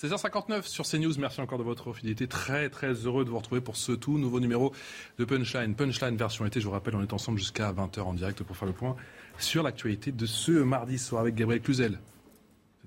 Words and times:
16h59 0.00 0.62
sur 0.62 0.86
CNews. 0.86 1.14
Merci 1.18 1.40
encore 1.40 1.58
de 1.58 1.64
votre 1.64 1.92
fidélité. 1.92 2.28
Très, 2.28 2.68
très 2.68 2.92
heureux 2.92 3.24
de 3.24 3.30
vous 3.30 3.38
retrouver 3.38 3.60
pour 3.60 3.76
ce 3.76 3.90
tout 3.90 4.16
nouveau 4.16 4.38
numéro 4.38 4.72
de 5.18 5.24
Punchline. 5.24 5.74
Punchline 5.74 6.16
version 6.16 6.46
été. 6.46 6.60
Je 6.60 6.66
vous 6.66 6.70
rappelle, 6.70 6.94
on 6.94 7.02
est 7.02 7.12
ensemble 7.12 7.38
jusqu'à 7.38 7.72
20h 7.72 8.02
en 8.02 8.14
direct 8.14 8.44
pour 8.44 8.56
faire 8.56 8.68
le 8.68 8.74
point 8.74 8.94
sur 9.40 9.64
l'actualité 9.64 10.12
de 10.12 10.24
ce 10.24 10.52
mardi 10.52 10.98
soir 10.98 11.22
avec 11.22 11.34
Gabriel 11.34 11.60
Cluzel. 11.60 11.98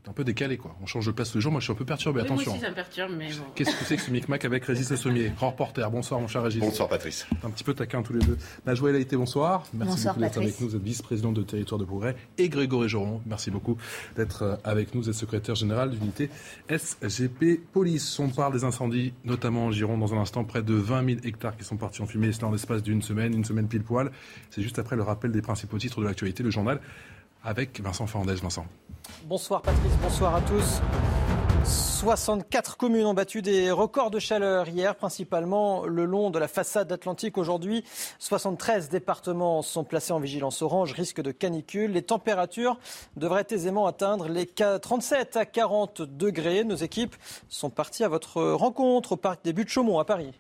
C'est 0.04 0.10
un 0.10 0.14
peu 0.14 0.24
décalé, 0.24 0.58
quoi. 0.58 0.76
On 0.82 0.88
change 0.88 1.06
de 1.06 1.12
place 1.12 1.30
tous 1.32 1.38
les 1.38 1.42
jours. 1.44 1.52
Moi, 1.52 1.60
je 1.62 1.66
suis 1.66 1.74
un 1.74 1.76
peu 1.76 1.86
perturbé. 1.86 2.22
Oui, 2.22 2.28
moi 2.28 2.34
Attention. 2.36 2.52
aussi, 2.54 2.62
ça 2.62 2.70
me 2.72 2.76
perturbe, 2.76 3.12
mais 3.16 3.28
bon. 3.30 3.44
Qu'est-ce 3.54 3.70
que 3.78 3.86
c'est 3.86 3.98
que 3.98 4.02
ce 4.02 4.10
micmac 4.10 4.44
avec 4.46 4.66
Régis 4.66 4.96
Sommier? 4.96 5.32
Grand 5.36 5.52
reporter. 5.52 5.92
Bonsoir, 5.92 6.20
mon 6.20 6.28
cher 6.28 6.42
Régis. 6.42 6.60
Bonsoir 6.60 6.90
Patrice. 6.90 7.28
Un 7.44 7.52
petit 7.52 7.64
peu 7.64 7.76
taquin 7.76 8.02
tous 8.02 8.14
les 8.14 8.20
deux. 8.26 8.36
Najwa 8.66 8.90
El 8.90 8.96
Haïté, 8.96 9.16
bonsoir. 9.16 9.64
Merci 9.76 9.92
Bonsoir, 9.92 10.14
beaucoup 10.16 10.22
d'être 10.24 10.34
Patrice. 10.34 10.50
avec 10.56 10.62
nous. 10.62 10.70
Vous 10.70 10.76
êtes 10.76 10.82
vice-président 10.82 11.32
de 11.32 11.44
Territoire 11.44 11.78
de 11.78 11.86
Progrès. 11.86 12.16
Et 12.40 12.50
Grégory 12.50 12.90
Joron, 12.90 13.22
merci 13.28 13.52
beaucoup 13.52 13.78
d'être 14.16 14.42
euh, 14.42 14.56
avec 14.64 14.96
nous. 14.96 15.04
Vous 15.04 15.10
êtes 15.10 15.16
secrétaire 15.16 15.54
général 15.54 15.92
d'unité 15.92 16.32
SGP 16.68 17.62
Police. 17.72 18.18
On 18.20 18.30
parle 18.30 18.54
des 18.54 18.64
incendies, 18.64 19.14
notamment 19.24 19.68
en 19.68 19.72
Gironde, 19.72 20.00
dans 20.00 20.16
un 20.16 20.18
instant. 20.18 20.44
Près 20.44 20.64
de 20.64 20.74
20 20.74 21.06
000 21.06 21.20
hectares 21.26 21.56
qui 21.56 21.64
sont 21.64 21.78
partis 21.78 22.02
en 22.02 22.08
fumée, 22.08 22.30
et 22.30 22.34
cela 22.34 22.48
en 22.48 22.52
l'espace 22.52 22.82
d'une 22.82 23.04
semaine, 23.04 23.34
une 23.36 23.46
semaine 23.46 23.68
pile 23.68 23.84
poil. 23.84 24.12
C'est 24.50 24.64
juste 24.64 24.80
après 24.80 24.96
le 24.96 25.04
rappel 25.04 25.32
des 25.32 25.44
principaux 25.44 25.78
titres 25.78 26.00
de 26.02 26.06
l'actualité, 26.06 26.42
le 26.42 26.50
journal, 26.50 26.80
avec 27.44 27.82
Vincent 27.82 28.08
Fernandez. 28.08 28.36
Vincent. 28.36 28.66
Bonsoir 29.26 29.62
Patrice, 29.62 29.94
bonsoir 30.02 30.36
à 30.36 30.42
tous. 30.42 30.82
64 31.64 32.78
communes 32.78 33.06
ont 33.06 33.14
battu 33.14 33.44
des 33.44 33.70
records 33.70 34.10
de 34.10 34.18
chaleur 34.18 34.68
hier, 34.68 34.96
principalement 34.96 35.86
le 35.86 36.06
long 36.06 36.32
de 36.32 36.40
la 36.40 36.48
façade 36.48 36.92
atlantique. 36.92 37.38
Aujourd'hui, 37.38 37.84
73 38.18 38.90
départements 38.90 39.62
sont 39.62 39.84
placés 39.84 40.12
en 40.12 40.20
vigilance 40.20 40.64
orange, 40.64 40.94
risque 40.94 41.22
de 41.22 41.32
canicule. 41.32 41.92
Les 41.92 42.02
températures 42.02 42.80
devraient 43.16 43.46
aisément 43.52 43.86
atteindre 43.86 44.28
les 44.28 44.48
37 44.48 45.38
à 45.38 45.46
40 45.46 46.02
degrés. 46.02 46.64
Nos 46.64 46.76
équipes 46.76 47.16
sont 47.48 47.70
parties 47.70 48.04
à 48.04 48.08
votre 48.08 48.42
rencontre 48.42 49.12
au 49.12 49.18
parc 49.18 49.44
des 49.44 49.54
Buttes 49.54 49.70
Chaumont 49.70 50.00
à 50.00 50.06
Paris. 50.06 50.34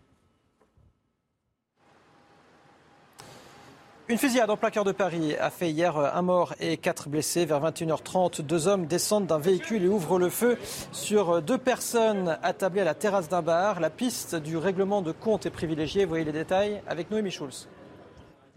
Une 4.12 4.18
fusillade 4.18 4.50
en 4.50 4.58
plein 4.58 4.72
cœur 4.72 4.84
de 4.84 4.92
Paris 4.92 5.38
a 5.38 5.50
fait 5.50 5.72
hier 5.72 5.98
un 5.98 6.22
mort 6.22 6.54
et 6.60 6.76
quatre 6.76 7.08
blessés. 7.08 7.46
Vers 7.46 7.62
21h30, 7.62 8.42
deux 8.42 8.68
hommes 8.68 8.86
descendent 8.86 9.26
d'un 9.26 9.40
véhicule 9.40 9.86
et 9.86 9.88
ouvrent 9.88 10.20
le 10.20 10.30
feu 10.30 10.58
sur 10.92 11.42
deux 11.42 11.58
personnes 11.58 12.38
attablées 12.44 12.82
à 12.82 12.84
la 12.84 12.94
terrasse 12.94 13.30
d'un 13.30 13.42
bar. 13.42 13.80
La 13.80 13.90
piste 13.90 14.36
du 14.36 14.58
règlement 14.58 15.02
de 15.02 15.14
compte 15.14 15.46
est 15.46 15.50
privilégiée. 15.50 16.04
Voyez 16.04 16.26
les 16.26 16.34
détails 16.34 16.82
avec 16.90 17.10
Noémie 17.10 17.32
Schulz. 17.32 17.70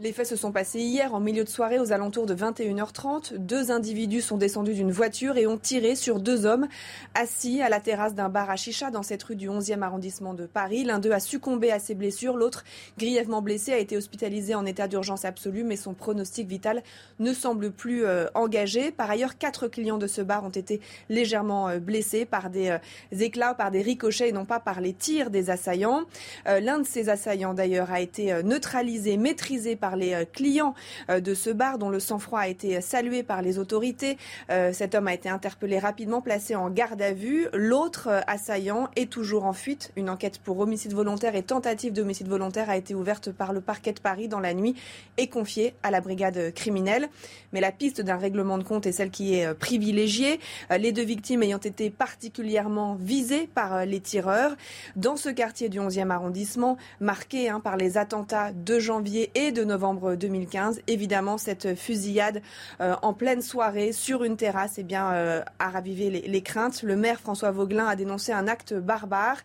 Les 0.00 0.12
faits 0.12 0.26
se 0.26 0.34
sont 0.34 0.50
passés 0.50 0.80
hier 0.80 1.14
en 1.14 1.20
milieu 1.20 1.44
de 1.44 1.48
soirée 1.48 1.78
aux 1.78 1.92
alentours 1.92 2.26
de 2.26 2.34
21h30. 2.34 3.36
Deux 3.36 3.70
individus 3.70 4.22
sont 4.22 4.36
descendus 4.36 4.74
d'une 4.74 4.90
voiture 4.90 5.36
et 5.36 5.46
ont 5.46 5.56
tiré 5.56 5.94
sur 5.94 6.18
deux 6.18 6.46
hommes 6.46 6.66
assis 7.14 7.62
à 7.62 7.68
la 7.68 7.78
terrasse 7.78 8.12
d'un 8.12 8.28
bar 8.28 8.50
à 8.50 8.56
chicha 8.56 8.90
dans 8.90 9.04
cette 9.04 9.22
rue 9.22 9.36
du 9.36 9.48
11e 9.48 9.82
arrondissement 9.82 10.34
de 10.34 10.46
Paris. 10.46 10.82
L'un 10.82 10.98
d'eux 10.98 11.12
a 11.12 11.20
succombé 11.20 11.70
à 11.70 11.78
ses 11.78 11.94
blessures, 11.94 12.36
l'autre, 12.36 12.64
grièvement 12.98 13.40
blessé, 13.40 13.72
a 13.72 13.78
été 13.78 13.96
hospitalisé 13.96 14.56
en 14.56 14.66
état 14.66 14.88
d'urgence 14.88 15.24
absolue, 15.24 15.62
mais 15.62 15.76
son 15.76 15.94
pronostic 15.94 16.48
vital 16.48 16.82
ne 17.20 17.32
semble 17.32 17.70
plus 17.70 18.04
euh, 18.04 18.26
engagé. 18.34 18.90
Par 18.90 19.08
ailleurs, 19.08 19.38
quatre 19.38 19.68
clients 19.68 19.98
de 19.98 20.08
ce 20.08 20.22
bar 20.22 20.42
ont 20.42 20.48
été 20.48 20.80
légèrement 21.08 21.68
euh, 21.68 21.78
blessés 21.78 22.24
par 22.24 22.50
des 22.50 22.70
euh, 22.70 22.78
éclats, 23.12 23.54
par 23.54 23.70
des 23.70 23.80
ricochets 23.82 24.30
et 24.30 24.32
non 24.32 24.44
pas 24.44 24.58
par 24.58 24.80
les 24.80 24.92
tirs 24.92 25.30
des 25.30 25.50
assaillants. 25.50 26.02
L'un 26.46 26.80
de 26.80 26.86
ces 26.86 27.10
assaillants, 27.10 27.54
d'ailleurs, 27.54 27.92
a 27.92 28.00
été 28.00 28.42
neutralisé, 28.42 29.16
maîtrisé 29.16 29.76
les 29.96 30.14
euh, 30.14 30.24
clients 30.24 30.74
euh, 31.10 31.20
de 31.20 31.34
ce 31.34 31.50
bar 31.50 31.78
dont 31.78 31.90
le 31.90 32.00
sang-froid 32.00 32.40
a 32.40 32.48
été 32.48 32.80
salué 32.80 33.22
par 33.22 33.42
les 33.42 33.58
autorités. 33.58 34.16
Euh, 34.50 34.72
Cet 34.72 34.94
homme 34.94 35.08
a 35.08 35.14
été 35.14 35.28
interpellé 35.28 35.78
rapidement, 35.78 36.20
placé 36.20 36.56
en 36.56 36.70
garde 36.70 37.00
à 37.02 37.12
vue. 37.12 37.48
L'autre 37.52 38.08
euh, 38.08 38.20
assaillant 38.26 38.88
est 38.96 39.10
toujours 39.10 39.44
en 39.44 39.52
fuite. 39.52 39.92
Une 39.96 40.10
enquête 40.10 40.38
pour 40.38 40.58
homicide 40.58 40.94
volontaire 40.94 41.36
et 41.36 41.42
tentative 41.42 41.92
d'homicide 41.92 42.28
volontaire 42.28 42.70
a 42.70 42.76
été 42.76 42.94
ouverte 42.94 43.30
par 43.30 43.52
le 43.52 43.60
parquet 43.60 43.92
de 43.92 44.00
Paris 44.00 44.28
dans 44.28 44.40
la 44.40 44.54
nuit 44.54 44.74
et 45.18 45.28
confiée 45.28 45.74
à 45.82 45.90
la 45.90 46.00
brigade 46.00 46.52
criminelle. 46.54 47.08
Mais 47.52 47.60
la 47.60 47.72
piste 47.72 48.00
d'un 48.00 48.16
règlement 48.16 48.58
de 48.58 48.64
compte 48.64 48.86
est 48.86 48.92
celle 48.92 49.10
qui 49.10 49.34
est 49.34 49.46
euh, 49.46 49.54
privilégiée. 49.54 50.40
Euh, 50.70 50.78
Les 50.78 50.92
deux 50.92 51.04
victimes 51.04 51.42
ayant 51.42 51.58
été 51.58 51.90
particulièrement 51.90 52.96
visées 53.00 53.48
par 53.54 53.74
euh, 53.74 53.84
les 53.84 54.00
tireurs. 54.00 54.56
Dans 54.96 55.16
ce 55.16 55.28
quartier 55.28 55.68
du 55.68 55.78
11e 55.78 56.10
arrondissement, 56.10 56.76
marqué 57.00 57.48
hein, 57.48 57.60
par 57.60 57.76
les 57.76 57.98
attentats 57.98 58.52
de 58.52 58.78
janvier 58.78 59.30
et 59.34 59.52
de 59.52 59.62
novembre 59.62 59.73
2015, 59.76 60.80
évidemment, 60.86 61.38
cette 61.38 61.74
fusillade 61.74 62.42
euh, 62.80 62.94
en 63.02 63.12
pleine 63.12 63.42
soirée 63.42 63.92
sur 63.92 64.24
une 64.24 64.36
terrasse 64.36 64.78
eh 64.78 64.86
euh, 64.92 65.42
a 65.58 65.68
ravivé 65.70 66.10
les, 66.10 66.42
craintes. 66.42 66.82
Le 66.82 66.96
maire 66.96 67.20
François 67.20 67.50
Vauglin 67.50 67.86
a 67.86 67.96
dénoncé 67.96 68.32
un 68.32 68.48
acte 68.48 68.74
barbare. 68.74 69.38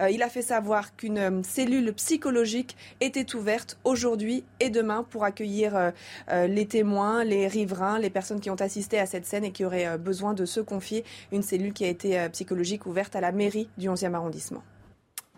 Euh, 0.00 0.10
il 0.10 0.22
a 0.22 0.28
fait 0.28 0.42
savoir 0.42 0.96
qu'une 0.96 1.42
cellule 1.44 1.92
psychologique 1.94 2.76
était 3.00 3.34
ouverte 3.34 3.78
aujourd'hui 3.84 4.44
et 4.60 4.70
demain 4.70 5.04
pour 5.08 5.24
accueillir 5.24 5.92
les 6.30 6.66
témoins, 6.66 7.24
les 7.24 7.48
riverains, 7.48 7.98
les 7.98 8.10
personnes 8.10 8.40
qui 8.40 8.50
ont 8.50 8.60
assisté 8.60 8.98
à 8.98 9.06
cette 9.06 9.26
scène 9.26 9.44
et 9.44 9.52
qui 9.52 9.64
auraient 9.64 9.98
besoin 9.98 10.34
de 10.34 10.44
se 10.44 10.60
confier. 10.60 11.04
Une 11.32 11.42
cellule 11.42 11.72
qui 11.72 11.84
a 11.84 11.88
été 11.88 12.28
psychologique 12.30 12.86
ouverte 12.86 13.16
à 13.16 13.20
la 13.20 13.32
mairie 13.32 13.68
du 13.78 13.88
11e 13.88 14.14
arrondissement. 14.14 14.62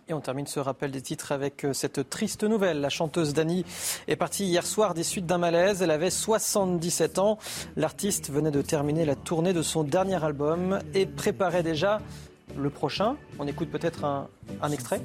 Et 0.08 0.14
on 0.14 0.20
termine 0.20 0.46
ce 0.46 0.60
rappel 0.60 0.92
des 0.92 1.02
titres 1.02 1.32
avec 1.32 1.64
euh, 1.64 1.72
cette 1.72 2.08
triste 2.08 2.44
nouvelle. 2.44 2.80
La 2.80 2.90
chanteuse 2.90 3.34
Dani 3.34 3.64
est 4.06 4.14
partie 4.14 4.44
hier 4.44 4.64
soir 4.64 4.94
des 4.94 5.02
suites 5.02 5.26
d'un 5.26 5.38
malaise. 5.38 5.82
Elle 5.82 5.90
avait 5.90 6.10
77 6.10 7.18
ans. 7.18 7.38
L'artiste 7.74 8.30
venait 8.30 8.52
de 8.52 8.62
terminer 8.62 9.04
la 9.04 9.16
tournée 9.16 9.52
de 9.52 9.62
son 9.62 9.82
dernier 9.82 10.22
album 10.22 10.78
et 10.94 11.06
préparait 11.06 11.64
déjà 11.64 12.00
le 12.56 12.70
prochain. 12.70 13.16
On 13.40 13.48
écoute 13.48 13.68
peut-être 13.68 14.04
un, 14.04 14.28
extrait. 14.70 15.00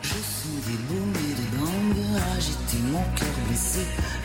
Je 0.00 0.08
sens 0.08 0.46
des 0.66 0.94
de 0.94 1.56
gangue 1.58 2.22
agiter 2.36 2.78
mon 2.92 3.02
cœur 3.16 3.34
blessé. 3.48 3.80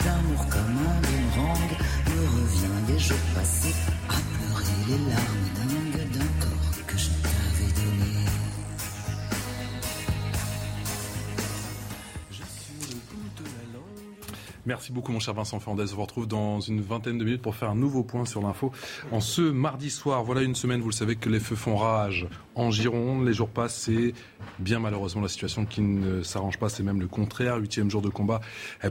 L'amour 0.06 0.46
comme 0.48 0.60
un 0.60 1.02
me 2.12 2.22
revient 2.28 3.00
jours 3.00 3.18
passés 3.34 3.74
à 4.10 4.14
pleurer 4.14 4.78
les 4.88 5.10
larmes 5.10 5.63
Merci 14.66 14.94
beaucoup, 14.94 15.12
mon 15.12 15.20
cher 15.20 15.34
Vincent 15.34 15.60
Fernandez. 15.60 15.92
On 15.92 15.96
vous 15.98 16.02
retrouve 16.04 16.26
dans 16.26 16.62
une 16.62 16.80
vingtaine 16.80 17.18
de 17.18 17.26
minutes 17.26 17.42
pour 17.42 17.54
faire 17.54 17.70
un 17.70 17.76
nouveau 17.76 18.02
point 18.02 18.24
sur 18.24 18.42
l'info. 18.42 18.72
En 19.12 19.20
ce 19.20 19.42
mardi 19.42 19.90
soir, 19.90 20.24
voilà 20.24 20.42
une 20.42 20.56
semaine, 20.56 20.80
vous 20.80 20.88
le 20.88 20.94
savez, 20.94 21.18
que 21.18 21.28
les 21.28 21.42
feux 21.42 21.58
font 21.58 21.76
rage 21.76 22.28
en 22.56 22.72
Gironde. 22.72 23.26
Les 23.26 23.34
jours 23.34 23.50
passent, 23.50 23.76
c'est 23.76 24.14
bien 24.60 24.80
malheureusement 24.80 25.22
la 25.22 25.28
situation 25.28 25.66
qui 25.66 25.82
ne 25.82 26.24
s'arrange 26.24 26.60
pas. 26.60 26.70
C'est 26.70 26.82
même 26.82 27.02
le 27.02 27.10
contraire. 27.10 27.58
Huitième 27.58 27.92
jour 27.92 28.02
de 28.02 28.08
combat 28.08 28.40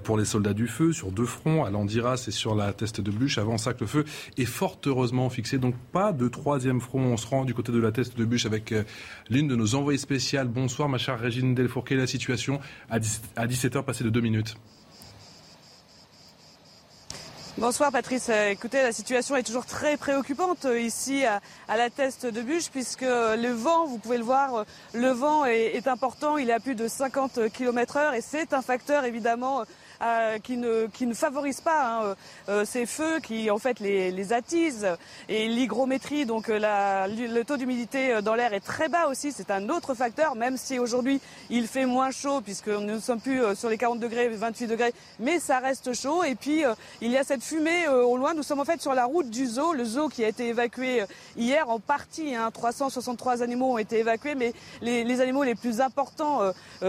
pour 0.05 0.19
les 0.19 0.27
soldats 0.27 0.53
du 0.53 0.66
feu 0.66 0.93
sur 0.93 1.11
deux 1.11 1.25
fronts, 1.25 1.65
à 1.65 1.71
Landiras 1.71 2.22
et 2.28 2.32
sur 2.32 2.55
la 2.55 2.75
Teste 2.75 3.00
de 3.00 3.11
Bûche. 3.11 3.38
Avant 3.38 3.56
ça, 3.56 3.72
que 3.72 3.81
le 3.81 3.87
feu 3.87 4.05
est 4.37 4.44
fort 4.44 4.79
heureusement 4.85 5.31
fixé. 5.31 5.56
Donc 5.56 5.75
pas 5.91 6.12
de 6.12 6.29
troisième 6.29 6.82
front. 6.82 7.00
On 7.00 7.17
se 7.17 7.26
rend 7.26 7.46
du 7.46 7.55
côté 7.55 7.73
de 7.73 7.79
la 7.79 7.93
Teste 7.93 8.19
de 8.19 8.26
Bûche 8.26 8.44
avec 8.44 8.73
euh, 8.73 8.82
l'une 9.31 9.49
de 9.49 9.56
nos 9.56 9.75
envoyées 9.75 9.99
spéciales. 9.99 10.49
Bonsoir, 10.49 10.91
ma 10.91 10.99
chère 10.99 11.19
Régine 11.19 11.55
Delfourquet. 11.55 11.96
La 11.96 12.06
situation 12.06 12.61
à 12.91 12.99
17h 12.99 13.85
passée 13.85 14.05
de 14.05 14.11
deux 14.11 14.20
minutes. 14.20 14.58
Bonsoir 17.58 17.93
Patrice. 17.93 18.31
Euh, 18.31 18.49
Écoutez, 18.49 18.82
la 18.82 18.93
situation 18.93 19.37
est 19.37 19.43
toujours 19.43 19.66
très 19.66 19.99
préoccupante 19.99 20.64
euh, 20.64 20.81
ici 20.81 21.26
à, 21.26 21.43
la 21.69 21.90
Teste 21.90 22.25
de 22.25 22.40
Bûche 22.40 22.70
puisque 22.70 23.02
le 23.02 23.52
vent, 23.52 23.84
vous 23.84 23.99
pouvez 23.99 24.16
le 24.16 24.25
voir, 24.25 24.54
euh, 24.54 24.64
le 24.94 25.10
vent 25.10 25.44
est, 25.44 25.76
est 25.76 25.87
important. 25.87 26.38
Il 26.38 26.49
est 26.49 26.54
à 26.54 26.60
plus 26.60 26.75
de 26.75 26.88
50 26.88 27.50
km 27.52 27.99
heure 27.99 28.14
et 28.14 28.22
c'est 28.22 28.54
un 28.54 28.62
facteur 28.62 29.04
évidemment 29.04 29.64
qui, 30.43 30.56
ne, 30.56 30.87
qui 30.87 31.06
ne 31.06 31.14
favorise 31.14 31.60
pas 31.60 32.14
hein, 32.49 32.64
ces 32.64 32.87
feux, 32.87 33.20
qui 33.20 33.50
en 33.50 33.58
fait 33.58 33.78
les, 33.81 34.10
les 34.10 34.32
attisent. 34.32 34.88
Et 35.28 35.49
l'hygrométrie, 35.49 36.26
donc 36.26 36.49
le 36.49 37.43
taux 37.43 37.56
d'humidité 37.56 38.20
dans 38.22 38.34
l'air 38.34 38.52
est 38.52 38.60
très 38.60 38.88
bas 38.88 39.06
aussi. 39.08 39.32
C'est 39.32 39.50
un 39.50 39.69
autre 39.69 39.94
facteur, 39.94 40.34
même 40.34 40.56
si 40.56 40.78
aujourd'hui 40.78 41.20
il 41.50 41.66
fait 41.66 41.87
moins 41.87 42.10
chaud, 42.10 42.40
puisque 42.40 42.69
nous 42.69 42.81
ne 42.81 42.99
sommes 42.99 43.20
plus 43.20 43.43
sur 43.54 43.69
les 43.69 43.78
40 43.78 44.00
degrés, 44.00 44.28
28 44.28 44.66
degrés, 44.66 44.93
mais 45.20 45.38
ça 45.38 45.58
reste 45.60 45.93
chaud. 45.93 46.25
Et 46.25 46.34
puis 46.34 46.64
il 47.00 47.10
y 47.10 47.16
a 47.16 47.25
cette 47.25 47.43
fumée 47.43 47.88
au 47.88 48.16
loin. 48.16 48.34
Nous 48.34 48.43
sommes 48.43 48.60
en 48.60 48.64
fait 48.64 48.81
sur 48.82 48.94
la 48.94 49.05
route 49.05 49.31
du 49.31 49.46
zoo, 49.46 49.72
le 49.72 49.84
zoo 49.84 50.08
qui 50.08 50.25
a 50.25 50.28
été 50.28 50.48
évacué 50.48 51.05
hier 51.37 51.69
en 51.70 51.78
partie. 51.78 52.34
Hein, 52.34 52.50
363 52.52 53.43
animaux 53.43 53.72
ont 53.72 53.78
été 53.78 54.00
évacués, 54.00 54.34
mais 54.34 54.52
les, 54.81 55.05
les 55.05 55.20
animaux 55.20 55.44
les 55.44 55.55
plus 55.55 55.81
importants 55.81 56.40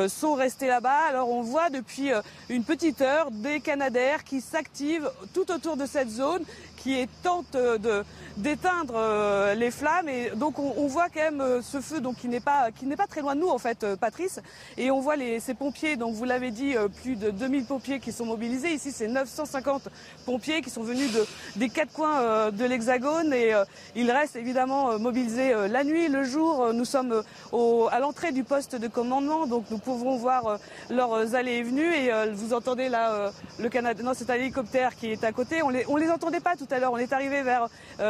sont 0.07 0.33
restés 0.33 0.67
là-bas. 0.67 0.99
Alors 1.09 1.29
on 1.29 1.41
voit 1.41 1.69
depuis 1.69 2.11
une 2.49 2.63
petite 2.63 3.02
des 3.31 3.59
canadaires 3.59 4.23
qui 4.23 4.39
s'activent 4.39 5.09
tout 5.33 5.51
autour 5.51 5.75
de 5.75 5.85
cette 5.85 6.09
zone 6.09 6.43
qui 6.83 7.07
tente 7.23 7.53
de 7.53 8.03
d'éteindre 8.37 8.95
euh, 8.95 9.53
les 9.53 9.71
flammes. 9.71 10.09
Et 10.09 10.31
donc 10.35 10.59
on, 10.59 10.87
voit 10.87 11.07
quand 11.09 11.21
même 11.21 11.41
euh, 11.41 11.61
ce 11.61 11.81
feu 11.81 12.01
donc 12.01 12.17
qui 12.17 12.27
n'est 12.27 12.39
pas 12.39 12.71
qui 12.71 12.85
n'est 12.85 12.95
pas 12.95 13.07
très 13.07 13.21
loin 13.21 13.35
de 13.35 13.41
nous 13.41 13.49
en 13.49 13.57
fait 13.57 13.83
euh, 13.83 13.95
Patrice. 13.95 14.39
Et 14.77 14.91
on 14.91 14.99
voit 14.99 15.15
les, 15.15 15.39
ces 15.39 15.53
pompiers. 15.53 15.95
Donc 15.95 16.15
vous 16.15 16.25
l'avez 16.25 16.51
dit 16.51 16.75
plus 17.01 17.15
de 17.15 17.29
2000 17.31 17.65
pompiers 17.65 17.99
qui 17.99 18.11
sont 18.11 18.25
mobilisés. 18.25 18.73
Ici 18.73 18.91
c'est 18.91 19.07
950 19.07 19.89
pompiers 20.25 20.61
qui 20.61 20.69
sont 20.69 20.83
venus 20.83 21.11
de 21.11 21.25
des 21.55 21.69
quatre 21.69 21.93
coins 21.93 22.51
de 22.51 22.65
l'hexagone. 22.65 23.33
Et 23.33 23.53
ils 23.95 24.11
restent 24.11 24.35
évidemment 24.35 24.97
mobilisés 24.99 25.53
la 25.69 25.83
nuit 25.83 26.07
le 26.07 26.23
jour. 26.23 26.73
Nous 26.73 26.85
sommes 26.85 27.23
au, 27.51 27.87
à 27.91 27.99
l'entrée 27.99 28.31
du 28.31 28.43
poste 28.43 28.75
de 28.75 28.87
commandement. 28.87 29.47
Donc 29.47 29.65
nous 29.71 29.77
pouvons 29.77 30.15
voir 30.17 30.59
leurs 30.89 31.35
allées 31.35 31.53
et 31.53 31.63
venues. 31.63 31.93
Et 31.93 32.11
vous 32.33 32.53
entendez 32.53 32.89
là 32.89 33.31
le 33.59 33.69
Canada 33.69 34.03
non 34.03 34.13
c'est 34.13 34.29
un 34.29 34.35
hélicoptère 34.35 34.95
qui 34.95 35.11
est 35.11 35.23
à 35.23 35.31
côté. 35.31 35.61
On 35.63 35.69
les 35.69 35.85
on 35.87 35.97
les 35.97 36.09
entendait 36.09 36.39
pas 36.39 36.55
tout 36.55 36.67
à 36.71 36.72
On 36.81 36.97
est 36.97 37.13
arrivé 37.13 37.43
vers 37.43 37.67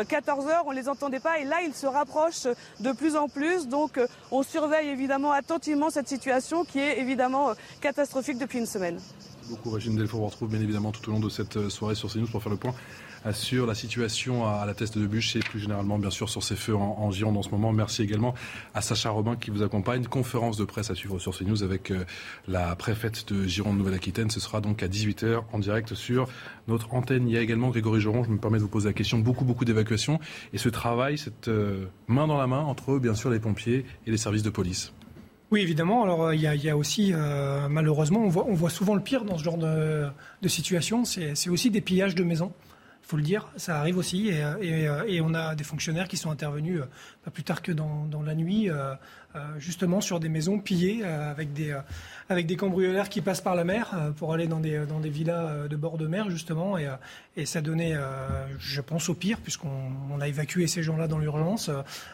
14 0.07 0.45
euh, 0.45 0.51
on 0.65 0.71
les 0.71 0.87
entendait 0.87 1.19
pas 1.19 1.39
et 1.39 1.43
là 1.43 1.57
ils 1.65 1.73
se 1.73 1.85
rapprochent 1.85 2.47
de 2.79 2.91
plus 2.91 3.15
en 3.15 3.27
plus. 3.27 3.67
Donc 3.67 3.97
euh, 3.97 4.07
on 4.31 4.43
surveille 4.43 4.89
évidemment 4.89 5.31
attentivement 5.31 5.89
cette 5.89 6.07
situation 6.07 6.63
qui 6.63 6.79
est 6.79 6.99
évidemment 6.99 7.49
euh, 7.49 7.53
catastrophique 7.81 8.37
depuis 8.37 8.59
une 8.59 8.65
semaine. 8.65 8.99
Beaucoup 9.49 9.71
Régine 9.71 10.07
on 10.13 10.25
retrouve 10.25 10.49
bien 10.49 10.61
évidemment 10.61 10.91
tout 10.91 11.09
au 11.09 11.11
long 11.11 11.19
de 11.19 11.29
cette 11.29 11.67
soirée 11.67 11.95
sur 11.95 12.11
CNews 12.11 12.27
pour 12.27 12.41
faire 12.41 12.51
le 12.51 12.57
point 12.57 12.73
sur 13.31 13.65
la 13.65 13.73
situation 13.73 14.45
à 14.45 14.65
la 14.65 14.73
teste 14.73 14.97
de 14.97 15.07
bûche 15.07 15.35
et 15.35 15.39
plus 15.39 15.59
généralement 15.59 15.97
bien 15.97 16.09
sûr 16.09 16.29
sur 16.29 16.43
ces 16.43 16.55
feux 16.55 16.75
en, 16.75 17.09
Gironde 17.11 17.37
en 17.37 17.41
ce 17.41 17.49
moment. 17.49 17.71
Merci 17.71 18.03
également 18.03 18.33
à 18.73 18.81
Sacha 18.81 19.09
Robin 19.09 19.35
qui 19.35 19.49
vous 19.49 19.63
accompagne. 19.63 20.05
Conférence 20.05 20.57
de 20.57 20.65
presse 20.65 20.89
à 20.89 20.95
suivre 20.95 21.19
sur 21.19 21.37
CNews 21.37 21.63
avec 21.63 21.91
euh, 21.91 22.03
la 22.47 22.75
préfète 22.75 23.31
de 23.31 23.45
Gironde 23.45 23.77
Nouvelle-Aquitaine. 23.77 24.29
Ce 24.29 24.39
sera 24.39 24.59
donc 24.59 24.83
à 24.83 24.87
18h 24.87 25.43
en 25.53 25.59
direct 25.59 25.93
sur 25.93 26.27
notre 26.67 26.93
antenne. 26.93 27.27
Il 27.29 27.33
y 27.33 27.37
a 27.37 27.41
également 27.41 27.69
Grégory 27.69 28.01
Joron, 28.01 28.23
je 28.23 28.29
me 28.29 28.37
permets 28.37 28.57
de 28.57 28.63
vous 28.63 28.69
poser 28.69 28.89
la 28.89 28.93
question, 28.93 29.19
beaucoup 29.19 29.45
beaucoup 29.45 29.63
d'évacuations 29.63 30.19
et 30.51 30.57
ce 30.57 30.69
travail, 30.69 31.17
cette 31.17 31.47
euh, 31.47 31.85
main 32.07 32.27
dans 32.27 32.37
la 32.37 32.47
main 32.47 32.61
entre 32.61 32.99
bien 32.99 33.15
sûr 33.15 33.29
les 33.29 33.39
pompiers 33.39 33.85
et 34.05 34.11
les 34.11 34.17
services 34.17 34.43
de 34.43 34.49
police. 34.49 34.91
Oui, 35.51 35.61
évidemment. 35.61 36.03
Alors, 36.03 36.23
euh, 36.23 36.35
il 36.35 36.41
y 36.41 36.69
a, 36.69 36.75
aussi, 36.75 37.13
malheureusement, 37.69 38.21
on 38.21 38.53
voit, 38.53 38.69
souvent 38.71 38.95
le 38.95 39.01
pire 39.01 39.23
dans 39.23 39.37
ce 39.37 39.43
genre 39.43 39.57
de 39.57 40.47
situation. 40.47 41.05
C'est 41.05 41.49
aussi 41.49 41.69
des 41.69 41.79
pillages 41.79 42.15
de 42.15 42.23
maisons 42.23 42.51
il 43.03 43.09
faut 43.09 43.17
le 43.17 43.23
dire, 43.23 43.49
ça 43.57 43.79
arrive 43.79 43.97
aussi. 43.97 44.29
Et, 44.29 45.21
on 45.21 45.33
a 45.33 45.55
des 45.55 45.63
fonctionnaires 45.65 46.07
qui 46.07 46.15
sont 46.15 46.31
intervenus 46.31 46.79
euh, 46.79 46.85
pas 47.25 47.31
plus 47.31 47.43
tard 47.43 47.61
que 47.61 47.73
dans, 47.73 48.07
la 48.25 48.33
nuit, 48.33 48.69
euh, 48.69 48.93
euh, 49.35 49.39
justement 49.57 49.99
sur 49.99 50.19
des 50.19 50.29
maisons 50.29 50.59
pillées 50.59 51.03
avec 51.03 51.53
des, 51.53 51.77
avec 52.29 52.45
des 52.45 52.55
cambriolaires 52.55 53.09
qui 53.09 53.21
passent 53.21 53.41
par 53.41 53.55
la 53.55 53.65
mer 53.65 53.93
pour 54.15 54.33
aller 54.33 54.47
dans 54.47 54.59
des, 54.59 54.85
dans 54.85 54.99
des 54.99 55.09
villas 55.09 55.67
de 55.67 55.75
bord 55.75 55.97
de 55.97 56.07
mer, 56.07 56.29
justement. 56.29 56.77
Et, 56.77 57.45
ça 57.45 57.61
donnait, 57.61 57.95
je 58.59 58.79
pense, 58.79 59.09
au 59.09 59.15
pire, 59.15 59.39
puisqu'on 59.39 60.21
a 60.21 60.27
évacué 60.27 60.67
ces 60.67 60.83
gens-là 60.83 61.07
dans 61.07 61.17
l'urgence. 61.17 61.69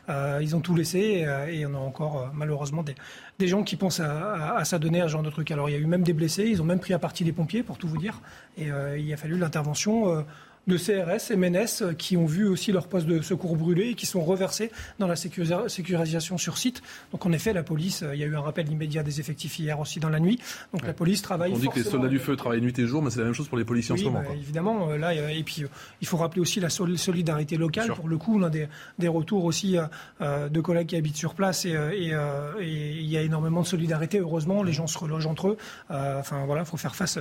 ils 0.07 0.55
ont 0.55 0.61
tout 0.61 0.75
laissé 0.75 1.27
et, 1.49 1.65
on 1.65 1.75
a 1.75 1.77
encore, 1.77 2.31
malheureusement, 2.33 2.83
des, 2.83 2.95
des 3.37 3.47
gens 3.47 3.63
qui 3.63 3.75
pensent 3.75 3.99
à, 3.99 4.55
à, 4.55 4.65
s'adonner 4.65 5.01
à 5.01 5.07
ce 5.07 5.13
genre 5.13 5.23
de 5.23 5.29
truc. 5.29 5.51
Alors, 5.51 5.69
il 5.69 5.73
y 5.73 5.75
a 5.75 5.79
eu 5.79 5.85
même 5.85 6.03
des 6.03 6.13
blessés. 6.13 6.45
Ils 6.45 6.61
ont 6.61 6.65
même 6.65 6.79
pris 6.79 6.93
à 6.93 6.99
partie 6.99 7.23
les 7.23 7.33
pompiers, 7.33 7.63
pour 7.63 7.77
tout 7.77 7.87
vous 7.87 7.97
dire. 7.97 8.21
Et 8.57 8.69
il 8.97 9.13
a 9.13 9.17
fallu 9.17 9.37
l'intervention 9.37 10.25
de 10.69 10.77
CRS, 10.77 11.35
MNS, 11.35 11.81
euh, 11.81 11.93
qui 11.93 12.15
ont 12.15 12.25
vu 12.25 12.47
aussi 12.47 12.71
leur 12.71 12.87
poste 12.87 13.07
de 13.07 13.21
secours 13.21 13.57
brûler 13.57 13.89
et 13.89 13.93
qui 13.95 14.05
sont 14.05 14.21
reversés 14.21 14.71
dans 14.99 15.07
la 15.07 15.15
sécurisation 15.15 16.37
sur 16.37 16.57
site. 16.57 16.81
Donc 17.11 17.25
en 17.25 17.31
effet, 17.31 17.51
la 17.51 17.63
police, 17.63 18.03
euh, 18.03 18.15
il 18.15 18.21
y 18.21 18.23
a 18.23 18.27
eu 18.27 18.35
un 18.35 18.41
rappel 18.41 18.69
immédiat 18.71 19.03
des 19.03 19.19
effectifs 19.19 19.59
hier 19.59 19.79
aussi 19.79 19.99
dans 19.99 20.09
la 20.09 20.19
nuit. 20.19 20.39
Donc 20.71 20.85
la 20.85 20.93
police 20.93 21.21
travaille. 21.21 21.51
On 21.53 21.57
dit 21.57 21.67
que 21.67 21.79
les 21.79 21.83
soldats 21.83 22.07
du 22.07 22.19
feu 22.19 22.35
travaillent 22.35 22.61
nuit 22.61 22.77
et 22.77 22.87
jour, 22.87 23.01
mais 23.01 23.09
c'est 23.09 23.19
la 23.19 23.25
même 23.25 23.33
chose 23.33 23.49
pour 23.49 23.57
les 23.57 23.65
policiers 23.65 23.93
en 23.93 23.97
ce 23.97 24.03
moment. 24.03 24.21
Bah, 24.21 24.35
évidemment, 24.35 24.91
euh, 24.91 24.97
là, 24.97 25.13
et 25.13 25.43
puis 25.43 25.65
il 26.01 26.07
faut 26.07 26.17
rappeler 26.17 26.41
aussi 26.41 26.59
la 26.59 26.69
solidarité 26.69 27.57
locale. 27.57 27.91
Pour 27.93 28.07
le 28.07 28.17
coup, 28.17 28.39
on 28.39 28.43
a 28.43 28.49
des, 28.49 28.67
des 28.97 29.07
retours 29.07 29.43
aussi 29.43 29.75
de 30.21 30.61
collègues 30.61 30.87
qui 30.87 30.95
habitent 30.95 31.17
sur 31.17 31.33
place 31.33 31.65
et, 31.65 31.71
et, 31.71 32.13
et, 32.59 32.91
il 32.99 33.09
y 33.09 33.17
a 33.17 33.21
énormément 33.21 33.61
de 33.61 33.67
solidarité. 33.67 34.19
Heureusement, 34.19 34.63
les 34.63 34.73
gens 34.73 34.87
se 34.87 34.97
relogent 34.97 35.25
entre 35.25 35.49
eux. 35.49 35.57
enfin 35.89 36.45
voilà, 36.45 36.61
il 36.61 36.67
faut 36.67 36.77
faire 36.77 36.95
face 36.95 37.19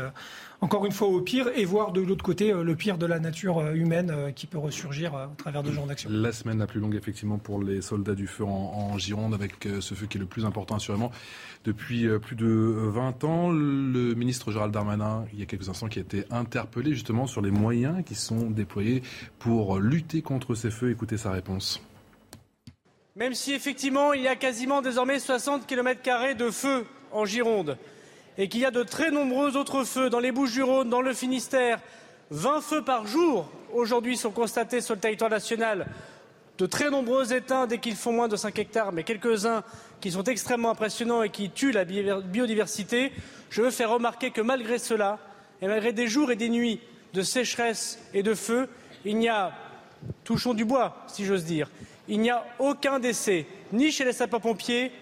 encore 0.61 0.87
une 0.87 0.93
fois 0.93 1.09
au 1.09 1.21
pire 1.21 1.49
et 1.55 1.65
voir 1.65 1.93
de 1.93 2.01
l'autre 2.01 2.25
côté 2.25 2.53
euh, 2.53 2.63
le 2.63 2.75
pire 2.75 2.99
de 2.99 3.07
la 3.07 3.21
nature 3.21 3.59
euh, 3.59 3.75
humaine 3.75 4.11
euh, 4.11 4.31
qui 4.33 4.47
peut 4.47 4.59
ressurgir 4.59 5.15
au 5.15 5.35
travers 5.37 5.63
de 5.63 5.71
ce 5.71 5.75
genre 5.75 5.87
d'action. 5.87 6.11
La 6.13 6.33
semaine 6.33 6.59
la 6.59 6.67
plus 6.67 6.81
longue 6.81 6.97
effectivement 6.97 7.39
pour 7.39 7.63
les 7.63 7.81
soldats 7.81 8.15
du 8.15 8.27
feu 8.27 8.45
en, 8.45 8.97
Gironde 8.99 9.35
avec 9.35 9.69
ce 9.81 9.95
feu 9.95 10.07
qui 10.07 10.19
est 10.19 10.21
le 10.21 10.27
plus 10.27 10.45
important 10.45 10.75
assurément 10.75 11.13
depuis 11.65 12.09
plus 12.19 12.35
de 12.35 12.47
20 12.47 13.23
ans. 13.25 13.51
Le 13.51 14.15
ministre 14.15 14.51
Gérald 14.51 14.73
Darmanin, 14.73 15.25
il 15.33 15.39
y 15.39 15.43
a 15.43 15.47
quelques 15.47 15.69
instants, 15.69 15.89
qui 15.89 16.01
a 16.01 16.03
été 16.03 16.25
interpellé 16.31 16.93
justement 16.93 17.27
sur 17.27 17.43
les 17.43 17.51
moyens 17.51 18.03
qui 18.05 18.17
sont 18.17 18.51
déployés 18.51 19.03
pour 19.39 19.79
lutter 19.79 20.21
contre 20.23 20.55
ces 20.55 20.71
feux. 20.71 20.91
Écoutez 20.91 21.17
sa 21.17 21.31
réponse. 21.31 21.81
Même 23.15 23.35
si 23.35 23.53
effectivement 23.53 24.13
il 24.13 24.23
y 24.23 24.29
a 24.29 24.37
quasiment 24.37 24.83
désormais 24.83 25.21
60 25.21 25.67
km 25.67 26.35
de 26.37 26.51
feu 26.51 26.85
en 27.13 27.25
Gironde, 27.25 27.77
et 28.38 28.49
qu'il 28.49 28.61
y 28.61 28.64
a 28.64 28.70
de 28.70 28.85
très 28.85 29.11
nombreux 29.11 29.56
autres 29.56 29.82
feux 29.82 30.08
dans 30.08 30.20
les 30.20 30.31
Bouches-du-Rhône, 30.31 30.88
dans 30.88 31.02
le 31.02 31.12
Finistère. 31.12 31.81
20 32.31 32.61
feux 32.61 32.82
par 32.82 33.06
jour 33.06 33.50
aujourd'hui 33.73 34.17
sont 34.17 34.31
constatés 34.31 34.81
sur 34.81 34.94
le 34.94 35.00
territoire 35.00 35.31
national. 35.31 35.88
De 36.56 36.67
très 36.67 36.90
nombreux 36.90 37.32
éteints 37.32 37.67
dès 37.67 37.79
qu'ils 37.79 37.96
font 37.96 38.12
moins 38.12 38.29
de 38.29 38.37
5 38.37 38.56
hectares, 38.58 38.93
mais 38.93 39.02
quelques-uns 39.02 39.64
qui 40.00 40.12
sont 40.12 40.25
extrêmement 40.25 40.70
impressionnants 40.70 41.23
et 41.23 41.31
qui 41.31 41.50
tuent 41.50 41.73
la 41.73 41.85
biodiversité. 41.85 43.12
Je 43.50 43.62
veux 43.62 43.70
faire 43.70 43.90
remarquer 43.90 44.31
que 44.31 44.40
malgré 44.40 44.79
cela, 44.79 45.19
et 45.61 45.67
malgré 45.67 45.93
des 45.93 46.06
jours 46.06 46.31
et 46.31 46.37
des 46.37 46.49
nuits 46.49 46.81
de 47.14 47.23
sécheresse 47.23 47.99
et 48.14 48.23
de 48.23 48.35
feu, 48.35 48.69
il 49.05 49.17
n'y 49.17 49.29
a, 49.29 49.52
touchons 50.23 50.55
du 50.55 50.64
bois 50.64 51.05
si 51.08 51.25
j'ose 51.25 51.44
dire, 51.44 51.70
il 52.06 52.20
n'y 52.20 52.31
a 52.31 52.44
aucun 52.58 53.00
décès, 53.00 53.46
ni 53.73 53.90
chez 53.90 54.05
les 54.05 54.12
sapeurs-pompiers, 54.12 54.93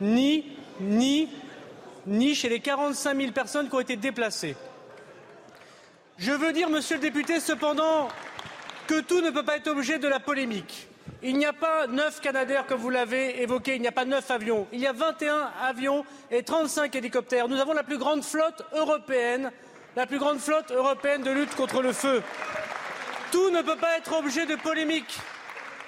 ni, 0.00 0.44
ni 0.80 1.28
ni 2.06 2.34
chez 2.34 2.48
les 2.48 2.60
45 2.60 3.16
000 3.16 3.32
personnes 3.32 3.68
qui 3.68 3.74
ont 3.74 3.80
été 3.80 3.96
déplacées. 3.96 4.56
Je 6.18 6.32
veux 6.32 6.52
dire, 6.52 6.68
monsieur 6.68 6.96
le 6.96 7.02
député, 7.02 7.40
cependant, 7.40 8.08
que 8.86 9.00
tout 9.00 9.20
ne 9.20 9.30
peut 9.30 9.44
pas 9.44 9.56
être 9.56 9.68
objet 9.68 9.98
de 9.98 10.08
la 10.08 10.20
polémique. 10.20 10.88
Il 11.22 11.36
n'y 11.36 11.46
a 11.46 11.52
pas 11.52 11.86
neuf 11.86 12.20
Canadaires, 12.20 12.66
comme 12.66 12.80
vous 12.80 12.90
l'avez 12.90 13.42
évoqué, 13.42 13.76
il 13.76 13.80
n'y 13.80 13.88
a 13.88 13.92
pas 13.92 14.04
neuf 14.04 14.30
avions. 14.30 14.66
Il 14.72 14.80
y 14.80 14.86
a 14.86 14.92
21 14.92 15.50
avions 15.62 16.04
et 16.30 16.42
35 16.42 16.94
hélicoptères. 16.96 17.48
Nous 17.48 17.60
avons 17.60 17.72
la 17.72 17.84
plus 17.84 17.98
grande 17.98 18.24
flotte 18.24 18.64
européenne, 18.72 19.52
la 19.94 20.06
plus 20.06 20.18
grande 20.18 20.38
flotte 20.38 20.72
européenne 20.72 21.22
de 21.22 21.30
lutte 21.30 21.54
contre 21.54 21.80
le 21.80 21.92
feu. 21.92 22.22
Tout 23.30 23.50
ne 23.50 23.62
peut 23.62 23.76
pas 23.76 23.96
être 23.96 24.18
objet 24.18 24.46
de 24.46 24.56
polémique. 24.56 25.18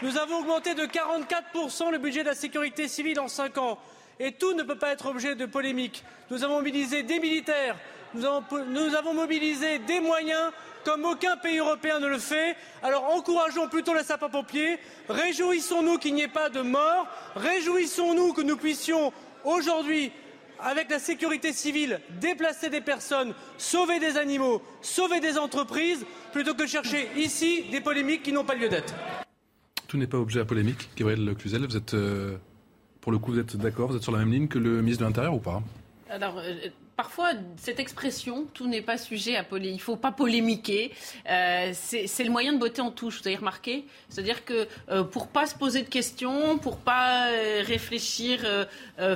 Nous 0.02 0.16
avons 0.18 0.38
augmenté 0.38 0.74
de 0.74 0.84
44% 0.84 1.90
le 1.90 1.98
budget 1.98 2.22
de 2.22 2.28
la 2.28 2.34
sécurité 2.34 2.88
civile 2.88 3.20
en 3.20 3.28
cinq 3.28 3.58
ans 3.58 3.78
et 4.20 4.32
tout 4.32 4.54
ne 4.54 4.62
peut 4.62 4.78
pas 4.78 4.92
être 4.92 5.06
objet 5.06 5.34
de 5.34 5.46
polémique. 5.46 6.04
Nous 6.30 6.44
avons 6.44 6.56
mobilisé 6.58 7.02
des 7.02 7.18
militaires, 7.20 7.76
nous 8.14 8.24
avons, 8.24 9.14
mobilisé 9.14 9.80
des 9.80 10.00
moyens 10.00 10.52
comme 10.84 11.04
aucun 11.04 11.36
pays 11.36 11.58
européen 11.58 11.98
ne 11.98 12.06
le 12.06 12.18
fait. 12.18 12.56
Alors 12.82 13.04
encourageons 13.04 13.68
plutôt 13.68 13.94
les 13.94 14.04
sapeurs-pompiers, 14.04 14.78
réjouissons-nous 15.08 15.98
qu'il 15.98 16.14
n'y 16.14 16.22
ait 16.22 16.28
pas 16.28 16.50
de 16.50 16.60
morts, 16.60 17.08
réjouissons-nous 17.34 18.32
que 18.32 18.42
nous 18.42 18.56
puissions 18.56 19.12
aujourd'hui 19.44 20.12
avec 20.60 20.90
la 20.90 20.98
sécurité 20.98 21.52
civile, 21.52 22.00
déplacer 22.20 22.70
des 22.70 22.80
personnes, 22.80 23.34
sauver 23.58 23.98
des 23.98 24.16
animaux, 24.16 24.62
sauver 24.80 25.20
des 25.20 25.36
entreprises, 25.36 26.06
plutôt 26.32 26.54
que 26.54 26.66
chercher 26.66 27.08
ici 27.16 27.64
des 27.70 27.80
polémiques 27.80 28.22
qui 28.22 28.32
n'ont 28.32 28.44
pas 28.44 28.54
lieu 28.54 28.68
d'être. 28.68 28.94
Tout 29.88 29.96
n'est 29.96 30.06
pas 30.06 30.18
objet 30.18 30.40
à 30.40 30.44
polémique. 30.44 30.88
Gabriel 30.96 31.34
Cluzel, 31.36 31.66
vous 31.66 31.76
êtes 31.76 31.94
euh, 31.94 32.36
pour 33.04 33.12
le 33.12 33.18
coup, 33.18 33.32
vous 33.32 33.38
êtes 33.38 33.54
d'accord 33.58 33.88
Vous 33.90 33.96
êtes 33.96 34.02
sur 34.02 34.12
la 34.12 34.18
même 34.20 34.32
ligne 34.32 34.48
que 34.48 34.58
le 34.58 34.80
ministre 34.80 35.02
de 35.02 35.06
l'Intérieur 35.06 35.34
ou 35.34 35.38
pas? 35.38 35.62
Euh, 36.10 36.70
parfois 36.96 37.30
cette 37.56 37.80
expression, 37.80 38.46
tout 38.54 38.68
n'est 38.68 38.82
pas 38.82 38.98
sujet 38.98 39.36
à 39.36 39.42
polémiquer, 39.42 39.74
il 39.74 39.80
faut 39.80 39.96
pas 39.96 40.12
polémiquer, 40.12 40.92
euh, 41.28 41.72
c'est 41.74 42.24
le 42.24 42.30
moyen 42.30 42.52
de 42.52 42.58
botter 42.58 42.82
en 42.82 42.90
touche, 42.90 43.20
vous 43.20 43.28
avez 43.28 43.36
remarqué? 43.36 43.84
C'est-à-dire 44.08 44.44
que 44.44 44.68
euh, 44.90 45.02
pour 45.02 45.28
pas 45.28 45.46
se 45.46 45.54
poser 45.54 45.82
de 45.82 45.88
questions, 45.88 46.58
pour 46.58 46.78
pas 46.78 47.30
euh, 47.30 47.62
réfléchir, 47.66 48.40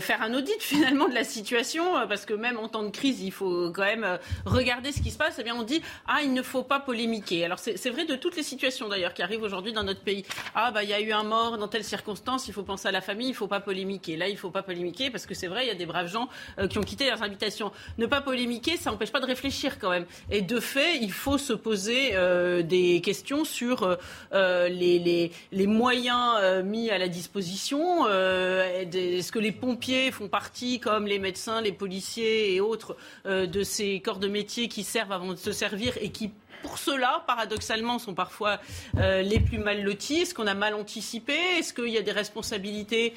faire 0.00 0.23
un 0.23 0.35
audit 0.35 0.56
finalement 0.61 1.08
de 1.08 1.14
la 1.14 1.25
situation, 1.25 1.85
parce 2.08 2.25
que 2.25 2.35
même 2.35 2.58
en 2.58 2.68
temps 2.68 2.82
de 2.82 2.90
crise, 2.90 3.20
il 3.23 3.32
faut 3.32 3.70
quand 3.70 3.85
même 3.85 4.18
regarder 4.44 4.92
ce 4.92 5.00
qui 5.00 5.11
se 5.11 5.18
passe, 5.18 5.37
eh 5.38 5.44
bien 5.44 5.54
on 5.54 5.62
dit, 5.62 5.82
ah, 6.06 6.20
il 6.23 6.32
ne 6.32 6.42
faut 6.42 6.62
pas 6.62 6.80
polémiquer. 6.80 7.44
Alors 7.44 7.58
c'est 7.58 7.90
vrai 7.90 8.04
de 8.04 8.16
toutes 8.16 8.37
les 8.37 8.42
situations 8.42 8.88
d'ailleurs 8.88 9.14
qui 9.14 9.23
arrivent 9.23 9.42
aujourd'hui 9.42 9.73
dans 9.73 9.85
notre 9.85 10.00
pays. 10.00 10.25
Ah, 10.54 10.70
bah 10.70 10.82
il 10.82 10.90
y 10.90 10.94
a 10.94 11.00
eu 11.00 11.12
un 11.12 11.23
mort 11.23 11.58
dans 11.58 11.68
telle 11.68 11.85
circonstance, 11.85 12.49
il 12.49 12.54
faut 12.54 12.62
penser 12.62 12.88
à 12.88 12.92
la 12.92 13.00
famille, 13.00 13.28
il 13.28 13.35
faut 13.35 13.47
pas 13.47 13.61
polémiquer. 13.61 14.16
Là, 14.16 14.28
il 14.28 14.37
faut 14.37 14.50
pas 14.50 14.62
polémiquer 14.62 15.11
parce 15.11 15.26
que 15.26 15.35
c'est 15.35 15.47
vrai, 15.47 15.64
il 15.64 15.68
y 15.68 15.73
a 15.73 15.75
des 15.75 15.87
braves 15.87 16.08
gens 16.08 16.28
qui 16.70 16.78
ont 16.78 16.82
quitté 16.82 17.06
leurs 17.06 17.23
habitations. 17.23 17.68
Ne 17.99 18.07
pas 18.07 18.21
polémiquer, 18.21 18.77
ça 18.77 18.91
n'empêche 18.91 19.13
pas 19.13 19.21
de 19.21 19.27
réfléchir 19.27 19.79
quand 19.79 19.91
même. 19.91 20.07
Et 20.31 20.43
de 20.43 20.61
fait, 20.61 20.97
il 20.97 21.13
faut 21.13 21.39
se 21.39 21.53
poser 21.53 22.11
euh, 22.15 22.63
des 22.63 23.01
questions 23.01 23.45
sur 23.45 23.83
euh, 23.83 23.97
euh, 24.33 24.69
les, 24.69 25.33
moyens 25.67 26.65
mis 26.65 26.91
à 26.91 26.99
la 26.99 27.09
disposition. 27.09 28.09
Est-ce 28.09 29.31
que 29.31 29.39
les 29.39 29.53
pompiers 29.53 30.11
font 30.11 30.29
partie, 30.29 30.81
comme 30.81 31.07
les 31.07 31.19
médecins, 31.19 31.61
les 31.61 31.73
policiers 31.73 32.55
et 32.55 32.61
autres, 32.61 32.97
de 33.27 33.63
ces 33.63 34.01
corps 34.01 34.19
de 34.19 34.29
métier 34.29 34.69
qui 34.69 34.83
servent 34.83 35.13
avant 35.13 35.33
de 35.33 35.37
se 35.37 35.53
servir 35.53 35.95
et 36.01 36.11
qui 36.11 36.31
pour 36.63 36.79
cela, 36.79 37.23
paradoxalement, 37.27 38.01
sont 38.01 38.15
parfois 38.15 38.61
les 38.97 39.41
plus 39.41 39.59
mal 39.59 39.83
lotis? 39.83 40.23
Est-ce 40.23 40.35
qu'on 40.35 40.47
a 40.47 40.55
mal 40.55 40.75
anticipé? 40.75 41.35
Est-ce 41.59 41.73
qu'il 41.73 41.89
y 41.89 41.99
a 41.99 42.03
des 42.03 42.13
responsabilités 42.13 43.15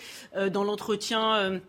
dans 0.52 0.64
l'entretien 0.64 1.60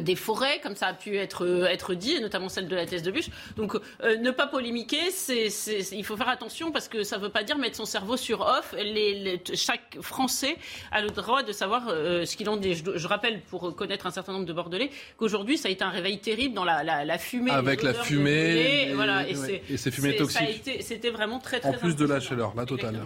des 0.00 0.14
forêts, 0.14 0.60
comme 0.62 0.76
ça 0.76 0.86
a 0.86 0.94
pu 0.94 1.16
être, 1.16 1.44
euh, 1.44 1.64
être 1.66 1.94
dit, 1.94 2.12
et 2.12 2.20
notamment 2.20 2.48
celle 2.48 2.68
de 2.68 2.76
la 2.76 2.86
thèse 2.86 3.02
de 3.02 3.10
bûche. 3.10 3.30
Donc, 3.56 3.74
euh, 3.74 4.16
ne 4.16 4.30
pas 4.30 4.46
polémiquer, 4.46 5.10
c'est, 5.10 5.48
il 5.92 6.04
faut 6.04 6.16
faire 6.16 6.28
attention 6.28 6.70
parce 6.70 6.88
que 6.88 7.02
ça 7.02 7.18
ne 7.18 7.22
veut 7.22 7.30
pas 7.30 7.42
dire 7.42 7.58
mettre 7.58 7.76
son 7.76 7.84
cerveau 7.84 8.16
sur 8.16 8.42
off. 8.42 8.74
Les, 8.78 9.42
chaque 9.54 9.98
Français 10.00 10.56
a 10.92 11.02
le 11.02 11.08
droit 11.08 11.42
de 11.42 11.52
savoir 11.52 11.88
ce 11.88 12.36
qu'il 12.36 12.48
en 12.48 12.56
dit. 12.56 12.74
Je, 12.74 13.06
rappelle, 13.06 13.40
pour 13.50 13.74
connaître 13.74 14.06
un 14.06 14.12
certain 14.12 14.32
nombre 14.32 14.46
de 14.46 14.52
Bordelais, 14.52 14.90
qu'aujourd'hui, 15.16 15.58
ça 15.58 15.68
a 15.68 15.72
été 15.72 15.82
un 15.82 15.90
réveil 15.90 16.20
terrible 16.20 16.54
dans 16.54 16.64
la, 16.64 16.82
la, 16.82 17.18
fumée. 17.18 17.50
Avec 17.50 17.82
la 17.82 17.94
fumée. 17.94 18.88
Et, 18.90 18.94
voilà, 18.94 19.28
et, 19.28 19.34
ces 19.76 19.90
fumées 19.90 20.14
toxiques. 20.16 20.70
C'était 20.80 21.10
vraiment 21.10 21.40
très, 21.40 21.58
très 21.58 21.70
En 21.70 21.72
plus 21.72 21.96
de 21.96 22.06
la 22.06 22.20
chaleur, 22.20 22.54
la 22.56 22.66
totale. 22.66 23.00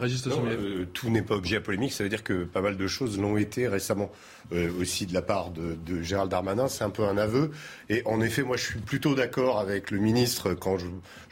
tout 0.92 1.08
n'est 1.08 1.22
pas 1.22 1.36
objet 1.36 1.56
à 1.56 1.60
polémique, 1.60 1.92
ça 1.92 2.04
veut 2.04 2.10
dire 2.10 2.22
que 2.22 2.44
pas 2.44 2.60
mal 2.60 2.76
de 2.76 2.86
choses 2.86 3.18
l'ont 3.18 3.38
été 3.38 3.66
récemment. 3.66 4.10
aussi 4.78 5.06
de 5.06 5.14
la 5.14 5.22
part 5.22 5.50
de, 5.50 5.76
de 5.86 6.02
Gérald 6.02 6.30
Darmanin 6.30 6.65
c'est 6.68 6.84
un 6.84 6.90
peu 6.90 7.04
un 7.04 7.18
aveu. 7.18 7.50
Et 7.88 8.02
en 8.04 8.20
effet, 8.20 8.42
moi, 8.42 8.56
je 8.56 8.64
suis 8.64 8.80
plutôt 8.80 9.14
d'accord 9.14 9.58
avec 9.58 9.90
le 9.90 9.98
ministre 9.98 10.54
quand 10.54 10.76
je, 10.78 10.86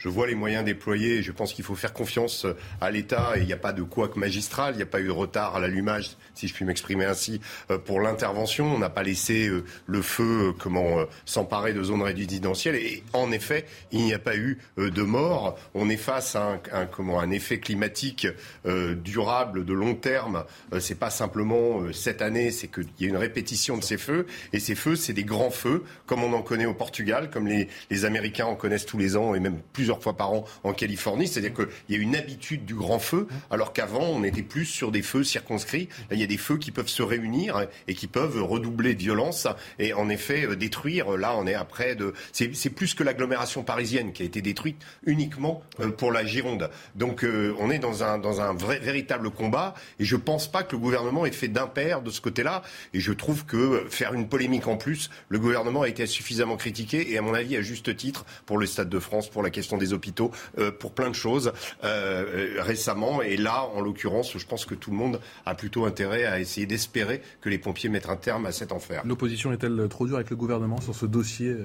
vois 0.07 0.27
les 0.27 0.35
moyens 0.35 0.63
déployés. 0.63 1.23
Je 1.23 1.31
pense 1.31 1.53
qu'il 1.53 1.65
faut 1.65 1.75
faire 1.75 1.91
confiance 1.91 2.45
à 2.79 2.91
l'État 2.91 3.33
et 3.35 3.41
il 3.41 3.47
n'y 3.47 3.53
a 3.53 3.57
pas 3.57 3.73
de 3.73 3.81
couac 3.81 4.15
magistral, 4.15 4.75
il 4.75 4.77
n'y 4.77 4.83
a 4.83 4.87
pas 4.87 5.01
eu 5.01 5.07
de 5.07 5.11
retard 5.11 5.55
à 5.55 5.59
l'allumage, 5.59 6.11
si 6.35 6.47
je 6.47 6.53
puis 6.53 6.63
m'exprimer 6.63 7.05
ainsi, 7.05 7.41
euh, 7.71 7.77
pour 7.77 8.01
l'intervention. 8.01 8.73
On 8.73 8.79
n'a 8.79 8.89
pas 8.89 9.03
laissé 9.03 9.47
euh, 9.47 9.63
le 9.87 10.01
feu 10.01 10.53
euh, 10.65 11.05
s'emparer 11.25 11.73
de 11.73 11.83
zones 11.83 12.01
résidentielles. 12.01 12.75
Et 12.75 13.03
en 13.13 13.31
effet, 13.31 13.65
il 13.91 14.03
n'y 14.03 14.13
a 14.13 14.19
pas 14.19 14.35
eu 14.35 14.59
de 14.77 15.01
mort. 15.01 15.57
On 15.73 15.89
est 15.89 15.97
face 15.97 16.35
à 16.35 16.59
un 16.71 17.31
effet 17.31 17.59
climatique 17.59 18.27
durable 18.65 19.65
de 19.65 19.73
long 19.73 19.95
terme. 19.95 20.43
c'est 20.79 20.99
pas 20.99 21.09
simplement 21.09 21.81
cette 21.93 22.21
année, 22.21 22.51
c'est 22.51 22.67
qu'il 22.67 22.87
y 22.99 23.05
a 23.05 23.09
une 23.09 23.17
répétition 23.17 23.77
de 23.77 23.83
ces 23.83 23.97
feux. 23.97 24.25
Et 24.53 24.59
ces 24.59 24.75
feux, 24.75 24.95
c'est 24.95 25.13
des 25.13 25.23
grands 25.25 25.51
feux, 25.51 25.83
comme 26.05 26.23
on 26.23 26.33
en 26.33 26.41
connaît 26.41 26.65
au 26.65 26.73
Portugal, 26.73 27.29
comme 27.29 27.47
les, 27.47 27.67
les 27.89 28.05
Américains 28.05 28.45
en 28.45 28.55
connaissent 28.55 28.85
tous 28.85 28.97
les 28.97 29.17
ans 29.17 29.35
et 29.35 29.39
même 29.39 29.59
plusieurs 29.73 30.01
fois 30.01 30.15
par 30.15 30.31
an 30.31 30.45
en 30.63 30.73
Californie. 30.73 31.27
C'est-à-dire 31.27 31.53
qu'il 31.53 31.95
y 31.95 31.99
a 31.99 32.01
une 32.01 32.15
habitude 32.15 32.65
du 32.65 32.75
grand 32.75 32.99
feu, 32.99 33.27
alors 33.49 33.73
qu'avant, 33.73 34.03
on 34.03 34.23
était 34.23 34.43
plus 34.43 34.65
sur 34.65 34.91
des 34.91 35.01
feux 35.01 35.23
circonscrits. 35.23 35.89
il 36.11 36.19
y 36.19 36.23
a 36.23 36.27
des 36.27 36.37
feux 36.37 36.57
qui 36.57 36.71
peuvent 36.71 36.87
se 36.87 37.03
réunir 37.03 37.67
et 37.87 37.95
qui 37.95 38.07
peuvent 38.07 38.41
redoubler 38.41 38.95
de 38.95 38.99
violence 38.99 39.47
et 39.79 39.93
en 39.93 40.09
effet 40.09 40.45
euh, 40.45 40.55
détruire. 40.55 41.17
Là, 41.17 41.35
on 41.37 41.47
est 41.47 41.53
après 41.53 41.95
de. 41.95 42.13
C'est 42.31 42.69
plus 42.69 42.93
que 42.93 43.03
l'agglomération 43.03 43.63
parisienne 43.63 44.13
qui 44.13 44.23
a 44.23 44.25
été 44.25 44.41
détruite 44.41 44.81
uniquement 45.05 45.63
euh, 45.79 45.89
pour 45.89 46.11
la 46.11 46.25
Gironde. 46.25 46.69
Donc, 46.95 47.23
euh, 47.23 47.55
on 47.59 47.69
est 47.71 47.79
dans 47.79 48.03
un, 48.03 48.17
dans 48.17 48.41
un 48.41 48.53
vrai, 48.53 48.79
véritable 48.79 49.29
combat 49.31 49.73
et 49.99 50.05
je 50.05 50.15
pense 50.15 50.51
pas 50.51 50.63
que 50.63 50.73
le 50.73 50.79
gouvernement 50.79 51.25
ait 51.25 51.31
fait 51.31 51.47
d'impair 51.47 52.01
de 52.01 52.11
ce 52.11 52.21
côté-là. 52.21 52.61
Et 52.93 52.99
je 52.99 53.13
trouve 53.13 53.45
que 53.45 53.85
faire 53.89 54.13
une 54.13 54.27
polémique 54.27 54.67
en 54.67 54.77
plus, 54.77 55.09
le 55.29 55.39
gouvernement 55.39 55.83
a 55.83 55.87
été 55.87 56.05
suffisamment 56.05 56.57
critiqué 56.57 57.11
et 57.11 57.17
à 57.17 57.21
mon 57.21 57.33
avis 57.33 57.55
à 57.57 57.61
juste 57.61 57.95
titre 57.95 58.25
pour 58.45 58.57
le 58.57 58.65
Stade 58.65 58.89
de 58.89 58.99
France, 58.99 59.29
pour 59.29 59.43
la 59.43 59.49
question 59.49 59.77
des 59.77 59.93
hôpitaux, 59.93 60.31
euh, 60.57 60.71
pour 60.71 60.91
plein 60.91 61.09
de 61.09 61.15
choses 61.15 61.53
euh, 61.83 62.55
euh, 62.57 62.61
récemment. 62.61 63.21
Et 63.21 63.37
là, 63.37 63.65
en 63.73 63.81
l'occurrence, 63.81 64.37
je 64.37 64.45
pense 64.45 64.65
que 64.65 64.75
tout 64.75 64.91
le 64.91 64.97
monde 64.97 65.19
a 65.45 65.55
plutôt 65.55 65.85
intérêt 65.85 66.25
à 66.25 66.39
essayer 66.39 66.65
d'espérer 66.65 67.21
que 67.41 67.49
les 67.49 67.57
pompiers 67.57 67.89
mettent 67.89 68.09
un 68.09 68.15
terme 68.15 68.45
à 68.45 68.51
cet 68.51 68.71
enfer. 68.71 69.01
L'opposition 69.05 69.51
est-elle 69.51 69.87
trop 69.89 70.05
dure 70.05 70.15
avec 70.15 70.29
le 70.29 70.35
gouvernement 70.35 70.81
sur 70.81 70.95
ce 70.95 71.05
dossier 71.05 71.55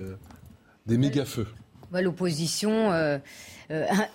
des 0.86 0.98
méga-feux? 0.98 1.46
Bah, 1.90 2.02
L'opposition 2.02 2.90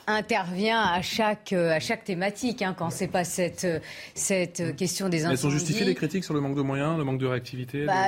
intervient 0.07 0.81
à 0.81 1.01
chaque, 1.01 1.53
à 1.53 1.79
chaque 1.79 2.03
thématique, 2.03 2.61
hein, 2.61 2.75
quand 2.77 2.89
c'est 2.89 3.07
pas 3.07 3.23
cette, 3.23 3.67
cette 4.13 4.75
question 4.75 5.09
des 5.09 5.25
incendies. 5.25 5.33
Elles 5.33 5.39
sont 5.39 5.49
justifiées 5.49 5.85
les 5.85 5.95
critiques 5.95 6.23
sur 6.23 6.33
le 6.33 6.41
manque 6.41 6.55
de 6.55 6.61
moyens, 6.61 6.97
le 6.97 7.03
manque 7.03 7.19
de 7.19 7.27
réactivité 7.27 7.85
bah, 7.85 8.07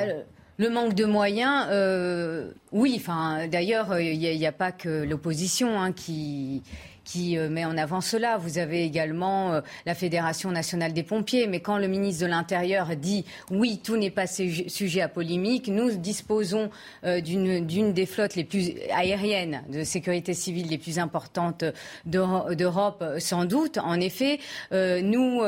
le 0.58 0.70
manque 0.70 0.96
de 0.96 1.06
moyens, 1.06 1.68
euh, 1.70 2.52
oui. 2.72 2.96
Enfin, 2.98 3.48
d'ailleurs, 3.48 4.00
il 4.00 4.20
n'y 4.20 4.46
a, 4.46 4.52
pas 4.52 4.72
que 4.72 5.04
l'opposition 5.04 5.80
hein, 5.80 5.92
qui 5.92 6.64
qui 7.08 7.38
euh, 7.38 7.50
met 7.50 7.66
en 7.66 7.78
avant 7.78 8.02
cela. 8.02 8.38
Vous 8.38 8.58
avez 8.58 8.84
également 8.84 9.54
euh, 9.54 9.62
la 9.86 9.96
Fédération 9.96 10.52
nationale 10.52 10.92
des 10.94 11.04
pompiers. 11.04 11.48
Mais 11.48 11.62
quand 11.62 11.78
le 11.78 11.88
ministre 11.88 12.22
de 12.24 12.30
l'Intérieur 12.30 12.96
dit 12.98 13.26
oui, 13.50 13.80
tout 13.82 13.96
n'est 13.96 14.12
pas 14.12 14.28
sujet 14.28 15.02
à 15.02 15.08
polémique, 15.08 15.70
nous 15.70 15.92
disposons 15.92 16.70
euh, 17.06 17.22
d'une 17.22 17.94
des 17.94 18.06
flottes 18.06 18.36
les 18.36 18.44
plus 18.44 18.74
aériennes 18.94 19.64
de 19.70 19.84
sécurité 19.84 20.34
civile 20.34 20.68
les 20.68 20.78
plus 20.78 21.00
importantes 21.00 21.64
d'Europe, 22.06 23.04
sans 23.20 23.46
doute. 23.46 23.78
En 23.78 24.00
effet, 24.02 24.40
nous, 24.72 25.42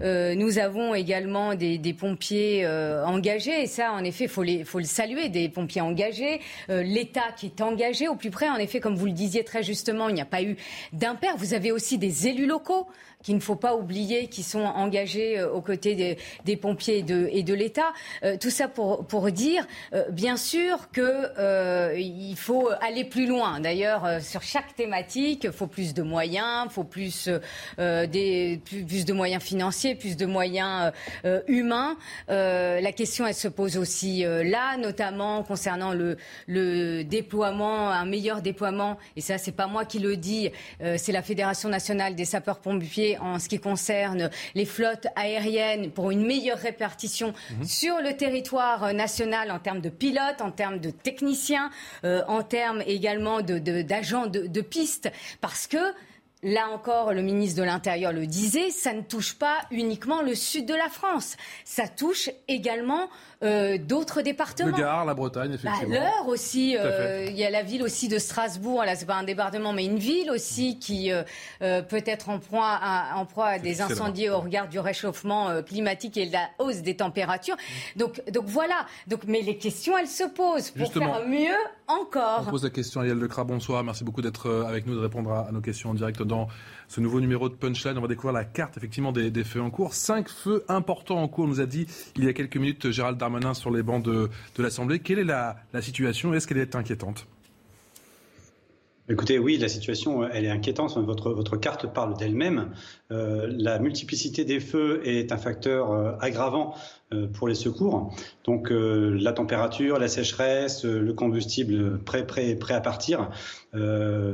nous 0.00 0.58
avons 0.58 0.94
également 0.94 1.54
des, 1.54 1.76
des 1.76 1.92
pompiers 1.92 2.66
engagés. 2.66 3.62
Et 3.62 3.66
ça, 3.66 3.92
en 3.92 4.04
effet, 4.04 4.24
il 4.24 4.30
faut, 4.30 4.44
faut, 4.64 4.78
le 4.78 4.84
saluer, 4.84 5.28
des 5.28 5.48
pompiers 5.48 5.82
engagés. 5.82 6.40
L'État 6.68 7.32
qui 7.36 7.46
est 7.46 7.60
engagé 7.60 8.08
au 8.08 8.14
plus 8.14 8.30
près. 8.30 8.48
En 8.48 8.56
effet, 8.56 8.80
comme 8.80 8.94
vous 8.94 9.06
le 9.06 9.12
disiez 9.12 9.44
très 9.44 9.62
justement, 9.62 10.08
il 10.08 10.14
n'y 10.14 10.22
a 10.22 10.26
pas 10.26 10.42
eu 10.42 10.56
d'Impair. 11.02 11.36
Vous 11.36 11.52
avez 11.52 11.72
aussi 11.72 11.98
des 11.98 12.28
élus 12.28 12.46
locaux 12.46 12.86
qu'il 13.22 13.34
ne 13.34 13.40
faut 13.40 13.56
pas 13.56 13.74
oublier, 13.74 14.26
qui 14.26 14.42
sont 14.42 14.64
engagés 14.64 15.38
euh, 15.38 15.50
aux 15.50 15.60
côtés 15.60 16.16
des, 16.44 16.56
pompiers 16.56 16.98
et 16.98 17.42
de, 17.42 17.54
l'État. 17.54 17.92
Euh, 18.24 18.36
tout 18.38 18.50
ça 18.50 18.68
pour, 18.68 19.06
pour 19.06 19.30
dire, 19.30 19.66
euh, 19.94 20.04
bien 20.10 20.36
sûr, 20.36 20.90
qu'il 20.92 22.36
faut 22.36 22.68
aller 22.80 23.04
plus 23.04 23.26
loin. 23.26 23.60
D'ailleurs, 23.60 24.20
sur 24.20 24.42
chaque 24.42 24.74
thématique, 24.74 25.44
il 25.44 25.52
faut 25.52 25.66
plus 25.66 25.94
de 25.94 26.02
moyens, 26.02 26.66
il 26.66 26.72
faut 26.72 26.84
plus, 26.84 27.28
des, 27.78 28.60
plus, 28.64 29.04
de 29.04 29.12
moyens 29.12 29.42
financiers, 29.42 29.94
plus 29.94 30.16
de 30.16 30.26
moyens 30.26 30.92
humains. 31.46 31.96
la 32.28 32.92
question, 32.92 33.26
elle 33.26 33.34
se 33.34 33.48
pose 33.48 33.76
aussi 33.76 34.24
là, 34.24 34.76
notamment 34.76 35.42
concernant 35.42 35.92
le, 35.92 36.16
le 36.46 37.02
déploiement, 37.02 37.90
un 37.90 38.04
meilleur 38.04 38.42
déploiement. 38.42 38.98
Et 39.16 39.20
ça, 39.20 39.38
c'est 39.38 39.52
pas 39.52 39.66
moi 39.66 39.84
qui 39.84 39.98
le 39.98 40.16
dis, 40.16 40.50
c'est 40.96 41.12
la 41.12 41.22
Fédération 41.22 41.68
nationale 41.68 42.14
des 42.14 42.24
sapeurs-pompiers 42.24 43.11
en 43.18 43.38
ce 43.38 43.48
qui 43.48 43.58
concerne 43.58 44.30
les 44.54 44.64
flottes 44.64 45.06
aériennes 45.16 45.90
pour 45.90 46.10
une 46.10 46.24
meilleure 46.26 46.58
répartition 46.58 47.34
mhm. 47.58 47.64
sur 47.64 48.00
le 48.00 48.16
territoire 48.16 48.92
national 48.94 49.50
en 49.50 49.58
termes 49.58 49.80
de 49.80 49.88
pilotes, 49.88 50.40
en 50.40 50.50
termes 50.50 50.78
de 50.78 50.90
techniciens, 50.90 51.70
euh, 52.04 52.22
en 52.28 52.42
termes 52.42 52.82
également 52.86 53.42
d'agents 53.42 54.26
de, 54.26 54.40
de, 54.40 54.46
de 54.46 54.60
pistes, 54.60 55.10
parce 55.40 55.66
que 55.66 55.78
Là 56.44 56.70
encore, 56.74 57.12
le 57.12 57.22
ministre 57.22 57.60
de 57.60 57.64
l'Intérieur 57.64 58.12
le 58.12 58.26
disait, 58.26 58.70
ça 58.70 58.92
ne 58.92 59.02
touche 59.02 59.34
pas 59.34 59.58
uniquement 59.70 60.22
le 60.22 60.34
sud 60.34 60.66
de 60.66 60.74
la 60.74 60.88
France, 60.88 61.36
ça 61.64 61.86
touche 61.86 62.30
également 62.48 63.08
euh, 63.44 63.78
d'autres 63.78 64.22
départements. 64.22 64.76
Le 64.76 64.82
Gard, 64.82 65.04
la 65.04 65.14
Bretagne, 65.14 65.50
bah, 65.50 65.54
effectivement. 65.54 65.94
L'Eure 65.94 66.26
aussi, 66.26 66.76
euh, 66.76 67.26
il 67.28 67.36
y 67.36 67.44
a 67.44 67.50
la 67.50 67.62
ville 67.62 67.84
aussi 67.84 68.08
de 68.08 68.18
Strasbourg, 68.18 68.82
là 68.84 68.96
c'est 68.96 69.06
pas 69.06 69.14
un 69.14 69.22
département 69.22 69.72
mais 69.72 69.84
une 69.84 69.98
ville 69.98 70.32
aussi 70.32 70.80
qui 70.80 71.12
euh, 71.12 71.22
peut 71.82 72.02
être 72.06 72.28
en 72.28 72.40
proie 72.40 72.76
à, 72.82 73.16
en 73.18 73.24
proie 73.24 73.46
à 73.46 73.58
des 73.60 73.80
incendies 73.80 74.28
au 74.28 74.40
regard 74.40 74.68
du 74.68 74.80
réchauffement 74.80 75.62
climatique 75.62 76.16
et 76.16 76.26
de 76.26 76.32
la 76.32 76.48
hausse 76.58 76.78
des 76.78 76.96
températures. 76.96 77.56
Donc, 77.94 78.20
donc 78.32 78.46
voilà, 78.46 78.86
donc, 79.06 79.20
mais 79.28 79.42
les 79.42 79.58
questions 79.58 79.96
elles 79.96 80.08
se 80.08 80.24
posent. 80.24 80.70
Pour 80.70 80.92
faire 80.92 81.24
mieux 81.24 81.54
encore. 82.00 82.44
On 82.46 82.50
pose 82.50 82.64
la 82.64 82.70
question 82.70 83.00
à 83.00 83.06
Yael 83.06 83.18
Lecras, 83.18 83.44
bonsoir, 83.44 83.84
merci 83.84 84.04
beaucoup 84.04 84.22
d'être 84.22 84.50
avec 84.66 84.86
nous, 84.86 84.94
de 84.94 85.00
répondre 85.00 85.32
à, 85.32 85.52
nos 85.52 85.60
questions 85.60 85.90
en 85.90 85.94
direct 85.94 86.22
dans 86.22 86.48
ce 86.88 87.00
nouveau 87.00 87.20
numéro 87.20 87.48
de 87.48 87.54
Punchline. 87.54 87.98
On 87.98 88.02
va 88.02 88.08
découvrir 88.08 88.32
la 88.32 88.44
carte 88.44 88.76
effectivement 88.76 89.12
des, 89.12 89.30
des 89.30 89.44
feux 89.44 89.60
en 89.60 89.70
cours. 89.70 89.94
Cinq 89.94 90.28
feux 90.28 90.64
importants 90.68 91.22
en 91.22 91.28
cours, 91.28 91.46
nous 91.46 91.60
a 91.60 91.66
dit 91.66 91.86
il 92.16 92.24
y 92.24 92.28
a 92.28 92.32
quelques 92.32 92.56
minutes 92.56 92.90
Gérald 92.90 93.18
Darmanin 93.18 93.54
sur 93.54 93.70
les 93.70 93.82
bancs 93.82 94.02
de, 94.04 94.28
l'Assemblée. 94.58 95.00
Quelle 95.00 95.18
est 95.18 95.24
la, 95.24 95.56
situation? 95.80 96.34
Est-ce 96.34 96.46
qu'elle 96.46 96.58
est 96.58 96.76
inquiétante? 96.76 97.26
Écoutez, 99.08 99.40
oui, 99.40 99.58
la 99.58 99.68
situation, 99.68 100.22
elle 100.28 100.44
est 100.44 100.50
inquiétante. 100.50 100.96
Votre, 100.96 101.32
votre 101.32 101.56
carte 101.56 101.92
parle 101.92 102.16
d'elle-même. 102.16 102.70
Euh, 103.10 103.48
la 103.50 103.80
multiplicité 103.80 104.44
des 104.44 104.60
feux 104.60 105.00
est 105.04 105.32
un 105.32 105.38
facteur 105.38 105.90
euh, 105.90 106.12
aggravant 106.20 106.76
euh, 107.12 107.26
pour 107.26 107.48
les 107.48 107.56
secours. 107.56 108.14
Donc, 108.44 108.68
la 108.70 109.32
température, 109.32 109.98
la 109.98 110.06
sécheresse, 110.06 110.84
le 110.84 111.12
combustible 111.12 111.98
prêt, 112.04 112.24
prêt, 112.24 112.54
prêt 112.54 112.74
à 112.74 112.80
partir. 112.80 113.30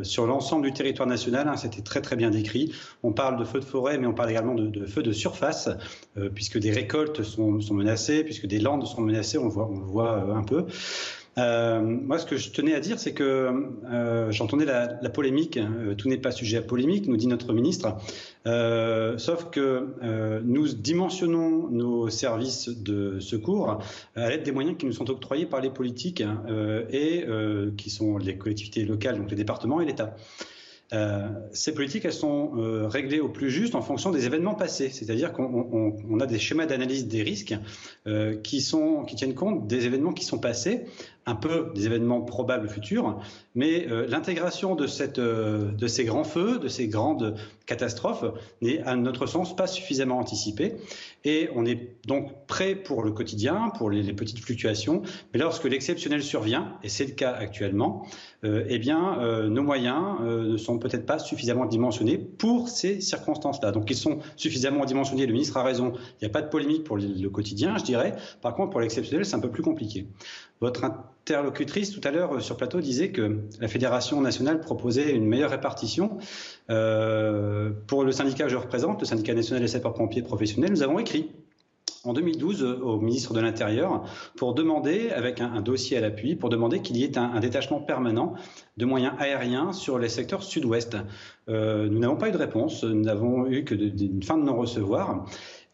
sur 0.02 0.26
l'ensemble 0.26 0.66
du 0.66 0.72
territoire 0.72 1.08
national, 1.08 1.48
hein, 1.48 1.56
c'était 1.56 1.82
très 1.82 2.02
très 2.02 2.16
bien 2.16 2.30
décrit. 2.30 2.72
On 3.02 3.12
parle 3.12 3.38
de 3.38 3.44
feux 3.44 3.60
de 3.60 3.64
forêt, 3.64 3.96
mais 3.96 4.06
on 4.06 4.14
parle 4.14 4.30
également 4.30 4.54
de, 4.54 4.86
feux 4.86 5.02
de 5.02 5.12
surface, 5.12 5.68
puisque 6.34 6.58
des 6.58 6.70
récoltes 6.70 7.22
sont, 7.22 7.60
sont, 7.60 7.74
menacées, 7.74 8.24
puisque 8.24 8.46
des 8.46 8.60
landes 8.60 8.86
sont 8.86 9.00
menacées. 9.00 9.38
On, 9.38 9.48
voit, 9.48 9.68
on 9.70 9.78
le 9.78 9.84
voit 9.84 10.34
un 10.34 10.42
peu. 10.42 10.66
Euh, 11.38 11.80
moi, 11.80 12.18
ce 12.18 12.26
que 12.26 12.36
je 12.36 12.50
tenais 12.50 12.74
à 12.74 12.80
dire, 12.80 12.98
c'est 12.98 13.14
que 13.14 13.52
euh, 13.90 14.30
j'entendais 14.32 14.64
la, 14.64 14.88
polémique. 15.10 15.56
Euh, 15.56 15.94
tout 15.94 16.08
n'est 16.08 16.18
pas 16.18 16.32
sujet 16.32 16.58
à 16.58 16.62
polémique, 16.62 17.06
nous 17.06 17.16
dit 17.16 17.26
notre 17.26 17.52
ministre. 17.52 17.96
sauf 18.44 19.50
que 19.50 20.40
nous 20.44 20.68
dimensionnons 20.68 21.68
nos 21.68 22.08
services 22.08 22.68
de 22.68 23.20
secours 23.20 23.78
à 24.16 24.28
l'aide 24.28 24.42
des 24.42 24.52
moyens 24.52 24.76
qui 24.78 24.86
nous 24.86 24.92
sont 24.92 25.10
octroyés 25.10 25.46
par 25.46 25.60
les 25.60 25.70
politiques 25.70 26.22
et 26.90 27.26
qui 27.76 27.90
sont 27.90 28.18
les 28.18 28.36
collectivités 28.38 28.84
locales, 28.84 29.18
donc 29.18 29.30
les 29.30 29.36
départements 29.36 29.80
et 29.80 29.84
l'État. 29.84 30.16
Euh, 30.94 31.28
ces 31.52 31.74
politiques, 31.74 32.04
elles 32.06 32.12
sont 32.14 32.52
euh, 32.56 32.88
réglées 32.88 33.20
au 33.20 33.28
plus 33.28 33.50
juste 33.50 33.74
en 33.74 33.82
fonction 33.82 34.10
des 34.10 34.24
événements 34.24 34.54
passés. 34.54 34.88
C'est-à-dire 34.88 35.32
qu'on 35.32 36.20
a 36.20 36.26
des 36.26 36.38
schémas 36.38 36.66
d'analyse 36.66 37.06
des 37.06 37.22
risques 37.22 37.54
euh, 38.06 38.36
qui 38.36 38.64
tiennent 39.16 39.34
compte 39.34 39.66
des 39.66 39.84
événements 39.84 40.14
qui 40.14 40.24
sont 40.24 40.38
passés, 40.38 40.84
un 41.28 41.34
peu 41.34 41.70
des 41.74 41.86
événements 41.86 42.22
probables 42.22 42.68
futurs, 42.68 43.18
mais 43.54 43.86
l'intégration 44.08 44.74
de, 44.74 44.86
cette, 44.86 45.20
de 45.20 45.86
ces 45.86 46.04
grands 46.04 46.24
feux, 46.24 46.58
de 46.58 46.68
ces 46.68 46.88
grandes 46.88 47.36
catastrophes, 47.66 48.24
n'est 48.62 48.80
à 48.82 48.96
notre 48.96 49.26
sens 49.26 49.54
pas 49.54 49.66
suffisamment 49.66 50.18
anticipée. 50.18 50.76
Et 51.24 51.50
on 51.54 51.66
est 51.66 51.96
donc 52.06 52.46
prêt 52.46 52.74
pour 52.74 53.02
le 53.02 53.10
quotidien, 53.10 53.70
pour 53.76 53.90
les, 53.90 54.12
petites 54.12 54.38
fluctuations, 54.40 55.02
mais 55.32 55.40
lorsque 55.40 55.64
l'exceptionnel 55.64 56.22
survient, 56.22 56.78
et 56.82 56.88
c'est 56.88 57.04
le 57.04 57.12
cas 57.12 57.32
actuellement, 57.32 58.06
eh 58.42 58.78
bien, 58.78 59.48
nos 59.48 59.62
moyens 59.62 60.20
ne 60.22 60.56
sont 60.56 60.78
peut-être 60.78 61.04
pas 61.04 61.18
suffisamment 61.18 61.66
dimensionnés 61.66 62.18
pour 62.18 62.68
ces 62.68 63.00
circonstances-là. 63.00 63.72
Donc 63.72 63.90
ils 63.90 63.96
sont 63.96 64.20
suffisamment 64.36 64.84
dimensionnés, 64.84 65.26
le 65.26 65.32
ministre 65.32 65.56
a 65.58 65.62
raison, 65.62 65.92
il 65.96 66.24
n'y 66.24 66.26
a 66.26 66.30
pas 66.30 66.42
de 66.42 66.48
polémique 66.48 66.84
pour 66.84 66.96
le 66.96 67.28
quotidien, 67.28 67.76
je 67.76 67.84
dirais. 67.84 68.16
Par 68.40 68.54
contre, 68.54 68.70
pour 68.70 68.80
l'exceptionnel, 68.80 69.26
c'est 69.26 69.36
un 69.36 69.40
peu 69.40 69.50
plus 69.50 69.62
compliqué. 69.62 70.06
Votre 70.60 70.90
interlocutrice 71.28 71.90
tout 71.90 72.00
à 72.04 72.10
l'heure 72.10 72.36
euh, 72.36 72.40
sur 72.40 72.56
plateau 72.56 72.80
disait 72.80 73.10
que 73.10 73.40
la 73.60 73.68
Fédération 73.68 74.20
nationale 74.20 74.60
proposait 74.60 75.10
une 75.10 75.26
meilleure 75.26 75.50
répartition. 75.50 76.18
Euh, 76.70 77.70
pour 77.86 78.04
le 78.04 78.12
syndicat 78.12 78.44
que 78.44 78.50
je 78.50 78.56
représente, 78.56 79.00
le 79.00 79.06
syndicat 79.06 79.34
national 79.34 79.62
des 79.62 79.68
sapeurs-pompiers 79.68 80.22
professionnels, 80.22 80.70
nous 80.70 80.82
avons 80.82 80.98
écrit 80.98 81.30
en 82.04 82.12
2012 82.12 82.62
au 82.62 83.00
ministre 83.00 83.34
de 83.34 83.40
l'Intérieur 83.40 84.04
pour 84.36 84.54
demander, 84.54 85.10
avec 85.10 85.40
un, 85.40 85.60
dossier 85.60 85.98
à 85.98 86.00
l'appui, 86.00 86.36
pour 86.36 86.48
demander 86.48 86.80
qu'il 86.80 86.96
y 86.96 87.04
ait 87.04 87.18
un, 87.18 87.40
détachement 87.40 87.80
permanent 87.80 88.34
de 88.76 88.86
moyens 88.86 89.14
aériens 89.18 89.72
sur 89.72 89.98
les 89.98 90.08
secteurs 90.08 90.42
sud-ouest. 90.42 90.96
Euh, 91.48 91.88
nous 91.88 91.98
n'avons 91.98 92.16
pas 92.16 92.28
eu 92.28 92.32
de 92.32 92.38
réponse, 92.38 92.84
nous 92.84 93.02
n'avons 93.02 93.46
eu 93.46 93.64
que 93.64 93.74
une 93.74 94.22
fin 94.22 94.38
de 94.38 94.44
non-recevoir. 94.44 95.26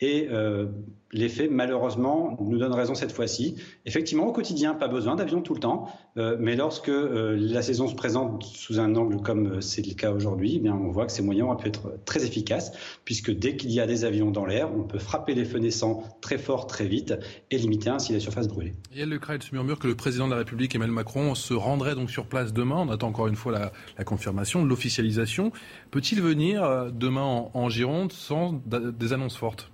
Et 0.04 0.28
euh, 0.30 0.66
les 1.12 1.30
faits, 1.30 1.50
malheureusement, 1.50 2.36
nous 2.38 2.58
donnent 2.58 2.74
raison 2.74 2.94
cette 2.94 3.12
fois-ci. 3.12 3.56
Effectivement, 3.86 4.26
au 4.26 4.32
quotidien, 4.32 4.74
pas 4.74 4.86
besoin 4.86 5.14
d'avions 5.14 5.40
tout 5.40 5.54
le 5.54 5.60
temps, 5.60 5.88
euh, 6.18 6.36
mais 6.38 6.56
lorsque 6.56 6.90
euh, 6.90 7.34
la 7.40 7.62
saison 7.62 7.88
se 7.88 7.94
présente 7.94 8.42
sous 8.42 8.78
un 8.80 8.96
angle 8.96 9.22
comme 9.22 9.62
c'est 9.62 9.86
le 9.86 9.94
cas 9.94 10.12
aujourd'hui, 10.12 10.60
eh 10.62 10.68
on 10.68 10.90
voit 10.90 11.06
que 11.06 11.12
ces 11.12 11.22
moyens 11.22 11.48
ont 11.48 11.56
pu 11.56 11.68
être 11.68 11.94
très 12.04 12.26
efficaces, 12.26 12.72
puisque 13.06 13.30
dès 13.30 13.56
qu'il 13.56 13.70
y 13.70 13.80
a 13.80 13.86
des 13.86 14.04
avions 14.04 14.30
dans 14.30 14.44
l'air, 14.44 14.68
on 14.76 14.82
peut 14.82 14.98
frapper 14.98 15.34
les 15.34 15.46
feux 15.46 15.58
naissants 15.58 16.02
très 16.20 16.36
fort, 16.36 16.66
très 16.66 16.86
vite, 16.86 17.14
et 17.50 17.56
limiter 17.56 17.88
ainsi 17.88 18.12
la 18.12 18.20
surface 18.20 18.48
brûlée. 18.48 18.74
Et 18.94 19.06
Le 19.06 19.18
Kreil 19.18 19.40
se 19.40 19.54
murmure 19.54 19.78
que 19.78 19.86
le 19.86 19.94
président 19.94 20.26
de 20.26 20.32
la 20.32 20.38
République, 20.38 20.74
Emmanuel 20.74 20.94
Macron, 20.94 21.34
se 21.34 21.54
rendrait 21.54 21.94
donc 21.94 22.10
sur 22.10 22.26
place 22.26 22.52
demain. 22.52 22.84
On 22.86 22.90
attend 22.90 23.08
encore 23.08 23.28
une 23.28 23.36
fois 23.36 23.52
la, 23.96 24.04
confirmation, 24.04 24.66
l'officialisation. 24.66 25.50
Peut-il 25.90 26.20
venir 26.20 26.92
demain 26.92 27.48
en 27.54 27.68
Gironde 27.70 28.12
sans 28.12 28.60
des 28.66 29.14
annonces 29.14 29.38
fortes? 29.38 29.70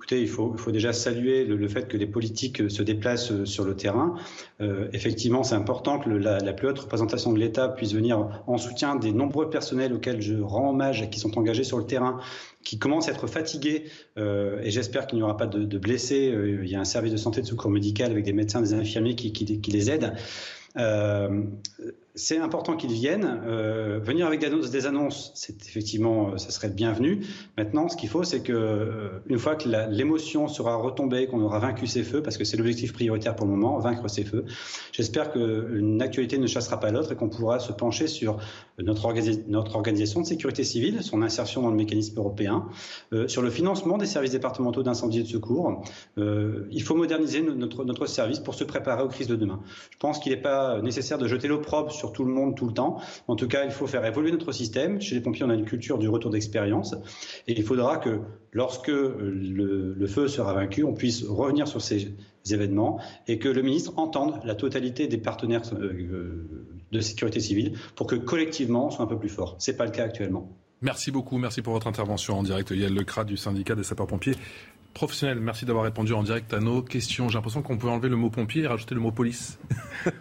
Écoutez, 0.00 0.22
il 0.22 0.28
faut, 0.28 0.56
déjà 0.72 0.94
saluer 0.94 1.44
le, 1.44 1.68
fait 1.68 1.86
que 1.86 1.98
les 1.98 2.06
politiques 2.06 2.62
euh, 2.62 2.70
se 2.70 2.82
déplacent 2.82 3.32
euh, 3.32 3.44
sur 3.44 3.66
le 3.66 3.76
terrain. 3.76 4.14
Euh, 4.62 4.88
effectivement, 4.94 5.42
c'est 5.42 5.54
important 5.54 5.98
que 5.98 6.08
la, 6.08 6.54
plus 6.54 6.68
haute 6.68 6.78
représentation 6.78 7.34
de 7.34 7.38
l'État 7.38 7.68
puisse 7.68 7.92
venir 7.92 8.42
en 8.46 8.56
soutien 8.56 8.96
des 8.96 9.12
nombreux 9.12 9.50
personnels 9.50 9.92
auxquels 9.92 10.22
je 10.22 10.36
rends 10.36 10.70
hommage 10.70 11.10
qui 11.10 11.20
sont 11.20 11.36
engagés 11.36 11.64
sur 11.64 11.76
le 11.76 11.84
terrain, 11.84 12.18
qui 12.64 12.78
commencent 12.78 13.08
à 13.08 13.10
être 13.10 13.26
fatigués. 13.26 13.84
et 14.16 14.70
j'espère 14.70 15.06
qu'il 15.06 15.18
n'y 15.18 15.22
aura 15.22 15.36
pas 15.36 15.46
de, 15.46 15.78
blessés. 15.78 16.32
il 16.62 16.68
y 16.68 16.76
a 16.76 16.80
un 16.80 16.84
service 16.84 17.12
de 17.12 17.18
santé 17.18 17.42
de 17.42 17.46
secours 17.46 17.70
médical 17.70 18.10
avec 18.10 18.24
des 18.24 18.32
médecins, 18.32 18.62
des 18.62 18.72
infirmiers 18.72 19.14
qui 19.16 19.70
les 19.70 19.90
aident 19.90 20.14
c'est 22.14 22.38
important 22.38 22.76
qu'ils 22.76 22.92
viennent. 22.92 23.40
Euh, 23.46 24.00
venir 24.02 24.26
avec 24.26 24.40
des 24.40 24.86
annonces, 24.86 25.30
c'est 25.34 25.64
effectivement, 25.66 26.30
euh, 26.30 26.38
ça 26.38 26.50
serait 26.50 26.68
bienvenu. 26.68 27.24
Maintenant, 27.56 27.88
ce 27.88 27.96
qu'il 27.96 28.08
faut, 28.08 28.24
c'est 28.24 28.40
que 28.40 28.52
euh, 28.52 29.22
une 29.26 29.38
fois 29.38 29.54
que 29.54 29.68
l'émotion 29.90 30.48
sera 30.48 30.74
retombée, 30.76 31.26
qu'on 31.26 31.40
aura 31.40 31.60
vaincu 31.60 31.86
ces 31.86 32.02
feux, 32.02 32.22
parce 32.22 32.36
que 32.36 32.44
c'est 32.44 32.56
l'objectif 32.56 32.92
prioritaire 32.92 33.36
pour 33.36 33.46
le 33.46 33.52
moment, 33.52 33.78
vaincre 33.78 34.08
ces 34.08 34.24
feux. 34.24 34.44
J'espère 34.92 35.30
qu'une 35.30 36.02
actualité 36.02 36.38
ne 36.38 36.46
chassera 36.46 36.80
pas 36.80 36.90
l'autre 36.90 37.12
et 37.12 37.16
qu'on 37.16 37.28
pourra 37.28 37.60
se 37.60 37.72
pencher 37.72 38.08
sur 38.08 38.38
notre, 38.78 39.04
organisation 39.04 40.20
de 40.20 40.26
sécurité 40.26 40.64
civile, 40.64 41.02
son 41.02 41.22
insertion 41.22 41.62
dans 41.62 41.70
le 41.70 41.76
mécanisme 41.76 42.18
européen, 42.18 42.66
sur 43.26 43.42
le 43.42 43.50
financement 43.50 43.98
des 43.98 44.06
services 44.06 44.32
départementaux 44.32 44.82
d'incendie 44.82 45.20
et 45.20 45.22
de 45.22 45.28
secours. 45.28 45.82
il 46.16 46.82
faut 46.82 46.94
moderniser 46.94 47.42
notre, 47.42 47.84
notre 47.84 48.06
service 48.06 48.40
pour 48.40 48.54
se 48.54 48.64
préparer 48.64 49.02
aux 49.02 49.08
crises 49.08 49.28
de 49.28 49.36
demain. 49.36 49.60
Je 49.90 49.98
pense 49.98 50.18
qu'il 50.18 50.32
n'est 50.32 50.40
pas 50.40 50.80
nécessaire 50.80 51.18
de 51.18 51.28
jeter 51.28 51.48
l'opprobre 51.48 51.92
sur 52.00 52.12
tout 52.12 52.24
le 52.24 52.32
monde 52.32 52.56
tout 52.56 52.66
le 52.66 52.72
temps. 52.72 53.00
En 53.28 53.36
tout 53.36 53.46
cas, 53.46 53.64
il 53.64 53.70
faut 53.70 53.86
faire 53.86 54.04
évoluer 54.04 54.32
notre 54.32 54.52
système. 54.52 55.00
Chez 55.00 55.14
les 55.14 55.20
pompiers, 55.20 55.44
on 55.44 55.50
a 55.50 55.54
une 55.54 55.64
culture 55.64 55.98
du 55.98 56.08
retour 56.08 56.30
d'expérience. 56.30 56.94
Et 57.46 57.52
il 57.56 57.62
faudra 57.62 57.98
que 57.98 58.20
lorsque 58.52 58.88
le, 58.88 60.06
feu 60.06 60.26
sera 60.26 60.54
vaincu, 60.54 60.82
on 60.82 60.94
puisse 60.94 61.24
revenir 61.24 61.68
sur 61.68 61.80
ces 61.80 62.14
événements 62.50 63.00
et 63.28 63.38
que 63.38 63.48
le 63.48 63.62
ministre 63.62 63.92
entende 63.96 64.40
la 64.44 64.54
totalité 64.54 65.06
des 65.06 65.18
partenaires 65.18 65.62
euh, 65.74 66.48
de 66.90 67.00
sécurité 67.00 67.38
civile 67.38 67.78
pour 67.94 68.06
que 68.06 68.16
collectivement 68.16 68.86
on 68.86 68.90
soit 68.90 69.04
un 69.04 69.08
peu 69.08 69.18
plus 69.18 69.28
fort. 69.28 69.56
Ce 69.58 69.70
n'est 69.70 69.76
pas 69.76 69.84
le 69.84 69.92
cas 69.92 70.04
actuellement. 70.04 70.50
Merci 70.82 71.10
beaucoup, 71.10 71.36
merci 71.36 71.60
pour 71.60 71.74
votre 71.74 71.86
intervention 71.86 72.38
en 72.38 72.42
direct. 72.42 72.70
Yael 72.70 72.94
Lecrat 72.94 73.24
du 73.24 73.36
syndicat 73.36 73.74
des 73.74 73.84
sapeurs-pompiers 73.84 74.34
professionnel. 74.94 75.40
Merci 75.40 75.64
d'avoir 75.64 75.84
répondu 75.84 76.12
en 76.12 76.22
direct 76.22 76.52
à 76.52 76.60
nos 76.60 76.82
questions. 76.82 77.28
J'ai 77.28 77.34
l'impression 77.34 77.62
qu'on 77.62 77.78
peut 77.78 77.88
enlever 77.88 78.08
le 78.08 78.16
mot 78.16 78.30
pompier 78.30 78.62
et 78.62 78.66
rajouter 78.66 78.94
le 78.94 79.00
mot 79.00 79.12
police. 79.12 79.58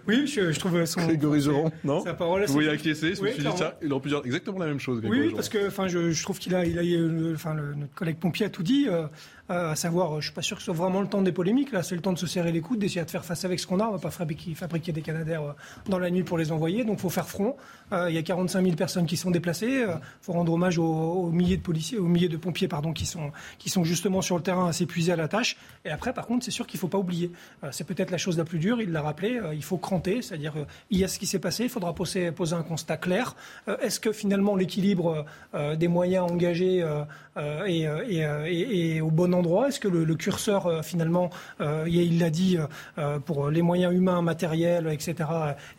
Oui, 0.08 0.28
je, 0.28 0.52
je 0.52 0.60
trouve 0.60 0.84
son. 0.86 1.06
Grégory 1.06 1.40
Geron, 1.40 1.72
non 1.86 2.04
Sa 2.04 2.14
parole. 2.14 2.44
Vous 2.46 2.54
voyez 2.54 2.70
acquiescer, 2.70 3.16
je 3.16 3.22
me 3.22 3.32
suis 3.32 3.44
dit, 3.44 3.50
tiens, 3.56 3.72
il 3.82 3.94
aurait 3.94 4.02
pu 4.02 4.10
dire 4.10 4.22
exactement 4.26 4.60
la 4.60 4.66
même 4.66 4.80
chose. 4.80 5.02
oui, 5.06 5.32
parce 5.34 5.48
que 5.48 5.68
enfin, 5.68 5.88
je, 5.88 6.12
je 6.12 6.24
trouve 6.24 6.38
qu'il 6.38 6.54
a, 6.54 6.66
il 6.66 6.78
a, 6.78 7.34
enfin, 7.34 7.54
le, 7.54 7.76
notre 7.76 7.94
collègue 7.94 8.18
pompier 8.18 8.48
a 8.48 8.50
tout 8.50 8.64
dit. 8.64 8.88
Euh, 8.90 9.08
euh, 9.52 9.72
à 9.72 9.76
savoir, 9.76 10.12
je 10.12 10.16
ne 10.18 10.22
suis 10.22 10.32
pas 10.32 10.44
sûr 10.44 10.58
que 10.58 10.62
ce 10.62 10.66
soit 10.66 10.76
vraiment 10.76 11.02
le 11.02 11.08
temps 11.08 11.24
des 11.24 11.32
polémiques. 11.32 11.72
Là, 11.72 11.82
c'est 11.82 11.96
le 11.96 12.02
temps 12.02 12.14
de 12.14 12.20
se 12.20 12.28
serrer 12.28 12.52
les 12.52 12.62
coudes, 12.62 12.78
d'essayer 12.80 13.04
de 13.04 13.10
faire 13.10 13.26
face 13.26 13.46
avec 13.46 13.60
ce 13.60 13.66
qu'on 13.66 13.80
a. 13.80 13.86
On 13.86 13.88
ne 13.88 13.94
va 13.94 14.00
pas 14.00 14.12
fabriquer, 14.12 14.54
fabriquer 14.54 14.92
des 14.92 15.02
Canadaires 15.02 15.42
euh, 15.42 15.54
dans 15.88 15.98
la 15.98 16.12
nuit 16.12 16.24
pour 16.24 16.38
les 16.38 16.52
envoyer. 16.52 16.84
Donc, 16.84 17.00
il 17.00 17.02
faut 17.02 17.10
faire 17.10 17.28
front. 17.28 17.56
Euh, 17.92 18.10
il 18.10 18.16
y 18.16 18.20
a 18.20 18.22
45 18.22 18.62
000 18.64 18.76
personnes 18.76 19.08
qui 19.08 19.18
sont 19.18 19.32
déplacées. 19.32 19.86
Il 19.86 20.00
faut 20.22 20.34
rendre 20.34 20.54
hommage 20.54 20.78
aux, 20.78 21.32
milliers 21.32 21.58
de 21.58 21.64
policiers, 21.64 21.98
aux 21.98 22.06
milliers 22.06 22.30
de 22.30 22.38
pompiers, 22.38 22.68
pardon, 22.68 22.94
qui 22.94 23.08
sont, 23.08 23.32
qui 23.58 23.70
sont 23.70 23.84
justement 23.84 24.22
sur 24.22 24.38
le 24.38 24.44
terrain 24.44 24.59
à 24.68 24.74
s'épuiser 24.74 25.12
à 25.12 25.16
la 25.16 25.28
tâche. 25.28 25.58
Et 25.86 25.90
après, 25.90 26.14
par 26.14 26.28
contre, 26.28 26.46
c'est 26.46 26.52
sûr 26.52 26.68
qu'il 26.68 26.78
ne 26.78 26.82
faut 26.82 26.88
pas 26.88 26.98
oublier. 26.98 27.32
c'est 27.72 27.86
peut-être 27.86 28.12
la 28.12 28.18
chose 28.18 28.38
la 28.38 28.46
plus 28.46 28.60
dure. 28.60 28.82
Il 28.82 28.92
l'a 28.92 29.02
rappelé. 29.02 29.40
il 29.54 29.64
faut 29.64 29.78
cranter, 29.78 30.22
c'est-à-dire 30.22 30.54
il 30.90 31.00
y 31.00 31.04
a 31.04 31.08
ce 31.08 31.20
qui 31.20 31.26
s'est 31.26 31.40
passé. 31.40 31.64
Il 31.64 31.70
faudra 31.70 31.94
poser, 31.94 32.32
poser 32.32 32.56
un 32.56 32.64
constat 32.64 32.98
clair. 32.98 33.36
Est-ce 33.82 34.00
que 34.00 34.12
finalement 34.12 34.56
l'équilibre 34.56 35.26
des 35.54 35.88
moyens 35.88 36.30
engagés 36.32 36.86
est, 37.38 37.84
est, 37.84 39.02
au 39.02 39.12
bon 39.12 39.34
endroit 39.34 39.70
Est-ce 39.70 39.80
que 39.80 39.88
le 39.88 40.16
curseur, 40.16 40.68
euh, 40.68 40.82
finalement, 40.82 41.30
euh, 41.62 41.86
il 41.88 42.20
l'a 42.20 42.30
dit, 42.30 42.58
euh, 42.98 43.20
pour 43.20 43.50
les 43.50 43.62
moyens 43.62 43.94
humains, 43.94 44.22
matériels, 44.22 44.88
etc., 44.88 45.30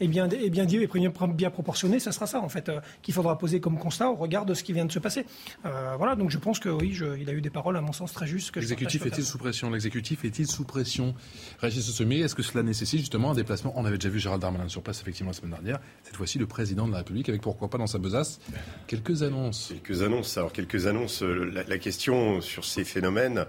est 0.01 0.09
bien, 0.09 0.29
est 0.29 0.51
bien 0.51 0.65
dit 0.65 0.77
et 0.77 0.89
bien 1.29 1.51
proportionné, 1.51 2.01
ça 2.01 2.13
sera 2.13 2.27
ça, 2.27 2.41
en 2.41 2.49
fait, 2.49 2.71
qu'il 3.03 3.15
faudra 3.15 3.39
poser 3.39 3.61
comme 3.61 3.79
constat 3.79 4.11
au 4.11 4.17
regard 4.17 4.47
de 4.47 4.55
ce 4.55 4.65
qui 4.65 4.73
vient 4.73 4.85
de 4.85 4.93
se 4.93 4.99
passer. 4.99 5.25
voilà, 5.63 6.17
donc 6.17 6.31
je 6.31 6.39
pense 6.39 6.59
que 6.59 6.69
oui, 6.69 6.99
il 7.19 7.29
a 7.29 7.33
eu 7.33 7.41
des 7.41 7.51
paroles, 7.51 7.77
à 7.77 7.81
mon 7.81 7.93
sens, 7.93 8.13
très 8.13 8.27
justes. 8.27 8.51
L'exécutif 8.71 9.05
est-il 9.07 9.25
sous 9.25 9.39
pression 9.39 9.71
L'exécutif 9.71 10.25
est-il 10.25 10.47
sous 10.47 10.65
pression 10.65 11.15
Régis 11.59 11.91
Sommier, 11.91 12.21
est-ce 12.21 12.37
que 12.37 12.43
cela 12.43 12.63
nécessite 12.63 13.01
justement 13.01 13.33
un 13.33 13.35
déplacement 13.35 13.73
On 13.77 13.85
avait 13.85 13.99
déjà 13.99 14.09
vu 14.09 14.21
Gérald 14.21 14.41
Darmanin 14.41 14.69
sur 14.69 14.83
place, 14.83 15.01
effectivement, 15.01 15.31
la 15.31 15.37
semaine 15.37 15.51
dernière. 15.51 15.81
Cette 16.05 16.17
fois-ci, 16.17 16.39
le 16.39 16.47
président 16.47 16.87
de 16.87 16.93
la 16.93 16.99
République, 16.99 17.29
avec 17.29 17.41
pourquoi 17.41 17.69
pas 17.69 17.79
dans 17.79 17.89
sa 17.89 17.99
besace 17.99 18.41
quelques 18.87 19.25
annonces. 19.25 19.73
Quelques 19.83 20.03
annonces. 20.03 20.39
Alors, 20.39 20.53
quelques 20.53 20.87
annonces. 20.87 21.23
La, 21.23 21.65
la 21.65 21.79
question 21.79 22.41
sur 22.41 22.65
ces 22.65 22.85
phénomènes, 22.85 23.45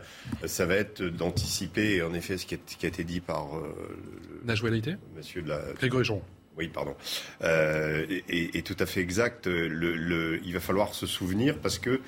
ça 0.46 0.66
va 0.66 0.76
être 0.76 1.04
d'anticiper, 1.04 2.02
en 2.02 2.14
effet, 2.14 2.38
ce 2.38 2.48
qui 2.48 2.56
a, 2.56 2.88
été 2.88 3.04
dit 3.04 3.20
par 3.20 3.48
la 4.46 4.56
joualité 4.56 4.96
Monsieur 5.16 5.44
de 5.44 5.50
la 5.50 5.62
Grégory 5.74 6.04
Jean. 6.04 6.22
Oui, 6.62 6.68
pardon. 6.68 6.96
Euh, 7.44 8.06
et, 8.30 8.62
tout 8.62 8.76
à 8.78 8.86
fait 8.86 9.02
exact. 9.02 9.48
Le, 9.48 10.40
il 10.46 10.54
va 10.54 10.60
falloir 10.60 10.94
se 10.94 11.08
souvenir 11.08 11.58
parce 11.58 11.80
que 11.80 12.00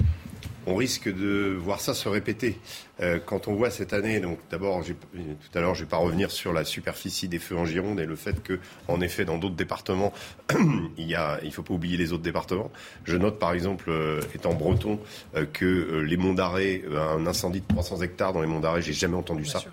on 0.68 0.76
risque 0.76 1.12
de 1.12 1.58
voir 1.60 1.82
ça 1.82 1.96
se 1.96 2.08
répéter. 2.08 2.60
Euh, 3.02 3.20
quand 3.26 3.48
on 3.48 3.56
voit 3.56 3.72
cette 3.72 3.94
année, 3.94 4.20
donc 4.20 4.38
d'abord, 4.52 4.84
tout 4.86 5.58
à 5.58 5.60
l'heure, 5.60 5.74
je 5.74 5.82
ne 5.82 5.86
vais 5.86 5.90
pas 5.90 5.98
revenir 5.98 6.30
sur 6.30 6.54
la 6.54 6.66
superficie 6.66 7.28
des 7.28 7.40
feux 7.40 7.58
en 7.58 7.66
Gironde 7.66 8.00
et 8.00 8.06
le 8.06 8.16
fait 8.16 8.44
que, 8.44 8.60
en 8.88 9.02
effet, 9.02 9.26
dans 9.26 9.40
d'autres 9.40 9.56
départements, 9.56 10.14
il 10.98 11.08
y 11.08 11.16
a, 11.16 11.40
il 11.44 11.52
faut 11.52 11.64
pas 11.64 11.74
oublier 11.74 11.98
les 11.98 12.14
autres 12.14 12.22
départements. 12.22 12.72
Je 13.06 13.18
note, 13.18 13.40
par 13.40 13.54
exemple, 13.54 13.90
euh, 13.90 14.22
étant 14.36 14.54
breton, 14.54 15.00
euh, 15.36 15.48
que 15.52 16.04
les 16.06 16.18
Monts 16.18 16.36
d'Arrêt, 16.36 16.84
un 16.96 17.26
incendie 17.26 17.62
de 17.62 17.68
300 17.68 18.04
hectares 18.04 18.34
dans 18.34 18.42
les 18.42 18.48
Monts 18.48 18.60
d'Arrêt, 18.60 18.84
j'ai 18.84 18.94
jamais 18.94 19.18
entendu 19.18 19.46
ça. 19.46 19.64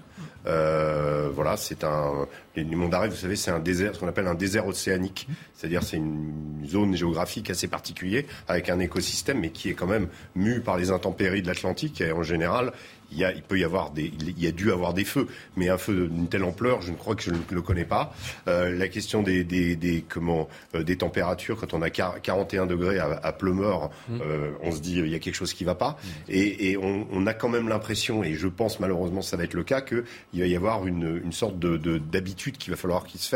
Euh, 0.47 1.29
voilà, 1.33 1.57
c'est 1.57 1.85
un. 1.85 2.27
Les 2.57 2.65
monts 2.65 2.89
d'Arrêt, 2.89 3.09
vous 3.09 3.17
savez, 3.17 3.37
c'est 3.37 3.51
un 3.51 3.59
désert, 3.61 3.95
ce 3.95 4.01
qu'on 4.01 4.09
appelle 4.09 4.27
un 4.27 4.35
désert 4.35 4.67
océanique. 4.67 5.29
C'est-à-dire, 5.55 5.83
c'est 5.83 5.97
une 5.97 6.63
zone 6.67 6.97
géographique 6.97 7.51
assez 7.51 7.69
particulière, 7.69 8.25
avec 8.49 8.69
un 8.69 8.79
écosystème, 8.81 9.41
mais 9.41 9.51
qui 9.51 9.71
est 9.71 9.75
quand 9.75 9.87
même 9.87 10.09
mu 10.35 10.61
par 10.61 10.77
les 10.77 10.91
intempéries 10.91 11.43
de 11.43 11.47
l'Atlantique. 11.47 12.01
Et 12.01 12.13
en 12.13 12.23
général, 12.23 12.73
il, 13.13 13.19
y 13.19 13.25
a, 13.25 13.33
il 13.33 13.43
peut 13.43 13.59
y 13.59 13.65
avoir 13.65 13.91
des, 13.91 14.13
il 14.21 14.43
y 14.43 14.47
a 14.47 14.53
dû 14.53 14.73
avoir 14.73 14.95
des 14.95 15.05
feux, 15.05 15.29
mais 15.57 15.69
un 15.69 15.79
feu 15.79 16.09
d'une 16.09 16.29
telle 16.29 16.45
ampleur, 16.45 16.83
je 16.83 16.91
ne 16.91 16.97
crois 16.97 17.15
que 17.15 17.23
je 17.23 17.31
ne 17.31 17.39
le 17.51 17.63
connais 17.63 17.85
pas. 17.85 18.15
Euh, 18.49 18.77
la 18.77 18.89
question 18.89 19.23
des, 19.23 19.45
des, 19.45 19.77
des 19.77 20.05
comment, 20.09 20.49
euh, 20.75 20.83
des 20.83 20.97
températures, 20.97 21.59
quand 21.59 21.75
on 21.75 21.83
a 21.83 21.91
41 21.91 22.67
degrés 22.67 22.99
à, 22.99 23.21
à 23.23 23.33
Pleumeur, 23.33 23.91
euh, 24.11 24.53
on 24.63 24.71
se 24.71 24.81
dit 24.81 24.99
il 24.99 25.09
y 25.09 25.15
a 25.15 25.19
quelque 25.19 25.35
chose 25.35 25.55
qui 25.55 25.65
ne 25.65 25.69
va 25.69 25.75
pas, 25.75 25.91
mmh. 25.91 26.07
et, 26.29 26.71
et 26.71 26.77
on, 26.77 27.07
on, 27.13 27.27
a 27.27 27.35
quand 27.35 27.49
même 27.49 27.69
l'impression, 27.69 28.23
et 28.23 28.35
je 28.35 28.49
pense 28.49 28.81
malheureusement 28.81 29.23
ça 29.23 29.37
va 29.37 29.45
être 29.45 29.55
le 29.55 29.65
cas, 29.65 29.81
qu'il 29.81 30.05
va 30.35 30.47
y 30.47 30.57
avoir 30.57 30.87
une, 30.87 31.21
une 31.25 31.33
sorte 31.33 31.59
de, 31.59 31.99
d'habitude 31.99 32.59
qu'il 32.59 32.71
va 32.71 32.77
falloir 32.77 33.05
qu'il 33.05 33.21
se 33.21 33.31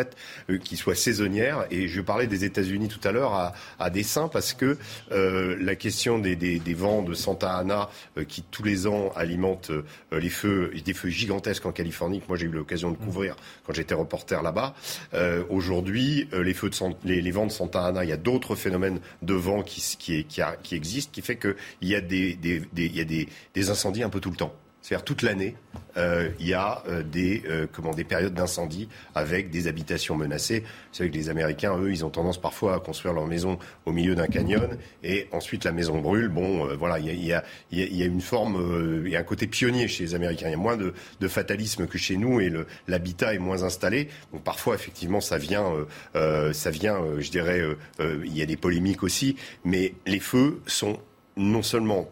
euh, 0.50 0.58
qui 0.58 0.76
soit 0.76 0.94
saisonnière. 0.94 1.66
Et 1.70 1.88
je 1.88 2.00
parlais 2.00 2.26
des 2.26 2.44
États-Unis 2.44 2.88
tout 2.88 3.06
à 3.06 3.12
l'heure 3.12 3.34
à, 3.34 3.54
à 3.78 3.90
dessein 3.90 4.28
parce 4.28 4.52
que 4.52 4.76
euh, 5.12 5.56
la 5.60 5.76
question 5.76 6.18
des, 6.18 6.37
des, 6.37 6.58
des, 6.58 6.74
vents 6.74 7.02
de 7.02 7.14
Santa 7.14 7.56
Ana 7.56 7.88
qui 8.28 8.42
tous 8.42 8.62
les 8.62 8.87
ans 8.87 9.12
alimentent 9.14 9.63
euh, 9.70 9.83
les 10.12 10.29
feux, 10.29 10.72
des 10.85 10.94
feux 10.94 11.09
gigantesques 11.09 11.66
en 11.66 11.72
Californie 11.72 12.20
que 12.20 12.29
moi 12.29 12.37
j'ai 12.37 12.46
eu 12.46 12.50
l'occasion 12.50 12.90
de 12.90 12.96
couvrir 12.96 13.37
quand 13.64 13.72
j'étais 13.72 13.94
reporter 13.94 14.42
là-bas. 14.42 14.74
Euh, 15.14 15.44
aujourd'hui, 15.50 16.29
euh, 16.33 16.42
les 16.42 16.55
feux 16.55 16.70
de 16.70 16.74
les, 17.05 17.31
vents 17.31 17.46
de 17.46 17.53
Santa 17.53 17.87
Ana, 17.87 18.05
il 18.05 18.11
y 18.11 18.12
a 18.12 18.16
d'autres 18.16 18.55
phénomènes 18.57 19.00
de 19.22 19.35
vent 19.35 19.62
qui, 19.62 19.81
qui, 19.98 20.24
qui, 20.24 20.40
qui 20.62 20.74
existent, 20.74 21.12
qui 21.12 21.22
fait 21.22 21.37
qu'il 21.37 21.55
y 21.83 21.94
a 21.94 22.00
des, 22.00 22.35
des, 22.35 22.62
il 22.77 22.96
y 22.96 23.00
a 23.00 23.05
des, 23.05 23.29
des 23.55 23.70
incendies 23.70 24.03
un 24.03 24.11
peu 24.11 24.20
tout 24.20 24.31
le 24.31 24.37
temps. 24.37 24.55
C'est-à-dire 24.85 25.05
toute 25.07 25.23
l'année, 25.23 25.57
euh, 25.97 26.29
il 26.38 26.47
y 26.47 26.53
a 26.53 26.83
euh, 26.88 27.03
des, 27.03 27.42
euh, 27.49 27.66
comment, 27.73 27.94
des 27.94 28.05
périodes 28.05 28.35
d'incendie 28.35 28.90
avec 29.14 29.49
des 29.49 29.66
habitations 29.66 30.14
menacées. 30.14 30.61
Vous 30.61 30.66
savez 30.99 31.09
que 31.09 31.14
les 31.14 31.31
Américains, 31.31 31.75
eux, 31.79 31.90
ils 31.90 32.05
ont 32.05 32.11
tendance 32.11 32.38
parfois 32.38 32.75
à 32.75 32.81
construire 32.81 33.14
leur 33.14 33.27
maison 33.27 33.59
au 33.87 33.92
milieu 33.92 34.14
d'un 34.14 34.27
canyon 34.27 34.77
et 35.03 35.27
ensuite 35.33 35.64
la 35.64 35.73
maison 35.73 36.03
brûle. 36.03 36.29
Bon, 36.29 36.68
voilà, 36.77 36.99
il 36.99 37.07
y 37.07 37.33
a, 37.33 37.42
y, 37.73 37.83
a, 37.83 37.87
y 37.87 38.03
a, 38.03 38.05
une 38.05 38.20
forme, 38.20 39.03
il 39.07 39.11
y 39.11 39.16
a 39.16 39.20
un 39.20 39.25
côté 39.25 39.47
pionnier 39.47 39.88
chez 39.88 40.05
les 40.05 40.14
Américains. 40.14 40.49
Il 40.49 40.53
y 40.53 40.55
a 40.55 40.59
moins 40.59 40.77
de, 40.77 40.92
de 41.18 41.29
fatalisme 41.29 41.87
que 41.87 41.97
chez 41.97 42.18
nous 42.18 42.40
et 42.40 42.53
l'habitat 42.87 43.33
est 43.33 43.38
moins 43.38 43.62
installé. 43.62 44.11
Donc 44.35 44.44
parfois, 44.44 44.75
effectivement, 44.75 45.23
ça 45.23 45.38
vient, 45.38 45.64
ça 46.12 46.70
vient, 46.70 46.99
je 47.18 47.31
dirais, 47.31 47.62
il 48.01 48.37
y 48.37 48.42
a 48.42 48.47
des 48.47 48.59
polémiques 48.59 49.03
aussi, 49.03 49.37
mais 49.64 49.94
les 50.05 50.20
feux 50.20 50.61
sont 50.66 50.99
non 51.38 51.62
seulement 51.62 52.11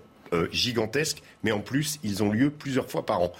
gigantesques, 0.50 1.22
mais 1.42 1.52
en 1.52 1.60
plus, 1.60 1.98
ils 2.02 2.22
ont 2.22 2.30
lieu 2.30 2.50
plusieurs 2.50 2.90
fois 2.90 3.04
par 3.04 3.20
an. 3.22 3.32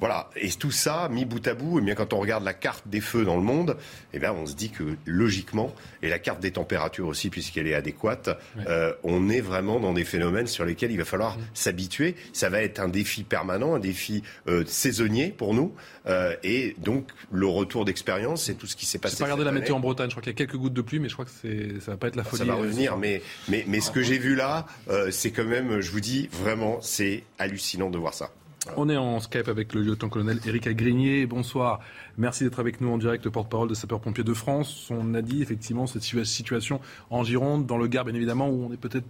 Voilà. 0.00 0.30
Et 0.34 0.50
tout 0.50 0.70
ça, 0.70 1.08
mis 1.10 1.24
bout 1.24 1.46
à 1.46 1.54
bout, 1.54 1.78
et 1.78 1.82
eh 1.82 1.84
bien 1.84 1.94
quand 1.94 2.12
on 2.12 2.18
regarde 2.18 2.44
la 2.44 2.54
carte 2.54 2.88
des 2.88 3.00
feux 3.00 3.24
dans 3.24 3.36
le 3.36 3.42
monde, 3.42 3.76
eh 4.12 4.18
bien 4.18 4.32
on 4.32 4.46
se 4.46 4.54
dit 4.54 4.70
que 4.70 4.82
logiquement, 5.06 5.72
et 6.02 6.08
la 6.08 6.18
carte 6.18 6.40
des 6.40 6.50
températures 6.50 7.06
aussi, 7.06 7.30
puisqu'elle 7.30 7.68
est 7.68 7.74
adéquate, 7.74 8.30
euh, 8.66 8.92
on 9.04 9.28
est 9.28 9.40
vraiment 9.40 9.78
dans 9.78 9.92
des 9.92 10.04
phénomènes 10.04 10.48
sur 10.48 10.64
lesquels 10.64 10.90
il 10.90 10.98
va 10.98 11.04
falloir 11.04 11.38
s'habituer. 11.54 12.16
Ça 12.32 12.48
va 12.48 12.62
être 12.62 12.80
un 12.80 12.88
défi 12.88 13.22
permanent, 13.22 13.74
un 13.74 13.78
défi 13.78 14.24
euh, 14.48 14.64
saisonnier 14.66 15.28
pour 15.28 15.54
nous. 15.54 15.72
Euh, 16.06 16.34
et 16.42 16.74
donc 16.78 17.08
le 17.30 17.46
retour 17.46 17.84
d'expérience, 17.84 18.44
c'est 18.44 18.54
tout 18.54 18.66
ce 18.66 18.74
qui 18.74 18.86
s'est 18.86 18.98
passé. 18.98 19.14
Je 19.14 19.18
pas 19.20 19.26
regardé 19.26 19.44
la 19.44 19.52
météo 19.52 19.76
en 19.76 19.80
Bretagne. 19.80 20.08
Je 20.08 20.14
crois 20.14 20.22
qu'il 20.22 20.32
y 20.32 20.34
a 20.34 20.36
quelques 20.36 20.56
gouttes 20.56 20.74
de 20.74 20.82
pluie, 20.82 20.98
mais 20.98 21.08
je 21.08 21.14
crois 21.14 21.26
que 21.26 21.80
ça 21.80 21.92
va 21.92 21.96
pas 21.96 22.08
être 22.08 22.16
la 22.16 22.24
folie. 22.24 22.38
Ça 22.38 22.44
va 22.44 22.54
revenir, 22.54 22.96
mais 22.96 23.22
mais 23.48 23.64
mais 23.68 23.80
ce 23.80 23.92
que 23.92 24.02
j'ai 24.02 24.18
vu 24.18 24.34
là, 24.34 24.66
c'est 25.10 25.30
quand 25.30 25.44
même, 25.44 25.80
je 25.80 25.90
vous 25.92 26.00
dis 26.00 26.28
vraiment, 26.32 26.80
c'est 26.80 27.22
hallucinant 27.38 27.90
de 27.90 27.98
voir 27.98 28.14
ça. 28.14 28.32
On 28.76 28.88
est 28.88 28.96
en 28.96 29.18
Skype 29.18 29.48
avec 29.48 29.74
le 29.74 29.82
lieutenant-colonel 29.82 30.38
Éric 30.46 30.68
Agrigné. 30.68 31.26
Bonsoir. 31.26 31.80
Merci 32.16 32.44
d'être 32.44 32.60
avec 32.60 32.80
nous 32.80 32.90
en 32.90 32.98
direct, 32.98 33.28
porte-parole 33.28 33.68
de 33.68 33.74
Sapeurs-Pompiers 33.74 34.22
de 34.22 34.34
France. 34.34 34.88
On 34.90 35.14
a 35.14 35.22
dit 35.22 35.42
effectivement 35.42 35.88
cette 35.88 36.02
situation 36.02 36.80
en 37.10 37.24
Gironde, 37.24 37.66
dans 37.66 37.76
le 37.76 37.88
Gard, 37.88 38.04
bien 38.04 38.14
évidemment, 38.14 38.48
où 38.48 38.64
on 38.64 38.72
est 38.72 38.76
peut-être 38.76 39.06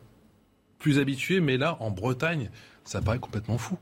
plus 0.79 0.99
habitué, 0.99 1.41
mais 1.41 1.59
là, 1.59 1.77
en 1.81 1.91
Bretagne, 1.91 2.51
ça 2.85 3.03
paraît 3.03 3.19
complètement 3.19 3.59
fou. 3.59 3.77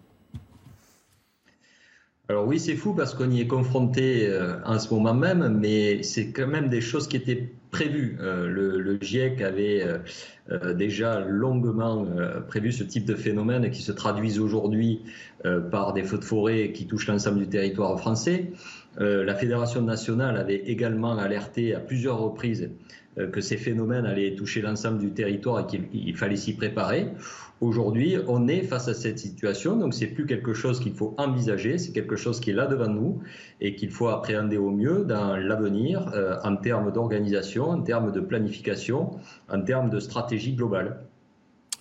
Alors 2.31 2.47
oui, 2.47 2.61
c'est 2.61 2.77
fou 2.77 2.95
parce 2.95 3.13
qu'on 3.13 3.29
y 3.29 3.41
est 3.41 3.49
confronté 3.49 4.29
euh, 4.29 4.55
en 4.65 4.79
ce 4.79 4.95
moment 4.95 5.15
même, 5.15 5.59
mais 5.59 6.05
c'est 6.05 6.31
quand 6.31 6.47
même 6.47 6.69
des 6.69 6.81
choses 6.81 7.09
qui 7.09 7.17
étaient 7.17 7.49
prévues. 7.73 8.19
Euh, 8.21 8.47
le, 8.47 8.99
GIEC 9.01 9.43
avait 9.43 9.85
euh, 10.53 10.73
déjà 10.73 11.19
longuement 11.19 12.07
prévu 12.47 12.71
ce 12.71 12.85
type 12.85 13.05
de 13.05 13.17
phénomène 13.17 13.69
qui 13.73 13.83
se 13.83 13.91
traduisent 13.91 14.39
aujourd'hui 14.39 15.03
par 15.73 15.93
des 15.93 16.05
feux 16.05 16.19
de 16.19 16.25
forêt 16.25 16.71
qui 16.71 16.87
touchent 16.87 17.09
l'ensemble 17.09 17.41
du 17.41 17.49
territoire 17.49 17.99
français. 17.99 18.53
la 18.99 19.35
Fédération 19.35 19.83
nationale 19.83 20.37
avait 20.37 20.63
également 20.67 21.19
alerté 21.19 21.75
à 21.75 21.81
plusieurs 21.81 22.19
reprises 22.19 22.71
que 23.33 23.41
ces 23.41 23.57
phénomènes 23.57 24.07
allaient 24.07 24.35
toucher 24.35 24.61
l'ensemble 24.61 24.99
du 24.99 25.11
territoire 25.11 25.61
et 25.61 25.67
qu'il 25.67 26.17
fallait 26.17 26.37
s'y 26.37 26.55
préparer. 26.55 27.09
Aujourd'hui, 27.61 28.17
on 28.27 28.49
est 28.49 28.63
face 28.63 28.89
à 28.89 28.95
cette 28.95 29.19
situation, 29.19 29.77
donc 29.77 29.93
c'est 29.93 30.07
plus 30.07 30.25
quelque 30.25 30.55
chose 30.55 30.81
qu'il 30.81 30.95
faut 30.95 31.15
envisager, 31.19 31.77
c'est 31.77 31.93
quelque 31.93 32.17
chose 32.17 32.41
qui 32.41 32.51
est 32.51 32.55
là 32.55 32.67
devant 32.67 32.89
nous 32.89 33.21
et 33.61 33.75
qu'il 33.75 33.91
faut 33.91 34.09
appréhender 34.09 34.57
au 34.57 34.71
mieux 34.71 35.05
dans 35.05 35.37
l'avenir 35.37 36.11
euh, 36.15 36.39
en 36.43 36.57
termes 36.57 36.91
d'organisation, 36.91 37.69
en 37.69 37.83
termes 37.83 38.13
de 38.13 38.21
planification, 38.21 39.11
en 39.51 39.61
termes 39.61 39.91
de 39.91 40.01
stratégie 40.01 40.55
globale. 40.55 41.05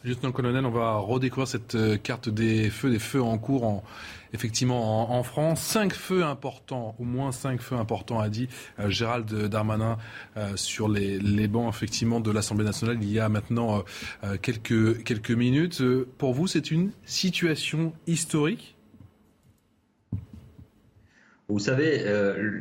Juste 0.05 0.23
le 0.23 0.31
colonel, 0.31 0.65
on 0.65 0.71
va 0.71 0.95
redécouvrir 0.95 1.45
cette 1.45 1.75
euh, 1.75 1.97
carte 1.97 2.29
des 2.29 2.69
feux, 2.69 2.89
des 2.89 2.99
feux 2.99 3.21
en 3.21 3.38
cours 3.38 3.65
en, 3.65 3.83
effectivement 4.31 5.12
en, 5.12 5.23
France. 5.23 5.59
Cinq 5.62 5.93
feux 5.93 6.23
importants, 6.23 6.95
au 6.99 7.03
moins 7.03 7.33
cinq 7.33 7.59
feux 7.62 7.75
importants, 7.75 8.17
a 8.19 8.29
dit 8.29 8.47
euh, 8.79 8.89
Gérald 8.89 9.29
Darmanin 9.47 9.97
euh, 10.38 10.55
sur 10.55 10.88
les, 10.88 11.19
bancs 11.49 11.67
effectivement 11.67 12.21
de 12.21 12.31
l'Assemblée 12.31 12.63
nationale 12.63 12.97
il 13.01 13.12
y 13.12 13.19
a 13.19 13.27
maintenant 13.27 13.83
quelques, 14.41 15.31
minutes. 15.31 15.83
Pour 16.17 16.33
vous, 16.33 16.47
c'est 16.47 16.71
une 16.71 16.91
situation 17.03 17.91
historique? 18.07 18.77
Vous 21.49 21.59
savez, 21.59 22.05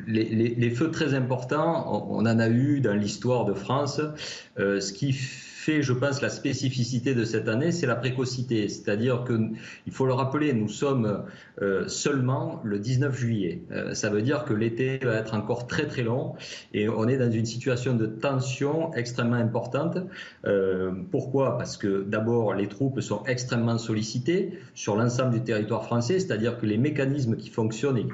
les, 0.06 0.70
feux 0.70 0.90
très 0.90 1.14
importants, 1.14 2.08
on, 2.10 2.20
en 2.20 2.38
a 2.38 2.48
eu 2.48 2.80
dans 2.80 2.94
l'histoire 2.94 3.44
de 3.44 3.52
France. 3.52 4.00
ce 4.56 4.92
qui 4.92 5.12
je 5.68 5.92
pense, 5.92 6.22
la 6.22 6.30
spécificité 6.30 7.14
de 7.14 7.24
cette 7.24 7.48
année, 7.48 7.72
c'est 7.72 7.86
la 7.86 7.96
précocité. 7.96 8.68
C'est-à-dire 8.68 9.24
qu'il 9.24 9.92
faut 9.92 10.06
le 10.06 10.14
rappeler, 10.14 10.52
nous 10.52 10.68
sommes 10.68 11.24
euh, 11.60 11.86
seulement 11.88 12.60
le 12.64 12.78
19 12.78 13.16
juillet. 13.16 13.62
Euh, 13.70 13.94
ça 13.94 14.10
veut 14.10 14.22
dire 14.22 14.44
que 14.44 14.54
l'été 14.54 14.98
va 14.98 15.16
être 15.16 15.34
encore 15.34 15.66
très 15.66 15.86
très 15.86 16.02
long 16.02 16.34
et 16.72 16.88
on 16.88 17.06
est 17.06 17.18
dans 17.18 17.30
une 17.30 17.44
situation 17.44 17.94
de 17.94 18.06
tension 18.06 18.92
extrêmement 18.94 19.36
importante. 19.36 19.98
Euh, 20.46 20.92
pourquoi? 21.10 21.58
Parce 21.58 21.76
que 21.76 22.02
d'abord, 22.02 22.54
les 22.54 22.68
troupes 22.68 23.00
sont 23.00 23.24
extrêmement 23.26 23.78
sollicitées 23.78 24.58
sur 24.74 24.96
l'ensemble 24.96 25.32
du 25.34 25.42
territoire 25.42 25.84
français, 25.84 26.18
c'est-à-dire 26.18 26.58
que 26.58 26.66
les 26.66 26.78
mécanismes 26.78 27.36
qui 27.36 27.50
fonctionnent 27.50 27.98
et 27.98 28.06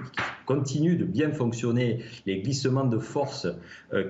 continuent 0.47 0.99
de 0.99 1.05
bien 1.05 1.31
fonctionner, 1.33 2.01
les 2.27 2.41
glissements 2.41 2.85
de 2.85 2.99
force 2.99 3.47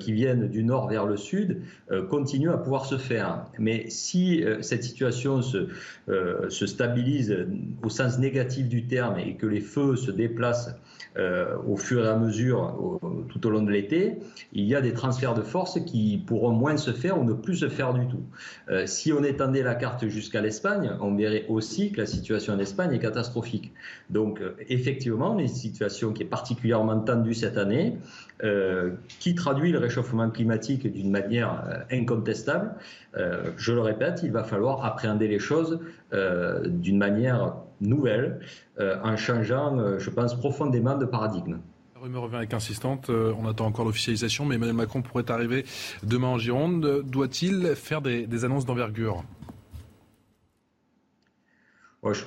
qui 0.01 0.13
viennent 0.13 0.49
du 0.49 0.65
nord 0.65 0.89
vers 0.89 1.07
le 1.07 1.17
sud, 1.17 1.63
continuent 2.11 2.51
à 2.51 2.59
pouvoir 2.59 2.87
se 2.87 2.99
faire. 2.99 3.47
Mais 3.59 3.89
si 3.89 4.45
euh, 4.45 4.63
cette 4.63 4.83
situation 4.83 5.43
se, 5.43 5.69
euh, 6.09 6.49
se, 6.51 6.67
stabilise 6.67 7.47
au 7.83 7.89
sens 7.89 8.19
négatif 8.19 8.69
du 8.69 8.87
terme 8.87 9.19
et 9.19 9.35
que 9.35 9.47
les 9.47 9.61
feux 9.61 9.97
se 9.97 10.11
déplacent 10.11 10.75
euh, 11.17 11.57
au 11.69 11.77
fur 11.77 12.05
et 12.05 12.09
à 12.09 12.17
mesure 12.17 13.01
tout 13.29 13.47
au 13.47 13.51
long 13.51 13.63
de 13.63 13.71
l'été, 13.71 14.17
il 14.53 14.65
y 14.65 14.75
a 14.75 14.81
des 14.81 14.93
transferts 14.93 15.35
de 15.35 15.43
force 15.43 15.79
qui 15.85 16.23
pourront 16.27 16.51
moins 16.51 16.77
se 16.77 16.91
faire 16.91 17.21
ou 17.21 17.25
ne 17.25 17.35
plus 17.35 17.57
se 17.57 17.69
faire 17.69 17.95
du 17.95 18.07
tout. 18.09 18.23
si 18.87 19.13
on 19.13 19.23
étendait 19.23 19.63
la 19.63 19.75
carte 19.75 20.09
jusqu'à 20.09 20.41
l'Espagne, 20.41 20.93
on 21.01 21.15
verrait 21.15 21.47
aussi 21.49 21.93
que 21.93 22.01
la 22.01 22.07
situation 22.07 22.55
en 22.55 22.59
Espagne 22.59 22.93
est 22.93 22.99
catastrophique. 22.99 23.73
Donc 24.11 24.41
effectivement, 24.69 25.39
une 25.39 25.49
situation 25.49 26.13
qui 26.13 26.24
particulièrement 26.25 27.01
tendue 27.01 27.35
cette 27.35 27.57
année, 27.57 27.99
qui 29.21 29.35
traduit 29.35 29.73
le 29.73 29.79
réchauffement 29.79 30.29
climatique 30.29 30.91
d'une 30.93 31.11
manière 31.11 31.85
incontestable, 31.91 32.75
euh, 33.17 33.51
je 33.57 33.73
le 33.73 33.81
répète, 33.81 34.21
il 34.23 34.33
va 34.33 34.45
falloir 34.45 34.85
appréhender 34.85 35.29
les 35.29 35.39
choses 35.39 35.81
euh, 36.13 36.67
d'une 36.67 36.99
manière 36.99 37.55
nouvelle, 37.81 38.41
euh, 38.81 38.99
en 39.03 39.17
changeant, 39.17 39.99
je 39.99 40.11
pense, 40.11 40.35
profondément 40.35 40.97
de 40.97 41.05
paradigme. 41.05 41.59
rumeur 42.01 42.23
revient 42.23 42.37
avec 42.37 42.55
insistante. 42.55 43.11
Euh, 43.11 43.33
on 43.39 43.49
attend 43.49 43.67
encore 43.67 43.85
l'officialisation, 43.85 44.45
mais 44.45 44.57
Emmanuel 44.57 44.77
Macron 44.77 45.03
pourrait 45.03 45.31
arriver 45.31 45.65
demain 46.03 46.29
en 46.29 46.39
Gironde. 46.39 47.03
Doit-il 47.05 47.75
faire 47.77 48.03
des, 48.03 48.45
annonces 48.45 48.67
d'envergure? 48.67 49.25
Je, 52.05 52.25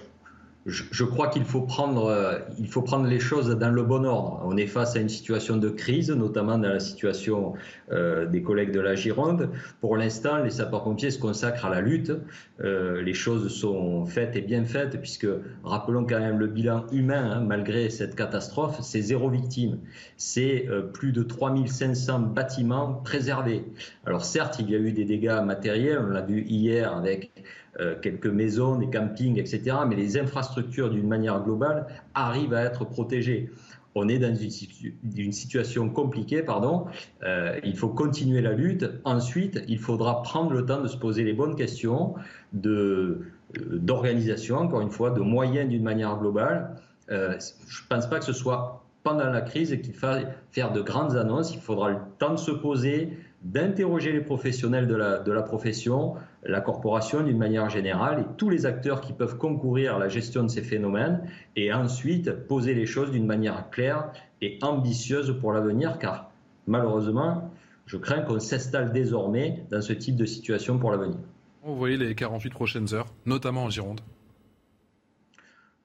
crois 1.03 1.27
qu'il 1.29 1.45
faut 1.45 1.61
prendre, 1.61 2.05
euh, 2.05 2.39
il 2.59 2.67
faut 2.67 2.81
prendre 2.81 3.07
les 3.07 3.19
choses 3.19 3.49
dans 3.49 3.69
le 3.69 3.83
bon 3.83 4.05
ordre. 4.05 4.41
On 4.43 4.57
est 4.57 4.67
face 4.67 4.95
à 4.95 4.99
une 4.99 5.09
situation 5.09 5.57
de 5.57 5.69
crise, 5.69 6.11
notamment 6.11 6.57
dans 6.57 6.69
la 6.69 6.79
situation 6.79 7.53
euh, 7.91 8.25
des 8.25 8.41
collègues 8.41 8.71
de 8.71 8.79
la 8.79 8.95
Gironde. 8.95 9.49
Pour 9.81 9.95
l'instant, 9.95 10.43
les 10.43 10.49
sapeurs-pompiers 10.49 11.11
se 11.11 11.19
consacrent 11.19 11.65
à 11.65 11.69
la 11.69 11.81
lutte. 11.81 12.11
Euh, 12.61 13.01
les 13.01 13.13
choses 13.13 13.47
sont 13.47 14.05
faites 14.05 14.35
et 14.35 14.41
bien 14.41 14.65
faites, 14.65 14.99
puisque 14.99 15.27
rappelons 15.63 16.05
quand 16.05 16.19
même 16.19 16.39
le 16.39 16.47
bilan 16.47 16.85
humain, 16.91 17.31
hein, 17.31 17.39
malgré 17.39 17.89
cette 17.89 18.15
catastrophe, 18.15 18.79
c'est 18.81 19.01
zéro 19.01 19.29
victime. 19.29 19.79
C'est 20.17 20.67
plus 20.93 21.11
de 21.11 21.23
3500 21.23 22.19
bâtiments 22.19 23.01
préservés. 23.05 23.63
Alors 24.05 24.25
certes, 24.25 24.57
il 24.59 24.69
y 24.69 24.75
a 24.75 24.79
eu 24.79 24.91
des 24.91 25.05
dégâts 25.05 25.41
matériels, 25.45 25.99
on 26.05 26.07
l'a 26.07 26.21
vu 26.21 26.41
hier 26.41 26.95
avec 26.95 27.31
quelques 28.01 28.27
maisons, 28.27 28.77
des 28.77 28.89
campings, 28.89 29.37
etc. 29.37 29.77
Mais 29.87 29.95
les 29.95 30.17
infrastructures, 30.17 30.89
d'une 30.89 31.07
manière 31.07 31.43
globale, 31.43 31.87
arrivent 32.15 32.53
à 32.53 32.63
être 32.63 32.85
protégées. 32.85 33.51
On 33.97 34.07
est 34.09 34.19
dans 34.19 34.35
une 34.35 35.31
situation 35.31 35.89
compliquée, 35.89 36.43
pardon. 36.43 36.85
Euh, 37.23 37.59
il 37.63 37.75
faut 37.75 37.89
continuer 37.89 38.41
la 38.41 38.53
lutte. 38.53 38.85
Ensuite, 39.05 39.63
il 39.67 39.79
faudra 39.79 40.21
prendre 40.21 40.53
le 40.53 40.65
temps 40.65 40.81
de 40.81 40.87
se 40.87 40.97
poser 40.97 41.23
les 41.23 41.33
bonnes 41.33 41.55
questions 41.55 42.13
euh, 42.63 43.25
d'organisation, 43.55 44.57
encore 44.57 44.81
une 44.81 44.91
fois, 44.91 45.09
de 45.09 45.19
moyens 45.19 45.67
d'une 45.67 45.81
manière 45.81 46.15
globale. 46.19 46.75
je 47.09 47.15
ne 47.15 47.87
pense 47.89 48.07
pas 48.07 48.19
que 48.19 48.25
ce 48.25 48.33
soit 48.33 48.83
pendant 49.01 49.29
la 49.29 49.41
crise 49.41 49.69
qu'il 49.81 49.93
faille 49.93 50.27
faire 50.51 50.71
de 50.73 50.81
grandes 50.81 51.15
annonces. 51.15 51.55
Il 51.55 51.61
faudra 51.61 51.89
le 51.89 51.97
temps 52.19 52.33
de 52.33 52.39
se 52.39 52.51
poser, 52.51 53.17
d'interroger 53.43 54.11
les 54.11 54.21
professionnels 54.21 54.87
de 54.87 54.95
la, 54.95 55.41
profession, 55.43 56.15
la 56.43 56.59
corporation 56.59 57.23
d'une 57.23 57.37
manière 57.37 57.69
générale 57.69 58.21
et 58.21 58.35
tous 58.37 58.49
les 58.49 58.65
acteurs 58.65 59.01
qui 59.01 59.13
peuvent 59.13 59.37
concourir 59.37 59.95
à 59.95 59.99
la 59.99 60.07
gestion 60.07 60.43
de 60.43 60.47
ces 60.47 60.61
phénomènes 60.61 61.21
et 61.55 61.71
ensuite 61.71 62.31
poser 62.47 62.73
les 62.73 62.85
choses 62.85 63.11
d'une 63.11 63.25
manière 63.25 63.69
claire 63.69 64.11
et 64.41 64.57
ambitieuse 64.61 65.37
pour 65.39 65.53
l'avenir 65.53 65.99
car 65.99 66.31
malheureusement, 66.65 67.51
je 67.85 67.97
crains 67.97 68.21
qu'on 68.21 68.39
s'installe 68.39 68.91
désormais 68.91 69.63
dans 69.71 69.81
ce 69.81 69.93
type 69.93 70.15
de 70.15 70.25
situation 70.25 70.77
pour 70.77 70.91
l'avenir. 70.91 71.17
Vous 71.63 71.75
voyez 71.75 71.97
les 71.97 72.15
48 72.15 72.49
prochaines 72.49 72.93
heures, 72.93 73.07
notamment 73.25 73.65
en 73.65 73.69
Gironde 73.69 74.01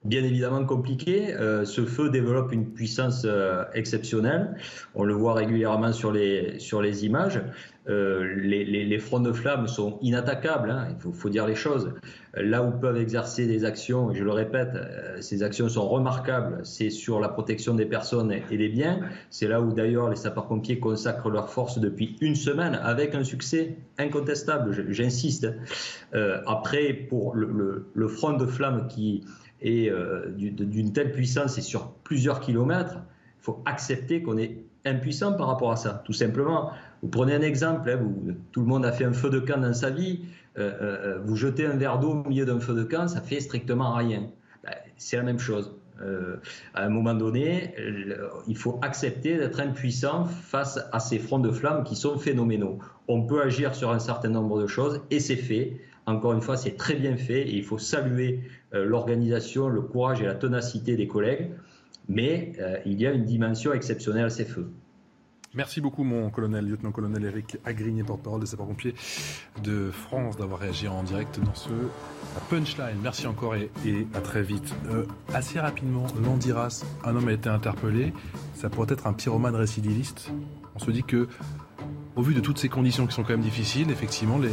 bien 0.05 0.23
évidemment 0.23 0.65
compliqué. 0.65 1.33
Euh, 1.33 1.65
ce 1.65 1.85
feu 1.85 2.09
développe 2.09 2.51
une 2.51 2.71
puissance 2.71 3.23
euh, 3.25 3.63
exceptionnelle. 3.73 4.55
On 4.95 5.03
le 5.03 5.13
voit 5.13 5.33
régulièrement 5.33 5.93
sur 5.93 6.11
les, 6.11 6.59
sur 6.59 6.81
les 6.81 7.05
images. 7.05 7.41
Euh, 7.89 8.33
les, 8.37 8.97
fronts 8.99 9.19
de 9.19 9.33
flammes 9.33 9.67
sont 9.67 9.99
inattaquables, 10.01 10.71
hein, 10.71 10.87
il 11.05 11.13
faut, 11.13 11.29
dire 11.29 11.45
les 11.45 11.55
choses. 11.55 11.93
Là 12.33 12.63
où 12.63 12.71
peuvent 12.71 12.97
exercer 12.97 13.45
des 13.45 13.65
actions, 13.65 14.09
et 14.09 14.15
je 14.15 14.23
le 14.23 14.31
répète, 14.31 14.69
ces 15.19 15.43
actions 15.43 15.67
sont 15.67 15.89
remarquables, 15.89 16.61
c'est 16.63 16.89
sur 16.89 17.19
la 17.19 17.27
protection 17.27 17.73
des 17.73 17.85
personnes 17.85 18.31
et 18.49 18.57
des 18.57 18.69
biens. 18.69 19.01
C'est 19.29 19.49
là 19.49 19.59
où 19.59 19.73
d'ailleurs 19.73 20.09
les 20.09 20.15
sapeurs-pompiers 20.15 20.79
consacrent 20.79 21.29
leurs 21.29 21.49
forces 21.49 21.77
depuis 21.77 22.15
une 22.21 22.35
semaine 22.35 22.79
avec 22.81 23.15
un 23.15 23.25
succès 23.25 23.75
incontestable, 23.97 24.85
j'insiste. 24.89 25.47
après, 26.45 26.93
pour 26.93 27.35
le, 27.35 27.85
le 27.93 28.07
front 28.07 28.37
de 28.37 28.45
flammes 28.45 28.87
qui 28.87 29.25
et 29.63 29.89
euh, 29.89 30.25
d'une 30.29 30.91
telle 30.91 31.13
puissance 31.13 31.57
et 31.57 31.61
sur 31.61 31.93
plusieurs 32.03 32.41
kilomètres, 32.41 32.97
il 33.39 33.43
faut 33.43 33.63
accepter 33.65 34.21
qu'on 34.21 34.37
est 34.37 34.57
impuissant 34.85 35.33
par 35.33 35.47
rapport 35.47 35.71
à 35.71 35.77
ça, 35.77 36.03
tout 36.05 36.13
simplement. 36.13 36.71
Vous 37.01 37.07
prenez 37.07 37.33
un 37.33 37.41
exemple, 37.41 37.89
hein, 37.89 37.99
tout 38.51 38.59
le 38.59 38.67
monde 38.67 38.85
a 38.85 38.91
fait 38.91 39.05
un 39.05 39.13
feu 39.13 39.29
de 39.29 39.39
camp 39.39 39.59
dans 39.59 39.73
sa 39.73 39.89
vie, 39.89 40.25
euh, 40.57 40.71
euh, 40.81 41.19
vous 41.23 41.37
jetez 41.37 41.65
un 41.65 41.77
verre 41.77 41.97
d'eau 41.99 42.11
au 42.11 42.27
milieu 42.27 42.45
d'un 42.45 42.59
feu 42.59 42.75
de 42.75 42.83
camp, 42.83 43.07
ça 43.07 43.21
fait 43.21 43.39
strictement 43.39 43.93
rien. 43.95 44.29
Ben, 44.63 44.73
c'est 44.97 45.15
la 45.15 45.23
même 45.23 45.39
chose. 45.39 45.73
à 46.73 46.83
un 46.83 46.89
moment 46.89 47.13
donné, 47.13 47.73
il 48.47 48.57
faut 48.57 48.79
accepter 48.81 49.37
d'être 49.37 49.61
impuissant 49.61 50.25
face 50.25 50.77
à 50.91 50.99
ces 50.99 51.19
fronts 51.19 51.39
de 51.39 51.51
flammes 51.51 51.85
qui 51.85 51.95
sont 51.95 52.17
phénoménaux. 52.17 52.79
On 53.07 53.23
peut 53.23 53.41
agir 53.41 53.73
sur 53.73 53.91
un 53.91 53.99
certain 53.99 54.29
nombre 54.29 54.61
de 54.61 54.67
choses 54.67 55.01
et 55.11 55.19
c'est 55.21 55.37
fait. 55.37 55.79
Encore 56.05 56.33
une 56.33 56.41
fois, 56.41 56.57
c'est 56.57 56.75
très 56.75 56.95
bien 56.95 57.15
fait 57.15 57.43
et 57.43 57.55
il 57.55 57.63
faut 57.63 57.77
saluer 57.77 58.41
l'organisation, 58.73 59.67
le 59.67 59.81
courage 59.81 60.21
et 60.21 60.25
la 60.25 60.35
ténacité 60.35 60.95
des 60.95 61.07
collègues. 61.07 61.51
Mais 62.09 62.53
euh, 62.59 62.77
il 62.85 62.99
y 62.99 63.07
a 63.07 63.11
une 63.11 63.25
dimension 63.25 63.73
exceptionnelle 63.73 64.25
à 64.25 64.29
ces 64.29 64.45
feux. 64.45 64.71
Merci 65.55 65.81
beaucoup, 65.81 66.03
mon 66.03 66.31
colonel, 66.31 66.65
lieutenant-colonel 66.65 67.25
Eric 67.25 67.57
Agrigné, 67.63 68.03
porte-parole 68.03 68.41
des 68.41 68.47
sapeurs-pompiers 68.47 68.95
de 69.63 69.91
France, 69.91 70.35
d'avoir 70.35 70.59
réagi 70.59 70.87
en 70.87 71.03
direct 71.03 71.39
dans 71.39 71.53
ce 71.53 71.69
punchline. 72.49 72.97
Merci 73.03 73.27
encore 73.27 73.53
et, 73.53 73.69
à 74.15 74.21
très 74.21 74.41
vite. 74.41 74.73
Euh, 74.89 75.05
assez 75.31 75.59
rapidement, 75.59 76.07
Landiras, 76.25 76.83
un 77.05 77.15
homme 77.15 77.27
a 77.27 77.33
été 77.33 77.49
interpellé. 77.49 78.13
Ça 78.55 78.71
pourrait 78.71 78.91
être 78.91 79.05
un 79.05 79.13
pyromane 79.13 79.55
récidiviste. 79.55 80.31
On 80.75 80.79
se 80.79 80.89
dit 80.89 81.03
que, 81.03 81.27
au 82.15 82.23
vu 82.23 82.33
de 82.33 82.39
toutes 82.39 82.57
ces 82.57 82.69
conditions 82.69 83.05
qui 83.05 83.13
sont 83.13 83.21
quand 83.21 83.33
même 83.33 83.41
difficiles, 83.41 83.91
effectivement, 83.91 84.39
les, 84.39 84.49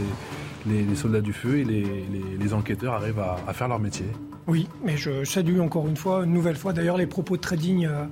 les, 0.67 0.95
soldats 0.95 1.21
du 1.21 1.33
feu 1.33 1.59
et 1.59 1.65
les, 1.65 2.55
enquêteurs 2.55 2.95
arrivent 2.95 3.21
à, 3.21 3.53
faire 3.53 3.69
leur 3.69 3.79
métier. 3.79 4.07
Oui, 4.47 4.69
mais 4.85 4.97
je 4.97 5.25
salue 5.25 5.61
encore 5.61 5.87
une 5.87 5.97
fois, 5.97 6.25
une 6.25 6.33
nouvelle 6.33 6.57
fois 6.57 6.73
d'ailleurs 6.73 6.97
les 6.97 7.07
propos 7.07 7.37
très 7.37 7.57
dignes 7.57 7.87
euh, 7.87 8.05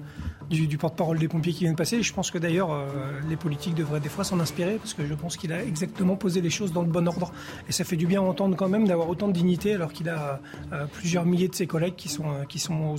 du, 0.48 0.78
porte-parole 0.78 1.18
des 1.18 1.26
pompiers 1.26 1.52
qui 1.52 1.64
vient 1.64 1.72
de 1.72 1.76
passer. 1.76 2.02
Je 2.02 2.12
pense 2.12 2.30
que 2.30 2.38
d'ailleurs 2.38 2.72
euh, 2.72 2.86
les 3.28 3.36
politiques 3.36 3.74
devraient 3.74 4.00
des 4.00 4.08
fois 4.08 4.22
s'en 4.24 4.38
inspirer 4.38 4.76
parce 4.76 4.94
que 4.94 5.04
je 5.04 5.14
pense 5.14 5.36
qu'il 5.36 5.52
a 5.52 5.64
exactement 5.64 6.16
posé 6.16 6.40
les 6.40 6.50
choses 6.50 6.72
dans 6.72 6.82
le 6.82 6.88
bon 6.88 7.08
ordre. 7.08 7.32
Et 7.68 7.72
ça 7.72 7.84
fait 7.84 7.96
du 7.96 8.06
bien 8.06 8.20
à 8.20 8.24
entendre 8.24 8.56
quand 8.56 8.68
même 8.68 8.86
d'avoir 8.86 9.08
autant 9.08 9.26
de 9.26 9.32
dignité 9.32 9.74
alors 9.74 9.92
qu'il 9.92 10.08
a 10.08 10.40
euh, 10.72 10.86
plusieurs 10.92 11.24
milliers 11.24 11.48
de 11.48 11.54
ses 11.54 11.66
collègues 11.66 11.96
qui 11.96 12.08
sont, 12.08 12.44
qui 12.48 12.58
sont 12.58 12.94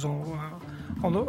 en, 1.04 1.14
euh, 1.14 1.22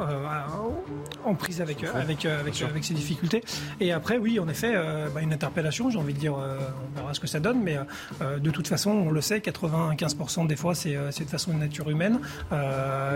en 1.25 1.35
prise 1.35 1.61
avec, 1.61 1.85
avec, 1.85 2.25
avec, 2.25 2.63
avec, 2.63 2.85
ces 2.85 2.95
difficultés. 2.95 3.43
Et 3.81 3.93
après, 3.93 4.19
oui, 4.19 4.39
en 4.39 4.49
effet, 4.49 4.73
euh, 4.75 5.09
bah, 5.15 5.21
une 5.23 5.33
interpellation, 5.33 5.91
j'ai 5.91 5.99
envie 5.99 6.15
de 6.15 6.19
dire, 6.19 6.35
euh, 6.37 6.59
on 6.93 7.01
verra 7.01 7.15
ce 7.15 7.21
que 7.21 7.27
ça 7.27 7.41
donne, 7.41 7.63
mais 7.63 7.79
de 8.21 8.51
toute 8.51 8.69
façon, 8.69 8.91
on 8.91 9.11
le 9.11 9.21
sait, 9.21 9.39
95% 9.39 10.47
des 10.47 10.57
fois, 10.57 10.75
c'est 10.75 10.95
de 10.95 11.29
façon 11.29 11.53
de 11.53 11.59
nature 11.59 11.89
humaine. 11.91 12.21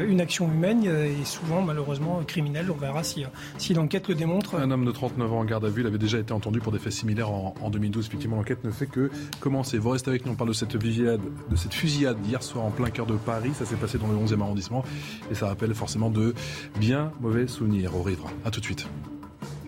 une 0.06 0.20
action 0.20 0.50
humaine 0.50 0.84
est 0.84 1.24
souvent, 1.24 1.62
malheureusement, 1.62 2.22
criminelle. 2.26 2.70
On 2.70 2.76
verra 2.76 3.02
si, 3.02 3.24
si 3.58 3.74
l'enquête 3.74 4.08
le 4.08 4.14
démontre. 4.14 4.56
Un 4.56 4.70
homme 4.70 4.84
de 4.84 4.92
39 4.92 5.32
ans 5.32 5.40
en 5.40 5.44
garde 5.44 5.64
à 5.64 5.68
vue, 5.68 5.82
il 5.82 5.86
avait 5.86 5.98
déjà 5.98 6.18
été 6.18 6.32
entendu 6.32 6.60
pour 6.60 6.72
des 6.72 6.78
faits 6.78 6.92
similaires 6.92 7.30
en, 7.30 7.54
en 7.60 7.70
2012. 7.70 8.06
Effectivement, 8.06 8.36
l'enquête 8.36 8.64
ne 8.64 8.70
fait 8.70 8.86
que 8.86 9.10
commencer. 9.40 9.78
Vous 9.78 9.90
restez 9.90 10.10
avec 10.10 10.26
nous, 10.26 10.32
on 10.32 10.36
parle 10.36 10.50
de 10.50 10.54
cette 10.54 10.80
fusillade, 10.80 11.20
de 11.50 11.56
cette 11.56 11.74
fusillade 11.74 12.16
hier 12.26 12.42
soir 12.42 12.64
en 12.64 12.70
plein 12.70 12.90
cœur 12.90 13.06
de 13.06 13.14
Paris. 13.14 13.52
Ça 13.54 13.64
s'est 13.64 13.76
passé 13.76 13.98
dans 13.98 14.08
le 14.08 14.16
11e 14.16 14.40
arrondissement 14.40 14.84
et 15.30 15.34
ça 15.34 15.46
rappelle 15.46 15.74
forcément 15.74 16.10
de 16.10 16.34
bien 16.78 17.12
mauvais 17.20 17.46
souvenirs 17.46 17.94
au 17.96 18.02
Rivre. 18.02 18.30
A 18.44 18.50
tout 18.50 18.60
de 18.60 18.64
suite. 18.64 18.86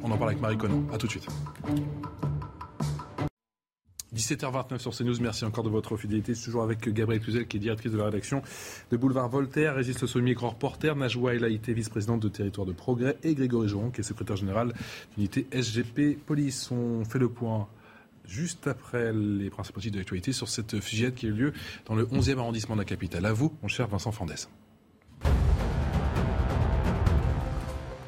On 0.02 0.10
en 0.10 0.16
parle 0.16 0.30
avec 0.30 0.40
Marie 0.40 0.58
Conan. 0.58 0.82
A 0.92 0.98
tout 0.98 1.06
de 1.06 1.12
suite. 1.12 1.26
17h29 4.16 4.78
sur 4.78 4.96
CNews, 4.96 5.20
merci 5.20 5.44
encore 5.44 5.62
de 5.62 5.68
votre 5.68 5.96
fidélité. 5.96 6.34
C'est 6.34 6.44
toujours 6.46 6.62
avec 6.62 6.88
Gabrielle 6.88 7.22
Cluzel, 7.22 7.46
qui 7.46 7.58
est 7.58 7.60
directrice 7.60 7.92
de 7.92 7.98
la 7.98 8.06
rédaction 8.06 8.42
de 8.90 8.96
Boulevard 8.96 9.28
Voltaire, 9.28 9.74
Régis 9.74 10.00
Le 10.00 10.06
Sommier, 10.06 10.34
grand 10.34 10.50
reporter, 10.50 10.96
Najwa 10.96 11.34
Elaïté, 11.34 11.74
vice-présidente 11.74 12.20
de 12.20 12.28
Territoire 12.28 12.66
de 12.66 12.72
Progrès, 12.72 13.18
et 13.22 13.34
Grégory 13.34 13.68
Joron, 13.68 13.90
qui 13.90 14.00
est 14.00 14.04
secrétaire 14.04 14.36
général 14.36 14.72
d'unité 15.16 15.46
SGP 15.52 16.18
Police. 16.24 16.70
On 16.70 17.04
fait 17.04 17.18
le 17.18 17.28
point 17.28 17.68
juste 18.26 18.66
après 18.66 19.12
les 19.12 19.50
principaux 19.50 19.80
titres 19.80 19.94
de 19.94 19.98
l'actualité 19.98 20.32
sur 20.32 20.48
cette 20.48 20.80
fusillade 20.80 21.14
qui 21.14 21.26
a 21.26 21.28
eu 21.28 21.32
lieu 21.32 21.52
dans 21.84 21.94
le 21.94 22.06
11e 22.06 22.38
arrondissement 22.38 22.74
de 22.74 22.80
la 22.80 22.86
capitale. 22.86 23.26
À 23.26 23.32
vous, 23.32 23.52
mon 23.62 23.68
cher 23.68 23.86
Vincent 23.86 24.12
Fandès. 24.12 24.48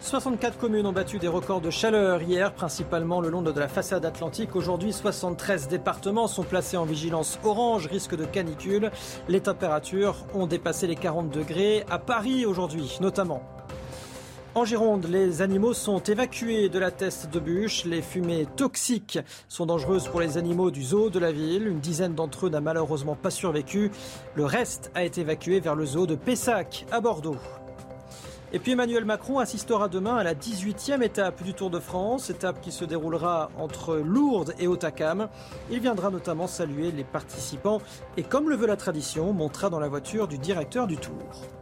64 0.01 0.59
communes 0.59 0.87
ont 0.87 0.93
battu 0.93 1.19
des 1.19 1.29
records 1.29 1.61
de 1.61 1.71
chaleur 1.71 2.23
hier, 2.23 2.55
principalement 2.55 3.21
le 3.21 3.31
long 3.31 3.43
de 3.43 3.59
la 3.59 3.69
façade 3.69 4.05
atlantique. 4.05 4.55
Aujourd'hui, 4.55 4.93
73 4.93 5.69
départements 5.69 6.29
sont 6.29 6.45
placés 6.45 6.77
en 6.77 6.85
vigilance 6.85 7.39
orange, 7.45 7.89
risque 7.89 8.17
de 8.17 8.25
canicule. 8.25 8.91
Les 9.29 9.41
températures 9.41 10.25
ont 10.35 10.47
dépassé 10.47 10.87
les 10.87 10.97
40 10.97 11.31
degrés 11.31 11.85
à 11.91 11.99
Paris 11.99 12.47
aujourd'hui, 12.47 12.97
notamment. 13.01 13.43
En 14.55 14.65
Gironde, 14.65 15.07
les 15.09 15.43
animaux 15.43 15.75
sont 15.75 16.03
évacués 16.03 16.69
de 16.69 16.79
la 16.79 16.91
teste 16.91 17.31
de 17.31 17.39
bûche. 17.39 17.85
Les 17.85 18.01
fumées 18.01 18.47
toxiques 18.57 19.19
sont 19.49 19.67
dangereuses 19.67 20.09
pour 20.09 20.21
les 20.21 20.39
animaux 20.39 20.71
du 20.71 20.83
zoo 20.83 21.11
de 21.11 21.19
la 21.19 21.33
ville. 21.33 21.69
Une 21.69 21.81
dizaine 21.81 22.15
d'entre 22.15 22.47
eux 22.47 22.51
n'a 22.51 22.61
malheureusement 22.61 23.15
pas 23.15 23.31
survécu. 23.31 23.91
Le 24.35 24.45
reste 24.45 24.91
a 24.95 25.05
été 25.05 25.21
évacué 25.21 25.61
vers 25.61 25.75
le 25.75 25.85
zoo 25.85 26.07
de 26.07 26.15
Pessac 26.15 26.87
à 26.91 27.01
Bordeaux. 27.01 27.37
Et 28.51 28.59
puis 28.59 28.73
Emmanuel 28.73 29.05
Macron 29.05 29.41
assistera 29.41 29.89
demain 29.89 30.17
à 30.17 30.23
la 30.23 30.35
18e 30.35 31.03
étape 31.03 31.43
du 31.43 31.53
Tour 31.53 31.69
de 31.69 31.79
France, 31.79 32.31
étape 32.31 32.63
qui 32.63 32.73
se 32.73 32.87
déroulera 32.87 33.51
entre 33.59 33.97
Lourdes 33.97 34.55
et 34.59 34.67
Otakam. 34.67 35.29
Il 35.71 35.81
viendra 35.81 36.11
notamment 36.11 36.47
saluer 36.47 36.91
les 36.91 37.05
participants 37.05 37.83
et 38.17 38.23
comme 38.23 38.49
le 38.49 38.57
veut 38.57 38.67
la 38.67 38.77
tradition, 38.77 39.35
montera 39.35 39.69
dans 39.69 39.81
la 39.81 39.89
voiture 39.89 40.29
du 40.29 40.39
directeur 40.39 40.87
du 40.87 40.97
Tour. 40.97 41.58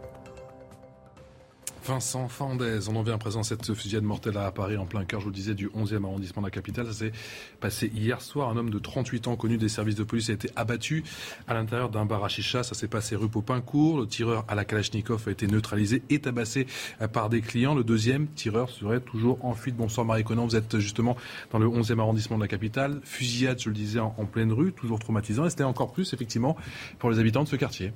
Vincent 1.86 2.26
Fandez, 2.26 2.88
on 2.88 2.96
en 2.96 3.02
vient 3.02 3.14
à 3.14 3.18
présent 3.18 3.44
cette 3.44 3.72
fusillade 3.72 4.02
mortelle 4.02 4.36
à 4.38 4.50
Paris, 4.50 4.76
en 4.76 4.86
plein 4.86 5.04
cœur, 5.04 5.20
je 5.20 5.26
vous 5.26 5.30
le 5.30 5.36
disais, 5.36 5.54
du 5.54 5.68
11e 5.68 6.04
arrondissement 6.04 6.42
de 6.42 6.48
la 6.48 6.50
capitale. 6.50 6.86
Ça 6.86 6.92
s'est 6.92 7.12
passé 7.60 7.92
hier 7.94 8.20
soir. 8.20 8.48
Un 8.48 8.56
homme 8.56 8.70
de 8.70 8.78
38 8.80 9.28
ans, 9.28 9.36
connu 9.36 9.56
des 9.56 9.68
services 9.68 9.94
de 9.94 10.02
police, 10.02 10.28
a 10.28 10.32
été 10.32 10.50
abattu 10.56 11.04
à 11.46 11.54
l'intérieur 11.54 11.88
d'un 11.88 12.04
bar 12.04 12.24
à 12.24 12.28
chicha. 12.28 12.64
Ça 12.64 12.74
s'est 12.74 12.88
passé 12.88 13.14
rue 13.14 13.28
Popincourt. 13.28 14.00
Le 14.00 14.06
tireur 14.08 14.44
à 14.48 14.56
la 14.56 14.64
Kalachnikov 14.64 15.22
a 15.28 15.30
été 15.30 15.46
neutralisé 15.46 16.02
et 16.10 16.18
tabassé 16.18 16.66
par 17.12 17.28
des 17.28 17.40
clients. 17.40 17.74
Le 17.74 17.84
deuxième 17.84 18.26
tireur 18.26 18.68
serait 18.68 19.00
toujours 19.00 19.44
en 19.44 19.54
fuite. 19.54 19.76
Bonsoir 19.76 20.04
Marie 20.04 20.24
Conan, 20.24 20.44
vous 20.44 20.56
êtes 20.56 20.80
justement 20.80 21.16
dans 21.52 21.60
le 21.60 21.68
11e 21.68 22.00
arrondissement 22.00 22.36
de 22.36 22.42
la 22.42 22.48
capitale. 22.48 23.00
Fusillade, 23.04 23.60
je 23.60 23.68
le 23.68 23.76
disais, 23.76 24.00
en, 24.00 24.12
en 24.18 24.24
pleine 24.24 24.52
rue, 24.52 24.72
toujours 24.72 24.98
traumatisant. 24.98 25.46
Et 25.46 25.50
c'était 25.50 25.62
encore 25.62 25.92
plus, 25.92 26.12
effectivement, 26.12 26.56
pour 26.98 27.10
les 27.10 27.20
habitants 27.20 27.44
de 27.44 27.48
ce 27.48 27.56
quartier. 27.56 27.92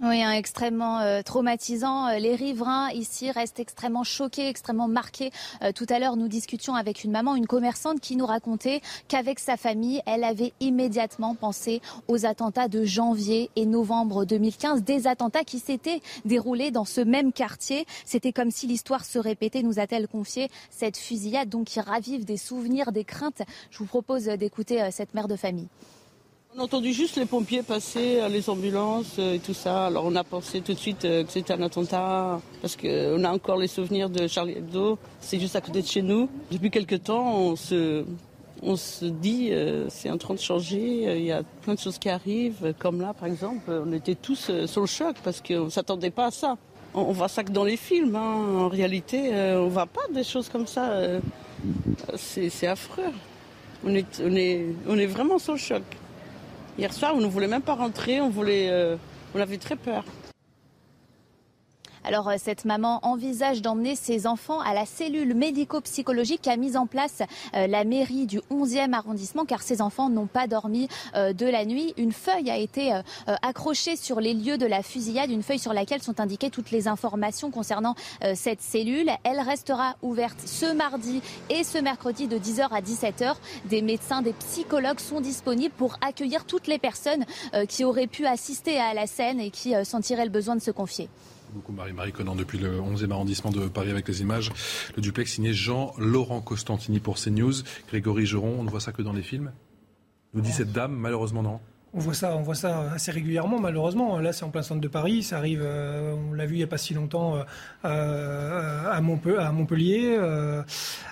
Oui, 0.00 0.22
hein, 0.22 0.30
extrêmement 0.30 1.00
euh, 1.00 1.22
traumatisant. 1.22 2.06
Euh, 2.06 2.18
les 2.18 2.36
riverains 2.36 2.88
ici 2.90 3.32
restent 3.32 3.58
extrêmement 3.58 4.04
choqués, 4.04 4.48
extrêmement 4.48 4.86
marqués. 4.86 5.32
Euh, 5.60 5.72
tout 5.72 5.86
à 5.88 5.98
l'heure, 5.98 6.16
nous 6.16 6.28
discutions 6.28 6.76
avec 6.76 7.02
une 7.02 7.10
maman, 7.10 7.34
une 7.34 7.48
commerçante, 7.48 7.98
qui 7.98 8.14
nous 8.14 8.24
racontait 8.24 8.80
qu'avec 9.08 9.40
sa 9.40 9.56
famille, 9.56 10.00
elle 10.06 10.22
avait 10.22 10.52
immédiatement 10.60 11.34
pensé 11.34 11.82
aux 12.06 12.26
attentats 12.26 12.68
de 12.68 12.84
janvier 12.84 13.50
et 13.56 13.66
novembre 13.66 14.24
2015, 14.24 14.84
des 14.84 15.08
attentats 15.08 15.42
qui 15.42 15.58
s'étaient 15.58 16.00
déroulés 16.24 16.70
dans 16.70 16.84
ce 16.84 17.00
même 17.00 17.32
quartier. 17.32 17.84
C'était 18.04 18.32
comme 18.32 18.52
si 18.52 18.68
l'histoire 18.68 19.04
se 19.04 19.18
répétait, 19.18 19.62
nous 19.62 19.80
a-t-elle 19.80 20.06
confié, 20.06 20.48
cette 20.70 20.96
fusillade 20.96 21.48
donc 21.48 21.66
qui 21.66 21.80
ravive 21.80 22.24
des 22.24 22.36
souvenirs, 22.36 22.92
des 22.92 23.04
craintes. 23.04 23.42
Je 23.72 23.78
vous 23.78 23.86
propose 23.86 24.26
d'écouter 24.26 24.90
cette 24.92 25.14
mère 25.14 25.26
de 25.26 25.34
famille. 25.34 25.66
On 26.58 26.62
a 26.62 26.64
entendu 26.64 26.92
juste 26.92 27.14
les 27.14 27.24
pompiers 27.24 27.62
passer, 27.62 28.18
euh, 28.20 28.28
les 28.28 28.50
ambulances 28.50 29.14
euh, 29.20 29.34
et 29.34 29.38
tout 29.38 29.54
ça. 29.54 29.86
Alors 29.86 30.04
on 30.04 30.16
a 30.16 30.24
pensé 30.24 30.60
tout 30.60 30.72
de 30.72 30.78
suite 30.78 31.04
euh, 31.04 31.22
que 31.22 31.30
c'était 31.30 31.52
un 31.52 31.62
attentat 31.62 32.40
parce 32.60 32.74
qu'on 32.74 33.22
a 33.22 33.30
encore 33.30 33.58
les 33.58 33.68
souvenirs 33.68 34.10
de 34.10 34.26
Charlie 34.26 34.54
Hebdo. 34.54 34.98
C'est 35.20 35.38
juste 35.38 35.54
à 35.54 35.60
côté 35.60 35.82
de 35.82 35.86
chez 35.86 36.02
nous. 36.02 36.28
Depuis 36.50 36.72
quelque 36.72 36.96
temps, 36.96 37.32
on 37.32 37.54
se, 37.54 38.04
dit 39.04 39.52
c'est 39.88 40.10
en 40.10 40.18
train 40.18 40.34
de 40.34 40.40
changer. 40.40 41.16
Il 41.16 41.24
y 41.26 41.30
a 41.30 41.44
plein 41.62 41.74
de 41.74 41.78
choses 41.78 41.96
qui 41.96 42.08
arrivent. 42.08 42.74
Comme 42.80 43.00
là, 43.00 43.14
par 43.14 43.28
exemple, 43.28 43.70
on 43.70 43.92
était 43.92 44.16
tous 44.16 44.50
sur 44.66 44.80
le 44.80 44.88
choc 44.88 45.14
parce 45.22 45.40
qu'on 45.40 45.66
ne 45.66 45.70
s'attendait 45.70 46.10
pas 46.10 46.26
à 46.26 46.30
ça. 46.32 46.56
On, 46.92 47.12
voit 47.12 47.28
ça 47.28 47.44
que 47.44 47.52
dans 47.52 47.62
les 47.62 47.76
films. 47.76 48.16
Hein. 48.16 48.64
En 48.64 48.68
réalité, 48.68 49.30
on 49.30 49.66
ne 49.66 49.70
voit 49.70 49.86
pas 49.86 50.08
des 50.12 50.24
choses 50.24 50.48
comme 50.48 50.66
ça. 50.66 50.90
C'est 52.16 52.66
affreux. 52.66 53.12
On, 53.86 53.94
est, 53.94 54.64
on 54.88 54.98
est 54.98 55.06
vraiment 55.06 55.38
sur 55.38 55.52
le 55.52 55.60
choc. 55.60 55.84
Hier 56.78 56.92
soir, 56.92 57.12
on 57.16 57.20
ne 57.20 57.26
voulait 57.26 57.48
même 57.48 57.62
pas 57.62 57.74
rentrer, 57.74 58.20
on, 58.20 58.28
voulait, 58.30 58.68
euh, 58.70 58.96
avait 59.34 59.58
très 59.58 59.74
peur. 59.74 60.04
Alors 62.04 62.28
euh, 62.28 62.34
cette 62.38 62.64
maman 62.64 63.00
envisage 63.02 63.62
d'emmener 63.62 63.96
ses 63.96 64.26
enfants 64.26 64.60
à 64.60 64.74
la 64.74 64.86
cellule 64.86 65.34
médico-psychologique 65.34 66.42
qu'a 66.42 66.56
mise 66.56 66.76
en 66.76 66.86
place 66.86 67.22
euh, 67.54 67.66
la 67.66 67.84
mairie 67.84 68.26
du 68.26 68.40
11e 68.50 68.92
arrondissement 68.92 69.44
car 69.44 69.62
ses 69.62 69.82
enfants 69.82 70.08
n'ont 70.08 70.26
pas 70.26 70.46
dormi 70.46 70.88
euh, 71.14 71.32
de 71.32 71.46
la 71.46 71.64
nuit. 71.64 71.94
Une 71.96 72.12
feuille 72.12 72.50
a 72.50 72.56
été 72.56 72.92
accrochée 73.42 73.96
sur 73.96 74.20
les 74.20 74.34
lieux 74.34 74.58
de 74.58 74.66
la 74.66 74.82
fusillade, 74.82 75.30
une 75.30 75.42
feuille 75.42 75.58
sur 75.58 75.72
laquelle 75.72 76.02
sont 76.02 76.20
indiquées 76.20 76.50
toutes 76.50 76.70
les 76.70 76.88
informations 76.88 77.50
concernant 77.50 77.94
cette 78.34 78.60
cellule. 78.60 79.10
Elle 79.24 79.40
restera 79.40 79.96
ouverte 80.02 80.40
ce 80.46 80.72
mardi 80.72 81.20
et 81.50 81.64
ce 81.64 81.78
mercredi 81.78 82.26
de 82.26 82.38
10h 82.38 82.68
à 82.70 82.80
17h. 82.80 83.34
Des 83.66 83.82
médecins, 83.82 84.22
des 84.22 84.32
psychologues 84.32 85.00
sont 85.00 85.20
disponibles 85.20 85.74
pour 85.76 85.96
accueillir 86.00 86.44
toutes 86.44 86.66
les 86.66 86.78
personnes 86.78 87.24
qui 87.68 87.84
auraient 87.84 88.06
pu 88.06 88.26
assister 88.26 88.78
à 88.78 88.94
la 88.94 89.06
scène 89.06 89.40
et 89.40 89.50
qui 89.50 89.74
sentiraient 89.84 90.24
le 90.24 90.30
besoin 90.30 90.56
de 90.56 90.62
se 90.62 90.70
confier 90.70 91.08
beaucoup 91.52 91.72
Marie-Marie 91.72 92.12
Conan 92.12 92.34
depuis 92.34 92.58
le 92.58 92.80
11e 92.80 93.10
arrondissement 93.10 93.50
de 93.50 93.68
Paris 93.68 93.90
avec 93.90 94.08
les 94.08 94.20
images. 94.20 94.52
Le 94.96 95.02
duplex 95.02 95.32
signé 95.32 95.52
Jean-Laurent 95.52 96.40
Costantini 96.40 97.00
pour 97.00 97.16
CNews. 97.16 97.54
Grégory 97.88 98.26
Geron, 98.26 98.56
on 98.58 98.64
ne 98.64 98.70
voit 98.70 98.80
ça 98.80 98.92
que 98.92 99.02
dans 99.02 99.12
les 99.12 99.22
films 99.22 99.52
Nous 100.34 100.40
dit 100.40 100.52
cette 100.52 100.72
dame, 100.72 100.94
malheureusement 100.94 101.42
non. 101.42 101.60
On 101.98 102.00
voit 102.00 102.14
ça, 102.14 102.36
on 102.36 102.42
voit 102.42 102.54
ça 102.54 102.92
assez 102.92 103.10
régulièrement, 103.10 103.58
malheureusement. 103.58 104.20
Là, 104.20 104.32
c'est 104.32 104.44
en 104.44 104.50
plein 104.50 104.62
centre 104.62 104.80
de 104.80 104.86
Paris. 104.86 105.24
Ça 105.24 105.38
arrive, 105.38 105.62
euh, 105.64 106.14
on 106.30 106.32
l'a 106.32 106.46
vu 106.46 106.54
il 106.54 106.58
n'y 106.58 106.62
a 106.62 106.68
pas 106.68 106.78
si 106.78 106.94
longtemps 106.94 107.34
euh, 107.34 107.42
euh, 107.84 108.92
à, 108.92 109.00
Montpellier, 109.00 110.16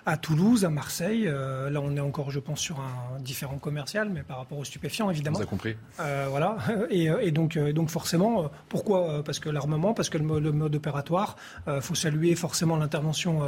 à 0.07 0.16
Toulouse, 0.16 0.64
à 0.64 0.70
Marseille. 0.70 1.25
là, 1.25 1.81
on 1.83 1.96
est 1.96 2.01
encore, 2.01 2.31
je 2.31 2.38
pense, 2.38 2.61
sur 2.61 2.79
un 2.79 3.18
différent 3.18 3.59
commercial, 3.59 4.11
mais 4.11 4.22
par 4.22 4.37
rapport 4.37 4.59
aux 4.59 4.64
stupéfiants, 4.64 5.11
évidemment. 5.11 5.38
Vous 5.38 5.42
avez 5.42 5.51
compris. 5.51 5.77
voilà. 5.99 6.57
Et, 6.88 7.33
donc, 7.33 7.59
donc 7.59 7.90
forcément, 7.90 8.49
pourquoi 8.68 9.25
Parce 9.25 9.40
que 9.40 9.49
l'armement, 9.49 9.92
parce 9.92 10.09
que 10.09 10.18
le 10.18 10.53
mode, 10.53 10.77
opératoire. 10.77 11.35
Il 11.66 11.81
faut 11.81 11.96
saluer 11.96 12.37
forcément 12.37 12.77
l'intervention 12.77 13.40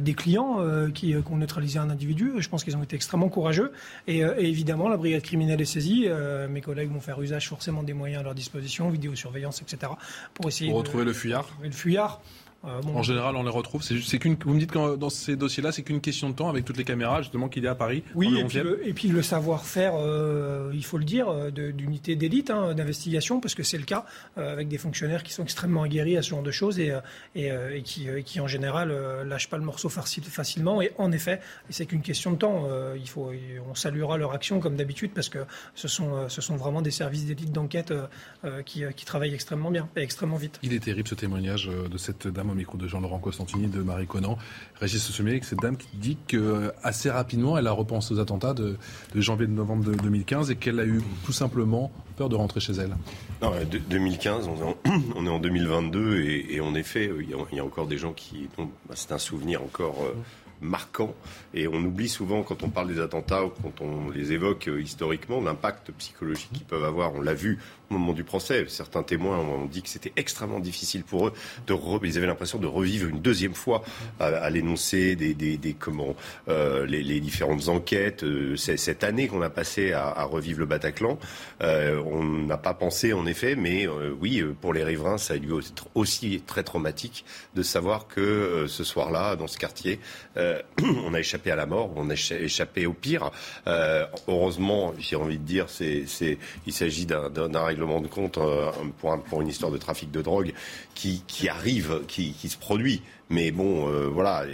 des 0.00 0.14
clients 0.14 0.60
qui, 0.94 1.14
ont 1.30 1.36
neutralisé 1.36 1.78
un 1.78 1.90
individu. 1.90 2.32
Je 2.38 2.48
pense 2.48 2.64
qu'ils 2.64 2.78
ont 2.78 2.82
été 2.82 2.96
extrêmement 2.96 3.28
courageux. 3.28 3.72
Et, 4.06 4.20
et 4.20 4.48
évidemment, 4.48 4.88
la 4.88 4.96
brigade 4.96 5.22
criminelle 5.22 5.60
est 5.60 5.66
saisie. 5.66 6.08
Euh, 6.46 6.48
mes 6.48 6.60
collègues 6.60 6.90
vont 6.90 7.00
faire 7.00 7.20
usage 7.20 7.48
forcément 7.48 7.82
des 7.82 7.92
moyens 7.92 8.20
à 8.20 8.24
leur 8.24 8.34
disposition, 8.34 8.88
vidéosurveillance, 8.88 9.62
etc., 9.62 9.92
pour 10.34 10.48
essayer 10.48 10.70
pour 10.70 10.78
retrouver 10.78 11.04
le 11.04 11.12
fuyard. 11.12 11.48
Le 11.62 11.70
fuyard. 11.70 12.20
Euh, 12.64 12.80
en 12.94 13.02
général, 13.02 13.36
on 13.36 13.42
les 13.42 13.50
retrouve. 13.50 13.82
C'est 13.82 14.18
qu'une. 14.18 14.36
Vous 14.44 14.54
me 14.54 14.58
dites 14.58 14.72
que 14.72 14.96
dans 14.96 15.10
ces 15.10 15.36
dossiers-là, 15.36 15.72
c'est 15.72 15.82
qu'une 15.82 16.00
question 16.00 16.30
de 16.30 16.34
temps 16.34 16.48
avec 16.48 16.64
toutes 16.64 16.76
les 16.76 16.84
caméras 16.84 17.22
justement 17.22 17.48
qu'il 17.48 17.64
y 17.64 17.66
a 17.66 17.72
à 17.72 17.74
Paris. 17.74 18.02
Oui, 18.14 18.38
et 18.38 18.44
puis, 18.44 18.58
le, 18.58 18.86
et 18.86 18.92
puis, 18.92 19.08
le, 19.08 19.22
savoir-faire, 19.22 19.92
euh, 19.96 20.70
il 20.74 20.84
faut 20.84 20.98
le 20.98 21.04
dire, 21.04 21.28
euh, 21.28 21.50
d'unité 21.50 22.16
d'élite 22.16 22.50
hein, 22.50 22.74
d'investigation, 22.74 23.40
parce 23.40 23.54
que 23.54 23.62
c'est 23.62 23.78
le 23.78 23.84
cas 23.84 24.04
avec 24.36 24.68
des 24.68 24.78
fonctionnaires 24.78 25.22
qui 25.22 25.32
sont 25.32 25.42
extrêmement 25.42 25.82
aguerris 25.82 26.16
à 26.16 26.22
ce 26.22 26.30
genre 26.30 26.42
de 26.42 26.50
choses 26.50 26.78
et, 26.78 26.92
et, 27.34 27.50
et 27.74 27.82
qui, 27.82 28.08
qui, 28.24 28.40
en 28.40 28.46
général 28.46 28.94
lâchent 29.26 29.48
pas 29.48 29.58
le 29.58 29.64
morceau 29.64 29.88
facilement. 29.88 30.82
Et 30.82 30.92
en 30.98 31.12
effet, 31.12 31.40
c'est 31.70 31.86
qu'une 31.86 32.02
question 32.02 32.32
de 32.32 32.36
temps. 32.36 32.68
il 32.96 33.08
faut, 33.08 33.32
on 33.68 33.74
saluera 33.74 34.16
leur 34.18 34.32
action 34.32 34.60
comme 34.60 34.76
d'habitude 34.76 35.12
parce 35.14 35.28
que 35.28 35.40
ce 35.74 35.88
sont, 35.88 36.28
ce 36.28 36.40
sont 36.40 36.56
vraiment 36.56 36.82
des 36.82 36.90
services 36.90 37.26
d'élite 37.26 37.52
d'enquête 37.52 37.92
qui, 38.64 38.82
qui 38.94 39.04
travaillent 39.04 39.34
extrêmement 39.34 39.70
bien 39.70 39.88
et 39.96 40.00
extrêmement 40.00 40.36
vite. 40.36 40.58
Il 40.62 40.72
est 40.72 40.80
terrible 40.80 41.08
ce 41.08 41.14
témoignage 41.14 41.66
de 41.66 41.98
cette 41.98 42.28
dame 42.28 42.45
micro 42.54 42.76
de 42.78 42.86
Jean-Laurent 42.86 43.18
Costantini, 43.18 43.68
de 43.68 43.82
Marie 43.82 44.06
Conan. 44.06 44.38
Régis 44.80 45.02
Sommier, 45.02 45.40
cette 45.42 45.60
dame 45.60 45.76
qui 45.76 45.88
dit 45.94 46.18
que 46.28 46.36
euh, 46.36 46.70
assez 46.82 47.10
rapidement, 47.10 47.56
elle 47.58 47.66
a 47.66 47.72
repensé 47.72 48.14
aux 48.14 48.20
attentats 48.20 48.54
de, 48.54 48.76
janvier 49.14 49.46
de 49.46 49.52
novembre 49.52 49.84
de 49.84 49.94
2015 49.94 50.50
et 50.50 50.56
qu'elle 50.56 50.80
a 50.80 50.86
eu 50.86 51.02
tout 51.24 51.32
simplement 51.32 51.90
peur 52.16 52.28
de 52.28 52.36
rentrer 52.36 52.60
chez 52.60 52.74
elle. 52.74 52.96
Non, 53.42 53.52
2015, 53.88 54.48
on 54.48 55.26
est 55.26 55.30
en, 55.30 55.38
2022 55.40 56.20
et, 56.20 56.60
en 56.60 56.74
effet, 56.74 57.10
il 57.20 57.56
y, 57.56 57.60
a, 57.60 57.64
encore 57.64 57.86
des 57.86 57.98
gens 57.98 58.12
qui. 58.12 58.48
Bah, 58.56 58.94
c'est 58.94 59.12
un 59.12 59.18
souvenir 59.18 59.62
encore. 59.62 59.96
Euh, 60.02 60.14
marquant. 60.60 61.14
Et 61.54 61.68
on 61.68 61.76
oublie 61.76 62.08
souvent, 62.08 62.42
quand 62.42 62.62
on 62.62 62.68
parle 62.68 62.88
des 62.88 63.00
attentats 63.00 63.44
ou 63.44 63.50
quand 63.62 63.80
on 63.80 64.10
les 64.10 64.32
évoque 64.32 64.68
euh, 64.68 64.80
historiquement, 64.80 65.40
l'impact 65.40 65.90
psychologique 65.92 66.50
qu'ils 66.52 66.64
peuvent 66.64 66.84
avoir. 66.84 67.14
On 67.14 67.20
l'a 67.20 67.34
vu 67.34 67.58
au 67.90 67.94
moment 67.94 68.12
du 68.12 68.24
procès. 68.24 68.64
Certains 68.68 69.02
témoins 69.02 69.38
ont 69.38 69.66
dit 69.66 69.82
que 69.82 69.88
c'était 69.88 70.12
extrêmement 70.16 70.58
difficile 70.58 71.04
pour 71.04 71.28
eux. 71.28 71.32
De 71.66 71.74
Ils 72.04 72.18
avaient 72.18 72.26
l'impression 72.26 72.58
de 72.58 72.66
revivre 72.66 73.08
une 73.08 73.20
deuxième 73.20 73.54
fois 73.54 73.84
à, 74.18 74.50
l'énoncé 74.50 75.14
des, 75.14 75.34
des, 75.34 75.74
comment, 75.74 76.16
euh, 76.48 76.84
les, 76.86 77.20
différentes 77.20 77.68
enquêtes. 77.68 78.24
Euh, 78.24 78.56
cette 78.56 79.04
année 79.04 79.28
qu'on 79.28 79.42
a 79.42 79.50
passé 79.50 79.92
à, 79.92 80.08
à, 80.08 80.24
revivre 80.24 80.60
le 80.60 80.66
Bataclan, 80.66 81.18
on 81.60 82.24
n'a 82.24 82.56
pas 82.56 82.74
pensé 82.74 83.12
en 83.12 83.26
effet, 83.26 83.54
mais 83.56 83.86
oui, 84.20 84.42
pour 84.60 84.72
les 84.72 84.84
riverains, 84.84 85.18
ça 85.18 85.34
a 85.34 85.38
dû 85.38 85.50
aussi 85.94 86.42
très 86.46 86.62
traumatique 86.62 87.24
de 87.54 87.62
savoir 87.62 88.08
que 88.08 88.66
ce 88.68 88.84
soir-là, 88.84 89.36
dans 89.36 89.46
ce 89.46 89.58
quartier, 89.58 90.00
euh, 90.46 90.62
on 91.04 91.14
a 91.14 91.20
échappé 91.20 91.50
à 91.50 91.56
la 91.56 91.66
mort, 91.66 91.90
on 91.96 92.10
a 92.10 92.14
échappé 92.14 92.86
au 92.86 92.92
pire. 92.92 93.30
Euh, 93.66 94.06
heureusement, 94.28 94.94
j'ai 94.98 95.16
envie 95.16 95.38
de 95.38 95.44
dire, 95.44 95.66
il 95.80 96.72
s'agit 96.72 97.06
d'un, 97.06 97.64
règlement 97.64 98.00
de 98.00 98.08
compte 98.08 98.38
euh, 98.38 98.70
pour, 98.98 99.42
une 99.42 99.48
histoire 99.48 99.72
de 99.72 99.78
trafic 99.78 100.10
de 100.10 100.22
drogue 100.22 100.52
qui, 100.94 101.48
arrive, 101.48 102.02
qui 102.06 102.48
se 102.48 102.56
produit. 102.56 103.02
Mais 103.28 103.50
bon, 103.50 103.88
euh, 103.88 104.06
voilà, 104.06 104.44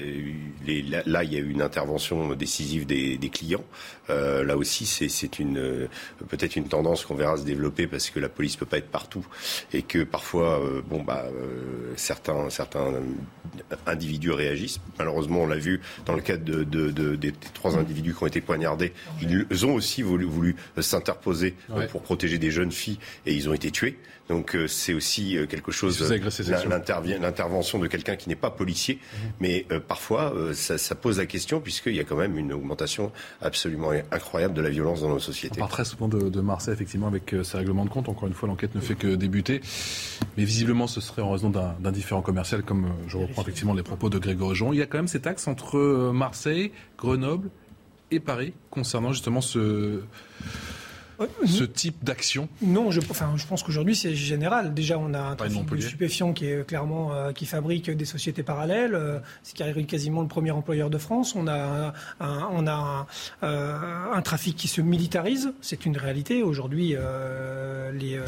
là, 1.06 1.24
il 1.24 1.32
y 1.32 1.36
a 1.36 1.40
eu 1.40 1.50
une 1.50 1.60
intervention 1.60 2.34
décisive 2.34 2.86
des, 2.86 3.18
clients. 3.30 3.64
Euh, 4.08 4.44
là 4.44 4.56
aussi, 4.56 4.86
c'est 4.86 5.38
une 5.38 5.58
euh, 5.58 5.88
peut-être 6.28 6.56
une 6.56 6.68
tendance 6.68 7.04
qu'on 7.04 7.14
verra 7.14 7.36
se 7.36 7.44
développer 7.44 7.86
parce 7.86 8.08
que 8.08 8.18
la 8.18 8.30
police 8.30 8.56
peut 8.56 8.66
pas 8.66 8.78
être 8.78 8.90
partout 8.90 9.26
et 9.74 9.82
que 9.82 10.04
parfois, 10.04 10.60
bon 10.88 11.02
bah, 11.02 11.26
certains 11.96 12.48
certains 12.48 12.94
individus 13.86 14.32
réagissent. 14.32 14.80
Malheureusement, 14.98 15.42
on 15.42 15.46
l'a 15.46 15.56
vu 15.56 15.80
dans 16.06 16.14
le 16.14 16.22
cadre 16.22 16.44
de, 16.44 17.14
des 17.16 17.32
trois 17.52 17.76
individus 17.76 18.14
qui 18.14 18.22
ont 18.22 18.26
été 18.26 18.40
poignardés. 18.40 18.94
Ils 19.20 19.66
ont 19.66 19.74
aussi 19.74 20.00
voulu, 20.00 20.24
voulu 20.24 20.56
s'interposer 20.80 21.54
pour 21.90 22.02
protéger 22.02 22.38
des 22.38 22.50
jeunes 22.50 22.72
filles 22.72 22.98
et 23.26 23.34
ils 23.34 23.50
ont 23.50 23.54
été 23.54 23.70
tués. 23.70 23.98
Donc 24.28 24.56
c'est 24.66 24.94
aussi 24.94 25.36
quelque 25.48 25.72
chose. 25.72 26.00
L'intervention 27.20 27.78
de 27.78 27.86
quelqu'un 27.86 28.16
qui 28.16 28.28
n'est 28.28 28.36
pas 28.36 28.50
policiers. 28.50 28.98
Mais 29.40 29.66
euh, 29.70 29.80
parfois, 29.80 30.32
euh, 30.34 30.54
ça, 30.54 30.94
pose 30.94 31.18
la 31.18 31.26
question, 31.26 31.60
puisqu'il 31.60 31.94
y 31.94 32.00
a 32.00 32.04
quand 32.04 32.16
même 32.16 32.38
une 32.38 32.52
augmentation 32.52 33.12
absolument 33.40 33.90
incroyable 34.10 34.54
de 34.54 34.60
la 34.60 34.70
violence 34.70 35.02
dans 35.02 35.08
nos 35.08 35.18
sociétés. 35.18 35.56
On 35.56 35.60
parle 35.60 35.70
très 35.70 35.84
souvent 35.84 36.08
de, 36.08 36.40
Marseille, 36.40 36.74
effectivement, 36.74 37.06
avec 37.06 37.34
euh, 37.34 37.42
ces 37.42 37.56
règlements 37.56 37.84
de 37.84 37.90
compte. 37.90 38.08
Encore 38.08 38.28
une 38.28 38.34
fois, 38.34 38.48
l'enquête 38.48 38.74
ne 38.74 38.80
fait 38.80 38.94
que 38.94 39.14
débuter. 39.14 39.60
Mais 40.36 40.44
visiblement, 40.44 40.86
ce 40.86 41.00
serait 41.00 41.22
en 41.22 41.30
raison 41.30 41.50
d'un 41.50 41.92
différent 41.92 42.22
commercial, 42.22 42.62
comme 42.62 42.86
euh, 42.86 43.08
je 43.08 43.16
reprends 43.16 43.42
effectivement 43.42 43.74
les 43.74 43.82
propos 43.82 44.08
de 44.08 44.18
Grégory 44.18 44.54
Jean. 44.54 44.72
Il 44.72 44.78
y 44.78 44.82
a 44.82 44.86
quand 44.86 44.98
même 44.98 45.08
cet 45.08 45.26
axe 45.26 45.46
entre 45.46 45.78
euh, 45.78 46.12
Marseille, 46.12 46.72
Grenoble 46.98 47.48
et 48.10 48.20
Paris 48.20 48.52
concernant 48.70 49.12
justement 49.12 49.40
ce, 49.40 50.02
ce 51.46 51.64
type 51.64 52.02
d'action. 52.04 52.48
Non, 52.62 52.90
je, 52.90 53.00
enfin, 53.10 53.32
je 53.36 53.46
pense 53.46 53.62
qu'aujourd'hui 53.62 53.94
c'est 53.96 54.14
général. 54.14 54.74
Déjà, 54.74 54.98
on 54.98 55.14
a 55.14 55.20
un 55.20 55.36
trafic 55.36 55.64
de 55.70 55.80
stupéfiants 55.80 56.32
qui 56.32 56.46
est 56.46 56.66
clairement 56.66 57.12
euh, 57.12 57.32
qui 57.32 57.46
fabrique 57.46 57.90
des 57.90 58.04
sociétés 58.04 58.42
parallèles. 58.42 58.94
Euh, 58.94 59.18
c'est 59.42 59.54
qui 59.54 59.62
est 59.62 59.84
quasiment 59.84 60.22
le 60.22 60.28
premier 60.28 60.50
employeur 60.50 60.90
de 60.90 60.98
France. 60.98 61.34
On 61.36 61.46
a 61.46 61.54
un, 61.54 61.92
un- 62.26 62.48
on 62.52 62.66
a 62.66 62.72
un, 62.72 63.06
euh, 63.46 64.12
un 64.12 64.22
trafic 64.22 64.56
qui 64.56 64.68
se 64.68 64.80
militarise. 64.80 65.52
C'est 65.60 65.86
une 65.86 65.96
réalité 65.96 66.42
aujourd'hui. 66.42 66.94
euh, 66.96 67.90
les, 67.92 68.16
euh, 68.16 68.22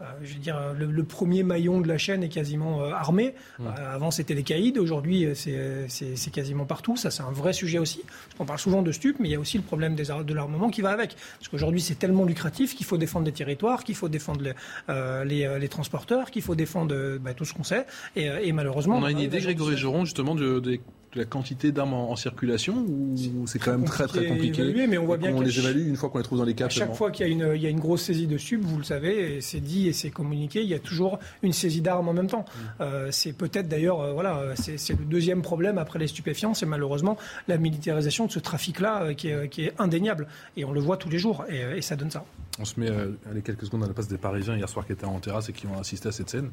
euh, 0.00 0.04
je 0.22 0.34
veux 0.34 0.40
dire, 0.40 0.58
le, 0.78 0.86
le 0.86 1.04
premier 1.04 1.42
maillon 1.42 1.80
de 1.80 1.88
la 1.88 1.98
chaîne 1.98 2.22
est 2.22 2.28
quasiment 2.28 2.82
euh, 2.82 2.92
armé. 2.92 3.34
Mmh. 3.58 3.66
Euh, 3.66 3.94
avant, 3.94 4.10
c'était 4.10 4.34
les 4.34 4.42
caïds. 4.42 4.78
Aujourd'hui, 4.78 5.26
euh, 5.26 5.34
c'est- 5.34 6.30
quasiment 6.30 6.64
partout. 6.64 6.96
Ça, 6.96 7.10
c'est 7.10 7.22
un 7.22 7.32
vrai 7.32 7.52
sujet 7.52 7.78
aussi. 7.78 8.02
On 8.38 8.44
parle 8.44 8.58
souvent 8.58 8.82
de 8.82 8.92
stupes, 8.92 9.16
mais 9.18 9.28
il 9.28 9.32
y 9.32 9.34
a 9.34 9.40
aussi 9.40 9.56
le 9.56 9.64
problème 9.64 9.94
des 9.96 10.04
de 10.04 10.34
l'armement 10.34 10.70
qui 10.70 10.80
va 10.80 10.90
avec. 10.90 11.16
Parce 11.38 11.48
qu'aujourd'hui, 11.48 11.80
c'est 11.80 11.96
tellement 11.98 12.24
lucratif 12.24 12.39
qu'il 12.48 12.86
faut 12.86 12.98
défendre 12.98 13.26
les 13.26 13.32
territoires, 13.32 13.84
qu'il 13.84 13.94
faut 13.94 14.08
défendre 14.08 14.42
les, 14.42 14.52
euh, 14.88 15.24
les, 15.24 15.44
euh, 15.44 15.58
les 15.58 15.68
transporteurs, 15.68 16.30
qu'il 16.30 16.42
faut 16.42 16.54
défendre 16.54 16.94
euh, 16.94 17.18
bah, 17.18 17.34
tout 17.34 17.44
ce 17.44 17.54
qu'on 17.54 17.64
sait. 17.64 17.86
Et, 18.16 18.26
et 18.26 18.52
malheureusement, 18.52 18.96
On 18.96 19.04
a 19.04 19.10
une 19.10 19.18
bah, 19.18 19.24
idée, 19.24 19.40
Grégory 19.40 19.76
Geron, 19.76 20.04
justement, 20.04 20.34
de 20.34 20.80
la 21.14 21.24
quantité 21.24 21.72
d'armes 21.72 21.94
en, 21.94 22.10
en 22.12 22.16
circulation 22.16 22.76
ou 22.88 23.14
c'est 23.46 23.58
quand 23.58 23.72
même 23.72 23.84
très 23.84 24.06
très 24.06 24.26
compliqué 24.26 24.62
évaluer, 24.62 24.86
mais 24.86 24.96
on 24.96 25.06
voit 25.06 25.16
et 25.16 25.18
bien 25.18 25.32
qu'on 25.32 25.40
qu'à 25.40 25.44
les 25.46 25.58
évalue 25.58 25.88
une 25.88 25.96
fois 25.96 26.08
qu'on 26.08 26.18
les 26.18 26.24
trouve 26.24 26.38
dans 26.38 26.44
les 26.44 26.52
À 26.54 26.68
chaque 26.68 26.72
seulement. 26.72 26.94
fois 26.94 27.10
qu'il 27.10 27.26
y, 27.26 27.28
a 27.28 27.32
une- 27.32 27.52
il 27.56 27.60
y 27.62 27.66
a 27.66 27.68
une 27.68 27.80
grosse 27.80 28.02
saisie 28.02 28.28
de 28.28 28.38
sub, 28.38 28.62
vous 28.62 28.78
le 28.78 28.84
savez, 28.84 29.36
et 29.36 29.40
c'est 29.40 29.58
dit 29.60 29.88
et 29.88 29.92
c'est 29.92 30.10
communiqué, 30.10 30.62
il 30.62 30.68
y 30.68 30.74
a 30.74 30.78
toujours 30.78 31.18
une 31.42 31.52
saisie 31.52 31.80
d'armes 31.80 32.08
en 32.08 32.12
même 32.12 32.28
temps. 32.28 32.44
Mm. 32.44 32.82
Euh, 32.82 33.08
c'est 33.10 33.32
peut-être 33.32 33.66
d'ailleurs, 33.68 34.00
euh, 34.00 34.12
voilà, 34.12 34.54
c'est 34.56 34.90
le 34.96 35.04
deuxième 35.04 35.42
problème 35.42 35.78
après 35.78 35.98
les 35.98 36.06
stupéfiants, 36.06 36.54
c'est 36.54 36.66
malheureusement 36.66 37.16
la 37.48 37.58
militarisation 37.58 38.26
de 38.26 38.30
ce 38.30 38.38
trafic-là 38.38 39.02
euh, 39.02 39.14
qui, 39.14 39.28
est, 39.28 39.48
qui 39.48 39.64
est 39.64 39.74
indéniable. 39.80 40.28
Et 40.56 40.64
on 40.64 40.72
le 40.72 40.80
voit 40.80 40.96
tous 40.96 41.08
les 41.10 41.18
jours, 41.18 41.44
et, 41.48 41.78
et 41.78 41.82
ça 41.82 41.96
donne 41.96 42.10
ça. 42.10 42.24
On 42.60 42.64
se 42.64 42.78
met 42.78 42.88
allez, 43.30 43.42
quelques 43.42 43.64
secondes 43.64 43.82
à 43.82 43.88
la 43.88 43.94
place 43.94 44.06
des 44.08 44.18
Parisiens 44.18 44.56
hier 44.56 44.68
soir 44.68 44.86
qui 44.86 44.92
étaient 44.92 45.06
en 45.06 45.18
terrasse 45.18 45.48
et 45.48 45.52
qui 45.52 45.66
ont 45.66 45.78
assisté 45.78 46.08
à 46.08 46.12
cette 46.12 46.30
scène, 46.30 46.50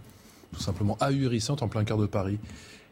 tout 0.54 0.62
simplement 0.62 0.98
ahurissante 1.00 1.62
en 1.62 1.68
plein 1.68 1.84
cœur 1.84 1.98
de 1.98 2.06
Paris. 2.08 2.40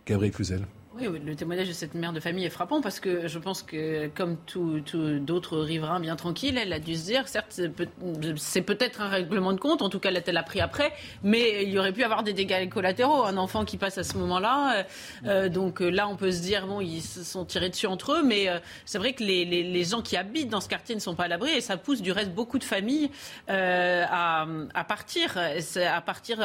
Gabriel 0.05 0.31
Cluzel. 0.33 0.61
Oui, 0.97 1.09
le 1.25 1.35
témoignage 1.35 1.67
de 1.67 1.73
cette 1.73 1.93
mère 1.93 2.13
de 2.13 2.21
famille 2.21 2.45
est 2.45 2.49
frappant 2.49 2.79
parce 2.79 3.01
que 3.01 3.27
je 3.27 3.37
pense 3.37 3.63
que, 3.63 4.07
comme 4.15 4.37
tout- 4.45 4.79
tout- 4.85 5.19
d'autres 5.19 5.57
riverains 5.57 5.99
bien 5.99 6.15
tranquilles, 6.15 6.57
elle 6.57 6.71
a 6.71 6.79
dû 6.79 6.95
se 6.95 7.03
dire, 7.03 7.27
certes, 7.27 7.47
c'est 7.49 7.67
peut- 7.67 7.89
c'est 8.37 8.61
peut-être 8.61 9.01
un 9.01 9.09
règlement 9.09 9.51
de 9.51 9.59
compte, 9.59 9.81
en 9.81 9.89
tout 9.89 9.99
cas, 9.99 10.09
elle 10.25 10.37
a 10.37 10.43
pris 10.43 10.61
après, 10.61 10.93
mais 11.21 11.63
il 11.63 11.69
y 11.69 11.77
aurait 11.79 11.91
pu 11.91 12.05
avoir 12.05 12.23
des 12.23 12.31
dégâts 12.31 12.69
collatéraux. 12.69 13.23
Un 13.25 13.35
enfant 13.35 13.65
qui 13.65 13.75
passe 13.75 13.97
à 13.97 14.03
ce 14.03 14.17
moment-là, 14.17 14.77
euh, 14.77 14.83
euh, 15.25 15.49
donc 15.49 15.81
euh, 15.81 15.89
là, 15.89 16.07
on 16.07 16.15
peut 16.15 16.31
se 16.31 16.41
dire, 16.41 16.65
bon, 16.65 16.79
ils 16.79 17.01
se 17.01 17.25
sont 17.25 17.43
tirés 17.43 17.69
dessus 17.69 17.87
entre 17.87 18.13
eux, 18.13 18.23
mais 18.23 18.47
c'est 18.85 18.97
vrai 18.97 19.11
que 19.11 19.23
les, 19.23 19.43
les- 19.43 19.83
gens 19.83 20.01
qui 20.01 20.15
habitent 20.15 20.49
dans 20.49 20.61
ce 20.61 20.69
quartier 20.69 20.95
ne 20.95 21.01
sont 21.01 21.13
pas 21.15 21.25
à 21.25 21.27
l'abri 21.27 21.51
et 21.51 21.61
ça 21.61 21.75
pousse 21.77 22.01
du 22.01 22.11
reste 22.13 22.31
beaucoup 22.31 22.57
de 22.57 22.63
familles 22.63 23.11
à, 23.49 24.45
à 24.73 24.83
partir, 24.85 25.37
à 25.37 26.01
partir 26.01 26.37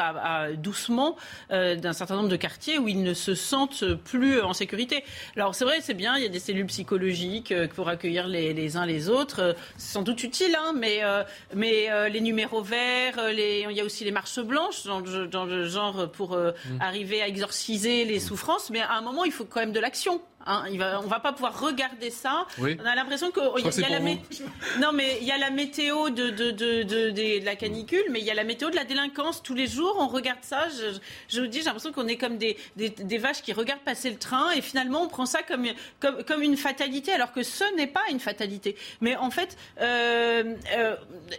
doucement 0.59 1.17
d'un 1.51 1.93
certain 1.93 2.17
nombre 2.17 2.29
de 2.29 2.37
quartiers 2.37 2.79
où 2.79 2.89
ils 2.89 3.03
ne 3.03 3.15
se 3.15 3.35
sentent 3.37 3.85
plus 3.95 4.40
en 4.43 4.53
sécurité. 4.53 5.05
Alors 5.37 5.55
c'est 5.55 5.65
vrai, 5.65 5.79
c'est 5.81 5.95
bien, 5.95 6.17
il 6.17 6.23
y 6.23 6.27
a 6.27 6.29
des 6.29 6.39
cellules 6.41 6.67
psychologiques 6.67 7.53
euh, 7.53 7.69
pour 7.69 7.89
accueillir 7.89 8.27
les, 8.29 8.53
les 8.53 8.77
uns 8.77 8.87
les 8.87 9.09
autres. 9.09 9.41
Euh, 9.41 9.53
C'est 9.77 9.93
sans 9.93 10.03
doute 10.03 10.23
utile, 10.23 10.57
hein, 10.59 10.73
mais, 10.77 10.99
euh, 11.03 11.23
mais 11.55 11.91
euh, 11.91 12.09
les 12.09 12.21
numéros 12.21 12.63
verts, 12.63 13.21
les, 13.33 13.67
il 13.69 13.77
y 13.77 13.81
a 13.81 13.85
aussi 13.85 14.05
les 14.05 14.11
marches 14.13 14.41
blanches 14.41 14.85
dans 14.85 15.01
le, 15.01 15.27
dans 15.27 15.45
le 15.45 15.69
genre 15.69 16.11
pour 16.11 16.35
euh, 16.35 16.53
Mm. 16.71 16.83
arriver 16.83 17.23
à 17.23 17.29
exorciser 17.29 18.05
les 18.05 18.21
souffrances. 18.21 18.71
Mais 18.71 18.81
à 18.81 18.93
un 18.95 19.01
moment, 19.01 19.25
il 19.25 19.33
faut 19.33 19.45
quand 19.45 19.61
même 19.61 19.73
de 19.73 19.81
l'action. 19.81 20.21
Hein. 20.47 20.65
Il 20.71 20.79
va, 20.79 21.01
on 21.01 21.07
va 21.07 21.21
pas 21.21 21.33
pouvoir 21.33 21.61
regarder 21.61 22.11
ça. 22.11 22.47
Oui. 22.59 22.77
On 22.83 22.87
a 22.87 22.95
l'impression 22.95 23.31
que 23.31 23.41
crois 23.41 23.61
il 23.61 23.81
y 23.81 23.85
a 23.85 23.89
la 23.91 23.97
pour 23.99 24.07
mé- 24.07 24.21
non 24.81 24.93
mais 24.93 25.19
il 25.21 25.27
y 25.27 25.31
a 25.33 25.39
la 25.39 25.51
météo 25.51 26.11
de, 26.11 26.31
de, 26.31 26.51
de, 26.51 26.83
de, 26.83 27.45
la 27.45 27.57
canicule, 27.57 28.05
mais 28.11 28.21
il 28.21 28.25
y 28.25 28.31
a 28.31 28.35
la 28.35 28.45
météo 28.45 28.71
de 28.71 28.77
la 28.77 28.85
délinquance 28.85 29.43
tous 29.43 29.55
les 29.55 29.67
jours. 29.67 29.97
On 29.99 30.09
regarde 30.09 30.39
ça. 30.43 30.69
Je, 30.69 30.99
je 31.29 31.41
vous 31.41 31.47
dis, 31.47 31.59
j'ai 31.59 31.65
l'impression 31.65 31.93
qu'on 31.93 32.07
est 32.09 32.17
comme 32.17 32.39
des, 32.39 32.57
des, 32.77 32.89
des 32.91 33.19
vaches 33.19 33.43
qui 33.43 33.53
regardent 33.53 33.81
passer 33.83 34.11
le 34.11 34.17
train 34.19 34.51
et 34.53 34.61
finalement 34.63 35.03
on 35.03 35.09
prend 35.09 35.27
ça 35.27 35.43
comme, 35.43 35.67
comme, 36.01 36.25
comme 36.25 36.43
une 36.43 36.57
fatalité, 36.57 37.13
alors 37.13 37.33
que 37.33 37.43
ce 37.43 37.65
n'est 37.77 37.87
pas 37.87 38.03
une 38.11 38.21
fatalité. 38.21 38.77
Mais 39.01 39.17
en 39.17 39.31
fait, 39.31 39.57
euh, 39.81 40.55
euh, 40.77 40.97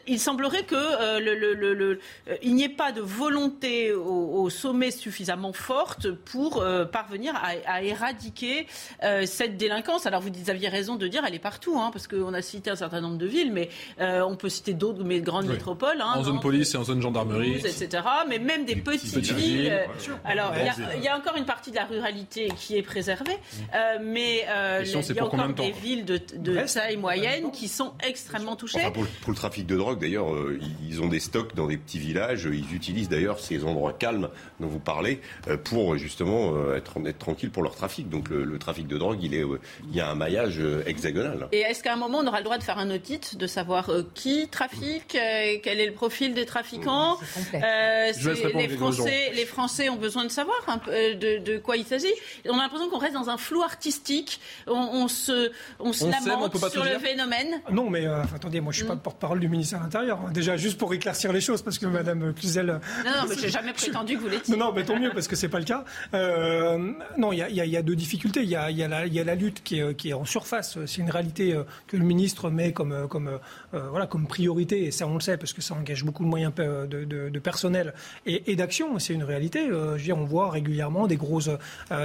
il 0.07 0.19
semblerait 0.19 0.63
que 0.63 0.75
euh, 0.75 1.19
le, 1.19 1.35
le, 1.35 1.53
le, 1.53 1.73
le- 1.73 1.99
il 2.43 2.53
n'y 2.55 2.63
ait 2.63 2.69
pas 2.69 2.91
de 2.91 3.01
volonté 3.01 3.93
au, 3.93 4.41
au 4.41 4.49
sommet 4.49 4.91
suffisamment 4.91 5.53
forte 5.53 6.11
pour 6.11 6.63
parvenir 6.91 7.33
à, 7.35 7.53
à 7.65 7.81
éradiquer 7.81 8.67
euh, 9.03 9.25
cette 9.25 9.57
délinquance. 9.57 10.05
Alors 10.05 10.21
vous 10.21 10.29
aviez 10.49 10.69
raison 10.69 10.95
de 10.95 11.07
dire, 11.07 11.23
elle 11.27 11.35
est 11.35 11.39
partout, 11.39 11.77
hein, 11.79 11.89
parce 11.91 12.07
qu'on 12.07 12.33
a 12.33 12.41
cité 12.41 12.69
un 12.69 12.75
certain 12.75 13.01
nombre 13.01 13.17
de 13.17 13.25
villes, 13.25 13.51
mais 13.51 13.69
euh, 13.99 14.21
on 14.21 14.35
peut 14.35 14.49
citer 14.49 14.73
d'autres 14.73 15.03
mais 15.03 15.21
grandes 15.21 15.45
Oui. 15.45 15.53
métropoles. 15.53 16.01
hein, 16.01 16.13
en 16.15 16.23
zone 16.23 16.39
police 16.39 16.73
et 16.73 16.77
en 16.77 16.83
zone 16.83 17.01
gendarmerie. 17.01 17.53
Etc. 17.55 17.87
Mais 18.27 18.39
même 18.39 18.65
des 18.65 18.75
petites, 18.75 19.13
petites 19.13 19.35
villes. 19.35 19.61
villes, 19.63 19.71
euh. 19.71 20.13
Alors, 20.25 20.53
il 20.57 20.65
y 20.65 20.69
a- 20.69 20.71
Ouais. 20.87 20.97
il 20.97 21.03
y, 21.03 21.07
a 21.07 21.17
encore 21.17 21.35
une 21.37 21.45
partie 21.45 21.71
de 21.71 21.75
la 21.75 21.85
ruralité 21.85 22.49
qui 22.57 22.77
est 22.77 22.81
préservée, 22.81 23.37
euh, 23.75 23.97
mais 24.01 24.45
euh, 24.49 24.83
il 24.83 24.89
y 25.15 25.19
a 25.19 25.25
encore 25.25 25.47
des 25.53 25.71
villes 25.71 26.05
de, 26.05 26.19
de 26.37 26.59
taille 26.73 26.97
moyenne 26.97 27.51
qui 27.51 27.67
sont 27.67 27.93
extrêmement 28.07 28.55
touchées. 28.55 28.79
Enfin, 28.79 28.91
pour, 28.91 29.03
le, 29.03 29.09
pour 29.21 29.31
le 29.31 29.35
trafic 29.37 29.65
de 29.67 29.75
drogue, 29.77 29.99
d'ailleurs, 29.99 30.33
euh, 30.33 30.59
ils- 30.61 30.89
ils 30.89 31.01
ont 31.01 31.07
des 31.07 31.19
stocks 31.19 31.55
dans 31.55 31.67
des 31.67 31.77
petits 31.77 31.99
villages. 31.99 32.47
Ils 32.51 32.73
utilisent 32.75 33.09
d'ailleurs 33.09 33.39
ces 33.39 33.63
endroits 33.63 33.93
calmes 33.93 34.29
dont 34.59 34.67
vous 34.67 34.79
parlez 34.79 35.21
euh, 35.47 35.57
pour 35.57 35.97
justement 35.97 36.53
euh, 36.55 36.75
être, 36.75 36.97
être 37.05 37.19
tranquille 37.19 37.51
pour 37.51 37.63
leur 37.63 37.75
trafic. 37.75 38.09
Donc 38.09 38.29
le, 38.29 38.43
le 38.43 38.59
trafic 38.59 38.80
de 38.87 38.97
drogue, 38.97 39.19
il, 39.21 39.33
est, 39.33 39.43
euh, 39.43 39.59
il 39.89 39.95
y 39.95 40.01
a 40.01 40.09
un 40.09 40.15
maillage 40.15 40.59
euh, 40.59 40.83
hexagonal. 40.85 41.47
Et 41.51 41.59
est-ce 41.59 41.83
qu'à 41.83 41.93
un 41.93 41.97
moment, 41.97 42.19
on 42.19 42.27
aura 42.27 42.37
le 42.39 42.43
droit 42.43 42.57
de 42.57 42.63
faire 42.63 42.77
un 42.79 42.89
audit, 42.91 43.37
de 43.37 43.47
savoir 43.47 43.89
euh, 43.89 44.03
qui 44.13 44.47
trafique, 44.49 45.15
euh, 45.15 45.57
quel 45.63 45.79
est 45.79 45.85
le 45.87 45.93
profil 45.93 46.33
des 46.33 46.45
trafiquants 46.45 47.17
Euh, 47.53 48.11
Je 48.17 48.29
les, 48.57 48.67
Français, 48.69 49.31
les 49.33 49.45
Français 49.45 49.89
ont 49.89 49.95
besoin 49.95 50.23
de 50.25 50.29
savoir 50.29 50.57
un 50.67 50.77
peu, 50.77 50.91
de, 50.91 51.37
de 51.43 51.57
quoi 51.57 51.77
il 51.77 51.85
s'agit. 51.85 52.13
On 52.47 52.57
a 52.57 52.63
l'impression 52.63 52.89
qu'on 52.89 52.97
reste 52.97 53.13
dans 53.13 53.29
un 53.29 53.37
flou 53.37 53.61
artistique. 53.63 54.39
On, 54.67 54.73
on 54.73 55.07
se, 55.07 55.51
on 55.79 55.93
se 55.93 56.05
On 56.05 56.11
sait, 56.11 56.17
mais 56.25 56.31
on 56.31 56.35
lamente 56.35 56.53
peut 56.53 56.59
pas 56.59 56.69
sur 56.69 56.83
le 56.83 56.99
phénomène. 56.99 57.61
Non, 57.71 57.89
mais 57.89 58.05
euh, 58.07 58.21
attendez, 58.35 58.61
moi 58.61 58.71
je 58.71 58.77
suis 58.77 58.87
pas 58.87 58.93
le 58.93 58.99
porte-parole 58.99 59.39
du 59.39 59.47
ministère 59.49 59.79
de 59.79 59.83
l'Intérieur. 59.85 60.19
hein. 60.25 60.31
Déjà, 60.31 60.57
juste 60.57 60.77
pour 60.77 60.93
éclaircir 60.93 61.31
les 61.33 61.41
choses, 61.41 61.61
parce 61.61 61.77
que 61.77 61.85
Madame 61.85 62.33
Cluzel. 62.33 62.79
Non, 63.05 63.11
non, 63.11 63.27
mais 63.29 63.35
j'ai 63.39 63.49
jamais 63.49 63.73
prétendu 63.73 64.15
que 64.15 64.21
vous 64.21 64.29
l'étiez. 64.29 64.55
Non, 64.55 64.65
non, 64.67 64.73
mais 64.73 64.83
tant 64.83 64.97
mieux 64.99 65.11
parce 65.13 65.27
que 65.27 65.35
c'est 65.35 65.49
pas 65.49 65.59
le 65.59 65.65
cas. 65.65 65.83
Euh, 66.13 66.77
non, 67.17 67.31
il 67.31 67.37
y 67.37 67.39
y 67.39 67.61
a- 67.61 67.65
il 67.65 67.71
y 67.71 67.77
a 67.77 67.81
deux 67.81 67.95
difficultés. 67.95 68.41
Il 68.43 68.49
y 68.49 68.55
a, 68.55 68.70
il 68.71 68.77
y 68.77 68.83
a 68.83 69.23
la, 69.23 69.35
lutte 69.35 69.63
qui 69.63 69.79
est, 69.79 70.13
en 70.13 70.25
surface. 70.25 70.77
C'est 70.85 71.01
une 71.01 71.09
réalité 71.09 71.53
euh, 71.53 71.63
que 71.87 71.97
le 71.97 72.03
ministre 72.03 72.49
met 72.49 72.73
comme, 72.73 72.91
euh, 72.91 73.07
comme, 73.07 73.27
euh, 73.73 73.89
voilà, 73.89 74.07
comme 74.07 74.27
priorité, 74.27 74.85
et 74.85 74.91
ça 74.91 75.07
on 75.07 75.15
le 75.15 75.19
sait 75.19 75.37
parce 75.37 75.53
que 75.53 75.61
ça 75.61 75.75
engage 75.75 76.03
beaucoup 76.03 76.23
de 76.23 76.29
moyens 76.29 76.53
de, 76.55 77.39
personnel 77.39 77.93
et, 78.25 78.51
et 78.51 78.55
d'action. 78.55 78.97
C'est 78.99 79.13
une 79.13 79.23
réalité. 79.23 79.67
Je 79.67 80.07
veux 80.07 80.13
on 80.13 80.25
voit 80.25 80.49
régulièrement 80.49 81.07
des 81.07 81.15
grosses, 81.15 81.49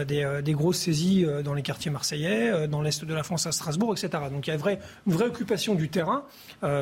des, 0.07 0.53
grosses 0.53 0.79
saisies 0.79 1.27
dans 1.45 1.55
les 1.55 1.63
quartiers 1.63 1.91
marseillais, 1.91 2.69
dans 2.69 2.83
l'est 2.83 3.05
de 3.05 3.15
la 3.15 3.23
France 3.23 3.47
à 3.47 3.53
Strasbourg, 3.53 3.93
etc. 3.93 4.23
Donc 4.31 4.47
il 4.47 4.51
y 4.51 4.53
a 4.53 4.57
une 4.57 5.13
vraie 5.13 5.27
occupation 5.27 5.75
du 5.75 5.89
terrain 5.89 6.25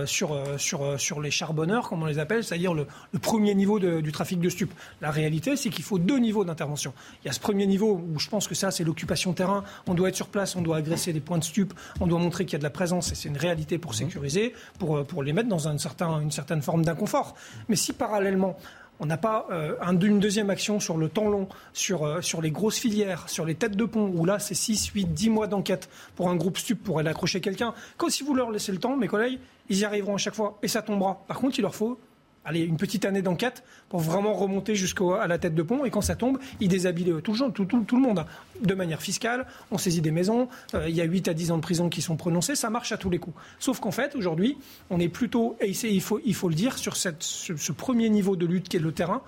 sur, 0.04 0.38
sur, 0.58 1.00
sur 1.00 1.20
les 1.20 1.30
charbonneurs, 1.30 1.88
comme 1.88 2.02
on 2.02 2.06
les 2.06 2.18
appelle, 2.18 2.44
c'est-à-dire 2.44 2.74
le, 2.74 2.86
premier 3.20 3.54
niveau 3.54 3.78
du 3.80 4.12
trafic 4.12 4.38
de 4.38 4.48
stupes. 4.48 4.72
La 5.00 5.10
réalité, 5.10 5.56
c'est 5.56 5.70
qu'il 5.70 5.84
faut 5.84 5.98
deux 5.98 6.18
niveaux 6.18 6.44
d'intervention. 6.44 6.92
Il 7.22 7.26
y 7.26 7.30
a 7.30 7.32
ce 7.32 7.40
premier 7.40 7.66
niveau 7.66 8.00
où 8.12 8.18
je 8.18 8.28
pense 8.28 8.48
que 8.48 8.54
ça, 8.54 8.70
c'est 8.70 8.84
l'occupation 8.84 9.32
terrain. 9.32 9.64
On 9.86 9.94
doit 9.94 10.08
être 10.08 10.16
sur 10.16 10.28
place, 10.28 10.56
on 10.56 10.62
doit 10.62 10.76
agresser 10.78 11.12
des 11.12 11.20
points 11.20 11.38
de 11.38 11.44
stupes, 11.44 11.74
on 12.00 12.06
doit 12.06 12.18
montrer 12.18 12.44
qu'il 12.44 12.52
y 12.54 12.56
a 12.56 12.58
de 12.58 12.64
la 12.64 12.70
présence 12.70 13.12
et 13.12 13.14
c'est 13.14 13.28
une 13.28 13.36
réalité 13.36 13.78
pour 13.78 13.94
sécuriser, 13.94 14.54
pour, 14.78 14.96
euh, 14.98 15.04
pour 15.04 15.22
les 15.22 15.32
mettre 15.32 15.48
dans 15.48 15.68
un 15.68 15.78
certain, 15.78 16.20
une 16.20 16.30
certaine 16.30 16.62
forme 16.62 16.84
d'inconfort. 16.84 17.34
Mais 17.68 17.76
si 17.76 17.92
parallèlement, 17.92 18.56
on 19.00 19.06
n'a 19.06 19.16
pas 19.16 19.46
euh, 19.50 19.74
un- 19.82 19.98
une 19.98 20.20
deuxième 20.20 20.50
action 20.50 20.78
sur 20.78 20.96
le 20.96 21.08
temps 21.08 21.28
long, 21.28 21.48
sur, 21.72 22.04
euh, 22.06 22.20
sur 22.20 22.40
les 22.40 22.52
grosses 22.52 22.78
filières, 22.78 23.28
sur 23.28 23.44
les 23.44 23.56
têtes 23.56 23.76
de 23.76 23.84
pont, 23.84 24.12
où 24.14 24.24
là 24.24 24.38
c'est 24.38 24.54
6, 24.54 24.86
8, 24.94 25.06
10 25.12 25.30
mois 25.30 25.48
d'enquête 25.48 25.88
pour 26.14 26.28
un 26.30 26.36
groupe 26.36 26.58
stup 26.58 26.80
pour 26.82 27.00
aller 27.00 27.08
accrocher 27.08 27.40
quelqu'un. 27.40 27.74
Quand 27.96 28.08
si 28.08 28.22
vous 28.22 28.34
leur 28.34 28.52
laissez 28.52 28.70
le 28.70 28.78
temps, 28.78 28.96
mes 28.96 29.08
collègues, 29.08 29.40
ils 29.68 29.78
y 29.78 29.84
arriveront 29.84 30.14
à 30.14 30.18
chaque 30.18 30.34
fois 30.34 30.58
et 30.62 30.68
ça 30.68 30.80
tombera. 30.80 31.24
Par 31.26 31.38
contre, 31.38 31.58
il 31.58 31.62
leur 31.62 31.74
faut 31.74 31.98
allez, 32.44 32.60
une 32.60 32.76
petite 32.76 33.04
année 33.04 33.22
d'enquête 33.22 33.62
pour 33.88 34.00
vraiment 34.00 34.34
remonter 34.34 34.74
jusqu'à 34.74 35.26
la 35.26 35.38
tête 35.38 35.54
de 35.54 35.62
pont. 35.62 35.84
Et 35.84 35.90
quand 35.90 36.00
ça 36.00 36.14
tombe, 36.16 36.38
ils 36.60 36.68
déshabillent 36.68 37.10
euh, 37.12 37.20
tout 37.20 37.32
le, 37.32 37.50
tout, 37.52 37.64
tout- 37.64 37.84
tout 37.84 37.96
le 37.96 38.02
monde. 38.02 38.18
hein. 38.20 38.26
De 38.62 38.74
manière 38.74 39.00
fiscale, 39.02 39.46
on 39.70 39.78
saisit 39.78 40.00
des 40.00 40.10
maisons, 40.10 40.48
euh, 40.74 40.88
il 40.88 40.94
y 40.94 41.00
a 41.00 41.04
8 41.04 41.28
à 41.28 41.34
10 41.34 41.50
ans 41.50 41.56
de 41.56 41.62
prison 41.62 41.88
qui 41.88 42.02
sont 42.02 42.16
prononcés, 42.16 42.54
ça 42.54 42.70
marche 42.70 42.92
à 42.92 42.96
tous 42.96 43.10
les 43.10 43.18
coups. 43.18 43.36
Sauf 43.58 43.80
qu'en 43.80 43.90
fait, 43.90 44.14
aujourd'hui, 44.14 44.56
on 44.90 45.00
est 45.00 45.08
plutôt, 45.08 45.56
et 45.60 45.70
il 45.70 46.00
faut, 46.00 46.20
le 46.48 46.54
dire, 46.54 46.78
sur 46.78 46.96
ce, 46.96 47.72
premier 47.72 48.08
niveau 48.10 48.36
de 48.36 48.46
lutte 48.46 48.68
qui 48.68 48.76
est 48.76 48.80
le 48.80 48.92
terrain, 48.92 49.22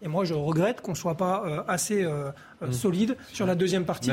Et 0.00 0.06
moi, 0.08 0.24
je 0.24 0.32
regrette 0.34 0.80
qu'on 0.80 0.92
ne 0.92 0.96
soit 0.96 1.16
pas 1.16 1.42
euh, 1.44 1.62
assez 1.66 2.04
euh, 2.62 2.66
euh, 2.66 2.72
solide 2.72 3.16
sur 3.32 3.46
la 3.46 3.54
deuxième 3.54 3.84
partie. 3.84 4.08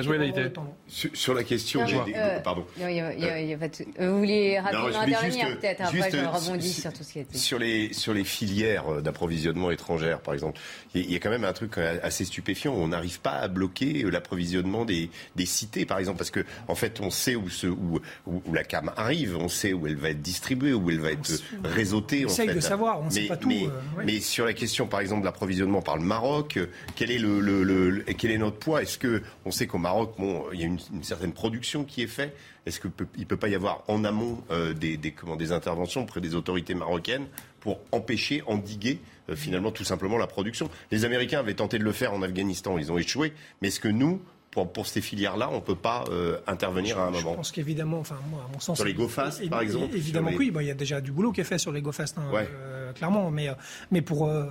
Temps. 0.53 0.75
Sur, 0.87 1.09
sur 1.13 1.33
la 1.33 1.43
question 1.43 1.81
Non, 1.81 1.87
mais, 2.05 2.11
des- 2.13 2.17
euh, 2.17 2.39
pardon. 2.39 2.65
y 2.79 2.83
a- 2.83 2.91
il 2.91 2.97
y 2.97 3.01
a- 3.01 3.13
y 3.13 3.25
a- 3.25 3.41
y 3.41 3.53
a 3.53 3.57
pas 3.57 3.67
de- 3.67 3.73
euh, 3.99 4.11
Vous 4.11 4.17
voulez 4.19 4.59
rapidement 4.59 4.85
intervenir 4.99 5.47
peut-être, 5.59 5.81
après 5.81 6.11
je 6.11 6.17
euh, 6.17 6.29
rebondis 6.29 6.71
sur- 6.73 6.81
sur 6.83 6.93
tout 6.93 7.03
ce 7.03 7.13
qui 7.13 7.19
a 7.19 7.21
été. 7.23 7.37
Sur 7.37 7.59
les, 7.59 7.93
sur 7.93 8.13
les 8.13 8.23
filières 8.23 8.87
euh, 8.93 9.01
d'approvisionnement 9.01 9.71
étrangères, 9.71 10.19
par 10.21 10.33
exemple, 10.33 10.59
il 10.93 11.01
y 11.01 11.03
a- 11.03 11.07
il 11.07 11.13
y, 11.13 11.15
a 11.15 11.19
quand 11.19 11.29
même 11.29 11.43
un 11.45 11.53
truc 11.53 11.77
euh, 11.77 11.97
assez 12.03 12.25
stupéfiant. 12.25 12.73
On 12.73 12.87
n'arrive 12.89 13.19
pas 13.19 13.31
à 13.37 13.47
bloquer 13.47 14.03
euh, 14.03 14.09
l'approvisionnement 14.09 14.85
des, 14.85 15.09
des 15.35 15.45
cités, 15.45 15.85
par 15.85 15.99
exemple, 15.99 16.17
parce 16.17 16.31
que 16.31 16.45
en 16.67 16.75
fait, 16.75 16.99
on 17.01 17.09
sait 17.09 17.35
où, 17.35 17.49
se, 17.49 17.67
où, 17.67 17.99
où, 18.27 18.41
où 18.45 18.53
la 18.53 18.63
cam 18.63 18.91
arrive, 18.97 19.37
on 19.39 19.47
sait 19.49 19.73
où 19.73 19.87
elle 19.87 19.95
va 19.97 20.09
être 20.09 20.21
distribuée, 20.21 20.73
où 20.73 20.89
elle 20.89 20.99
va 20.99 21.11
être 21.11 21.31
euh, 21.31 21.37
réseautée. 21.63 22.25
on 22.25 22.29
en 22.29 22.31
essaye 22.31 22.47
fait. 22.49 22.55
de 22.55 22.59
savoir, 22.59 23.01
on 23.01 23.05
ne 23.05 23.09
sait 23.09 23.27
pas 23.27 23.37
tout, 23.37 23.47
Mais, 23.49 23.63
euh, 23.65 23.97
ouais. 23.97 24.03
mais 24.05 24.19
sur 24.19 24.45
la 24.45 24.53
question, 24.53 24.87
par 24.87 24.99
exemple, 24.99 25.21
de 25.21 25.25
l'approvisionnement 25.25 25.81
par 25.81 25.97
le 25.97 26.03
Maroc, 26.03 26.57
euh, 26.57 26.67
quel 26.95 27.11
est 27.11 27.17
le, 27.17 27.39
le- 27.39 27.63
le- 27.63 27.89
le- 27.89 28.03
quel 28.17 28.31
est 28.31 28.34
notre 28.37 28.57
poids 28.57 28.81
Est-ce 28.81 28.97
que 28.97 29.21
on 29.45 29.51
sait 29.51 29.67
qu'au 29.67 29.77
Maroc, 29.77 30.15
bon, 30.17 30.43
il 30.53 30.59
y 30.59 30.63
a 30.63 30.67
une, 30.67 30.79
une 30.93 31.03
certaine 31.03 31.31
production 31.33 31.83
qui 31.83 32.01
est 32.03 32.07
faite 32.07 32.35
Est-ce 32.65 32.79
qu'il 32.79 32.91
peut, 32.91 33.07
il 33.17 33.25
peut 33.25 33.37
pas 33.37 33.47
y 33.49 33.55
avoir 33.55 33.83
en 33.87 34.03
amont 34.03 34.43
euh, 34.51 34.73
des, 34.73 34.97
des, 34.97 35.11
comment, 35.11 35.35
des 35.35 35.51
interventions 35.51 36.01
auprès 36.03 36.21
des 36.21 36.35
autorités 36.35 36.73
marocaines 36.75 37.27
pour 37.59 37.79
empêcher, 37.91 38.43
endiguer 38.47 38.99
euh, 39.29 39.35
finalement 39.35 39.71
tout 39.71 39.83
simplement 39.83 40.17
la 40.17 40.27
production? 40.27 40.69
Les 40.91 41.05
Américains 41.05 41.39
avaient 41.39 41.53
tenté 41.55 41.77
de 41.79 41.83
le 41.83 41.91
faire 41.91 42.13
en 42.13 42.21
Afghanistan, 42.21 42.77
ils 42.77 42.91
ont 42.91 42.97
échoué. 42.97 43.33
Mais 43.61 43.67
est-ce 43.69 43.79
que 43.79 43.87
nous, 43.87 44.21
pour, 44.51 44.71
pour 44.71 44.87
ces 44.87 45.01
filières-là, 45.01 45.49
on 45.51 45.59
peut 45.61 45.75
pas 45.75 46.05
euh, 46.09 46.37
intervenir 46.47 46.97
à 46.99 47.07
un 47.07 47.13
Je 47.13 47.17
moment 47.23 47.35
pense 47.35 47.51
qu'évidemment, 47.51 47.99
enfin, 47.99 48.17
moi, 48.29 48.45
à 48.47 48.53
mon 48.53 48.59
sens. 48.59 48.77
Sur 48.77 48.85
les 48.85 48.93
GoFast, 48.93 49.49
par 49.49 49.61
exemple, 49.61 49.93
Évidemment, 49.95 50.31
oui. 50.37 50.49
Bon, 50.51 50.61
il 50.61 50.67
y 50.67 50.71
a 50.71 50.75
déjà 50.75 51.01
du 51.01 51.11
boulot 51.11 51.31
qui 51.33 51.41
est 51.41 51.45
fait 51.45 51.57
sur 51.57 51.71
les 51.73 51.81
GoFast, 51.81 52.17
hein, 52.17 52.31
Ouais. 52.31 52.47
euh, 52.53 52.93
clairement. 52.93 53.29
Mais, 53.31 53.49
mais 53.91 54.01
pour. 54.01 54.27
euh, 54.27 54.45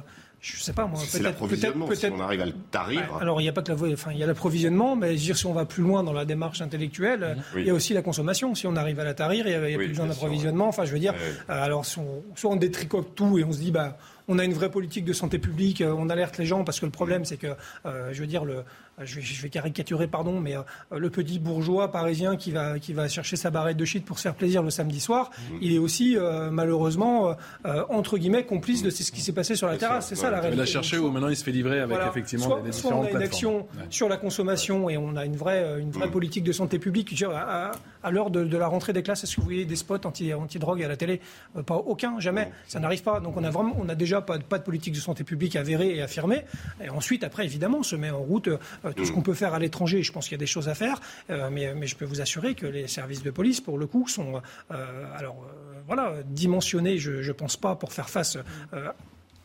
je 0.44 0.60
sais 0.62 0.72
pas, 0.74 0.86
moi. 0.86 0.98
C'est 1.02 1.12
peut-être- 1.18 1.22
l'approvisionnement, 1.24 1.86
peut-être- 1.86 2.00
si 2.00 2.06
on 2.12 2.20
arrive 2.20 2.42
à 2.42 2.46
le 2.46 2.52
tarir. 2.70 3.16
Alors, 3.20 3.40
il 3.40 3.44
n'y 3.44 3.48
a 3.48 3.52
pas 3.52 3.62
que 3.62 3.68
la, 3.70 3.74
voie- 3.74 3.88
enfin, 3.92 4.10
il 4.12 4.18
y 4.18 4.22
a 4.22 4.26
l'approvisionnement, 4.26 4.94
mais 4.94 5.08
je 5.08 5.12
veux 5.14 5.18
dire, 5.20 5.36
si 5.38 5.46
on 5.46 5.54
va 5.54 5.64
plus 5.64 5.82
loin 5.82 6.02
dans 6.04 6.12
la 6.12 6.24
démarche 6.26 6.60
intellectuelle, 6.60 7.38
Oui. 7.54 7.62
il 7.62 7.66
y 7.66 7.70
a 7.70 7.74
aussi 7.74 7.94
la 7.94 8.02
consommation. 8.02 8.54
Si 8.54 8.66
on 8.66 8.76
arrive 8.76 9.00
à 9.00 9.04
la 9.04 9.14
tarir, 9.14 9.46
il 9.46 9.50
n'y 9.50 9.54
a, 9.56 9.68
il 9.68 9.72
y 9.72 9.74
a 9.74 9.78
Oui, 9.78 9.84
plus 9.84 9.88
besoin 9.94 10.06
d'approvisionnement. 10.06 10.68
Enfin, 10.68 10.84
je 10.84 10.92
veux 10.92 10.98
dire, 10.98 11.14
Ouais. 11.14 11.18
euh, 11.54 11.62
alors, 11.64 11.86
si 11.86 11.98
on- 11.98 12.22
soit 12.36 12.50
on 12.50 12.56
détricote 12.56 13.14
tout 13.14 13.38
et 13.38 13.44
on 13.44 13.52
se 13.52 13.58
dit, 13.58 13.70
bah, 13.70 13.96
on 14.28 14.38
a 14.38 14.44
une 14.44 14.54
vraie 14.54 14.70
politique 14.70 15.04
de 15.04 15.12
santé 15.12 15.38
publique, 15.38 15.80
euh, 15.80 15.94
on 15.96 16.08
alerte 16.10 16.38
les 16.38 16.46
gens 16.46 16.64
parce 16.64 16.80
que 16.80 16.86
le 16.86 16.92
problème, 16.92 17.24
c'est 17.24 17.36
que, 17.36 17.48
euh, 17.86 18.08
je 18.12 18.20
veux 18.20 18.26
dire, 18.26 18.44
le, 18.44 18.64
je 19.02 19.16
vais, 19.16 19.22
je 19.22 19.42
vais 19.42 19.48
caricaturer, 19.48 20.06
pardon, 20.06 20.40
mais 20.40 20.56
euh, 20.56 20.62
le 20.96 21.10
petit 21.10 21.38
bourgeois 21.38 21.90
parisien 21.90 22.36
qui 22.36 22.50
va, 22.52 22.78
qui 22.78 22.92
va 22.92 23.08
chercher 23.08 23.36
sa 23.36 23.50
barrette 23.50 23.76
de 23.76 23.84
shit 23.84 24.04
pour 24.04 24.18
se 24.18 24.22
faire 24.22 24.34
plaisir 24.34 24.62
le 24.62 24.70
samedi 24.70 25.00
soir, 25.00 25.30
il 25.60 25.72
est 25.74 25.78
aussi, 25.78 26.16
euh, 26.16 26.50
malheureusement, 26.50 27.28
euh, 27.30 27.34
euh, 27.66 27.84
entre 27.88 28.18
guillemets, 28.18 28.44
complice 28.44 28.82
de 28.82 28.90
ce 28.90 29.10
qui 29.10 29.20
s'est 29.20 29.32
passé 29.32 29.56
sur 29.56 29.66
la 29.66 29.76
terrasse. 29.76 30.08
C'est 30.08 30.14
ça 30.14 30.30
la 30.30 30.38
Il 30.38 30.40
réalité. 30.40 30.60
l'a 30.60 30.66
cherché 30.66 30.98
ou 30.98 31.10
maintenant 31.10 31.28
il 31.28 31.36
se 31.36 31.44
fait 31.44 31.52
livrer 31.52 31.80
avec 31.80 31.96
Voilà. 31.96 32.08
effectivement 32.10 32.46
soit, 32.46 32.60
des, 32.62 32.72
soit 32.72 32.90
on 32.94 33.02
différentes 33.02 33.06
a 33.06 33.10
une 33.10 33.16
plateformes. 33.28 33.56
action 33.56 33.66
sur 33.90 34.08
la 34.08 34.16
consommation 34.16 34.88
et 34.90 34.96
on 34.96 35.16
a 35.16 35.24
une 35.24 35.36
vraie, 35.36 35.62
euh, 35.62 35.78
une 35.78 35.88
Mm. 35.88 35.92
vraie 35.92 36.10
politique 36.10 36.44
de 36.44 36.52
santé 36.52 36.78
publique. 36.78 37.08
Je 37.14 37.24
veux 37.26 37.30
dire, 37.32 37.36
À, 37.38 37.66
à- 37.68 37.72
à 38.04 38.10
l'heure 38.10 38.30
de, 38.30 38.44
de 38.44 38.56
la 38.56 38.68
rentrée 38.68 38.92
des 38.92 39.02
classes, 39.02 39.24
est-ce 39.24 39.34
que 39.36 39.40
vous 39.40 39.46
voyez 39.46 39.64
des 39.64 39.76
spots 39.76 40.04
anti, 40.04 40.32
anti-drogue 40.32 40.82
à 40.82 40.88
la 40.88 40.96
télé? 40.96 41.20
Euh, 41.56 41.62
Pas 41.62 41.76
aucun, 41.76 42.20
jamais. 42.20 42.50
Ça 42.68 42.78
n'arrive 42.78 43.02
pas. 43.02 43.18
Donc 43.20 43.36
on 43.36 43.42
a 43.44 43.50
vraiment, 43.50 43.74
on 43.78 43.88
a 43.88 43.94
déjà 43.94 44.20
pas, 44.20 44.38
de- 44.38 44.44
pas 44.44 44.58
de 44.58 44.64
politique 44.64 44.94
de 44.94 45.00
santé 45.00 45.24
publique 45.24 45.56
avérée 45.56 45.96
et 45.96 46.02
affirmée. 46.02 46.44
Et 46.82 46.90
ensuite, 46.90 47.24
après, 47.24 47.44
évidemment, 47.44 47.78
on 47.78 47.82
se 47.82 47.96
met 47.96 48.10
en 48.10 48.20
route 48.20 48.48
euh, 48.48 48.58
tout 48.94 49.04
ce 49.04 49.10
Mm. 49.10 49.14
qu'on 49.14 49.22
peut 49.22 49.34
faire 49.34 49.54
à 49.54 49.58
l'étranger. 49.58 50.02
Je 50.02 50.12
pense 50.12 50.24
qu'il 50.28 50.32
y 50.32 50.38
a 50.38 50.38
des 50.38 50.46
choses 50.46 50.68
à 50.68 50.74
faire, 50.74 51.00
Euh, 51.30 51.48
mais, 51.50 51.74
mais 51.74 51.86
je 51.86 51.96
peux 51.96 52.04
vous 52.04 52.20
assurer 52.20 52.54
que 52.54 52.66
les 52.66 52.86
services 52.88 53.22
de 53.22 53.30
police, 53.30 53.60
pour 53.60 53.78
le 53.78 53.86
coup, 53.86 54.06
sont 54.08 54.42
euh, 54.70 55.04
alors 55.16 55.36
euh, 55.48 55.80
voilà 55.86 56.12
dimensionnés. 56.26 56.98
Je, 56.98 57.22
je 57.22 57.32
pense 57.32 57.56
pas 57.56 57.74
pour 57.76 57.92
faire 57.92 58.10
face. 58.10 58.36
euh, 58.74 58.90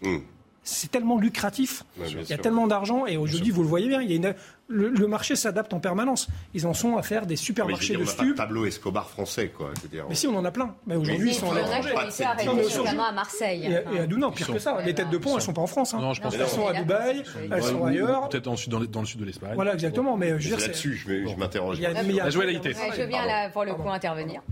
Mm. 0.02 0.18
c'est 0.64 0.92
tellement 0.92 1.18
lucratif, 1.20 1.84
Ouais, 1.98 2.06
bien 2.08 2.14
il 2.14 2.20
y 2.20 2.24
a 2.24 2.26
sûr. 2.36 2.42
tellement 2.42 2.68
d'argent 2.68 3.06
et 3.06 3.18
aujourd'hui 3.18 3.52
vous 3.52 3.64
le 3.64 3.68
voyez 3.68 3.88
bien, 3.88 4.02
il 4.02 4.10
y 4.10 4.14
a 4.14 4.16
une- 4.16 4.36
le, 4.70 4.90
le 4.90 5.08
marché 5.08 5.36
s'adapte 5.36 5.74
en 5.74 5.80
permanence. 5.80 6.28
Ils 6.54 6.66
en 6.68 6.74
sont 6.74 6.96
à 6.98 7.02
faire 7.04 7.26
des 7.26 7.34
Mais 7.34 7.36
je 7.36 7.42
veux 7.42 7.46
supermarchés 7.46 7.88
dire, 7.96 8.00
on 8.00 8.04
de 8.04 8.08
n'a 8.08 8.14
pas 8.14 8.22
de 8.24 8.28
stupes. 8.28 8.38
Pablo 8.38 8.66
Escobar 8.66 9.10
français, 9.10 9.50
quoi. 9.50 9.72
Je 9.76 9.82
veux 9.82 9.88
dire, 9.90 10.06
Mais 10.08 10.16
si 10.16 10.28
on 10.28 10.38
en 10.38 10.46
a 10.46 10.52
plein, 10.52 10.76
mais 10.88 10.96
aujourd'hui 10.96 11.32
ils 11.32 11.34
sont 11.34 11.48
il 11.52 11.58
à 11.60 11.66
a 11.66 12.36
l'étranger. 12.36 12.78
notamment 12.78 13.06
à 13.06 13.12
Marseille. 13.12 13.66
Et, 13.66 13.76
à- 13.78 13.92
et 13.94 14.00
à 14.00 14.08
Dounan, 14.08 14.32
pire 14.32 14.48
que 14.52 14.60
ça, 14.60 14.78
les 14.86 14.94
têtes 14.94 15.10
de 15.10 15.18
pont 15.18 15.36
elles 15.36 15.42
sont 15.42 15.54
pas 15.54 15.62
en 15.62 15.68
France. 15.68 15.94
hein. 15.94 16.00
Non, 16.00 16.14
je 16.14 16.22
pense 16.22 16.36
elles 16.36 16.48
sont 16.48 16.68
à 16.68 16.74
Dubaï, 16.74 17.24
elles 17.52 17.64
sont 17.64 17.84
ailleurs. 17.86 18.30
Peut-être 18.30 18.46
dans, 18.46 18.56
le- 18.80 18.88
dans 18.88 19.00
le 19.02 19.06
sud 19.06 19.20
de 19.20 19.26
l'Espagne. 19.26 19.52
Voilà 19.56 19.74
exactement, 19.74 20.16
mais 20.18 20.40
je 20.40 20.56
là-dessus, 20.56 20.96
je 20.96 21.36
m'interroge. 21.36 21.80
a- 21.86 21.90
a- 21.90 22.04
La. 22.04 22.26
Ouais, 22.26 22.32
je 22.32 23.04
bien 23.06 23.26
là, 23.26 23.50
pour 23.50 23.66
le 23.66 23.74
coup 23.74 23.90
intervenir. 23.90 24.42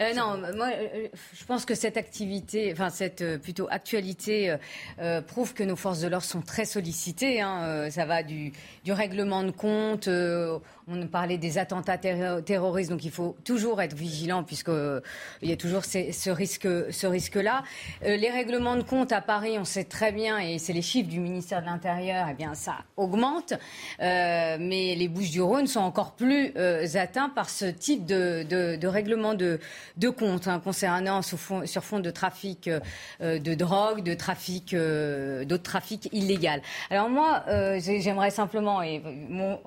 Euh, 0.00 0.14
non, 0.14 0.38
moi, 0.56 0.68
euh, 0.74 1.06
je 1.38 1.44
pense 1.44 1.64
que 1.64 1.74
cette 1.74 1.96
activité, 1.96 2.70
enfin 2.72 2.88
cette 2.90 3.20
euh, 3.20 3.38
plutôt 3.38 3.68
actualité, 3.70 4.56
prouve 5.28 5.54
que 5.54 5.62
nos 5.62 5.76
forces 5.76 6.00
de 6.00 6.08
l'ordre 6.08 6.24
sont 6.26 6.40
très 6.40 6.64
sollicitées. 6.64 7.40
hein. 7.40 7.88
Ça 7.90 8.04
va 8.06 8.22
du, 8.22 8.52
du 8.84 8.92
règlement 9.12 9.42
de 9.42 9.50
compte. 9.50 10.08
euh, 10.08 10.58
on 10.88 11.06
parlait 11.06 11.38
des 11.38 11.58
attentats 11.58 11.96
terro- 11.96 12.40
terroristes, 12.40 12.90
donc 12.90 13.04
il 13.04 13.10
faut 13.12 13.36
toujours 13.44 13.80
être 13.80 13.94
vigilant 13.94 14.42
puisque 14.42 14.68
euh, 14.68 15.00
il 15.40 15.48
y 15.48 15.52
a 15.52 15.56
toujours 15.56 15.84
ce 15.84 16.30
risque, 16.30 16.66
ce 16.90 17.06
risque-là. 17.06 17.62
Euh, 18.04 18.16
les 18.16 18.30
règlements 18.30 18.74
de 18.76 18.82
compte 18.82 19.12
à 19.12 19.20
Paris, 19.20 19.56
on 19.60 19.64
sait 19.64 19.84
très 19.84 20.10
bien, 20.12 20.38
et 20.38 20.58
c'est 20.58 20.72
les 20.72 20.82
chiffres 20.82 21.08
du 21.08 21.20
ministère 21.20 21.60
de 21.60 21.66
l'Intérieur, 21.66 22.26
eh 22.30 22.34
bien 22.34 22.54
ça 22.54 22.78
augmente. 22.96 23.52
Mais 24.00 24.94
les 24.96 25.08
Bouches-du-Rhône 25.08 25.66
sont 25.66 25.80
encore 25.80 26.12
plus 26.12 26.52
atteints 26.96 27.28
par 27.28 27.48
ce 27.50 27.66
type 27.66 28.04
de, 28.06 28.42
de, 28.48 28.76
de 28.76 28.88
règlement 28.88 29.34
de, 29.34 29.60
de 29.98 30.08
compte 30.08 30.48
hein, 30.48 30.58
concernant 30.58 31.22
sur 31.22 31.38
fond 31.38 32.00
de 32.00 32.10
trafic 32.10 32.68
de 33.20 33.54
drogue, 33.54 34.02
de 34.02 34.14
trafic, 34.14 34.74
d'autres 34.74 35.62
trafics 35.62 36.08
illégaux. 36.12 36.62
Alors 36.90 37.08
moi, 37.08 37.44
j'ai- 37.78 38.00
j'aimerais 38.00 38.30
simplement, 38.30 38.82
et 38.82 39.01
mon, 39.02 39.58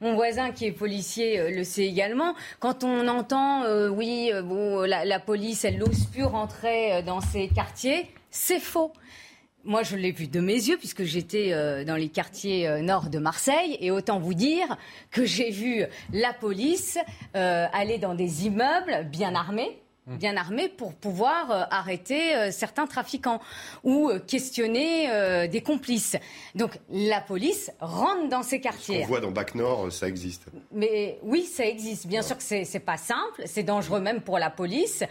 voisin 0.00 0.50
qui 0.50 0.66
est 0.66 0.72
policier 0.72 1.38
euh, 1.38 1.50
le 1.50 1.64
sait 1.64 1.84
également, 1.84 2.34
quand 2.60 2.84
on 2.84 3.08
entend, 3.08 3.64
euh, 3.64 3.88
oui, 3.88 4.30
euh, 4.32 4.86
la, 4.86 5.20
police, 5.20 5.64
elle 5.64 5.78
n'ose 5.78 6.06
plus 6.06 6.24
rentrer 6.24 7.02
dans 7.02 7.20
ces 7.20 7.48
quartiers, 7.48 8.10
c'est 8.30 8.60
faux. 8.60 8.92
Moi, 9.64 9.84
je 9.84 9.96
l'ai 9.96 10.10
vu 10.10 10.26
de 10.26 10.40
mes 10.40 10.54
yeux 10.54 10.76
puisque 10.76 11.04
j'étais 11.04 11.84
dans 11.84 11.94
les 11.94 12.08
quartiers 12.08 12.82
nord 12.82 13.10
de 13.10 13.20
Marseille 13.20 13.76
et 13.80 13.92
autant 13.92 14.18
vous 14.18 14.34
dire 14.34 14.76
que 15.12 15.24
j'ai 15.24 15.50
vu 15.50 15.84
la 16.12 16.32
police 16.32 16.98
aller 17.32 17.98
dans 17.98 18.16
des 18.16 18.46
immeubles 18.46 19.06
bien 19.08 19.36
armés 19.36 19.81
bien 20.06 20.36
armés 20.36 20.68
pour 20.68 20.94
pouvoir 20.94 21.50
euh, 21.50 21.62
arrêter 21.70 22.34
euh, 22.34 22.50
certains 22.50 22.86
trafiquants 22.86 23.40
ou 23.84 24.10
euh, 24.10 24.18
questionner 24.18 25.08
des 25.48 25.60
complices. 25.60 26.16
Donc 26.54 26.78
la 26.90 27.20
police 27.20 27.70
rentre 27.80 28.28
dans 28.28 28.42
ces 28.42 28.56
On 28.56 28.60
quartiers. 28.60 29.04
voit 29.04 29.20
dans 29.20 29.30
Bac 29.30 29.54
Nord, 29.54 29.92
ça 29.92 30.08
existe. 30.08 30.46
Mais 30.72 31.18
oui, 31.22 31.42
ça 31.44 31.64
existe. 31.64 32.06
Bien 32.06 32.22
sûr 32.22 32.36
que 32.36 32.42
c'est 32.42 32.64
c'est 32.64 32.80
pas 32.80 32.96
simple, 32.96 33.42
c'est 33.46 33.62
dangereux 33.62 34.00
même 34.00 34.20
pour 34.20 34.38
la 34.38 34.50
police. 34.50 35.04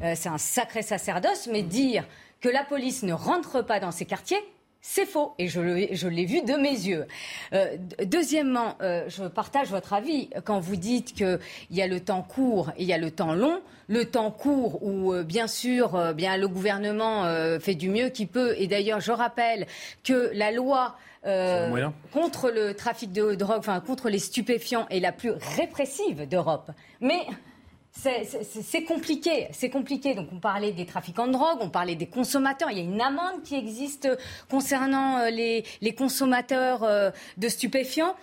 C'est 0.00 0.28
un 0.28 0.38
sacré 0.38 0.82
sacerdoce, 0.82 1.48
mais 1.50 1.62
dire 1.62 2.06
que 2.40 2.48
la 2.48 2.64
police 2.64 3.02
ne 3.02 3.12
rentre 3.12 3.62
pas 3.62 3.80
dans 3.80 3.90
ces 3.90 4.04
quartiers. 4.04 4.42
C'est 4.90 5.04
faux 5.04 5.34
et 5.38 5.48
je 5.48 5.60
le- 5.60 5.88
je 5.92 6.08
l'ai 6.08 6.24
vu 6.24 6.40
de 6.40 6.54
mes 6.54 6.70
yeux. 6.70 7.06
Euh, 7.52 7.76
deuxièmement, 8.06 8.74
euh, 8.80 9.04
je 9.08 9.24
partage 9.24 9.68
votre 9.68 9.92
avis 9.92 10.30
quand 10.46 10.60
vous 10.60 10.76
dites 10.76 11.12
qu'il 11.12 11.38
y 11.70 11.82
a 11.82 11.86
le 11.86 12.00
temps 12.00 12.22
court 12.22 12.70
et 12.78 12.84
il 12.84 12.88
y 12.88 12.94
a 12.94 12.98
le 12.98 13.10
temps 13.10 13.34
long. 13.34 13.60
Le 13.88 14.06
temps 14.06 14.30
court 14.30 14.82
où, 14.82 15.12
euh, 15.12 15.24
bien 15.24 15.46
sûr, 15.46 16.14
bien 16.14 16.38
le 16.38 16.48
gouvernement 16.48 17.24
fait 17.60 17.74
du 17.74 17.90
mieux 17.90 18.08
qu'il 18.08 18.28
peut. 18.28 18.54
Et 18.56 18.66
d'ailleurs, 18.66 19.00
je 19.00 19.12
rappelle 19.12 19.66
que 20.04 20.30
la 20.32 20.52
loi 20.52 20.96
euh, 21.26 21.88
contre 22.12 22.50
le 22.50 22.72
trafic 22.74 23.12
de 23.12 23.34
drogue, 23.34 23.58
enfin 23.58 23.80
contre 23.80 24.08
les 24.08 24.18
stupéfiants, 24.20 24.86
est 24.88 25.00
la 25.00 25.12
plus 25.12 25.32
répressive 25.58 26.26
d'Europe. 26.26 26.70
Mais 27.02 27.20
c'est- 27.98 28.84
compliqué, 28.84 29.48
c'est 29.52 29.70
compliqué. 29.70 30.14
Donc 30.14 30.28
on 30.32 30.38
parlait 30.38 30.72
des 30.72 30.86
trafiquants 30.86 31.26
de 31.26 31.32
drogue, 31.32 31.58
on 31.60 31.70
parlait 31.70 31.96
des 31.96 32.06
consommateurs. 32.06 32.70
Il 32.70 32.78
y 32.78 32.80
a 32.80 32.84
une 32.84 33.00
amende 33.00 33.42
qui 33.44 33.56
existe 33.56 34.08
concernant 34.50 35.18
euh, 35.18 35.30
les, 35.30 35.64
les 35.80 35.94
consommateurs 35.94 36.84
euh, 36.84 37.10
de 37.36 37.48
stupéfiants. 37.48 38.14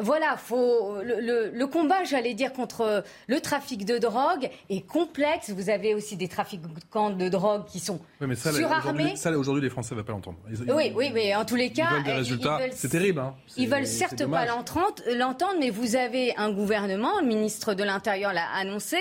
Voilà, 0.00 0.36
faut, 0.36 0.96
le, 1.02 1.20
le- 1.20 1.50
le 1.50 1.66
combat, 1.66 2.04
j'allais 2.04 2.34
dire, 2.34 2.52
contre 2.52 3.04
le 3.26 3.40
trafic 3.40 3.84
de 3.84 3.98
drogue 3.98 4.48
est 4.68 4.86
complexe. 4.86 5.50
Vous 5.50 5.70
avez 5.70 5.94
aussi 5.94 6.16
des 6.16 6.28
trafiquants 6.28 7.10
de 7.10 7.28
drogue 7.28 7.64
qui 7.66 7.80
sont 7.80 8.00
Oui, 8.20 8.26
mais 8.28 8.34
ça, 8.36 8.52
surarmés. 8.52 8.78
aujourd'hui, 9.04 9.16
ça, 9.16 9.30
aujourd'hui, 9.32 9.62
les 9.62 9.70
Français 9.70 9.94
ne 9.94 10.00
vont 10.00 10.06
pas 10.06 10.12
l'entendre. 10.12 10.38
Ils- 10.50 10.62
ils- 10.64 10.72
Oui, 10.72 10.92
oui, 10.94 11.10
mais 11.12 11.34
en 11.34 11.44
tous 11.44 11.56
les 11.56 11.70
cas, 11.72 11.88
veulent 12.04 12.22
veulent- 12.60 12.72
C'est 12.74 12.88
terrible. 12.88 13.20
Hein. 13.20 13.34
Ils 13.56 13.68
veulent 13.68 13.86
certes 13.86 14.24
pas 14.26 14.44
l'entendre, 14.46 15.54
mais 15.58 15.70
vous 15.70 15.96
avez 15.96 16.34
un 16.36 16.50
gouvernement, 16.50 17.20
le 17.20 17.26
ministre 17.26 17.74
de 17.74 17.82
l'Intérieur 17.82 18.32
l'a 18.32 18.46
annoncé, 18.54 18.98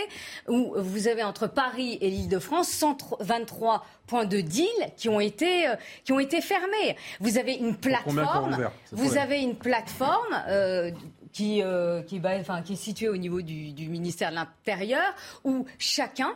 où 0.47 0.73
vous 0.77 1.07
avez 1.07 1.23
entre 1.23 1.47
Paris 1.47 1.97
et 2.01 2.09
l'Île-de-France 2.09 2.67
123 2.69 3.86
points 4.10 4.26
de 4.26 4.41
deal 4.41 4.68
qui 4.97 5.07
ont 5.10 5.20
été 5.20 5.68
euh, 5.68 5.76
qui 6.03 6.12
ont 6.12 6.20
été 6.20 6.41
fermés. 6.41 6.95
Vous 7.20 7.38
avez 7.38 7.53
une 7.53 7.76
plateforme, 7.78 8.16
ouvert 8.55 8.72
vous 8.91 9.18
avez 9.22 9.39
une 9.41 9.55
plateforme. 9.55 10.43
euh, 10.47 10.91
qui, 11.32 11.62
euh, 11.62 12.01
qui, 12.01 12.16
est 12.16 12.20
bas- 12.20 12.39
enfin, 12.39 12.64
qui 12.64 12.74
est 12.74 12.76
située 12.76 13.07
au 13.07 13.16
niveau 13.16 13.41
du, 13.43 13.72
du 13.72 13.88
ministère 13.88 14.32
de 14.32 14.36
l'Intérieur, 14.36 15.14
où 15.43 15.64
chacun 15.78 16.34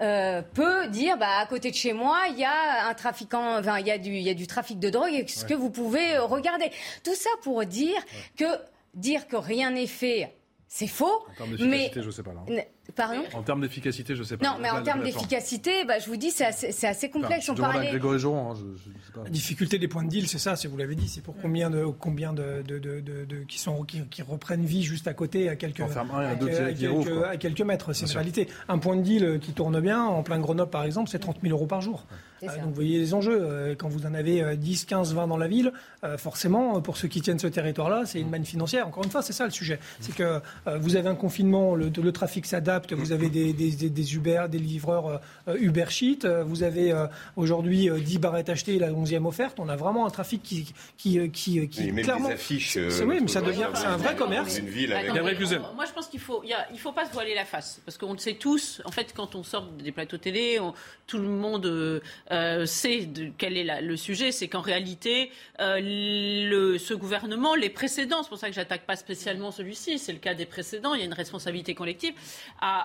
euh, 0.00 0.42
peut 0.42 0.88
dire 0.88 1.16
bah, 1.16 1.38
à 1.38 1.46
côté 1.46 1.70
de 1.70 1.76
chez 1.76 1.92
moi, 1.92 2.18
il 2.30 2.36
y 2.38 2.44
a 2.44 2.88
un 2.88 2.94
trafiquant, 2.94 3.58
enfin, 3.60 3.78
il 3.78 3.86
y, 3.86 3.92
a 3.92 3.96
du, 3.98 4.10
il 4.10 4.22
y 4.22 4.28
a 4.28 4.34
du 4.34 4.48
trafic 4.48 4.80
de 4.80 4.90
drogue, 4.90 5.12
est-ce 5.12 5.44
que 5.44 5.54
vous 5.54 5.70
pouvez 5.70 6.18
regarder? 6.18 6.70
Tout 7.04 7.14
ça 7.14 7.30
pour 7.42 7.64
dire 7.64 8.00
que 8.36 8.44
dire 8.92 9.28
que 9.28 9.36
rien 9.36 9.70
n'est 9.70 9.86
fait, 9.86 10.34
c'est 10.66 10.88
faux. 10.88 11.06
En 11.30 11.34
termes 11.36 11.50
mais 11.50 11.56
d'efficacité, 11.66 12.02
je 12.02 12.10
sais 12.10 12.22
pas. 12.24 12.32
Là. 12.32 12.40
hein. 12.48 12.62
Pardon 12.96 13.22
En 13.34 13.42
termes 13.42 13.60
d'efficacité, 13.60 14.16
je 14.16 14.22
sais 14.22 14.36
pas. 14.36 14.44
Non, 14.46 14.56
mais 14.60 14.70
en 14.70 14.82
termes 14.82 15.02
d'efficacité, 15.02 15.84
bah, 15.86 15.98
je 16.00 16.06
vous 16.06 16.16
dis, 16.16 16.30
c'est 16.30 16.44
assez, 16.44 17.10
complexe. 17.10 17.48
Enfin, 17.48 17.52
On 17.52 17.54
demande 17.56 17.70
à 17.70 17.72
parlait. 17.74 17.90
Grégory 17.90 18.18
Joron, 18.18 18.50
hein, 18.50 18.54
je, 18.56 18.64
je 18.78 19.06
sais 19.06 19.12
pas. 19.12 19.22
La 19.24 19.30
difficulté 19.30 19.78
des 19.78 19.88
points 19.88 20.02
de 20.04 20.08
deal, 20.08 20.26
c'est 20.26 20.38
ça, 20.38 20.56
c'est 20.56 20.66
vous 20.68 20.76
l'avez 20.76 20.94
dit, 20.94 21.08
c'est 21.08 21.20
pour 21.20 21.36
combien 21.40 21.70
de 21.70 21.84
combien 21.84 22.32
de, 22.32 22.62
de, 22.66 22.78
de, 22.78 23.00
de- 23.00 23.24
de- 23.24 23.44
qui 23.46 23.58
sont 23.58 23.84
qui, 23.84 24.02
qui 24.06 24.22
reprennent 24.22 24.64
vie 24.64 24.82
juste 24.82 25.06
à 25.06 25.14
côté 25.14 25.48
à 25.48 25.56
quelques 25.56 25.80
un 25.80 25.86
et 25.88 25.96
un 25.96 26.18
à, 26.30 26.34
deux 26.34 26.48
à 26.48 26.72
qui 26.72 26.80
quelques, 26.80 27.24
à 27.24 27.36
quelques 27.36 27.60
mètres. 27.60 27.92
C'est 27.92 28.02
une 28.02 28.08
sûr. 28.08 28.16
réalité. 28.18 28.48
Un 28.68 28.78
point 28.78 28.96
de 28.96 29.02
deal 29.02 29.24
euh, 29.24 29.38
qui 29.38 29.52
tourne 29.52 29.78
bien 29.80 30.02
en 30.02 30.22
plein 30.22 30.38
Grenoble 30.38 30.70
par 30.70 30.84
exemple, 30.84 31.08
c'est 31.10 31.18
30 31.18 31.38
000 31.42 31.54
euros 31.54 31.66
par 31.66 31.80
jour. 31.80 32.06
Euh, 32.42 32.46
donc 32.46 32.66
vous 32.66 32.74
voyez 32.74 32.98
les 32.98 33.14
enjeux. 33.14 33.38
Euh, 33.42 33.74
Quand 33.76 33.88
vous 33.88 34.06
en 34.06 34.14
avez 34.14 34.42
euh, 34.42 34.56
10, 34.56 34.84
15, 34.86 35.14
20 35.14 35.26
dans 35.26 35.36
la 35.36 35.48
ville, 35.48 35.72
euh, 36.04 36.16
forcément, 36.16 36.80
pour 36.80 36.96
ceux 36.96 37.08
qui 37.08 37.20
tiennent 37.20 37.38
ce 37.40 37.48
territoire-là, 37.48 38.02
c'est 38.06 38.20
une 38.20 38.30
manne 38.30 38.44
financière. 38.44 38.86
Encore 38.86 39.04
une 39.04 39.10
fois, 39.10 39.22
c'est 39.22 39.32
ça 39.32 39.44
le 39.44 39.50
sujet. 39.50 39.78
C'est 40.00 40.14
que 40.14 40.40
euh, 40.68 40.78
vous 40.78 40.94
avez 40.96 41.08
un 41.08 41.16
confinement, 41.16 41.74
le, 41.74 41.88
le 41.88 42.12
trafic 42.12 42.46
s'adapte, 42.46 42.77
vous 42.94 43.12
avez 43.12 43.28
des, 43.28 43.52
des, 43.52 43.70
des, 43.72 43.90
des 43.90 44.14
Uber, 44.14 44.44
des 44.50 44.58
livreurs 44.58 45.20
euh, 45.48 45.56
Uber 45.58 45.86
Sheet, 45.88 46.20
euh, 46.24 46.44
vous 46.44 46.62
avez 46.62 46.92
euh, 46.92 47.06
aujourd'hui 47.36 47.88
euh, 47.90 47.98
10 47.98 48.18
barrettes 48.18 48.48
achetées 48.48 48.76
et 48.76 48.78
la 48.78 48.90
11e 48.90 49.26
offerte. 49.26 49.58
On 49.60 49.68
a 49.68 49.76
vraiment 49.76 50.06
un 50.06 50.10
trafic 50.10 50.42
qui, 50.42 50.72
qui, 50.96 51.18
euh, 51.18 51.26
qui, 51.28 51.68
qui, 51.68 51.92
clairement. 51.92 52.28
des 52.28 52.34
affiches. 52.34 52.76
euh, 52.76 52.90
C'est- 52.90 53.04
oui, 53.04 53.18
mais 53.20 53.28
ça 53.28 53.40
devient, 53.40 53.66
c'est 53.74 53.86
un 53.86 53.96
vrai 53.96 54.14
commerce. 54.16 54.58
Une 54.58 54.68
ville 54.68 54.92
avec 54.92 55.10
Attendez, 55.10 55.58
Moi, 55.74 55.84
je 55.86 55.92
pense 55.92 56.08
qu'il 56.08 56.20
faut, 56.20 56.40
il 56.44 56.50
y 56.50 56.54
a- 56.54 56.66
il 56.72 56.78
faut 56.78 56.92
pas 56.92 57.06
se 57.06 57.12
voiler 57.12 57.34
la 57.34 57.44
face, 57.44 57.80
parce 57.84 57.98
qu'on 57.98 58.12
le 58.12 58.18
sait 58.18 58.34
tous. 58.34 58.82
En 58.84 58.90
fait, 58.90 59.12
quand 59.14 59.34
on 59.34 59.42
sort 59.42 59.66
des 59.66 59.92
plateaux 59.92 60.18
télé, 60.18 60.58
on- 60.60 60.74
tout 61.06 61.18
le 61.18 61.28
monde 61.28 61.66
euh, 61.66 62.00
euh, 62.30 62.66
sait 62.66 63.06
de 63.06 63.30
quel 63.38 63.56
est 63.56 63.64
la- 63.64 63.80
le 63.80 63.96
sujet. 63.96 64.32
C'est 64.32 64.48
qu'en 64.48 64.60
réalité, 64.60 65.30
euh, 65.60 65.78
le, 65.82 66.78
ce 66.78 66.94
gouvernement, 66.94 67.54
les 67.54 67.70
précédents, 67.70 68.22
c'est 68.22 68.28
pour 68.28 68.38
ça 68.38 68.48
que 68.48 68.54
j'attaque 68.54 68.82
pas 68.86 68.96
spécialement 68.96 69.50
celui-ci. 69.50 69.98
C'est 69.98 70.12
le 70.12 70.18
cas 70.18 70.34
des 70.34 70.46
précédents. 70.46 70.94
Il 70.94 71.00
y 71.00 71.02
a 71.02 71.06
une 71.06 71.12
responsabilité 71.14 71.74
collective. 71.74 72.14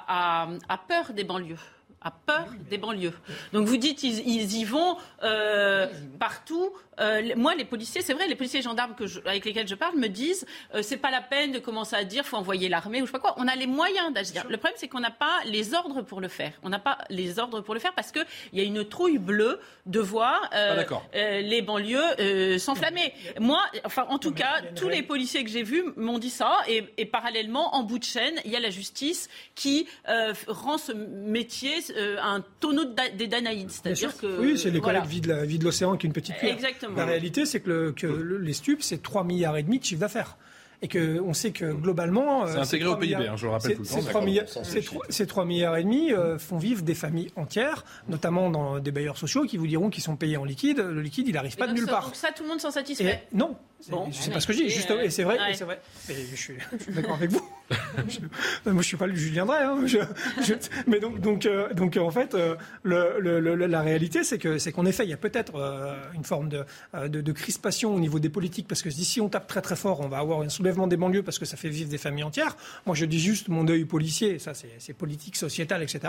A 0.08 0.78
peur 0.88 1.14
des 1.14 1.24
banlieues 1.24 1.60
a 2.04 2.12
peur 2.12 2.48
des 2.70 2.78
banlieues. 2.78 3.14
Donc 3.54 3.68
vous 3.68 3.78
dites 3.78 4.04
ils, 4.04 4.20
ils 4.28 4.58
y 4.58 4.66
vont 4.66 4.98
euh, 5.24 5.88
partout. 6.20 6.72
Euh, 7.00 7.22
moi, 7.36 7.56
les 7.56 7.66
policiers, 7.66 8.02
c'est 8.02 8.14
vrai, 8.14 8.28
les 8.28 8.36
policiers 8.36 8.60
et 8.60 8.64
gendarmes 8.64 8.96
que 8.96 9.08
je- 9.08 9.20
avec 9.26 9.46
lesquels 9.46 9.68
je 9.68 9.76
parle 9.76 9.98
me 9.98 10.08
disent 10.08 10.46
euh, 10.76 10.82
c'est 10.82 10.98
pas 10.98 11.12
la 11.12 11.22
peine 11.22 11.52
de 11.52 11.60
commencer 11.60 11.96
à 11.96 12.04
dire 12.04 12.26
faut 12.26 12.38
envoyer 12.38 12.70
l'armée 12.70 13.02
ou 13.02 13.06
je 13.06 13.12
sais 13.12 13.18
pas 13.18 13.20
quoi. 13.20 13.34
On 13.38 13.48
a 13.48 13.56
les 13.56 13.68
moyens 13.68 14.14
d'agir. 14.14 14.44
Le 14.50 14.58
problème, 14.58 14.76
c'est 14.78 14.88
qu'on 14.88 15.00
n'a 15.00 15.12
pas 15.12 15.40
les 15.46 15.74
ordres 15.74 16.02
pour 16.04 16.22
le 16.22 16.28
faire. 16.28 16.54
On 16.64 16.70
n'a 16.70 16.80
pas 16.80 16.98
les 17.10 17.40
ordres 17.40 17.62
pour 17.62 17.74
le 17.74 17.80
faire 17.80 17.94
parce 17.94 18.12
que 18.12 18.20
il 18.52 18.60
y 18.60 18.62
a 18.62 18.66
une 18.66 18.86
trouille 18.88 19.18
bleue 19.18 19.60
de 19.86 20.00
voir 20.00 20.50
euh, 20.54 20.84
Ah, 20.90 21.02
euh, 21.16 21.42
les 21.42 21.62
banlieues 21.62 22.58
s'enflammer. 22.60 23.14
Moi, 23.40 23.60
enfin, 23.86 24.06
en 24.10 24.20
tout 24.20 24.32
cas, 24.34 24.62
tous 24.76 24.90
les 24.90 25.04
policiers 25.04 25.44
que 25.44 25.50
j'ai 25.50 25.64
vus 25.64 25.84
m'ont 25.96 26.20
dit 26.20 26.30
ça. 26.30 26.56
Et, 26.68 26.86
et 26.98 27.06
parallèlement, 27.06 27.76
en 27.76 27.84
bout 27.84 28.00
de 28.00 28.04
chaîne, 28.04 28.36
il 28.46 28.52
y 28.52 28.56
a 28.56 28.60
la 28.60 28.70
justice 28.70 29.30
qui 29.56 29.88
rend 30.48 30.78
ce 30.78 30.92
métier 30.92 31.74
un 32.22 32.44
tonneau 32.60 32.86
de 32.86 32.94
da- 32.94 33.10
des 33.10 33.28
Danaïdes. 33.28 33.72
C'est-à-dire 33.72 34.16
que. 34.18 34.40
oui, 34.40 34.58
c'est 34.58 34.70
les 34.70 34.80
voilà. 34.80 35.00
collègues 35.00 35.12
vident 35.14 35.36
la- 35.36 35.46
vident 35.46 35.66
l'océan 35.66 35.90
avec 35.90 36.04
une 36.04 36.14
petite 36.14 36.36
cuillère. 36.38 36.54
Exactement. 36.56 36.83
La 36.96 37.06
réalité, 37.06 37.46
c'est 37.46 37.60
que, 37.60 37.70
le- 37.70 37.92
que 37.92 38.08
le- 38.08 38.38
les 38.38 38.54
stupes, 38.54 38.82
c'est 38.84 39.02
3 39.02 39.24
milliards 39.24 39.58
et 39.58 39.64
demi 39.64 39.80
de 39.80 39.84
chiffre 39.86 40.02
d'affaires. 40.02 40.38
Et 40.82 40.90
que 40.90 41.18
on 41.22 41.34
sait 41.34 41.52
que 41.52 41.72
globalement, 41.72 42.46
C'est 42.46 42.58
euh, 42.58 42.62
intégré 42.62 42.66
ces 42.66 42.86
au 42.88 42.90
3 42.90 43.00
PIB, 43.00 43.16
milliards- 43.16 43.34
hein, 43.34 43.38
je 43.38 43.46
le 43.46 43.52
rappelle 43.54 43.76
tout 43.78 43.84
le 43.84 43.88
temps. 43.88 44.02
3 44.10 44.22
milliards, 44.26 44.46
50% 44.48 44.64
ces 44.66 44.80
du 44.82 44.86
trois- 44.86 45.06
ces 45.08 45.28
3 45.28 45.46
milliards 45.46 45.78
et 45.78 45.84
demi 45.84 46.12
euh, 46.12 46.38
font 46.38 46.58
vivre 46.58 46.82
des 46.82 46.94
familles 46.94 47.32
entières, 47.38 47.86
notamment 48.10 48.50
dans 48.50 48.80
des 48.80 48.92
bailleurs 48.92 49.18
sociaux 49.18 49.46
qui 49.46 49.56
vous 49.56 49.66
diront 49.68 49.90
qu'ils 49.90 50.04
sont 50.04 50.18
payés 50.18 50.36
en 50.36 50.44
liquide. 50.44 50.80
Le 50.80 51.00
liquide, 51.02 51.30
il 51.30 51.36
n'arrive 51.36 51.56
pas 51.56 51.68
de 51.68 51.74
nulle 51.74 51.86
ça, 51.86 51.92
part. 51.92 52.06
Donc 52.08 52.16
ça, 52.16 52.34
tout 52.36 52.44
le 52.44 52.50
monde 52.50 52.60
s'en 52.60 52.68
Et 52.68 52.74
satisfait. 52.74 53.24
non, 53.34 53.56
Bon, 53.90 54.10
c'est 54.12 54.32
pas 54.34 54.42
ce 54.42 54.48
que 54.48 54.52
je 54.54 54.58
dis, 54.60 54.70
justement, 54.70 55.00
euh, 55.00 55.04
et 55.04 55.10
c'est 55.10 55.24
vrai, 55.24 55.38
ouais. 55.40 55.52
et 55.52 55.54
c'est 55.54 55.64
vrai. 55.64 55.80
Et 56.10 56.16
je 56.32 56.36
suis, 56.36 56.56
je 56.78 56.84
suis 56.84 56.92
d'accord 56.94 57.16
avec 57.16 57.32
vous. 57.32 57.50
Je- 58.08 58.70
moi, 58.70 58.82
je 58.82 58.88
suis 58.88 58.98
pas 58.98 59.08
le 59.08 59.16
Julien 59.16 59.46
Drey. 59.46 59.64
Hein. 59.64 59.80
Je- 59.86 59.98
je- 60.44 60.54
mais 60.88 61.00
donc, 61.00 61.20
donc, 61.22 61.46
euh, 61.46 61.74
donc, 61.74 61.98
en 61.98 62.12
fait, 62.12 62.34
euh, 62.36 62.56
le, 62.84 63.16
le- 63.20 63.40
le- 63.40 63.56
la 63.68 63.82
réalité, 63.82 64.24
c'est 64.24 64.38
que, 64.38 64.58
c'est 64.58 64.72
qu'en 64.72 64.86
effet, 64.86 65.04
il 65.06 65.10
y 65.10 65.14
a 65.14 65.18
peut-être 65.18 65.56
euh, 65.56 65.96
une 66.14 66.24
forme 66.24 66.50
de, 66.50 66.64
de, 67.08 67.22
de 67.22 67.32
crispation 67.32 67.94
au 67.96 68.00
niveau 68.00 68.20
des 68.20 68.30
politiques, 68.30 68.68
parce 68.68 68.82
que 68.82 68.90
si 68.90 69.22
on 69.22 69.30
tape 69.30 69.48
très 69.48 69.62
très 69.62 69.76
fort, 69.76 70.02
on 70.02 70.08
va 70.08 70.18
avoir 70.20 70.42
un 70.42 70.50
soulèvement 70.50 70.88
des 70.88 70.98
banlieues 70.98 71.24
parce 71.24 71.40
que 71.40 71.46
ça 71.46 71.58
fait 71.58 71.70
vivre 71.70 71.90
des 71.90 71.98
familles 71.98 72.24
entières. 72.24 72.56
Moi, 72.86 72.96
je 72.96 73.06
dis 73.06 73.20
juste 73.20 73.48
mon 73.48 73.64
deuil 73.64 73.86
policier, 73.86 74.40
ça, 74.40 74.54
c'est, 74.54 74.94
politique, 74.94 75.36
sociétal, 75.36 75.82
etc. 75.82 76.02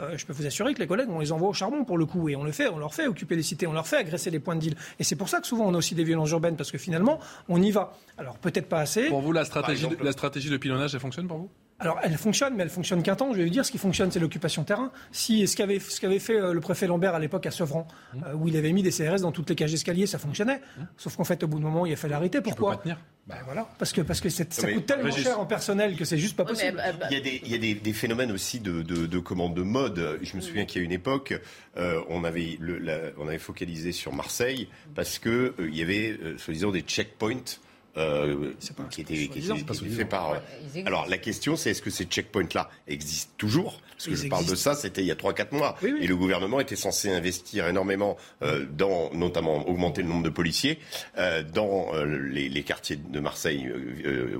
Euh, 0.00 0.16
je 0.16 0.24
peux 0.26 0.32
vous 0.32 0.46
assurer 0.46 0.74
que 0.74 0.78
les 0.80 0.86
collègues, 0.86 1.08
on 1.10 1.18
les 1.20 1.32
envoie 1.32 1.48
au 1.48 1.52
charbon 1.52 1.84
pour 1.84 1.98
le 1.98 2.06
coup, 2.06 2.28
et 2.28 2.36
on 2.36 2.44
le 2.44 2.52
fait, 2.52 2.68
on 2.68 2.78
leur 2.78 2.94
fait 2.94 3.06
occuper 3.06 3.36
les 3.36 3.42
cités, 3.42 3.66
on 3.66 3.72
leur 3.72 3.86
fait 3.86 3.98
agresser 3.98 4.30
les 4.30 4.38
points 4.40 4.54
de 4.54 4.60
deal. 4.60 4.74
Et 4.98 5.04
c'est 5.04 5.16
pour 5.16 5.28
ça 5.28 5.40
que 5.40 5.46
souvent 5.46 5.66
on 5.66 5.74
a 5.74 5.78
aussi 5.78 5.94
des 5.94 6.04
violences 6.04 6.30
urbaines, 6.30 6.56
parce 6.56 6.70
que 6.70 6.78
finalement, 6.78 7.18
on 7.48 7.60
y 7.60 7.70
va. 7.70 7.92
Alors 8.16 8.36
peut-être 8.38 8.68
pas 8.68 8.80
assez. 8.80 9.08
Pour 9.08 9.20
vous, 9.22 9.32
la 9.32 9.44
stratégie, 9.44 9.86
la 10.02 10.12
stratégie 10.12 10.50
de 10.50 10.56
pilonnage, 10.56 10.94
fonctionne 11.00 11.26
pour 11.26 11.38
vous? 11.38 11.50
Alors, 11.82 11.98
elle 12.02 12.14
fonctionne, 12.18 12.56
mais 12.56 12.62
elle 12.64 12.68
fonctionne 12.68 13.02
qu'un 13.02 13.16
temps. 13.16 13.32
Je 13.32 13.38
vais 13.38 13.44
vous 13.44 13.50
dire, 13.50 13.64
ce 13.64 13.72
qui 13.72 13.78
fonctionne, 13.78 14.10
c'est 14.10 14.20
l'occupation 14.20 14.64
terrain. 14.64 14.92
Si 15.12 15.48
ce 15.48 15.56
qu'avait 15.56 15.80
ce 15.80 15.98
qu'avait 15.98 16.18
fait 16.18 16.36
euh, 16.38 16.52
le 16.52 16.60
préfet 16.60 16.86
Lambert 16.86 17.14
à 17.14 17.18
l'époque 17.18 17.46
à 17.46 17.50
Sevran, 17.50 17.88
Mmh. 18.12 18.18
euh, 18.26 18.34
où 18.34 18.48
il 18.48 18.56
avait 18.58 18.72
mis 18.72 18.82
des 18.82 18.90
CRS 18.90 19.22
dans 19.22 19.32
toutes 19.32 19.48
les 19.48 19.56
cages 19.56 19.70
d'escalier, 19.70 20.06
ça 20.06 20.18
fonctionnait. 20.18 20.60
Sauf 20.98 21.16
qu'en 21.16 21.24
fait, 21.24 21.42
au 21.42 21.46
bout 21.48 21.58
d'un 21.58 21.64
moment, 21.68 21.86
il 21.86 21.92
a 21.94 21.96
fallu 21.96 22.12
arrêter. 22.12 22.36
Je 22.36 22.42
peux 22.42 22.50
Pourquoi? 22.50 22.72
pas 22.72 22.82
tenir. 22.82 22.98
Ben 23.26 23.36
voilà, 23.46 23.66
parce 23.78 23.92
que 23.94 24.02
parce 24.02 24.20
que 24.20 24.28
ça 24.28 24.44
mais- 24.66 24.74
coûte 24.74 24.86
tellement 24.86 25.04
Régis. 25.04 25.22
cher 25.22 25.40
en 25.40 25.46
personnel 25.46 25.96
que 25.96 26.04
c'est 26.04 26.18
juste 26.18 26.36
pas 26.36 26.42
Ouais, 26.42 26.50
mais, 26.52 26.72
possible. 26.72 26.82
euh, 26.84 26.92
bah, 27.00 27.06
Il 27.10 27.16
y 27.16 27.20
a 27.20 27.22
des, 27.22 27.40
il 27.44 27.50
y 27.50 27.54
a 27.54 27.58
des, 27.58 27.74
des 27.74 27.92
phénomènes 27.94 28.32
aussi 28.32 28.60
de, 28.60 28.82
de, 28.82 29.06
de 29.06 29.18
commande 29.18 29.54
de 29.54 29.62
mode. 29.62 30.18
Je 30.20 30.36
me 30.36 30.42
souviens 30.42 30.66
qu'il 30.66 30.80
y 30.82 30.82
a 30.82 30.84
une 30.84 30.92
époque, 30.92 31.40
euh, 31.78 32.02
on, 32.10 32.24
avait 32.24 32.58
le- 32.60 32.78
la- 32.78 33.10
on 33.18 33.26
avait 33.28 33.38
focalisé 33.38 33.92
sur 33.92 34.12
Marseille 34.12 34.68
parce 34.94 35.18
que 35.18 35.54
euh, 35.58 35.68
il 35.68 35.76
y 35.76 35.82
avait, 35.82 36.18
euh, 36.22 36.36
soi-disant, 36.36 36.72
des 36.72 36.82
checkpoints. 36.82 37.58
Euh, 37.96 38.52
pas- 38.76 38.84
qui 38.84 39.00
étaient, 39.00 39.16
c'est 39.16 39.28
qui 39.28 40.04
par. 40.04 40.36
alors 40.86 41.06
la 41.08 41.18
question, 41.18 41.56
c'est 41.56 41.70
est-ce 41.70 41.82
que 41.82 41.90
ces 41.90 42.04
checkpoints-là 42.04 42.70
existent 42.88 43.32
toujours? 43.36 43.80
Parce 43.92 44.06
que 44.06 44.10
Ils 44.12 44.16
je 44.24 44.28
parle 44.28 44.46
de 44.46 44.54
ça, 44.54 44.74
c'était 44.74 45.02
il 45.02 45.06
y 45.06 45.10
a 45.10 45.14
3-4 45.14 45.52
mois. 45.54 45.76
Oui, 45.82 45.92
oui. 45.92 45.98
Et 46.04 46.06
le 46.06 46.16
gouvernement 46.16 46.58
était 46.60 46.76
censé 46.76 47.10
investir 47.10 47.68
énormément 47.68 48.16
euh, 48.42 48.64
dans, 48.70 49.12
notamment 49.12 49.68
augmenter 49.68 50.00
le 50.02 50.08
nombre 50.08 50.22
de 50.22 50.30
policiers 50.30 50.78
euh, 51.18 51.42
dans 51.42 51.94
euh, 51.94 52.06
les, 52.06 52.48
les 52.48 52.62
quartiers 52.62 52.96
de 52.96 53.20
Marseille 53.20 53.70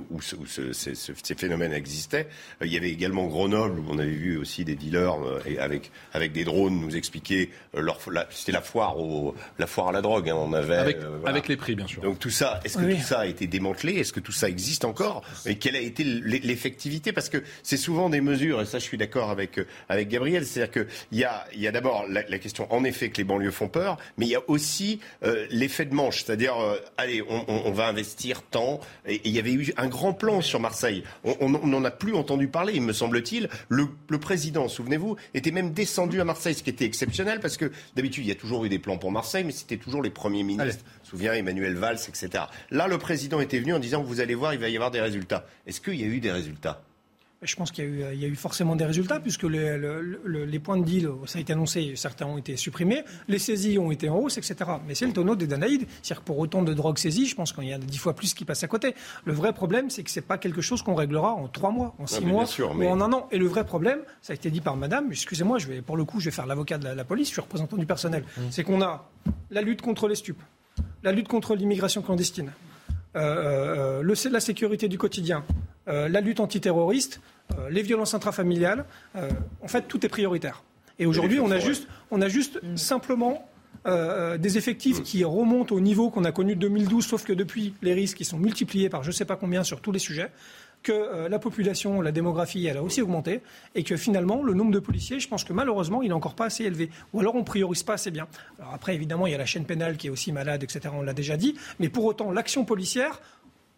où, 0.09 0.19
ce- 0.21 0.35
où 0.35 0.45
ce- 0.47 0.73
ces, 0.73 0.95
ce- 0.95 1.11
ces 1.21 1.35
phénomènes 1.35 1.73
existaient. 1.73 2.27
Euh, 2.61 2.65
il 2.65 2.73
y 2.73 2.77
avait 2.77 2.89
également 2.89 3.27
Grenoble 3.27 3.79
où 3.79 3.85
on 3.89 3.99
avait 3.99 4.09
vu 4.09 4.37
aussi 4.37 4.65
des 4.65 4.75
dealers 4.75 5.21
euh, 5.23 5.39
et 5.45 5.59
avec 5.59 5.91
avec 6.13 6.31
des 6.31 6.43
drones 6.43 6.79
nous 6.79 6.95
expliquer 6.95 7.51
leur 7.75 7.99
la- 8.11 8.27
c'était 8.31 8.51
la 8.51 8.61
foire 8.61 8.97
au 8.97 9.35
la 9.59 9.67
foire 9.67 9.89
à 9.89 9.91
la 9.91 10.01
drogue. 10.01 10.29
hein, 10.29 10.35
on 10.37 10.53
avait 10.53 10.75
avec, 10.75 10.97
euh, 10.97 11.17
voilà. 11.19 11.29
avec 11.29 11.47
les 11.47 11.57
prix, 11.57 11.75
bien 11.75 11.85
sûr. 11.85 12.01
Donc 12.01 12.17
tout 12.17 12.29
ça, 12.31 12.59
est-ce 12.63 12.77
que 12.79 12.83
Oui. 12.85 12.95
tout 12.95 13.03
ça 13.03 13.19
a 13.19 13.25
été 13.27 13.40
démantelé 13.47 13.93
Est-ce 13.95 14.13
que 14.13 14.19
tout 14.19 14.31
ça 14.31 14.49
existe 14.49 14.85
encore 14.85 15.23
Et 15.45 15.55
quelle 15.57 15.75
a 15.75 15.79
été 15.81 16.03
l'e- 16.03 16.39
l'effectivité? 16.43 17.11
Parce 17.11 17.29
que 17.29 17.43
c'est 17.63 17.77
souvent 17.77 18.09
des 18.09 18.21
mesures, 18.21 18.61
et 18.61 18.65
ça 18.65 18.79
je 18.79 18.83
suis 18.83 18.97
d'accord 18.97 19.29
avec, 19.29 19.57
euh, 19.57 19.65
avec 19.89 20.09
Gabriel, 20.09 20.45
c'est-à-dire 20.45 20.85
qu'il 21.09 21.19
y 21.19 21.23
a, 21.23 21.45
y 21.55 21.67
a 21.67 21.71
d'abord 21.71 22.05
la, 22.09 22.23
question 22.39 22.71
en 22.73 22.83
effet 22.83 23.09
que 23.09 23.17
les 23.17 23.23
banlieues 23.23 23.51
font 23.51 23.67
peur, 23.67 23.97
mais 24.17 24.25
il 24.25 24.29
y 24.29 24.35
a 24.35 24.41
aussi 24.49 24.99
euh, 25.23 25.45
l'effet 25.49 25.85
de 25.85 25.93
manche, 25.93 26.23
c'est-à-dire, 26.23 26.57
euh, 26.59 26.77
allez, 26.97 27.21
on, 27.27 27.71
va 27.71 27.87
investir 27.87 28.41
tant, 28.43 28.79
il 29.07 29.31
y 29.31 29.39
avait 29.39 29.53
eu 29.53 29.73
un 29.77 29.87
grand 29.87 30.13
plan 30.13 30.41
sur 30.41 30.59
Marseille. 30.59 31.03
On 31.23 31.49
n'en 31.49 31.83
a 31.83 31.91
plus 31.91 32.15
entendu 32.15 32.47
parler, 32.47 32.73
il 32.75 32.81
me 32.81 32.93
semble-t-il. 32.93 33.49
Le, 33.69 33.87
le 34.09 34.19
président, 34.19 34.67
souvenez-vous, 34.67 35.15
était 35.33 35.51
même 35.51 35.71
descendu 35.73 36.19
à 36.19 36.25
Marseille, 36.25 36.53
ce 36.55 36.63
qui 36.63 36.69
était 36.69 36.85
exceptionnel, 36.85 37.39
parce 37.39 37.57
que 37.57 37.71
d'habitude 37.95 38.25
il 38.25 38.29
y 38.29 38.31
a 38.31 38.35
toujours 38.35 38.65
eu 38.65 38.69
des 38.69 38.79
plans 38.79 38.97
pour 38.97 39.11
Marseille, 39.11 39.43
mais 39.43 39.51
c'était 39.51 39.77
toujours 39.77 40.01
les 40.01 40.09
premiers 40.09 40.43
ministres. 40.43 40.83
Souviens 41.11 41.33
Emmanuel 41.33 41.75
Valls, 41.75 41.99
etc. 42.07 42.45
Là, 42.69 42.87
le 42.87 42.97
président 42.97 43.41
était 43.41 43.59
venu 43.59 43.73
en 43.73 43.79
disant 43.79 44.01
vous 44.01 44.21
allez 44.21 44.33
voir, 44.33 44.53
il 44.53 44.61
va 44.61 44.69
y 44.69 44.75
avoir 44.77 44.91
des 44.91 45.01
résultats. 45.01 45.45
Est-ce 45.67 45.81
qu'il 45.81 45.95
y 45.99 46.03
a 46.03 46.07
eu 46.07 46.21
des 46.21 46.31
résultats? 46.31 46.81
Je 47.41 47.55
pense 47.55 47.71
qu'il 47.71 47.83
y, 47.83 47.87
a 47.87 47.89
eu- 48.11 48.13
il 48.13 48.19
y 48.21 48.25
a 48.25 48.27
eu 48.29 48.35
forcément 48.35 48.75
des 48.77 48.85
résultats, 48.85 49.19
puisque 49.19 49.43
les, 49.43 49.75
le- 49.75 49.99
le- 50.23 50.45
les 50.45 50.59
points 50.59 50.77
de 50.77 50.85
deal, 50.85 51.09
ça 51.25 51.39
a 51.39 51.41
été 51.41 51.51
annoncé, 51.51 51.95
certains 51.97 52.27
ont 52.27 52.37
été 52.37 52.55
supprimés, 52.55 53.03
les 53.27 53.39
saisies 53.39 53.77
ont 53.79 53.91
été 53.91 54.07
en 54.09 54.19
hausse, 54.19 54.37
etc. 54.37 54.55
Mais 54.87 54.93
c'est 54.95 55.07
le 55.07 55.11
tonneau 55.11 55.35
des 55.35 55.47
Danaïdes. 55.47 55.85
C'est-à-dire 56.01 56.21
que 56.21 56.25
pour 56.27 56.37
autant 56.39 56.61
de 56.61 56.71
drogue 56.73 56.97
saisie, 56.99 57.25
je 57.25 57.35
pense 57.35 57.51
qu'il 57.51 57.63
y 57.65 57.73
a 57.73 57.77
dix 57.79 57.97
fois 57.97 58.15
plus 58.15 58.33
qui 58.35 58.45
passent 58.45 58.63
à 58.63 58.67
côté. 58.67 58.93
Le 59.25 59.33
vrai 59.33 59.51
problème, 59.53 59.89
c'est 59.89 60.03
que 60.03 60.11
c'est 60.11 60.21
pas 60.21 60.37
quelque 60.37 60.61
chose 60.61 60.81
qu'on 60.83 60.95
réglera 60.95 61.33
en 61.33 61.47
trois 61.49 61.71
mois, 61.71 61.93
en 61.97 62.05
six 62.07 62.19
mais 62.19 62.25
bien 62.27 62.31
mois 62.31 62.45
sûr, 62.45 62.71
ou 62.71 62.73
mais- 62.75 62.87
en 62.87 63.01
un 63.01 63.11
an. 63.11 63.27
Et 63.31 63.37
le 63.39 63.47
vrai 63.47 63.65
problème, 63.65 63.99
ça 64.21 64.31
a 64.31 64.35
été 64.35 64.49
dit 64.51 64.61
par 64.61 64.77
madame, 64.77 65.07
excusez-moi, 65.11 65.57
je 65.57 65.67
vais, 65.67 65.81
pour 65.81 65.97
le 65.97 66.05
coup, 66.05 66.19
je 66.21 66.25
vais 66.25 66.31
faire 66.31 66.45
l'avocat 66.45 66.77
de 66.77 66.83
la, 66.85 66.93
la 66.95 67.03
police, 67.03 67.27
je 67.29 67.33
suis 67.33 67.41
représentant 67.41 67.75
du 67.75 67.87
personnel. 67.87 68.23
Mmh. 68.37 68.41
C'est 68.51 68.63
qu'on 68.63 68.83
a 68.83 69.09
la 69.49 69.61
lutte 69.63 69.81
contre 69.81 70.07
les 70.07 70.15
stupes, 70.15 70.43
la 71.03 71.11
lutte 71.11 71.27
contre 71.27 71.55
l'immigration 71.55 72.01
clandestine, 72.01 72.51
euh, 73.15 73.19
euh, 73.19 74.01
le- 74.01 74.29
la 74.31 74.39
sécurité 74.39 74.87
du 74.87 74.97
quotidien, 74.97 75.43
euh, 75.87 76.07
la 76.07 76.21
lutte 76.21 76.39
antiterroriste, 76.39 77.19
euh, 77.57 77.69
les 77.69 77.81
violences 77.81 78.13
intrafamiliales. 78.13 78.85
euh, 79.15 79.29
en 79.61 79.67
fait, 79.67 79.83
tout 79.87 80.05
est 80.05 80.09
prioritaire. 80.09 80.63
Et 80.99 81.05
aujourd'hui, 81.05 81.39
on 81.39 81.49
a 81.51 81.59
juste, 81.59 81.87
on 82.11 82.21
a 82.21 82.27
juste 82.29 82.59
simplement 82.77 83.47
euh, 83.87 84.37
des 84.37 84.57
effectifs 84.59 85.01
qui 85.01 85.23
remontent 85.23 85.73
au 85.73 85.79
niveau 85.79 86.11
qu'on 86.11 86.23
a 86.25 86.31
connu 86.31 86.53
de 86.55 86.59
2012, 86.61 87.03
sauf 87.03 87.23
que 87.23 87.33
depuis, 87.33 87.73
les 87.81 87.93
risques 87.95 88.19
ils 88.19 88.25
sont 88.25 88.37
multipliés 88.37 88.89
par 88.89 89.01
je 89.01 89.07
ne 89.09 89.13
sais 89.13 89.25
pas 89.25 89.35
combien 89.35 89.63
sur 89.63 89.81
tous 89.81 89.91
les 89.91 89.97
sujets. 89.99 90.29
Que 90.83 90.91
euh, 90.91 91.29
la 91.29 91.39
population, 91.39 92.01
la 92.01 92.11
démographie, 92.11 92.65
elle 92.65 92.77
a 92.77 92.83
aussi 92.83 93.01
augmenté 93.01 93.41
et 93.75 93.83
que 93.83 93.97
finalement, 93.97 94.43
le 94.43 94.53
nombre 94.53 94.71
de 94.71 94.79
policiers, 94.79 95.19
je 95.19 95.27
pense 95.27 95.43
que 95.43 95.53
malheureusement, 95.53 96.01
il 96.01 96.09
n'est 96.09 96.13
encore 96.13 96.35
pas 96.35 96.45
assez 96.45 96.63
élevé. 96.63 96.89
Ou 97.13 97.19
alors 97.19 97.35
on 97.35 97.43
priorise 97.43 97.83
pas 97.83 97.93
assez 97.93 98.11
bien. 98.11 98.27
Alors 98.59 98.73
après, 98.73 98.95
évidemment, 98.95 99.27
il 99.27 99.31
y 99.31 99.35
a 99.35 99.37
la 99.37 99.45
chaîne 99.45 99.65
pénale 99.65 99.97
qui 99.97 100.07
est 100.07 100.09
aussi 100.09 100.31
malade, 100.31 100.63
etc. 100.63 100.89
On 100.93 101.01
l'a 101.01 101.13
déjà 101.13 101.37
dit. 101.37 101.55
Mais 101.79 101.89
pour 101.89 102.05
autant, 102.05 102.31
l'action 102.31 102.65
policière, 102.65 103.21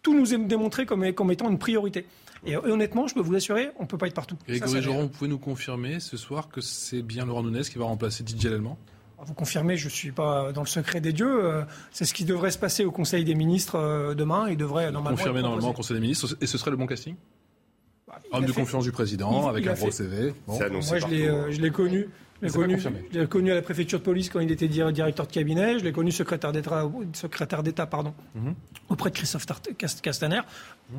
tout 0.02 0.18
nous 0.18 0.34
est 0.34 0.38
démontré 0.38 0.86
comme, 0.86 1.12
comme 1.14 1.32
étant 1.32 1.50
une 1.50 1.60
priorité. 1.60 2.06
Et 2.46 2.58
honnêtement, 2.58 3.08
je 3.08 3.14
peux 3.14 3.22
vous 3.22 3.36
assurer, 3.36 3.70
on 3.80 3.84
ne 3.84 3.88
peut 3.88 3.98
pas 3.98 4.08
être 4.08 4.14
partout. 4.14 4.38
Et 4.50 4.60
Grégory 4.60 4.82
Joron, 4.82 5.04
vous 5.04 5.10
pouvez 5.10 5.30
nous 5.30 5.40
confirmer 5.40 6.02
ce 6.02 6.18
soir 6.18 6.50
que 6.50 6.60
c'est 6.60 7.02
bien 7.02 7.26
Laurent 7.26 7.44
Nunez 7.44 7.62
qui 7.62 7.78
va 7.78 7.86
remplacer 7.86 8.24
Didier 8.24 8.50
Lallemand? 8.50 8.78
Vous 9.26 9.34
confirmez, 9.34 9.78
je 9.78 9.86
ne 9.86 9.92
suis 9.92 10.12
pas 10.12 10.52
dans 10.52 10.62
le 10.62 10.68
secret 10.68 11.02
des 11.02 11.14
dieux. 11.14 11.46
Euh, 11.46 11.64
c'est 11.92 12.06
ce 12.06 12.14
qui 12.14 12.26
devrait 12.26 12.52
se 12.52 12.58
passer 12.58 12.86
au 12.86 12.92
Conseil 12.92 13.24
des 13.24 13.36
ministres 13.36 13.76
euh, 13.76 14.14
demain. 14.14 14.48
Il 14.50 14.58
devrait 14.58 14.92
normalement. 14.92 15.18
Confirmer 15.18 15.42
normalement 15.42 15.70
au 15.70 15.74
Conseil 15.74 15.96
des 15.96 16.02
ministres. 16.02 16.36
Et 16.42 16.48
ce 16.48 16.58
serait 16.58 16.72
le 16.72 16.78
bon 16.78 16.88
casting? 16.88 17.16
Bah, 18.08 18.20
Homme 18.32 18.46
de 18.46 18.52
confiance 18.52 18.84
du 18.84 18.92
président, 18.92 19.48
avec 19.48 19.66
un 19.68 19.74
gros 19.74 19.92
CV. 19.92 20.34
Moi, 20.48 20.60
euh, 20.62 21.52
je 21.52 21.62
l'ai 21.62 21.72
connu. 21.72 22.10
Je 22.42 22.48
l'ai 22.48 22.54
connu, 22.54 23.28
connu, 23.28 23.52
à 23.52 23.56
la 23.56 23.62
préfecture 23.62 24.00
de 24.00 24.04
police 24.04 24.30
quand 24.30 24.42
il 24.42 24.52
était 24.52 24.68
directeur 24.68 25.26
de 25.26 25.32
cabinet. 25.32 25.80
Je 25.80 25.84
l'ai 25.86 25.94
connu 25.94 26.12
secrétaire 26.12 26.52
d'État, 26.52 26.90
secrétaire 27.14 27.64
d'État 27.64 27.86
pardon, 27.86 28.14
mhm. 28.36 28.54
auprès 28.90 29.12
de 29.12 29.16
Christophe 29.16 29.46
Castaner. 30.02 30.42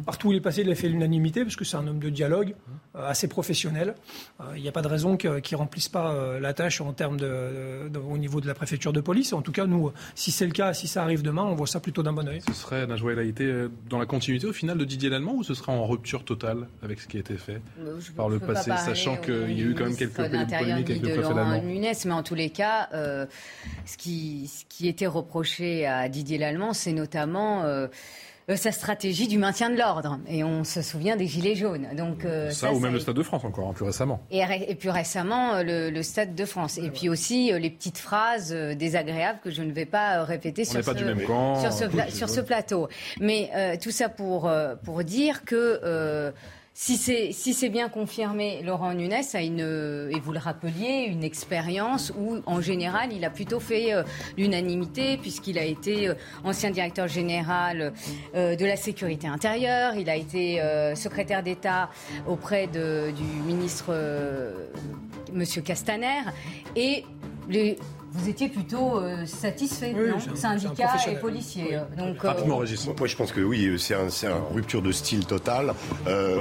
Partout 0.05 0.28
où 0.28 0.32
il 0.32 0.37
est 0.37 0.41
passé, 0.41 0.62
il 0.62 0.70
a 0.70 0.74
fait 0.74 0.89
l'unanimité 0.89 1.43
parce 1.43 1.57
que 1.57 1.64
c'est 1.64 1.76
un 1.76 1.87
homme 1.87 1.99
de 1.99 2.09
dialogue 2.09 2.55
euh, 2.97 3.07
assez 3.07 3.28
professionnel. 3.28 3.95
Euh, 4.41 4.45
il 4.57 4.62
n'y 4.62 4.68
a 4.68 4.72
pas 4.72 4.82
de 4.82 4.89
raison 4.89 5.16
qu'il 5.16 5.30
ne 5.30 5.57
remplisse 5.57 5.89
pas 5.89 6.12
euh, 6.12 6.41
la 6.41 6.53
tâche 6.53 6.80
en 6.80 6.93
termes 6.93 7.16
de, 7.16 7.91
au 8.09 8.18
niveau 8.18 8.41
de 8.41 8.47
la 8.47 8.55
préfecture 8.55 8.93
de 8.93 9.01
police. 9.01 9.32
En 9.32 9.43
tout 9.43 9.53
cas, 9.53 9.66
nous, 9.66 9.93
si 10.14 10.32
c'est 10.32 10.47
le 10.47 10.53
cas, 10.53 10.72
si 10.74 10.89
ça 10.89 11.03
arrive 11.03 11.22
demain, 11.22 11.45
on 11.45 11.55
voit 11.55 11.66
ça 11.66 11.80
plutôt 11.80 12.03
d'un 12.03 12.12
bon 12.12 12.26
oeil. 12.28 12.41
Ce 12.49 12.55
serait, 12.55 12.87
Najwa 12.87 13.12
El 13.12 13.28
été 13.28 13.66
dans 13.89 13.99
la 13.99 14.07
continuité 14.07 14.47
au 14.47 14.53
final 14.53 14.78
de 14.78 14.85
Didier 14.85 15.11
Lallemand 15.11 15.35
ou 15.35 15.45
ce 15.45 15.55
sera 15.55 15.72
en 15.72 15.87
rupture 15.87 16.24
totale 16.24 16.66
avec 16.82 17.01
ce 17.01 17.09
qui 17.09 17.16
a 17.16 17.20
été 17.20 17.37
fait 17.37 17.61
par 18.16 18.28
le 18.28 18.39
passé, 18.39 18.72
sachant 18.76 19.16
qu'il 19.16 19.59
y 19.59 19.62
a 19.62 19.64
eu 19.64 19.74
quand 19.74 19.85
même 19.85 19.97
quelques 19.97 20.14
polémiques 20.14 20.91
avec 20.91 21.03
le 21.03 21.14
préfet 21.14 21.35
Lallemand 21.35 21.62
mais 21.64 22.12
en 22.12 22.22
tous 22.22 22.35
les 22.35 22.51
cas, 22.51 22.89
ce, 22.93 23.97
qui, 23.97 24.49
ce 24.49 24.64
qui 24.68 24.89
était 24.89 25.07
reproché 25.07 25.87
à 25.87 26.09
Didier 26.09 26.39
Lallemand, 26.39 26.72
c'est 26.72 26.93
notamment 26.93 27.64
euh, 28.51 28.57
sa 28.57 28.72
stratégie 28.72 29.26
du 29.26 29.38
maintien 29.38 29.70
de 29.70 29.76
l'ordre. 29.76 30.18
Et 30.28 30.45
on 30.45 30.64
se 30.64 30.82
souvient 30.82 31.16
des 31.16 31.26
Gilets 31.26 31.55
jaunes. 31.55 31.88
Donc, 31.97 32.24
euh, 32.24 32.51
ça, 32.51 32.72
ou 32.72 32.78
même 32.78 32.92
le 32.92 33.01
Stade 33.01 33.16
de 33.16 33.22
France 33.22 33.45
encore, 33.45 33.68
hein, 33.68 33.72
plus 33.72 33.86
récemment. 33.86 34.20
Et, 34.30 34.42
et 34.68 34.74
plus 34.74 34.90
récemment, 34.90 35.55
euh, 35.55 35.90
le, 35.90 36.03
Stade 36.03 36.34
de 36.34 36.45
France. 36.45 36.76
Et 36.78 36.90
puis 36.90 37.09
aussi 37.09 37.53
les 37.53 37.70
petites 37.70 37.99
phrases 37.99 38.53
désagréables 38.53 39.40
que 39.42 39.51
je 39.51 39.62
ne 39.62 39.72
vais 39.72 39.86
pas 39.86 40.22
répéter 40.24 40.66
sur, 40.66 40.84
ce, 40.84 40.90
sur, 40.92 41.72
ce, 41.72 42.14
sur 42.14 42.28
ce, 42.28 42.40
plateau. 42.40 42.88
Mais 43.20 43.78
tout 43.82 43.90
ça 43.90 44.11
pour, 44.11 44.53
pour 44.84 45.05
dire 45.05 45.45
que 45.45 46.32
si 46.76 46.96
c'est 46.96 47.30
si 47.30 47.68
bien 47.68 47.88
confirmé, 47.88 48.60
Laurent 48.64 48.94
Nunes 48.94 49.14
a 49.32 49.42
une 49.42 50.10
et 50.10 50.18
vous 50.18 50.32
le 50.32 50.40
rappeliez 50.40 51.06
une 51.08 51.22
expérience 51.22 52.12
où 52.18 52.38
en 52.46 52.60
général 52.60 53.12
il 53.12 53.24
a 53.24 53.30
plutôt 53.30 53.60
fait 53.60 53.94
euh, 53.94 54.02
l'unanimité 54.36 55.16
puisqu'il 55.16 55.56
a 55.56 55.64
été 55.64 56.08
euh, 56.08 56.14
ancien 56.42 56.72
directeur 56.72 57.06
général 57.06 57.92
euh, 58.34 58.56
de 58.56 58.66
la 58.66 58.74
sécurité 58.74 59.28
intérieure, 59.28 59.94
il 59.94 60.10
a 60.10 60.16
été 60.16 60.60
secrétaire 60.96 61.44
d'État 61.44 61.90
auprès 62.26 62.66
du 62.66 63.24
ministre 63.46 63.94
Monsieur 65.32 65.62
Castaner. 65.62 66.22
Et 66.74 67.04
les 67.48 67.78
vous 68.14 68.28
étiez 68.28 68.48
plutôt 68.48 69.00
euh, 69.00 69.26
satisfait, 69.26 69.92
non 69.92 70.18
Syndicats 70.36 70.96
et 71.10 71.16
policiers. 71.16 71.74
Euh, 71.74 71.84
donc, 71.96 72.24
euh, 72.24 72.28
Rapidement, 72.28 72.58
Régis. 72.58 72.86
Moi, 72.86 73.08
je 73.08 73.16
pense 73.16 73.32
que 73.32 73.40
oui, 73.40 73.76
c'est 73.78 73.94
un, 73.94 74.08
une 74.08 74.54
rupture 74.54 74.82
de 74.82 74.92
style 74.92 75.26
totale. 75.26 75.74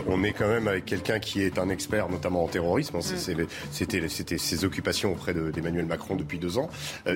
on 0.07 0.23
est 0.23 0.33
quand 0.33 0.47
même 0.47 0.67
avec 0.67 0.85
quelqu'un 0.85 1.19
qui 1.19 1.41
est 1.41 1.57
un 1.57 1.69
expert, 1.69 2.09
notamment 2.09 2.43
en 2.43 2.47
terrorisme. 2.47 2.97
Mm. 2.97 3.47
C'était 3.71 4.37
ses 4.37 4.65
occupations 4.65 5.13
auprès 5.13 5.33
d'Emmanuel 5.33 5.85
Macron 5.85 6.15
depuis 6.15 6.37
deux 6.37 6.57
ans. 6.57 6.69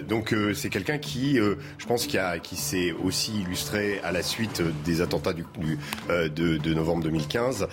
donc, 0.07 0.33
c'est 0.55 0.69
quelqu'un 0.69 0.97
qui, 0.97 1.35
je 1.35 1.85
pense, 1.85 2.07
qui, 2.07 2.17
a, 2.17 2.39
qui 2.39 2.55
s'est 2.55 2.93
aussi 3.03 3.41
illustré 3.41 3.99
à 4.03 4.11
la 4.11 4.23
suite 4.23 4.63
des 4.85 5.01
attentats 5.01 5.33
du, 5.33 5.45
de, 6.09 6.57
de, 6.57 6.73
novembre 6.73 7.03
2015 7.03 7.67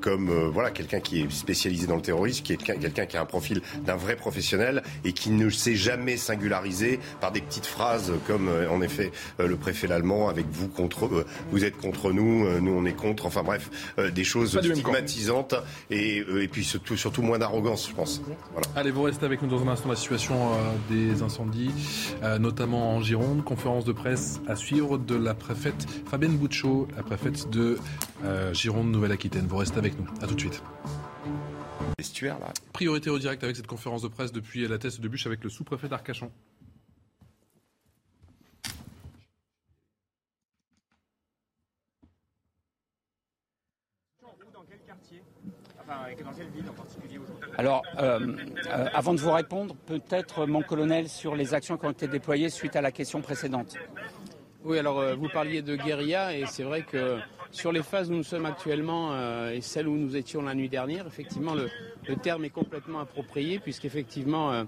comme 0.00 0.30
voilà 0.52 0.70
quelqu'un 0.70 1.00
qui 1.00 1.22
est 1.22 1.32
spécialisé 1.32 1.86
dans 1.86 1.96
le 1.96 2.02
terrorisme, 2.02 2.44
qui 2.44 2.52
est 2.52 2.62
quelqu'un 2.62 3.06
qui 3.06 3.16
a 3.16 3.22
un 3.22 3.26
profil 3.26 3.62
d'un 3.84 3.96
vrai 3.96 4.16
professionnel 4.16 4.82
et 5.04 5.12
qui 5.12 5.30
ne 5.30 5.50
sait 5.50 5.74
jamais 5.74 6.03
singularisé 6.16 7.00
par 7.20 7.32
des 7.32 7.40
petites 7.40 7.66
phrases 7.66 8.12
comme 8.26 8.48
euh, 8.48 8.70
en 8.70 8.80
effet 8.80 9.12
euh, 9.40 9.46
le 9.46 9.56
préfet 9.56 9.86
l'allemand 9.86 10.28
avec 10.28 10.46
vous 10.50 10.68
contre 10.68 11.06
euh, 11.06 11.26
vous 11.50 11.64
êtes 11.64 11.76
contre 11.76 12.12
nous, 12.12 12.60
nous 12.60 12.72
on 12.72 12.84
est 12.84 12.92
contre. 12.92 13.26
Enfin 13.26 13.42
bref, 13.42 13.70
des 14.14 14.24
choses 14.24 14.58
stigmatisantes 14.58 15.54
et, 15.90 16.18
et 16.18 16.48
puis 16.48 16.64
surtout, 16.64 16.96
surtout 16.96 17.22
moins 17.22 17.38
d'arrogance, 17.38 17.88
je 17.88 17.94
pense. 17.94 18.22
Allez, 18.76 18.90
vous 18.90 19.02
restez 19.02 19.24
avec 19.24 19.42
nous 19.42 19.48
dans 19.48 19.62
un 19.62 19.68
instant 19.68 19.88
la 19.88 19.96
situation 19.96 20.52
des 20.90 21.22
incendies, 21.22 21.70
notamment 22.38 22.96
en 22.96 23.02
Gironde. 23.02 23.44
Conférence 23.44 23.84
de 23.84 23.92
presse 23.92 24.40
à 24.48 24.56
suivre 24.56 24.98
de 24.98 25.14
la 25.14 25.34
préfète 25.34 25.86
Fabienne 26.10 26.36
Bouchot, 26.36 26.88
la 26.96 27.02
préfète 27.02 27.48
de 27.50 27.78
Gironde 28.52 28.90
Nouvelle-Aquitaine. 28.90 29.46
Vous 29.48 29.56
restez 29.56 29.78
avec 29.78 29.98
nous. 29.98 30.06
À 30.20 30.26
tout 30.26 30.34
de 30.34 30.40
suite. 30.40 30.62
Priorité 32.72 33.10
au 33.10 33.18
direct 33.18 33.44
avec 33.44 33.56
cette 33.56 33.66
conférence 33.66 34.02
de 34.02 34.08
presse 34.08 34.32
depuis 34.32 34.66
la 34.66 34.78
teste 34.78 35.00
de 35.00 35.08
bûche 35.08 35.26
avec 35.26 35.44
le 35.44 35.50
sous-préfet 35.50 35.88
d'Arcachon. 35.88 36.30
Alors, 47.58 47.82
euh, 47.98 48.36
euh, 48.66 48.86
avant 48.94 49.14
de 49.14 49.20
vous 49.20 49.30
répondre, 49.30 49.76
peut-être 49.86 50.46
mon 50.46 50.62
colonel 50.62 51.08
sur 51.08 51.36
les 51.36 51.54
actions 51.54 51.76
qui 51.76 51.86
ont 51.86 51.90
été 51.90 52.08
déployées 52.08 52.48
suite 52.48 52.74
à 52.74 52.80
la 52.80 52.90
question 52.90 53.20
précédente. 53.20 53.76
Oui, 54.64 54.78
alors 54.78 54.98
euh, 54.98 55.14
vous 55.14 55.28
parliez 55.28 55.60
de 55.60 55.76
guérilla 55.76 56.36
et 56.36 56.46
c'est 56.46 56.62
vrai 56.62 56.82
que 56.82 57.18
sur 57.54 57.70
les 57.70 57.82
phases 57.82 58.10
où 58.10 58.14
nous 58.14 58.24
sommes 58.24 58.46
actuellement 58.46 59.10
euh, 59.12 59.52
et 59.52 59.60
celles 59.60 59.86
où 59.86 59.96
nous 59.96 60.16
étions 60.16 60.42
la 60.42 60.54
nuit 60.54 60.68
dernière, 60.68 61.06
effectivement, 61.06 61.54
le, 61.54 61.68
terme 62.16 62.44
est 62.44 62.50
complètement 62.50 62.98
approprié 62.98 63.60
puisqu'effectivement, 63.60 64.52
euh, 64.52 64.64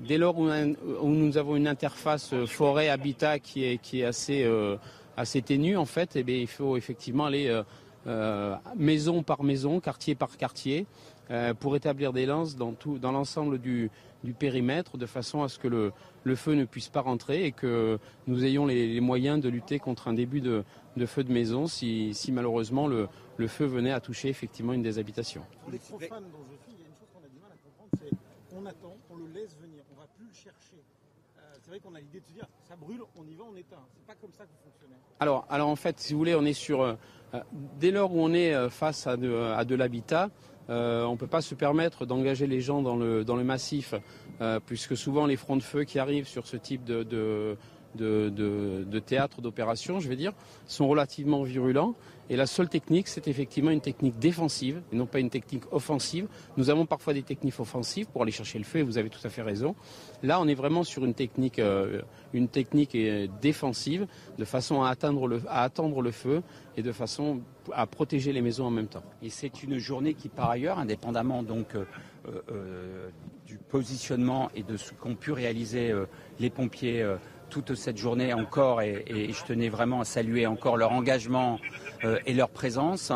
dès 0.00 0.18
lors 0.18 0.36
où, 0.38 0.48
nous 0.48 1.38
avons 1.38 1.54
une 1.54 1.68
interface 1.68 2.32
euh, 2.32 2.46
forêt-habitat 2.46 3.38
qui 3.38 3.64
est, 3.64 3.78
qui 3.78 4.00
est 4.00 4.04
assez, 4.04 4.50
assez 5.16 5.42
ténue, 5.42 5.76
en 5.76 5.84
fait, 5.84 6.16
eh 6.16 6.24
il 6.26 6.48
faut 6.48 6.76
effectivement 6.76 7.26
aller 7.26 7.62
maison 8.76 9.22
par 9.22 9.44
maison, 9.44 9.78
quartier 9.78 10.14
par 10.14 10.36
quartier, 10.36 10.86
pour 11.60 11.74
établir 11.74 12.12
des 12.12 12.26
lances 12.26 12.56
dans, 12.56 12.72
tout, 12.72 12.98
dans 12.98 13.12
l'ensemble 13.12 13.58
du, 13.58 13.90
du 14.24 14.32
périmètre 14.32 14.96
de 14.96 15.06
façon 15.06 15.42
à 15.42 15.48
ce 15.48 15.58
que 15.58 15.68
le, 15.68 15.92
le, 16.24 16.34
feu 16.34 16.54
ne 16.54 16.64
puisse 16.64 16.88
pas 16.88 17.02
rentrer 17.02 17.44
et 17.44 17.52
que 17.52 17.98
nous 18.26 18.44
ayons 18.44 18.66
les, 18.66 19.00
moyens 19.00 19.40
de 19.40 19.48
lutter 19.48 19.78
contre 19.78 20.08
un 20.08 20.14
début 20.14 20.40
de, 20.40 20.64
de 20.96 21.06
feu 21.06 21.22
de 21.22 21.32
maison 21.32 21.66
si, 21.66 22.14
si 22.14 22.32
malheureusement 22.32 22.88
le, 22.88 23.08
le, 23.36 23.46
feu 23.46 23.66
venait 23.66 23.92
à 23.92 24.00
toucher 24.00 24.28
effectivement 24.28 24.72
une 24.72 24.82
des 24.82 24.98
habitations. 24.98 25.44
Les 25.70 25.78
dont 25.78 25.84
je 25.84 25.86
suis, 25.86 25.92
il 25.92 26.80
y 26.80 26.84
a 26.84 26.88
une 26.88 26.94
chose 26.98 27.08
qu'on 27.12 27.24
a 27.24 27.28
du 27.28 27.38
mal 27.38 27.52
à 27.52 27.56
comprendre, 27.56 27.90
c'est 27.98 28.56
on 28.56 28.66
attend, 28.66 28.96
on 29.10 29.16
le 29.16 29.26
laisse 29.26 29.56
venir, 29.60 29.82
on 29.90 29.94
ne 29.94 30.00
va 30.00 30.06
plus 30.16 30.26
le 30.26 30.34
chercher. 30.34 30.82
Euh, 31.38 31.42
c'est 31.60 31.70
vrai 31.70 31.80
qu'on 31.80 31.94
a 31.94 32.00
l'idée 32.00 32.20
de 32.20 32.26
se 32.26 32.32
dire 32.32 32.46
ça 32.66 32.76
brûle, 32.76 33.00
on 33.16 33.26
y 33.26 33.34
va, 33.34 33.44
on 33.52 33.56
éteint. 33.56 33.76
C'est 33.94 34.06
pas 34.06 34.14
comme 34.14 34.32
ça 34.32 34.44
que 34.44 34.50
vous 34.50 34.70
fonctionnez. 34.70 34.94
Alors, 35.20 35.46
alors 35.50 35.68
en 35.68 35.76
fait, 35.76 36.00
si 36.00 36.14
vous 36.14 36.18
voulez, 36.18 36.34
on 36.34 36.44
est 36.44 36.54
sur 36.54 36.82
euh, 36.82 36.94
dès 37.78 37.90
lors 37.90 38.14
où 38.14 38.20
on 38.20 38.32
est 38.32 38.54
euh, 38.54 38.70
face 38.70 39.06
à 39.06 39.16
de, 39.16 39.34
à 39.34 39.64
de 39.64 39.74
l'habitat, 39.74 40.30
euh, 40.70 41.04
on 41.04 41.12
ne 41.12 41.16
peut 41.16 41.26
pas 41.26 41.42
se 41.42 41.54
permettre 41.54 42.06
d'engager 42.06 42.46
les 42.46 42.60
gens 42.60 42.82
dans 42.82 42.96
le, 42.96 43.24
dans 43.24 43.36
le 43.36 43.44
massif, 43.44 43.94
euh, 44.40 44.60
puisque 44.64 44.96
souvent 44.96 45.26
les 45.26 45.36
fronts 45.36 45.56
de 45.56 45.62
feu 45.62 45.84
qui 45.84 45.98
arrivent 45.98 46.28
sur 46.28 46.46
ce 46.46 46.56
type 46.56 46.84
de, 46.84 47.02
de, 47.02 47.56
de 47.94 48.98
théâtre 48.98 49.40
d'opération, 49.40 50.00
je 50.00 50.08
vais 50.08 50.16
dire, 50.16 50.32
sont 50.66 50.88
relativement 50.88 51.42
virulents. 51.42 51.94
Et 52.30 52.36
la 52.36 52.46
seule 52.46 52.68
technique, 52.68 53.08
c'est 53.08 53.28
effectivement 53.28 53.70
une 53.70 53.80
technique 53.80 54.18
défensive 54.18 54.80
et 54.92 54.96
non 54.96 55.06
pas 55.06 55.20
une 55.20 55.30
technique 55.30 55.64
offensive. 55.72 56.26
Nous 56.56 56.70
avons 56.70 56.86
parfois 56.86 57.12
des 57.12 57.22
techniques 57.22 57.60
offensives 57.60 58.06
pour 58.06 58.22
aller 58.22 58.32
chercher 58.32 58.58
le 58.58 58.64
feu, 58.64 58.78
et 58.78 58.82
vous 58.82 58.98
avez 58.98 59.10
tout 59.10 59.20
à 59.24 59.28
fait 59.28 59.42
raison. 59.42 59.74
Là, 60.22 60.40
on 60.40 60.48
est 60.48 60.54
vraiment 60.54 60.84
sur 60.84 61.04
une 61.04 61.14
technique, 61.14 61.58
euh, 61.58 62.02
une 62.32 62.48
technique 62.48 62.94
euh, 62.94 63.26
défensive, 63.42 64.06
de 64.38 64.44
façon 64.44 64.82
à, 64.82 64.88
atteindre 64.88 65.28
le, 65.28 65.42
à 65.48 65.62
attendre 65.62 66.00
le 66.00 66.10
feu 66.10 66.42
et 66.76 66.82
de 66.82 66.92
façon 66.92 67.40
à 67.72 67.86
protéger 67.86 68.32
les 68.32 68.40
maisons 68.40 68.66
en 68.66 68.70
même 68.70 68.88
temps. 68.88 69.04
Et 69.22 69.28
c'est 69.28 69.62
une 69.62 69.78
journée 69.78 70.14
qui, 70.14 70.28
par 70.28 70.50
ailleurs, 70.50 70.78
indépendamment 70.78 71.42
donc 71.42 71.74
euh, 71.74 73.10
du 73.46 73.58
positionnement 73.58 74.50
et 74.54 74.62
de 74.62 74.76
ce 74.76 74.94
qu'ont 74.94 75.14
pu 75.14 75.32
réaliser 75.32 75.92
les 76.40 76.50
pompiers 76.50 77.06
toute 77.54 77.76
cette 77.76 77.98
journée 77.98 78.34
encore, 78.34 78.82
et, 78.82 79.04
je 79.32 79.44
tenais 79.44 79.68
vraiment 79.68 80.00
à 80.00 80.04
saluer 80.04 80.44
encore 80.44 80.76
leur 80.76 80.90
engagement 80.90 81.60
euh, 82.02 82.18
et 82.26 82.34
leur 82.34 82.48
présence. 82.48 83.12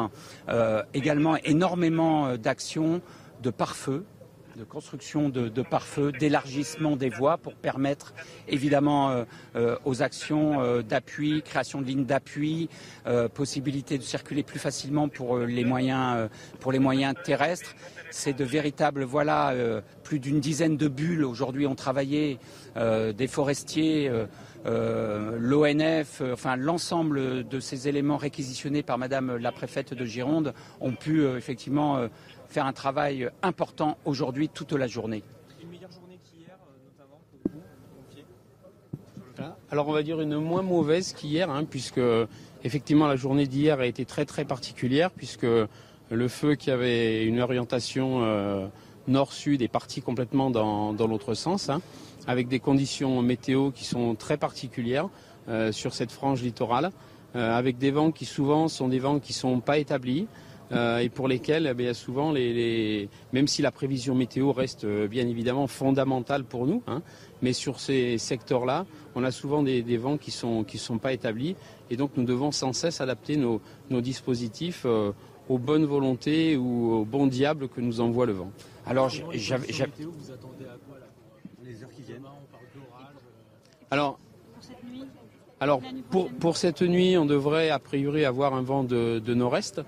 Euh, 0.48 0.84
également 0.94 1.36
énormément 1.38 2.28
euh, 2.28 2.36
d'actions 2.36 3.00
de 3.42 3.50
pare-feu 3.50 4.04
de 4.56 4.64
construction 4.64 5.28
de, 5.28 5.62
pare-feu, 5.62 6.10
d'élargissement 6.10 6.96
des 6.96 7.10
voies 7.10 7.38
pour 7.38 7.54
permettre 7.54 8.12
évidemment 8.48 9.24
aux 9.84 10.02
actions 10.02 10.82
d'appui, 10.82 11.42
création 11.42 11.80
de 11.80 11.86
lignes 11.86 12.06
d'appui, 12.06 12.68
possibilité 13.34 13.98
de 13.98 14.02
circuler 14.02 14.42
plus 14.42 14.58
facilement 14.58 15.08
pour 15.08 15.38
les 15.38 15.62
moyens 15.62 17.14
terrestres. 17.22 17.76
C'est 18.10 18.32
de 18.32 18.44
véritables, 18.44 19.04
voilà, 19.04 19.50
euh, 19.50 19.80
plus 20.02 20.18
d'une 20.18 20.40
dizaine 20.40 20.76
de 20.76 20.88
bulles 20.88 21.24
aujourd'hui 21.24 21.66
ont 21.66 21.74
travaillé, 21.74 22.38
euh, 22.76 23.12
des 23.12 23.26
forestiers. 23.26 24.08
euh, 24.08 24.26
euh, 24.66 25.36
l'ONF, 25.38 26.20
euh, 26.20 26.32
enfin 26.32 26.56
l'ensemble 26.56 27.46
de 27.46 27.60
ces 27.60 27.88
éléments 27.88 28.16
réquisitionnés 28.16 28.82
par 28.82 28.98
Madame 28.98 29.36
la 29.36 29.52
préfète 29.52 29.94
de 29.94 30.04
Gironde 30.04 30.52
ont 30.80 30.92
pu 30.92 31.20
euh, 31.20 31.36
effectivement 31.36 31.96
euh, 31.96 32.08
faire 32.48 32.66
un 32.66 32.72
travail 32.72 33.30
important 33.42 33.96
aujourd'hui 34.04 34.48
toute 34.48 34.72
la 34.72 34.88
journée. 34.88 35.22
Alors 39.70 39.86
on 39.86 39.92
va 39.92 40.02
dire 40.02 40.20
une 40.20 40.36
moins 40.38 40.62
mauvaise 40.62 41.12
qu'hier, 41.12 41.48
hein, 41.48 41.64
puisque 41.64 42.00
effectivement 42.64 43.06
la 43.06 43.14
journée 43.14 43.46
d'hier 43.46 43.78
a 43.78 43.86
été 43.86 44.04
très 44.04 44.24
très 44.24 44.44
particulière, 44.44 45.12
puisque 45.12 45.46
le 46.10 46.28
feu 46.28 46.54
qui 46.54 46.70
avait 46.70 47.24
une 47.24 47.40
orientation 47.40 48.22
euh, 48.22 48.66
nord-sud 49.06 49.62
est 49.62 49.68
parti 49.68 50.00
complètement 50.02 50.50
dans, 50.50 50.92
dans 50.92 51.06
l'autre 51.06 51.34
sens, 51.34 51.68
hein, 51.68 51.80
avec 52.26 52.48
des 52.48 52.60
conditions 52.60 53.22
météo 53.22 53.70
qui 53.70 53.84
sont 53.84 54.14
très 54.14 54.36
particulières 54.36 55.08
euh, 55.48 55.72
sur 55.72 55.94
cette 55.94 56.10
frange 56.12 56.42
littorale, 56.42 56.90
euh, 57.36 57.56
avec 57.56 57.78
des 57.78 57.90
vents 57.90 58.10
qui 58.10 58.24
souvent 58.24 58.68
sont 58.68 58.88
des 58.88 58.98
vents 58.98 59.18
qui 59.18 59.32
sont 59.32 59.60
pas 59.60 59.78
établis. 59.78 60.26
euh, 60.72 60.98
et 60.98 61.08
pour 61.08 61.28
lesquels, 61.28 61.74
eh 61.78 61.94
souvent, 61.94 62.30
les, 62.30 62.52
les- 62.52 63.08
même 63.32 63.46
si 63.48 63.62
la 63.62 63.70
prévision 63.70 64.14
météo 64.14 64.52
reste 64.52 64.84
euh, 64.84 65.08
bien 65.08 65.26
évidemment 65.26 65.66
fondamentale 65.66 66.44
pour 66.44 66.66
nous, 66.66 66.82
hein, 66.86 67.00
mais 67.40 67.54
sur 67.54 67.80
ces 67.80 68.18
secteurs-là, 68.18 68.84
on 69.14 69.24
a 69.24 69.30
souvent 69.30 69.62
des, 69.62 69.80
des 69.82 69.96
vents 69.96 70.18
qui 70.18 70.28
ne 70.30 70.34
sont, 70.36 70.64
qui 70.64 70.76
sont 70.76 70.98
pas 70.98 71.14
établis. 71.14 71.56
Et 71.90 71.96
donc, 71.96 72.10
nous 72.16 72.24
devons 72.24 72.52
sans 72.52 72.74
cesse 72.74 73.00
adapter 73.00 73.36
nos, 73.38 73.62
nos 73.88 74.02
dispositifs 74.02 74.82
euh, 74.84 75.12
aux 75.48 75.58
bonnes 75.58 75.84
volontés 75.86 76.56
ou 76.56 76.92
aux 76.92 77.04
bons 77.04 77.26
diables 77.26 77.68
que 77.68 77.80
nous 77.80 78.00
envoie 78.00 78.26
le 78.26 78.32
vent. 78.32 78.50
Alors, 78.86 79.08
j'avais. 79.08 79.72
j'avais- 79.72 79.92
Vous 80.04 80.30
attendez 80.30 80.64
à 80.64 80.76
quoi 80.88 80.98
là 80.98 81.06
Les 81.64 81.82
heures 81.82 81.90
qui 81.90 82.02
viennent 82.02 82.22
Alors, 83.90 84.18
alors 85.60 85.80
pour, 86.10 86.30
pour 86.30 86.56
cette 86.56 86.82
nuit, 86.82 87.16
on 87.16 87.26
devrait 87.26 87.70
a 87.70 87.78
priori 87.78 88.24
avoir 88.24 88.54
un 88.54 88.62
vent 88.62 88.84
de, 88.84 89.18
de 89.18 89.34
nord-est. 89.34 89.80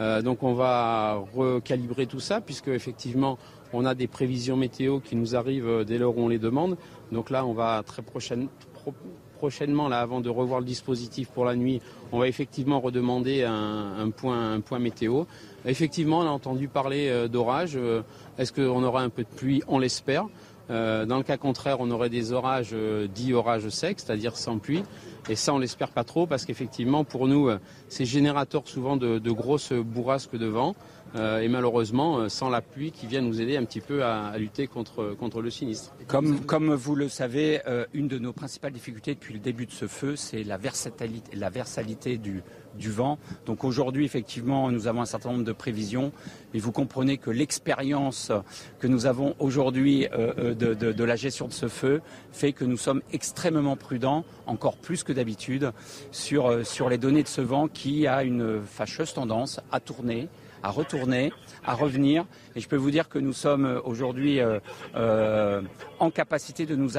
Euh, 0.00 0.22
donc 0.22 0.44
on 0.44 0.54
va 0.54 1.14
recalibrer 1.34 2.06
tout 2.06 2.20
ça 2.20 2.40
puisque 2.40 2.68
effectivement 2.68 3.36
on 3.72 3.84
a 3.84 3.96
des 3.96 4.06
prévisions 4.06 4.56
météo 4.56 5.00
qui 5.00 5.16
nous 5.16 5.34
arrivent 5.34 5.66
euh, 5.66 5.84
dès 5.84 5.98
lors 5.98 6.16
où 6.16 6.20
on 6.22 6.28
les 6.28 6.38
demande. 6.38 6.76
Donc 7.10 7.30
là 7.30 7.44
on 7.44 7.52
va 7.52 7.82
très 7.84 8.02
prochaine- 8.02 8.48
pro- 8.74 8.94
prochainement, 9.38 9.88
là, 9.88 10.00
avant 10.00 10.20
de 10.20 10.28
revoir 10.28 10.60
le 10.60 10.66
dispositif 10.66 11.28
pour 11.28 11.44
la 11.46 11.56
nuit, 11.56 11.80
on 12.12 12.18
va 12.18 12.28
effectivement 12.28 12.80
redemander 12.80 13.44
un, 13.44 14.10
point, 14.10 14.78
météo. 14.78 15.24
Effectivement, 15.64 16.18
on 16.18 16.26
a 16.26 16.30
entendu 16.30 16.68
parler 16.68 17.08
euh, 17.08 17.28
d'orage. 17.28 17.72
Euh, 17.76 18.02
Est-ce 18.36 18.52
qu'on 18.52 18.82
aura 18.82 19.02
un 19.02 19.08
peu 19.08 19.22
de 19.22 19.28
pluie? 19.28 19.62
On 19.68 19.78
l'espère. 19.78 20.26
Euh, 20.70 21.06
dans 21.06 21.16
le 21.16 21.22
cas 21.22 21.38
contraire, 21.38 21.78
on 21.80 21.90
aurait 21.90 22.10
des 22.10 22.32
orages 22.32 22.74
dits 23.14 23.32
orages 23.32 23.68
secs, 23.70 23.98
c'est-à-dire 23.98 24.36
sans 24.36 24.58
pluie. 24.58 24.82
Et 25.30 25.36
ça, 25.36 25.52
on 25.52 25.58
l'espère 25.58 25.90
pas 25.90 26.04
trop 26.04 26.26
parce 26.26 26.46
qu'effectivement, 26.46 27.04
pour 27.04 27.28
nous, 27.28 27.48
euh, 27.48 27.58
c'est 27.88 28.06
générateur 28.06 28.62
souvent 28.66 28.96
de, 28.96 29.18
de 29.18 29.30
grosses 29.30 29.72
bourrasques 29.72 30.36
de 30.36 30.46
vent. 30.46 30.74
Euh, 31.14 31.40
et 31.40 31.48
malheureusement, 31.48 32.18
euh, 32.18 32.28
sans 32.28 32.50
la 32.50 32.60
pluie 32.60 32.92
qui 32.92 33.06
vient 33.06 33.22
nous 33.22 33.40
aider 33.40 33.56
un 33.56 33.64
petit 33.64 33.80
peu 33.80 34.04
à, 34.04 34.36
lutter 34.36 34.66
contre, 34.66 35.14
contre 35.18 35.40
le 35.40 35.50
sinistre. 35.50 35.94
Comme, 36.06 36.40
comme 36.44 36.74
vous 36.74 36.94
le 36.94 37.08
savez, 37.08 37.60
euh, 37.66 37.86
une 37.94 38.08
de 38.08 38.18
nos 38.18 38.32
principales 38.32 38.72
difficultés 38.72 39.14
depuis 39.14 39.32
le 39.32 39.40
début 39.40 39.64
de 39.66 39.72
ce 39.72 39.86
feu, 39.86 40.16
c'est 40.16 40.44
la 40.44 40.58
versatalité, 40.58 41.34
la 41.34 41.48
versalité 41.48 42.18
du, 42.18 42.42
du 42.74 42.90
vent. 42.90 43.18
Donc 43.46 43.64
aujourd'hui, 43.64 44.04
effectivement, 44.04 44.70
nous 44.70 44.86
avons 44.86 45.00
un 45.00 45.06
certain 45.06 45.30
nombre 45.32 45.44
de 45.44 45.52
prévisions, 45.52 46.12
mais 46.52 46.60
vous 46.60 46.72
comprenez 46.72 47.16
que 47.16 47.30
l'expérience 47.30 48.30
que 48.78 48.86
nous 48.86 49.06
avons 49.06 49.34
aujourd'hui 49.38 50.06
de, 50.12 50.52
de- 50.74 50.92
de 50.92 51.04
la 51.04 51.16
gestion 51.16 51.48
de 51.48 51.52
ce 51.52 51.68
feu 51.68 52.00
fait 52.32 52.52
que 52.52 52.64
nous 52.64 52.76
sommes 52.76 53.00
extrêmement 53.12 53.76
prudents, 53.76 54.24
encore 54.46 54.76
plus 54.76 55.04
que 55.04 55.12
d'habitude, 55.12 55.72
sur, 56.12 56.66
sur 56.66 56.88
les 56.88 56.98
données 56.98 57.22
de 57.22 57.28
ce 57.28 57.40
vent 57.40 57.66
qui 57.68 58.06
a 58.06 58.22
une 58.24 58.60
fâcheuse 58.62 59.14
tendance 59.14 59.60
à 59.72 59.80
tourner 59.80 60.28
à 60.62 60.70
retourner, 60.70 61.32
à 61.64 61.74
revenir. 61.74 62.24
Et 62.56 62.60
je 62.60 62.68
peux 62.68 62.76
vous 62.76 62.90
dire 62.90 63.08
que 63.08 63.18
nous 63.18 63.32
sommes 63.32 63.66
euh, 63.66 63.80
aujourd'hui 63.84 64.40
euh, 64.40 64.60
euh, 64.94 65.62
en 65.98 66.10
capacité 66.10 66.66
de 66.66 66.76
nous, 66.76 66.92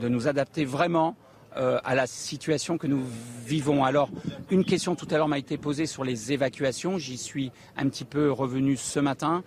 de 0.00 0.08
nous 0.08 0.28
adapter 0.28 0.64
vraiment 0.64 1.16
à 1.56 1.94
la 1.94 2.08
situation 2.08 2.78
que 2.78 2.88
nous 2.88 3.04
vivons. 3.46 3.84
Alors, 3.84 4.10
une 4.50 4.64
question 4.64 4.96
tout 4.96 5.06
à 5.12 5.18
l'heure 5.18 5.28
m'a 5.28 5.38
été 5.38 5.56
posée 5.56 5.86
sur 5.86 6.02
les 6.02 6.32
évacuations. 6.32 6.98
J'y 6.98 7.16
suis 7.16 7.52
un 7.76 7.88
petit 7.88 8.04
peu 8.04 8.32
revenu 8.32 8.76
ce 8.76 8.98
matin. 8.98 9.44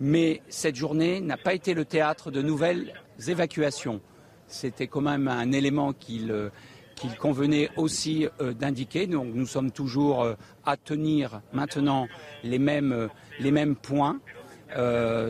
Mais 0.00 0.42
cette 0.50 0.76
journée 0.76 1.20
n'a 1.20 1.38
pas 1.38 1.54
été 1.54 1.72
le 1.72 1.86
théâtre 1.86 2.30
de 2.30 2.42
nouvelles 2.42 2.92
évacuations. 3.26 4.02
C'était 4.48 4.86
quand 4.86 5.00
même 5.00 5.26
un 5.26 5.50
élément 5.52 5.92
qu'il 5.92 6.30
euh, 6.30 6.50
qu'il 6.96 7.14
convenait 7.16 7.70
aussi 7.76 8.26
euh, 8.40 8.52
d'indiquer. 8.52 9.06
Nous 9.06 9.46
sommes 9.46 9.70
toujours 9.70 10.24
euh, 10.24 10.34
à 10.64 10.76
tenir 10.76 11.42
maintenant 11.52 12.08
les 12.42 12.58
mêmes, 12.58 12.92
euh, 12.92 13.74
points. 13.80 14.18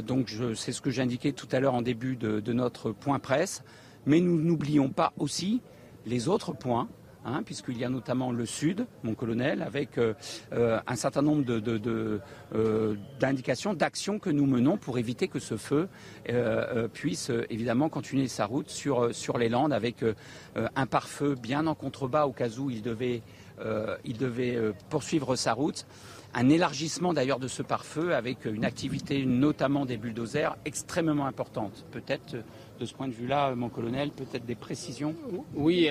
Donc 0.07 0.33
c'est 0.55 0.73
ce 0.73 0.81
que 0.81 0.91
j'indiquais 0.91 1.33
tout 1.33 1.49
à 1.53 1.61
l'heure 1.61 1.75
en 1.75 1.83
début 1.83 2.17
de 2.17 2.53
notre 2.53 2.93
point 2.93 3.19
presse. 3.19 3.63
Mais 4.07 4.21
nous 4.21 4.41
n'oublions 4.41 4.89
pas 4.89 5.13
aussi 5.19 5.61
les 6.07 6.29
autres 6.29 6.53
points. 6.53 6.89
Hein, 7.27 7.43
puisqu'il 7.45 7.77
y 7.77 7.85
a 7.85 7.91
notamment 7.91 8.33
le 8.33 8.47
sud, 8.47 8.87
mon 9.03 9.15
colonel, 9.15 9.61
avec 9.63 9.99
euh, 9.99 10.15
euh, 10.53 10.81
un 10.87 10.97
certain 10.97 11.21
nombre 11.23 11.45
de- 11.45 11.61
de- 11.61 11.77
de, 11.77 12.21
euh, 12.55 12.95
d'indications, 13.21 13.75
d'actions 13.75 14.19
que 14.19 14.31
nous 14.31 14.47
menons 14.47 14.79
pour 14.79 14.97
éviter 14.99 15.29
que 15.29 15.39
ce 15.41 15.57
feu 15.59 15.89
puisse 16.93 17.31
évidemment 17.51 17.89
continuer 17.89 18.29
sa 18.29 18.47
route 18.47 18.71
sur, 18.71 19.15
sur 19.15 19.37
les 19.39 19.49
Landes 19.49 19.73
avec 19.73 20.05
un 20.55 20.87
pare-feu 20.87 21.35
bien 21.35 21.67
en 21.67 21.75
contrebas 21.75 22.25
au 22.27 22.33
cas 22.33 22.49
où 22.59 22.71
il 22.71 22.83
devait, 22.83 23.23
il 24.05 24.17
devait 24.17 24.59
poursuivre 24.89 25.37
sa 25.37 25.53
route. 25.53 25.87
Un 26.35 26.51
élargissement 26.51 27.15
d'ailleurs 27.15 27.39
de 27.39 27.49
ce 27.49 27.63
pare-feu 27.63 28.15
avec 28.15 28.45
une 28.45 28.65
activité 28.65 29.25
notamment 29.25 29.87
des 29.87 29.97
bulldozers 29.97 30.57
extrêmement 30.67 31.27
importante. 31.27 31.87
Peut-être 31.93 32.37
de 32.79 32.85
ce 32.85 32.93
point 32.93 33.09
de 33.09 33.15
vue-là, 33.15 33.55
mon 33.55 33.71
colonel, 33.71 34.11
peut-être 34.11 34.45
des 34.45 34.55
précisions? 34.55 35.15
Oui, 35.55 35.89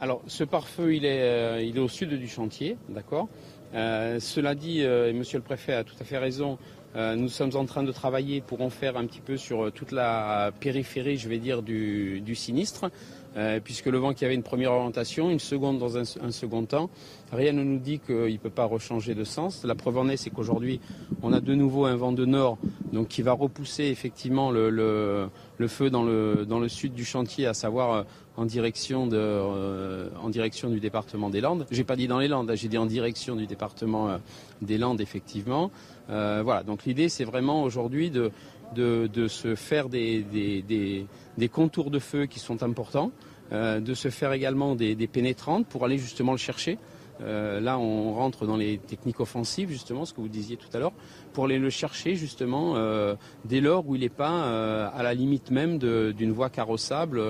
alors 0.00 0.22
ce 0.26 0.44
pare-feu, 0.44 0.94
il 0.94 1.04
est, 1.04 1.22
euh, 1.22 1.62
il 1.62 1.76
est 1.76 1.80
au 1.80 1.88
sud 1.88 2.10
du 2.10 2.28
chantier, 2.28 2.76
d'accord 2.88 3.28
Euh, 3.74 4.20
Cela 4.20 4.54
dit, 4.54 4.82
euh, 4.82 5.10
et 5.10 5.12
Monsieur 5.12 5.38
le 5.38 5.44
Préfet 5.44 5.72
a 5.74 5.82
tout 5.84 5.96
à 6.00 6.04
fait 6.04 6.18
raison, 6.18 6.56
euh, 6.94 7.16
nous 7.16 7.28
sommes 7.28 7.50
en 7.56 7.64
train 7.66 7.82
de 7.82 7.90
travailler 7.92 8.40
pour 8.40 8.60
en 8.62 8.70
faire 8.70 8.96
un 8.96 9.04
petit 9.06 9.20
peu 9.20 9.36
sur 9.36 9.64
euh, 9.66 9.70
toute 9.70 9.90
la 9.92 10.52
périphérie, 10.60 11.18
je 11.18 11.28
vais 11.28 11.38
dire, 11.38 11.62
du, 11.62 12.20
du 12.20 12.34
sinistre, 12.36 12.90
euh, 13.36 13.58
puisque 13.62 13.86
le 13.86 13.98
vent 13.98 14.14
qui 14.14 14.24
avait 14.24 14.36
une 14.36 14.44
première 14.44 14.72
orientation, 14.72 15.30
une 15.30 15.40
seconde 15.40 15.78
dans 15.78 15.98
un, 15.98 16.04
un 16.22 16.30
second 16.30 16.64
temps, 16.64 16.88
rien 17.32 17.52
ne 17.52 17.64
nous 17.64 17.78
dit 17.80 17.98
qu'il 17.98 18.32
ne 18.32 18.38
peut 18.38 18.50
pas 18.50 18.64
rechanger 18.64 19.14
de 19.14 19.24
sens. 19.24 19.64
La 19.64 19.74
preuve 19.74 19.98
en 19.98 20.08
est, 20.08 20.16
c'est 20.16 20.30
qu'aujourd'hui, 20.30 20.80
on 21.22 21.32
a 21.34 21.40
de 21.40 21.54
nouveau 21.54 21.84
un 21.86 21.96
vent 21.96 22.12
de 22.12 22.24
nord, 22.24 22.56
donc 22.92 23.08
qui 23.08 23.20
va 23.22 23.32
repousser 23.32 23.84
effectivement 23.86 24.50
le, 24.52 24.70
le- 24.70 25.28
le 25.58 25.68
feu 25.68 25.90
dans 25.90 26.02
le, 26.02 26.44
dans 26.48 26.58
le 26.58 26.68
sud 26.68 26.92
du 26.94 27.04
chantier, 27.04 27.46
à 27.46 27.54
savoir 27.54 27.92
euh, 27.92 28.02
en 28.36 28.44
direction, 28.44 29.06
de, 29.06 29.16
euh, 29.16 30.08
en 30.22 30.28
direction 30.28 30.68
du 30.68 30.80
département 30.80 31.30
des 31.30 31.40
Landes. 31.40 31.66
J'ai 31.70 31.84
pas 31.84 31.96
dit 31.96 32.06
dans 32.08 32.18
les 32.18 32.28
Landes, 32.28 32.50
hein, 32.50 32.54
j'ai 32.54 32.68
dit 32.68 32.78
en 32.78 32.86
direction 32.86 33.36
du 33.36 33.46
département 33.46 34.08
euh, 34.10 34.18
des 34.62 34.78
Landes, 34.78 35.00
effectivement. 35.00 35.70
Voilà, 36.08 36.62
donc 36.62 36.84
l'idée, 36.84 37.08
c'est 37.08 37.24
vraiment 37.24 37.64
aujourd'hui 37.64 38.10
de, 38.10 38.30
de, 38.76 39.08
de 39.12 39.26
se 39.26 39.54
faire 39.56 39.88
des, 39.88 40.22
des, 40.22 40.62
des- 40.62 41.06
des 41.36 41.48
contours 41.48 41.90
de 41.90 41.98
feu 41.98 42.26
qui 42.26 42.38
sont 42.38 42.62
importants, 42.62 43.10
de 43.50 43.94
se 43.94 44.08
faire 44.08 44.32
également 44.32 44.76
des, 44.76 44.94
des 44.94 45.06
pénétrantes 45.08 45.66
pour 45.66 45.84
aller 45.84 45.98
justement 45.98 46.30
le 46.32 46.38
chercher. 46.38 46.78
Euh, 47.20 47.60
là, 47.60 47.78
on 47.78 48.12
rentre 48.12 48.46
dans 48.46 48.56
les 48.56 48.78
techniques 48.78 49.20
offensives, 49.20 49.70
justement, 49.70 50.04
ce 50.04 50.12
que 50.12 50.20
vous 50.20 50.28
disiez 50.28 50.56
tout 50.56 50.68
à 50.74 50.78
l'heure, 50.78 50.92
pour 51.32 51.44
aller 51.44 51.58
le 51.58 51.70
chercher, 51.70 52.14
justement, 52.16 52.74
euh, 52.76 53.14
dès 53.44 53.60
lors 53.60 53.88
où 53.88 53.94
il 53.94 54.02
n'est 54.02 54.08
pas 54.08 54.44
euh, 54.44 54.88
à 54.92 55.02
la 55.02 55.14
limite 55.14 55.50
même 55.50 55.78
d'une 55.78 56.32
voie 56.32 56.50
carrossable 56.50 57.22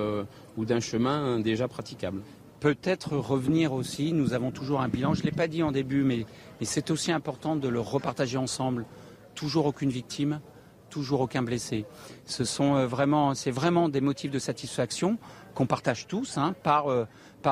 ou 0.57 0.65
d'un 0.65 0.81
chemin 0.81 1.41
déjà 1.41 1.69
praticable. 1.69 2.23
Peut-être 2.61 3.17
revenir 3.17 3.73
aussi, 3.73 4.13
nous 4.13 4.33
avons 4.33 4.51
toujours 4.51 4.81
un 4.81 4.89
bilan, 4.89 5.15
je 5.15 5.21
ne 5.21 5.27
l'ai 5.27 5.33
pas 5.33 5.47
dit 5.47 5.63
en 5.63 5.73
début, 5.73 6.03
mais, 6.03 6.27
c'est 6.63 6.91
aussi 6.91 7.13
important 7.13 7.55
de 7.55 7.69
le 7.69 7.81
repartager 7.81 8.39
ensemble. 8.39 8.87
Toujours 9.35 9.67
aucune 9.67 9.91
victime, 9.91 10.41
toujours 10.89 11.21
aucun 11.21 11.43
blessé. 11.43 11.85
Ce 12.25 12.45
sont 12.45 12.87
vraiment, 12.87 13.35
vraiment 13.47 13.89
des 13.89 14.01
motifs 14.01 14.31
de 14.31 14.39
satisfaction 14.39 15.19
qu'on 15.55 15.67
partage 15.67 16.07
tous, 16.07 16.39
hein, 16.39 16.55
par 16.63 16.89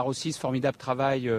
aussi 0.07 0.33
ce 0.33 0.41
formidable 0.41 0.79
travail 0.79 1.31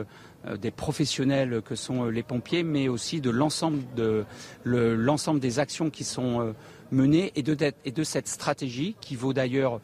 des 0.62 0.72
professionnels 0.72 1.62
que 1.64 1.76
sont 1.76 2.06
les 2.06 2.24
pompiers, 2.24 2.64
mais 2.64 2.88
aussi 2.88 3.22
de 3.22 3.30
l'ensemble 3.30 3.82
de 3.96 4.26
l'ensemble 4.64 5.40
des 5.40 5.60
actions 5.60 5.90
qui 5.90 6.04
sont 6.04 6.54
menées 6.92 7.32
et 7.36 7.44
de, 7.44 7.58
et 7.84 7.92
de 7.92 8.04
cette 8.04 8.28
stratégie 8.28 8.96
qui 9.02 9.16
vaut 9.16 9.34
d'ailleurs 9.34 9.82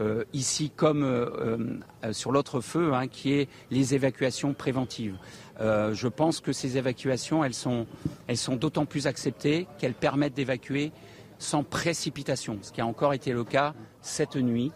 euh, 0.00 0.24
ici 0.32 0.72
comme 0.74 1.04
euh, 1.04 1.78
euh, 2.02 2.12
sur 2.12 2.32
l'autre 2.32 2.60
feu, 2.60 2.94
hein, 2.94 3.08
qui 3.08 3.34
est 3.34 3.48
les 3.70 3.94
évacuations 3.94 4.54
préventives. 4.54 5.16
je 5.60 6.08
pense 6.08 6.40
que 6.40 6.52
ces 6.52 6.76
évacuations, 6.76 7.44
elles 7.44 7.54
sont 7.54 8.56
d'autant 8.56 8.86
plus 8.86 9.06
acceptées 9.06 9.66
qu'elles 9.78 9.94
permettent 9.94 10.34
d'évacuer 10.34 10.92
sans 11.38 11.62
précipitation, 11.62 12.58
ce 12.62 12.72
qui 12.72 12.80
a 12.80 12.86
encore 12.86 13.14
été 13.14 13.32
le 13.32 13.44
cas 13.44 13.74
cette 14.00 14.36
nuit. 14.36 14.72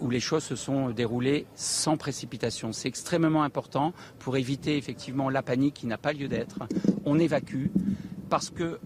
Où 0.00 0.10
les 0.10 0.20
choses 0.20 0.44
se 0.44 0.56
sont 0.56 0.90
déroulées 0.90 1.46
sans 1.54 1.96
précipitation. 1.96 2.72
C'est 2.72 2.88
extrêmement 2.88 3.42
important 3.42 3.92
pour 4.18 4.36
éviter 4.36 4.76
effectivement 4.76 5.30
la 5.30 5.42
panique 5.42 5.74
qui 5.74 5.86
n'a 5.86 5.98
pas 5.98 6.12
lieu 6.12 6.28
d'être. 6.28 6.60
On 7.04 7.18
évacue 7.18 7.66
parce 8.30 8.50
que 8.50 8.78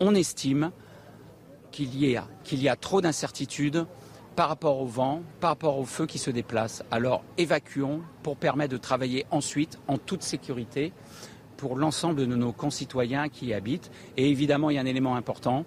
on 0.00 0.14
estime 0.14 0.70
qu'il 1.70 1.94
y, 2.02 2.18
qu'il 2.44 2.62
y 2.62 2.68
a 2.68 2.76
trop 2.76 3.00
d'incertitudes 3.00 3.86
par 4.36 4.48
rapport 4.48 4.80
au 4.80 4.86
vent, 4.86 5.22
par 5.40 5.50
rapport 5.50 5.78
au 5.78 5.84
feu 5.84 6.06
qui 6.06 6.18
se 6.18 6.30
déplace. 6.30 6.84
Alors 6.90 7.24
évacuons 7.38 8.02
pour 8.22 8.36
permettre 8.36 8.72
de 8.72 8.78
travailler 8.78 9.26
ensuite 9.30 9.78
en 9.88 9.98
toute 9.98 10.22
sécurité 10.22 10.92
pour 11.56 11.76
l'ensemble 11.76 12.20
de 12.20 12.24
nos 12.24 12.52
concitoyens 12.52 13.28
qui 13.28 13.46
y 13.46 13.52
habitent. 13.52 13.90
Et 14.16 14.30
évidemment, 14.30 14.70
il 14.70 14.76
y 14.76 14.78
a 14.78 14.80
un 14.80 14.86
élément 14.86 15.16
important. 15.16 15.64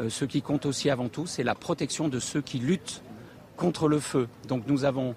Euh, 0.00 0.10
ce 0.10 0.24
qui 0.24 0.42
compte 0.42 0.66
aussi 0.66 0.90
avant 0.90 1.08
tout, 1.08 1.26
c'est 1.26 1.44
la 1.44 1.54
protection 1.54 2.08
de 2.08 2.18
ceux 2.18 2.42
qui 2.42 2.58
luttent 2.58 3.02
contre 3.58 3.88
le 3.88 3.98
feu. 3.98 4.26
Donc 4.48 4.62
nous 4.66 4.86
avons 4.86 5.14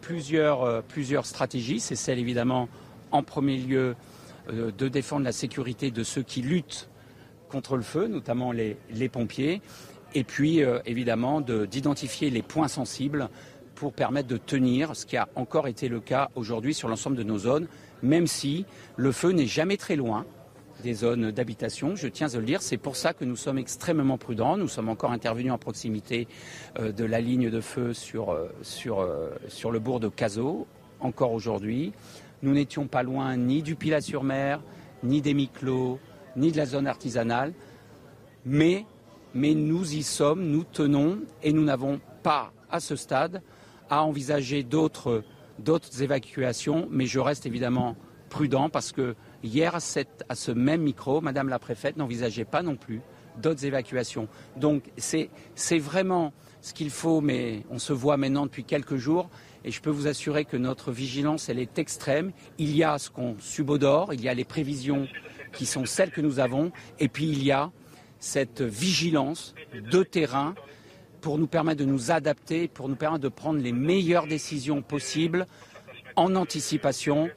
plusieurs, 0.00 0.62
euh, 0.62 0.80
plusieurs 0.80 1.26
stratégies. 1.26 1.80
C'est 1.80 1.96
celle 1.96 2.18
évidemment 2.18 2.70
en 3.12 3.22
premier 3.22 3.58
lieu 3.58 3.94
euh, 4.48 4.70
de 4.70 4.88
défendre 4.88 5.24
la 5.24 5.32
sécurité 5.32 5.90
de 5.90 6.02
ceux 6.02 6.22
qui 6.22 6.40
luttent 6.40 6.88
contre 7.50 7.76
le 7.76 7.82
feu, 7.82 8.06
notamment 8.06 8.52
les, 8.52 8.78
les 8.90 9.10
pompiers 9.10 9.60
et 10.14 10.24
puis 10.24 10.62
euh, 10.62 10.80
évidemment 10.86 11.40
d'identifier 11.40 12.30
les 12.30 12.42
points 12.42 12.68
sensibles 12.68 13.28
pour 13.74 13.92
permettre 13.92 14.28
de 14.28 14.36
tenir, 14.36 14.94
ce 14.94 15.06
qui 15.06 15.16
a 15.16 15.28
encore 15.36 15.66
été 15.68 15.88
le 15.88 16.00
cas 16.00 16.30
aujourd'hui 16.34 16.74
sur 16.74 16.88
l'ensemble 16.88 17.16
de 17.16 17.22
nos 17.22 17.38
zones, 17.38 17.66
même 18.02 18.26
si 18.26 18.66
le 18.96 19.12
feu 19.12 19.30
n'est 19.30 19.46
jamais 19.46 19.76
très 19.76 19.96
loin 19.96 20.26
des 20.80 20.94
zones 20.94 21.30
d'habitation, 21.30 21.96
je 21.96 22.08
tiens 22.08 22.34
à 22.34 22.38
le 22.38 22.44
dire. 22.44 22.62
C'est 22.62 22.76
pour 22.76 22.96
ça 22.96 23.12
que 23.12 23.24
nous 23.24 23.36
sommes 23.36 23.58
extrêmement 23.58 24.18
prudents. 24.18 24.56
Nous 24.56 24.68
sommes 24.68 24.88
encore 24.88 25.12
intervenus 25.12 25.52
en 25.52 25.58
proximité 25.58 26.26
euh, 26.78 26.92
de 26.92 27.04
la 27.04 27.20
ligne 27.20 27.50
de 27.50 27.60
feu 27.60 27.94
sur, 27.94 28.30
euh, 28.30 28.48
sur, 28.62 29.06
sur 29.48 29.70
le 29.70 29.78
bourg 29.78 30.00
de 30.00 30.08
Cazaux, 30.08 30.66
encore 31.00 31.32
aujourd'hui. 31.32 31.92
Nous 32.42 32.52
n'étions 32.52 32.86
pas 32.86 33.02
loin 33.02 33.36
ni 33.36 33.62
du 33.62 33.76
Pilat-sur-Mer, 33.76 34.60
ni 35.02 35.20
des 35.20 35.34
Miclos, 35.34 35.98
ni 36.36 36.52
de 36.52 36.56
la 36.56 36.66
zone 36.66 36.86
artisanale. 36.86 37.52
Mais 38.44 38.84
mais 39.34 39.54
nous 39.54 39.94
y 39.94 40.02
sommes, 40.02 40.44
nous 40.46 40.64
tenons 40.64 41.20
et 41.42 41.52
nous 41.52 41.64
n'avons 41.64 42.00
pas 42.22 42.52
à 42.70 42.80
ce 42.80 42.96
stade 42.96 43.42
à 43.88 44.02
envisager 44.02 44.62
d'autres 44.62 45.22
évacuations, 46.00 46.88
mais 46.90 47.06
je 47.06 47.18
reste 47.18 47.46
évidemment 47.46 47.96
prudent 48.28 48.68
parce 48.68 48.92
que 48.92 49.14
hier, 49.42 49.74
à, 49.74 49.80
ce 49.80 50.50
même 50.50 50.82
micro, 50.82 51.20
Madame 51.20 51.48
la 51.48 51.58
préfète 51.58 51.96
n'envisageait 51.96 52.44
pas 52.44 52.62
non 52.62 52.76
plus 52.76 53.00
d'autres 53.38 53.64
évacuations. 53.64 54.28
Donc 54.56 54.90
c'est 54.96 55.30
vraiment 55.78 56.32
ce 56.60 56.74
qu'il 56.74 56.90
faut, 56.90 57.20
mais 57.20 57.62
on 57.70 57.78
se 57.78 57.92
voit 57.92 58.16
maintenant 58.16 58.44
depuis 58.44 58.64
quelques 58.64 58.96
jours 58.96 59.30
et 59.64 59.70
je 59.70 59.80
peux 59.80 59.90
vous 59.90 60.06
assurer 60.06 60.44
que 60.44 60.56
notre 60.56 60.90
vigilance, 60.90 61.48
elle 61.48 61.58
est 61.58 61.78
extrême. 61.78 62.32
Il 62.58 62.74
y 62.76 62.84
a 62.84 62.98
ce 62.98 63.10
qu'on 63.10 63.36
subodore, 63.38 64.14
il 64.14 64.22
y 64.22 64.28
a 64.28 64.34
les 64.34 64.44
prévisions 64.44 65.06
qui 65.52 65.66
sont 65.66 65.84
celles 65.84 66.10
que 66.10 66.20
nous 66.20 66.38
avons, 66.38 66.72
et 66.98 67.08
puis 67.08 67.28
il 67.28 67.42
y 67.42 67.50
a 67.50 67.70
cette 68.18 68.62
vigilance 68.62 69.54
de 69.74 70.02
terrain 70.02 70.54
pour 71.20 71.38
nous 71.38 71.46
permettre 71.46 71.80
de 71.80 71.84
nous 71.84 72.10
adapter, 72.10 72.68
pour 72.68 72.88
nous 72.88 72.96
permettre 72.96 73.22
de 73.22 73.28
prendre 73.28 73.60
les 73.60 73.72
meilleures 73.72 74.26
décisions 74.26 74.80
possibles 74.80 75.46
en 76.16 76.34
anticipation, 76.36 77.30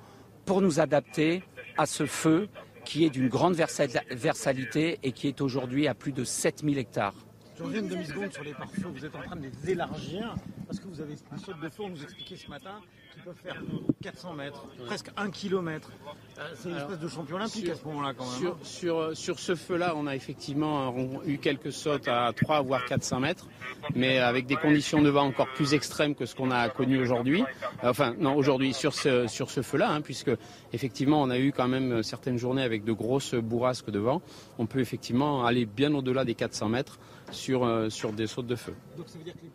pour 0.45 0.62
nous 0.62 0.80
adapter 0.80 1.43
à 1.78 1.86
ce 1.86 2.05
feu 2.05 2.47
qui 2.86 3.05
est 3.05 3.09
d'une 3.09 3.30
grande 3.30 3.55
versalité 3.55 4.99
et 5.03 5.11
qui 5.11 5.28
est 5.28 5.41
aujourd'hui 5.41 5.88
à 5.88 5.93
plus 5.93 6.11
de 6.11 6.24
7000 6.24 6.78
hectares. 6.78 7.15
Je 7.57 7.63
reviens 7.63 7.82
une 7.82 7.88
demi-seconde 7.88 8.34
sur 8.34 8.43
les 8.43 8.53
pare-feux. 8.53 8.89
Vous 8.93 9.05
êtes 9.05 9.15
en 9.15 9.21
train 9.21 9.36
de 9.36 9.43
les 9.43 9.71
élargir 9.71 10.36
parce 10.67 10.80
que 10.80 10.88
vous 10.88 11.01
avez 11.01 11.15
un 11.32 11.38
saut 11.38 11.53
de 11.53 11.69
feu, 11.69 11.84
on 11.84 11.89
nous 11.89 12.03
expliquait 12.03 12.36
ce 12.36 12.49
matin, 12.49 12.82
peuvent 13.24 13.36
faire 13.41 13.61
400 14.01 14.34
mètres, 14.34 14.65
presque 14.86 15.09
1 15.17 15.30
km. 15.32 15.89
Euh, 16.38 16.41
c'est 16.55 16.69
une 16.69 16.78
espèce 16.78 16.99
de 16.99 17.07
champion 17.07 17.36
olympique 17.36 17.69
à 17.69 17.76
ce 17.76 17.84
moment-là 17.86 18.13
quand 18.13 18.26
même. 18.26 18.39
Sur, 18.39 18.53
hein. 18.53 18.57
sur, 18.63 19.17
sur 19.17 19.39
ce 19.39 19.55
feu-là, 19.55 19.93
on 19.95 20.07
a 20.07 20.15
effectivement 20.15 20.93
eu 21.26 21.38
quelques 21.38 21.71
sautes 21.71 22.07
à 22.07 22.32
3 22.34 22.61
voire 22.61 22.86
400 22.86 23.19
mètres, 23.19 23.47
mais 23.95 24.19
avec 24.19 24.45
des 24.45 24.55
conditions 24.55 25.01
de 25.01 25.09
vent 25.09 25.26
encore 25.26 25.51
plus 25.53 25.74
extrêmes 25.74 26.15
que 26.15 26.26
ce 26.26 26.36
qu'on 26.36 26.51
a 26.51 26.69
connu 26.69 26.99
aujourd'hui. 26.99 27.43
Enfin, 27.82 28.15
non, 28.17 28.36
aujourd'hui 28.36 28.74
sur 28.74 28.93
ce, 28.93 29.28
sur 29.28 29.51
ce 29.51 29.61
feu-là, 29.61 29.91
hein, 29.91 30.01
puisque 30.01 30.32
effectivement 30.74 31.21
on 31.21 31.30
a 31.30 31.39
eu 31.39 31.51
quand 31.51 31.67
même 31.67 32.03
certaines 32.03 32.38
journées 32.38 32.63
avec 32.63 32.84
de 32.84 32.91
grosses 32.91 33.36
bourrasques 33.36 33.89
de 33.89 33.99
vent. 33.99 34.21
On 34.57 34.65
peut 34.65 34.80
effectivement 34.80 35.45
aller 35.45 35.65
bien 35.65 35.93
au-delà 35.93 36.26
des 36.26 36.36
400 36.36 36.69
mètres 36.69 36.99
sur, 37.32 37.63
euh, 37.65 37.89
sur 37.89 38.13
des 38.13 38.28
sautes 38.28 38.47
de 38.47 38.55
feu. 38.55 38.74
Donc 38.97 39.09
ça 39.09 39.17
veut 39.17 39.24
dire 39.24 39.34
que 39.34 39.41
les 39.43 39.49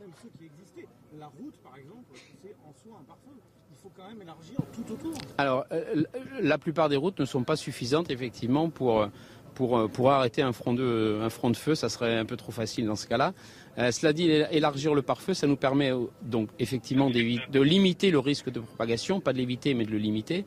même 0.00 0.12
ceux 0.22 0.28
qui 0.38 0.44
existaient, 0.44 0.88
la 1.18 1.26
route 1.26 1.56
par 1.62 1.76
exemple, 1.76 2.04
c'est 2.42 2.54
en 2.64 2.72
soi 2.72 2.98
un 3.00 3.04
pare-feu. 3.04 3.36
Il 3.70 3.76
faut 3.76 3.90
quand 3.96 4.08
même 4.08 4.22
élargir 4.22 4.47
Alors, 5.36 5.64
euh, 5.72 6.04
la 6.40 6.58
plupart 6.58 6.88
des 6.88 6.96
routes 6.96 7.18
ne 7.20 7.24
sont 7.24 7.44
pas 7.44 7.56
suffisantes 7.56 8.10
effectivement 8.10 8.70
pour, 8.70 9.06
pour, 9.54 9.88
pour 9.90 10.10
arrêter 10.10 10.42
un 10.42 10.52
front, 10.52 10.74
de, 10.74 11.20
un 11.22 11.30
front 11.30 11.50
de 11.50 11.56
feu. 11.56 11.74
Ça 11.74 11.88
serait 11.88 12.16
un 12.16 12.24
peu 12.24 12.36
trop 12.36 12.52
facile 12.52 12.86
dans 12.86 12.96
ce 12.96 13.06
cas-là. 13.06 13.34
Euh, 13.78 13.90
cela 13.92 14.12
dit, 14.12 14.30
élargir 14.30 14.94
le 14.94 15.02
pare-feu, 15.02 15.34
ça 15.34 15.46
nous 15.46 15.56
permet 15.56 15.92
donc 16.22 16.48
effectivement 16.58 17.10
de 17.10 17.60
limiter 17.60 18.10
le 18.10 18.18
risque 18.18 18.50
de 18.50 18.60
propagation, 18.60 19.20
pas 19.20 19.32
de 19.32 19.38
l'éviter, 19.38 19.74
mais 19.74 19.84
de 19.84 19.90
le 19.90 19.98
limiter. 19.98 20.44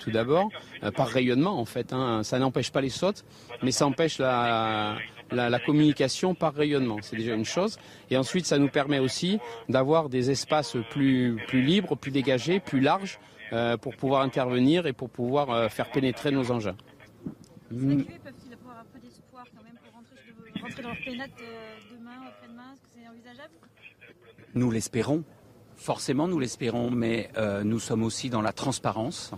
tout 0.00 0.10
d'abord, 0.10 0.48
par 0.96 1.08
rayonnement 1.08 1.60
en 1.60 1.64
fait. 1.64 1.92
Hein. 1.92 2.22
Ça 2.22 2.38
n'empêche 2.38 2.72
pas 2.72 2.80
les 2.80 2.88
sautes, 2.88 3.24
mais 3.62 3.70
ça 3.70 3.86
empêche 3.86 4.18
la, 4.18 4.96
la, 5.30 5.58
communication 5.58 6.34
par 6.34 6.54
rayonnement. 6.54 6.98
C'est 7.02 7.16
déjà 7.16 7.34
une 7.34 7.44
chose. 7.44 7.78
Et 8.10 8.16
ensuite, 8.16 8.46
ça 8.46 8.58
nous 8.58 8.68
permet 8.68 8.98
aussi 8.98 9.38
d'avoir 9.68 10.08
des 10.08 10.30
espaces 10.30 10.76
plus, 10.90 11.36
plus 11.46 11.62
libres, 11.62 11.96
plus 11.96 12.10
dégagés, 12.10 12.60
plus 12.60 12.80
larges 12.80 13.18
euh, 13.54 13.76
pour 13.76 13.94
pouvoir 13.94 14.22
intervenir 14.22 14.86
et 14.88 14.92
pour 14.92 15.08
pouvoir 15.08 15.50
euh, 15.50 15.68
faire 15.68 15.88
pénétrer 15.92 16.32
nos 16.32 16.50
engins. 16.50 16.74
Les 17.70 17.96
peuvent-ils 17.96 18.52
avoir 18.52 18.80
un 18.80 18.84
peu 18.92 18.98
d'espoir 18.98 19.44
quand 19.56 19.62
même 19.62 19.78
pour 19.84 19.92
rentrer, 19.94 20.60
rentrer 20.60 20.82
dans 20.82 20.88
leur 20.88 20.98
pénate 21.04 21.30
euh, 21.40 21.76
demain, 21.96 22.26
après-demain 22.26 22.74
Est-ce 22.74 22.82
que 22.82 22.88
c'est 22.96 23.08
envisageable? 23.08 23.54
Nous 24.56 24.70
l'espérons. 24.72 25.22
Forcément, 25.76 26.26
nous 26.26 26.40
l'espérons, 26.40 26.90
mais 26.90 27.30
nous 27.64 27.78
sommes 27.78 28.04
aussi 28.04 28.30
dans 28.30 28.40
la 28.42 28.52
transparence. 28.52 29.32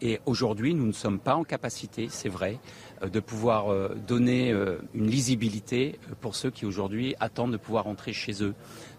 Et 0.00 0.20
aujourd'hui, 0.26 0.74
nous 0.74 0.86
ne 0.86 0.92
sommes 0.92 1.18
pas 1.18 1.34
en 1.34 1.42
capacité, 1.42 2.08
c'est 2.08 2.28
vrai, 2.28 2.60
euh, 3.02 3.08
de 3.08 3.18
pouvoir 3.18 3.72
euh, 3.72 3.96
donner 4.06 4.52
euh, 4.52 4.78
une 4.94 5.08
lisibilité 5.08 5.98
pour 6.20 6.36
ceux 6.36 6.50
qui 6.50 6.66
aujourd'hui 6.66 7.16
attendent 7.18 7.52
de 7.52 7.56
pouvoir 7.56 7.84
rentrer 7.84 8.12
chez 8.12 8.42
eux. 8.42 8.54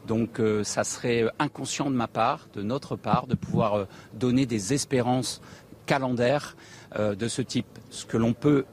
Donc 0.08 0.41
ça 0.64 0.86
serait 0.86 1.26
inconscient 1.39 1.91
de 1.91 1.95
ma 1.95 2.08
part, 2.08 2.47
de 2.54 2.64
notre 2.64 2.95
part, 2.95 3.28
de 3.28 3.36
pouvoir 3.36 3.86
donner 4.14 4.45
des 4.45 4.74
espérances 4.74 5.41
calendaires 5.86 6.56
de 6.97 7.28
ce 7.28 7.41
type. 7.41 7.68
Ce 7.89 8.06
que 8.06 8.16
l'on 8.16 8.34
peut 8.34 8.66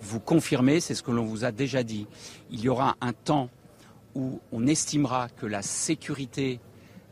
vous 0.00 0.20
confirmer, 0.20 0.78
c'est 0.78 0.94
ce 0.94 1.02
que 1.02 1.10
l'on 1.10 1.24
vous 1.24 1.44
a 1.44 1.50
déjà 1.50 1.82
dit. 1.82 2.06
Il 2.50 2.60
y 2.60 2.68
aura 2.68 2.96
un 3.00 3.12
temps 3.12 3.50
où 4.14 4.40
on 4.52 4.68
estimera 4.68 5.28
que 5.28 5.46
la 5.46 5.62
sécurité 5.62 6.60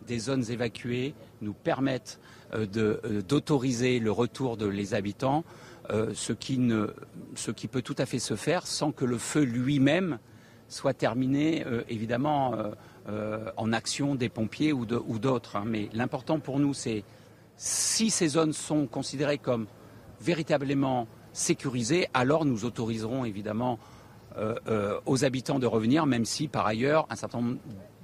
des 0.06 0.20
zones 0.20 0.48
évacuées 0.48 1.14
nous 1.42 1.52
permette 1.52 2.20
d'autoriser 2.52 3.98
le 3.98 4.10
retour 4.10 4.56
de 4.56 4.66
les 4.66 4.94
habitants 4.94 5.44
euh, 5.90 6.12
ce, 6.14 6.32
qui 6.32 7.68
peut 7.68 7.82
tout 7.82 7.94
à 7.98 8.06
fait 8.06 8.18
se 8.18 8.34
faire 8.34 8.66
sans 8.66 8.90
que 8.90 9.04
le 9.04 9.18
feu 9.18 9.42
lui-même 9.42 10.18
soit 10.68 10.94
terminé, 10.94 11.64
euh, 11.64 11.82
évidemment, 11.88 12.54
euh, 13.08 13.50
en 13.56 13.72
action 13.72 14.16
des 14.16 14.28
pompiers 14.28 14.72
ou 14.72 14.84
d'autres. 14.84 15.56
Hein. 15.56 15.64
Mais 15.66 15.88
l'important 15.92 16.40
pour 16.40 16.58
nous, 16.58 16.74
c'est 16.74 17.04
si 17.56 18.10
ces 18.10 18.28
zones 18.28 18.52
sont 18.52 18.86
considérées 18.86 19.38
comme 19.38 19.66
véritablement 20.20 21.06
sécurisées, 21.32 22.08
alors 22.14 22.44
nous 22.44 22.64
autoriserons 22.64 23.24
évidemment 23.24 23.78
aux 25.06 25.24
habitants 25.24 25.58
de 25.58 25.66
revenir, 25.66 26.04
même 26.04 26.26
si 26.26 26.46
par 26.46 26.66
ailleurs 26.66 27.06
un 27.08 27.16
certain 27.16 27.40
nombre 27.40 27.56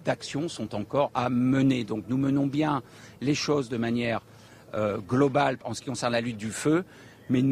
d'actions 0.04 0.48
sont 0.48 0.74
encore 0.74 1.10
à 1.14 1.28
mener. 1.30 1.84
Donc 1.84 2.04
nous 2.08 2.18
menons 2.18 2.46
bien 2.46 2.82
les 3.20 3.34
choses 3.34 3.68
de 3.68 3.76
manière 3.76 4.22
globale 5.06 5.58
en 5.64 5.74
ce 5.74 5.82
qui 5.82 5.88
concerne 5.88 6.14
la 6.14 6.22
lutte 6.22 6.38
du 6.38 6.50
feu, 6.50 6.86
mais 7.28 7.42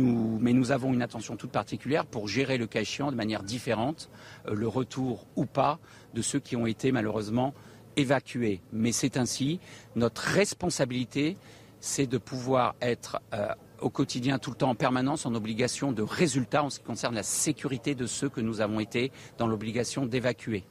nous, 0.53 0.73
avons 0.73 0.93
une 0.93 1.03
attention 1.03 1.37
toute 1.37 1.51
particulière 1.51 2.07
pour 2.07 2.29
gérer 2.29 2.59
le 2.59 2.67
cas 2.67 2.81
échéant 2.81 3.11
de 3.11 3.17
manière 3.17 3.43
différente, 3.43 4.11
euh, 4.47 4.55
le 4.55 4.69
retour 4.69 5.27
ou 5.37 5.47
pas 5.47 5.79
de 6.15 6.23
ceux 6.23 6.39
qui 6.39 6.57
ont 6.57 6.67
été 6.67 6.93
malheureusement 6.93 7.55
évacués. 7.97 8.61
Mais 8.73 8.93
c'est 8.93 9.17
ainsi. 9.17 9.61
Notre 9.97 10.23
responsabilité, 10.23 11.37
c'est 11.81 12.07
de 12.07 12.19
pouvoir 12.19 12.75
être 12.81 13.21
euh, 13.33 13.49
au 13.81 13.91
quotidien, 13.91 14.39
tout 14.39 14.51
le 14.51 14.57
temps, 14.57 14.71
en 14.71 14.75
permanence, 14.75 15.25
en 15.25 15.35
obligation 15.35 15.93
de 15.93 16.03
résultats 16.03 16.63
en 16.63 16.71
ce 16.71 16.81
qui 16.81 16.85
concerne 16.85 17.15
la 17.15 17.23
sécurité 17.23 17.95
de 17.95 18.07
ceux 18.07 18.29
que 18.29 18.41
nous 18.41 18.61
avons 18.61 18.81
été 18.81 19.11
dans 19.39 19.47
l'obligation 19.47 20.05
d'évacuer. 20.05 20.65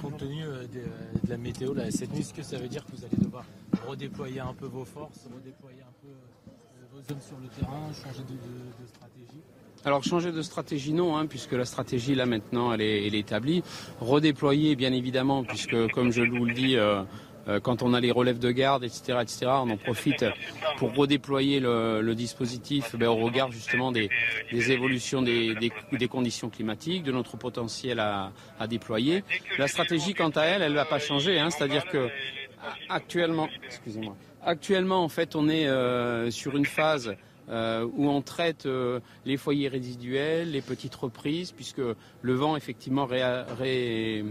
Compte 0.00 0.18
tenu 0.18 0.44
euh, 0.44 0.62
de, 0.62 1.26
de 1.26 1.30
la 1.30 1.36
météo 1.36 1.74
là, 1.74 1.90
cette 1.90 2.12
nuit, 2.12 2.20
est-ce 2.20 2.32
que 2.32 2.42
ça 2.42 2.58
veut 2.58 2.68
dire 2.68 2.84
que 2.84 2.92
vous 2.92 3.04
allez 3.04 3.16
devoir 3.16 3.44
redéployer 3.88 4.38
un 4.38 4.54
peu 4.54 4.66
vos 4.66 4.84
forces, 4.84 5.26
redéployer 5.34 5.80
un 5.80 5.92
peu 6.00 6.08
euh, 6.08 6.86
vos 6.92 7.12
hommes 7.12 7.20
sur 7.20 7.36
le 7.42 7.48
terrain, 7.48 7.92
changer 7.92 8.22
de, 8.22 8.86
stratégie? 8.86 9.42
Alors 9.84 10.04
changer 10.04 10.30
de 10.30 10.42
stratégie 10.42 10.92
non, 10.92 11.16
hein, 11.16 11.26
puisque 11.26 11.52
la 11.52 11.64
stratégie 11.64 12.14
là 12.14 12.26
maintenant 12.26 12.72
elle 12.72 12.82
est, 12.82 13.18
établie. 13.18 13.64
Redéployer 14.00 14.76
bien 14.76 14.92
évidemment, 14.92 15.42
puisque 15.42 15.88
comme 15.92 16.12
je 16.12 16.22
vous 16.22 16.44
le 16.44 16.54
dis, 16.54 16.76
euh, 16.76 17.00
euh, 17.00 17.04
quand 17.62 17.82
on 17.82 17.94
a 17.94 18.00
les 18.00 18.10
relèves 18.10 18.38
de 18.38 18.50
garde, 18.50 18.84
etc., 18.84 19.18
etc., 19.22 19.46
on 19.46 19.70
en 19.70 19.76
profite 19.76 20.24
pour 20.76 20.94
redéployer 20.94 21.60
le, 21.60 22.14
dispositif 22.14 22.94
ben, 22.96 23.08
au 23.08 23.16
regard 23.16 23.50
justement 23.50 23.92
des, 23.92 24.10
évolutions 24.52 25.22
des, 25.22 25.54
des- 25.54 26.08
conditions 26.08 26.50
climatiques, 26.50 27.02
de 27.04 27.12
notre 27.12 27.36
potentiel 27.36 28.00
à, 28.00 28.32
déployer. 28.68 29.24
La 29.58 29.68
stratégie, 29.68 30.14
quant 30.14 30.30
à 30.30 30.42
elle, 30.42 30.62
elle 30.62 30.72
ne 30.72 30.76
va 30.76 30.84
pas 30.84 30.98
changer, 30.98 31.38
hein, 31.38 31.50
c'est-à-dire 31.50 31.86
que 31.86 32.08
actuellement, 32.88 33.48
excusez-moi, 33.64 34.16
actuellement 34.44 35.02
en 35.04 35.08
fait 35.08 35.36
on 35.36 35.48
est 35.48 35.66
euh, 35.66 36.30
sur 36.30 36.56
une 36.56 36.66
phase 36.66 37.14
euh, 37.50 37.86
où 37.94 38.08
on 38.08 38.20
traite 38.20 38.66
euh, 38.66 39.00
les 39.24 39.36
foyers 39.38 39.68
résiduels, 39.68 40.50
les 40.50 40.60
petites 40.60 40.94
reprises, 40.94 41.52
puisque 41.52 41.80
le 42.22 42.34
vent 42.34 42.56
effectivement 42.56 43.06
ré- 43.06 43.22
euh, 43.22 44.22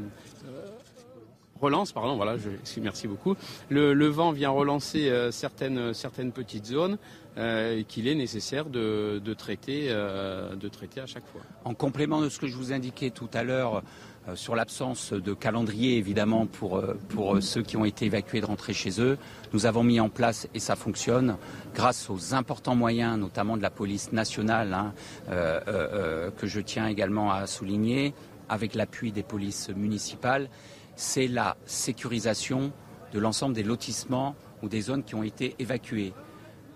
relance, 1.62 1.91
pardon, 1.91 2.16
voilà, 2.16 2.38
je, 2.38 2.49
merci 2.80 3.08
beaucoup. 3.08 3.36
Le, 3.70 4.08
vent 4.08 4.32
vient 4.32 4.49
relancer 4.49 5.10
euh, 5.10 5.32
certaines, 5.32 5.93
certaines 5.93 6.32
petites 6.32 6.66
zones 6.66 6.97
euh, 7.38 7.84
qu'il 7.88 8.08
est 8.08 8.16
nécessaire 8.16 8.66
de, 8.66 9.20
traiter, 9.38 9.88
euh, 9.89 10.55
de 10.55 10.68
traiter 10.68 11.01
à 11.01 11.05
chaque 11.05 11.26
fois. 11.28 11.41
En 11.66 11.74
complément 11.74 12.22
de 12.22 12.30
ce 12.30 12.39
que 12.39 12.47
je 12.47 12.55
vous 12.55 12.74
indiquais 12.74 13.10
tout 13.10 13.30
à 13.34 13.43
l'heure 13.43 13.84
euh, 14.28 14.36
sur 14.36 14.55
l'absence 14.55 15.14
de 15.14 15.34
calendrier, 15.34 15.97
évidemment, 15.97 16.47
pour, 16.47 16.78
euh, 16.78 16.97
euh, 17.18 17.41
ceux 17.41 17.62
qui 17.62 17.78
ont 17.78 17.86
été 17.86 18.05
évacués 18.05 18.41
de 18.41 18.45
rentrer 18.45 18.74
chez 18.74 18.99
eux, 18.99 19.18
nous 19.53 19.66
avons 19.66 19.84
mis 19.84 19.99
en 19.99 20.10
place, 20.10 20.47
et 20.53 20.60
ça 20.60 20.76
fonctionne, 20.76 21.38
grâce 21.74 22.10
aux 22.10 22.34
importants 22.34 22.76
moyens, 22.76 23.18
notamment 23.18 23.55
de 23.55 23.62
la 23.62 23.70
police 23.70 24.12
nationale, 24.12 24.74
hein, 24.74 24.93
euh, 25.30 25.60
euh, 25.68 25.72
euh, 25.93 26.32
que 26.32 26.47
je 26.47 26.60
tiens 26.60 26.88
également 26.88 27.32
à 27.32 27.47
souligner, 27.47 28.14
avec 28.49 28.76
l'appui 28.76 29.12
des 29.12 29.24
polices 29.24 29.70
municipales, 29.70 30.49
c'est 30.98 31.28
la 31.28 31.56
sécurisation 31.66 32.74
de 33.14 33.20
l'ensemble 33.20 33.54
des 33.54 33.64
lotissements 33.64 34.36
ou 34.62 34.68
des 34.68 34.82
zones 34.82 35.04
qui 35.04 35.16
ont 35.16 35.24
été 35.24 35.56
évacuées. 35.60 36.12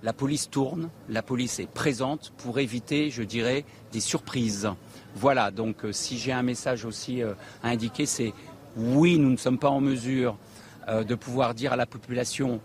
La 0.04 0.14
police 0.14 0.50
tourne, 0.50 0.90
la 1.10 1.22
police 1.22 1.60
est 1.60 1.70
présente 1.70 2.32
pour 2.38 2.60
éviter, 2.60 3.10
je 3.10 3.24
dirais, 3.24 3.66
des 3.92 4.00
surprises. 4.00 4.70
Voilà, 5.16 5.52
donc 5.52 5.84
euh, 5.84 5.92
si 5.92 6.18
j'ai 6.18 6.32
un 6.32 6.44
message 6.44 6.86
aussi 6.86 7.22
euh, 7.22 7.34
à 7.62 7.70
indiquer, 7.70 8.06
c'est 8.06 8.34
oui, 8.78 9.20
nous 9.20 9.30
ne 9.30 9.38
sommes 9.38 9.60
pas 9.60 9.70
en 9.70 9.82
mesure 9.82 10.38
euh, 10.88 11.04
de 11.04 11.16
pouvoir 11.16 11.54
dire 11.54 11.74
à 11.74 11.76
la 11.76 11.86
population 11.86 12.62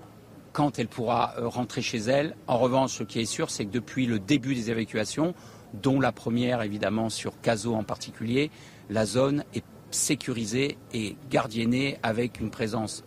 quand 0.52 0.78
elle 0.78 0.88
pourra 0.88 1.34
rentrer 1.38 1.82
chez 1.82 1.98
elle. 1.98 2.36
En 2.46 2.56
revanche, 2.56 2.92
ce 2.92 3.02
qui 3.02 3.20
est 3.20 3.26
sûr, 3.26 3.50
c'est 3.50 3.66
que 3.66 3.72
depuis 3.72 4.06
le 4.06 4.18
début 4.18 4.54
des 4.54 4.70
évacuations, 4.70 5.34
dont 5.74 6.00
la 6.00 6.12
première 6.12 6.62
évidemment 6.62 7.10
sur 7.10 7.38
Caso 7.42 7.74
en 7.74 7.82
particulier, 7.82 8.50
la 8.88 9.04
zone 9.04 9.44
est 9.52 9.64
sécurisée 9.90 10.78
et 10.92 11.16
gardiennée 11.30 11.98
avec 12.02 12.40
une 12.40 12.50
présence 12.50 13.04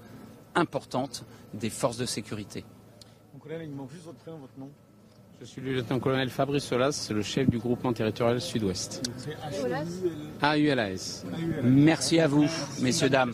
importante 0.56 1.26
des 1.54 1.70
forces 1.70 1.98
de 1.98 2.06
sécurité. 2.06 2.64
Mon 3.34 3.40
collègue, 3.40 3.62
il 3.64 3.76
manque 3.76 3.92
juste 3.92 4.06
votre 4.06 4.18
prénom, 4.18 4.38
votre 4.38 4.58
nom. 4.58 4.70
Je 5.40 5.46
suis 5.46 5.62
le 5.62 5.74
lieutenant-colonel 5.74 6.30
Fabrice 6.30 6.66
Solas, 6.66 7.10
le 7.14 7.22
chef 7.22 7.50
du 7.50 7.60
groupement 7.60 7.94
territorial 7.94 8.42
Sud-Ouest. 8.42 9.10
C'est 9.16 9.38
AULAS. 10.44 11.24
Merci 11.64 12.20
à 12.20 12.28
vous, 12.28 12.46
messieurs, 12.82 13.10
dames. 13.10 13.34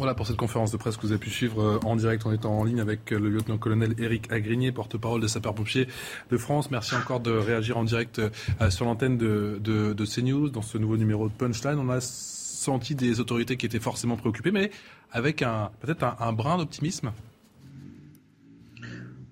Voilà 0.00 0.14
pour 0.14 0.26
cette 0.26 0.38
conférence 0.38 0.72
de 0.72 0.78
presse 0.78 0.96
que 0.96 1.02
vous 1.02 1.12
avez 1.12 1.20
pu 1.20 1.28
suivre 1.28 1.62
euh, 1.62 1.78
en 1.84 1.94
direct 1.94 2.24
en 2.24 2.32
étant 2.32 2.58
en 2.58 2.64
ligne 2.64 2.80
avec 2.80 3.12
euh, 3.12 3.18
le 3.18 3.28
lieutenant-colonel 3.28 3.96
Éric 3.98 4.32
Agrigné, 4.32 4.72
porte-parole 4.72 5.20
des 5.20 5.28
sapeurs-pompiers 5.28 5.88
de 6.30 6.38
France. 6.38 6.70
Merci 6.70 6.94
encore 6.94 7.20
de 7.20 7.30
réagir 7.30 7.76
en 7.76 7.84
direct 7.84 8.18
euh, 8.18 8.70
sur 8.70 8.86
l'antenne 8.86 9.18
de, 9.18 9.94
CNews 10.06 10.48
dans 10.48 10.62
ce 10.62 10.78
nouveau 10.78 10.96
numéro 10.96 11.28
de 11.28 11.34
Punchline. 11.34 11.78
On 11.78 11.90
a 11.90 12.00
senti 12.00 12.94
des 12.94 13.20
autorités 13.20 13.58
qui 13.58 13.66
étaient 13.66 13.78
forcément 13.78 14.16
préoccupées, 14.16 14.52
mais 14.52 14.70
avec 15.12 15.44
peut-être 15.80 16.16
un, 16.18 16.32
brin 16.32 16.56
d'optimisme. 16.56 17.12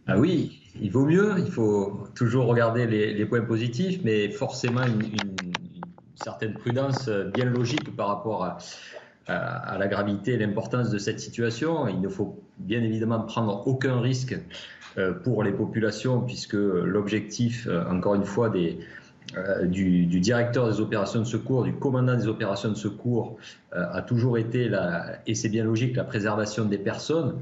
Ah 0.07 0.19
oui, 0.19 0.61
il 0.79 0.91
vaut 0.91 1.07
mieux, 1.07 1.37
il 1.39 1.51
faut 1.51 2.07
toujours 2.15 2.45
regarder 2.45 2.87
les, 2.87 3.25
points 3.25 3.41
positifs, 3.41 4.01
mais 4.05 4.29
forcément 4.29 4.83
une, 4.83 5.01
une- 5.01 5.55
certaine 6.15 6.53
prudence 6.53 7.09
bien 7.09 7.47
logique 7.47 7.95
par 7.97 8.09
rapport 8.09 8.45
à, 8.45 8.59
à- 9.29 9.77
la 9.79 9.87
gravité 9.89 10.33
et 10.33 10.39
l'importance 10.39 10.91
de 10.91 10.99
cette 10.99 11.21
situation. 11.21 11.87
Il 11.89 12.01
ne 12.01 12.09
faut 12.09 12.43
bien 12.59 12.83
évidemment 12.83 13.21
prendre 13.21 13.67
aucun 13.67 14.01
risque 14.01 14.39
euh, 14.97 15.13
pour 15.13 15.45
les 15.45 15.53
populations, 15.53 16.21
puisque 16.21 16.55
l'objectif, 16.55 17.67
euh, 17.69 17.85
encore 17.89 18.15
une 18.15 18.25
fois, 18.25 18.51
euh, 19.37 19.67
du, 19.67 20.07
directeur 20.07 20.71
des 20.71 20.81
opérations 20.81 21.21
de 21.21 21.27
secours, 21.27 21.63
du 21.63 21.75
commandant 21.75 22.17
des 22.17 22.27
opérations 22.27 22.71
de 22.71 22.77
secours, 22.77 23.37
a 23.73 24.01
toujours 24.01 24.39
été, 24.39 24.71
et 25.27 25.35
c'est 25.35 25.51
bien 25.51 25.65
logique, 25.65 25.95
la 25.95 26.05
préservation 26.05 26.65
des 26.65 26.79
personnes. 26.79 27.35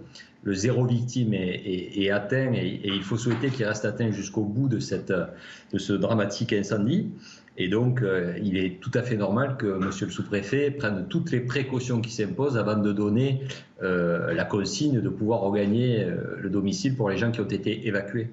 Le 0.42 0.54
zéro 0.54 0.84
victime 0.84 1.32
est, 1.34 2.10
atteint 2.10 2.52
et, 2.52 2.80
il 2.84 3.02
faut 3.02 3.16
souhaiter 3.16 3.50
qu'il 3.50 3.64
reste 3.64 3.84
atteint 3.84 4.10
jusqu'au 4.10 4.42
bout 4.42 4.68
de 4.68 4.80
ce 4.80 5.92
dramatique 5.92 6.52
incendie. 6.52 7.12
Et 7.58 7.68
donc, 7.68 8.02
euh, 8.02 8.38
il 8.42 8.58
est 8.58 8.80
tout 8.80 8.90
à 8.94 9.02
fait 9.02 9.16
normal 9.16 9.56
que 9.56 9.66
Monsieur 9.66 10.06
le 10.06 10.12
sous-préfet 10.12 10.70
prenne 10.70 11.06
toutes 11.08 11.30
les 11.30 11.40
précautions 11.40 12.00
qui 12.00 12.10
s'imposent 12.10 12.58
avant 12.58 12.76
de 12.76 12.92
donner 12.92 13.40
euh, 13.82 14.34
la 14.34 14.44
consigne 14.44 15.00
de 15.00 15.08
pouvoir 15.08 15.40
regagner 15.40 16.04
euh, 16.04 16.36
le 16.38 16.50
domicile 16.50 16.96
pour 16.96 17.08
les 17.08 17.16
gens 17.16 17.30
qui 17.30 17.40
ont 17.40 17.48
été 17.48 17.86
évacués. 17.86 18.28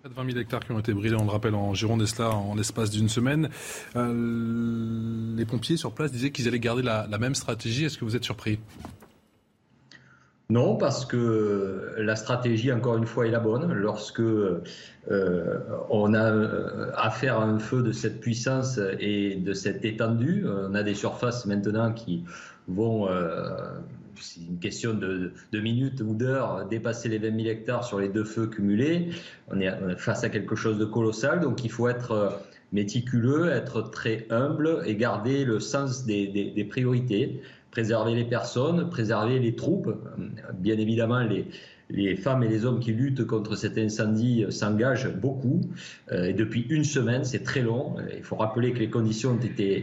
Près 0.00 0.10
de 0.10 0.14
20 0.14 0.26
000 0.26 0.38
hectares 0.38 0.60
qui 0.64 0.72
ont 0.72 0.80
été 0.80 0.92
brûlés, 0.92 1.14
on 1.14 1.24
le 1.24 1.30
rappelle, 1.30 1.54
en 1.54 1.74
Gironde 1.74 2.04
cela 2.06 2.30
en 2.30 2.56
l'espace 2.56 2.90
d'une 2.90 3.08
semaine. 3.08 3.48
Les 3.94 5.44
pompiers 5.44 5.76
sur 5.76 5.92
place 5.92 6.10
disaient 6.10 6.30
qu'ils 6.30 6.48
allaient 6.48 6.58
garder 6.58 6.82
la, 6.82 7.06
la 7.08 7.18
même 7.18 7.34
stratégie. 7.34 7.84
Est-ce 7.84 7.98
que 7.98 8.04
vous 8.04 8.16
êtes 8.16 8.24
surpris? 8.24 8.58
Non, 10.48 10.76
parce 10.76 11.04
que 11.04 11.94
la 11.98 12.14
stratégie, 12.14 12.70
encore 12.70 12.96
une 12.96 13.06
fois, 13.06 13.26
est 13.26 13.32
la 13.32 13.40
bonne. 13.40 13.72
Lorsque 13.72 14.20
euh, 14.20 14.60
on 15.90 16.14
a 16.14 16.30
euh, 16.30 16.92
affaire 16.94 17.40
à 17.40 17.44
un 17.44 17.58
feu 17.58 17.82
de 17.82 17.90
cette 17.90 18.20
puissance 18.20 18.78
et 19.00 19.34
de 19.34 19.52
cette 19.54 19.84
étendue, 19.84 20.46
on 20.46 20.74
a 20.74 20.84
des 20.84 20.94
surfaces 20.94 21.46
maintenant 21.46 21.92
qui 21.92 22.22
vont, 22.68 23.08
euh, 23.08 23.56
c'est 24.20 24.40
une 24.40 24.58
question 24.60 24.94
de, 24.94 25.32
minutes 25.52 26.00
ou 26.00 26.14
d'heures, 26.14 26.66
dépasser 26.68 27.08
les 27.08 27.18
20 27.18 27.36
000 27.36 27.48
hectares 27.48 27.84
sur 27.84 27.98
les 27.98 28.08
deux 28.08 28.24
feux 28.24 28.46
cumulés. 28.46 29.10
On 29.50 29.58
est 29.58 29.96
face 29.96 30.22
à 30.22 30.28
quelque 30.28 30.54
chose 30.54 30.78
de 30.78 30.84
colossal, 30.84 31.40
donc 31.40 31.64
il 31.64 31.72
faut 31.72 31.88
être 31.88 32.12
euh, 32.12 32.30
méticuleux, 32.70 33.50
être 33.50 33.82
très 33.82 34.26
humble 34.30 34.82
et 34.86 34.94
garder 34.94 35.44
le 35.44 35.58
sens 35.58 36.04
des 36.04 36.66
priorités 36.70 37.40
préserver 37.76 38.14
les 38.14 38.24
personnes, 38.24 38.88
préserver 38.88 39.38
les 39.38 39.54
troupes. 39.54 39.94
Bien 40.54 40.78
évidemment, 40.78 41.20
les, 41.90 42.16
femmes 42.16 42.42
et 42.42 42.48
les 42.48 42.64
hommes 42.64 42.80
qui 42.80 42.94
luttent 42.94 43.26
contre 43.26 43.54
cet 43.54 43.76
incendie 43.76 44.46
s'engagent 44.48 45.12
beaucoup. 45.14 45.60
Euh, 46.10 46.24
Et 46.24 46.32
depuis 46.32 46.62
une 46.70 46.84
semaine, 46.84 47.24
c'est 47.24 47.42
très 47.42 47.60
long. 47.60 47.96
Il 48.16 48.22
faut 48.22 48.36
rappeler 48.36 48.72
que 48.72 48.78
les 48.78 48.88
conditions 48.88 49.38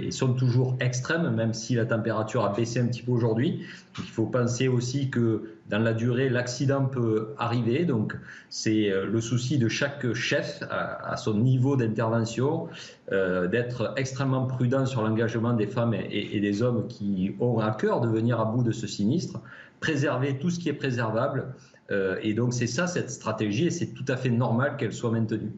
sont 0.10 0.34
toujours 0.34 0.76
extrêmes, 0.80 1.36
même 1.36 1.54
si 1.54 1.76
la 1.76 1.86
température 1.86 2.44
a 2.44 2.52
baissé 2.52 2.80
un 2.80 2.88
petit 2.88 3.04
peu 3.04 3.12
aujourd'hui. 3.12 3.62
Il 4.00 4.06
faut 4.06 4.26
penser 4.26 4.68
aussi 4.68 5.12
que 5.12 5.53
dans 5.70 5.80
la 5.80 5.94
durée, 5.94 6.30
l'accident 6.30 6.86
peut 6.86 7.34
arriver. 7.38 7.86
Donc, 7.86 8.16
c'est 8.50 8.92
euh, 8.92 9.06
le 9.06 9.22
souci 9.22 9.58
de 9.58 9.70
chaque 9.70 10.14
chef 10.14 10.62
à, 10.70 11.16
son 11.18 11.36
niveau 11.36 11.78
d'intervention 11.78 12.68
euh, 13.12 13.48
d'être 13.48 13.94
extrêmement 13.96 14.46
prudent 14.46 14.86
sur 14.86 15.02
l'engagement 15.02 15.54
des 15.54 15.68
femmes 15.68 15.94
et, 15.94 16.40
des 16.40 16.62
hommes 16.62 16.88
qui 16.88 17.36
ont 17.40 17.60
à 17.60 17.72
cœur 17.72 18.02
de 18.02 18.10
venir 18.10 18.40
à 18.40 18.46
bout 18.46 18.64
de 18.64 18.72
ce 18.72 18.88
sinistre, 18.88 19.40
préserver 19.80 20.38
tout 20.38 20.50
ce 20.50 20.60
qui 20.60 20.70
est 20.70 20.74
préservable. 20.74 21.54
Euh, 21.92 22.18
et 22.22 22.34
donc, 22.34 22.54
c'est 22.54 22.68
ça 22.68 22.88
cette 22.88 23.10
stratégie 23.10 23.68
et 23.68 23.72
c'est 23.72 23.94
tout 23.94 24.06
à 24.08 24.18
fait 24.18 24.30
normal 24.30 24.76
qu'elle 24.78 24.94
soit 24.94 25.12
maintenue. 25.12 25.52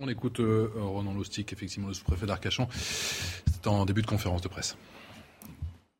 On 0.00 0.08
écoute 0.08 0.40
Ronan 0.74 1.14
Lostic, 1.14 1.52
effectivement, 1.52 1.88
le 1.88 1.94
sous-préfet 1.94 2.26
d'Arcachon. 2.26 2.66
C'était 2.72 3.68
en 3.68 3.84
début 3.84 4.02
de 4.02 4.06
conférence 4.06 4.40
de 4.40 4.48
presse. 4.48 4.76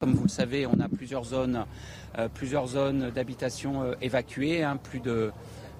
Comme 0.03 0.15
vous 0.15 0.25
le 0.25 0.29
savez, 0.29 0.67
on 0.67 0.81
a 0.81 0.89
plusieurs 0.89 1.23
zones, 1.23 1.65
euh, 2.19 2.27
plusieurs 2.27 2.67
zones 2.67 3.13
d'habitation 3.15 3.85
euh, 3.85 3.95
évacuées, 4.03 4.65
hein, 4.65 4.77
plus 4.77 4.99
de 4.99 5.31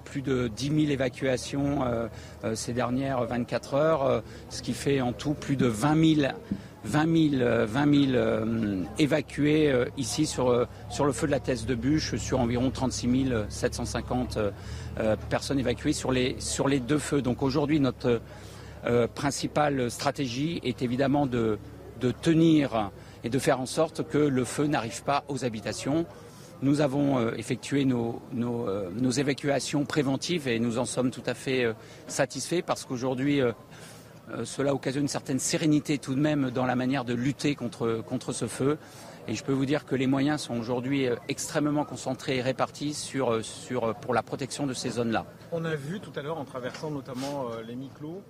plus 0.05 0.21
de 0.21 0.47
10 0.47 0.67
000 0.67 0.79
évacuations 0.91 1.79
ces 2.55 2.73
dernières 2.73 3.23
24 3.23 3.73
heures, 3.73 4.23
ce 4.49 4.61
qui 4.61 4.73
fait 4.73 4.99
en 4.99 5.13
tout 5.13 5.33
plus 5.33 5.55
de 5.55 5.65
20 5.65 6.15
000 6.15 6.33
20 6.83 8.11
000, 8.11 8.85
évacués 8.99 9.73
ici 9.97 10.25
sur, 10.25 10.67
sur 10.89 11.05
le 11.05 11.13
feu 11.13 11.25
de 11.25 11.31
la 11.31 11.39
Thèse 11.39 11.65
de 11.65 11.73
Bûche, 11.73 12.17
sur 12.17 12.41
environ 12.41 12.69
36 12.69 13.29
750 13.47 14.37
personnes 15.29 15.59
évacuées 15.59 15.93
sur 15.93 16.11
les, 16.11 16.35
sur 16.39 16.67
les 16.67 16.81
deux 16.81 16.99
feux. 16.99 17.21
Donc 17.21 17.41
aujourd'hui, 17.41 17.79
notre 17.79 18.21
principale 19.15 19.89
stratégie 19.89 20.59
est 20.63 20.81
évidemment 20.81 21.27
de, 21.27 21.57
de 22.01 22.11
tenir 22.11 22.91
et 23.23 23.29
de 23.29 23.39
faire 23.39 23.59
en 23.59 23.65
sorte 23.65 24.07
que 24.07 24.17
le 24.17 24.45
feu 24.45 24.67
n'arrive 24.67 25.03
pas 25.03 25.23
aux 25.27 25.45
habitations. 25.45 26.05
Nous 26.61 26.81
avons 26.81 27.19
euh, 27.19 27.33
effectué 27.35 27.83
nos, 27.83 28.21
euh, 28.33 28.89
nos, 28.95 29.11
évacuations 29.11 29.85
préventives 29.85 30.47
et 30.47 30.59
nous 30.59 30.77
en 30.77 30.85
sommes 30.85 31.11
tout 31.11 31.23
à 31.25 31.33
fait 31.33 31.65
euh, 31.65 31.73
satisfaits 32.07 32.61
parce 32.65 32.85
qu'aujourd'hui, 32.85 33.41
cela 34.45 34.73
occasionne 34.73 35.03
une 35.03 35.09
certaine 35.09 35.39
sérénité 35.39 35.97
tout 35.97 36.15
de 36.15 36.19
même 36.19 36.49
dans 36.49 36.65
la 36.65 36.75
manière 36.75 37.03
de 37.03 37.13
lutter 37.13 37.55
contre, 37.55 38.31
ce 38.31 38.47
feu. 38.47 38.77
Et 39.27 39.35
je 39.35 39.43
peux 39.43 39.51
vous 39.51 39.65
dire 39.65 39.85
que 39.85 39.95
les 39.95 40.07
moyens 40.07 40.41
sont 40.41 40.57
aujourd'hui 40.57 41.07
extrêmement 41.27 41.83
concentrés 41.83 42.37
et 42.37 42.41
répartis 42.41 43.11
pour 44.01 44.13
la 44.13 44.23
protection 44.23 44.65
de 44.65 44.73
ces 44.73 44.91
zones-là. 44.91 45.25
On 45.51 45.65
a 45.65 45.75
vu 45.75 45.99
tout 45.99 46.17
à 46.17 46.21
l'heure 46.21 46.37
en 46.37 46.45
traversant 46.45 46.89
notamment 46.89 47.49
les 47.67 47.75
Miclos 47.75 48.23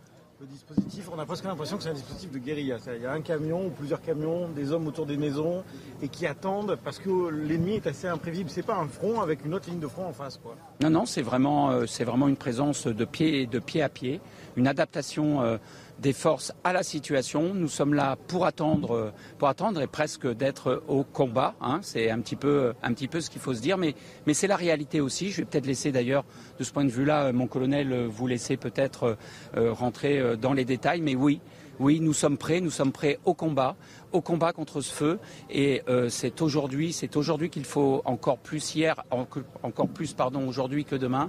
le 0.43 0.47
dispositif, 0.49 1.09
on 1.13 1.19
a 1.19 1.25
presque 1.25 1.45
l'impression 1.45 1.77
que 1.77 1.83
c'est 1.83 1.89
un 1.89 1.93
dispositif 1.93 2.29
de 2.31 2.37
guérilla. 2.37 2.77
Il 2.97 3.01
y 3.01 3.05
a 3.05 3.13
un 3.13 3.21
camion 3.21 3.67
ou 3.67 3.69
plusieurs 3.69 4.01
camions, 4.01 4.49
des 4.49 4.73
hommes 4.73 4.87
autour 4.87 5.05
des 5.05 5.15
maisons 5.15 5.63
et 6.01 6.09
qui 6.09 6.27
attendent 6.27 6.77
parce 6.83 6.99
que 6.99 7.29
l'ennemi 7.29 7.75
est 7.75 7.87
assez 7.87 8.07
imprévisible. 8.07 8.49
C'est 8.49 8.63
pas 8.63 8.75
un 8.75 8.87
front 8.87 9.21
avec 9.21 9.45
une 9.45 9.53
autre 9.53 9.69
ligne 9.69 9.79
de 9.79 9.87
front 9.87 10.05
en 10.05 10.11
face, 10.11 10.37
quoi. 10.37 10.57
Non, 10.81 10.89
non, 10.89 11.05
c'est 11.05 11.21
vraiment, 11.21 11.71
euh, 11.71 11.85
c'est 11.85 12.03
vraiment 12.03 12.27
une 12.27 12.35
présence 12.35 12.87
de 12.87 13.05
pied, 13.05 13.45
de 13.45 13.59
pied 13.59 13.81
à 13.81 13.87
pied, 13.87 14.19
une 14.57 14.67
adaptation 14.67 15.41
euh, 15.41 15.57
des 15.99 16.13
forces 16.13 16.53
à 16.63 16.73
la 16.73 16.83
situation. 16.83 17.53
Nous 17.53 17.67
sommes 17.67 17.93
là 17.93 18.17
pour 18.27 18.45
attendre, 18.45 19.13
pour 19.37 19.47
attendre 19.47 19.81
et 19.81 19.87
presque 19.87 20.27
d'être 20.27 20.83
au 20.87 21.03
combat. 21.03 21.55
Hein. 21.61 21.79
C'est 21.81 22.09
un 22.09 22.19
petit 22.19 22.35
peu, 22.35 22.73
un 22.83 22.93
petit 22.93 23.07
peu 23.07 23.21
ce 23.21 23.29
qu'il 23.29 23.41
faut 23.41 23.53
se 23.53 23.61
dire, 23.61 23.77
mais, 23.77 23.95
mais 24.25 24.33
c'est 24.33 24.47
la 24.47 24.55
réalité 24.55 25.01
aussi. 25.01 25.31
Je 25.31 25.37
vais 25.37 25.45
peut-être 25.45 25.65
laisser 25.65 25.91
d'ailleurs, 25.91 26.25
de 26.59 26.63
ce 26.63 26.71
point 26.71 26.85
de 26.85 26.89
vue-là, 26.89 27.31
mon 27.31 27.47
colonel, 27.47 28.05
vous 28.07 28.27
laisser 28.27 28.57
peut-être 28.57 29.17
euh, 29.55 29.71
rentrer 29.71 30.37
dans 30.37 30.53
les 30.53 30.65
détails. 30.65 31.01
Mais 31.01 31.15
oui, 31.15 31.41
oui, 31.79 31.99
nous 31.99 32.13
sommes 32.13 32.37
prêts, 32.37 32.61
nous 32.61 32.71
sommes 32.71 32.91
prêts 32.91 33.19
au 33.25 33.33
combat, 33.33 33.75
au 34.11 34.21
combat 34.21 34.53
contre 34.53 34.81
ce 34.81 34.93
feu. 34.93 35.19
Et 35.49 35.81
euh, 35.87 36.09
c'est 36.09 36.41
aujourd'hui, 36.41 36.93
c'est 36.93 37.15
aujourd'hui 37.15 37.49
qu'il 37.49 37.65
faut 37.65 38.01
encore 38.05 38.37
plus 38.37 38.75
hier, 38.75 39.03
encore 39.11 39.89
plus 39.89 40.13
pardon 40.13 40.47
aujourd'hui 40.47 40.85
que 40.85 40.95
demain, 40.95 41.27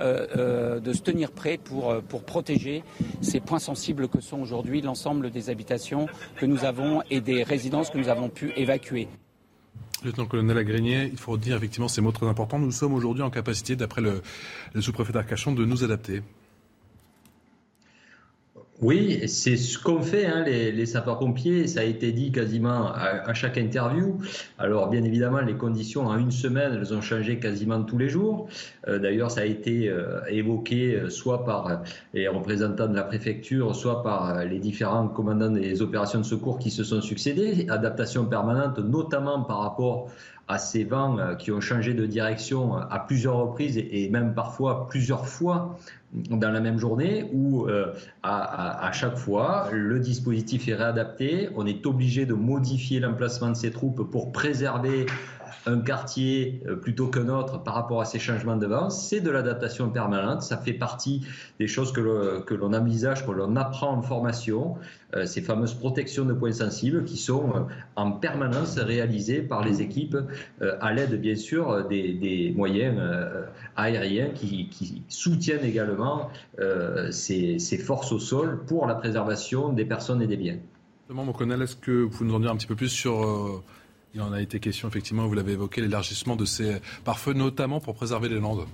euh, 0.00 0.26
euh, 0.36 0.80
de 0.80 0.92
se 0.92 1.02
tenir 1.02 1.32
prêt 1.32 1.58
pour 1.58 2.22
protéger 2.24 2.84
ces 3.20 3.40
points 3.40 3.58
sensibles 3.58 4.08
que 4.08 4.20
sont 4.20 4.40
aujourd'hui 4.40 4.80
l'ensemble 4.80 5.30
des 5.30 5.50
habitations 5.50 6.06
que 6.36 6.46
nous 6.46 6.64
avons 6.64 7.02
et 7.10 7.20
des 7.20 7.42
résidences 7.42 7.90
que 7.90 7.98
nous 7.98 8.08
avons 8.08 8.28
pu 8.28 8.52
évacuer. 8.56 9.08
Lieutenant-colonel 10.04 10.58
Agrégnier, 10.58 11.08
il 11.10 11.18
faut 11.18 11.36
dire 11.38 11.56
effectivement 11.56 11.88
ces 11.88 12.00
mots 12.02 12.12
très 12.12 12.26
importants. 12.26 12.58
Nous 12.58 12.70
sommes 12.70 12.94
aujourd'hui 12.94 13.22
en 13.22 13.30
capacité, 13.30 13.76
d'après 13.76 14.02
le, 14.02 14.22
le 14.74 14.80
sous-préfet 14.80 15.12
d'Arcachon, 15.12 15.52
de 15.52 15.64
nous 15.64 15.84
adapter. 15.84 16.22
Oui, 18.82 19.26
c'est 19.26 19.56
ce 19.56 19.78
qu'ont 19.78 20.02
fait 20.02 20.26
hein, 20.26 20.44
les, 20.44 20.84
sapeurs-pompiers. 20.84 21.66
Ça 21.66 21.80
a 21.80 21.84
été 21.84 22.12
dit 22.12 22.30
quasiment 22.30 22.92
à, 22.92 23.32
chaque 23.32 23.56
interview. 23.56 24.18
Alors, 24.58 24.90
bien 24.90 25.02
évidemment, 25.02 25.40
les 25.40 25.54
conditions 25.54 26.06
en 26.06 26.18
une 26.18 26.30
semaine, 26.30 26.74
elles 26.74 26.92
ont 26.92 27.00
changé 27.00 27.38
quasiment 27.38 27.82
tous 27.84 27.96
les 27.96 28.10
jours. 28.10 28.48
Euh, 28.86 28.98
d'ailleurs, 28.98 29.30
ça 29.30 29.40
a 29.40 29.44
été 29.46 29.88
euh, 29.88 30.20
évoqué 30.28 30.94
euh, 30.94 31.08
soit 31.08 31.46
par 31.46 31.84
les 32.12 32.28
représentants 32.28 32.88
de 32.88 32.94
la 32.94 33.04
préfecture, 33.04 33.74
soit 33.74 34.02
par 34.02 34.44
les 34.44 34.58
différents 34.58 35.08
commandants 35.08 35.50
des 35.50 35.80
opérations 35.80 36.20
de 36.20 36.26
secours 36.26 36.58
qui 36.58 36.70
se 36.70 36.84
sont 36.84 37.00
succédés. 37.00 37.66
Adaptation 37.70 38.26
permanente, 38.26 38.78
notamment 38.78 39.42
par 39.42 39.60
rapport 39.60 40.10
à 40.48 40.58
ces 40.58 40.84
vents 40.84 41.34
qui 41.36 41.50
ont 41.50 41.60
changé 41.60 41.92
de 41.92 42.06
direction 42.06 42.76
à 42.76 42.98
plusieurs 43.00 43.36
reprises 43.36 43.78
et 43.78 44.08
même 44.10 44.34
parfois 44.34 44.86
plusieurs 44.88 45.26
fois 45.26 45.76
dans 46.12 46.50
la 46.50 46.60
même 46.60 46.78
journée 46.78 47.28
où 47.32 47.66
euh, 47.66 47.92
à, 48.22 48.90
chaque 48.92 49.16
fois 49.16 49.68
le 49.72 49.98
dispositif 49.98 50.68
est 50.68 50.74
réadapté, 50.74 51.48
on 51.56 51.66
est 51.66 51.84
obligé 51.84 52.26
de 52.26 52.34
modifier 52.34 53.00
l'emplacement 53.00 53.50
de 53.50 53.54
ces 53.54 53.70
troupes 53.70 54.08
pour 54.10 54.32
préserver 54.32 55.06
un 55.66 55.80
quartier 55.80 56.62
euh, 56.66 56.76
plutôt 56.76 57.08
qu'un 57.08 57.28
autre 57.28 57.62
par 57.62 57.74
rapport 57.74 58.00
à 58.00 58.04
ces 58.04 58.18
changements 58.18 58.56
de 58.56 58.66
vent, 58.66 58.90
c'est 58.90 59.20
de 59.20 59.30
l'adaptation 59.30 59.90
permanente. 59.90 60.42
Ça 60.42 60.56
fait 60.56 60.72
partie 60.72 61.26
des 61.58 61.66
choses 61.66 61.92
que 61.92 62.00
l'on 62.54 62.72
envisage, 62.72 63.26
que 63.26 63.30
l'on 63.30 63.56
apprend 63.56 63.92
en 63.92 64.02
formation, 64.02 64.76
euh, 65.14 65.26
ces 65.26 65.40
fameuses 65.40 65.74
protections 65.74 66.24
de 66.24 66.32
points 66.32 66.52
sensibles 66.52 67.04
qui 67.04 67.16
sont 67.16 67.52
euh, 67.54 67.60
en 67.96 68.12
permanence 68.12 68.78
réalisées 68.78 69.42
par 69.42 69.64
les 69.64 69.82
équipes 69.82 70.16
à 70.60 70.92
l'aide, 70.92 71.20
bien 71.20 71.36
sûr, 71.36 71.86
des, 71.88 72.52
moyens 72.56 73.00
aériens 73.76 74.30
qui, 74.30 75.02
soutiennent 75.08 75.64
également 75.64 76.30
ces, 77.10 77.58
ces, 77.58 77.78
forces 77.78 78.12
au 78.12 78.18
sol 78.18 78.64
pour 78.66 78.86
la 78.86 78.94
préservation 78.94 79.72
des 79.72 79.84
personnes 79.84 80.22
et 80.22 80.26
des 80.26 80.36
biens. 80.36 80.58
Est-ce 81.08 81.76
que 81.76 82.02
vous 82.02 82.10
pouvez 82.10 82.28
nous 82.28 82.34
en 82.34 82.40
dire 82.40 82.50
un 82.50 82.56
petit 82.56 82.66
peu 82.66 82.76
plus 82.76 82.88
sur 82.88 83.62
il 84.16 84.22
en 84.22 84.32
a 84.32 84.40
été 84.40 84.60
question, 84.60 84.88
effectivement, 84.88 85.26
vous 85.26 85.34
l'avez 85.34 85.52
évoqué, 85.52 85.82
l'élargissement 85.82 86.36
de 86.36 86.46
ces 86.46 86.80
pare-feux, 87.04 87.34
notamment 87.34 87.80
pour 87.80 87.94
préserver 87.94 88.30
les 88.30 88.40
landes. 88.40 88.64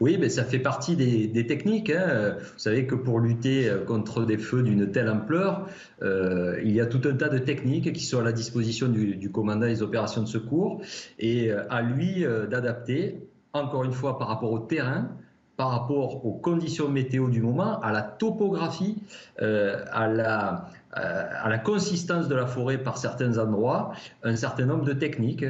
Oui, 0.00 0.16
mais 0.18 0.30
ça 0.30 0.44
fait 0.44 0.58
partie 0.58 0.96
des, 0.96 1.46
techniques. 1.46 1.90
Hein. 1.90 2.36
Vous 2.38 2.58
savez 2.58 2.86
que 2.86 2.94
pour 2.94 3.20
lutter 3.20 3.68
euh, 3.68 3.84
contre 3.84 4.24
des 4.24 4.38
feux 4.38 4.62
d'une 4.62 4.90
telle 4.90 5.10
ampleur, 5.10 5.68
euh, 6.02 6.58
il 6.64 6.72
y 6.72 6.80
a 6.80 6.86
tout 6.86 7.02
un 7.06 7.14
tas 7.14 7.28
de 7.28 7.36
techniques 7.36 7.92
qui 7.92 8.02
sont 8.02 8.18
à 8.20 8.22
la 8.22 8.32
disposition 8.32 8.88
du, 8.88 9.30
commandant 9.30 9.66
des 9.66 9.82
opérations 9.82 10.22
de 10.22 10.28
secours 10.28 10.80
et 11.18 11.52
euh, 11.52 11.62
à 11.68 11.82
lui 11.82 12.24
d'adapter, 12.50 13.28
encore 13.52 13.84
une 13.84 13.92
fois, 13.92 14.18
par 14.18 14.28
rapport 14.28 14.52
au 14.52 14.60
terrain, 14.60 15.10
par 15.58 15.68
rapport 15.68 16.24
aux 16.24 16.32
conditions 16.32 16.88
météo 16.88 17.28
du 17.28 17.42
moment, 17.42 17.78
à 17.80 17.92
la 17.92 18.00
topographie, 18.00 18.96
à 19.38 20.08
la 20.08 20.70
à 20.92 21.48
la 21.48 21.58
consistance 21.58 22.26
de 22.26 22.34
la 22.34 22.46
forêt 22.46 22.78
par 22.78 22.98
certains 22.98 23.38
endroits 23.38 23.92
un 24.24 24.34
certain 24.34 24.66
nombre 24.66 24.84
de 24.84 24.92
techniques. 24.92 25.44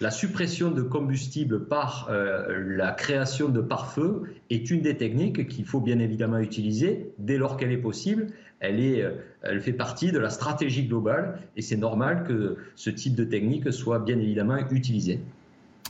La, 0.00 0.10
suppression 0.10 0.70
de 0.70 0.82
combustible 0.82 1.66
par 1.66 2.08
euh, 2.10 2.62
la 2.76 2.92
création 2.92 3.48
de 3.48 3.60
pare-feu 3.60 4.34
est 4.50 4.70
une 4.70 4.82
des 4.82 4.96
techniques 4.96 5.48
qu'il 5.48 5.64
faut 5.64 5.80
bien 5.80 5.98
évidemment 5.98 6.38
utiliser 6.38 7.12
dès 7.18 7.38
lors 7.38 7.56
qu'elle 7.56 7.72
est 7.72 7.78
possible. 7.78 8.28
Elle, 8.60 8.78
est, 8.78 9.02
euh, 9.02 9.12
elle 9.42 9.60
fait 9.60 9.72
partie 9.72 10.12
de 10.12 10.18
la 10.18 10.30
stratégie 10.30 10.86
globale 10.86 11.38
et 11.56 11.62
c'est 11.62 11.76
normal 11.76 12.24
que 12.24 12.58
ce 12.76 12.90
type 12.90 13.16
de 13.16 13.24
technique 13.24 13.72
soit 13.72 13.98
bien 13.98 14.18
évidemment 14.18 14.58
utilisé. 14.70 15.20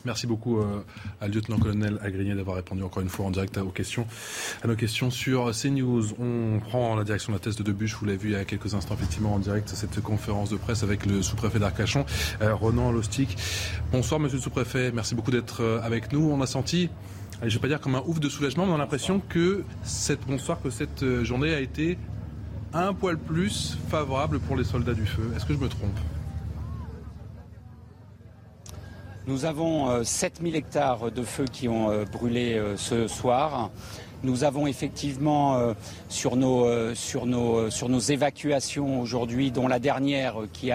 Merci 0.05 0.27
beaucoup 0.27 0.59
euh, 0.59 0.85
à 1.21 1.29
lieutenant-colonel 1.29 1.99
Agrigné 2.03 2.35
d'avoir 2.35 2.57
répondu 2.57 2.83
encore 2.83 3.03
une 3.03 3.09
fois 3.09 3.27
en 3.27 3.31
direct 3.31 3.57
à, 3.57 3.63
nos 3.63 3.71
questions 3.71 5.11
sur 5.11 5.51
CNews. 5.53 6.15
On 6.19 6.59
prend 6.59 6.97
la 6.97 7.05
direction 7.05 7.33
de 7.33 7.37
la 7.37 7.41
thèse 7.41 7.57
de 7.57 7.63
Debuche. 7.63 7.95
Vous 7.95 8.07
l'avez 8.07 8.19
vu 8.19 8.29
il 8.31 8.33
y 8.33 8.37
a 8.37 8.45
quelques 8.45 8.75
instants, 8.75 8.95
effectivement, 8.95 9.35
en 9.35 9.39
direct, 9.39 9.69
cette 9.69 10.01
conférence 10.01 10.51
de 10.51 10.57
presse 10.57 10.83
avec 10.83 11.07
le 11.07 11.23
sous-préfet 11.23 11.61
d'Arcachon, 11.61 12.05
euh, 12.41 12.55
Ronan 12.55 12.91
Lostic. 12.91 13.37
Bonsoir, 13.93 14.19
monsieur 14.19 14.39
le 14.39 14.43
sous-préfet. 14.43 14.91
Merci 14.93 15.15
beaucoup 15.15 15.31
d'être 15.31 15.63
euh, 15.63 15.81
avec 15.83 16.13
nous. 16.13 16.31
On 16.31 16.41
a 16.41 16.47
senti 16.47 16.91
je 17.41 17.47
ne 17.47 17.53
vais 17.55 17.59
pas 17.59 17.69
dire 17.69 17.81
comme 17.81 17.97
un 17.97 18.03
ouf 18.07 18.21
de 18.21 18.29
soulagement, 18.29 18.67
mais 18.67 18.73
on 18.73 18.77
a 18.77 18.79
l'impression 18.79 19.21
que 19.29 19.65
cette 19.83 20.25
bonsoir, 20.29 20.63
que 20.63 20.71
cette 20.71 21.25
journée 21.25 21.53
a 21.53 21.59
été 21.59 21.99
un 22.73 22.95
poil 22.95 23.19
plus 23.19 23.77
favorable 23.89 24.39
pour 24.39 24.55
les 24.57 24.63
soldats 24.63 24.95
du 24.95 25.07
feu. 25.07 25.33
Est-ce 25.35 25.45
que 25.47 25.55
je 25.55 25.59
me 25.59 25.69
trompe? 25.69 25.99
Nous 29.29 29.45
avons 29.45 30.03
7000 30.03 30.53
euh, 30.53 30.59
hectares 30.59 31.13
de 31.13 31.23
feux 31.23 31.45
qui 31.45 31.69
ont 31.69 31.91
euh, 31.91 32.05
brûlé 32.05 32.55
euh, 32.55 32.77
ce 32.77 33.07
soir. 33.07 33.71
Nous 34.25 34.43
avons 34.43 34.67
effectivement 34.67 35.75
sur 36.09 36.37
nos, 36.37 37.99
évacuations 37.99 39.01
aujourd'hui, 39.01 39.51
dont 39.51 39.67
la 39.67 39.81
dernière 39.81 40.37
qui, 40.53 40.71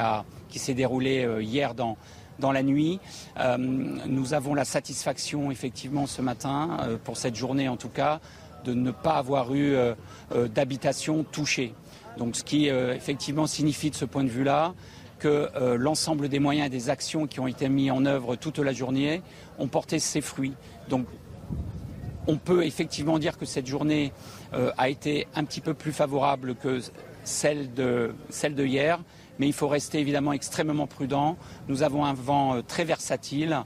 qui 0.50 0.60
s'est 0.60 0.74
déroulée 0.74 1.26
hier 1.40 1.74
dans, 1.74 1.96
dans 2.40 2.52
la 2.52 2.62
nuit. 2.62 3.00
nous 3.58 4.34
avons 4.34 4.54
la 4.54 4.66
satisfaction 4.66 5.50
effectivement 5.50 6.08
ce 6.08 6.22
matin, 6.22 6.78
pour 7.06 7.16
cette 7.16 7.38
journée 7.38 7.70
en 7.70 7.78
tout 7.78 7.88
cas, 7.88 8.20
de 8.66 8.74
ne 8.74 8.92
pas 8.92 9.14
avoir 9.14 9.56
eu 9.56 9.78
d'habitation 10.54 11.24
touchée. 11.24 11.74
Donc 12.18 12.36
ce 12.36 12.44
qui 12.44 12.68
effectivement 12.68 13.48
signifie 13.48 13.92
de 13.92 13.96
ce 13.96 14.04
point 14.04 14.26
de 14.26 14.30
vue-là 14.30 14.74
que 15.18 15.50
euh, 15.56 15.78
l'ensemble 15.78 16.30
des 16.30 16.40
moyens 16.40 16.68
et 16.68 16.70
des 16.70 16.90
actions 16.90 17.28
qui 17.28 17.40
ont 17.40 17.48
été 17.48 17.70
mis 17.70 17.92
en 17.92 18.06
œuvre 18.06 18.36
toute 18.36 18.60
la 18.60 18.74
journée 18.74 19.22
ont 19.60 19.68
porté 19.68 20.00
ses 20.00 20.22
fruits. 20.22 20.54
Donc 20.90 21.08
on 22.28 22.38
peut 22.38 22.66
effectivement 22.66 23.20
dire 23.20 23.38
que 23.38 23.46
cette 23.46 23.68
journée 23.68 24.12
euh, 24.54 24.72
a 24.78 24.90
été 24.90 25.28
un 25.36 25.44
petit 25.44 25.62
peu 25.62 25.74
plus 25.74 25.92
favorable 25.92 26.56
que 26.56 26.80
celle 27.24 27.74
de, 27.74 28.14
celle 28.30 28.56
de 28.56 28.66
hier, 28.66 29.00
mais 29.40 29.48
il 29.48 29.54
faut 29.54 29.68
rester 29.68 30.00
évidemment 30.00 30.34
extrêmement 30.34 30.88
prudent. 30.88 31.38
Nous 31.68 31.84
avons 31.84 32.06
un 32.06 32.14
vent 32.14 32.56
euh, 32.56 32.62
très 32.62 32.84
versatile. 32.84 33.64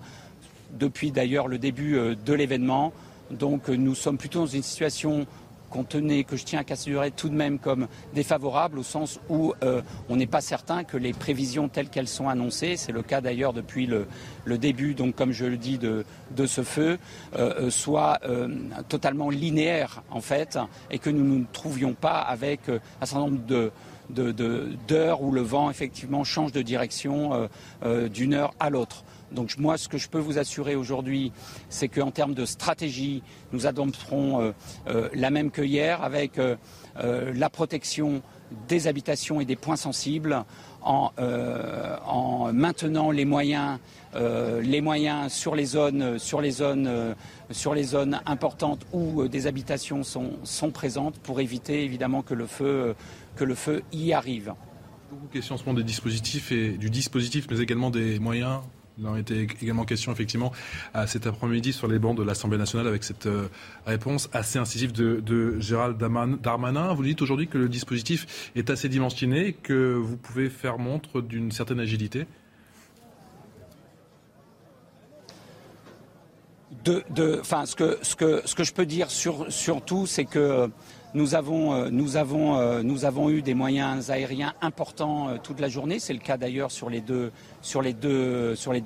depuis 0.71 1.11
d'ailleurs 1.11 1.47
le 1.47 1.57
début 1.57 1.99
de 2.15 2.33
l'événement. 2.33 2.93
Donc 3.29 3.67
nous 3.67 3.95
sommes 3.95 4.17
plutôt 4.17 4.39
dans 4.39 4.45
une 4.45 4.63
situation 4.63 5.27
que 5.71 6.35
je 6.35 6.43
tiens 6.43 6.59
à 6.59 6.63
considérer 6.63 7.11
tout 7.11 7.29
de 7.29 7.33
même 7.33 7.57
comme 7.57 7.87
défavorable, 8.13 8.79
au 8.79 8.83
sens 8.83 9.19
où 9.29 9.53
euh, 9.63 9.81
on 10.09 10.15
n'est 10.15 10.27
pas 10.27 10.41
certain 10.41 10.83
que 10.83 10.97
les 10.97 11.13
prévisions 11.13 11.69
telles 11.69 11.89
qu'elles 11.89 12.07
sont 12.07 12.27
annoncées, 12.27 12.77
c'est 12.77 12.91
le 12.91 13.01
cas 13.01 13.21
d'ailleurs 13.21 13.53
depuis 13.53 13.87
le, 13.87 14.07
début, 14.57 14.93
donc 14.93 15.15
comme 15.15 15.31
je 15.31 15.45
le 15.45 15.57
dis, 15.57 15.77
de, 15.77 16.03
ce 16.45 16.63
feu, 16.63 16.97
euh, 17.35 17.67
euh, 17.67 17.69
soient 17.69 18.19
totalement 18.89 19.29
linéaires 19.29 20.03
en 20.09 20.21
fait, 20.21 20.57
et 20.89 20.99
que 20.99 21.09
nous 21.09 21.23
ne 21.23 21.39
nous 21.39 21.45
trouvions 21.51 21.93
pas 21.93 22.19
avec 22.19 22.69
un 22.69 23.05
certain 23.05 23.25
nombre 23.25 23.45
de 23.45 23.71
d'heures 24.11 25.21
où 25.21 25.31
le 25.31 25.41
vent 25.41 25.69
effectivement 25.69 26.23
change 26.23 26.51
de 26.51 26.61
direction 26.61 27.49
d'une 27.83 28.33
heure 28.33 28.53
à 28.59 28.69
l'autre. 28.69 29.03
Donc 29.31 29.57
moi, 29.57 29.77
ce 29.77 29.87
que 29.87 29.97
je 29.97 30.09
peux 30.09 30.19
vous 30.19 30.37
assurer 30.37 30.75
aujourd'hui, 30.75 31.31
c'est 31.69 31.87
qu'en 31.87 32.11
termes 32.11 32.33
de 32.33 32.45
stratégie, 32.45 33.23
nous 33.53 33.65
adopterons 33.65 34.41
euh, 34.41 34.51
euh, 34.87 35.09
la 35.13 35.29
même 35.29 35.51
que 35.51 35.61
hier 35.61 36.03
avec 36.03 36.37
euh, 36.37 36.55
la 36.95 37.49
protection 37.49 38.21
des 38.67 38.87
habitations 38.87 39.41
et 39.41 39.45
des 39.45 39.55
points 39.55 39.75
sensibles 39.75 40.43
en, 40.83 42.51
maintenant 42.53 43.11
les 43.11 43.25
moyens, 43.25 43.79
les 44.15 44.81
moyens 44.81 45.31
sur 45.31 45.55
les 45.55 45.65
zones, 45.65 46.17
sur 46.19 46.41
les 46.41 46.51
zones, 46.51 47.15
sur 47.51 47.73
les 47.73 47.83
zones 47.83 48.19
importantes 48.25 48.85
où 48.91 49.27
des 49.27 49.47
habitations 49.47 50.03
sont, 50.03 50.31
sont, 50.43 50.71
présentes 50.71 51.19
pour 51.19 51.39
éviter 51.39 51.83
évidemment 51.83 52.21
que 52.23 52.33
le 52.33 52.47
feu, 52.47 52.95
que 53.35 53.43
le 53.43 53.55
feu 53.55 53.83
y 53.91 54.13
arrive. 54.13 54.53
Beaucoup 55.11 55.27
de 55.27 55.33
questions 55.33 55.55
en 55.55 55.57
ce 55.57 55.65
moment 55.65 55.77
des 55.77 55.83
dispositifs 55.83 56.51
et 56.51 56.71
du 56.71 56.89
dispositif, 56.89 57.47
mais 57.49 57.59
également 57.59 57.89
des 57.89 58.17
moyens 58.19 58.61
il 58.97 59.07
en 59.07 59.15
était 59.15 59.47
également 59.61 59.85
question 59.85 60.11
effectivement 60.11 60.51
à 60.93 61.07
cet 61.07 61.25
après-midi 61.25 61.73
sur 61.73 61.87
les 61.87 61.99
bancs 61.99 62.17
de 62.17 62.23
l'Assemblée 62.23 62.57
nationale 62.57 62.87
avec 62.87 63.03
cette 63.03 63.25
euh, 63.25 63.47
réponse 63.85 64.29
assez 64.33 64.59
incisive 64.59 64.91
de, 64.91 65.59
Gérald 65.59 65.97
Darmanin. 65.97 66.93
Vous 66.93 67.03
dites 67.03 67.21
aujourd'hui 67.21 67.47
que 67.47 67.57
le 67.57 67.69
dispositif 67.69 68.51
est 68.55 68.69
assez 68.69 68.89
dimensionné 68.89 69.47
et 69.47 69.53
que 69.53 69.93
vous 69.93 70.17
pouvez 70.17 70.49
faire 70.49 70.77
montre 70.77 71.21
d'une 71.21 71.51
certaine 71.51 71.79
agilité 71.79 72.25
de, 76.83 77.03
ce, 77.43 77.75
que, 77.75 77.97
ce, 78.01 78.15
que, 78.15 78.41
ce 78.45 78.55
que 78.55 78.63
je 78.63 78.73
peux 78.73 78.85
dire 78.85 79.11
sur, 79.11 79.51
surtout, 79.51 80.05
c'est 80.07 80.25
que 80.25 80.69
nous 81.13 81.35
avons, 81.35 81.73
euh, 81.73 81.89
euh, 81.91 82.83
nous 82.83 83.05
avons 83.05 83.29
eu 83.29 83.41
des 83.41 83.53
moyens 83.53 84.09
aériens 84.11 84.53
importants 84.61 85.29
euh, 85.29 85.37
toute 85.41 85.59
la 85.59 85.67
journée. 85.67 85.99
C'est 85.99 86.13
le 86.13 86.19
cas 86.19 86.37
d'ailleurs 86.37 86.71
sur, 86.71 86.89
les 86.89 87.01
deux, 87.01 87.31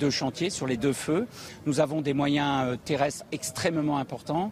chantiers, 0.09 0.49
sur 0.49 0.67
les 0.67 0.77
deux 0.77 0.93
feux. 0.93 1.27
Nous 1.65 1.79
avons 1.79 2.01
des 2.01 2.13
moyens 2.13 2.77
terrestres 2.83 3.25
extrêmement 3.31 3.97
importants, 3.97 4.51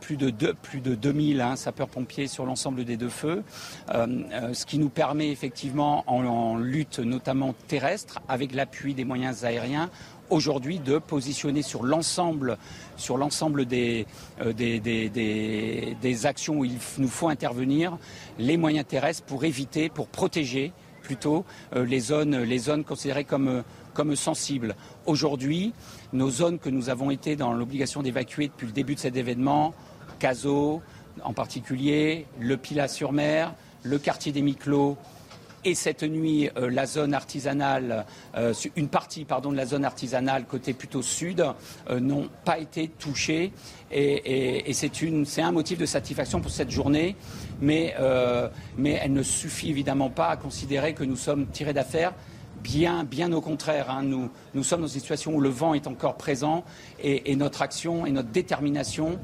plus, 0.00 0.16
de 0.16 0.30
deux, 0.30 0.54
plus 0.54 0.80
de 0.80 0.94
2000 0.94 1.40
hein, 1.40 1.56
sapeurs-pompiers 1.56 2.26
sur 2.26 2.44
l'ensemble 2.44 2.84
des 2.84 2.96
deux 2.96 3.08
feux, 3.08 3.42
ce 3.88 4.66
qui 4.66 4.78
nous 4.78 4.88
permet 4.88 5.30
effectivement 5.30 6.04
en 6.06 6.56
lutte 6.56 6.98
notamment 6.98 7.54
terrestre, 7.68 8.20
avec 8.28 8.54
l'appui 8.54 8.94
des 8.94 9.04
moyens 9.04 9.44
aériens, 9.44 9.90
aujourd'hui 10.30 10.78
de 10.78 10.98
positionner 10.98 11.62
sur 11.62 11.84
l'ensemble 11.84 12.58
sur 12.96 13.18
l'ensemble 13.18 13.66
des, 13.66 14.06
euh, 14.40 16.14
actions 16.24 16.58
où 16.58 16.64
il 16.64 16.78
nous 16.98 17.08
faut 17.08 17.28
intervenir 17.28 17.98
les 18.38 18.56
moyens 18.56 18.86
terrestres 18.86 19.24
pour 19.24 19.44
éviter, 19.44 19.88
pour 19.88 20.08
protéger 20.08 20.72
plutôt 21.02 21.44
euh, 21.74 21.84
les, 21.84 22.00
zones, 22.00 22.84
considérées 22.84 23.24
comme, 23.24 23.62
sensibles. 24.14 24.74
Aujourd'hui, 25.06 25.72
nos 26.12 26.30
zones 26.30 26.58
que 26.58 26.68
nous 26.68 26.90
avons 26.90 27.10
été 27.10 27.36
dans 27.36 27.52
l'obligation 27.52 28.02
d'évacuer 28.02 28.48
depuis 28.48 28.66
le 28.66 28.72
début 28.72 28.94
de 28.94 29.00
cet 29.00 29.16
événement, 29.16 29.74
Cazaux 30.18 30.82
en 31.22 31.32
particulier, 31.32 32.26
le 32.40 32.56
Pilat-sur-Mer, 32.56 33.54
le 33.82 33.98
quartier 33.98 34.32
des 34.32 34.42
Miclos, 34.42 34.98
et 35.66 35.74
cette 35.74 36.04
nuit, 36.04 36.48
euh, 36.56 36.70
la 36.70 36.86
zone 36.86 37.12
artisanale, 37.12 38.06
euh, 38.36 38.54
une 38.76 38.86
partie 38.86 39.24
pardon, 39.24 39.50
de 39.50 39.56
la 39.56 39.66
zone 39.66 39.84
artisanale 39.84 40.44
côté 40.44 40.72
plutôt 40.72 41.02
sud, 41.02 41.44
euh, 41.90 41.98
n'ont 41.98 42.28
pas 42.44 42.58
été 42.58 42.86
touchées. 42.86 43.52
Et, 43.90 44.72
c'est 44.72 45.42
un 45.42 45.52
motif 45.52 45.78
de 45.78 45.86
satisfaction 45.86 46.40
pour 46.40 46.52
cette 46.52 46.70
journée, 46.70 47.16
mais, 47.60 47.94
elle 47.98 49.12
ne 49.12 49.22
suffit 49.22 49.70
évidemment 49.70 50.10
pas 50.10 50.28
à 50.28 50.36
considérer 50.36 50.94
que 50.94 51.04
nous 51.04 51.16
sommes 51.16 51.46
tirés 51.46 51.72
d'affaire. 51.72 52.14
Bien, 52.62 53.04
bien 53.04 53.32
au 53.32 53.40
contraire, 53.40 53.90
hein. 53.90 54.02
nous, 54.02 54.30
nous, 54.54 54.64
sommes 54.64 54.80
dans 54.80 54.86
une 54.86 54.92
situation 54.92 55.34
où 55.34 55.40
le 55.40 55.48
vent 55.48 55.74
est 55.74 55.86
encore 55.86 56.16
présent 56.16 56.64
et, 57.00 57.36
notre 57.36 57.62
action 57.62 58.06
et 58.06 58.10
notre 58.10 58.30
détermination 58.30 59.18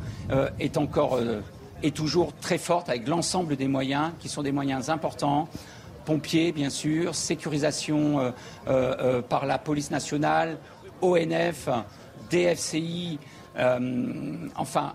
est 0.59 0.77
encore 0.77 1.19
est 1.82 1.97
toujours 1.97 2.32
très 2.40 2.59
forte 2.59 2.89
avec 2.89 3.09
l'ensemble 3.09 3.56
des 3.56 3.66
moyens 3.66 4.12
qui 4.20 4.28
sont 4.28 4.43
des 4.43 4.52
moyens 4.52 4.90
importants 4.90 5.48
pompiers, 6.05 6.53
bien 6.53 6.70
sûr, 6.70 7.15
sécurisation 7.15 8.20
euh, 8.20 8.31
euh, 8.69 8.95
euh, 8.99 9.23
par 9.23 9.47
la 9.47 9.59
police 9.59 9.91
nationale, 9.91 10.59
ONF, 11.01 11.69
DFCI, 12.31 13.19
enfin, 14.57 14.95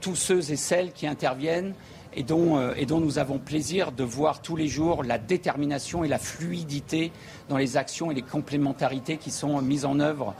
tous 0.00 0.14
ceux 0.14 0.50
et 0.50 0.56
celles 0.56 0.92
qui 0.92 1.06
interviennent 1.06 1.74
et 2.14 2.22
dont, 2.22 3.00
nous 3.00 3.18
avons 3.18 3.38
plaisir 3.38 3.90
de 3.92 4.04
voir 4.04 4.40
tous 4.40 4.56
les 4.56 4.68
jours 4.68 5.02
la 5.02 5.18
détermination 5.18 6.04
et 6.04 6.08
la 6.08 6.18
fluidité 6.18 7.10
dans 7.48 7.56
les 7.56 7.76
actions 7.76 8.10
et 8.10 8.14
les 8.14 8.22
complémentarités 8.22 9.16
qui 9.16 9.30
sont 9.30 9.60
mises 9.60 9.84
en 9.84 9.98
œuvre 9.98 10.34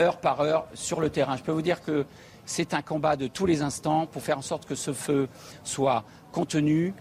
heure 0.00 0.18
par 0.18 0.40
heure 0.40 0.66
sur 0.74 1.00
le 1.00 1.10
terrain. 1.10 1.36
Je 1.36 1.42
peux 1.42 1.52
vous 1.52 1.62
dire 1.62 1.82
que 1.82 2.04
c'est 2.46 2.74
un 2.74 2.82
combat 2.82 3.16
de 3.16 3.26
tous 3.26 3.44
les 3.44 3.62
instants 3.62 4.06
pour 4.06 4.22
faire 4.22 4.38
en 4.38 4.42
sorte 4.42 4.66
que 4.66 4.74
ce 4.74 4.92
feu 4.92 5.28
soit 5.64 6.04
contenu, 6.32 6.94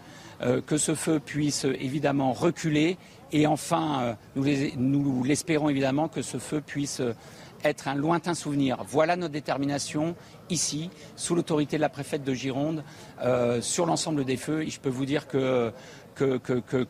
que 0.65 0.77
ce 0.77 0.95
feu 0.95 1.19
puisse 1.19 1.65
évidemment 1.65 2.33
reculer 2.33 2.97
et 3.31 3.47
enfin, 3.47 4.15
euh, 4.35 4.41
nous 4.77 5.23
l'espérons 5.23 5.69
évidemment 5.69 6.07
que 6.07 6.21
ce 6.21 6.37
feu 6.37 6.61
puisse 6.61 7.01
être 7.63 7.87
un 7.87 7.95
lointain 7.95 8.33
souvenir. 8.33 8.83
Voilà 8.87 9.15
notre 9.15 9.33
détermination 9.33 10.15
ici, 10.49 10.89
sous 11.15 11.35
l'autorité 11.35 11.77
de 11.77 11.81
la 11.81 11.89
préfète 11.89 12.23
de 12.23 12.33
Gironde, 12.33 12.83
euh, 13.21 13.61
sur 13.61 13.85
l'ensemble 13.85 14.23
des 14.23 14.37
feux. 14.37 14.63
Et 14.63 14.69
je 14.69 14.79
peux 14.79 14.89
vous 14.89 15.05
dire 15.05 15.27
que 15.27 15.73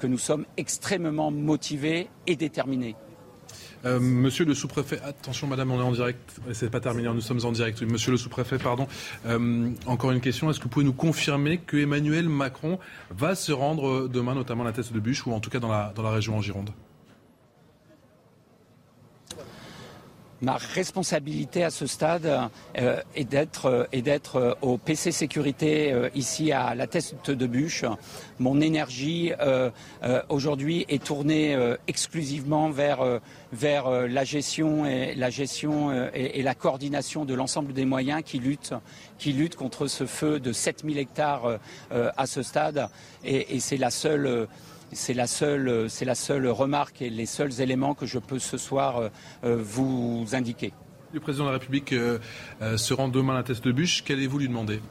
nous 0.04 0.18
sommes 0.18 0.46
extrêmement 0.58 1.32
motivés 1.32 2.10
et 2.28 2.36
déterminés. 2.36 2.96
Euh, 3.86 4.00
monsieur 4.00 4.46
le 4.46 4.56
sous-préfet, 4.56 5.00
attention 5.04 5.48
madame, 5.48 5.72
on 5.72 5.80
est 5.80 5.84
en 5.84 5.92
direct, 5.92 6.40
c'est 6.54 6.72
pas 6.72 6.80
terminé, 6.80 7.08
nous 7.08 7.22
sommes 7.22 7.46
en 7.46 7.52
direct. 7.52 7.82
Monsieur 7.84 8.12
le 8.12 8.18
sous-préfet, 8.18 8.58
pardon, 8.58 8.88
euh, 9.28 9.70
encore 9.86 10.12
une 10.12 10.22
question, 10.22 10.50
est-ce 10.50 10.60
que 10.60 10.64
vous 10.64 10.70
pouvez 10.70 10.86
nous 10.86 10.94
confirmer 10.94 11.60
que 11.60 11.78
Emmanuel 11.78 12.28
Macron 12.28 12.80
va 13.12 13.36
se 13.36 13.52
rendre 13.52 14.08
demain, 14.08 14.34
notamment 14.34 14.64
à 14.64 14.68
la 14.68 14.74
tête 14.74 14.92
de 14.92 15.00
bûche, 15.00 15.28
ou 15.28 15.34
en 15.34 15.40
tout 15.40 15.50
cas 15.50 15.60
dans 15.60 15.70
la 15.70 16.10
région 16.10 16.36
en 16.36 16.42
Gironde? 16.42 16.72
Ma 20.42 20.58
responsabilité 20.58 21.64
à 21.64 21.70
ce 21.70 21.88
stade 21.88 22.50
euh, 22.78 23.02
est 23.16 23.24
d'être 23.24 23.66
euh, 23.66 24.02
d'être 24.02 24.36
euh, 24.36 24.54
au 24.62 24.78
PC 24.78 25.12
sécurité 25.12 25.94
ici 26.14 26.52
à 26.52 26.76
la 26.76 26.88
tête 26.88 27.30
de 27.30 27.48
bûche. 27.48 27.86
Mon 28.40 28.62
énergie 28.62 29.32
aujourd'hui 30.30 30.86
est 30.90 31.04
tournée 31.04 31.58
exclusivement 31.88 32.70
vers 32.70 33.22
vers 33.54 33.90
la 33.90 34.24
gestion 34.24 34.86
et 34.86 35.16
la 35.16 35.30
gestion 35.30 36.10
et, 36.14 36.42
la 36.44 36.56
coordination 36.56 37.26
de 37.26 37.34
l'ensemble 37.34 37.74
des 37.74 37.86
moyens 37.86 38.22
qui 38.24 38.40
luttent 38.40 38.74
qui 39.18 39.34
luttent 39.34 39.56
contre 39.56 39.88
ce 39.88 40.06
feu 40.06 40.40
de 40.40 40.52
7000 40.52 40.98
hectares 40.98 41.60
à 41.92 42.26
ce 42.26 42.44
stade 42.44 42.90
et, 43.24 43.56
et 43.56 43.60
c'est 43.60 43.78
la 43.78 43.90
seule 43.90 44.48
c'est 44.96 45.14
la, 45.14 45.28
seule, 45.28 45.90
c'est 45.90 46.06
la 46.06 46.16
seule 46.16 46.48
remarque 46.48 47.02
et 47.02 47.10
les 47.10 47.26
seuls 47.26 47.62
éléments 47.62 47.94
que 47.94 48.06
je 48.06 48.20
peux 48.20 48.40
ce 48.40 48.58
soir 48.58 48.98
euh, 48.98 49.10
euh, 49.44 49.58
vous 49.62 50.26
indiquer. 50.34 50.74
Le 51.14 51.20
président 51.20 51.46
de 51.46 51.50
la 51.50 51.58
République 51.58 51.94
euh, 51.94 52.20
se 52.78 52.94
rend 52.94 53.08
demain 53.08 53.34
à 53.34 53.38
la 53.38 53.44
tête 53.44 53.64
de 53.64 53.72
bûche. 53.72 54.04
Qu'allez-vous 54.04 54.40
lui 54.40 54.48
demander? 54.48 54.82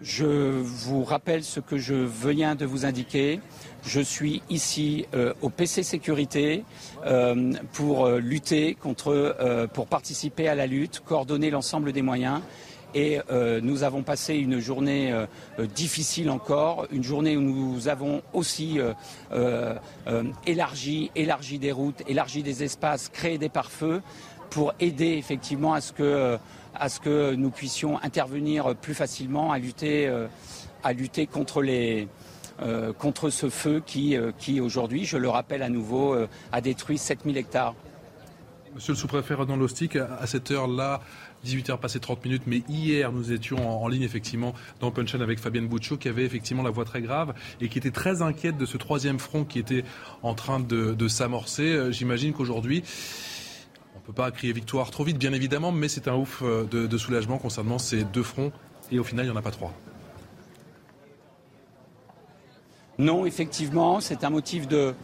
Je 0.00 0.26
vous 0.26 1.04
rappelle 1.04 1.42
ce 1.42 1.58
que 1.58 1.78
je 1.78 1.94
viens 1.94 2.54
de 2.54 2.66
vous 2.66 2.84
indiquer. 2.84 3.40
Je 3.82 4.00
suis 4.00 4.42
ici 4.50 5.06
au 5.40 5.48
PC 5.48 5.82
Sécurité 5.82 6.64
pour 7.72 8.06
lutter 8.10 8.74
contre, 8.74 9.66
pour 9.72 9.86
participer 9.86 10.48
à 10.48 10.54
la 10.54 10.66
lutte, 10.66 11.00
coordonner 11.00 11.50
l'ensemble 11.50 11.92
des 11.92 12.02
moyens 12.02 12.42
et 12.96 13.20
euh, 13.30 13.60
nous 13.62 13.82
avons 13.82 14.02
passé 14.02 14.36
une 14.36 14.58
journée 14.58 15.12
euh, 15.12 15.26
euh, 15.58 15.66
difficile 15.66 16.30
encore, 16.30 16.86
une 16.90 17.04
journée 17.04 17.36
où 17.36 17.42
nous 17.42 17.88
avons 17.88 18.22
aussi 18.32 18.78
élargi, 20.46 21.10
élargi 21.14 21.58
des 21.58 21.72
routes, 21.72 22.02
élargi 22.08 22.42
des 22.42 22.64
espaces, 22.64 23.10
créé 23.10 23.36
des 23.36 23.50
pare-feux 23.50 24.00
pour 24.48 24.72
aider 24.80 25.12
effectivement 25.18 25.74
à 25.74 25.82
ce 25.82 25.92
que, 25.92 27.34
nous 27.34 27.50
puissions 27.50 28.02
intervenir 28.02 28.74
plus 28.74 28.94
facilement 28.94 29.52
à 29.52 29.58
lutter, 29.58 30.10
contre 32.98 33.30
ce 33.30 33.50
feu 33.50 33.82
qui, 33.84 34.16
qui 34.38 34.60
aujourd'hui, 34.60 35.04
je 35.04 35.18
le 35.18 35.28
rappelle 35.28 35.62
à 35.62 35.68
nouveau, 35.68 36.16
a 36.52 36.60
détruit 36.62 36.96
7000 36.96 37.36
hectares. 37.36 37.74
Monsieur 38.76 38.92
le 38.92 38.98
sous-préfet 38.98 39.32
Renan 39.32 39.56
Lostic, 39.56 39.96
à 39.96 40.26
cette 40.26 40.50
heure-là, 40.50 41.00
18h 41.46 41.78
passé 41.78 41.98
30 41.98 42.22
minutes, 42.26 42.42
mais 42.46 42.62
hier 42.68 43.10
nous 43.10 43.32
étions 43.32 43.82
en, 43.82 43.88
ligne 43.88 44.02
effectivement 44.02 44.52
dans 44.80 44.90
Punchline 44.90 45.22
avec 45.22 45.38
Fabienne 45.38 45.66
Bouchot 45.66 45.96
qui 45.96 46.10
avait 46.10 46.26
effectivement 46.26 46.62
la 46.62 46.68
voix 46.68 46.84
très 46.84 47.00
grave 47.00 47.32
et 47.62 47.70
qui 47.70 47.78
était 47.78 47.90
très 47.90 48.20
inquiète 48.20 48.58
de 48.58 48.66
ce 48.66 48.76
troisième 48.76 49.18
front 49.18 49.44
qui 49.44 49.58
était 49.58 49.82
en 50.22 50.34
train 50.34 50.60
de, 50.60 51.08
s'amorcer. 51.08 51.62
Euh, 51.62 51.90
j'imagine 51.90 52.34
qu'aujourd'hui, 52.34 52.82
on 53.94 53.98
ne 54.00 54.04
peut 54.04 54.12
pas 54.12 54.30
crier 54.30 54.52
victoire 54.52 54.90
trop 54.90 55.04
vite 55.04 55.16
bien 55.16 55.32
évidemment, 55.32 55.72
mais 55.72 55.88
c'est 55.88 56.06
un 56.06 56.14
ouf 56.14 56.42
euh, 56.42 56.64
de, 56.64 56.98
soulagement 56.98 57.38
concernant 57.38 57.78
ces 57.78 58.04
deux 58.04 58.22
fronts 58.22 58.52
et 58.92 58.98
au 58.98 59.04
final 59.04 59.24
il 59.24 59.30
n'y 59.30 59.34
en 59.34 59.38
a 59.38 59.42
pas 59.42 59.52
trois. 59.52 59.72
Non, 62.98 63.24
effectivement, 63.24 64.00
c'est 64.00 64.22
un 64.22 64.30
motif 64.30 64.68
de, 64.68 64.94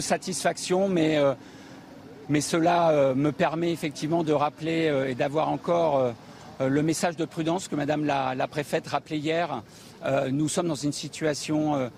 satisfaction, 0.00 0.88
mais 0.88 1.18
euh, 1.18 1.34
mais 2.28 2.40
cela 2.40 2.90
euh, 2.90 3.14
me 3.14 3.32
permet 3.32 3.72
effectivement 3.72 4.22
de 4.24 4.32
rappeler 4.32 4.88
euh, 4.88 5.08
et 5.08 5.14
d'avoir 5.14 5.48
encore 5.48 5.98
euh, 5.98 6.12
le 6.68 6.82
message 6.82 7.16
de 7.16 7.24
prudence 7.24 7.68
que 7.68 7.76
Madame 7.76 8.04
la, 8.04 8.46
préfète 8.48 8.86
rappelait 8.86 9.18
hier. 9.18 9.62
nous 10.30 10.48
sommes 10.48 10.68
dans 10.68 10.76
une 10.76 10.92
situation 10.92 11.90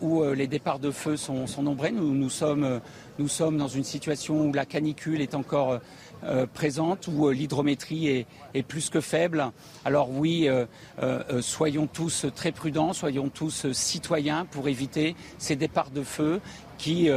où 0.00 0.22
les 0.22 0.46
départs 0.46 0.78
de 0.78 0.92
feu 0.92 1.16
sont, 1.16 1.46
nombreux. 1.60 1.88
Nous, 1.88 2.30
sommes, 2.30 2.80
nous, 3.18 3.26
sommes, 3.26 3.56
dans 3.56 3.66
une 3.66 3.82
situation 3.82 4.42
où 4.42 4.52
la 4.52 4.64
canicule 4.64 5.20
est 5.20 5.34
encore 5.34 5.80
présente, 6.54 7.08
où 7.08 7.30
l'hydrométrie 7.30 8.26
est, 8.54 8.62
plus 8.62 8.90
que 8.90 9.00
faible. 9.00 9.50
Alors 9.84 10.10
oui, 10.10 10.48
soyons 11.40 11.88
tous 11.88 12.26
très 12.36 12.52
prudents, 12.52 12.92
soyons 12.92 13.28
tous 13.28 13.72
citoyens 13.72 14.46
pour 14.52 14.68
éviter 14.68 15.16
ces 15.38 15.56
départs 15.56 15.90
de 15.90 16.04
feu 16.04 16.40
qui, 16.78 17.10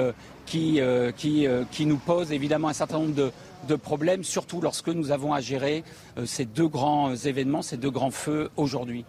qui, 0.45 0.79
euh, 0.79 1.11
euh, 1.25 1.63
qui, 1.71 1.85
nous 1.85 1.97
pose 1.97 2.31
évidemment 2.31 2.69
un 2.69 2.73
certain 2.73 2.99
nombre 2.99 3.31
de, 3.67 3.75
problèmes, 3.75 4.23
surtout 4.23 4.61
lorsque 4.61 4.89
nous 4.89 5.11
avons 5.11 5.33
à 5.33 5.41
gérer 5.41 5.83
euh, 6.17 6.25
ces 6.25 6.45
deux 6.45 6.67
grands 6.67 7.15
événements, 7.15 7.61
ces 7.61 7.77
deux 7.77 7.89
grands 7.89 8.11
feux 8.11 8.49
aujourd'hui. 8.55 9.05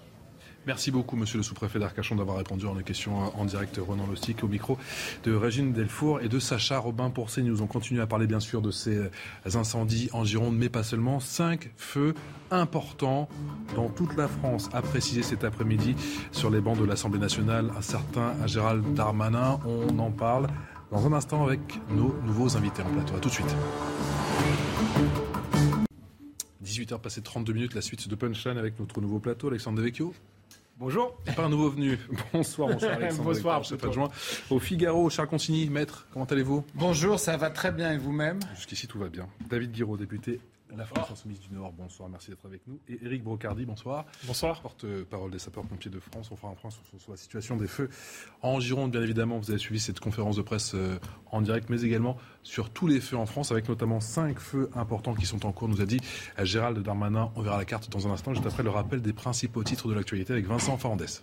Merci 0.66 0.90
beaucoup, 0.90 1.14
monsieur 1.14 1.36
le 1.36 1.44
sous-préfet 1.44 1.78
d'Arcachon, 1.78 2.16
d'avoir 2.16 2.38
répondu 2.38 2.66
à 2.66 2.72
nos 2.72 2.80
questions 2.80 3.32
en 3.38 3.44
direct. 3.44 3.78
Renan 3.78 4.06
Lostic 4.08 4.42
au 4.42 4.48
micro 4.48 4.78
de 5.22 5.32
Régine 5.32 5.72
Delfour 5.72 6.20
et 6.22 6.28
de 6.28 6.40
Sacha 6.40 6.78
Robin 6.78 7.10
Pourcé. 7.10 7.42
Nous 7.42 7.62
ont 7.62 7.68
continué 7.68 8.00
à 8.02 8.08
parler, 8.08 8.26
bien 8.26 8.40
sûr, 8.40 8.62
de 8.62 8.72
ces 8.72 8.98
incendies 9.54 10.08
en 10.12 10.24
Gironde, 10.24 10.56
mais 10.56 10.68
pas 10.68 10.82
seulement. 10.82 11.20
Cinq 11.20 11.70
feux 11.76 12.14
importants 12.50 13.28
dans 13.76 13.88
toute 13.88 14.16
la 14.16 14.26
France, 14.26 14.68
a 14.72 14.82
précisé 14.82 15.22
cet 15.22 15.44
après-midi 15.44 15.94
sur 16.32 16.50
les 16.50 16.60
bancs 16.60 16.78
de 16.78 16.84
l'Assemblée 16.84 17.20
nationale 17.20 17.70
un 17.78 17.82
certain 17.82 18.34
Gérald 18.46 18.94
Darmanin. 18.94 19.60
On 19.64 19.96
en 20.00 20.10
parle 20.10 20.48
dans 20.90 21.06
un 21.06 21.12
instant 21.12 21.44
avec 21.44 21.60
nos 21.90 22.14
nouveaux 22.24 22.56
invités 22.56 22.82
en 22.82 22.90
plateau. 22.90 23.16
A 23.16 23.20
tout 23.20 23.28
de 23.28 23.34
suite. 23.34 23.56
18h 26.64 27.00
passé 27.00 27.22
32 27.22 27.52
minutes, 27.52 27.74
la 27.74 27.82
suite 27.82 28.08
de 28.08 28.14
Punchline 28.14 28.58
avec 28.58 28.78
notre 28.78 29.00
nouveau 29.00 29.18
plateau, 29.18 29.48
Alexandre 29.48 29.78
Devecchio. 29.78 30.14
Bonjour. 30.78 31.16
Pas 31.34 31.44
un 31.44 31.48
nouveau 31.48 31.70
venu. 31.70 31.98
Bonsoir, 32.34 32.68
bonsoir 32.68 32.92
Alexandre. 32.92 33.24
bonsoir, 33.24 33.62
je 33.62 33.74
adjoint 33.74 34.10
au 34.50 34.58
Figaro, 34.58 35.08
Charles 35.08 35.28
Consigny. 35.28 35.70
Maître, 35.70 36.06
comment 36.12 36.26
allez-vous? 36.26 36.64
Bonjour, 36.74 37.18
ça 37.18 37.38
va 37.38 37.48
très 37.48 37.72
bien 37.72 37.92
et 37.92 37.98
vous-même? 37.98 38.40
Jusqu'ici, 38.54 38.86
tout 38.86 38.98
va 38.98 39.08
bien. 39.08 39.26
David 39.48 39.72
Guiraud, 39.72 39.96
député 39.96 40.38
la 40.76 40.84
France 40.84 41.10
Insoumise 41.10 41.40
du 41.40 41.52
Nord, 41.52 41.72
bonsoir, 41.72 42.08
merci 42.08 42.30
d'être 42.30 42.44
avec 42.46 42.66
nous. 42.66 42.78
Et 42.88 42.98
Éric 43.04 43.22
Brocardi, 43.22 43.64
bonsoir. 43.64 44.04
Bonsoir. 44.24 44.60
Porte-parole 44.60 45.30
des 45.30 45.38
sapeurs-pompiers 45.38 45.90
de 45.90 46.00
France. 46.00 46.30
On 46.30 46.36
fera 46.36 46.52
un 46.52 46.54
point 46.54 46.70
sur, 46.70 47.10
la 47.10 47.16
situation 47.16 47.56
des 47.56 47.66
feux 47.66 47.88
en 48.42 48.60
Gironde, 48.60 48.90
bien 48.90 49.02
évidemment. 49.02 49.38
Vous 49.38 49.50
avez 49.50 49.58
suivi 49.58 49.80
cette 49.80 50.00
conférence 50.00 50.36
de 50.36 50.42
presse 50.42 50.74
euh, 50.74 50.98
en 51.30 51.40
direct, 51.40 51.70
mais 51.70 51.82
également 51.82 52.16
sur 52.42 52.70
tous 52.70 52.86
les 52.86 53.00
feux 53.00 53.16
en 53.16 53.26
France, 53.26 53.52
avec 53.52 53.68
notamment 53.68 54.00
cinq 54.00 54.38
feux 54.38 54.70
importants 54.74 55.14
qui 55.14 55.26
sont 55.26 55.46
en 55.46 55.52
cours, 55.52 55.68
nous 55.68 55.80
a 55.80 55.86
dit 55.86 56.00
euh, 56.38 56.44
Gérald 56.44 56.78
Darmanin. 56.78 57.30
On 57.36 57.42
verra 57.42 57.56
la 57.56 57.64
carte 57.64 57.90
dans 57.90 58.06
un 58.06 58.10
instant, 58.10 58.34
juste 58.34 58.46
après 58.46 58.62
le 58.62 58.70
rappel 58.70 59.00
des 59.00 59.12
principaux 59.12 59.64
titres 59.64 59.88
de 59.88 59.94
l'actualité 59.94 60.32
avec 60.32 60.46
Vincent 60.46 60.76
Farandès. 60.76 61.22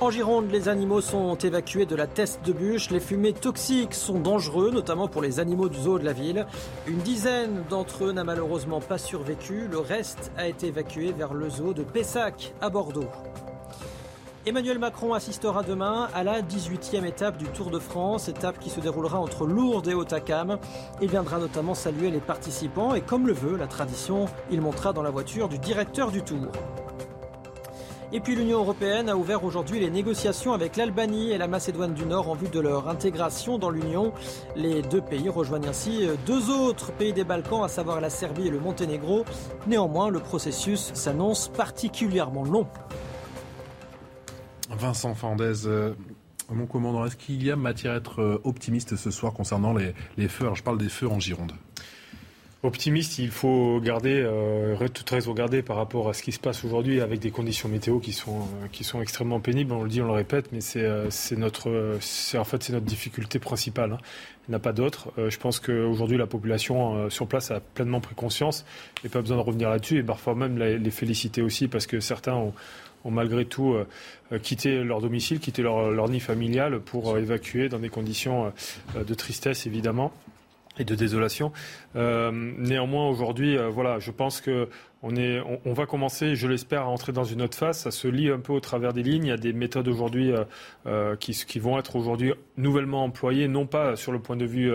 En 0.00 0.10
Gironde, 0.10 0.50
les 0.50 0.70
animaux 0.70 1.02
sont 1.02 1.34
évacués 1.34 1.84
de 1.84 1.94
la 1.94 2.06
teste 2.06 2.40
de 2.46 2.54
bûche. 2.54 2.88
Les 2.88 3.00
fumées 3.00 3.34
toxiques 3.34 3.92
sont 3.92 4.18
dangereux, 4.18 4.70
notamment 4.70 5.08
pour 5.08 5.20
les 5.20 5.40
animaux 5.40 5.68
du 5.68 5.78
zoo 5.78 5.98
de 5.98 6.06
la 6.06 6.14
ville. 6.14 6.46
Une 6.86 7.00
dizaine 7.00 7.64
d'entre 7.68 8.06
eux 8.06 8.12
n'a 8.12 8.24
malheureusement 8.24 8.80
pas 8.80 8.96
survécu. 8.96 9.68
Le 9.70 9.78
reste 9.78 10.32
a 10.38 10.48
été 10.48 10.68
évacué 10.68 11.12
vers 11.12 11.34
le 11.34 11.50
zoo 11.50 11.74
de 11.74 11.82
Pessac, 11.82 12.54
à 12.62 12.70
Bordeaux. 12.70 13.10
Emmanuel 14.46 14.78
Macron 14.78 15.12
assistera 15.12 15.62
demain 15.62 16.08
à 16.14 16.24
la 16.24 16.40
18e 16.40 17.04
étape 17.04 17.36
du 17.36 17.44
Tour 17.44 17.70
de 17.70 17.78
France, 17.78 18.30
étape 18.30 18.58
qui 18.58 18.70
se 18.70 18.80
déroulera 18.80 19.20
entre 19.20 19.44
Lourdes 19.44 19.88
et 19.88 19.94
Hautacam. 19.94 20.58
Il 21.02 21.10
viendra 21.10 21.38
notamment 21.38 21.74
saluer 21.74 22.10
les 22.10 22.20
participants 22.20 22.94
et 22.94 23.02
comme 23.02 23.26
le 23.26 23.34
veut 23.34 23.58
la 23.58 23.66
tradition, 23.66 24.24
il 24.50 24.62
montera 24.62 24.94
dans 24.94 25.02
la 25.02 25.10
voiture 25.10 25.50
du 25.50 25.58
directeur 25.58 26.10
du 26.10 26.22
Tour. 26.22 26.48
Et 28.12 28.18
puis 28.18 28.34
l'Union 28.34 28.58
européenne 28.58 29.08
a 29.08 29.16
ouvert 29.16 29.44
aujourd'hui 29.44 29.78
les 29.78 29.88
négociations 29.88 30.52
avec 30.52 30.76
l'Albanie 30.76 31.30
et 31.30 31.38
la 31.38 31.46
Macédoine 31.46 31.94
du 31.94 32.04
Nord 32.04 32.28
en 32.28 32.34
vue 32.34 32.48
de 32.48 32.58
leur 32.58 32.88
intégration 32.88 33.56
dans 33.56 33.70
l'Union. 33.70 34.12
Les 34.56 34.82
deux 34.82 35.00
pays 35.00 35.28
rejoignent 35.28 35.68
ainsi 35.68 36.08
deux 36.26 36.50
autres 36.50 36.90
pays 36.92 37.12
des 37.12 37.22
Balkans, 37.22 37.62
à 37.62 37.68
savoir 37.68 38.00
la 38.00 38.10
Serbie 38.10 38.48
et 38.48 38.50
le 38.50 38.58
Monténégro. 38.58 39.24
Néanmoins, 39.68 40.08
le 40.08 40.18
processus 40.18 40.90
s'annonce 40.92 41.46
particulièrement 41.48 42.42
long. 42.42 42.66
Vincent 44.70 45.14
Fandez, 45.14 45.66
euh, 45.66 45.94
mon 46.50 46.66
commandant, 46.66 47.04
est-ce 47.04 47.16
qu'il 47.16 47.44
y 47.44 47.52
a 47.52 47.56
matière 47.56 47.92
à 47.92 47.96
être 47.96 48.20
euh, 48.20 48.40
optimiste 48.42 48.96
ce 48.96 49.10
soir 49.12 49.32
concernant 49.32 49.72
les, 49.72 49.94
les 50.16 50.26
feux? 50.26 50.44
Alors 50.44 50.56
je 50.56 50.64
parle 50.64 50.78
des 50.78 50.88
feux 50.88 51.08
en 51.08 51.20
Gironde 51.20 51.52
optimiste, 52.62 53.18
il 53.18 53.30
faut 53.30 53.80
garder, 53.80 54.22
euh, 54.22 54.76
toute 54.88 55.08
raison 55.08 55.32
garder 55.32 55.62
par 55.62 55.76
rapport 55.76 56.08
à 56.08 56.12
ce 56.12 56.22
qui 56.22 56.32
se 56.32 56.38
passe 56.38 56.64
aujourd'hui 56.64 57.00
avec 57.00 57.18
des 57.18 57.30
conditions 57.30 57.68
météo 57.68 58.00
qui 58.00 58.12
sont, 58.12 58.40
euh, 58.40 58.66
qui 58.70 58.84
sont 58.84 59.00
extrêmement 59.00 59.40
pénibles. 59.40 59.72
On 59.72 59.82
le 59.82 59.88
dit, 59.88 60.02
on 60.02 60.06
le 60.06 60.12
répète, 60.12 60.52
mais 60.52 60.60
c'est 60.60 60.84
euh, 60.84 61.08
notre, 61.36 61.98
en 62.36 62.44
fait 62.44 62.62
c'est 62.62 62.72
notre 62.72 62.84
difficulté 62.84 63.38
principale. 63.38 63.92
Hein. 63.92 63.98
Il 64.46 64.50
n'y 64.50 64.56
en 64.56 64.58
a 64.58 64.60
pas 64.60 64.72
d'autre. 64.72 65.12
je 65.16 65.36
pense 65.38 65.60
qu'aujourd'hui 65.60 66.18
la 66.18 66.26
population 66.26 67.08
sur 67.08 67.28
place 67.28 67.52
a 67.52 67.60
pleinement 67.60 68.00
pris 68.00 68.16
conscience 68.16 68.64
et 69.04 69.08
pas 69.08 69.20
besoin 69.20 69.36
de 69.36 69.42
revenir 69.42 69.70
là-dessus 69.70 69.98
et 69.98 70.02
parfois 70.02 70.34
même 70.34 70.58
les 70.58 70.90
féliciter 70.90 71.40
aussi 71.40 71.68
parce 71.68 71.86
que 71.86 72.00
certains 72.00 72.34
ont, 72.34 72.52
ont 73.04 73.12
malgré 73.12 73.44
tout 73.44 73.76
quitté 74.42 74.82
leur 74.82 75.00
domicile, 75.00 75.38
quitté 75.38 75.62
leur, 75.62 75.92
leur 75.92 76.08
nid 76.08 76.18
familial 76.18 76.80
pour 76.80 77.16
évacuer 77.16 77.68
dans 77.68 77.78
des 77.78 77.90
conditions 77.90 78.52
de 78.96 79.14
tristesse 79.14 79.68
évidemment 79.68 80.12
et 80.80 80.84
de 80.84 80.94
désolation. 80.94 81.52
Euh, 81.96 82.30
néanmoins, 82.32 83.08
aujourd'hui, 83.08 83.56
euh, 83.56 83.68
voilà, 83.68 83.98
je 83.98 84.10
pense 84.10 84.40
que 84.40 84.68
on, 85.02 85.16
est, 85.16 85.40
va 85.64 85.86
commencer, 85.86 86.36
je 86.36 86.46
l'espère, 86.46 86.82
à 86.82 86.88
entrer 86.88 87.12
dans 87.12 87.24
une 87.24 87.40
autre 87.40 87.56
phase. 87.56 87.78
Ça 87.78 87.90
se 87.90 88.06
lit 88.06 88.28
un 88.28 88.38
peu 88.38 88.52
au 88.52 88.60
travers 88.60 88.92
des 88.92 89.02
lignes. 89.02 89.24
Il 89.24 89.28
y 89.28 89.32
a 89.32 89.38
des 89.38 89.54
méthodes 89.54 89.88
aujourd'hui 89.88 90.30
euh, 90.84 91.16
qui, 91.16 91.58
vont 91.58 91.78
être 91.78 91.96
aujourd'hui 91.96 92.34
nouvellement 92.58 93.04
employées, 93.04 93.48
non 93.48 93.64
pas 93.64 93.96
sur 93.96 94.12
le 94.12 94.18
point 94.18 94.36
de 94.36 94.44
vue 94.44 94.70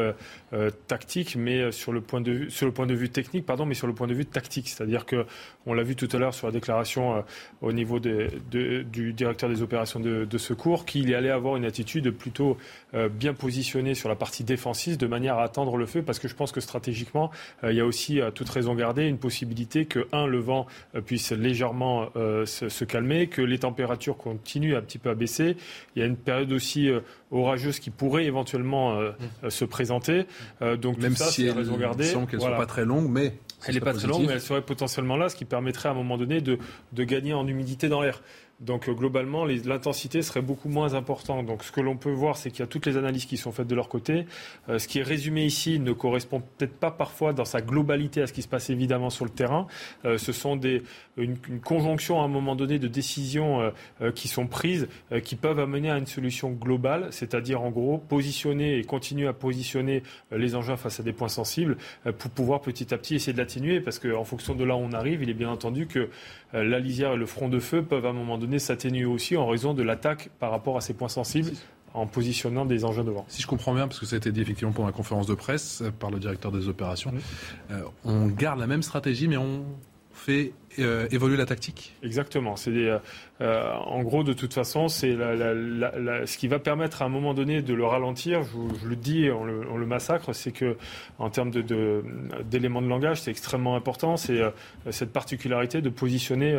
tactique, 0.88 1.36
mais 1.36 1.72
sur 1.72 1.92
le 1.92 2.02
point 2.02 2.22
de 2.22 2.32
vue 2.32 2.50
sur 2.50 2.66
le 2.66 2.72
point 2.72 2.88
de 2.88 2.96
vue 2.96 3.10
technique, 3.10 3.46
pardon, 3.46 3.68
mais 3.68 3.76
sur 3.76 3.86
le 3.86 3.94
point 3.94 4.08
de 4.08 4.16
vue 4.16 4.26
tactique. 4.26 4.68
C'est-à-dire 4.68 5.06
que 5.06 5.28
on 5.68 5.76
l'a 5.76 5.84
vu 5.84 5.96
tout 5.96 6.10
à 6.12 6.18
l'heure 6.18 6.34
sur 6.34 6.48
la 6.48 6.54
déclaration 6.54 7.24
au 7.62 7.72
niveau 7.72 8.00
du 8.00 9.14
directeur 9.14 9.48
des 9.48 9.62
opérations 9.62 10.00
de, 10.00 10.26
de 10.26 10.38
secours, 10.40 10.86
qu'il 10.86 11.14
allait 11.14 11.30
avoir 11.30 11.56
une 11.56 11.66
attitude 11.66 12.10
plutôt 12.10 12.58
bien 13.12 13.36
positionnée 13.36 13.94
sur 13.94 14.10
la 14.10 14.16
partie 14.16 14.44
défensive, 14.44 14.98
de 14.98 15.06
manière 15.06 15.38
à 15.38 15.44
attendre 15.44 15.78
le 15.78 15.86
feu, 15.86 16.02
parce 16.02 16.18
que 16.18 16.28
je 16.28 16.34
pense 16.34 16.52
que 16.52 16.62
stratégiquement, 16.62 17.05
il 17.64 17.76
y 17.76 17.82
a 17.82 17.86
aussi 17.86 18.22
à 18.22 18.32
toute 18.32 18.50
raison 18.50 18.76
gardée 18.76 19.08
une 19.08 19.18
possibilité 19.18 19.86
que 19.86 20.08
le 20.26 20.40
vent 20.40 20.66
euh, 20.96 21.02
puisse 21.02 21.32
légèrement 21.32 22.10
euh, 22.16 22.46
se, 22.46 22.86
calmer, 22.86 23.28
que 23.28 23.42
les 23.42 23.60
températures 23.60 24.18
continuent 24.18 24.76
un 24.76 24.82
petit 24.82 24.98
peu 24.98 25.10
à 25.10 25.16
baisser. 25.16 25.58
Il 25.96 26.00
y 26.00 26.04
a 26.04 26.06
une 26.06 26.18
période 26.18 26.52
aussi 26.52 26.90
euh, 26.90 27.02
orageuse 27.32 27.80
qui 27.80 27.90
pourrait 27.90 28.26
éventuellement 28.26 28.96
mmh. 28.96 29.50
se 29.50 29.66
présenter. 29.66 30.26
donc 30.80 30.98
Même 31.00 31.16
ça, 31.16 31.26
si 31.26 31.46
elle 31.46 31.52
raison 31.52 31.78
qu'elle 31.78 32.40
ne 32.40 32.40
soit 32.40 32.56
pas 32.56 32.66
très 32.66 32.86
longue, 32.86 33.10
mais 33.10 33.34
elle 33.68 33.76
n'est 33.76 33.82
pas 33.82 33.94
très 33.94 34.08
longue, 34.08 34.26
mais 34.28 34.34
elle 34.34 34.42
serait 34.42 34.62
potentiellement 34.62 35.18
là, 35.18 35.28
ce 35.28 35.36
qui 35.36 35.44
permettrait 35.44 35.90
à 35.90 35.92
un 35.92 35.96
moment 35.96 36.18
donné 36.18 36.40
de 36.40 36.58
gagner 36.94 37.34
en 37.34 37.48
humidité 37.48 37.90
dans 37.90 38.02
l'air. 38.02 38.22
Donc 38.62 38.88
euh, 38.88 38.94
globalement, 38.94 39.44
l'intensité 39.46 40.22
serait 40.22 40.42
beaucoup 40.42 40.70
moins 40.70 40.94
importante. 40.94 41.46
Donc 41.46 41.64
ce 41.64 41.72
que 41.72 41.82
l'on 41.82 41.98
peut 41.98 42.12
voir, 42.12 42.38
c'est 42.38 42.52
qu'il 42.52 42.62
y 42.62 42.64
a 42.64 42.68
toutes 42.68 42.86
les 42.86 42.96
analyses 42.96 43.26
qui 43.26 43.38
sont 43.38 43.52
faites 43.52 43.68
de 43.68 43.76
leur 43.76 43.90
côté. 43.90 44.26
Euh, 44.70 44.80
ce 44.80 44.88
qui 44.88 45.00
est 45.00 45.04
résumé 45.04 45.46
ici 45.46 45.80
ne 45.80 45.92
correspond 45.92 46.42
peut-être 46.42 46.78
pas 46.78 46.92
parfois 46.92 47.34
dans 47.34 47.44
sa 47.44 47.62
globalité 47.62 48.22
à 48.22 48.28
ce 48.28 48.34
qui 48.34 48.42
se 48.42 48.48
passe 48.48 48.70
évidemment 48.70 49.10
sur 49.10 49.26
le 49.26 49.32
terrain. 49.32 49.68
Euh, 50.06 50.18
ce 50.18 50.32
sont 50.32 50.60
une, 51.18 51.38
conjonction 51.64 52.22
à 52.22 52.26
un 52.26 52.28
moment 52.28 52.56
donné 52.56 52.80
de 52.80 52.88
décisions 52.88 53.72
qui 54.14 54.28
sont 54.28 54.48
prises, 54.48 54.88
qui 55.24 55.36
peuvent 55.36 55.60
amener 55.60 55.90
à 55.90 55.98
une 55.98 56.06
solution 56.06 56.52
globale. 56.52 57.08
c'est-à-dire 57.12 57.62
en 57.62 57.72
gros 57.72 57.98
positionner 57.98 58.78
et 58.78 58.84
continuer 58.84 59.28
à 59.28 59.34
positionner 59.34 60.04
les 60.32 60.56
engins 60.56 60.78
face 60.78 61.00
à 61.00 61.04
des 61.04 61.14
points 61.14 61.30
sensibles 61.30 61.78
pour 62.18 62.32
pouvoir 62.32 62.62
petit 62.62 62.94
à 62.94 62.98
petit 62.98 63.16
essayer 63.16 63.34
de 63.34 63.38
l'atténuer, 63.38 63.80
parce 63.80 64.00
qu'en 64.00 64.24
fonction 64.24 64.56
de 64.56 64.64
là 64.64 64.76
où 64.76 64.80
on 64.80 64.92
arrive, 64.92 65.24
il 65.24 65.30
est 65.30 65.34
bien 65.34 65.50
entendu 65.50 65.88
que 65.88 66.10
la 66.54 66.80
lisière 66.80 67.14
et 67.14 67.18
le 67.18 67.26
front 67.26 67.50
de 67.50 67.60
feu 67.60 67.84
peuvent 67.84 68.06
à 68.06 68.10
un 68.10 68.14
moment 68.14 68.38
donné 68.38 68.45
s'atténuer 68.60 69.06
aussi 69.06 69.38
en 69.38 69.48
raison 69.48 69.74
de 69.74 69.84
l'attaque 69.84 70.30
par 70.40 70.52
rapport 70.52 70.78
à 70.78 70.82
ces 70.82 70.94
points 70.94 71.10
sensibles 71.10 71.52
en 71.94 72.08
positionnant 72.08 72.66
des 72.66 72.84
engins 72.84 73.04
devant. 73.04 73.26
Si 73.30 73.42
je 73.42 73.48
comprends 73.48 73.74
bien, 73.74 73.88
parce 73.88 74.00
que 74.00 74.06
ça 74.06 74.16
a 74.16 74.18
été 74.18 74.32
dit 74.32 74.42
effectivement 74.42 74.74
pendant 74.74 74.88
la 74.88 74.94
conférence 74.94 75.28
de 75.28 75.34
presse 75.34 75.82
par 76.00 76.12
le 76.12 76.20
directeur 76.20 76.52
des 76.52 76.68
opérations, 76.68 77.14
on 78.04 78.28
garde 78.28 78.60
la 78.60 78.68
même 78.68 78.84
stratégie, 78.84 79.28
mais 79.28 79.38
on 79.38 79.64
fait 80.26 80.54
euh, 80.80 81.08
la 81.38 81.46
tactique 81.46 81.96
Exactement. 82.04 82.56
C'est 82.56 82.72
euh, 83.42 83.74
en 83.74 84.02
gros, 84.04 84.24
de 84.24 84.34
toute 84.34 84.54
façon, 84.54 84.88
c'est 84.88 85.14
ce 85.14 86.38
qui 86.38 86.48
va 86.48 86.60
permettre 86.60 87.02
à 87.02 87.06
un 87.06 87.10
moment 87.10 87.34
donné 87.34 87.62
de 87.62 87.74
le 87.74 87.86
ralentir. 87.86 88.42
Je, 88.44 88.88
le 88.88 88.96
dis, 88.96 89.30
on 89.30 89.44
le, 89.46 89.86
massacre, 89.86 90.34
c'est 90.34 90.52
que 90.52 90.78
en 91.20 91.30
termes 91.30 91.52
d'éléments 91.52 92.82
de, 92.82 92.86
de, 92.86 92.90
langage, 92.90 93.22
c'est 93.22 93.32
extrêmement 93.32 93.76
important. 93.76 94.18
C'est 94.18 94.42
euh, 94.42 94.50
cette 94.90 95.14
particularité 95.14 95.82
de 95.82 95.90
positionner 95.90 96.58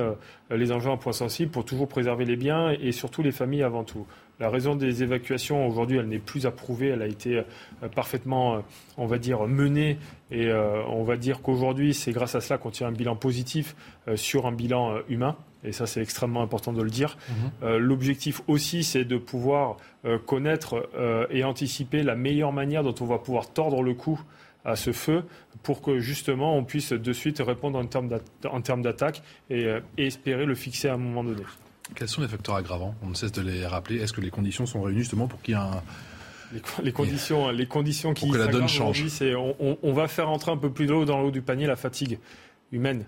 les 0.50 0.72
engins 0.72 0.90
en 0.90 0.96
point 0.96 1.12
sensible 1.12 1.50
pour 1.50 1.64
toujours 1.64 1.88
préserver 1.88 2.24
les 2.24 2.36
biens 2.36 2.70
et 2.70 2.92
surtout 2.92 3.22
les 3.22 3.32
familles 3.32 3.62
avant 3.62 3.84
tout. 3.84 4.06
La 4.38 4.50
raison 4.50 4.76
des 4.76 5.02
évacuations, 5.02 5.66
aujourd'hui, 5.66 5.96
elle 5.96 6.08
n'est 6.08 6.18
plus 6.18 6.44
approuvée. 6.44 6.88
Elle 6.88 7.00
a 7.00 7.06
été 7.06 7.38
euh, 7.38 7.88
parfaitement, 7.94 8.56
euh, 8.56 8.60
on 8.98 9.06
va 9.06 9.16
dire, 9.16 9.46
menée. 9.46 9.98
Et 10.30 10.46
euh, 10.46 10.82
on 10.88 11.04
va 11.04 11.16
dire 11.16 11.40
qu'aujourd'hui, 11.40 11.94
c'est 11.94 12.12
grâce 12.12 12.34
à 12.34 12.42
cela 12.42 12.58
qu'on 12.58 12.70
tire 12.70 12.86
un 12.86 12.92
bilan 12.92 13.16
positif 13.16 13.74
sur 14.14 14.46
un 14.46 14.52
bilan 14.52 14.98
humain. 15.08 15.36
Et 15.64 15.72
ça, 15.72 15.86
c'est 15.86 16.02
extrêmement 16.02 16.42
important 16.42 16.72
de 16.72 16.82
le 16.82 16.90
dire. 16.90 17.16
Mhm. 17.62 17.76
L'objectif 17.76 18.42
aussi, 18.46 18.84
c'est 18.84 19.04
de 19.04 19.16
pouvoir 19.16 19.76
connaître 20.26 20.88
et 21.30 21.44
anticiper 21.44 22.02
la 22.02 22.14
meilleure 22.14 22.52
manière 22.52 22.82
dont 22.82 22.94
on 23.00 23.06
va 23.06 23.18
pouvoir 23.18 23.52
tordre 23.52 23.82
le 23.82 23.94
cou 23.94 24.20
à 24.64 24.76
ce 24.76 24.92
feu 24.92 25.24
pour 25.62 25.80
que 25.80 25.98
justement 25.98 26.56
on 26.56 26.64
puisse 26.64 26.92
de 26.92 27.12
suite 27.12 27.40
répondre 27.40 27.78
en 27.78 27.86
termes 28.60 28.82
d'attaque 28.82 29.22
et 29.50 29.66
espérer 29.96 30.44
le 30.44 30.54
fixer 30.54 30.88
à 30.88 30.94
un 30.94 30.98
moment 30.98 31.24
donné. 31.24 31.42
Quels 31.94 32.08
sont 32.08 32.20
les 32.20 32.28
facteurs 32.28 32.56
aggravants 32.56 32.94
On 33.02 33.08
ne 33.08 33.14
cesse 33.14 33.32
de 33.32 33.42
les 33.42 33.66
rappeler. 33.66 34.00
Est-ce 34.00 34.12
que 34.12 34.20
les 34.20 34.30
conditions 34.30 34.66
sont 34.66 34.82
réunies 34.82 35.00
justement 35.00 35.28
pour 35.28 35.40
qu'il 35.40 35.54
y 35.54 35.56
ait 35.56 35.60
un, 35.60 35.82
les, 36.82 36.92
conditions, 36.92 37.50
les 37.50 37.66
conditions 37.66 38.14
qui 38.14 38.30
que 38.30 38.36
la 38.36 38.46
donne 38.46 38.68
change. 38.68 39.06
C'est 39.08 39.34
on, 39.34 39.56
on, 39.82 39.92
va 39.92 40.08
faire 40.08 40.28
entrer 40.28 40.52
un 40.52 40.56
peu 40.56 40.70
plus 40.70 40.86
de 40.86 40.92
l'eau 40.92 41.04
dans 41.04 41.20
le 41.20 41.26
haut 41.26 41.30
du 41.30 41.42
panier 41.42 41.66
la 41.66 41.76
fatigue 41.76 42.18
humaine. 42.72 43.04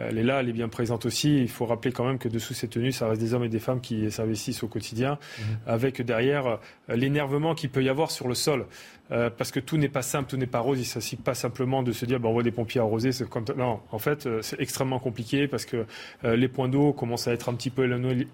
Elle 0.00 0.18
est 0.18 0.22
là, 0.22 0.40
elle 0.40 0.48
est 0.48 0.52
bien 0.52 0.68
présente 0.68 1.06
aussi. 1.06 1.40
Il 1.40 1.48
faut 1.48 1.66
rappeler 1.66 1.90
quand 1.90 2.04
même 2.04 2.18
que 2.18 2.28
dessous 2.28 2.54
ces 2.54 2.68
tenues, 2.68 2.92
ça 2.92 3.08
reste 3.08 3.20
des 3.20 3.34
hommes 3.34 3.44
et 3.44 3.48
des 3.48 3.58
femmes 3.58 3.80
qui 3.80 4.10
s'investissent 4.12 4.62
au 4.62 4.68
quotidien, 4.68 5.18
mhm. 5.38 5.44
avec 5.66 6.02
derrière 6.02 6.46
euh, 6.46 6.56
l'énervement 6.94 7.54
qu'il 7.54 7.70
peut 7.70 7.82
y 7.82 7.88
avoir 7.88 8.12
sur 8.12 8.28
le 8.28 8.34
sol. 8.34 8.66
Euh, 9.10 9.30
parce 9.30 9.50
que 9.50 9.60
tout 9.60 9.76
n'est 9.76 9.88
pas 9.88 10.02
simple, 10.02 10.28
tout 10.30 10.36
n'est 10.36 10.46
pas 10.46 10.60
rose. 10.60 10.78
Il 10.78 10.82
ne 10.82 10.86
s'agit 10.86 11.16
pas 11.16 11.34
simplement 11.34 11.82
de 11.82 11.92
se 11.92 12.04
dire, 12.04 12.20
ben, 12.20 12.28
on 12.28 12.32
voit 12.32 12.42
des 12.42 12.50
pompiers 12.50 12.80
arrosés. 12.80 13.12
C'est 13.12 13.28
comme... 13.28 13.44
Non, 13.56 13.80
en 13.90 13.98
fait, 13.98 14.26
euh, 14.26 14.42
c'est 14.42 14.60
extrêmement 14.60 14.98
compliqué 14.98 15.48
parce 15.48 15.64
que 15.64 15.86
les 16.24 16.48
points 16.48 16.68
d'eau 16.68 16.92
commencent 16.92 17.28
à 17.28 17.32
être 17.32 17.48
un 17.48 17.54
petit 17.54 17.70
peu 17.70 17.84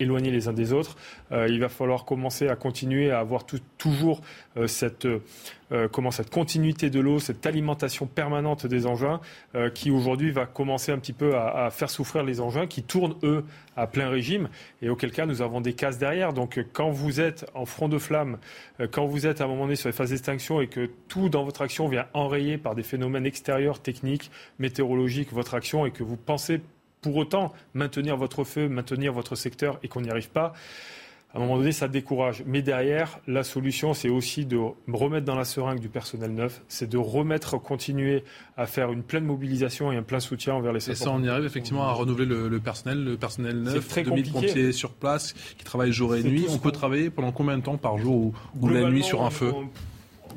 éloignés 0.00 0.30
les 0.30 0.48
uns 0.48 0.52
des 0.52 0.72
autres. 0.72 0.96
il 1.30 1.60
va 1.60 1.68
falloir 1.68 2.04
commencer 2.04 2.48
à 2.48 2.56
continuer 2.56 3.10
à 3.10 3.20
avoir 3.20 3.44
toujours 3.78 4.20
cette 4.66 5.06
euh, 5.72 5.88
comment 5.88 6.10
cette 6.10 6.30
continuité 6.30 6.90
de 6.90 7.00
l'eau, 7.00 7.18
cette 7.18 7.46
alimentation 7.46 8.06
permanente 8.06 8.66
des 8.66 8.86
engins, 8.86 9.20
euh, 9.54 9.70
qui 9.70 9.90
aujourd'hui 9.90 10.30
va 10.30 10.46
commencer 10.46 10.92
un 10.92 10.98
petit 10.98 11.14
peu 11.14 11.36
à, 11.36 11.70
faire 11.70 11.88
souffrir 11.90 12.22
les 12.22 12.40
engins, 12.40 12.66
qui 12.66 12.82
tournent 12.82 13.16
eux 13.22 13.44
à 13.76 13.86
plein 13.86 14.08
régime, 14.08 14.48
et 14.82 14.88
auquel 14.88 15.10
cas 15.10 15.26
nous 15.26 15.42
avons 15.42 15.60
des 15.60 15.72
cases 15.72 15.98
derrière. 15.98 16.32
Donc 16.32 16.64
quand 16.72 16.90
vous 16.90 17.20
êtes 17.20 17.46
en 17.54 17.66
front 17.66 17.88
de 17.88 17.98
flamme, 17.98 18.38
euh, 18.80 18.86
quand 18.90 19.06
vous 19.06 19.26
êtes 19.26 19.40
à 19.40 19.44
un 19.44 19.48
moment 19.48 19.64
donné 19.64 19.76
sur 19.76 19.88
les 19.88 19.92
phases 19.92 20.10
d'extinction 20.10 20.60
et 20.60 20.68
que 20.68 20.90
tout 21.08 21.28
dans 21.28 21.44
votre 21.44 21.62
action 21.62 21.88
vient 21.88 22.06
enrayer 22.14 22.58
par 22.58 22.74
des 22.74 22.82
phénomènes 22.82 23.26
extérieurs, 23.26 23.80
techniques, 23.80 24.30
météorologiques, 24.58 25.32
votre 25.32 25.54
action, 25.54 25.86
et 25.86 25.90
que 25.90 26.02
vous 26.02 26.16
pensez 26.16 26.60
pour 27.00 27.16
autant 27.16 27.52
maintenir 27.74 28.16
votre 28.16 28.44
feu, 28.44 28.68
maintenir 28.68 29.12
votre 29.12 29.34
secteur 29.36 29.78
et 29.82 29.88
qu'on 29.88 30.00
n'y 30.00 30.10
arrive 30.10 30.30
pas, 30.30 30.54
à 31.34 31.38
un 31.38 31.40
moment 31.40 31.56
donné, 31.56 31.72
ça 31.72 31.88
décourage. 31.88 32.44
Mais 32.46 32.62
derrière, 32.62 33.18
la 33.26 33.42
solution, 33.42 33.92
c'est 33.92 34.08
aussi 34.08 34.46
de 34.46 34.58
remettre 34.92 35.26
dans 35.26 35.34
la 35.34 35.44
seringue 35.44 35.80
du 35.80 35.88
personnel 35.88 36.32
neuf, 36.32 36.62
c'est 36.68 36.88
de 36.88 36.96
remettre, 36.96 37.58
continuer 37.58 38.22
à 38.56 38.66
faire 38.66 38.92
une 38.92 39.02
pleine 39.02 39.24
mobilisation 39.24 39.90
et 39.90 39.96
un 39.96 40.04
plein 40.04 40.20
soutien 40.20 40.54
envers 40.54 40.72
les 40.72 40.78
sapeurs. 40.78 40.94
Et 40.94 41.04
ça, 41.04 41.10
on 41.10 41.22
y 41.24 41.28
arrive 41.28 41.44
effectivement 41.44 41.88
à 41.88 41.92
renouveler 41.92 42.26
le, 42.26 42.60
personnel, 42.60 43.02
le 43.02 43.16
personnel 43.16 43.60
neuf, 43.62 43.88
très 43.88 44.04
2000 44.04 44.30
pompiers 44.30 44.72
sur 44.72 44.92
place 44.92 45.32
qui 45.58 45.64
travaillent 45.64 45.92
jour 45.92 46.14
et 46.14 46.22
nuit. 46.22 46.46
On 46.48 46.58
peut 46.58 46.70
travailler 46.70 47.10
pendant 47.10 47.32
combien 47.32 47.58
de 47.58 47.62
temps 47.62 47.78
par 47.78 47.98
jour 47.98 48.32
ou, 48.60 48.68
la 48.68 48.88
nuit 48.88 49.02
sur 49.02 49.24
un 49.24 49.30
feu 49.30 49.52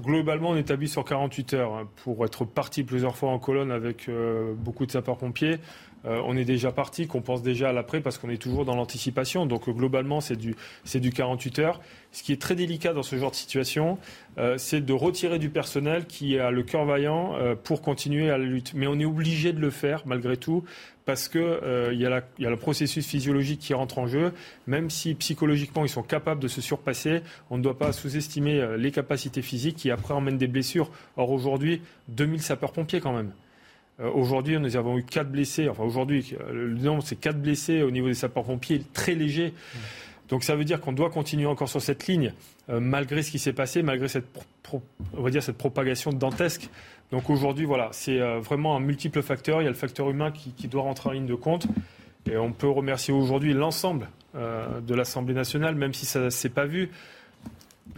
Globalement, 0.04 0.52
on 0.52 0.56
établit 0.56 0.88
sur 0.88 1.04
48 1.04 1.54
heures 1.54 1.74
hein, 1.74 1.90
pour 2.04 2.24
être 2.24 2.46
parti 2.46 2.84
plusieurs 2.84 3.16
fois 3.16 3.32
en 3.32 3.40
colonne 3.40 3.72
avec 3.72 4.10
euh, 4.10 4.54
beaucoup 4.56 4.86
de 4.86 4.92
sapeurs-pompiers. 4.92 5.58
Euh, 6.06 6.22
on 6.26 6.38
est 6.38 6.46
déjà 6.46 6.72
parti, 6.72 7.08
qu'on 7.08 7.22
pense 7.22 7.42
déjà 7.42 7.70
à 7.70 7.74
l'après 7.74 8.02
parce 8.02 8.18
qu'on 8.18 8.30
est 8.30 8.42
toujours 8.42 8.66
dans 8.66 8.76
l'anticipation. 8.76 9.46
Donc 9.46 9.70
globalement, 9.70 10.22
c'est 10.22 10.36
du, 10.36 10.56
du 10.96 11.12
48 11.12 11.60
heures. 11.60 11.82
Ce 12.12 12.24
qui 12.24 12.32
est 12.32 12.42
très 12.42 12.56
délicat 12.56 12.94
dans 12.94 13.04
ce 13.04 13.18
genre 13.18 13.32
de 13.32 13.36
situation, 13.36 13.98
euh, 14.38 14.58
c'est 14.58 14.82
de 14.82 14.94
retirer 14.94 15.40
du 15.40 15.50
personnel 15.50 16.06
qui 16.06 16.40
a 16.40 16.52
le 16.52 16.64
cœur 16.64 16.86
vaillant 16.86 17.36
euh, 17.36 17.56
pour 17.56 17.82
continuer 17.82 18.30
à 18.30 18.38
la 18.38 18.46
lutte. 18.46 18.74
Mais 18.74 18.88
on 18.88 19.00
est 19.00 19.06
obligé 19.06 19.54
de 19.54 19.60
le 19.60 19.70
faire 19.70 20.04
malgré 20.06 20.38
tout 20.38 20.64
parce 21.06 21.30
qu'il 21.30 21.42
y, 21.42 22.02
y, 22.02 22.06
a 22.46 22.50
le 22.50 22.58
processus 22.58 23.08
physiologique 23.08 23.60
qui 23.60 23.74
rentre 23.74 23.98
en 23.98 24.08
jeu. 24.08 24.34
Même 24.66 24.90
si 24.90 25.16
psychologiquement 25.16 25.86
ils 25.86 25.90
sont 25.90 26.04
capables 26.04 26.42
de 26.42 26.50
se 26.50 26.60
surpasser, 26.60 27.22
on 27.50 27.58
ne 27.58 27.64
doit 27.64 27.78
pas 27.78 27.94
sous-estimer 27.94 28.76
les 28.78 28.92
capacités 28.92 29.42
physiques 29.42 29.78
qui 29.78 29.90
après 29.90 30.14
emmènent 30.14 30.38
des 30.38 30.48
blessures. 30.48 30.92
Or 31.16 31.32
aujourd'hui, 31.32 31.82
2000 32.10 32.42
sapeurs-pompiers 32.42 33.00
quand 33.00 33.14
même. 33.14 33.32
Euh, 34.00 34.12
aujourd'hui, 34.12 34.60
nous 34.60 34.76
avons 34.76 34.98
eu 34.98 35.04
quatre 35.04 35.30
blessés. 35.30 35.70
Enfin, 35.70 35.84
aujourd'hui, 35.84 36.36
le 36.52 36.76
nombre, 36.76 37.04
c'est 37.04 37.16
quatre 37.16 37.42
blessés 37.42 37.82
au 37.82 37.92
niveau 37.92 38.08
des 38.08 38.14
sapeurs-pompiers, 38.14 38.84
très 38.94 39.16
léger. 39.16 39.54
Donc, 40.30 40.44
ça 40.44 40.56
veut 40.56 40.66
dire 40.66 40.82
qu'on 40.82 40.92
doit 40.92 41.10
continuer 41.10 41.46
encore 41.46 41.70
sur 41.70 41.82
cette 41.82 42.08
ligne, 42.08 42.34
euh, 42.70 42.80
malgré 42.80 43.24
ce 43.24 43.32
qui 43.32 43.40
s'est 43.40 43.54
passé, 43.54 43.82
malgré 43.82 44.08
cette, 44.08 44.26
on 44.74 45.22
va 45.22 45.30
dire, 45.30 45.42
cette 45.42 45.58
propagation 45.58 46.12
dantesque. 46.12 46.70
Donc, 47.12 47.30
aujourd'hui, 47.30 47.66
voilà, 47.66 47.90
c'est 47.92 48.20
euh, 48.20 48.40
vraiment 48.40 48.76
un 48.76 48.80
multiple 48.80 49.22
facteur. 49.22 49.62
Il 49.62 49.66
y 49.66 49.68
a 49.68 49.72
le 49.72 49.76
facteur 49.76 50.10
humain 50.10 50.32
qui, 50.32 50.52
qui, 50.52 50.68
doit 50.68 50.84
rentrer 50.84 51.10
en 51.10 51.14
ligne 51.14 51.28
de 51.28 51.36
compte. 51.36 51.68
Et 52.30 52.38
on 52.38 52.52
peut 52.52 52.70
remercier 52.70 53.14
aujourd'hui 53.14 53.54
l'ensemble 53.54 54.10
de 54.36 54.94
l'Assemblée 54.94 55.34
nationale, 55.34 55.76
même 55.76 55.94
si 55.94 56.06
ça 56.06 56.20
ne 56.20 56.30
s'est 56.30 56.50
pas 56.50 56.66
vu 56.66 56.92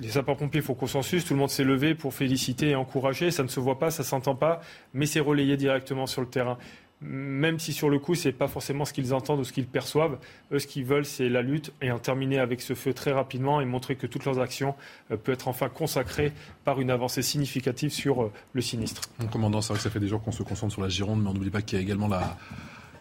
les 0.01 0.09
sapeurs-pompiers 0.09 0.61
font 0.61 0.73
consensus, 0.73 1.26
tout 1.26 1.34
le 1.34 1.39
monde 1.39 1.49
s'est 1.49 1.63
levé 1.63 1.95
pour 1.95 2.13
féliciter 2.13 2.69
et 2.69 2.76
encourager, 2.76 3.31
ça 3.31 3.43
ne 3.43 3.47
se 3.47 3.59
voit 3.59 3.80
pas, 3.80 3.91
ça 3.91 4.03
ne 4.03 4.07
s'entend 4.07 4.35
pas, 4.35 4.61
mais 4.93 5.05
c'est 5.05 5.19
relayé 5.19 5.57
directement 5.57 6.07
sur 6.07 6.21
le 6.21 6.27
terrain. 6.27 6.57
Même 7.01 7.59
si 7.59 7.71
sur 7.71 7.89
le 7.89 7.97
coup, 7.97 8.13
ce 8.13 8.27
n'est 8.27 8.34
pas 8.34 8.49
forcément 8.49 8.84
ce 8.84 8.91
qu'ils 8.91 9.13
entendent 9.13 9.39
ou 9.39 9.43
ce 9.45 9.53
qu'ils 9.53 9.67
perçoivent, 9.67 10.17
eux, 10.51 10.59
ce 10.59 10.67
qu'ils 10.67 10.84
veulent, 10.84 11.05
c'est 11.05 11.30
la 11.30 11.41
lutte 11.41 11.71
et 11.81 11.91
en 11.91 11.99
terminer 11.99 12.39
avec 12.39 12.59
ce 12.59 12.73
feu 12.73 12.93
très 12.93 13.13
rapidement 13.13 13.61
et 13.61 13.65
montrer 13.65 13.95
que 13.95 14.05
toutes 14.05 14.26
leurs 14.26 14.39
actions 14.39 14.76
euh, 15.09 15.15
peuvent 15.15 15.35
être 15.35 15.47
enfin 15.47 15.69
consacrées 15.69 16.34
par 16.65 16.81
une 16.81 16.91
avancée 16.91 17.21
significative 17.21 17.91
sur 17.91 18.23
euh, 18.23 18.31
le 18.51 18.61
sinistre. 18.61 19.03
Mon 19.19 19.27
commandant, 19.27 19.61
c'est 19.61 19.69
vrai 19.69 19.77
que 19.77 19.84
ça 19.84 19.89
fait 19.89 20.01
des 20.01 20.09
jours 20.09 20.21
qu'on 20.21 20.34
se 20.34 20.43
concentre 20.43 20.73
sur 20.73 20.81
la 20.81 20.89
Gironde, 20.89 21.23
mais 21.23 21.30
on 21.30 21.34
n'oublie 21.34 21.49
pas 21.49 21.61
qu'il 21.61 21.77
y 21.77 21.81
a 21.81 21.84
également 21.84 22.09
la, 22.09 22.38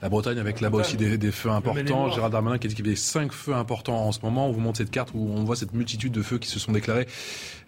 la 0.03 0.09
Bretagne 0.09 0.39
avec 0.39 0.61
là-bas 0.61 0.79
aussi 0.79 0.97
des, 0.97 1.31
feux 1.31 1.51
importants. 1.51 2.11
Gérald 2.11 2.33
Darmanin 2.33 2.59
qui 2.59 2.67
a 2.67 2.69
dit 2.69 2.75
qu'il 2.75 2.87
y 2.87 2.89
avait 2.89 2.97
cinq 2.97 3.33
feux 3.33 3.55
importants 3.55 4.07
en 4.07 4.13
ce 4.13 4.21
moment. 4.23 4.49
On 4.49 4.53
vous 4.53 4.61
montre 4.61 4.79
cette 4.79 4.91
carte 4.91 5.11
où 5.15 5.31
on 5.35 5.45
voit 5.45 5.57
cette 5.57 5.75
multitude 5.75 6.13
de 6.13 6.23
feux 6.23 6.39
qui 6.39 6.49
se 6.49 6.59
sont 6.59 6.73
déclarés 6.73 7.07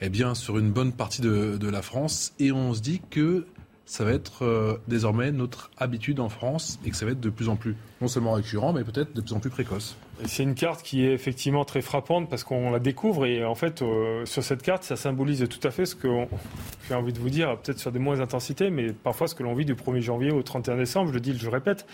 eh 0.00 0.08
bien, 0.08 0.34
sur 0.34 0.58
une 0.58 0.70
bonne 0.70 0.92
partie 0.92 1.22
de, 1.22 1.70
la 1.70 1.82
France. 1.82 2.32
Et 2.38 2.50
on 2.52 2.74
se 2.74 2.80
dit 2.80 3.00
que 3.10 3.46
ça 3.84 4.04
va 4.04 4.12
être 4.12 4.44
euh, 4.44 4.76
désormais 4.86 5.32
notre 5.32 5.70
habitude 5.76 6.20
en 6.20 6.28
France 6.28 6.78
et 6.84 6.90
que 6.90 6.96
ça 6.96 7.06
va 7.06 7.12
être 7.12 7.20
de 7.20 7.30
plus 7.30 7.48
en 7.48 7.56
plus, 7.56 7.76
non 8.00 8.06
seulement 8.08 8.32
récurrent, 8.32 8.72
mais 8.72 8.84
peut-être 8.84 9.14
de 9.14 9.20
plus 9.20 9.32
en 9.32 9.40
plus 9.40 9.50
précoce. 9.50 9.96
C'est 10.26 10.42
une 10.42 10.54
carte 10.54 10.82
qui 10.82 11.04
est 11.04 11.12
effectivement 11.12 11.64
très 11.64 11.80
frappante 11.80 12.28
parce 12.28 12.44
qu'on 12.44 12.70
la 12.70 12.78
découvre 12.78 13.26
et 13.26 13.44
en 13.44 13.54
fait, 13.54 13.82
euh, 13.82 14.24
sur 14.26 14.44
cette 14.44 14.62
carte, 14.62 14.84
ça 14.84 14.96
symbolise 14.96 15.46
tout 15.48 15.66
à 15.66 15.70
fait 15.70 15.86
ce 15.86 15.96
que 15.96 16.08
j'ai 16.88 16.94
envie 16.94 17.12
de 17.12 17.18
vous 17.18 17.30
dire, 17.30 17.56
peut-être 17.58 17.78
sur 17.78 17.90
des 17.90 17.98
moins 17.98 18.20
intensités, 18.20 18.70
mais 18.70 18.92
parfois 18.92 19.28
ce 19.28 19.34
que 19.34 19.42
l'on 19.42 19.54
vit 19.54 19.64
du 19.64 19.74
1er 19.74 20.00
janvier 20.00 20.30
au 20.30 20.42
31 20.42 20.76
décembre, 20.76 21.08
je 21.08 21.14
le 21.14 21.20
dis, 21.20 21.36
je 21.36 21.44
le 21.44 21.50
répète. 21.50 21.86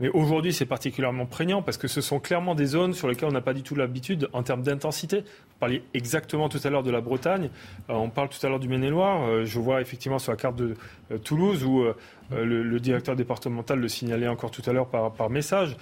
Mais 0.00 0.08
aujourd'hui, 0.08 0.52
c'est 0.52 0.66
particulièrement 0.66 1.24
prégnant 1.24 1.62
parce 1.62 1.76
que 1.76 1.86
ce 1.86 2.00
sont 2.00 2.18
clairement 2.18 2.56
des 2.56 2.66
zones 2.66 2.94
sur 2.94 3.06
lesquelles 3.06 3.28
on 3.28 3.32
n'a 3.32 3.40
pas 3.40 3.54
du 3.54 3.62
tout 3.62 3.76
l'habitude 3.76 4.28
en 4.32 4.42
termes 4.42 4.62
d'intensité. 4.62 5.20
Vous 5.20 5.58
parliez 5.60 5.84
exactement 5.94 6.48
tout 6.48 6.58
à 6.64 6.70
l'heure 6.70 6.82
de 6.82 6.90
la 6.90 7.00
Bretagne, 7.00 7.50
euh, 7.90 7.94
on 7.94 8.10
parle 8.10 8.28
tout 8.28 8.44
à 8.44 8.48
l'heure 8.48 8.58
du 8.58 8.68
Maine-et-Loire. 8.68 9.22
Euh, 9.22 9.44
je 9.44 9.58
vois 9.60 9.80
effectivement 9.80 10.18
sur 10.18 10.32
la 10.32 10.36
carte 10.36 10.56
de 10.56 10.74
euh, 11.12 11.18
Toulouse 11.18 11.64
où 11.64 11.84
le, 12.32 12.80
directeur 12.80 13.14
départemental 13.14 13.78
le 13.78 13.88
signalait 13.88 14.26
encore 14.26 14.50
tout 14.50 14.62
à 14.66 14.72
l'heure 14.72 14.88
par, 14.88 15.12
par, 15.12 15.30
message. 15.30 15.76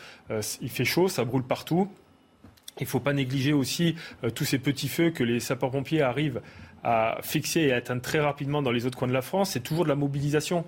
il 0.61 0.69
fait 0.69 0.85
chaud, 0.85 1.09
ça 1.09 1.25
brûle 1.25 1.45
partout. 1.45 1.89
Il 2.81 2.85
ne 2.85 2.89
faut 2.89 3.01
pas 3.01 3.13
négliger 3.13 3.53
aussi 3.53 3.97
tous 4.35 4.45
ces 4.45 4.59
petits 4.59 4.89
feux 4.89 5.11
que 5.11 5.23
les 5.25 5.41
sapeurs-pompiers 5.41 6.03
arrivent 6.03 6.41
à 6.85 7.19
fixer 7.23 7.61
et 7.61 7.73
à 7.73 7.77
atteindre 7.77 8.03
très 8.03 8.21
rapidement 8.21 8.61
dans 8.61 8.73
les 8.73 8.87
autres 8.87 8.99
coins 8.99 9.09
de 9.09 9.13
la 9.13 9.23
France. 9.23 9.51
C'est 9.51 9.61
toujours 9.61 9.85
de 9.85 9.89
la 9.89 9.95
mobilisation 9.95 10.65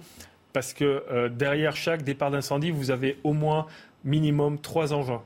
parce 0.55 0.73
que 0.73 1.05
euh, 1.11 1.29
derrière 1.29 1.77
chaque 1.77 2.03
départ 2.03 2.31
d'incendie, 2.31 2.71
vous 2.71 2.91
avez 2.91 3.19
au 3.25 3.35
moins 3.35 3.67
minimum 4.05 4.59
trois 4.59 4.95
engins. 4.95 5.21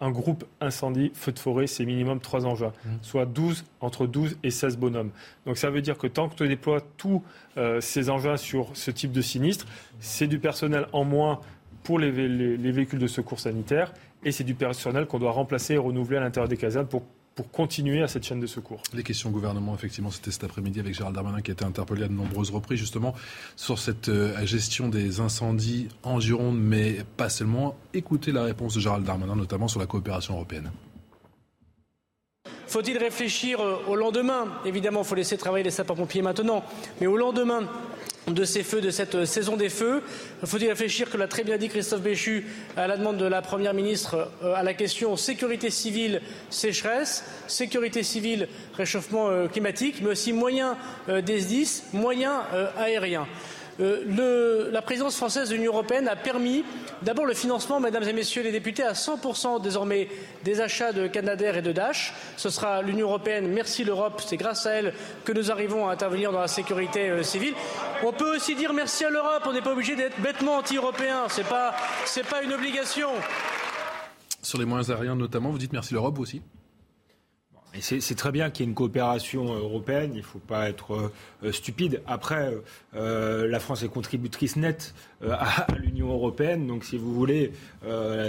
un 0.00 0.12
groupe 0.12 0.44
incendie, 0.60 1.10
feu 1.12 1.32
de 1.32 1.40
forêt, 1.40 1.66
c'est 1.66 1.84
minimum 1.84 2.20
3 2.20 2.46
engins, 2.46 2.72
mmh. 2.84 2.88
soit 3.02 3.26
12, 3.26 3.64
entre 3.80 4.06
12 4.06 4.38
et 4.44 4.50
16 4.50 4.76
bonhommes. 4.78 5.10
Donc 5.44 5.58
ça 5.58 5.70
veut 5.70 5.82
dire 5.82 5.98
que 5.98 6.06
tant 6.06 6.28
que 6.28 6.36
tu 6.36 6.46
déploies 6.46 6.80
tous 6.96 7.24
euh, 7.56 7.80
ces 7.80 8.08
engins 8.08 8.36
sur 8.36 8.70
ce 8.74 8.92
type 8.92 9.10
de 9.10 9.20
sinistre, 9.20 9.66
c'est 9.98 10.28
du 10.28 10.38
personnel 10.38 10.86
en 10.92 11.02
moins 11.02 11.40
pour 11.82 11.98
les, 11.98 12.12
les 12.12 12.70
véhicules 12.70 13.00
de 13.00 13.08
secours 13.08 13.40
sanitaire 13.40 13.92
et 14.24 14.30
c'est 14.30 14.44
du 14.44 14.54
personnel 14.54 15.06
qu'on 15.06 15.18
doit 15.18 15.32
remplacer 15.32 15.74
et 15.74 15.78
renouveler 15.78 16.18
à 16.18 16.20
l'intérieur 16.20 16.48
des 16.48 16.56
casernes 16.56 16.86
pour 16.86 17.02
pour 17.38 17.52
continuer 17.52 18.02
à 18.02 18.08
cette 18.08 18.24
chaîne 18.24 18.40
de 18.40 18.48
secours. 18.48 18.82
Les 18.92 19.04
questions 19.04 19.28
au 19.28 19.32
gouvernement, 19.32 19.72
effectivement, 19.72 20.10
c'était 20.10 20.32
cet 20.32 20.42
après-midi 20.42 20.80
avec 20.80 20.92
Gérald 20.92 21.14
Darmanin 21.14 21.40
qui 21.40 21.52
a 21.52 21.54
été 21.54 21.64
interpellé 21.64 22.02
à 22.02 22.08
de 22.08 22.12
nombreuses 22.12 22.50
reprises 22.50 22.80
justement 22.80 23.14
sur 23.54 23.78
cette 23.78 24.08
euh, 24.08 24.44
gestion 24.44 24.88
des 24.88 25.20
incendies 25.20 25.86
en 26.02 26.18
Gironde, 26.18 26.58
mais 26.58 26.96
pas 27.16 27.28
seulement. 27.28 27.76
Écoutez 27.94 28.32
la 28.32 28.42
réponse 28.42 28.74
de 28.74 28.80
Gérald 28.80 29.04
Darmanin, 29.04 29.36
notamment 29.36 29.68
sur 29.68 29.78
la 29.78 29.86
coopération 29.86 30.34
européenne. 30.34 30.72
Faut-il 32.66 32.98
réfléchir 32.98 33.60
euh, 33.60 33.76
au 33.86 33.94
lendemain? 33.94 34.48
Évidemment, 34.64 35.02
il 35.02 35.06
faut 35.06 35.14
laisser 35.14 35.38
travailler 35.38 35.62
les 35.62 35.70
sapeurs-pompiers 35.70 36.22
maintenant, 36.22 36.64
mais 37.00 37.06
au 37.06 37.16
lendemain 37.16 37.68
de 38.26 38.44
ces 38.44 38.62
feux, 38.62 38.80
de 38.80 38.90
cette 38.90 39.24
saison 39.24 39.56
des 39.56 39.68
feux. 39.68 40.02
Faut-il 40.44 40.68
réfléchir, 40.68 41.10
que 41.10 41.16
l'a 41.16 41.28
très 41.28 41.44
bien 41.44 41.56
dit 41.56 41.68
Christophe 41.68 42.02
Béchu, 42.02 42.46
à 42.76 42.86
la 42.86 42.96
demande 42.96 43.16
de 43.16 43.24
la 43.24 43.42
Première 43.42 43.74
ministre, 43.74 44.30
euh, 44.42 44.54
à 44.54 44.62
la 44.62 44.74
question 44.74 45.16
sécurité 45.16 45.70
civile, 45.70 46.20
sécheresse, 46.50 47.24
sécurité 47.46 48.02
civile, 48.02 48.48
réchauffement 48.76 49.28
euh, 49.28 49.48
climatique, 49.48 50.00
mais 50.02 50.10
aussi 50.10 50.32
moyens 50.32 50.76
euh, 51.08 51.20
des 51.20 51.40
SDIS, 51.40 51.82
moyens 51.92 52.40
aériens. 52.76 53.26
Euh, 53.80 54.70
la 54.72 54.82
présidence 54.82 55.16
française 55.16 55.50
de 55.50 55.54
l'Union 55.54 55.72
européenne 55.72 56.08
a 56.08 56.16
permis 56.16 56.64
d'abord 57.02 57.26
le 57.26 57.34
financement, 57.34 57.78
mesdames 57.78 58.02
et 58.02 58.12
messieurs 58.12 58.42
les 58.42 58.50
députés, 58.50 58.82
à 58.82 58.92
100% 58.92 59.62
désormais 59.62 60.08
des 60.44 60.60
achats 60.60 60.92
de 60.92 61.06
Canadair 61.06 61.56
et 61.56 61.62
de 61.62 61.70
Dash. 61.72 62.12
Ce 62.36 62.50
sera 62.50 62.82
l'Union 62.82 63.06
européenne, 63.06 63.48
merci 63.48 63.84
l'Europe, 63.84 64.20
c'est 64.26 64.36
grâce 64.36 64.66
à 64.66 64.72
elle 64.72 64.94
que 65.24 65.32
nous 65.32 65.50
arrivons 65.50 65.88
à 65.88 65.92
intervenir 65.92 66.32
dans 66.32 66.40
la 66.40 66.48
sécurité 66.48 67.08
euh, 67.08 67.22
civile. 67.22 67.54
On 68.04 68.12
peut 68.12 68.36
aussi 68.36 68.56
dire 68.56 68.72
merci 68.72 69.04
à 69.04 69.10
l'Europe, 69.10 69.44
on 69.46 69.52
n'est 69.52 69.62
pas 69.62 69.72
obligé 69.72 69.94
d'être 69.94 70.20
bêtement 70.20 70.56
anti-européen, 70.56 71.28
ce 71.28 71.40
n'est 71.40 71.46
pas, 71.48 71.74
pas 72.28 72.42
une 72.42 72.52
obligation. 72.52 73.10
Sur 74.42 74.58
les 74.58 74.64
moyens 74.64 74.90
aériens 74.90 75.16
notamment, 75.16 75.50
vous 75.50 75.58
dites 75.58 75.72
merci 75.72 75.94
l'Europe 75.94 76.18
aussi? 76.18 76.42
C'est 77.80 78.14
très 78.14 78.32
bien 78.32 78.50
qu'il 78.50 78.64
y 78.64 78.66
ait 78.66 78.70
une 78.70 78.74
coopération 78.74 79.52
euh, 79.52 79.58
européenne, 79.58 80.12
il 80.14 80.18
ne 80.18 80.22
faut 80.22 80.38
pas 80.38 80.68
être 80.68 81.10
euh, 81.42 81.52
stupide. 81.52 82.02
Après, 82.06 82.54
euh, 82.94 83.46
la 83.46 83.60
France 83.60 83.82
est 83.82 83.88
contributrice 83.88 84.56
nette 84.56 84.94
à, 85.28 85.66
l'Union 85.78 86.12
européenne, 86.12 86.66
donc 86.66 86.84
si 86.84 86.96
vous 86.96 87.12
voulez, 87.14 87.52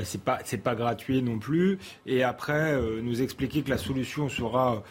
c'est 0.04 0.24
pas 0.24 0.40
pas 0.64 0.76
gratuit 0.76 1.22
non 1.22 1.40
plus. 1.40 1.78
Et 2.06 2.24
après, 2.24 2.80
nous 3.02 3.22
expliquer 3.22 3.62
que 3.62 3.70
la 3.70 3.78
solution 3.78 4.30
sera 4.30 4.84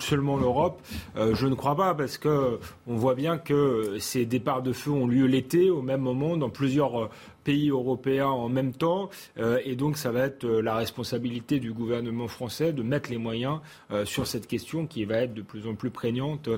seulement 0.00 0.36
l'Europe, 0.36 0.80
je 1.16 1.46
ne 1.46 1.54
crois 1.54 1.76
pas, 1.76 1.94
parce 1.94 2.18
que 2.18 2.58
on 2.86 2.96
voit 2.96 3.14
bien 3.14 3.38
que 3.38 3.96
ces 3.98 4.26
départs 4.26 4.62
de 4.62 4.72
feu 4.72 4.90
ont 4.90 5.06
lieu 5.06 5.26
l'été, 5.26 5.70
au 5.70 5.82
même 5.82 6.00
moment, 6.00 6.36
dans 6.36 6.50
plusieurs 6.50 7.10
pays 7.48 7.70
européens 7.70 8.26
en 8.26 8.50
même 8.50 8.74
temps. 8.74 9.08
Euh, 9.38 9.58
et 9.64 9.74
donc, 9.74 9.96
ça 9.96 10.12
va 10.12 10.24
être 10.24 10.44
euh, 10.44 10.60
la 10.60 10.74
responsabilité 10.74 11.60
du 11.60 11.72
gouvernement 11.72 12.28
français 12.28 12.74
de 12.74 12.82
mettre 12.82 13.10
les 13.10 13.16
moyens 13.16 13.60
euh, 13.90 14.04
sur 14.04 14.26
cette 14.26 14.46
question 14.46 14.86
qui 14.86 15.06
va 15.06 15.16
être 15.22 15.32
de 15.32 15.40
plus 15.40 15.66
en 15.66 15.74
plus 15.74 15.88
prégnante 15.88 16.50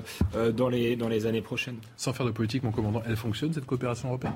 dans, 0.53 0.67
les, 0.67 0.97
dans 0.97 1.07
les 1.07 1.25
années 1.25 1.41
prochaines. 1.41 1.77
Sans 1.95 2.11
faire 2.11 2.25
de 2.25 2.31
politique, 2.31 2.63
mon 2.63 2.71
commandant, 2.71 3.01
elle 3.07 3.15
fonctionne, 3.15 3.53
cette 3.53 3.65
coopération 3.65 4.09
européenne? 4.09 4.33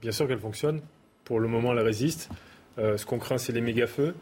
Bien 0.00 0.12
sûr 0.12 0.28
qu'elle 0.28 0.38
fonctionne. 0.38 0.80
Pour 1.24 1.40
le 1.40 1.48
moment, 1.48 1.72
elle 1.72 1.80
résiste. 1.80 2.28
ce 2.76 3.04
qu'on 3.06 3.18
craint, 3.18 3.38
c'est 3.38 3.52
les 3.52 3.60
méga-feux. 3.60 4.14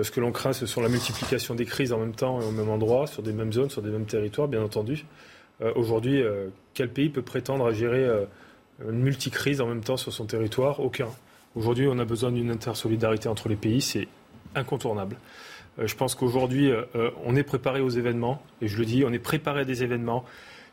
ce 0.00 0.10
que 0.10 0.20
l'on 0.20 0.32
craint, 0.32 0.52
ce 0.52 0.66
sont 0.66 0.80
la 0.80 0.88
multiplication 0.88 1.54
des 1.54 1.64
crises 1.64 1.92
en 1.92 1.98
même 1.98 2.14
temps 2.14 2.40
et 2.40 2.44
au 2.44 2.50
même 2.50 2.68
endroit, 2.68 3.06
sur 3.06 3.22
des 3.22 3.32
mêmes 3.32 3.52
zones, 3.52 3.70
sur 3.70 3.82
des 3.82 3.90
mêmes 3.90 4.06
territoires, 4.06 4.48
bien 4.48 4.62
entendu. 4.62 5.06
Aujourd'hui, 5.76 6.22
quel 6.74 6.90
pays 6.90 7.08
peut 7.08 7.22
prétendre 7.22 7.66
à 7.66 7.72
gérer 7.72 8.06
une 8.82 8.98
multicrise 8.98 9.60
en 9.60 9.66
même 9.66 9.82
temps 9.82 9.96
sur 9.96 10.12
son 10.12 10.26
territoire? 10.26 10.80
Aucun. 10.80 11.08
Aujourd'hui, 11.56 11.88
on 11.88 11.98
a 11.98 12.04
besoin 12.04 12.30
d'une 12.30 12.50
intersolidarité 12.50 13.28
entre 13.28 13.48
les 13.48 13.56
pays, 13.56 13.80
c'est 13.80 14.06
incontournable. 14.54 15.16
Euh, 15.80 15.88
je 15.88 15.96
pense 15.96 16.14
qu'aujourd'hui, 16.14 16.70
euh, 16.70 16.82
euh, 16.94 17.10
on 17.24 17.34
est 17.34 17.42
préparé 17.42 17.80
aux 17.80 17.88
événements, 17.88 18.40
et 18.62 18.68
je 18.68 18.78
le 18.78 18.84
dis, 18.84 19.04
on 19.04 19.12
est 19.12 19.18
préparé 19.18 19.62
à 19.62 19.64
des 19.64 19.82
événements 19.82 20.24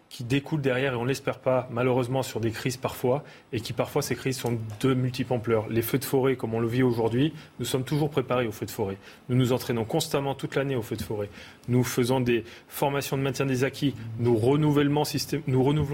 qui 0.09 0.23
découlent 0.23 0.61
derrière, 0.61 0.93
et 0.93 0.95
on 0.95 1.03
ne 1.03 1.07
l'espère 1.07 1.39
pas, 1.39 1.67
malheureusement, 1.71 2.23
sur 2.23 2.39
des 2.39 2.51
crises 2.51 2.77
parfois, 2.77 3.23
et 3.51 3.59
qui 3.59 3.73
parfois, 3.73 4.01
ces 4.01 4.15
crises 4.15 4.37
sont 4.37 4.57
de 4.79 4.93
multiples 4.93 5.33
ampleurs. 5.33 5.67
Les 5.69 5.81
feux 5.81 5.99
de 5.99 6.05
forêt, 6.05 6.35
comme 6.35 6.53
on 6.53 6.59
le 6.59 6.67
vit 6.67 6.83
aujourd'hui, 6.83 7.33
nous 7.59 7.65
sommes 7.65 7.83
toujours 7.83 8.09
préparés 8.09 8.47
aux 8.47 8.51
feux 8.51 8.65
de 8.65 8.71
forêt. 8.71 8.97
Nous 9.29 9.35
nous 9.35 9.51
entraînons 9.51 9.85
constamment 9.85 10.35
toute 10.35 10.55
l'année 10.55 10.75
aux 10.75 10.81
feux 10.81 10.95
de 10.95 11.01
forêt. 11.01 11.29
Nous 11.67 11.83
faisons 11.83 12.21
des 12.21 12.43
formations 12.67 13.17
de 13.17 13.21
maintien 13.21 13.45
des 13.45 13.63
acquis. 13.63 13.95
Nous, 14.19 14.37
renouvelons 14.37 15.03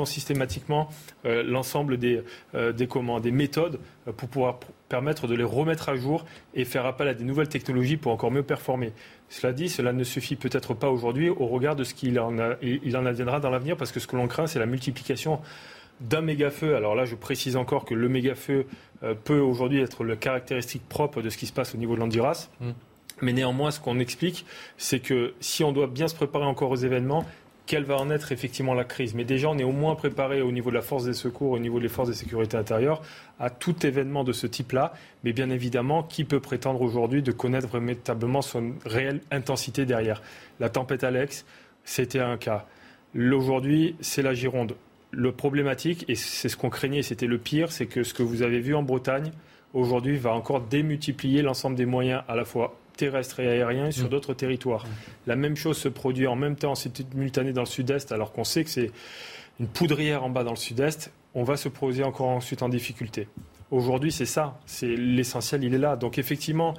systématiquement 0.05 0.89
euh, 1.25 1.43
l'ensemble 1.43 1.97
des, 1.97 2.21
euh, 2.55 2.71
des, 2.71 2.87
des 3.21 3.31
méthodes 3.31 3.79
euh, 4.07 4.11
pour 4.11 4.29
pouvoir 4.29 4.59
permettre 4.93 5.25
de 5.25 5.33
les 5.33 5.43
remettre 5.43 5.89
à 5.89 5.95
jour 5.95 6.23
et 6.53 6.65
faire 6.65 6.85
appel 6.85 7.07
à 7.07 7.15
des 7.15 7.23
nouvelles 7.23 7.47
technologies 7.47 7.97
pour 7.97 8.11
encore 8.11 8.29
mieux 8.29 8.43
performer. 8.43 8.93
Cela 9.27 9.51
dit, 9.51 9.67
cela 9.67 9.91
ne 9.91 10.03
suffit 10.03 10.35
peut-être 10.35 10.75
pas 10.75 10.91
aujourd'hui 10.91 11.29
au 11.29 11.47
regard 11.47 11.75
de 11.75 11.83
ce 11.83 11.95
qu'il 11.95 12.19
en, 12.19 12.31
il 12.61 12.95
en 12.95 13.03
adviendra 13.07 13.39
dans 13.39 13.49
l'avenir, 13.49 13.75
parce 13.75 13.91
que 13.91 13.99
ce 13.99 14.05
que 14.05 14.15
l'on 14.15 14.27
craint, 14.27 14.45
c'est 14.45 14.59
la 14.59 14.67
multiplication 14.67 15.39
d'un 15.99 16.21
méga-feu. 16.21 16.75
Alors 16.75 16.93
là, 16.93 17.05
je 17.05 17.15
précise 17.15 17.55
encore 17.55 17.85
que 17.85 17.95
le 17.95 18.07
méga-feu 18.07 18.67
euh, 19.01 19.15
peut 19.15 19.39
aujourd'hui 19.39 19.81
être 19.81 20.03
le 20.03 20.15
caractéristique 20.15 20.87
propre 20.87 21.23
de 21.23 21.31
ce 21.31 21.37
qui 21.39 21.47
se 21.47 21.53
passe 21.53 21.73
au 21.73 21.79
niveau 21.79 21.95
de 21.95 21.99
l'Andiras. 21.99 22.49
Mm. 22.61 22.69
Mais 23.23 23.33
néanmoins, 23.33 23.71
ce 23.71 23.79
qu'on 23.79 23.97
explique, 23.99 24.45
c'est 24.77 24.99
que 24.99 25.33
si 25.39 25.63
on 25.63 25.71
doit 25.71 25.87
bien 25.87 26.07
se 26.07 26.13
préparer 26.13 26.45
encore 26.45 26.69
aux 26.69 26.75
événements, 26.75 27.25
quelle 27.73 27.85
va 27.85 27.97
en 27.97 28.11
être 28.11 28.31
effectivement 28.31 28.75
la 28.75 28.83
crise. 28.83 29.15
Mais 29.15 29.23
déjà, 29.23 29.49
on 29.49 29.57
est 29.57 29.63
au 29.63 29.71
moins 29.71 29.95
préparé 29.95 30.43
au 30.43 30.51
niveau 30.51 30.69
de 30.69 30.75
la 30.75 30.83
force 30.83 31.05
des 31.05 31.13
secours, 31.13 31.49
au 31.49 31.57
niveau 31.57 31.79
des 31.79 31.87
forces 31.87 32.09
de 32.09 32.13
sécurité 32.13 32.55
intérieure, 32.55 33.01
à 33.39 33.49
tout 33.49 33.83
événement 33.83 34.23
de 34.23 34.31
ce 34.31 34.45
type-là. 34.45 34.93
Mais 35.23 35.33
bien 35.33 35.49
évidemment, 35.49 36.03
qui 36.03 36.23
peut 36.23 36.39
prétendre 36.39 36.83
aujourd'hui 36.83 37.23
de 37.23 37.31
connaître 37.31 37.79
véritablement 37.79 38.43
son 38.43 38.73
réelle 38.85 39.21
intensité 39.31 39.87
derrière? 39.87 40.21
La 40.59 40.69
tempête 40.69 41.03
Alex, 41.03 41.47
c'était 41.83 42.19
un 42.19 42.37
cas. 42.37 42.67
Aujourd'hui, 43.17 43.95
c'est 44.01 44.21
la 44.21 44.35
Gironde. 44.35 44.75
Le 45.09 45.31
problématique, 45.31 46.05
et 46.07 46.13
c'est 46.13 46.49
ce 46.49 46.57
qu'on 46.57 46.69
craignait, 46.69 47.01
c'était 47.01 47.25
le 47.25 47.39
pire, 47.39 47.71
c'est 47.71 47.87
que 47.87 48.03
ce 48.03 48.13
que 48.13 48.21
vous 48.21 48.43
avez 48.43 48.59
vu 48.59 48.75
en 48.75 48.83
Bretagne, 48.83 49.31
aujourd'hui, 49.73 50.17
va 50.17 50.35
encore 50.35 50.61
démultiplier 50.61 51.41
l'ensemble 51.41 51.75
des 51.75 51.87
moyens 51.87 52.21
à 52.27 52.35
la 52.35 52.45
fois 52.45 52.77
terrestres 52.97 53.39
et 53.39 53.47
aériens 53.47 53.91
sur 53.91 54.05
mm. 54.05 54.09
d'autres 54.09 54.33
territoires. 54.33 54.85
La 55.27 55.35
même 55.35 55.55
chose 55.55 55.77
se 55.77 55.89
produit 55.89 56.27
en 56.27 56.35
même 56.35 56.55
temps 56.55 56.75
simultané 56.75 57.53
dans 57.53 57.61
le 57.61 57.67
sud-est, 57.67 58.11
alors 58.11 58.31
qu'on 58.31 58.43
sait 58.43 58.63
que 58.63 58.69
c'est 58.69 58.91
une 59.59 59.67
poudrière 59.67 60.23
en 60.23 60.29
bas 60.29 60.43
dans 60.43 60.51
le 60.51 60.57
sud-est. 60.57 61.11
On 61.35 61.43
va 61.43 61.57
se 61.57 61.69
poser 61.69 62.03
encore 62.03 62.27
ensuite 62.27 62.61
en 62.61 62.69
difficulté. 62.69 63.27
Aujourd'hui, 63.71 64.11
c'est 64.11 64.25
ça. 64.25 64.59
C'est 64.65 64.95
l'essentiel, 64.95 65.63
il 65.63 65.73
est 65.73 65.79
là. 65.79 65.95
Donc 65.95 66.17
effectivement, 66.17 66.75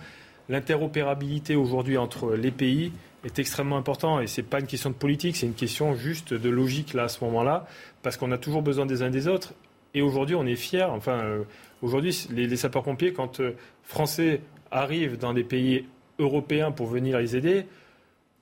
l'interopérabilité 0.49 1.57
aujourd'hui 1.57 1.99
entre 1.99 2.35
les 2.35 2.51
pays 2.51 2.93
est 3.25 3.39
extrêmement 3.39 3.77
important 3.77 4.21
et 4.21 4.27
c'est 4.27 4.43
pas 4.43 4.61
une 4.61 4.67
question 4.67 4.91
de 4.91 4.95
politique, 4.95 5.37
c'est 5.37 5.47
une 5.47 5.55
question 5.55 5.95
juste 5.95 6.35
de 6.35 6.51
logique 6.51 6.93
là 6.93 7.05
à 7.05 7.09
ce 7.09 7.25
moment-là, 7.25 7.67
parce 8.03 8.17
qu'on 8.17 8.31
a 8.33 8.39
toujours 8.39 8.63
besoin 8.63 8.87
des 8.87 9.03
uns 9.03 9.11
des 9.11 9.29
autres. 9.29 9.55
Et 9.95 10.03
aujourd'hui, 10.03 10.35
on 10.35 10.45
est 10.47 10.57
fiers. 10.57 10.83
Enfin, 10.83 11.19
euh, 11.19 11.43
aujourd'hui, 11.81 12.27
les, 12.31 12.57
sapeurs-pompiers, 12.57 13.13
quand 13.13 13.41
euh, 13.41 13.53
Français 13.85 14.41
arrivent 14.71 15.17
dans 15.17 15.33
des 15.33 15.45
pays 15.45 15.87
européens 16.19 16.71
pour 16.71 16.87
venir 16.87 17.19
les 17.19 17.37
aider, 17.37 17.67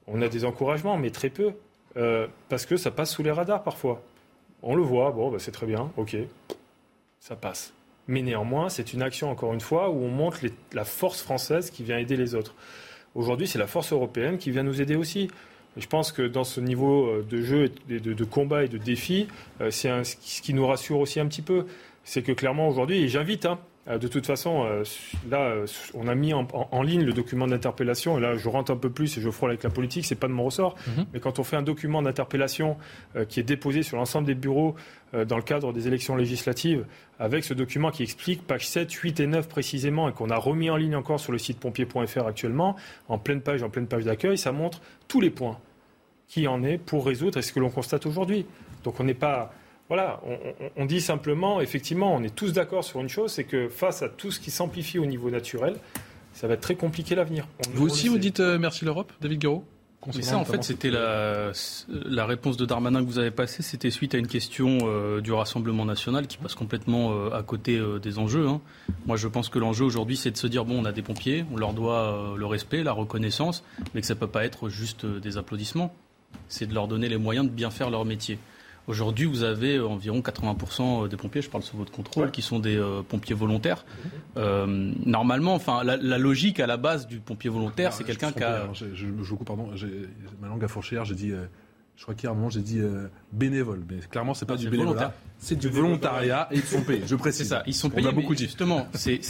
on 0.07 0.23
a 0.23 0.29
des 0.29 0.45
encouragements, 0.45 0.97
mais 0.97 1.11
très 1.11 1.31
peu, 1.31 1.53
euh, 1.97 2.27
parce 2.49 2.67
que 2.67 2.77
ça 2.77 2.91
passe 2.91 3.13
sous 3.13 3.23
les 3.23 3.31
radars 3.31 3.63
parfois. 3.63 4.03
On 4.63 4.75
le 4.75 4.83
voit, 4.83 5.11
bon, 5.11 5.31
bah, 5.31 5.39
c'est 5.39 5.53
très 5.53 5.67
bien, 5.67 5.91
ok, 5.97 6.17
ça 7.21 7.37
passe. 7.37 7.73
Mais 8.09 8.23
néanmoins, 8.23 8.69
c'est 8.69 8.93
une 8.93 9.03
action, 9.03 9.31
encore 9.31 9.53
une 9.53 9.61
fois, 9.61 9.91
où 9.91 10.03
on 10.03 10.09
montre 10.09 10.41
la 10.73 10.85
force 10.85 11.23
française 11.23 11.71
qui 11.71 11.85
vient 11.85 11.99
aider 11.99 12.17
les 12.17 12.35
autres. 12.35 12.55
Aujourd'hui, 13.15 13.47
c'est 13.47 13.59
la 13.59 13.67
force 13.67 13.93
européenne 13.93 14.39
qui 14.39 14.51
vient 14.51 14.63
nous 14.63 14.81
aider 14.81 14.97
aussi. 14.97 15.29
je 15.77 15.87
pense 15.87 16.13
que 16.13 16.23
dans 16.23 16.45
ce 16.45 16.61
niveau 16.61 17.07
euh, 17.07 17.27
de 17.29 17.43
jeu, 17.43 17.71
de, 17.89 18.25
combat 18.25 18.65
et 18.65 18.69
de 18.69 18.79
défi, 18.79 19.29
euh, 19.61 19.71
c'est 19.71 20.05
ce 20.05 20.43
qui 20.43 20.55
nous 20.55 20.67
rassure 20.67 20.99
aussi 20.99 21.21
un 21.21 21.27
petit 21.27 21.43
peu. 21.43 21.67
C'est 22.05 22.23
que 22.23 22.33
clairement 22.33 22.69
aujourd'hui, 22.69 23.09
j'invite 23.09 23.47
hein, 23.47 23.59
de 23.89 24.07
toute 24.07 24.27
façon, 24.27 24.65
euh, 24.65 24.85
là, 25.29 25.41
euh, 25.41 25.67
on 25.95 26.07
a 26.07 26.15
mis 26.15 26.33
en, 26.33 26.83
ligne 26.83 27.03
le 27.03 27.13
document 27.13 27.49
d'interpellation, 27.49 28.17
et 28.17 28.21
là, 28.21 28.37
je 28.37 28.49
rentre 28.49 28.71
un 28.71 28.77
peu 28.77 28.91
plus 28.91 29.19
et 29.19 29.21
je 29.21 29.29
frôle 29.29 29.51
avec 29.51 29.65
la 29.65 29.71
politique, 29.71 30.07
c'est 30.07 30.15
pas 30.15 30.29
de 30.29 30.33
mon 30.33 30.45
ressort. 30.45 30.77
Mhm. 30.87 31.07
Mais 31.13 31.21
quand 31.21 31.41
on 31.41 31.45
fait 31.45 31.57
un 31.57 31.63
document 31.63 32.01
d'interpellation 32.01 32.77
qui 33.29 33.41
est 33.41 33.45
déposé 33.45 33.83
sur 33.83 33.97
l'ensemble 33.97 34.27
des 34.27 34.37
bureaux 34.37 34.77
dans 35.13 35.37
le 35.37 35.43
cadre 35.43 35.73
des 35.73 35.89
élections 35.89 36.15
législatives, 36.15 36.87
avec 37.19 37.45
ce 37.45 37.55
document 37.55 37.91
qui 37.91 38.05
explique 38.05 38.47
page 38.47 38.69
7, 38.69 38.93
8 38.93 39.21
et 39.21 39.27
9 39.27 39.49
précisément, 39.49 40.09
et 40.09 40.13
qu'on 40.13 40.31
a 40.31 40.37
remis 40.37 40.71
en 40.71 40.77
ligne 40.77 40.95
encore 40.95 41.19
sur 41.19 41.33
le 41.33 41.39
site 41.39 41.59
pompier.fr 41.59 42.27
actuellement, 42.27 42.77
en 43.09 43.19
pleine 43.19 43.41
page, 43.41 43.63
en 43.63 43.69
pleine 43.69 43.89
page 43.89 44.05
d'accueil, 44.05 44.39
ça 44.39 44.53
montre 44.53 44.81
tous 45.09 45.21
les 45.21 45.31
points 45.31 45.59
qui 46.29 46.47
en 46.49 46.63
est 46.63 46.79
pour 46.79 47.05
résoudre 47.05 47.39
et 47.39 47.43
ce 47.43 47.53
que 47.53 47.61
l'on 47.61 47.69
constate 47.69 48.07
aujourd'hui. 48.07 48.47
Donc 48.85 49.01
on 49.01 49.05
n'est 49.05 49.13
pas 49.13 49.53
voilà, 49.93 50.23
on, 50.79 50.87
dit 50.87 51.03
simplement, 51.03 51.61
effectivement, 51.61 52.15
on 52.15 52.23
est 52.23 52.35
tous 52.35 52.55
d'accord 52.55 52.83
sur 52.83 53.01
une 53.01 53.11
chose, 53.11 53.31
c'est 53.31 53.45
que 53.45 53.69
face 53.69 54.01
à 54.01 54.09
tout 54.09 54.31
ce 54.31 54.41
qui 54.41 54.51
s'amplifie 54.51 54.99
au 54.99 55.05
niveau 55.05 55.29
naturel, 55.29 55.75
ça 56.33 56.47
va 56.49 56.55
être 56.55 56.63
très 56.63 56.77
compliqué 56.77 57.15
l'avenir. 57.15 57.47
Vous 57.75 57.85
aussi, 57.85 58.09
vous 58.09 58.17
dites 58.17 58.41
euh, 58.41 58.59
merci 58.59 58.87
l'Europe, 58.87 59.13
David 59.21 59.41
Guiraud 59.41 59.65
Mais 60.07 60.23
ça, 60.23 60.37
en 60.37 60.39
notamment 60.39 60.63
fait, 60.63 60.67
c'était 60.67 60.91
la, 60.91 61.53
la 61.91 62.25
réponse 62.25 62.57
de 62.57 62.65
Darmanin 62.65 63.01
que 63.03 63.07
vous 63.07 63.19
avez 63.19 63.31
passée. 63.31 63.63
C'était 63.63 63.91
suite 63.91 64.15
à 64.15 64.17
une 64.19 64.29
question 64.29 64.79
euh, 64.85 65.21
du 65.21 65.31
Rassemblement 65.31 65.85
national 65.85 66.27
qui 66.27 66.39
passe 66.39 66.55
complètement 66.55 67.13
euh, 67.13 67.31
à 67.37 67.43
côté 67.43 67.77
euh, 67.77 67.99
des 67.99 68.19
enjeux. 68.19 68.49
hein. 68.49 68.63
Moi, 69.05 69.19
je 69.19 69.29
pense 69.29 69.51
que 69.51 69.59
l'enjeu 69.59 69.85
aujourd'hui, 69.85 70.17
c'est 70.17 70.31
de 70.31 70.39
se 70.39 70.47
dire 70.47 70.65
bon, 70.65 70.81
on 70.81 70.87
a 70.87 70.93
des 70.93 71.03
pompiers, 71.03 71.45
on 71.53 71.59
leur 71.59 71.75
doit 71.75 71.99
euh, 72.33 72.37
le 72.39 72.47
respect, 72.47 72.83
la 72.83 72.93
reconnaissance, 72.93 73.63
mais 73.95 74.01
que 74.01 74.07
ça 74.07 74.15
peut 74.15 74.27
pas 74.27 74.47
être 74.47 74.71
juste 74.71 75.05
euh, 75.05 75.21
des 75.21 75.37
applaudissements. 75.37 75.95
C'est 76.49 76.65
de 76.67 76.73
leur 76.73 76.89
donner 76.89 77.11
les 77.11 77.19
moyens 77.19 77.45
de 77.45 77.51
bien 77.53 77.71
faire 77.71 77.91
leur 77.91 78.07
métier. 78.07 78.39
Aujourd'hui, 78.89 79.27
vous 79.27 79.45
avez 79.45 79.79
environ 79.81 80.21
80% 80.21 81.09
des 81.09 81.17
pompiers, 81.17 81.41
je 81.43 81.49
parle 81.51 81.63
sous 81.63 81.77
votre 81.77 81.93
contrôle, 81.93 82.31
qui 82.33 82.43
sont 82.43 82.59
des 82.59 82.77
euh, 82.77 83.03
pompiers 83.03 83.35
volontaires. 83.35 83.85
Euh, 84.37 84.93
normalement, 85.07 85.55
enfin, 85.55 85.85
la, 85.85 85.97
la 85.97 86.19
logique 86.19 86.59
à 86.59 86.67
la 86.67 86.77
base 86.77 87.07
du 87.07 87.19
pompier 87.19 87.49
volontaire, 87.51 87.93
c'est 87.93 88.05
quelqu'un 88.05 88.33
qui 88.33 88.43
a. 88.43 88.65
hein. 88.65 88.69
Je, 88.75 88.87
je, 88.95 89.07
vous 89.07 89.37
coupe, 89.37 89.47
pardon. 89.47 89.69
Ma 90.41 90.49
langue 90.49 90.65
a 90.65 90.69
fourché 90.69 90.97
hier, 90.97 91.05
j'ai 91.05 91.15
dit. 91.15 91.31
euh, 91.31 91.45
je 91.95 92.03
crois 92.05 92.15
qu'hier, 92.17 92.31
à 92.31 92.35
un 92.35 92.37
moment, 92.37 92.51
j'ai 92.51 92.63
dit 92.63 92.81
bénévole. 93.33 93.85
Mais 93.89 93.99
clairement, 94.11 94.35
c'est 94.35 94.47
pas 94.47 94.55
Non, 94.55 94.61
du 94.61 94.71
bénévolat. 94.71 95.13
C'est 95.39 95.57
du 95.57 95.69
volontariat 95.69 96.49
et 96.51 96.57
ils 96.57 96.63
sont 96.65 96.81
payés. 96.83 97.03
Je 97.07 97.15
précise. 97.15 97.43
C'est 97.43 97.55
ça, 97.55 97.63
ils 97.67 97.75
sont 97.75 97.89
On 97.89 97.91
payés. 97.91 98.07
l'a 98.07 98.13
beaucoup 98.13 98.31
mais 98.31 98.37
dit. 98.37 98.45
Justement, 98.45 98.89
c'est, 98.95 99.21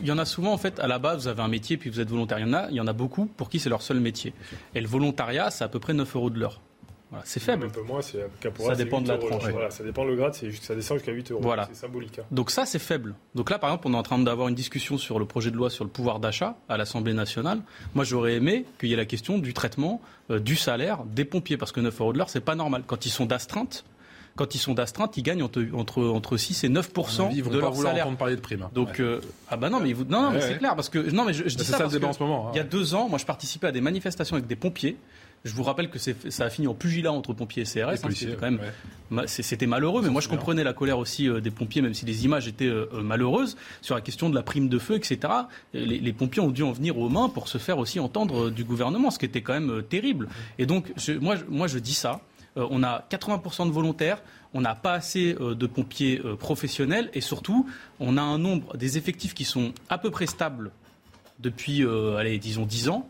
il 0.00 0.06
y 0.06 0.12
en 0.12 0.18
a 0.18 0.24
souvent, 0.26 0.52
en 0.52 0.58
fait, 0.58 0.78
à 0.78 0.86
la 0.86 0.98
base, 1.00 1.22
vous 1.22 1.28
avez 1.28 1.42
un 1.42 1.48
métier, 1.48 1.76
puis 1.78 1.90
vous 1.90 1.98
êtes 1.98 2.08
volontaire. 2.10 2.38
Il 2.38 2.46
y 2.46 2.50
en 2.50 2.52
a, 2.52 2.68
il 2.70 2.76
y 2.76 2.80
en 2.80 2.86
a 2.86 2.92
beaucoup 2.92 3.26
pour 3.26 3.48
qui 3.48 3.58
c'est 3.58 3.70
leur 3.70 3.82
seul 3.82 3.98
métier. 3.98 4.34
Et 4.76 4.80
le 4.80 4.86
volontariat, 4.86 5.50
c'est 5.50 5.64
à 5.64 5.68
peu 5.68 5.80
près 5.80 5.94
9 5.94 6.14
euros 6.14 6.30
de 6.30 6.38
l'heure. 6.38 6.60
Voilà, 7.16 7.26
c'est 7.26 7.40
faible. 7.40 7.66
Un 7.66 7.70
peu 7.70 7.82
moins, 7.82 8.02
c'est 8.02 8.18
caporal, 8.40 8.76
Ça 8.76 8.84
dépend 8.84 8.98
8 8.98 9.04
de 9.04 9.08
la 9.08 9.18
tranche. 9.18 9.42
Voilà, 9.50 9.70
ça 9.70 9.82
dépend 9.84 10.04
le 10.04 10.16
grade, 10.16 10.34
c'est 10.34 10.50
juste- 10.50 10.64
ça 10.64 10.74
descend 10.74 10.98
jusqu'à 10.98 11.12
8 11.12 11.30
euros. 11.32 11.40
Voilà. 11.42 11.66
C'est 11.72 11.76
symbolique. 11.80 12.18
hein. 12.18 12.24
Donc 12.30 12.50
ça, 12.50 12.66
c'est 12.66 12.78
faible. 12.78 13.14
Donc 13.34 13.50
là, 13.50 13.58
par 13.58 13.70
exemple, 13.70 13.88
on 13.88 13.94
est 13.94 13.96
en 13.98 14.02
train 14.02 14.18
d'avoir 14.18 14.48
une 14.48 14.54
discussion 14.54 14.98
sur 14.98 15.18
le 15.18 15.24
projet 15.26 15.50
de 15.50 15.56
loi 15.56 15.70
sur 15.70 15.84
le 15.84 15.90
pouvoir 15.90 16.20
d'achat 16.20 16.56
à 16.68 16.76
l'Assemblée 16.76 17.14
nationale. 17.14 17.60
Moi, 17.94 18.04
j'aurais 18.04 18.34
aimé 18.34 18.64
qu'il 18.78 18.88
y 18.88 18.92
ait 18.92 18.96
la 18.96 19.04
question 19.06 19.38
du 19.38 19.54
traitement 19.54 20.00
euh, 20.30 20.38
du 20.40 20.56
salaire 20.56 21.04
des 21.04 21.24
pompiers, 21.24 21.56
parce 21.56 21.72
que 21.72 21.80
9 21.80 22.00
euros 22.00 22.12
de 22.12 22.18
l'heure, 22.18 22.30
c'est 22.30 22.40
pas 22.40 22.54
normal. 22.54 22.82
Quand 22.86 23.06
ils 23.06 23.10
sont 23.10 23.26
d'astreinte, 23.26 23.84
quand 24.34 24.54
ils 24.54 24.58
sont 24.58 24.74
d'astreinte, 24.74 25.16
ils 25.16 25.22
gagnent 25.22 25.42
entre, 25.44 25.64
entre, 25.72 26.02
entre 26.04 26.36
6 26.36 26.64
et 26.64 26.68
9 26.68 26.90
À 26.94 27.00
mon 27.00 27.26
avis, 27.28 27.36
ils 27.38 27.42
vont 27.44 27.50
de 27.50 27.56
pas 27.56 27.60
leur 27.62 27.72
vouloir 27.72 27.92
salaire. 27.92 28.04
entendre 28.06 28.18
parler 28.18 28.36
de 28.36 28.40
primes. 28.42 28.62
hein. 28.64 28.70
Donc 28.74 29.00
euh, 29.00 29.20
ah 29.48 29.56
bah 29.56 29.70
non 29.70 29.80
mais 29.80 29.94
vous, 29.94 30.04
non, 30.04 30.20
non, 30.20 30.30
mais 30.30 30.36
Ouais, 30.36 30.42
c'est 30.42 30.48
ouais. 30.52 30.58
clair 30.58 30.76
parce 30.76 30.90
que 30.90 30.98
non 31.10 31.24
mais 31.24 31.32
je, 31.32 31.44
je 31.44 31.48
dis 31.48 31.56
Bah, 31.56 31.62
c'est 31.64 31.72
ça, 31.72 31.78
parce 31.78 31.96
que 31.98 32.04
en 32.04 32.12
ce 32.12 32.22
moment, 32.22 32.48
hein. 32.48 32.50
Il 32.52 32.56
y 32.58 32.60
a 32.60 32.64
deux 32.64 32.94
ans, 32.94 33.08
moi 33.08 33.18
je 33.18 33.24
participais 33.24 33.68
à 33.68 33.72
des 33.72 33.80
manifestations 33.80 34.36
avec 34.36 34.46
des 34.46 34.56
pompiers. 34.56 34.98
Je 35.44 35.52
vous 35.52 35.62
rappelle 35.62 35.88
que 35.90 35.98
ça 35.98 36.44
a 36.44 36.50
fini 36.50 36.66
en 36.66 36.74
pugilat 36.74 37.12
entre 37.12 37.32
pompiers 37.32 37.62
et 37.62 37.66
CRS. 37.66 37.82
Hein, 37.92 37.96
c'était 38.14 38.32
quand 38.36 38.50
même, 38.50 38.58
ouais. 38.60 38.72
ma- 39.10 39.26
c'est- 39.28 39.42
c'était 39.44 39.66
malheureux, 39.66 40.02
mais 40.02 40.08
moi 40.10 40.20
je 40.20 40.28
comprenais 40.28 40.64
la 40.64 40.72
colère 40.72 40.98
aussi 40.98 41.28
euh, 41.28 41.40
des 41.40 41.52
pompiers, 41.52 41.82
même 41.82 41.94
si 41.94 42.04
les 42.04 42.24
images 42.24 42.48
étaient 42.48 42.66
euh, 42.66 42.86
euh, 42.94 43.02
malheureuses 43.02 43.56
sur 43.80 43.94
la 43.94 44.00
question 44.00 44.28
de 44.28 44.34
la 44.34 44.42
prime 44.42 44.68
de 44.68 44.78
feu, 44.80 44.96
etc. 44.96 45.18
Et 45.72 45.86
Les, 45.86 45.98
les 46.00 46.12
pompiers 46.12 46.42
ont 46.42 46.50
dû 46.50 46.64
en 46.64 46.72
venir 46.72 46.98
aux 46.98 47.08
mains 47.08 47.28
pour 47.28 47.46
se 47.46 47.58
faire 47.58 47.78
aussi 47.78 48.00
entendre 48.00 48.50
du 48.50 48.64
gouvernement, 48.64 49.10
ce 49.12 49.18
qui 49.20 49.26
était 49.26 49.40
quand 49.42 49.52
même 49.52 49.82
terrible. 49.88 50.28
Et 50.58 50.66
donc 50.66 50.92
je- 50.96 51.12
moi, 51.12 51.36
je- 51.36 51.44
moi 51.48 51.68
je 51.68 51.78
dis 51.78 51.94
ça. 51.94 52.20
Euh, 52.56 52.66
on 52.70 52.82
a 52.82 53.04
80% 53.10 53.66
de 53.66 53.70
volontaires, 53.70 54.22
on 54.54 54.62
n'a 54.62 54.74
pas 54.74 54.94
assez 54.94 55.36
euh, 55.40 55.54
de 55.54 55.66
pompiers 55.66 56.20
euh, 56.24 56.34
professionnels 56.34 57.08
et 57.14 57.20
surtout, 57.20 57.68
on 58.00 58.16
a 58.16 58.22
un 58.22 58.38
nombre 58.38 58.76
des 58.76 58.96
effectifs 58.98 59.34
qui 59.34 59.44
sont 59.44 59.72
à 59.90 59.98
peu 59.98 60.10
près 60.10 60.26
stables 60.26 60.72
depuis, 61.38 61.84
allez, 62.18 62.38
disons 62.38 62.64
10 62.66 62.88
ans. 62.88 63.06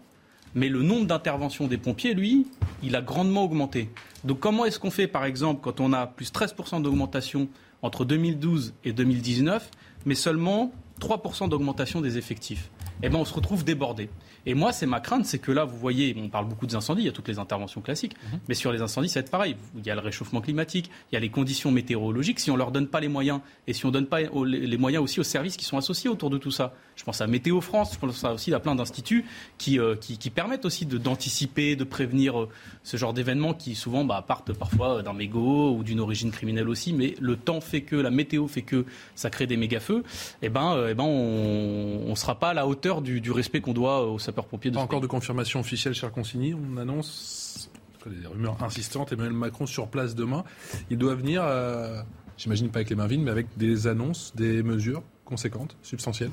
Mais 0.56 0.70
le 0.70 0.82
nombre 0.82 1.06
d'interventions 1.06 1.66
des 1.66 1.76
pompiers, 1.76 2.14
lui, 2.14 2.46
il 2.82 2.96
a 2.96 3.02
grandement 3.02 3.44
augmenté. 3.44 3.90
Donc 4.24 4.40
comment 4.40 4.64
est-ce 4.64 4.80
qu'on 4.80 4.90
fait, 4.90 5.06
par 5.06 5.26
exemple, 5.26 5.60
quand 5.62 5.80
on 5.80 5.92
a 5.92 6.06
plus 6.06 6.32
13% 6.32 6.80
d'augmentation 6.80 7.48
entre 7.82 8.06
2012 8.06 8.72
et 8.84 8.92
2019, 8.92 9.70
mais 10.06 10.14
seulement 10.14 10.72
3% 10.98 11.50
d'augmentation 11.50 12.00
des 12.00 12.16
effectifs? 12.16 12.70
Eh 13.02 13.08
bien, 13.08 13.18
on 13.18 13.24
se 13.24 13.34
retrouve 13.34 13.64
débordé. 13.64 14.08
Et 14.46 14.54
moi, 14.54 14.72
c'est 14.72 14.86
ma 14.86 15.00
crainte, 15.00 15.26
c'est 15.26 15.38
que 15.38 15.50
là, 15.50 15.64
vous 15.64 15.76
voyez, 15.76 16.16
on 16.18 16.28
parle 16.28 16.46
beaucoup 16.46 16.66
des 16.66 16.76
incendies, 16.76 17.02
il 17.02 17.06
y 17.06 17.08
a 17.08 17.12
toutes 17.12 17.28
les 17.28 17.38
interventions 17.38 17.80
classiques, 17.80 18.14
mais 18.48 18.54
sur 18.54 18.72
les 18.72 18.80
incendies, 18.80 19.08
ça 19.08 19.20
va 19.20 19.24
être 19.24 19.30
pareil. 19.30 19.56
Il 19.76 19.84
y 19.84 19.90
a 19.90 19.94
le 19.94 20.00
réchauffement 20.00 20.40
climatique, 20.40 20.90
il 21.10 21.14
y 21.14 21.16
a 21.16 21.20
les 21.20 21.30
conditions 21.30 21.72
météorologiques. 21.72 22.38
Si 22.38 22.50
on 22.50 22.56
leur 22.56 22.70
donne 22.70 22.86
pas 22.86 23.00
les 23.00 23.08
moyens, 23.08 23.40
et 23.66 23.72
si 23.72 23.84
on 23.86 23.90
donne 23.90 24.06
pas 24.06 24.20
les 24.20 24.78
moyens 24.78 25.02
aussi 25.02 25.18
aux 25.18 25.24
services 25.24 25.56
qui 25.56 25.64
sont 25.64 25.76
associés 25.76 26.08
autour 26.08 26.30
de 26.30 26.38
tout 26.38 26.52
ça, 26.52 26.74
je 26.94 27.04
pense 27.04 27.20
à 27.20 27.26
Météo 27.26 27.60
France, 27.60 27.94
je 27.94 27.98
pense 27.98 28.24
à 28.24 28.32
aussi 28.32 28.54
à 28.54 28.60
plein 28.60 28.74
d'instituts 28.74 29.24
qui, 29.58 29.78
euh, 29.78 29.96
qui, 29.96 30.16
qui 30.16 30.30
permettent 30.30 30.64
aussi 30.64 30.86
d'anticiper, 30.86 31.76
de, 31.76 31.84
prévenir 31.84 32.40
euh, 32.40 32.48
ce 32.84 32.96
genre 32.96 33.12
d'événements 33.12 33.52
qui 33.52 33.74
souvent 33.74 34.04
bah, 34.04 34.24
partent 34.26 34.52
parfois 34.52 35.02
d'un 35.02 35.12
mégot 35.12 35.76
ou 35.76 35.82
d'une 35.82 36.00
origine 36.00 36.30
criminelle 36.30 36.68
aussi, 36.68 36.92
mais 36.92 37.14
le 37.20 37.36
temps 37.36 37.60
fait 37.60 37.82
que, 37.82 37.96
la 37.96 38.10
météo 38.10 38.46
fait 38.46 38.62
que 38.62 38.84
ça 39.14 39.28
crée 39.28 39.46
des 39.46 39.56
méga-feux, 39.56 40.04
et 40.42 40.48
ben, 40.48 40.74
euh, 40.74 40.88
eh 40.90 40.94
ben 40.94 41.04
on 41.04 42.10
ne 42.10 42.14
sera 42.14 42.38
pas 42.38 42.50
à 42.50 42.54
la 42.54 42.66
hauteur 42.66 42.85
du, 43.02 43.20
du 43.20 43.30
respect 43.32 43.60
qu'on 43.60 43.72
doit 43.74 44.06
aux 44.06 44.18
sapeurs-pompiers 44.18 44.70
de 44.70 44.76
Pas 44.76 44.82
encore 44.82 45.00
de 45.00 45.06
confirmation 45.06 45.60
officielle, 45.60 45.94
cher 45.94 46.10
Consigny. 46.12 46.54
On 46.54 46.76
annonce 46.76 47.70
des 48.06 48.26
rumeurs 48.26 48.56
insistantes. 48.62 49.12
Emmanuel 49.12 49.32
Macron 49.32 49.66
sur 49.66 49.88
place 49.88 50.14
demain. 50.14 50.44
Il 50.90 50.98
doit 50.98 51.14
venir, 51.16 51.42
euh, 51.44 52.00
j'imagine 52.38 52.68
pas 52.70 52.78
avec 52.78 52.90
les 52.90 52.96
mains 52.96 53.08
vides, 53.08 53.20
mais 53.22 53.32
avec 53.32 53.48
des 53.56 53.86
annonces, 53.88 54.32
des 54.36 54.62
mesures 54.62 55.02
conséquentes, 55.24 55.76
substantielles. 55.82 56.30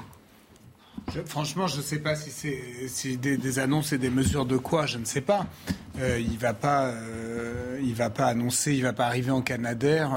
Je- 1.12 1.22
franchement, 1.22 1.66
je 1.66 1.78
ne 1.78 1.82
sais 1.82 1.98
pas 1.98 2.16
si 2.16 2.30
c'est 2.30 2.88
si 2.88 3.18
des, 3.18 3.38
des 3.38 3.58
annonces 3.58 3.92
et 3.92 3.98
des 3.98 4.12
mesures 4.12 4.46
de 4.46 4.58
quoi, 4.58 4.86
je 4.86 5.00
ne 5.00 5.06
sais 5.06 5.22
pas. 5.22 5.48
Euh, 6.00 6.20
il 6.20 6.38
va 6.38 6.54
pas, 6.54 6.86
euh, 6.90 7.80
il 7.84 7.96
va 7.96 8.12
pas 8.12 8.28
annoncer, 8.28 8.76
il 8.76 8.84
va 8.84 8.94
pas 8.94 9.08
arriver 9.08 9.32
en 9.32 9.42
Canadair. 9.42 10.14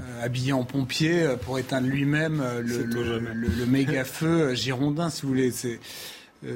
Euh, 0.00 0.24
habillé 0.24 0.52
en 0.52 0.64
pompier 0.64 1.22
euh, 1.22 1.36
pour 1.36 1.58
éteindre 1.58 1.88
lui-même 1.88 2.40
euh, 2.40 2.60
le, 2.62 2.84
le, 2.84 3.18
le- 3.18 3.48
le 3.48 3.66
méga 3.66 4.04
feu 4.06 4.54
girondin, 4.54 5.10
si 5.10 5.22
vous 5.22 5.28
voulez. 5.28 5.50
C'est 5.50 5.80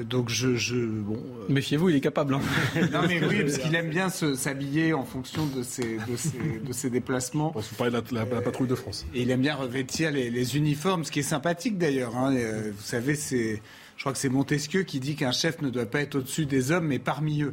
donc 0.05 0.29
je, 0.29 0.55
je 0.55 0.77
bon. 0.77 1.15
euh, 1.15 1.45
Méfiez-vous, 1.51 1.89
il 1.89 1.97
est 1.97 1.99
capable. 2.01 2.35
hein. 2.35 2.39
non 2.93 3.01
mais 3.05 3.21
oui, 3.25 3.41
parce 3.41 3.57
qu'il 3.59 3.75
aime 3.75 3.89
bien 3.89 4.07
se- 4.09 4.33
s'habiller 4.35 4.93
en 4.93 5.03
fonction 5.03 5.45
de 5.45 5.61
ses, 5.61 5.97
de 6.09 6.15
ses, 6.15 6.61
de 6.65 6.71
ses 6.71 6.89
déplacements. 6.89 7.51
On 7.53 7.61
se 7.61 7.75
parlait 7.75 7.91
de 7.91 7.97
la, 8.15 8.23
la- 8.23 8.35
la 8.35 8.41
patrouille 8.41 8.69
de 8.69 8.75
France. 8.75 9.05
Et 9.13 9.23
il 9.23 9.29
aime 9.29 9.41
bien 9.41 9.55
revêtir 9.55 10.11
les, 10.11 10.29
les 10.29 10.55
uniformes, 10.55 11.03
ce 11.03 11.11
qui 11.11 11.19
est 11.19 11.23
sympathique 11.23 11.77
d'ailleurs. 11.77 12.15
hein. 12.15 12.33
Vous 12.33 12.81
savez, 12.81 13.15
c'est, 13.15 13.61
je 13.97 14.01
crois 14.03 14.13
que 14.13 14.19
c'est 14.19 14.29
Montesquieu 14.29 14.83
qui 14.83 15.01
dit 15.01 15.15
qu'un 15.15 15.33
chef 15.33 15.61
ne 15.61 15.69
doit 15.69 15.85
pas 15.85 15.99
être 15.99 16.15
au-dessus 16.15 16.45
des 16.45 16.71
hommes, 16.71 16.87
mais 16.87 16.99
parmi 16.99 17.41
eux. 17.43 17.51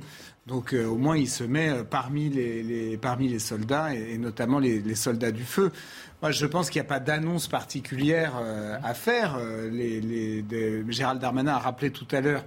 Donc 0.51 0.75
euh, 0.75 0.85
au 0.85 0.97
moins, 0.97 1.17
il 1.17 1.29
se 1.29 1.45
met 1.45 1.69
euh, 1.69 1.85
parmi 1.85 2.29
les, 2.29 3.39
soldats, 3.39 3.95
et, 3.95 4.19
notamment 4.19 4.59
les, 4.59 4.95
soldats 4.97 5.31
du 5.31 5.45
feu. 5.45 5.71
Moi, 6.23 6.33
je 6.33 6.45
pense 6.45 6.71
qu'il 6.71 6.83
n'y 6.83 6.87
a 6.87 6.89
pas 6.89 6.99
d'annonce 6.99 7.47
particulière 7.47 8.35
euh, 8.43 8.77
à 8.83 8.93
faire. 8.93 9.39
Gérald 10.89 11.21
Darmanin 11.21 11.53
a 11.53 11.59
rappelé 11.59 11.93
tout 11.93 12.09
à 12.11 12.21
l'heure 12.21 12.45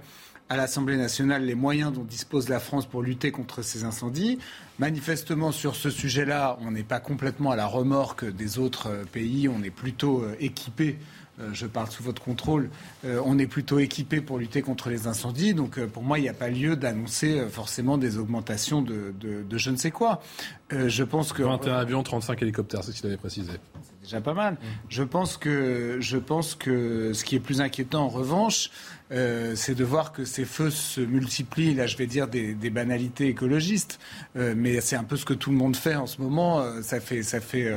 à 0.50 0.58
l'Assemblée 0.58 0.98
nationale 0.98 1.46
les 1.46 1.54
moyens 1.54 1.94
dont 1.94 2.04
dispose 2.04 2.50
la 2.50 2.60
France 2.60 2.84
pour 2.84 3.02
lutter 3.02 3.30
contre 3.30 3.62
ces 3.62 3.84
incendies. 3.84 4.38
Manifestement, 4.78 5.50
sur 5.50 5.74
ce 5.74 5.88
sujet-là, 5.88 6.58
on 6.60 6.72
n'est 6.72 6.82
pas 6.82 7.00
complètement 7.00 7.52
à 7.52 7.56
la 7.56 7.64
remorque 7.64 8.26
des 8.26 8.58
autres 8.58 8.90
pays. 9.12 9.48
On 9.48 9.62
est 9.62 9.70
plutôt 9.70 10.22
équipé. 10.38 10.98
Euh, 11.40 11.50
je 11.52 11.66
parle 11.66 11.90
sous 11.90 12.02
votre 12.02 12.22
contrôle. 12.22 12.70
euh, 13.04 13.20
on 13.24 13.38
est 13.38 13.46
plutôt 13.46 13.78
équipé 13.78 14.20
pour 14.20 14.38
lutter 14.38 14.62
contre 14.62 14.88
les 14.88 15.06
incendies. 15.06 15.54
Donc, 15.54 15.78
euh, 15.78 15.86
pour 15.86 16.02
moi, 16.02 16.18
il 16.18 16.22
n'y 16.22 16.28
a 16.28 16.34
pas 16.34 16.48
lieu 16.48 16.76
d'annoncer 16.76 17.42
forcément 17.50 17.98
des 17.98 18.18
augmentations 18.18 18.82
de, 18.82 19.12
de- 19.20 19.42
de 19.42 19.58
je 19.58 19.70
ne 19.70 19.76
sais 19.76 19.90
quoi. 19.90 20.22
Je 20.70 21.04
pense 21.04 21.32
que 21.32 21.42
21 21.42 21.74
avions, 21.76 22.02
35 22.02 22.42
hélicoptères, 22.42 22.82
c'est 22.82 22.90
ce 22.92 22.96
qu'il 22.96 23.06
avait 23.06 23.16
précisé. 23.16 23.52
c'est 23.84 24.02
déjà 24.02 24.20
pas 24.20 24.34
mal. 24.34 24.56
Je 24.88 25.02
pense 25.04 25.36
que 25.36 25.98
je 26.00 26.16
pense 26.16 26.54
que 26.56 27.12
ce 27.12 27.22
qui 27.24 27.36
est 27.36 27.40
plus 27.40 27.60
inquiétant 27.60 28.04
en 28.04 28.08
revanche, 28.08 28.70
euh, 29.12 29.54
c'est 29.54 29.74
de 29.76 29.84
voir 29.84 30.10
que 30.12 30.24
ces 30.24 30.44
feux 30.44 30.70
se 30.70 31.00
multiplient. 31.00 31.74
Là, 31.74 31.86
je 31.86 31.96
vais 31.96 32.06
dire 32.06 32.26
des, 32.26 32.54
des 32.54 32.70
banalités 32.70 33.28
écologistes, 33.28 34.00
euh, 34.36 34.54
mais 34.56 34.80
c'est 34.80 34.96
un 34.96 35.04
peu 35.04 35.16
ce 35.16 35.24
que 35.24 35.34
tout 35.34 35.50
le 35.50 35.56
monde 35.56 35.76
fait 35.76 35.94
en 35.94 36.06
ce 36.08 36.20
moment. 36.20 36.60
Euh, 36.60 36.82
ça 36.82 36.98
fait 36.98 37.22
ça 37.22 37.40
fait 37.40 37.72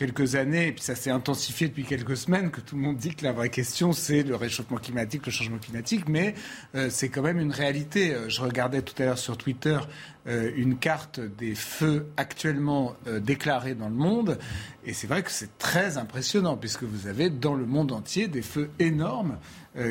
quelques 0.00 0.34
années, 0.34 0.68
et 0.68 0.72
puis 0.72 0.82
ça 0.82 0.94
s'est 0.94 1.10
intensifié 1.10 1.68
depuis 1.68 1.84
quelques 1.84 2.16
semaines, 2.16 2.50
que 2.50 2.62
tout 2.62 2.74
le 2.74 2.80
monde 2.80 2.96
dit 2.96 3.14
que 3.14 3.22
la 3.22 3.32
vraie 3.32 3.50
question, 3.50 3.92
c'est 3.92 4.22
le 4.22 4.34
réchauffement 4.34 4.78
climatique, 4.78 5.26
le 5.26 5.30
changement 5.30 5.58
climatique, 5.58 6.08
mais 6.08 6.34
euh, 6.74 6.88
c'est 6.88 7.10
quand 7.10 7.20
même 7.20 7.38
une 7.38 7.52
réalité. 7.52 8.14
Euh, 8.14 8.30
Je 8.30 8.40
regardais 8.40 8.80
tout 8.80 8.94
à 9.02 9.04
l'heure 9.04 9.18
sur 9.18 9.36
Twitter 9.36 9.78
euh, 10.26 10.50
une 10.56 10.78
carte 10.78 11.20
des 11.20 11.54
feux 11.54 12.06
actuellement 12.16 12.94
déclarés 13.20 13.74
dans 13.74 13.90
le 13.90 13.94
monde, 13.94 14.38
et 14.86 14.94
c'est 14.94 15.06
vrai 15.06 15.22
que 15.22 15.30
c'est 15.30 15.58
très 15.58 15.98
impressionnant, 15.98 16.56
puisque 16.56 16.84
vous 16.84 17.06
avez 17.06 17.28
dans 17.28 17.54
le 17.54 17.66
monde 17.66 17.92
entier 17.92 18.26
des 18.26 18.42
feux 18.42 18.70
énormes 18.78 19.36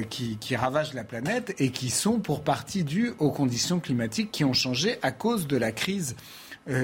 qui, 0.10 0.38
qui 0.38 0.56
ravagent 0.56 0.94
la 0.94 1.04
planète 1.04 1.56
et 1.60 1.70
qui 1.70 1.90
sont 1.92 2.20
pour 2.20 2.44
partie 2.44 2.84
dus 2.84 3.14
aux 3.20 3.32
conditions 3.32 3.80
climatiques 3.80 4.32
qui 4.32 4.44
ont 4.44 4.54
changé 4.54 4.98
à 5.04 5.12
cause 5.12 5.48
de 5.48 5.56
la 5.56 5.72
crise 5.72 6.16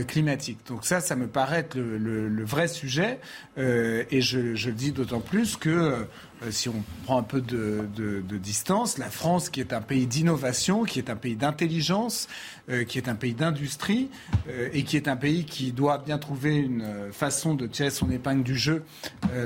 climatique. 0.08 0.60
Donc 0.68 0.86
ça, 0.86 1.00
ça 1.00 1.16
me 1.16 1.28
paraît 1.28 1.60
être 1.60 1.76
le, 1.76 2.44
vrai 2.44 2.68
sujet. 2.68 3.20
et 3.58 4.22
je, 4.22 4.40
le 4.40 4.72
dis 4.72 4.92
d'autant 4.92 5.20
plus 5.20 5.58
que 5.58 6.08
euh, 6.44 6.52
si 6.52 6.70
on 6.70 6.84
prend 7.06 7.18
un 7.18 7.24
peu 7.24 7.42
de, 7.42 8.22
distance, 8.38 8.98
la 8.98 9.10
France, 9.10 9.50
qui 9.50 9.60
est 9.60 9.74
un 9.74 9.82
pays 9.82 10.06
d'innovation, 10.06 10.84
qui 10.84 11.00
est 11.00 11.10
un 11.10 11.16
pays 11.16 11.36
d'intelligence, 11.36 12.28
euh, 12.70 12.84
qui 12.84 12.98
est 12.98 13.08
un 13.08 13.16
pays 13.16 13.34
d'industrie, 13.34 14.10
euh, 14.50 14.70
et 14.74 14.84
qui 14.84 14.98
est 14.98 15.08
un 15.08 15.16
pays 15.16 15.46
qui 15.46 15.72
doit 15.72 15.98
bien 15.98 16.18
trouver 16.18 16.58
une 16.58 17.12
façon 17.12 17.56
de 17.56 17.68
tirer 17.68 17.90
son 17.90 18.10
épingle 18.12 18.44
du 18.44 18.56
jeu 18.56 18.84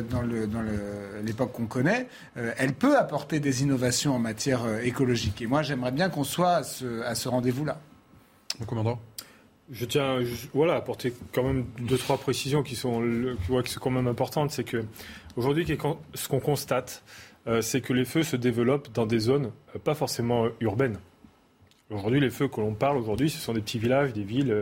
dans 0.09 0.21
l'époque 1.23 1.51
qu'on 1.53 1.65
connaît, 1.65 2.07
elle 2.35 2.73
peut 2.73 2.97
apporter 2.97 3.39
des 3.39 3.63
innovations 3.63 4.15
en 4.15 4.19
matière 4.19 4.61
écologique. 4.83 5.41
Et 5.41 5.47
moi, 5.47 5.61
j'aimerais 5.61 5.91
bien 5.91 6.09
qu'on 6.09 6.23
soit 6.23 6.61
à 7.05 7.15
ce, 7.15 7.27
rendez-vous-là. 7.27 7.79
Mon 8.59 8.65
commandant 8.65 8.99
je 9.71 9.85
tiens 9.85 10.19
voilà, 10.53 10.73
à 10.73 10.77
apporter 10.77 11.13
quand 11.33 11.43
même 11.43 11.65
deux, 11.79 11.97
trois 11.97 12.17
précisions 12.17 12.63
qui 12.63 12.75
sont, 12.75 13.03
qui 13.63 13.71
sont 13.71 13.79
quand 13.79 13.91
même 13.91 14.07
importantes. 14.07 14.51
C'est 14.51 14.63
que 14.63 14.83
Aujourd'hui, 15.39 15.65
ce 16.15 16.27
qu'on 16.27 16.39
constate, 16.41 17.01
euh, 17.47 17.61
c'est 17.61 17.79
que 17.79 17.93
les 17.93 18.03
feux 18.03 18.23
se 18.23 18.35
développent 18.35 18.91
dans 18.93 19.05
des 19.05 19.19
zones 19.19 19.51
euh, 19.73 19.79
pas 19.79 19.95
forcément 19.95 20.43
euh, 20.45 20.49
urbaines. 20.59 20.97
Aujourd'hui, 21.89 22.19
les 22.19 22.29
feux 22.29 22.49
que 22.49 22.59
l'on 22.59 22.73
parle 22.73 22.97
aujourd'hui, 22.97 23.29
ce 23.29 23.37
sont 23.37 23.53
des 23.53 23.61
petits 23.61 23.79
villages, 23.79 24.11
des 24.11 24.23
villes, 24.23 24.53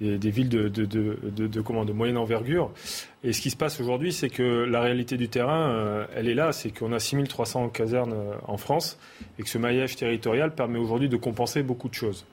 des, 0.00 0.30
villes 0.30 0.48
de, 0.48 0.68
de, 0.68 0.84
de, 0.86 1.92
moyenne 1.92 2.16
envergure. 2.16 2.70
Et 3.24 3.32
ce 3.32 3.40
qui 3.42 3.50
se 3.50 3.56
passe 3.56 3.80
aujourd'hui, 3.80 4.12
c'est 4.12 4.30
que 4.30 4.64
la 4.64 4.80
réalité 4.80 5.16
du 5.16 5.28
terrain, 5.28 6.06
elle 6.14 6.26
est 6.26 6.34
là. 6.34 6.52
C'est 6.52 6.70
qu'on 6.70 6.92
a 6.92 6.98
6300 7.00 7.68
casernes 7.68 8.14
en 8.46 8.56
France 8.56 8.98
et 9.38 9.42
que 9.42 9.48
ce 9.50 9.58
maillage 9.58 9.96
territorial 9.96 10.54
permet 10.54 10.78
aujourd'hui 10.78 11.10
de 11.10 11.18
compenser 11.18 11.62
beaucoup 11.62 11.90
de 11.90 11.94
choses. 11.94 12.24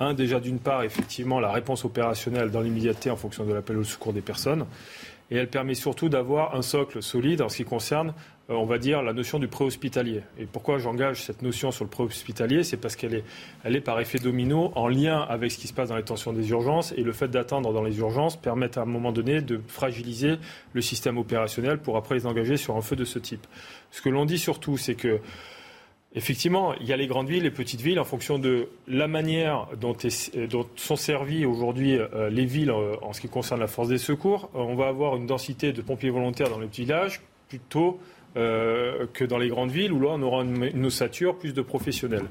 Un, 0.00 0.14
déjà 0.14 0.40
d'une 0.40 0.58
part, 0.58 0.82
effectivement, 0.82 1.40
la 1.40 1.52
réponse 1.52 1.84
opérationnelle 1.84 2.50
dans 2.50 2.62
l'immédiateté 2.62 3.10
en 3.10 3.16
fonction 3.16 3.44
de 3.44 3.52
l'appel 3.52 3.76
au 3.76 3.84
secours 3.84 4.12
des 4.12 4.22
personnes 4.22 4.64
et 5.30 5.36
elle 5.36 5.48
permet 5.48 5.74
surtout 5.74 6.08
d'avoir 6.08 6.54
un 6.54 6.62
socle 6.62 7.02
solide 7.02 7.40
en 7.40 7.48
ce 7.48 7.58
qui 7.58 7.64
concerne, 7.64 8.14
euh, 8.50 8.54
on 8.54 8.64
va 8.64 8.78
dire, 8.78 9.02
la 9.02 9.12
notion 9.12 9.38
du 9.38 9.46
préhospitalier. 9.46 10.22
Et 10.38 10.46
pourquoi 10.46 10.78
j'engage 10.78 11.22
cette 11.22 11.42
notion 11.42 11.70
sur 11.70 11.84
le 11.84 11.90
préhospitalier? 11.90 12.64
C'est 12.64 12.76
parce 12.76 12.96
qu'elle 12.96 13.14
est, 13.14 13.24
elle 13.62 13.76
est 13.76 13.80
par 13.80 14.00
effet 14.00 14.18
domino 14.18 14.72
en 14.74 14.88
lien 14.88 15.20
avec 15.20 15.52
ce 15.52 15.58
qui 15.58 15.68
se 15.68 15.72
passe 15.72 15.90
dans 15.90 15.96
les 15.96 16.02
tensions 16.02 16.32
des 16.32 16.50
urgences 16.50 16.92
et 16.96 17.02
le 17.02 17.12
fait 17.12 17.28
d'attendre 17.28 17.72
dans 17.72 17.82
les 17.82 17.98
urgences 17.98 18.36
permet 18.36 18.76
à 18.76 18.82
un 18.82 18.86
moment 18.86 19.12
donné 19.12 19.40
de 19.40 19.60
fragiliser 19.68 20.36
le 20.72 20.80
système 20.80 21.16
opérationnel 21.16 21.78
pour 21.78 21.96
après 21.96 22.16
les 22.16 22.26
engager 22.26 22.56
sur 22.56 22.76
un 22.76 22.82
feu 22.82 22.96
de 22.96 23.04
ce 23.04 23.18
type. 23.18 23.46
Ce 23.92 24.02
que 24.02 24.08
l'on 24.08 24.24
dit 24.24 24.38
surtout, 24.38 24.76
c'est 24.76 24.96
que 24.96 25.20
Effectivement, 26.12 26.74
il 26.80 26.88
y 26.88 26.92
a 26.92 26.96
les 26.96 27.06
grandes 27.06 27.28
villes, 27.28 27.44
les 27.44 27.52
petites 27.52 27.80
villes, 27.80 28.00
en 28.00 28.04
fonction 28.04 28.40
de 28.40 28.68
la 28.88 29.06
manière 29.06 29.68
dont, 29.80 29.96
sont 30.74 30.96
servies 30.96 31.46
aujourd'hui 31.46 31.96
euh, 31.96 32.28
les 32.30 32.46
villes 32.46 32.70
euh, 32.70 32.96
en 33.02 33.12
ce 33.12 33.20
qui 33.20 33.28
concerne 33.28 33.60
la 33.60 33.68
force 33.68 33.88
des 33.88 33.98
secours. 33.98 34.50
Euh, 34.56 34.58
on 34.58 34.74
va 34.74 34.88
avoir 34.88 35.14
une 35.14 35.26
densité 35.26 35.72
de 35.72 35.82
pompiers 35.82 36.10
volontaires 36.10 36.50
dans 36.50 36.58
les 36.58 36.66
petits 36.66 36.82
villages 36.82 37.20
plutôt 37.48 37.98
que 38.32 39.24
dans 39.24 39.38
les 39.38 39.48
grandes 39.48 39.72
villes 39.72 39.92
où 39.92 40.00
là 40.00 40.10
on 40.12 40.22
aura 40.22 40.44
une, 40.44 40.62
une 40.62 40.86
ossature 40.86 41.36
plus 41.36 41.52
de 41.52 41.62
professionnels. 41.62 42.26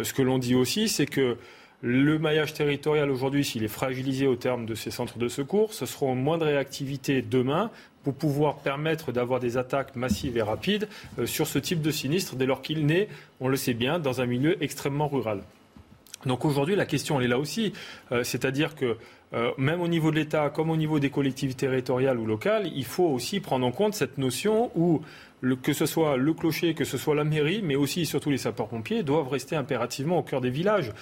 ce 0.00 0.14
que 0.14 0.22
l'on 0.22 0.38
dit 0.38 0.54
aussi, 0.54 0.88
c'est 0.88 1.06
que 1.06 1.38
le 1.82 2.18
maillage 2.18 2.54
territorial 2.54 3.10
aujourd'hui, 3.10 3.44
s'il 3.44 3.64
est 3.64 3.68
fragilisé 3.68 4.26
au 4.26 4.36
terme 4.36 4.66
de 4.66 4.76
ces 4.76 4.90
centres 4.90 5.18
de 5.18 5.28
secours, 5.28 5.72
ce 5.72 5.86
sera 5.86 6.14
moins 6.14 6.38
de 6.38 6.44
réactivité 6.44 7.22
demain 7.22 7.70
pour 8.02 8.14
pouvoir 8.14 8.56
permettre 8.56 9.12
d'avoir 9.12 9.40
des 9.40 9.56
attaques 9.56 9.96
massives 9.96 10.36
et 10.36 10.42
rapides 10.42 10.88
euh, 11.18 11.26
sur 11.26 11.46
ce 11.46 11.58
type 11.58 11.82
de 11.82 11.90
sinistre 11.90 12.36
dès 12.36 12.46
lors 12.46 12.62
qu'il 12.62 12.86
naît, 12.86 13.08
on 13.40 13.48
le 13.48 13.56
sait 13.56 13.74
bien, 13.74 13.98
dans 13.98 14.20
un 14.20 14.26
milieu 14.26 14.62
extrêmement 14.62 15.08
rural. 15.08 15.42
Donc 16.26 16.44
aujourd'hui, 16.44 16.76
la 16.76 16.86
question, 16.86 17.18
elle 17.18 17.26
est 17.26 17.28
là 17.28 17.38
aussi. 17.38 17.72
Euh, 18.12 18.24
c'est-à-dire 18.24 18.74
que 18.74 18.96
euh, 19.32 19.50
même 19.58 19.80
au 19.80 19.88
niveau 19.88 20.10
de 20.10 20.16
l'État, 20.16 20.50
comme 20.50 20.70
au 20.70 20.76
niveau 20.76 20.98
des 20.98 21.10
collectivités 21.10 21.66
territoriales 21.66 22.18
ou 22.18 22.26
locales, 22.26 22.70
il 22.74 22.84
faut 22.84 23.06
aussi 23.06 23.40
prendre 23.40 23.66
en 23.66 23.72
compte 23.72 23.94
cette 23.94 24.18
notion 24.18 24.70
où 24.74 25.02
que 25.62 25.72
ce 25.72 25.86
soit 25.86 26.16
le 26.16 26.34
clocher, 26.34 26.74
que 26.74 26.84
ce 26.84 26.98
soit 26.98 27.14
la 27.14 27.24
mairie, 27.24 27.62
mais 27.62 27.76
aussi 27.76 28.02
et 28.02 28.04
surtout 28.04 28.30
les 28.30 28.38
sapeurs-pompiers, 28.38 29.02
doivent 29.02 29.28
rester 29.28 29.56
impérativement 29.56 30.18
au 30.18 30.22
cœur 30.22 30.40
des 30.42 30.50
villages. 30.50 30.92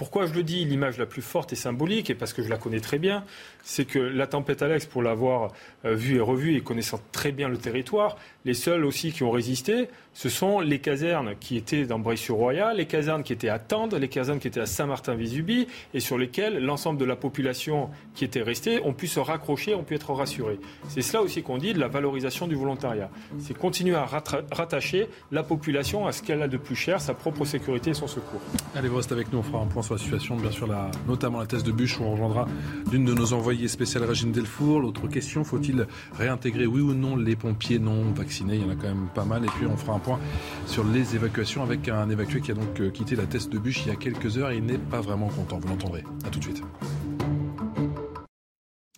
Pourquoi 0.00 0.24
je 0.24 0.32
le 0.32 0.42
dis 0.42 0.64
L'image 0.64 0.96
la 0.96 1.04
plus 1.04 1.20
forte 1.20 1.52
et 1.52 1.56
symbolique, 1.56 2.08
et 2.08 2.14
parce 2.14 2.32
que 2.32 2.42
je 2.42 2.48
la 2.48 2.56
connais 2.56 2.80
très 2.80 2.98
bien, 2.98 3.22
c'est 3.62 3.84
que 3.84 3.98
la 3.98 4.26
tempête 4.26 4.62
Alex, 4.62 4.86
pour 4.86 5.02
l'avoir 5.02 5.52
euh, 5.84 5.94
vue 5.94 6.16
et 6.16 6.20
revue 6.20 6.56
et 6.56 6.62
connaissant 6.62 6.98
très 7.12 7.32
bien 7.32 7.50
le 7.50 7.58
territoire, 7.58 8.16
les 8.44 8.54
seuls 8.54 8.84
aussi 8.84 9.12
qui 9.12 9.22
ont 9.22 9.30
résisté, 9.30 9.88
ce 10.12 10.28
sont 10.28 10.60
les 10.60 10.80
casernes 10.80 11.34
qui 11.38 11.56
étaient 11.56 11.84
dans 11.84 11.98
Bray-sur-Royal, 11.98 12.76
les 12.76 12.86
casernes 12.86 13.22
qui 13.22 13.32
étaient 13.32 13.48
à 13.48 13.58
Tende, 13.58 13.94
les 13.94 14.08
casernes 14.08 14.38
qui 14.38 14.48
étaient 14.48 14.60
à 14.60 14.66
Saint-Martin-Vésubie, 14.66 15.66
et 15.94 16.00
sur 16.00 16.18
lesquelles 16.18 16.58
l'ensemble 16.58 16.98
de 16.98 17.04
la 17.04 17.16
population 17.16 17.90
qui 18.14 18.24
était 18.24 18.42
restée 18.42 18.82
ont 18.82 18.92
pu 18.92 19.06
se 19.06 19.20
raccrocher, 19.20 19.74
ont 19.74 19.84
pu 19.84 19.94
être 19.94 20.12
rassurés. 20.12 20.58
C'est 20.88 21.02
cela 21.02 21.22
aussi 21.22 21.42
qu'on 21.42 21.58
dit 21.58 21.74
de 21.74 21.78
la 21.78 21.88
valorisation 21.88 22.48
du 22.48 22.54
volontariat. 22.54 23.10
C'est 23.38 23.56
continuer 23.56 23.94
à 23.94 24.04
rattacher 24.04 25.08
la 25.30 25.42
population 25.42 26.06
à 26.06 26.12
ce 26.12 26.22
qu'elle 26.22 26.42
a 26.42 26.48
de 26.48 26.56
plus 26.56 26.76
cher, 26.76 27.00
sa 27.00 27.14
propre 27.14 27.44
sécurité 27.44 27.90
et 27.90 27.94
son 27.94 28.08
secours. 28.08 28.40
Allez, 28.74 28.88
vous 28.88 28.96
restez 28.96 29.12
avec 29.12 29.32
nous, 29.32 29.38
on 29.38 29.42
fera 29.42 29.62
un 29.62 29.66
point 29.66 29.82
sur 29.82 29.94
la 29.94 30.00
situation, 30.00 30.36
bien 30.36 30.50
sûr, 30.50 30.66
la, 30.66 30.90
notamment 31.06 31.40
la 31.40 31.46
thèse 31.46 31.62
de 31.62 31.72
bûche, 31.72 32.00
où 32.00 32.04
on 32.04 32.12
rejoindra 32.12 32.46
l'une 32.90 33.04
de 33.04 33.14
nos 33.14 33.32
envoyées 33.32 33.68
spéciales, 33.68 34.04
Régine 34.04 34.32
Delfour. 34.32 34.80
L'autre 34.80 35.06
question, 35.08 35.44
faut-il 35.44 35.86
réintégrer, 36.16 36.66
oui 36.66 36.80
ou 36.80 36.94
non, 36.94 37.16
les 37.16 37.36
pompiers? 37.36 37.78
Non 37.78 38.10
vaccinés 38.12 38.29
Il 38.38 38.62
y 38.62 38.64
en 38.64 38.70
a 38.70 38.76
quand 38.76 38.88
même 38.88 39.08
pas 39.14 39.24
mal. 39.24 39.44
Et 39.44 39.48
puis, 39.48 39.66
on 39.66 39.76
fera 39.76 39.94
un 39.94 39.98
point 39.98 40.20
sur 40.66 40.84
les 40.84 41.14
évacuations 41.14 41.62
avec 41.62 41.88
un 41.88 42.08
évacué 42.08 42.40
qui 42.40 42.50
a 42.50 42.54
donc 42.54 42.80
euh, 42.80 42.90
quitté 42.90 43.16
la 43.16 43.26
teste 43.26 43.50
de 43.50 43.58
bûche 43.58 43.82
il 43.84 43.88
y 43.88 43.90
a 43.90 43.96
quelques 43.96 44.38
heures 44.38 44.50
et 44.50 44.58
il 44.58 44.64
n'est 44.64 44.78
pas 44.78 45.00
vraiment 45.00 45.28
content. 45.28 45.58
Vous 45.58 45.68
l'entendrez. 45.68 46.04
À 46.24 46.30
tout 46.30 46.38
de 46.38 46.44
suite. 46.44 46.62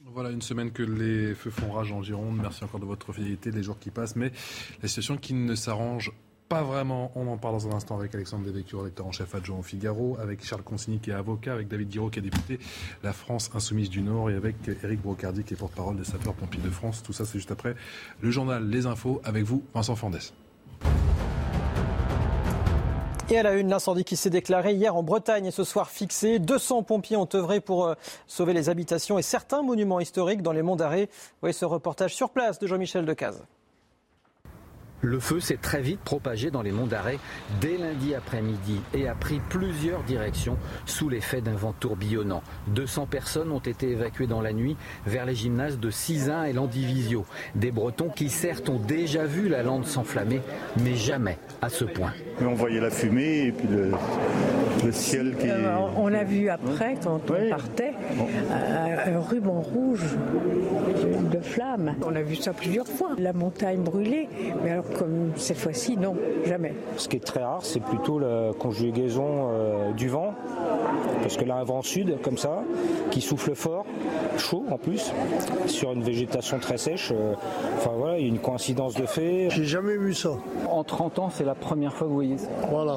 Voilà 0.04 0.30
une 0.30 0.42
semaine 0.42 0.72
que 0.72 0.82
les 0.82 1.34
feux 1.34 1.50
font 1.50 1.72
rage 1.72 1.90
en 1.90 2.02
Gironde. 2.02 2.38
Merci 2.40 2.64
encore 2.64 2.80
de 2.80 2.84
votre 2.84 3.12
fidélité, 3.12 3.50
les 3.50 3.62
jours 3.62 3.78
qui 3.78 3.90
passent, 3.90 4.14
mais 4.14 4.30
la 4.82 4.88
situation 4.88 5.16
qui 5.16 5.32
ne 5.32 5.54
s'arrange 5.54 6.12
pas 6.48 6.62
vraiment. 6.62 7.10
On 7.14 7.27
en 7.28 7.39
parle 7.39 7.55
dans 7.55 7.69
un 7.69 7.73
instant 7.73 7.98
avec 7.98 8.14
Alexandre 8.14 8.44
Devecchio, 8.44 8.85
lecteur 8.85 9.06
en 9.06 9.12
chef 9.12 9.35
adjoint 9.35 9.59
au 9.59 9.62
Figaro, 9.62 10.16
avec 10.20 10.44
Charles 10.44 10.62
Consigny 10.62 10.98
qui 10.98 11.10
est 11.10 11.14
avocat, 11.14 11.55
avec 11.55 11.69
David 11.69 11.89
Guiraud 11.89 12.10
qui 12.10 12.19
est 12.19 12.23
député 12.23 12.59
La 13.02 13.12
France 13.12 13.51
Insoumise 13.55 13.89
du 13.89 14.02
Nord 14.02 14.31
et 14.31 14.35
avec 14.35 14.56
Éric 14.82 15.01
Brocardi 15.01 15.44
qui 15.44 15.55
est 15.55 15.56
porte-parole 15.56 15.97
des 15.97 16.05
sapeurs-pompiers 16.05 16.60
de 16.62 16.70
France. 16.70 17.02
Tout 17.02 17.12
ça, 17.12 17.24
c'est 17.24 17.39
juste 17.39 17.51
après 17.51 17.74
le 18.20 18.31
journal 18.31 18.69
Les 18.69 18.86
Infos 18.86 19.20
avec 19.24 19.44
vous, 19.44 19.62
Vincent 19.74 19.97
Fandès. 19.97 20.32
Et 23.31 23.39
à 23.39 23.43
la 23.43 23.55
une, 23.55 23.70
l'incendie 23.70 24.05
qui 24.05 24.16
s'est 24.16 24.28
déclaré 24.28 24.74
hier 24.74 24.94
en 24.94 25.02
Bretagne 25.02 25.47
et 25.47 25.51
ce 25.51 25.64
soir 25.64 25.89
fixé. 25.89 26.39
200 26.39 26.82
pompiers 26.82 27.16
ont 27.16 27.28
œuvré 27.35 27.60
pour 27.60 27.86
euh, 27.86 27.94
sauver 28.27 28.52
les 28.52 28.69
habitations 28.69 29.19
et 29.19 29.23
certains 29.23 29.62
monuments 29.62 30.01
historiques 30.01 30.43
dans 30.43 30.52
les 30.52 30.60
monts 30.60 30.77
d'Arrée. 30.77 31.09
Voyez 31.40 31.55
ce 31.55 31.64
reportage 31.64 32.14
sur 32.14 32.28
place 32.28 32.59
de 32.59 32.66
Jean-Michel 32.66 33.06
Decaze. 33.06 33.43
Le 35.04 35.18
feu 35.18 35.40
s'est 35.40 35.56
très 35.56 35.82
vite 35.82 35.98
propagé 36.00 36.52
dans 36.52 36.62
les 36.62 36.70
monts 36.70 36.86
d'Arrêt 36.86 37.18
dès 37.60 37.76
lundi 37.76 38.14
après-midi 38.14 38.80
et 38.94 39.08
a 39.08 39.16
pris 39.16 39.40
plusieurs 39.48 40.04
directions 40.04 40.56
sous 40.86 41.08
l'effet 41.08 41.40
d'un 41.40 41.56
vent 41.56 41.74
tourbillonnant. 41.78 42.44
200 42.68 43.06
personnes 43.06 43.50
ont 43.50 43.58
été 43.58 43.90
évacuées 43.90 44.28
dans 44.28 44.40
la 44.40 44.52
nuit 44.52 44.76
vers 45.04 45.26
les 45.26 45.34
gymnases 45.34 45.80
de 45.80 45.90
Cisin 45.90 46.44
et 46.44 46.52
Landivisio. 46.52 47.26
Des 47.56 47.72
Bretons 47.72 48.10
qui 48.10 48.28
certes 48.28 48.68
ont 48.68 48.78
déjà 48.78 49.24
vu 49.24 49.48
la 49.48 49.64
lande 49.64 49.86
s'enflammer, 49.86 50.40
mais 50.80 50.94
jamais 50.94 51.38
à 51.60 51.68
ce 51.68 51.84
point. 51.84 52.12
On 52.40 52.54
voyait 52.54 52.80
la 52.80 52.90
fumée 52.90 53.46
et 53.46 53.52
puis 53.52 53.66
le, 53.66 53.90
ciel 54.90 55.36
qui... 55.38 55.48
Euh, 55.48 55.76
on 55.96 56.09
l'a 56.09 56.24
vu 56.24 56.48
après 56.48 56.96
quand 57.02 57.20
on 57.28 57.48
partait, 57.48 57.92
euh, 58.50 59.16
un 59.16 59.20
ruban 59.20 59.60
rouge 59.60 60.16
de 61.30 61.40
flammes. 61.40 61.94
On 62.04 62.14
a 62.14 62.22
vu 62.22 62.36
ça 62.36 62.52
plusieurs 62.52 62.86
fois. 62.86 63.10
La 63.18 63.32
montagne 63.32 63.80
brûlée, 63.80 64.28
mais 64.62 64.70
alors 64.70 64.90
comme 64.98 65.32
cette 65.36 65.59
fois-ci, 65.59 65.96
non, 65.96 66.16
jamais. 66.46 66.74
Ce 66.96 67.09
qui 67.09 67.16
est 67.16 67.24
très 67.24 67.42
rare, 67.42 67.60
c'est 67.62 67.82
plutôt 67.82 68.18
la 68.18 68.50
conjugaison 68.59 69.50
euh, 69.50 69.92
du 69.92 70.09
vent, 70.09 70.34
parce 71.22 71.36
que 71.36 71.44
là, 71.44 71.56
un 71.56 71.64
vent 71.64 71.82
sud, 71.82 72.20
comme 72.22 72.38
ça, 72.38 72.62
qui 73.10 73.20
souffle 73.20 73.54
fort, 73.54 73.86
chaud 74.38 74.64
en 74.70 74.78
plus, 74.78 75.12
sur 75.66 75.92
une 75.92 76.02
végétation 76.02 76.59
très 76.59 76.78
sèche. 76.78 77.12
Euh, 77.12 77.34
enfin 77.78 77.92
voilà, 77.96 78.18
il 78.18 78.22
y 78.22 78.24
a 78.24 78.28
une 78.28 78.38
coïncidence 78.38 78.94
de 78.94 79.06
fait. 79.06 79.48
J'ai 79.50 79.64
jamais 79.64 79.96
vu 79.96 80.14
ça. 80.14 80.30
En 80.70 80.84
30 80.84 81.18
ans, 81.18 81.30
c'est 81.30 81.44
la 81.44 81.54
première 81.54 81.92
fois 81.92 82.06
que 82.06 82.09
vous 82.09 82.14
voyez 82.14 82.38
ça. 82.38 82.48
Voilà. 82.70 82.96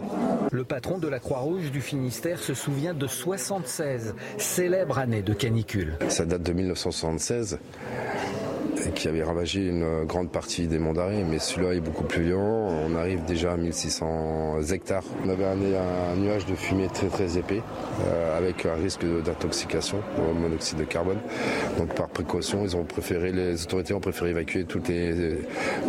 Le 0.52 0.64
patron 0.64 0.98
de 0.98 1.08
la 1.08 1.20
Croix-Rouge 1.20 1.72
du 1.76 1.82
Finistère 1.82 2.40
se 2.40 2.54
souvient 2.54 2.94
de 2.94 3.06
76, 3.06 4.16
célèbre 4.38 4.98
année 4.98 5.22
de 5.22 5.34
canicule. 5.34 5.98
Ça 6.08 6.24
date 6.24 6.42
de 6.42 6.54
1976 6.54 7.60
qui 8.94 9.08
avait 9.08 9.24
ravagé 9.24 9.68
une 9.68 10.06
grande 10.06 10.30
partie 10.30 10.68
des 10.68 10.80
monts 10.80 10.94
d'arrêt, 10.94 11.24
mais 11.24 11.40
celui-là 11.40 11.74
est 11.74 11.80
beaucoup 11.80 12.04
plus 12.04 12.24
violent. 12.24 12.70
On 12.88 12.96
arrive 12.96 13.24
déjà 13.26 13.54
à 13.54 13.58
1600 13.58 14.62
hectares. 14.72 15.04
On 15.26 15.30
avait 15.30 15.46
un, 15.46 16.16
nuage 16.16 16.46
de 16.46 16.56
fumée 16.56 16.88
très 16.94 17.08
très 17.08 17.38
épais, 17.38 17.62
euh, 18.06 18.38
avec 18.38 18.66
un 18.66 18.76
risque 18.76 19.06
d'intoxication 19.24 20.02
au 20.18 20.34
monoxyde 20.34 20.78
de 20.78 20.84
carbone. 20.84 21.20
Donc 21.78 21.94
par 21.96 22.10
précaution, 22.10 22.64
ils 22.64 22.76
ont 22.76 22.84
préféré, 22.84 23.32
les 23.32 23.64
autorités 23.64 23.94
ont 23.94 24.00
préféré 24.00 24.32
évacuer 24.32 24.66
les, 24.88 25.40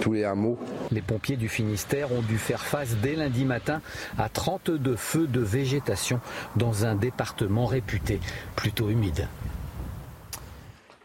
tous 0.01 0.12
les 0.12 0.24
hameaux. 0.24 0.59
Les 0.90 1.02
pompiers 1.02 1.36
du 1.36 1.48
Finistère 1.48 2.12
ont 2.12 2.23
dû 2.23 2.39
faire 2.39 2.64
face 2.64 2.97
dès 3.02 3.14
lundi 3.14 3.44
matin 3.44 3.81
à 4.18 4.28
32 4.28 4.97
feux 4.97 5.27
de 5.27 5.40
végétation 5.40 6.20
dans 6.56 6.85
un 6.85 6.94
département 6.94 7.66
réputé 7.66 8.20
plutôt 8.55 8.90
humide. 8.90 9.28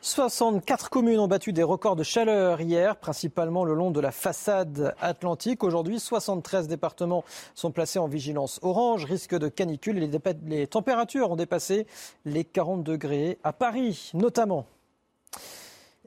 64 0.03 0.89
communes 0.89 1.19
ont 1.19 1.27
battu 1.27 1.53
des 1.53 1.61
records 1.61 1.95
de 1.95 2.01
chaleur 2.01 2.59
hier, 2.59 2.95
principalement 2.95 3.63
le 3.63 3.75
long 3.75 3.91
de 3.91 3.99
la 3.99 4.11
façade 4.11 4.95
atlantique. 4.99 5.63
Aujourd'hui, 5.63 5.99
73 5.99 6.67
départements 6.67 7.23
sont 7.53 7.71
placés 7.71 7.99
en 7.99 8.07
vigilance 8.07 8.59
orange, 8.63 9.05
risque 9.05 9.37
de 9.37 9.47
canicule. 9.47 9.99
Les, 9.99 10.09
les 10.47 10.65
températures 10.65 11.29
ont 11.29 11.35
dépassé 11.35 11.85
les 12.25 12.43
40 12.43 12.83
degrés 12.83 13.37
à 13.43 13.53
Paris, 13.53 14.09
notamment. 14.15 14.65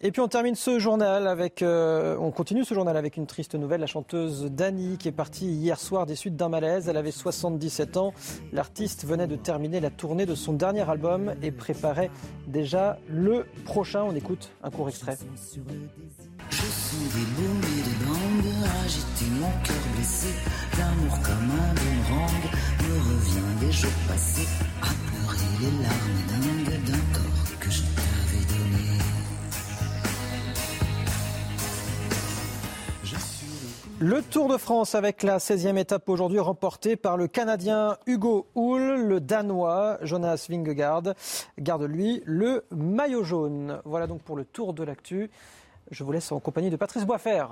Et 0.06 0.12
puis 0.12 0.20
on 0.20 0.28
termine 0.28 0.54
ce 0.54 0.78
journal 0.78 1.26
avec, 1.26 1.62
euh, 1.62 2.14
on 2.20 2.30
continue 2.30 2.62
ce 2.62 2.74
journal 2.74 2.94
avec 2.94 3.16
une 3.16 3.26
triste 3.26 3.54
nouvelle. 3.54 3.80
La 3.80 3.86
chanteuse 3.86 4.50
Dani 4.52 4.98
qui 4.98 5.08
est 5.08 5.12
partie 5.12 5.46
hier 5.46 5.80
soir 5.80 6.04
des 6.04 6.14
suites 6.14 6.36
d'un 6.36 6.50
malaise. 6.50 6.90
Elle 6.90 6.98
avait 6.98 7.10
77 7.10 7.96
ans. 7.96 8.12
L'artiste 8.52 9.06
venait 9.06 9.26
de 9.26 9.36
terminer 9.36 9.80
la 9.80 9.88
tournée 9.88 10.26
de 10.26 10.34
son 10.34 10.52
dernier 10.52 10.86
album 10.90 11.32
et 11.40 11.50
préparait 11.50 12.10
déjà 12.46 12.98
le 13.08 13.46
prochain. 13.64 14.04
On 14.04 14.14
écoute 14.14 14.50
un 14.62 14.68
court 14.70 14.90
extrait. 14.90 15.16
Je 15.16 16.60
des 16.60 16.66
et 16.66 17.82
des 17.82 18.04
bandes 18.04 18.68
agiter 18.84 19.24
mon 19.40 19.48
cœur 19.62 19.76
blessé. 19.96 20.28
L'amour 20.76 21.18
comme 21.22 21.50
un 21.50 21.72
boomerang 21.80 22.44
me 22.82 22.94
revient 23.08 23.66
des 23.66 23.72
jours 23.72 23.90
passés 24.06 24.48
à 24.82 24.92
pleurer 25.06 25.48
les 25.62 25.82
larmes 25.82 26.20
dingues 26.28 26.84
d'un 26.84 27.18
corps 27.18 27.58
que 27.58 27.70
je 27.70 28.03
Le 34.00 34.22
Tour 34.22 34.48
de 34.48 34.56
France 34.56 34.96
avec 34.96 35.22
la 35.22 35.38
16e 35.38 35.76
étape 35.78 36.08
aujourd'hui 36.08 36.40
remportée 36.40 36.96
par 36.96 37.16
le 37.16 37.28
Canadien 37.28 37.96
Hugo 38.06 38.48
Hull, 38.56 39.06
le 39.06 39.20
Danois 39.20 39.98
Jonas 40.02 40.46
Vingegaard 40.50 41.14
garde 41.60 41.84
lui 41.84 42.20
le 42.26 42.64
maillot 42.72 43.22
jaune. 43.22 43.80
Voilà 43.84 44.08
donc 44.08 44.20
pour 44.22 44.36
le 44.36 44.44
Tour 44.44 44.74
de 44.74 44.82
l'actu. 44.82 45.30
Je 45.92 46.02
vous 46.02 46.10
laisse 46.10 46.32
en 46.32 46.40
compagnie 46.40 46.70
de 46.70 46.76
Patrice 46.76 47.04
Boisfer. 47.04 47.44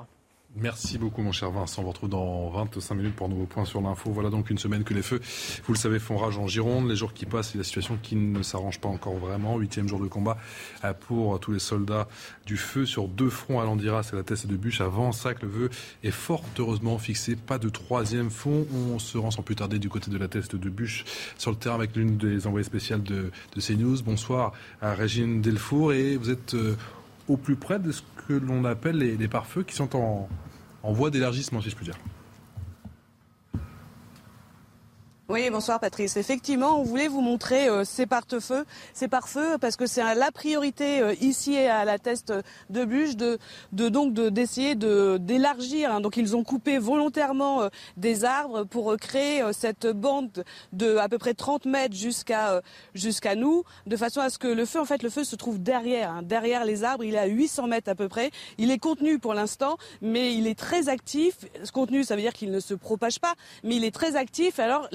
Merci 0.54 0.98
beaucoup, 0.98 1.22
mon 1.22 1.32
cher 1.32 1.50
Vincent. 1.50 1.80
On 1.80 1.84
vous 1.84 1.90
retrouve 1.92 2.10
dans 2.10 2.50
25 2.50 2.94
minutes 2.94 3.16
pour 3.16 3.26
un 3.26 3.30
nouveau 3.30 3.46
point 3.46 3.64
sur 3.64 3.80
l'info. 3.80 4.10
Voilà 4.10 4.28
donc 4.28 4.50
une 4.50 4.58
semaine 4.58 4.84
que 4.84 4.92
les 4.92 5.00
feux, 5.00 5.18
vous 5.64 5.72
le 5.72 5.78
savez, 5.78 5.98
font 5.98 6.18
rage 6.18 6.36
en 6.36 6.46
Gironde. 6.46 6.90
Les 6.90 6.96
jours 6.96 7.14
qui 7.14 7.24
passent 7.24 7.54
et 7.54 7.58
la 7.58 7.64
situation 7.64 7.98
qui 8.02 8.16
ne 8.16 8.42
s'arrange 8.42 8.78
pas 8.78 8.90
encore 8.90 9.14
vraiment. 9.14 9.56
Huitième 9.56 9.88
jour 9.88 9.98
de 9.98 10.08
combat 10.08 10.36
euh, 10.84 10.92
pour 10.92 11.40
tous 11.40 11.52
les 11.52 11.58
soldats 11.58 12.06
du 12.44 12.58
feu 12.58 12.84
sur 12.84 13.08
deux 13.08 13.30
fronts 13.30 13.60
à 13.60 13.64
Landiras 13.64 14.10
et 14.12 14.16
la 14.16 14.24
Teste 14.24 14.46
de 14.46 14.56
Bûche. 14.56 14.82
Avant 14.82 15.12
ça, 15.12 15.32
que 15.32 15.46
le 15.46 15.48
vœu 15.50 15.70
est 16.04 16.10
fort 16.10 16.44
heureusement 16.58 16.98
fixé. 16.98 17.34
Pas 17.34 17.58
de 17.58 17.70
troisième 17.70 18.28
fond. 18.28 18.66
On 18.74 18.98
se 18.98 19.16
rend 19.16 19.30
sans 19.30 19.42
plus 19.42 19.56
tarder 19.56 19.78
du 19.78 19.88
côté 19.88 20.10
de 20.10 20.18
la 20.18 20.28
Teste 20.28 20.54
de 20.54 20.68
Bûche 20.68 21.06
sur 21.38 21.50
le 21.50 21.56
terrain 21.56 21.76
avec 21.76 21.96
l'une 21.96 22.18
des 22.18 22.46
envoyées 22.46 22.64
spéciales 22.64 23.02
de, 23.02 23.30
de 23.56 23.60
CNews. 23.60 24.02
Bonsoir 24.02 24.52
à 24.82 24.92
Régine 24.92 25.40
Delfour 25.40 25.94
et 25.94 26.18
vous 26.18 26.28
êtes 26.28 26.52
euh, 26.52 26.76
au 27.28 27.36
plus 27.36 27.56
près 27.56 27.78
de 27.78 27.92
ce 27.92 28.02
que 28.28 28.34
l'on 28.34 28.64
appelle 28.64 28.98
les, 28.98 29.28
pare-feux 29.28 29.62
qui 29.62 29.74
sont 29.74 29.96
en, 29.96 30.28
en 30.82 30.92
voie 30.92 31.10
d'élargissement, 31.10 31.60
si 31.60 31.70
je 31.70 31.76
puis 31.76 31.84
dire. 31.84 31.98
Oui, 35.32 35.48
bonsoir 35.48 35.80
Patrice. 35.80 36.18
Effectivement, 36.18 36.78
on 36.78 36.82
voulait 36.82 37.09
vous 37.09 37.22
montrer 37.22 37.66
euh, 37.66 37.84
ces 37.84 38.04
pare-feux, 38.04 38.66
ces 38.92 39.09
pare-feux, 39.09 39.56
parce 39.56 39.76
que 39.76 39.86
c'est 39.86 40.02
la 40.14 40.30
priorité 40.30 41.00
euh, 41.00 41.14
ici 41.22 41.56
à 41.56 41.86
la 41.86 41.98
teste 41.98 42.34
de 42.68 42.84
Buge 42.84 43.16
de, 43.16 43.38
de 43.72 43.88
donc 43.88 44.12
d'essayer 44.12 44.74
de, 44.74 45.16
d'élargir. 45.18 45.90
Hein. 45.90 46.02
Donc 46.02 46.18
ils 46.18 46.36
ont 46.36 46.44
coupé 46.44 46.76
volontairement 46.76 47.62
euh, 47.62 47.68
des 47.96 48.26
arbres 48.26 48.64
pour 48.64 48.94
créer 48.98 49.42
cette 49.52 49.86
bande 49.86 50.44
de 50.74 50.98
à 50.98 51.09
peu 51.09 51.16
près 51.16 51.32
30 51.32 51.64
mètres 51.64 51.96
jusqu'à 51.96 52.60
jusqu'à 52.92 53.34
nous, 53.34 53.64
de 53.86 53.96
façon 53.96 54.20
à 54.20 54.28
ce 54.28 54.38
que 54.38 54.48
le 54.48 54.66
feu, 54.66 54.80
en 54.80 54.84
fait, 54.84 55.02
le 55.02 55.09
feu 55.09 55.24
se 55.24 55.34
trouve 55.34 55.62
derrière, 55.62 56.10
hein, 56.10 56.22
derrière 56.22 56.66
les 56.66 56.84
arbres. 56.84 57.04
Il 57.04 57.14
est 57.14 57.18
à 57.18 57.24
800 57.24 57.68
mètres 57.68 57.90
à 57.90 57.94
peu 57.94 58.10
près. 58.10 58.30
Il 58.59 58.70
est 58.70 58.78
contenu 58.78 59.18
pour 59.18 59.32
l'instant, 59.32 59.78
mais 60.02 60.34
il 60.34 60.46
est 60.46 60.59
très 60.59 60.90
actif. 60.90 61.38
Ce 61.64 61.72
contenu, 61.72 62.04
ça 62.04 62.16
veut 62.16 62.20
dire 62.20 62.34
qu'il 62.34 62.50
ne 62.50 62.60
se 62.60 62.74
propage 62.74 63.18
pas, 63.18 63.32
mais 63.64 63.76
il 63.76 63.84
est 63.84 63.94
très 63.94 64.14
actif. 64.14 64.59
Alors 64.59 64.88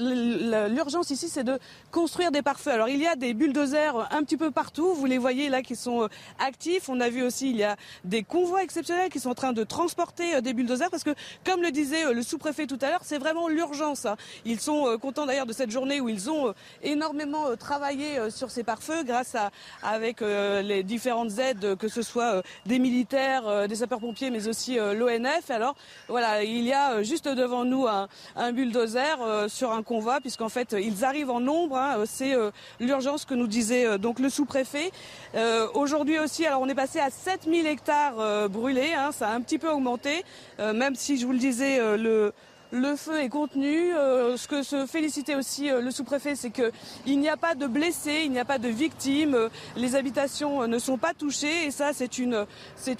l'urgence 0.68 1.10
ici, 1.10 1.28
c'est 1.28 1.44
de 1.44 1.58
construire 1.90 2.30
des 2.30 2.42
pare-feux. 2.42 2.70
Alors 2.70 2.88
il 2.88 3.00
y 3.00 3.06
a 3.06 3.16
des 3.16 3.34
bulldozers 3.34 4.08
un 4.12 4.22
petit 4.22 4.36
peu 4.36 4.50
partout. 4.50 4.94
Vous 4.94 5.06
les 5.06 5.18
voyez 5.18 5.48
là 5.48 5.62
qui 5.62 5.76
sont 5.76 6.02
euh, 6.02 6.08
actifs. 6.38 6.88
On 6.88 7.00
a 7.00 7.08
vu 7.08 7.22
aussi 7.22 7.50
il 7.50 7.56
y 7.56 7.64
a 7.64 7.76
des 8.04 8.22
convois 8.22 8.62
exceptionnels 8.62 9.10
qui 9.10 9.20
sont 9.20 9.30
en 9.30 9.34
train 9.34 9.52
de 9.52 9.64
transporter 9.64 10.36
euh, 10.36 10.40
des 10.40 10.52
bulldozers 10.52 10.90
parce 10.90 11.04
que, 11.04 11.14
comme 11.44 11.62
le 11.62 11.70
disait 11.70 12.06
euh, 12.06 12.12
le 12.12 12.22
sous-préfet 12.22 12.66
tout 12.66 12.78
à 12.82 12.90
l'heure, 12.90 13.02
c'est 13.02 13.18
vraiment 13.18 13.48
l'urgence. 13.48 14.06
Hein. 14.06 14.16
Ils 14.44 14.60
sont 14.60 14.96
contents 15.00 15.26
d'ailleurs 15.26 15.46
de 15.46 15.52
cette 15.52 15.70
journée 15.70 16.00
où 16.00 16.08
ils 16.08 16.30
ont 16.30 16.54
énormément 16.82 17.56
travaillé 17.56 18.30
sur 18.30 18.50
ces 18.50 18.62
pare-feux 18.62 19.02
grâce 19.04 19.34
à 19.34 19.50
avec 19.82 20.20
les 20.20 20.82
différentes 20.82 21.38
aides, 21.38 21.76
que 21.76 21.88
ce 21.88 22.02
soit 22.02 22.42
des 22.66 22.78
militaires, 22.78 23.68
des 23.68 23.76
sapeurs-pompiers, 23.76 24.30
mais 24.30 24.48
aussi 24.48 24.76
l'ONF. 24.76 25.50
Alors 25.50 25.74
voilà, 26.08 26.42
il 26.42 26.64
y 26.64 26.72
a 26.72 27.02
juste 27.02 27.28
devant 27.28 27.64
nous 27.64 27.86
un, 27.86 28.08
un 28.36 28.52
bulldozer 28.52 29.48
sur 29.48 29.72
un 29.72 29.82
convoi 29.82 30.17
puisqu'en 30.20 30.48
fait 30.48 30.74
ils 30.78 31.04
arrivent 31.04 31.30
en 31.30 31.40
nombre. 31.40 31.76
Hein, 31.76 32.04
c'est 32.06 32.34
euh, 32.34 32.50
l'urgence 32.80 33.24
que 33.24 33.34
nous 33.34 33.46
disait 33.46 33.86
euh, 33.86 33.98
donc 33.98 34.18
le 34.18 34.30
sous-préfet. 34.30 34.90
Euh, 35.34 35.66
aujourd'hui 35.74 36.18
aussi, 36.18 36.46
alors 36.46 36.60
on 36.60 36.68
est 36.68 36.74
passé 36.74 37.00
à 37.00 37.10
7000 37.10 37.66
hectares 37.66 38.48
brûlés, 38.48 38.92
hein, 38.96 39.10
ça 39.12 39.28
a 39.28 39.32
un 39.32 39.40
petit 39.40 39.58
peu 39.58 39.70
augmenté, 39.70 40.24
même 40.58 40.94
si 40.94 41.18
je 41.18 41.26
vous 41.26 41.32
le 41.32 41.38
disais, 41.38 41.78
le 41.96 42.32
le 42.70 42.96
feu 42.96 43.20
est 43.20 43.28
contenu. 43.28 43.94
Euh, 43.94 44.36
ce 44.36 44.48
que 44.48 44.62
se 44.62 44.86
félicitait 44.86 45.34
aussi 45.34 45.70
euh, 45.70 45.80
le 45.80 45.90
sous-préfet, 45.90 46.34
c'est 46.34 46.50
qu'il 46.50 47.20
n'y 47.20 47.28
a 47.28 47.36
pas 47.36 47.54
de 47.54 47.66
blessés, 47.66 48.22
il 48.24 48.30
n'y 48.30 48.38
a 48.38 48.44
pas 48.44 48.58
de 48.58 48.68
victimes, 48.68 49.34
euh, 49.34 49.48
les 49.76 49.96
habitations 49.96 50.66
ne 50.66 50.78
sont 50.78 50.98
pas 50.98 51.14
touchées 51.14 51.66
et 51.66 51.70
ça 51.70 51.92
c'est 51.92 52.18
une 52.18 52.46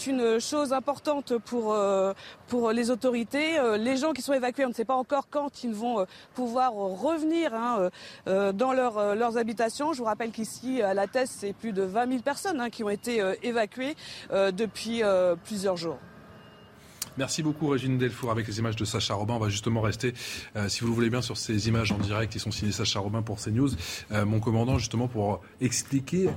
une 0.06 0.38
chose 0.40 0.72
importante 0.72 1.36
pour 1.38 1.76
pour 2.46 2.70
les 2.70 2.90
autorités. 2.90 3.58
les 3.78 3.96
gens 3.96 4.12
qui 4.12 4.22
sont 4.22 4.32
évacués, 4.32 4.64
on 4.64 4.68
ne 4.68 4.74
sait 4.74 4.84
pas 4.84 4.94
encore 4.94 5.28
quand 5.28 5.64
ils 5.64 5.74
vont 5.74 6.06
pouvoir 6.34 6.72
revenir 6.72 7.52
hein, 7.54 7.90
dans 8.26 8.72
leur, 8.72 9.14
leurs 9.14 9.36
habitations. 9.36 9.92
Je 9.92 9.98
vous 9.98 10.04
rappelle 10.04 10.30
qu'ici 10.30 10.80
à 10.82 10.94
la 10.94 11.06
Teste, 11.06 11.34
c'est 11.38 11.52
plus 11.52 11.72
de 11.72 11.82
20 11.82 12.08
000 12.08 12.22
personnes 12.22 12.60
hein, 12.60 12.70
qui 12.70 12.84
ont 12.84 12.90
été 12.90 13.22
évacuées 13.42 13.96
depuis 14.30 15.02
plusieurs 15.44 15.76
jours. 15.76 15.98
Merci 17.18 17.42
beaucoup 17.42 17.66
Régine 17.66 17.98
Delfour 17.98 18.30
avec 18.30 18.46
les 18.46 18.60
images 18.60 18.76
de 18.76 18.84
Sacha 18.84 19.12
Robin. 19.12 19.34
On 19.34 19.38
va 19.40 19.48
justement 19.48 19.80
rester, 19.80 20.14
euh, 20.54 20.68
si 20.68 20.82
vous 20.82 20.86
le 20.86 20.92
voulez 20.94 21.10
bien, 21.10 21.20
sur 21.20 21.36
ces 21.36 21.66
images 21.66 21.90
en 21.90 21.98
direct 21.98 22.32
qui 22.32 22.38
sont 22.38 22.52
signées 22.52 22.70
Sacha 22.70 23.00
Robin 23.00 23.22
pour 23.22 23.40
CNews. 23.42 23.70
Euh, 24.12 24.24
mon 24.24 24.38
commandant, 24.38 24.78
justement, 24.78 25.08
pour 25.08 25.40
expliquer 25.60 26.28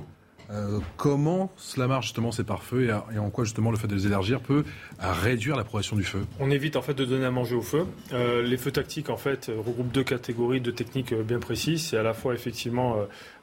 euh, 0.50 0.80
comment 0.96 1.52
cela 1.56 1.86
marche 1.86 2.06
justement 2.06 2.32
ces 2.32 2.42
pare-feux 2.42 2.88
et, 3.14 3.18
en 3.18 3.30
quoi 3.30 3.44
justement 3.44 3.70
le 3.70 3.76
fait 3.76 3.86
de 3.86 3.94
les 3.94 4.08
élargir 4.08 4.40
peut 4.40 4.64
réduire 4.98 5.54
la 5.54 5.62
progression 5.62 5.94
du 5.94 6.02
feu 6.02 6.26
On 6.40 6.50
évite 6.50 6.74
en 6.74 6.82
fait 6.82 6.94
de 6.94 7.04
donner 7.04 7.26
à 7.26 7.30
manger 7.30 7.54
au 7.54 7.62
feu. 7.62 7.86
les 8.10 8.56
feux 8.56 8.72
tactiques 8.72 9.08
en 9.08 9.16
fait 9.16 9.52
regroupent 9.56 9.92
deux 9.92 10.02
catégories, 10.02 10.60
deux 10.60 10.72
techniques 10.72 11.14
bien 11.14 11.38
précises. 11.38 11.86
C'est 11.86 11.96
à 11.96 12.02
la 12.02 12.12
fois 12.12 12.34
effectivement 12.34 12.96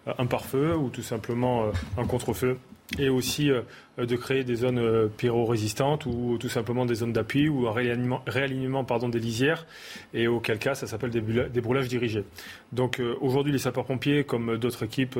un 0.06 0.26
pare-feu 0.26 0.76
ou 0.76 0.90
tout 0.90 1.04
simplement 1.04 1.66
un 1.98 2.06
contre-feu 2.06 2.58
et 2.98 3.10
aussi 3.10 3.52
euh, 3.52 3.62
de 3.98 4.16
créer 4.16 4.44
des 4.44 4.56
zones 4.56 4.80
euh, 4.80 5.08
pyro-résistantes 5.08 6.06
ou 6.06 6.38
tout 6.40 6.50
simplement 6.50 6.86
des 6.86 6.96
zones 6.96 7.14
d'appui 7.14 7.50
ou 7.50 7.68
un 7.68 7.72
réalignement, 7.72 8.22
réalignement 8.26 8.84
pardon, 8.84 9.10
des 9.10 9.20
lisières, 9.20 9.68
et 10.14 10.28
auquel 10.28 10.58
cas 10.58 10.74
ça 10.74 10.88
s'appelle 10.88 11.12
des, 11.12 11.62
brûlages 11.62 11.88
dirigés. 11.88 12.24
Donc 12.72 13.00
euh, 13.00 13.16
aujourd'hui, 13.22 13.52
les 13.52 13.60
sapeurs-pompiers, 13.60 14.24
comme 14.24 14.58
d'autres 14.58 14.84
équipes 14.84 15.20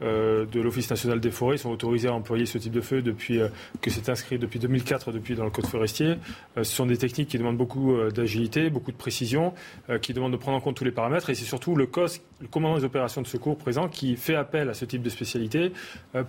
de 0.00 0.60
l'Office 0.60 0.90
national 0.90 1.20
des 1.20 1.30
forêts, 1.30 1.56
sont 1.56 1.70
autorisés 1.70 2.08
à 2.08 2.12
employer 2.12 2.44
ce 2.44 2.58
type 2.58 2.72
de 2.72 2.80
feu 2.80 3.02
depuis 3.02 3.38
que 3.80 3.88
c'est 3.88 4.08
inscrit 4.08 4.36
depuis 4.36 4.58
2004 4.58 5.12
depuis 5.12 5.36
dans 5.36 5.44
le 5.44 5.50
code 5.50 5.66
forestier. 5.66 6.16
ce 6.56 6.64
sont 6.64 6.86
des 6.86 6.96
techniques 6.96 7.28
qui 7.28 7.38
demandent 7.38 7.56
beaucoup 7.56 7.94
d'agilité, 8.12 8.68
beaucoup 8.68 8.90
de 8.90 8.96
précision, 8.96 9.54
qui 10.00 10.12
demandent 10.12 10.32
de 10.32 10.36
prendre 10.36 10.58
en 10.58 10.60
compte 10.60 10.76
tous 10.76 10.84
les 10.84 10.90
paramètres, 10.90 11.30
et 11.30 11.36
c'est 11.36 11.44
surtout 11.44 11.76
le 11.76 11.86
COS, 11.86 12.20
le 12.40 12.48
commandant 12.48 12.78
des 12.78 12.84
opérations 12.84 13.22
de 13.22 13.28
secours 13.28 13.56
présent, 13.56 13.88
qui 13.88 14.11
fait 14.16 14.34
appel 14.34 14.68
à 14.68 14.74
ce 14.74 14.84
type 14.84 15.02
de 15.02 15.10
spécialité 15.10 15.72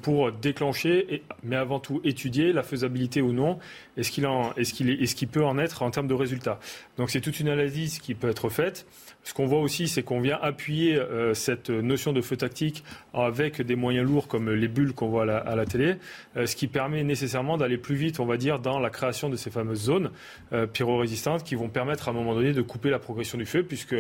pour 0.02 0.32
déclencher, 0.32 1.16
et, 1.16 1.24
mais 1.44 1.56
avant 1.56 1.80
tout 1.80 2.02
étudier 2.04 2.54
la 2.54 2.64
faisabilité 2.64 3.22
ou 3.22 3.32
non, 3.32 3.60
qu'il 3.98 4.26
est 4.26 4.74
qu'il 4.74 4.90
est, 4.90 5.06
ce 5.06 5.26
peut 5.26 5.46
en 5.46 5.58
être 5.58 5.84
en 5.84 5.92
termes 5.92 6.08
de 6.08 6.14
résultats. 6.14 6.60
Donc 6.98 7.10
c'est 7.10 7.22
toute 7.22 7.40
une 7.40 7.50
analyse 7.50 8.00
qui 8.00 8.16
peut 8.16 8.30
être 8.30 8.50
faite. 8.50 8.86
Ce 9.24 9.34
qu'on 9.34 9.46
voit 9.46 9.62
aussi, 9.62 9.88
c'est 9.88 10.04
qu'on 10.04 10.20
vient 10.20 10.38
appuyer 10.42 10.98
euh, 10.98 11.34
cette 11.34 11.70
notion 11.70 12.12
de 12.12 12.22
feu 12.22 12.36
tactique 12.36 12.84
avec 13.14 13.62
des 13.62 13.76
moyens 13.76 14.06
lourds 14.06 14.28
comme 14.28 14.52
les 14.52 14.68
bulles 14.68 14.94
qu'on 14.94 15.08
voit 15.08 15.24
à 15.24 15.56
la, 15.56 15.66
télé, 15.66 15.96
euh, 16.36 16.46
ce 16.46 16.56
qui 16.56 16.68
permet 16.68 17.04
nécessairement 17.04 17.58
d'aller 17.58 17.78
plus 17.78 17.96
vite, 17.96 18.20
on 18.20 18.26
va 18.26 18.38
dire, 18.38 18.60
dans 18.60 18.80
la 18.80 18.90
création 18.90 19.30
de 19.30 19.38
ces 19.38 19.50
fameuses 19.50 19.84
zones 19.84 20.12
euh, 20.52 20.68
pyrorésistantes 20.68 21.44
qui 21.44 21.56
vont 21.56 21.70
permettre 21.70 22.10
à 22.10 22.12
un 22.12 22.14
moment 22.14 22.36
donné 22.36 22.52
de 22.52 22.62
couper 22.62 22.90
la 22.90 23.00
progression 23.00 23.38
du 23.38 23.46
feu, 23.46 23.64
puisque 23.64 23.96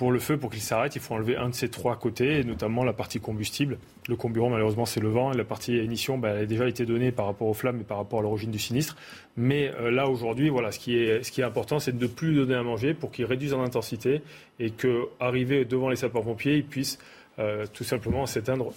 pour 0.00 0.12
le 0.12 0.18
feu, 0.18 0.38
pour 0.38 0.50
qu'il 0.50 0.62
s'arrête, 0.62 0.96
il 0.96 1.00
faut 1.02 1.12
enlever 1.12 1.36
un 1.36 1.50
de 1.50 1.54
ces 1.54 1.68
trois 1.68 1.94
côtés, 1.94 2.40
et 2.40 2.42
notamment 2.42 2.84
la 2.84 2.94
partie 2.94 3.20
combustible. 3.20 3.76
Le 4.08 4.16
comburant, 4.16 4.48
malheureusement, 4.48 4.86
c'est 4.86 4.98
le 4.98 5.10
vent. 5.10 5.30
La 5.32 5.44
partie 5.44 5.76
ignition, 5.76 6.16
bah, 6.16 6.30
elle 6.30 6.44
a 6.44 6.46
déjà 6.46 6.66
été 6.66 6.86
donnée 6.86 7.12
par 7.12 7.26
rapport 7.26 7.46
aux 7.48 7.52
flammes 7.52 7.82
et 7.82 7.84
par 7.84 7.98
rapport 7.98 8.20
à 8.20 8.22
l'origine 8.22 8.50
du 8.50 8.58
sinistre. 8.58 8.96
Mais 9.36 9.70
euh, 9.78 9.90
là, 9.90 10.08
aujourd'hui, 10.08 10.48
voilà, 10.48 10.72
ce 10.72 10.78
qui 10.78 10.96
est, 10.96 11.42
important, 11.42 11.80
c'est 11.80 11.92
de 11.92 12.02
ne 12.02 12.08
plus 12.08 12.34
donner 12.34 12.54
à 12.54 12.62
manger 12.62 12.94
pour 12.94 13.10
qu'ils 13.10 13.26
réduisent 13.26 13.52
en 13.52 13.62
intensité 13.62 14.22
et 14.58 14.70
qu'arriver 14.70 15.66
devant 15.66 15.90
les 15.90 15.96
sapeurs-pompiers, 15.96 16.56
ils 16.56 16.64
puissent 16.64 16.98
euh, 17.38 17.66
tout 17.70 17.84
simplement 17.84 18.24
s'éteindre 18.24 18.72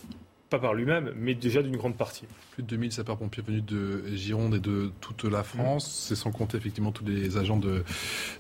pas 0.54 0.60
par 0.60 0.76
lui-même, 0.76 1.12
mais 1.18 1.34
déjà 1.34 1.64
d'une 1.64 1.78
grande 1.78 1.98
partie. 1.98 2.28
Plus 2.52 2.62
de 2.62 2.68
2000 2.68 2.92
sapeurs-pompiers 2.92 3.42
venus 3.42 3.64
de 3.66 4.04
Gironde 4.14 4.54
et 4.54 4.60
de 4.60 4.92
toute 5.02 5.24
la 5.24 5.42
France. 5.42 6.06
C'est 6.08 6.14
sans 6.14 6.32
compter 6.32 6.58
effectivement 6.58 6.92
tous 6.92 7.04
les 7.04 7.38
agents 7.38 7.58
de, 7.58 7.84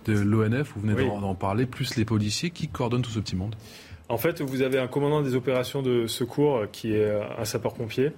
de 0.05 0.13
l'ONF, 0.13 0.73
vous 0.75 0.81
venez 0.81 0.93
d'en 1.07 1.33
parler, 1.33 1.65
plus 1.65 1.95
les 1.95 2.05
policiers. 2.05 2.51
Qui 2.51 2.67
coordonnent 2.67 3.01
tout 3.01 3.09
ce 3.09 3.19
petit 3.19 3.35
monde 3.35 3.55
En 4.09 4.19
fait, 4.19 4.41
vous 4.41 4.61
avez 4.61 4.77
un 4.77 4.85
commandant 4.85 5.23
des 5.23 5.33
opérations 5.33 5.81
de 5.81 6.05
secours 6.05 6.65
qui 6.71 6.93
est 6.93 7.19
un 7.35 7.45
sapeur-pompier. 7.45 8.11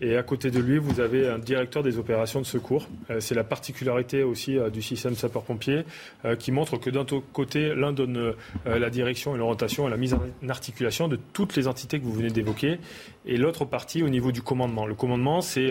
Et 0.00 0.16
à 0.16 0.22
côté 0.22 0.50
de 0.50 0.60
lui, 0.60 0.78
vous 0.78 1.00
avez 1.00 1.28
un 1.28 1.38
directeur 1.38 1.82
des 1.82 1.98
opérations 1.98 2.40
de 2.40 2.46
secours. 2.46 2.86
Euh, 3.10 3.18
c'est 3.20 3.34
la 3.34 3.42
particularité 3.42 4.22
aussi 4.22 4.56
euh, 4.56 4.70
du 4.70 4.80
système 4.80 5.16
sapeur-pompier 5.16 5.82
euh, 6.24 6.36
qui 6.36 6.52
montre 6.52 6.76
que 6.76 6.88
d'un 6.88 7.04
côté, 7.32 7.74
l'un 7.74 7.92
donne 7.92 8.34
la 8.64 8.90
direction 8.90 9.34
et 9.34 9.38
l'orientation 9.38 9.88
et 9.88 9.90
la 9.90 9.96
mise 9.96 10.14
en 10.14 10.20
articulation 10.48 11.08
de 11.08 11.18
toutes 11.32 11.56
les 11.56 11.66
entités 11.66 11.98
que 11.98 12.04
vous 12.04 12.12
venez 12.12 12.30
d'évoquer, 12.30 12.78
et 13.26 13.36
l'autre 13.36 13.64
partie 13.64 14.02
au 14.02 14.08
niveau 14.08 14.30
du 14.30 14.42
commandement. 14.42 14.86
Le 14.86 14.94
commandement, 14.94 15.40
c'est 15.40 15.70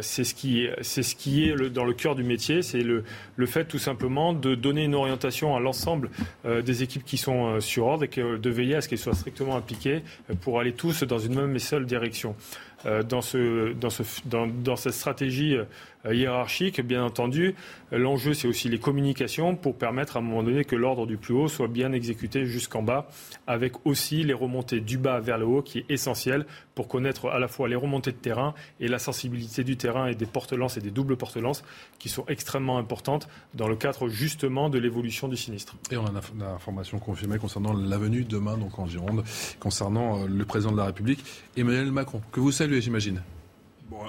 c'est 0.00 0.24
ce 0.24 0.34
qui, 0.34 0.68
c'est 0.82 1.02
ce 1.02 1.16
qui 1.16 1.48
est 1.48 1.70
dans 1.70 1.84
le 1.84 1.94
cœur 1.94 2.14
du 2.14 2.22
métier, 2.22 2.62
c'est 2.62 2.82
le, 2.82 3.04
le, 3.36 3.46
fait 3.46 3.64
tout 3.64 3.78
simplement 3.78 4.34
de 4.34 4.54
donner 4.54 4.84
une 4.84 4.94
orientation 4.94 5.56
à 5.56 5.60
l'ensemble 5.60 6.10
des 6.44 6.82
équipes 6.82 7.04
qui 7.04 7.16
sont 7.16 7.58
sur 7.60 7.86
ordre 7.86 8.04
et 8.04 8.08
que, 8.08 8.36
de 8.36 8.50
veiller 8.50 8.76
à 8.76 8.80
ce 8.80 8.88
qu'elles 8.88 8.98
soient 8.98 9.14
strictement 9.14 9.56
appliquées 9.56 10.02
pour 10.42 10.60
aller 10.60 10.72
tous 10.72 11.04
dans 11.04 11.18
une 11.18 11.34
même 11.34 11.56
et 11.56 11.60
seule 11.60 11.86
direction. 11.86 12.36
Euh, 12.84 13.02
dans, 13.04 13.22
ce, 13.22 13.72
dans, 13.74 13.90
ce, 13.90 14.02
dans, 14.24 14.46
dans, 14.48 14.74
cette 14.74 14.94
stratégie 14.94 15.56
euh, 15.56 15.64
hiérarchique, 16.10 16.80
bien 16.80 17.04
entendu, 17.04 17.54
l'enjeu, 17.92 18.34
c'est 18.34 18.48
aussi 18.48 18.68
les 18.68 18.78
communications 18.78 19.54
pour 19.54 19.76
permettre 19.76 20.16
à 20.16 20.20
un 20.20 20.22
moment 20.22 20.42
donné 20.42 20.64
que 20.64 20.76
l'ordre 20.76 21.06
du 21.06 21.16
plus 21.16 21.34
haut 21.34 21.48
soit 21.48 21.68
bien 21.68 21.92
exécuté 21.92 22.46
jusqu'en 22.46 22.82
bas, 22.82 23.08
avec 23.46 23.74
aussi 23.86 24.22
les 24.24 24.32
remontées 24.32 24.80
du 24.80 24.98
bas 24.98 25.20
vers 25.20 25.38
le 25.38 25.46
haut, 25.46 25.62
qui 25.62 25.78
est 25.78 25.84
essentiel 25.88 26.46
pour 26.74 26.88
connaître 26.88 27.28
à 27.28 27.38
la 27.38 27.48
fois 27.48 27.68
les 27.68 27.76
remontées 27.76 28.12
de 28.12 28.16
terrain 28.16 28.54
et 28.80 28.88
la 28.88 28.98
sensibilité 28.98 29.64
du 29.64 29.76
terrain 29.76 30.06
et 30.06 30.14
des 30.14 30.26
porte-lances 30.26 30.76
et 30.76 30.80
des 30.80 30.90
doubles 30.90 31.16
porte-lances, 31.16 31.64
qui 31.98 32.08
sont 32.08 32.24
extrêmement 32.28 32.78
importantes 32.78 33.28
dans 33.54 33.68
le 33.68 33.76
cadre 33.76 34.08
justement 34.08 34.70
de 34.70 34.78
l'évolution 34.78 35.28
du 35.28 35.36
sinistre. 35.36 35.76
Et 35.90 35.96
on 35.96 36.06
a 36.06 36.12
l'information 36.38 36.98
confirmée 36.98 37.38
concernant 37.38 37.72
l'avenue 37.72 38.24
demain, 38.24 38.56
donc 38.56 38.78
en 38.78 38.86
Gironde, 38.86 39.22
concernant 39.60 40.22
euh, 40.22 40.26
le 40.26 40.44
président 40.44 40.72
de 40.72 40.78
la 40.78 40.86
République, 40.86 41.24
Emmanuel 41.56 41.92
Macron, 41.92 42.20
que 42.32 42.40
vous 42.40 42.52
saluez 42.52 42.80
j'imagine. 42.80 43.22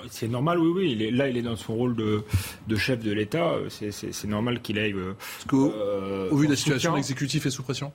C'est 0.10 0.28
normal, 0.28 0.60
oui, 0.60 0.72
oui. 0.76 1.12
là, 1.12 1.28
il 1.30 1.38
est 1.38 1.42
dans 1.42 1.56
son 1.56 1.76
rôle 1.76 1.96
de, 1.96 2.76
chef 2.76 3.00
de 3.00 3.12
l'État. 3.12 3.56
C'est 3.70 4.28
normal 4.28 4.62
qu'il 4.62 4.80
aille. 4.80 4.94
Euh, 4.94 5.14
euh, 5.54 6.30
au 6.32 6.38
vu 6.38 6.48
de 6.48 6.52
la 6.52 6.58
situation, 6.58 6.96
l'exécutif 6.96 7.46
est 7.46 7.52
sous 7.52 7.64
pression? 7.64 7.92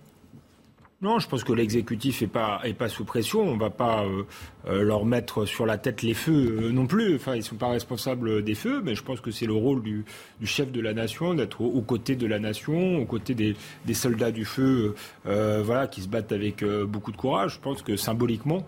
Non, 1.00 1.20
je 1.20 1.28
pense 1.28 1.44
que 1.44 1.52
l'exécutif 1.52 2.22
n'est 2.22 2.26
pas, 2.26 2.60
est 2.64 2.74
pas 2.74 2.88
sous 2.88 3.04
pression. 3.04 3.42
On 3.42 3.54
ne 3.54 3.60
va 3.60 3.70
pas 3.70 4.04
euh, 4.04 4.24
leur 4.68 5.04
mettre 5.04 5.44
sur 5.44 5.66
la 5.66 5.78
tête 5.78 6.02
les 6.02 6.14
feux 6.14 6.58
euh, 6.62 6.70
non 6.70 6.86
plus. 6.86 7.16
Enfin, 7.16 7.34
ils 7.34 7.38
ne 7.38 7.44
sont 7.44 7.56
pas 7.56 7.68
responsables 7.68 8.42
des 8.42 8.54
feux, 8.54 8.80
mais 8.82 8.94
je 8.94 9.02
pense 9.02 9.20
que 9.20 9.30
c'est 9.30 9.46
le 9.46 9.54
rôle 9.54 9.82
du, 9.82 10.04
du, 10.40 10.46
chef 10.46 10.70
de 10.70 10.80
la 10.80 10.94
nation 10.94 11.34
d'être 11.34 11.60
aux, 11.60 11.82
côtés 11.82 12.16
de 12.16 12.26
la 12.26 12.38
nation, 12.38 12.98
aux 12.98 13.06
côtés 13.06 13.34
des, 13.34 13.56
des 13.86 13.94
soldats 13.94 14.30
du 14.30 14.44
feu, 14.44 14.94
voilà, 15.24 15.86
qui 15.86 16.02
se 16.02 16.08
battent 16.08 16.32
avec 16.32 16.64
beaucoup 16.64 17.12
de 17.12 17.16
courage. 17.16 17.54
Je 17.54 17.60
pense 17.60 17.82
que 17.82 17.96
symboliquement, 17.96 18.66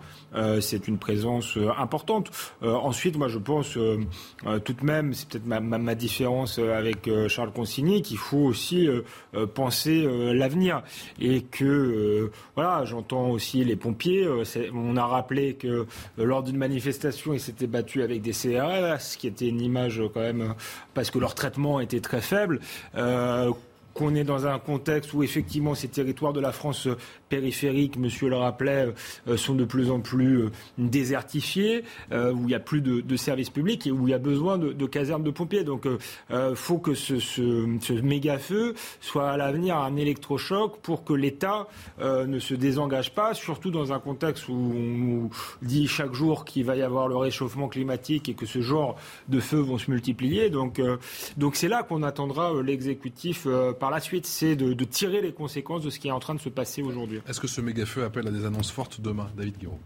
c'est 0.59 0.87
une 0.87 0.97
présence 0.97 1.57
importante. 1.77 2.31
ensuite, 2.61 3.17
moi, 3.17 3.27
je 3.27 3.37
pense 3.37 3.73
tout 3.73 4.73
de 4.73 4.85
même, 4.85 5.13
c'est 5.13 5.29
peut-être 5.29 5.45
ma, 5.45 5.59
ma, 5.59 5.77
ma, 5.77 5.95
différence 5.95 6.59
avec 6.59 7.09
Charles 7.27 7.51
Consigny, 7.51 8.01
qu'il 8.01 8.17
faut 8.17 8.37
aussi 8.37 8.87
penser 9.53 10.07
l'avenir 10.33 10.83
et 11.19 11.41
que 11.41 12.31
voilà, 12.55 12.85
j'entends 12.85 13.29
aussi 13.29 13.63
les 13.63 13.75
pompiers. 13.75 14.25
Euh, 14.25 14.43
on 14.73 14.97
a 14.97 15.05
rappelé 15.05 15.53
que 15.55 15.67
euh, 15.67 15.87
lors 16.17 16.43
d'une 16.43 16.57
manifestation, 16.57 17.33
ils 17.33 17.39
s'étaient 17.39 17.67
battus 17.67 18.03
avec 18.03 18.21
des 18.21 18.31
CRS, 18.31 18.99
ce 18.99 19.17
qui 19.17 19.27
était 19.27 19.47
une 19.47 19.61
image 19.61 19.99
euh, 19.99 20.09
quand 20.13 20.21
même 20.21 20.55
parce 20.93 21.11
que 21.11 21.19
leur 21.19 21.35
traitement 21.35 21.79
était 21.79 22.01
très 22.01 22.21
faible 22.21 22.59
qu'on 23.93 24.15
est 24.15 24.23
dans 24.23 24.47
un 24.47 24.59
contexte 24.59 25.13
où 25.13 25.23
effectivement 25.23 25.75
ces 25.75 25.87
territoires 25.87 26.33
de 26.33 26.39
la 26.39 26.51
France 26.51 26.87
périphériques, 27.29 27.97
monsieur 27.97 28.29
le 28.29 28.35
rappelait, 28.35 28.93
euh, 29.27 29.37
sont 29.37 29.55
de 29.55 29.65
plus 29.65 29.89
en 29.89 30.01
plus 30.01 30.41
euh, 30.43 30.51
désertifiés, 30.77 31.83
euh, 32.11 32.33
où 32.33 32.41
il 32.41 32.47
n'y 32.47 32.55
a 32.55 32.59
plus 32.59 32.81
de, 32.81 33.15
services 33.15 33.49
publics 33.49 33.85
et 33.85 33.91
où 33.91 34.07
il 34.07 34.11
y 34.11 34.13
a 34.13 34.19
besoin 34.19 34.57
de, 34.57 34.85
casernes 34.87 35.23
de 35.23 35.29
pompiers. 35.29 35.63
Donc 35.63 35.85
il 35.85 36.55
faut 36.55 36.79
que 36.79 36.95
ce, 36.95 37.19
ce, 37.19 37.93
méga 38.01 38.39
feu 38.39 38.73
soit 38.99 39.29
à 39.29 39.37
l'avenir 39.37 39.77
un 39.77 39.95
électrochoc 39.95 40.79
pour 40.81 41.03
que 41.03 41.13
l'État 41.13 41.67
ne 42.01 42.39
se 42.39 42.55
désengage 42.55 43.13
pas, 43.13 43.35
surtout 43.35 43.69
dans 43.69 43.93
un 43.93 43.99
contexte 43.99 44.47
où 44.47 44.53
on 44.53 44.97
nous 44.97 45.29
dit 45.61 45.87
chaque 45.87 46.13
jour 46.13 46.45
qu'il 46.45 46.65
va 46.65 46.75
y 46.75 46.81
avoir 46.81 47.07
le 47.07 47.15
réchauffement 47.15 47.67
climatique 47.67 48.27
et 48.29 48.33
que 48.33 48.47
ce 48.47 48.61
genre 48.61 48.95
de 49.27 49.39
feux 49.39 49.59
vont 49.59 49.77
se 49.77 49.91
multiplier. 49.91 50.49
Donc 50.49 50.81
donc 51.37 51.55
c'est 51.55 51.67
là 51.67 51.83
qu'on 51.83 52.01
attendra 52.01 52.51
l'exécutif 52.63 53.45
par 53.81 53.89
la 53.89 53.99
suite, 53.99 54.27
c'est 54.27 54.55
de, 54.55 54.83
tirer 54.83 55.21
les 55.21 55.33
conséquences 55.33 55.81
de 55.81 55.89
ce 55.89 55.97
qui 55.97 56.07
est 56.07 56.11
en 56.11 56.19
train 56.19 56.35
de 56.35 56.39
se 56.39 56.49
passer 56.49 56.83
aujourd'hui. 56.83 57.19
Est-ce 57.27 57.39
que 57.39 57.47
ce 57.47 57.61
méga-feu 57.61 58.03
appelle 58.03 58.27
à 58.27 58.31
des 58.31 58.45
annonces 58.45 58.69
fortes 58.69 59.01
demain, 59.01 59.31
David 59.35 59.57
Guiraud 59.57 59.79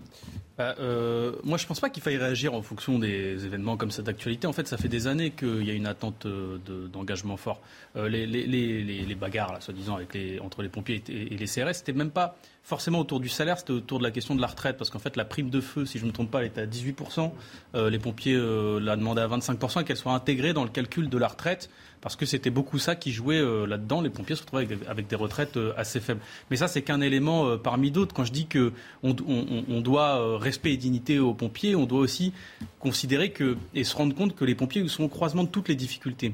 bah, 0.58 0.76
euh, 0.80 1.34
moi, 1.44 1.58
je 1.58 1.66
pense 1.66 1.82
pas 1.82 1.90
qu'il 1.90 2.02
faille 2.02 2.16
réagir 2.18 2.54
en 2.54 2.62
fonction 2.62 2.98
des 2.98 3.46
événements 3.46 3.76
comme 3.76 3.92
cette 3.92 4.08
actualité. 4.08 4.48
En 4.48 4.54
fait, 4.54 4.68
ça 4.68 4.78
fait 4.78 4.88
des 4.88 5.08
années 5.08 5.32
qu'il 5.32 5.66
y 5.66 5.70
a 5.70 5.74
une 5.74 5.88
attente 5.88 6.26
euh, 6.26 6.58
d'engagement 6.92 7.36
fort. 7.36 7.60
Euh, 7.98 8.08
les, 8.08 9.16
bagarres, 9.16 9.62
soi-disant, 9.62 10.00
entre 10.42 10.62
les 10.62 10.70
pompiers 10.70 11.04
et, 11.10 11.36
les 11.36 11.46
CRS, 11.46 11.74
c'était 11.74 11.94
même 11.94 12.12
pas 12.12 12.38
forcément 12.64 13.00
autour 13.00 13.20
du 13.20 13.30
salaire, 13.30 13.60
c'était 13.60 13.74
autour 13.74 14.00
de 14.00 14.04
la 14.04 14.12
question 14.12 14.34
de 14.34 14.42
la 14.42 14.48
retraite, 14.48 14.78
parce 14.78 14.90
qu'en 14.90 14.98
fait, 14.98 15.18
la 15.18 15.26
prime 15.26 15.52
de 15.52 15.62
feu, 15.62 15.86
si 15.86 16.00
je 16.00 16.04
ne 16.04 16.10
me 16.10 16.14
trompe 16.14 16.32
pas, 16.32 16.40
elle 16.40 16.48
était 16.48 16.62
à 16.62 16.66
18%. 16.66 17.32
Euh, 17.76 17.90
les 17.92 18.00
pompiers 18.00 18.36
la 18.36 18.96
demandaient 18.96 19.22
à 19.22 19.28
25% 19.28 19.82
et 19.82 19.84
qu'elle 19.84 19.98
soit 19.98 20.14
intégrée 20.14 20.54
dans 20.54 20.64
le 20.64 20.70
calcul 20.70 21.10
de 21.10 21.18
la 21.18 21.28
retraite, 21.28 21.70
parce 22.02 22.16
que 22.16 22.26
c'était 22.26 22.50
beaucoup 22.50 22.80
ça 22.80 22.96
qui 22.96 23.12
jouait 23.12 23.42
là-dedans. 23.68 24.02
Les 24.02 24.10
pompiers 24.10 24.36
se 24.36 24.42
retrouvaient 24.42 24.68
avec, 24.88 25.08
des 25.08 25.16
retraites 25.16 25.60
assez 25.78 26.00
faibles. 26.00 26.22
Mais 26.50 26.58
ça, 26.58 26.68
c'est 26.68 26.82
qu'un 26.82 27.02
élément 27.02 27.58
parmi 27.58 27.92
d'autres. 27.92 28.16
Quand 28.16 28.26
je 28.26 28.32
dis 28.32 28.48
qu'on 28.48 29.16
on, 29.28 29.82
doit 29.82 30.38
respect 30.46 30.72
et 30.74 30.78
dignité 30.78 31.20
aux 31.20 31.34
pompiers, 31.34 31.76
on 31.76 31.86
doit 31.86 32.00
aussi 32.00 32.32
considérer 32.80 33.32
que, 33.32 33.58
et 33.74 33.84
se 33.84 33.96
rendre 33.96 34.16
compte 34.16 34.36
que 34.36 34.46
les 34.46 34.56
pompiers 34.56 34.88
sont 34.88 35.04
au 35.04 35.10
croisement 35.10 35.44
de 35.44 35.50
toutes 35.50 35.68
les 35.68 35.76
difficultés. 35.76 36.34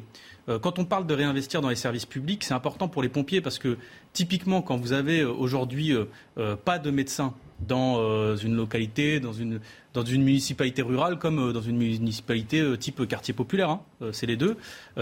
Euh, 0.49 0.59
quand 0.59 0.79
on 0.79 0.85
parle 0.85 1.07
de 1.07 1.13
réinvestir 1.13 1.61
dans 1.61 1.69
les 1.69 1.75
services 1.75 2.05
publics, 2.05 2.43
c'est 2.43 2.53
important 2.53 2.87
pour 2.87 3.01
les 3.03 3.09
pompiers 3.09 3.41
parce 3.41 3.59
que 3.59 3.77
typiquement, 4.13 4.61
quand 4.61 4.77
vous 4.77 4.93
avez 4.93 5.21
euh, 5.21 5.31
aujourd'hui 5.31 5.93
euh, 5.93 6.55
pas 6.55 6.79
de 6.79 6.91
médecins 6.91 7.33
dans 7.67 8.35
une 8.37 8.55
localité, 8.55 9.19
dans 9.19 9.33
une, 9.33 9.59
dans 9.93 10.03
une 10.03 10.23
municipalité 10.23 10.81
rurale 10.81 11.17
comme 11.19 11.39
euh, 11.39 11.53
dans 11.53 11.61
une 11.61 11.77
municipalité 11.77 12.61
euh, 12.61 12.77
type 12.77 13.05
quartier 13.07 13.33
populaire. 13.33 13.69
Hein. 13.69 13.81
Euh, 14.01 14.11
c'est 14.11 14.25
les 14.25 14.37
deux. 14.37 14.57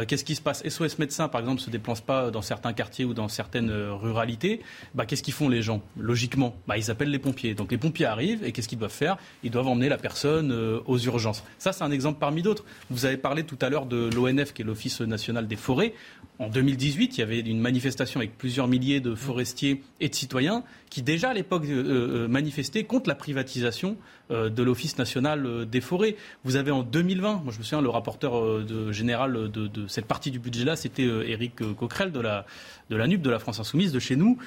Qu'est-ce 0.07 0.24
qui 0.24 0.36
se 0.36 0.41
passe? 0.41 0.64
SOS 0.68 0.99
médecins, 0.99 1.28
par 1.28 1.41
exemple, 1.41 1.60
ne 1.60 1.66
se 1.66 1.70
déplacent 1.70 2.02
pas 2.02 2.32
dans 2.32 2.41
certains 2.41 2.74
quartiers 2.74 3.06
ou 3.06 3.14
dans 3.14 3.28
certaines 3.28 3.72
ruralités. 3.72 4.61
Bah, 4.94 5.06
qu'est-ce 5.06 5.24
qu'ils 5.24 5.34
font 5.34 5.49
les 5.49 5.61
gens? 5.61 5.82
Logiquement, 5.98 6.56
bah, 6.68 6.78
ils 6.78 6.91
appellent 6.91 7.10
les 7.10 7.20
pompiers. 7.20 7.56
Donc 7.56 7.72
les 7.72 7.78
pompiers 7.78 8.06
arrivent 8.06 8.44
et 8.44 8.52
qu'est-ce 8.52 8.68
qu'ils 8.68 8.78
doivent 8.78 8.91
faire? 8.91 9.18
Ils 9.44 9.52
doivent 9.52 9.68
emmener 9.68 9.90
la 9.90 9.98
personne 9.98 10.52
aux 10.86 10.98
urgences. 10.99 11.44
Ça, 11.57 11.74
c'est 11.74 11.84
un 11.84 11.91
exemple 11.91 12.20
parmi 12.20 12.41
d'autres. 12.41 12.66
Vous 12.90 13.06
avez 13.06 13.18
parlé 13.18 13.44
tout 13.44 13.57
à 13.61 13.70
l'heure 13.70 13.88
de 13.88 14.10
l'ONF, 14.14 14.53
qui 14.53 14.61
est 14.61 14.66
l'Office 14.66 15.02
national 15.02 15.48
des 15.48 15.56
forêts. 15.56 15.94
En 16.38 16.49
2018, 16.49 17.18
il 17.18 17.20
y 17.20 17.24
avait 17.24 17.40
une 17.40 17.60
manifestation 17.60 18.20
avec 18.20 18.38
plusieurs 18.38 18.68
milliers 18.68 18.99
de 18.99 19.16
forestiers 19.16 19.82
et 19.99 20.10
de 20.10 20.16
citoyens 20.16 20.64
qui 20.90 21.02
déjà 21.02 21.30
à 21.30 21.34
l'époque 21.34 21.66
manifestaient 21.66 22.84
contre 22.84 23.10
la 23.10 23.16
privatisation 23.16 23.98
de 24.30 24.64
l'Office 24.64 24.97
national 24.97 25.45
euh, 25.45 25.65
des 25.65 25.81
forêts. 25.81 26.15
Vous 26.43 26.56
avez 26.56 26.72
en 26.72 26.84
2020, 26.84 27.41
moi 27.43 27.53
je 27.53 27.57
me 27.57 27.64
souviens, 27.64 27.81
le 27.81 27.89
rapporteur 27.89 28.38
euh, 28.38 28.91
général 28.91 29.49
de, 29.51 29.88
cette 29.88 30.06
partie 30.06 30.31
du 30.31 30.39
budget-là, 30.39 30.76
c'était 30.76 31.06
euh, 31.06 31.27
Éric 31.27 31.56
Coquerel 31.76 32.11
de 32.11 32.19
la, 32.19 32.45
de 32.89 32.95
la 32.95 33.07
de 33.07 33.30
la 33.30 33.39
France 33.39 33.60
Insoumise, 33.60 33.91
de 33.91 33.97
chez 33.97 34.15
nous, 34.15 34.38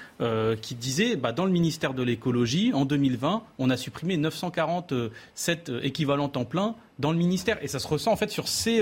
qui 0.60 0.76
disait, 0.76 1.16
bah, 1.16 1.32
dans 1.32 1.44
le 1.44 1.50
ministère 1.50 1.94
de 1.94 2.02
l'écologie, 2.04 2.72
en 2.72 2.84
2020, 2.84 3.42
on 3.58 3.70
a 3.70 3.76
supprimé 3.76 4.16
947 4.16 5.72
équivalents 5.82 6.28
temps 6.28 6.44
plein 6.44 6.76
dans 7.00 7.10
le 7.10 7.18
ministère. 7.18 7.58
Et 7.62 7.66
ça 7.66 7.80
se 7.80 7.88
ressent 7.88 8.12
en 8.12 8.16
fait 8.16 8.30
sur, 8.30 8.46
ces, 8.46 8.80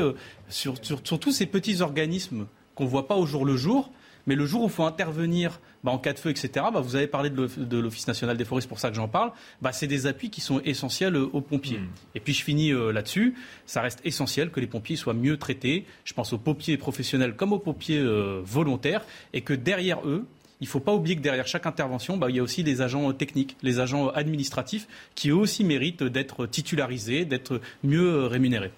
sur, 0.50 0.74
sur 0.82 1.18
tous 1.18 1.32
ces 1.32 1.46
petits 1.46 1.80
organismes 1.80 2.46
qu'on 2.74 2.84
ne 2.84 2.90
voit 2.90 3.08
pas 3.08 3.16
au 3.16 3.24
jour 3.24 3.46
le 3.46 3.56
jour 3.56 3.90
mais 4.30 4.36
le 4.36 4.46
jour 4.46 4.62
où 4.62 4.66
il 4.66 4.70
faut 4.70 4.84
intervenir 4.84 5.60
bah, 5.82 5.90
en 5.90 5.98
cas 5.98 6.12
de 6.12 6.20
feu, 6.20 6.30
etc., 6.30 6.66
bah, 6.72 6.78
vous 6.78 6.94
avez 6.94 7.08
parlé 7.08 7.30
de 7.30 7.78
l'Office 7.78 8.06
national 8.06 8.36
des 8.36 8.44
forêts, 8.44 8.60
c'est 8.60 8.68
pour 8.68 8.78
ça 8.78 8.88
que 8.88 8.94
j'en 8.94 9.08
parle, 9.08 9.32
bah, 9.60 9.72
c'est 9.72 9.88
des 9.88 10.06
appuis 10.06 10.30
qui 10.30 10.40
sont 10.40 10.60
essentiels 10.60 11.16
euh, 11.16 11.28
aux 11.32 11.40
pompiers. 11.40 11.78
Hmm. 11.78 11.88
Et 12.14 12.20
puis 12.20 12.32
je 12.32 12.44
finis 12.44 12.70
euh, 12.70 12.92
là-dessus, 12.92 13.34
ça 13.66 13.80
reste 13.80 14.00
essentiel 14.04 14.52
que 14.52 14.60
les 14.60 14.68
pompiers 14.68 14.94
soient 14.94 15.14
mieux 15.14 15.36
traités, 15.36 15.84
je 16.04 16.14
pense 16.14 16.32
aux 16.32 16.38
pompiers 16.38 16.76
professionnels 16.76 17.34
comme 17.34 17.52
aux 17.52 17.58
pompiers 17.58 17.98
euh, 17.98 18.40
volontaires, 18.44 19.04
et 19.32 19.40
que 19.40 19.52
derrière 19.52 20.06
eux, 20.06 20.24
il 20.60 20.66
ne 20.66 20.68
faut 20.68 20.78
pas 20.78 20.94
oublier 20.94 21.16
que 21.16 21.22
derrière 21.22 21.48
chaque 21.48 21.66
intervention, 21.66 22.16
bah, 22.16 22.30
il 22.30 22.36
y 22.36 22.38
a 22.38 22.42
aussi 22.44 22.62
des 22.62 22.82
agents 22.82 23.12
techniques, 23.12 23.56
les 23.62 23.80
agents 23.80 24.10
administratifs, 24.10 24.86
qui 25.16 25.30
eux 25.30 25.34
aussi 25.34 25.64
méritent 25.64 26.04
d'être 26.04 26.46
titularisés, 26.46 27.24
d'être 27.24 27.60
mieux 27.82 28.26
rémunérés. 28.26 28.70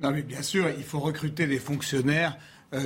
Non, 0.00 0.10
mais 0.10 0.22
bien 0.22 0.42
sûr, 0.42 0.68
il 0.76 0.82
faut 0.82 0.98
recruter 0.98 1.46
des 1.46 1.60
fonctionnaires 1.60 2.36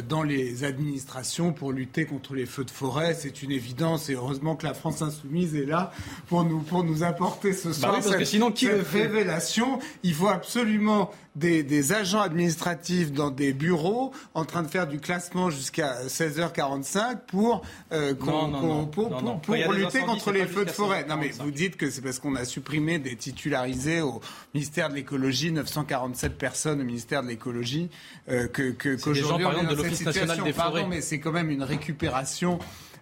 dans 0.08 0.22
les 0.22 0.64
administrations 0.64 1.52
pour 1.52 1.72
lutter 1.72 2.06
contre 2.06 2.34
les 2.34 2.46
feux 2.46 2.64
de 2.64 2.70
forêt. 2.70 3.14
C'est 3.14 3.42
une 3.42 3.52
évidence 3.52 4.08
et 4.10 4.14
heureusement 4.14 4.56
que 4.56 4.66
la 4.66 4.74
France 4.74 5.02
insoumise 5.02 5.54
est 5.54 5.66
là 5.66 5.92
pour 6.28 6.44
nous, 6.44 6.60
pour 6.60 6.84
nous 6.84 7.02
apporter 7.02 7.52
ce 7.52 7.72
soir 7.72 7.92
oui, 7.94 8.00
parce 8.02 8.12
que 8.12 8.18
cette, 8.18 8.28
sinon, 8.28 8.50
qui 8.50 8.66
cette 8.66 8.86
révélation. 8.88 9.78
Il 10.02 10.14
faut 10.14 10.28
absolument 10.28 11.10
des, 11.36 11.62
des 11.62 11.92
agents 11.92 12.20
administratifs 12.20 13.12
dans 13.12 13.30
des 13.30 13.52
bureaux 13.52 14.12
en 14.34 14.44
train 14.44 14.62
de 14.62 14.68
faire 14.68 14.86
du 14.86 14.98
classement 14.98 15.50
jusqu'à 15.50 16.06
16h45 16.06 17.18
pour, 17.26 17.62
euh, 17.92 18.14
Non, 18.24 18.48
non, 18.48 18.90
non. 19.22 19.40
lutter 19.72 20.00
contre 20.00 20.32
les 20.32 20.46
feux 20.46 20.64
de 20.64 20.70
forêt. 20.70 21.04
Non 21.06 21.16
mais 21.16 21.28
16h45. 21.28 21.42
vous 21.42 21.50
dites 21.50 21.76
que 21.76 21.90
c'est 21.90 22.00
parce 22.00 22.18
qu'on 22.18 22.34
a 22.34 22.44
supprimé 22.44 22.98
des 22.98 23.16
titularisés 23.16 24.00
au 24.00 24.20
ministère 24.54 24.88
de 24.88 24.94
l'écologie, 24.94 25.52
947 25.52 26.38
personnes 26.38 26.80
au 26.80 26.84
ministère 26.84 27.22
de 27.22 27.28
l'écologie, 27.28 27.90
euh, 28.28 28.48
que, 28.48 28.70
qu'aujourd'hui 28.96 29.46
on 29.46 29.68
est 29.68 29.75
l'Office 29.76 30.04
national 30.04 30.52
Pardon, 30.54 30.86
mais 30.86 31.00
c'est 31.00 31.18
quand 31.18 31.32
même 31.32 31.50
une 31.50 31.62
récupération 31.62 32.58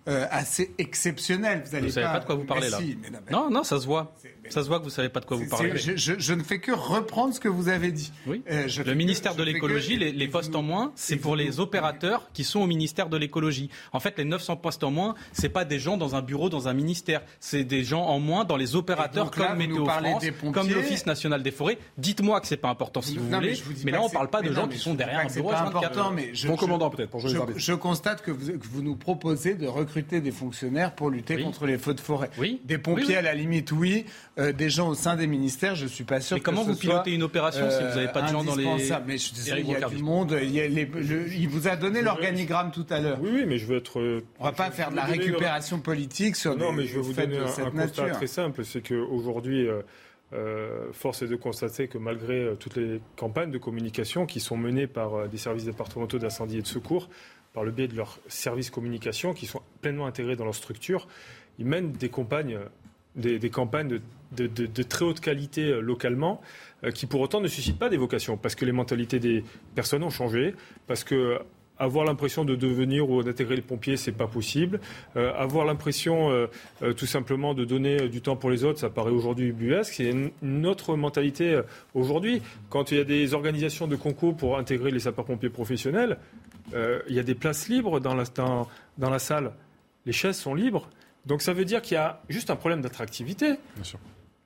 euh, 0.09 0.27
assez 0.31 0.75
exceptionnelle. 0.79 1.63
Vous 1.67 1.75
allez 1.75 1.87
Vous 1.87 1.93
savez 1.93 2.07
pas 2.07 2.21
de 2.21 2.25
quoi 2.25 2.35
vous 2.35 2.45
parlez 2.45 2.65
Mais 2.67 2.71
là. 2.71 2.79
si, 2.79 2.99
mais 3.03 3.11
non, 3.11 3.19
mais- 3.27 3.33
Non, 3.33 3.51
non, 3.51 3.65
ça 3.65 3.81
se 3.81 3.87
voit. 3.87 4.15
Ça 4.51 4.63
se 4.63 4.69
voit 4.69 4.79
que 4.79 4.85
vous 4.85 4.91
savez 4.91 5.09
pas 5.09 5.21
de 5.21 5.25
quoi 5.25 5.37
vous 5.39 5.45
c'est- 5.45 5.49
parlez. 5.49 5.77
je, 5.77 5.97
je- 5.97 6.19
je 6.19 6.35
ne 6.35 6.43
fais 6.43 6.59
que 6.59 6.71
reprendre 6.73 7.33
ce 7.33 7.41
que 7.41 7.49
vous 7.49 7.69
avez 7.69 7.91
dit. 7.93 8.13
Oui. 8.27 8.43
Euh, 8.51 8.65
je 8.69 8.83
Le 8.83 8.93
ministère 8.95 9.35
de 9.35 9.43
l'écologie, 9.43 9.97
les, 9.97 10.13
les 10.13 10.29
postes 10.29 10.55
en 10.55 10.63
moins, 10.63 10.93
c'est 10.97 11.17
pour 11.17 11.35
les 11.37 11.61
opérateurs 11.61 12.29
qui 12.35 12.45
sont 12.45 12.61
au 12.61 12.67
ministère 12.67 13.09
de 13.09 13.17
l'écologie. 13.17 13.71
En 13.93 14.01
fait, 14.01 14.19
les 14.19 14.25
900 14.25 14.57
postes 14.57 14.85
en 14.85 14.91
moins, 14.91 15.15
c'est 15.33 15.49
pas 15.49 15.65
des 15.65 15.79
gens 15.79 15.97
dans 15.97 16.15
un 16.15 16.21
bureau, 16.21 16.51
dans 16.51 16.69
un 16.69 16.75
ministère. 16.75 17.23
C'est 17.41 17.65
des 17.65 17.85
gens 17.85 18.03
en 18.03 18.21
moins 18.21 18.45
dans 18.45 18.57
les 18.59 18.77
opérateurs 18.77 19.25
donc 19.25 19.37
là, 19.39 19.49
comme 19.49 19.59
Météo 19.59 19.87
France, 19.87 20.25
comme 20.53 20.69
l'Office 20.69 21.07
national 21.07 21.43
des 21.43 21.51
forêts. 21.51 21.79
Dites-moi 21.97 22.41
que 22.43 22.47
c'est 22.47 22.59
pas 22.59 22.69
important 22.69 23.01
si 23.01 23.17
vous 23.17 23.29
Non, 23.29 23.39
voulez. 23.39 23.55
mais, 23.85 23.93
là, 23.93 24.03
on 24.03 24.11
parle 24.11 24.27
c'est- 24.27 24.31
pas 24.31 24.43
de 24.43 24.53
gens 24.53 24.69
qui 24.69 24.79
sont 24.79 24.93
derrière 24.95 25.21
un 25.21 25.29
c'est 25.31 25.37
bureau 25.41 25.51
pas 25.53 25.63
H24. 25.65 25.77
important, 25.77 26.11
mais 26.11 26.33
Bon 26.47 26.57
commandant, 26.57 26.91
peut-être, 26.91 27.19
je, 27.57 27.73
constate 27.73 28.21
que 28.23 28.31
vous, 28.31 28.59
que 28.59 28.67
vous 28.71 28.83
nous 28.83 28.97
proposez 28.97 29.55
de 29.55 29.67
recruter 29.67 29.94
des 30.03 30.31
fonctionnaires 30.33 30.95
pour 30.95 31.11
lutter 31.11 31.37
Oui. 31.37 31.45
contre 31.45 31.67
les 31.67 31.79
feux 31.79 31.95
de 31.95 32.01
forêt. 32.01 32.31
Oui. 32.39 32.61
Des 32.65 32.79
pompiers 32.79 33.05
Oui, 33.05 33.11
oui. 33.13 33.17
à 33.17 33.23
la 33.23 33.35
limite, 33.35 33.73
oui. 33.73 34.05
Euh, 34.39 34.53
des 34.53 34.69
gens 34.71 34.89
au 34.89 34.95
sein 34.95 35.17
des 35.17 35.27
ministères, 35.27 35.75
je 35.75 35.87
suis 35.87 36.05
pas 36.05 36.21
sûr. 36.21 36.37
Mais 36.37 36.41
comment 36.43 36.65
ce 36.65 36.71
vous 36.71 36.77
pilotez 36.77 37.11
soit, 37.11 37.15
une 37.15 37.23
opération 37.23 37.71
si 37.71 37.77
vous 37.79 37.99
avez 37.99 38.09
pas 38.09 38.23
de 38.23 38.29
gens 38.29 38.45
dans 38.45 38.57
les-. 38.57 38.65
Mais 39.07 39.17
je 39.19 39.23
suis 39.23 39.35
désolé, 39.35 39.61
Eric 39.63 39.67
il 39.77 39.81
y 39.81 39.85
a 39.85 39.89
du 39.89 40.03
monde. 40.03 40.39
Il, 40.43 40.51
y 40.51 40.61
a 40.61 40.67
les- 40.69 40.85
le- 40.87 41.33
il 41.33 41.49
vous 41.49 41.69
a 41.69 41.77
donné 41.77 42.03
l'organigramme 42.03 42.71
tout 42.71 42.87
à 42.91 43.01
l'heure. 43.01 43.19
Oui, 43.21 43.31
oui, 43.33 43.45
mais 43.47 43.59
je 43.59 43.67
veux 43.67 43.77
être. 43.79 44.01
euh, 44.01 44.23
On 44.41 44.45
va 44.45 44.53
pas 44.53 44.71
faire 44.71 44.91
de 44.91 44.97
la 44.97 45.05
récupération 45.05 45.79
politique 45.81 46.37
sur 46.37 46.57
Non, 46.57 46.71
des 46.71 46.77
mais 46.79 46.87
je 46.87 46.95
vais 46.97 47.01
vous 47.03 47.13
donner 47.13 47.39
un, 47.39 47.45
un 47.67 47.71
constat 47.71 48.11
très 48.11 48.27
simple, 48.27 48.65
c'est 48.65 48.81
qu'aujourd'hui, 48.87 49.67
euh, 49.69 49.83
euh, 50.33 50.87
force 50.93 51.23
est 51.23 51.29
de 51.29 51.37
constater 51.37 51.87
que 51.87 51.99
malgré 51.99 52.41
euh, 52.41 52.55
toutes 52.55 52.77
les 52.77 53.01
campagnes 53.17 53.51
de 53.51 53.59
communication 53.59 54.27
qui 54.27 54.41
sont 54.41 54.57
menées 54.57 54.87
par 54.87 55.15
euh, 55.15 55.27
des 55.29 55.37
services 55.39 55.65
départementaux 55.67 56.19
d'incendie 56.19 56.59
et 56.59 56.63
de 56.63 56.67
secours, 56.67 57.09
par 57.55 57.65
le 57.65 57.71
biais 57.71 57.89
de 57.89 57.97
leurs 57.97 58.19
services 58.29 58.69
communication 58.69 59.33
qui 59.33 59.47
sont 59.47 59.63
pleinement 59.81 60.07
intégrés 60.07 60.37
dans 60.37 60.45
leur 60.45 60.55
structure, 60.55 61.07
ils 61.59 61.65
mènent 61.65 61.93
des 61.93 62.11
campagnes, 62.11 62.57
euh, 62.57 62.67
des, 63.17 63.39
des 63.39 63.49
campagnes 63.49 64.01
de, 64.33 64.83
très 64.83 65.05
haute 65.05 65.21
qualité 65.21 65.69
euh, 65.69 65.81
localement, 65.81 66.43
euh, 66.83 66.91
qui 66.91 67.07
pour 67.07 67.21
autant 67.21 67.41
ne 67.41 67.49
suscitent 67.49 67.79
pas 67.79 67.89
d'évocation, 67.89 68.37
parce 68.37 68.57
que 68.57 68.65
les 68.65 68.73
mentalités 68.73 69.21
des 69.21 69.45
personnes 69.75 70.03
ont 70.03 70.11
changé, 70.11 70.55
parce 70.89 71.05
que 71.05 71.39
avoir 71.79 72.05
l'impression 72.05 72.45
de 72.45 72.55
devenir 72.55 73.11
ou 73.11 73.23
d'intégrer 73.23 73.57
les 73.57 73.63
pompiers, 73.63 73.97
c'est 73.97 74.13
pas 74.13 74.27
possible. 74.27 74.81
Euh, 75.17 75.33
avoir 75.35 75.65
l'impression, 75.65 76.31
euh, 76.31 76.47
euh, 76.83 76.93
tout 76.93 77.07
simplement, 77.07 77.55
de 77.55 77.65
donner 77.65 78.03
euh, 78.03 78.09
du 78.09 78.21
temps 78.21 78.37
pour 78.37 78.51
les 78.51 78.65
autres, 78.65 78.79
ça 78.79 78.91
paraît 78.91 79.11
aujourd'hui 79.11 79.53
buesque. 79.53 79.95
C'est 79.95 80.11
une, 80.11 80.31
une 80.43 80.67
autre 80.67 80.97
mentalité 80.97 81.55
euh, 81.55 81.63
aujourd'hui. 81.95 82.43
Quand 82.71 82.93
il 82.93 82.99
y 82.99 83.01
a 83.01 83.05
des 83.05 83.35
organisations 83.35 83.87
de 83.87 83.97
concours 83.97 84.37
pour 84.37 84.59
intégrer 84.59 84.91
les 84.91 85.01
sapeurs-pompiers 85.01 85.51
professionnels, 85.51 86.19
euh, 86.73 87.01
il 87.09 87.15
y 87.15 87.19
a 87.19 87.23
des 87.23 87.35
places 87.35 87.69
libres 87.69 88.01
dans 88.01 88.15
la, 88.15 88.25
dans, 88.35 88.69
dans 88.99 89.11
la 89.11 89.19
salle. 89.19 89.53
Les 90.07 90.13
chaises 90.13 90.39
sont 90.39 90.55
libres. 90.55 90.89
Donc 91.27 91.43
ça 91.43 91.53
veut 91.53 91.65
dire 91.65 91.83
qu'il 91.83 91.95
y 91.95 91.99
a 91.99 92.21
juste 92.29 92.51
un 92.51 92.57
problème 92.57 92.81
d'attractivité. 92.81 93.55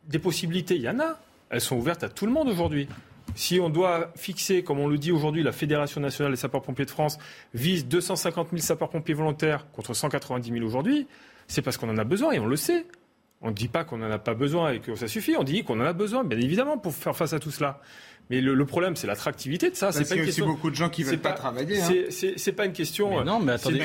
Des 0.09 0.19
possibilités, 0.19 0.77
il 0.77 0.83
y 0.83 0.89
en 0.89 1.01
a. 1.01 1.19
Elles 1.51 1.61
sont 1.61 1.77
ouvertes 1.77 2.05
à 2.05 2.09
tout 2.09 2.27
le 2.27 2.33
monde 2.33 2.49
aujourd'hui. 2.49 2.89
Si 3.35 3.61
on 3.61 3.69
doit 3.69 4.11
fixer, 4.17 4.63
comme 4.63 4.79
on 4.79 4.89
le 4.89 4.99
dit 4.99 5.13
aujourd'hui, 5.13 5.43
la 5.43 5.53
Fédération 5.53 6.01
nationale 6.01 6.33
des 6.33 6.39
sapeurs-pompiers 6.39 6.87
de 6.87 6.91
France 6.91 7.19
vise 7.55 7.87
250 7.87 8.49
000 8.51 8.63
sapeurs-pompiers 8.63 9.15
volontaires 9.15 9.71
contre 9.73 9.95
190 9.95 10.51
000 10.51 10.65
aujourd'hui, 10.65 11.07
c'est 11.47 11.63
parce 11.63 11.77
qu'on 11.77 11.89
en 11.91 11.99
a 11.99 12.05
besoin 12.05 12.33
et 12.33 12.39
on 12.39 12.47
le 12.47 12.57
sait. 12.57 12.87
On 13.41 13.49
ne 13.49 13.55
dit 13.55 13.69
pas 13.69 13.85
qu'on 13.85 13.99
n'en 13.99 14.11
a 14.11 14.19
pas 14.19 14.35
besoin 14.35 14.73
et 14.73 14.81
que 14.81 14.97
ça 14.97 15.07
suffit, 15.07 15.37
on 15.37 15.45
dit 15.45 15.63
qu'on 15.63 15.81
en 15.81 15.85
a 15.85 15.93
besoin, 15.93 16.25
bien 16.25 16.39
évidemment, 16.39 16.77
pour 16.77 16.93
faire 16.93 17.17
face 17.17 17.33
à 17.33 17.39
tout 17.39 17.53
cela. 17.53 17.81
Mais 18.31 18.41
le, 18.43 18.55
le 18.55 18.67
problème, 18.67 18.95
c'est 18.95 19.07
l'attractivité 19.07 19.71
de 19.71 19.75
ça. 19.75 19.87
Parce 19.87 19.99
C'est 19.99 20.09
pas 20.09 20.17
une 20.17 20.25
question. 20.27 20.47
beaucoup 20.47 20.69
de 20.71 20.75
gens 20.75 20.91
qui 20.91 21.03
veulent 21.03 21.19
pas 21.19 21.33
travailler, 21.33 21.81
hein. 21.81 21.89
c'est- 22.11 22.53
pas 22.53 22.67
une 22.67 22.73
question. 22.73 23.19
Mais 23.19 23.25
non, 23.25 23.39
mais 23.41 23.53
c'est 23.59 23.69
attendez, 23.69 23.81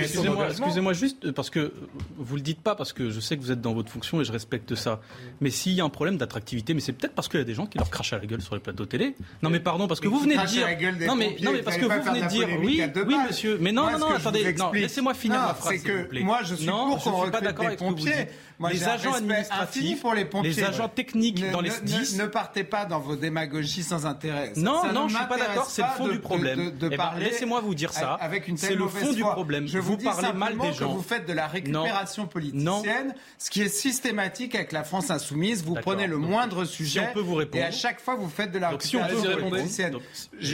excusez-moi, 0.49 0.93
juste, 0.93 1.31
parce 1.31 1.49
que 1.49 1.71
vous 2.17 2.35
le 2.35 2.41
dites 2.41 2.59
pas, 2.61 2.75
parce 2.75 2.91
que 2.91 3.09
je 3.09 3.19
sais 3.19 3.37
que 3.37 3.41
vous 3.41 3.51
êtes 3.51 3.61
dans 3.61 3.73
votre 3.73 3.91
fonction 3.91 4.19
et 4.19 4.25
je 4.25 4.31
respecte 4.31 4.75
ça. 4.75 4.99
Mais 5.41 5.49
s'il 5.49 5.73
y 5.73 5.81
a 5.81 5.83
un 5.85 5.89
problème 5.89 6.17
d'attractivité, 6.17 6.73
mais 6.73 6.79
c'est 6.81 6.93
peut-être 6.93 7.13
parce 7.13 7.27
qu'il 7.29 7.39
y 7.39 7.43
a 7.43 7.45
des 7.45 7.53
gens 7.53 7.67
qui 7.67 7.77
leur 7.77 7.89
crachent 7.89 8.13
à 8.13 8.17
la 8.19 8.25
gueule 8.25 8.41
sur 8.41 8.55
les 8.55 8.61
plateaux 8.61 8.85
télé. 8.85 9.15
Non, 9.43 9.49
mais 9.49 9.59
pardon, 9.59 9.87
parce 9.87 9.99
que 9.99 10.07
Mais 10.07 10.13
vous 10.13 10.19
venez 10.19 10.37
de 10.37 10.45
dire. 10.45 10.67
non, 11.07 11.15
mais, 11.15 11.29
pompiers, 11.29 11.45
non, 11.45 11.51
mais 11.53 11.61
parce 11.61 11.77
que 11.77 11.83
vous 11.83 11.89
pas 11.89 11.99
venez 11.99 12.21
de 12.21 12.27
dire. 12.27 12.47
Oui, 12.61 12.81
oui, 13.07 13.15
monsieur. 13.27 13.57
Mais 13.61 13.71
non, 13.71 13.97
non, 13.97 14.09
attendez. 14.11 14.53
Non, 14.53 14.71
laissez-moi 14.73 15.13
finir 15.13 15.39
ma 15.39 15.53
phrase. 15.53 15.73
c'est 15.73 15.79
s'il 15.79 15.91
vous 15.91 16.03
que 16.03 16.07
plaît. 16.09 16.21
moi, 16.23 16.39
je 16.43 16.55
suis 16.55 16.65
non, 16.65 16.87
pour 16.89 16.99
je 16.99 17.03
qu'on 17.05 17.21
suis 17.21 17.31
pas 17.31 17.37
recrute 17.37 17.43
d'accord 17.43 17.69
des 17.69 17.75
pompiers. 17.77 18.27
les 18.71 18.83
agents 18.83 19.13
administratifs, 19.13 20.01
pour 20.01 20.13
les 20.13 20.25
pompiers. 20.25 20.51
les 20.51 20.63
agents 20.63 20.89
techniques 20.89 21.41
Ne- 21.41 21.51
dans 21.51 21.61
les 21.61 21.69
ne-. 21.69 22.17
Ne, 22.17 22.23
ne 22.23 22.27
partez 22.27 22.63
pas 22.63 22.85
dans 22.85 22.99
vos 22.99 23.15
démagogies 23.15 23.83
sans 23.83 24.05
intérêt. 24.05 24.32
Ça- 24.53 24.60
Non, 24.61 24.81
ça 24.81 24.91
non, 24.91 25.03
ne 25.05 25.10
je 25.10 25.15
suis 25.15 25.26
pas 25.27 25.38
d'accord, 25.38 25.65
c'est 25.69 25.81
le 25.81 25.88
fond 25.89 26.07
de- 26.07 26.11
du 26.14 26.19
problème. 26.19 26.65
de- 26.72 26.88
de 26.88 26.89
Eh 26.93 26.97
ben, 26.97 27.11
laissez-moi 27.18 27.61
vous 27.61 27.76
dire 27.76 27.93
ça. 27.93 28.14
Avec 28.15 28.47
une 28.47 28.57
C'est 28.57 28.76
le 28.76 28.88
fond 28.88 29.11
du 29.14 29.22
problème. 29.22 29.68
Je 29.68 29.80
Vous 29.80 29.91
vous 29.93 29.97
parlez 30.03 30.34
mal 30.34 30.57
des 30.57 30.69
que 30.69 30.73
gens. 30.76 30.89
vous 30.93 31.01
faites 31.01 31.27
de 31.27 31.34
la 31.34 31.47
récupération 31.47 32.27
politicienne, 32.27 33.14
ce 33.38 33.49
qui 33.49 33.61
est 33.61 33.69
systématique 33.69 34.55
avec 34.55 34.72
la 34.72 34.84
France 34.84 35.10
insoumise. 35.11 35.64
Vous 35.64 35.76
prenez 35.76 36.07
le 36.07 36.18
Donc, 36.18 36.30
moindre 36.30 36.65
si 36.65 36.73
sujet 36.77 37.07
on 37.10 37.14
peut 37.14 37.19
vous 37.22 37.35
répondre. 37.35 37.64
et 37.64 37.68
à 37.68 37.72
chaque 37.72 37.99
fois 37.99 38.15
vous 38.15 38.30
faites 38.30 38.51
de 38.51 38.60
la 38.60 38.72
Donc, 38.72 38.81
si 38.84 38.95
on 38.95 38.99
peut 38.99 39.05
récupération 39.15 39.49
politicienne. 39.49 39.91
Donc, 39.93 40.01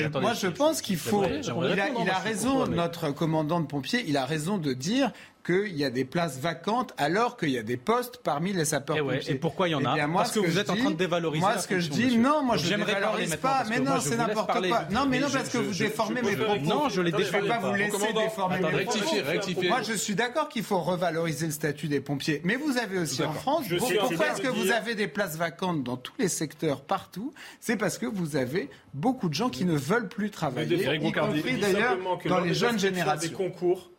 attendez, 0.05 0.19
moi, 0.21 0.33
je 0.33 0.47
pense 0.47 0.81
qu'il 0.81 0.97
faut. 0.97 1.23
Il 1.25 2.09
a, 2.09 2.17
raison, 2.19 2.67
notre 2.67 3.11
commandant 3.11 3.59
de 3.59 3.65
pompiers, 3.65 4.03
il 4.07 4.17
a 4.17 4.25
raison 4.25 4.57
de 4.57 4.73
dire 4.73 5.11
qu'il 5.43 5.75
y 5.75 5.83
a 5.85 5.89
des 5.89 6.05
places 6.05 6.37
vacantes 6.39 6.93
alors 6.97 7.37
qu'il 7.37 7.49
y 7.49 7.57
a 7.57 7.63
des 7.63 7.77
postes 7.77 8.17
parmi 8.23 8.53
les 8.53 8.61
Eh 8.61 8.65
sapeurs-pompiers. 8.65 9.17
ouais, 9.19 9.31
et 9.31 9.35
pourquoi 9.35 9.67
il 9.67 9.71
y 9.71 9.75
en 9.75 9.85
a 9.85 9.91
Eh 9.91 9.95
bien, 9.95 10.07
moi, 10.07 10.21
Parce 10.23 10.33
ce 10.33 10.39
que 10.39 10.45
vous 10.45 10.51
je 10.51 10.59
êtes 10.59 10.69
en 10.69 10.73
dis- 10.75 10.81
train 10.81 10.91
de 10.91 10.95
dévaloriser 10.97 11.39
Moi, 11.41 11.57
ce 11.57 11.67
que 11.67 11.79
je 11.79 11.89
dis, 11.89 12.05
monsieur. 12.05 12.19
non, 12.21 12.43
moi, 12.43 12.55
Donc, 12.57 12.65
je 12.65 12.73
ne 12.75 12.83
dévalorise 12.85 13.35
pas. 13.37 13.63
Mais 13.69 13.79
non, 13.79 13.99
c'est 14.01 14.17
n'importe 14.17 14.67
quoi. 14.67 14.85
Non, 14.91 15.05
mais 15.07 15.19
non, 15.19 15.27
parce 15.31 15.49
que 15.49 15.57
vous 15.57 15.73
déformez 15.73 16.21
mes 16.21 16.35
propos. 16.35 16.61
Non, 16.65 16.89
je 16.89 17.01
ne 17.01 17.09
vais 17.11 17.47
pas 17.47 17.59
vous 17.59 17.73
laisser 17.73 18.13
déformer 18.13 18.55
mes 18.57 18.61
propos. 18.61 18.77
rectifiez, 18.77 19.21
rectifiez. 19.21 19.69
Moi, 19.69 19.81
je 19.81 19.93
suis 19.93 20.15
d'accord 20.15 20.49
qu'il 20.49 20.63
faut 20.63 20.79
revaloriser 20.81 21.45
le 21.47 21.51
statut 21.51 21.87
des 21.87 22.01
pompiers. 22.01 22.41
Mais 22.43 22.55
vous 22.55 22.77
avez 22.77 22.99
aussi 22.99 23.23
en. 23.23 23.31
France, 23.33 23.65
pourquoi 23.77 24.27
est-ce 24.31 24.41
que 24.41 24.47
vous 24.49 24.71
avez 24.71 24.95
des 24.95 25.07
places 25.07 25.37
vacantes 25.37 25.83
dans 25.83 25.97
tous 25.97 26.13
les 26.19 26.27
secteurs 26.27 26.81
partout 26.81 27.33
C'est 27.59 27.77
parce 27.77 27.97
que 27.97 28.05
vous 28.05 28.35
avez 28.35 28.69
beaucoup 28.93 29.29
de 29.29 29.33
gens 29.33 29.49
qui 29.49 29.65
ne 29.65 29.75
veulent 29.77 30.09
plus 30.09 30.29
travailler, 30.31 30.77
y 30.95 31.11
compris 31.11 31.57
d'ailleurs 31.59 31.97
dans 32.27 32.39
les 32.41 32.53
jeunes 32.53 32.77
générations. 32.79 33.29
Des 33.29 33.35
concours, 33.35 33.89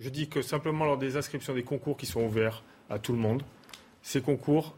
je 0.00 0.08
dis 0.08 0.28
que 0.28 0.42
simplement 0.42 0.84
lors 0.84 0.98
des 0.98 1.16
inscriptions 1.16 1.54
des 1.54 1.62
concours 1.62 1.96
qui 1.96 2.06
sont 2.06 2.22
ouverts 2.22 2.62
à 2.88 2.98
tout 2.98 3.12
le 3.12 3.18
monde, 3.18 3.42
ces 4.02 4.20
concours, 4.20 4.74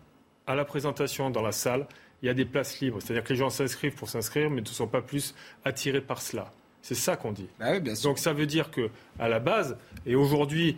à 0.47 0.55
la 0.55 0.65
présentation 0.65 1.31
dans 1.31 1.43
la 1.43 1.53
salle, 1.53 1.86
il 2.23 2.27
y 2.27 2.28
a 2.28 2.35
des 2.35 2.44
places 2.44 2.81
libres. 2.81 2.99
C'est-à-dire 3.01 3.24
que 3.24 3.32
les 3.32 3.39
gens 3.39 3.51
s'inscrivent 3.51 3.94
pour 3.94 4.09
s'inscrire, 4.09 4.51
mais 4.51 4.61
ne 4.61 4.66
sont 4.66 4.89
pas 4.89 5.03
plus 5.03 5.35
attirés 5.65 6.01
par 6.01 6.20
cela. 6.20 6.51
C'est 6.82 6.97
ça 6.97 7.16
qu'on 7.16 7.32
dit. 7.32 7.49
Bah 7.61 7.78
Donc 7.78 8.19
ça 8.19 8.32
veut 8.32 8.47
dire 8.47 8.70
que 8.70 8.90
à 9.19 9.28
la 9.28 9.39
base, 9.39 9.77
et 10.05 10.16
aujourd'hui, 10.16 10.77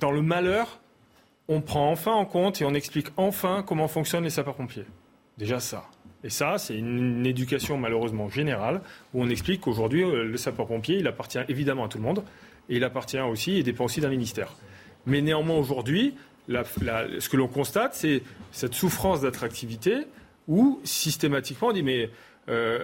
dans 0.00 0.10
le 0.10 0.22
malheur, 0.22 0.80
on 1.48 1.60
prend 1.60 1.90
enfin 1.90 2.12
en 2.12 2.24
compte 2.24 2.62
et 2.62 2.64
on 2.64 2.72
explique 2.72 3.08
enfin 3.18 3.62
comment 3.66 3.88
fonctionnent 3.88 4.24
les 4.24 4.30
sapeurs-pompiers. 4.30 4.86
Déjà 5.36 5.60
ça. 5.60 5.84
Et 6.22 6.30
ça, 6.30 6.56
c'est 6.56 6.76
une, 6.78 7.26
éducation 7.26 7.76
malheureusement 7.76 8.30
générale, 8.30 8.80
où 9.12 9.22
on 9.22 9.28
explique 9.28 9.60
qu'aujourd'hui, 9.60 10.02
euh, 10.02 10.24
le 10.24 10.36
sapeur-pompier, 10.38 10.96
il 10.98 11.06
appartient 11.06 11.38
évidemment 11.48 11.84
à 11.84 11.88
tout 11.88 11.98
le 11.98 12.04
monde, 12.04 12.22
et 12.68 12.76
il 12.76 12.84
appartient 12.84 13.18
aussi 13.18 13.56
et 13.58 13.62
dépend 13.62 13.84
aussi 13.84 14.00
d'un 14.00 14.10
ministère. 14.10 14.52
Mais 15.06 15.20
néanmoins, 15.20 15.56
aujourd'hui, 15.56 16.14
ce 16.48 17.28
que 17.28 17.36
l'on 17.36 17.48
constate, 17.48 17.94
c'est 17.94 18.22
cette 18.52 18.74
souffrance 18.74 19.20
d'attractivité, 19.20 20.06
où 20.48 20.80
systématiquement 20.84 21.68
on 21.68 21.72
dit, 21.72 21.82
mais 21.82 22.10
euh, 22.48 22.78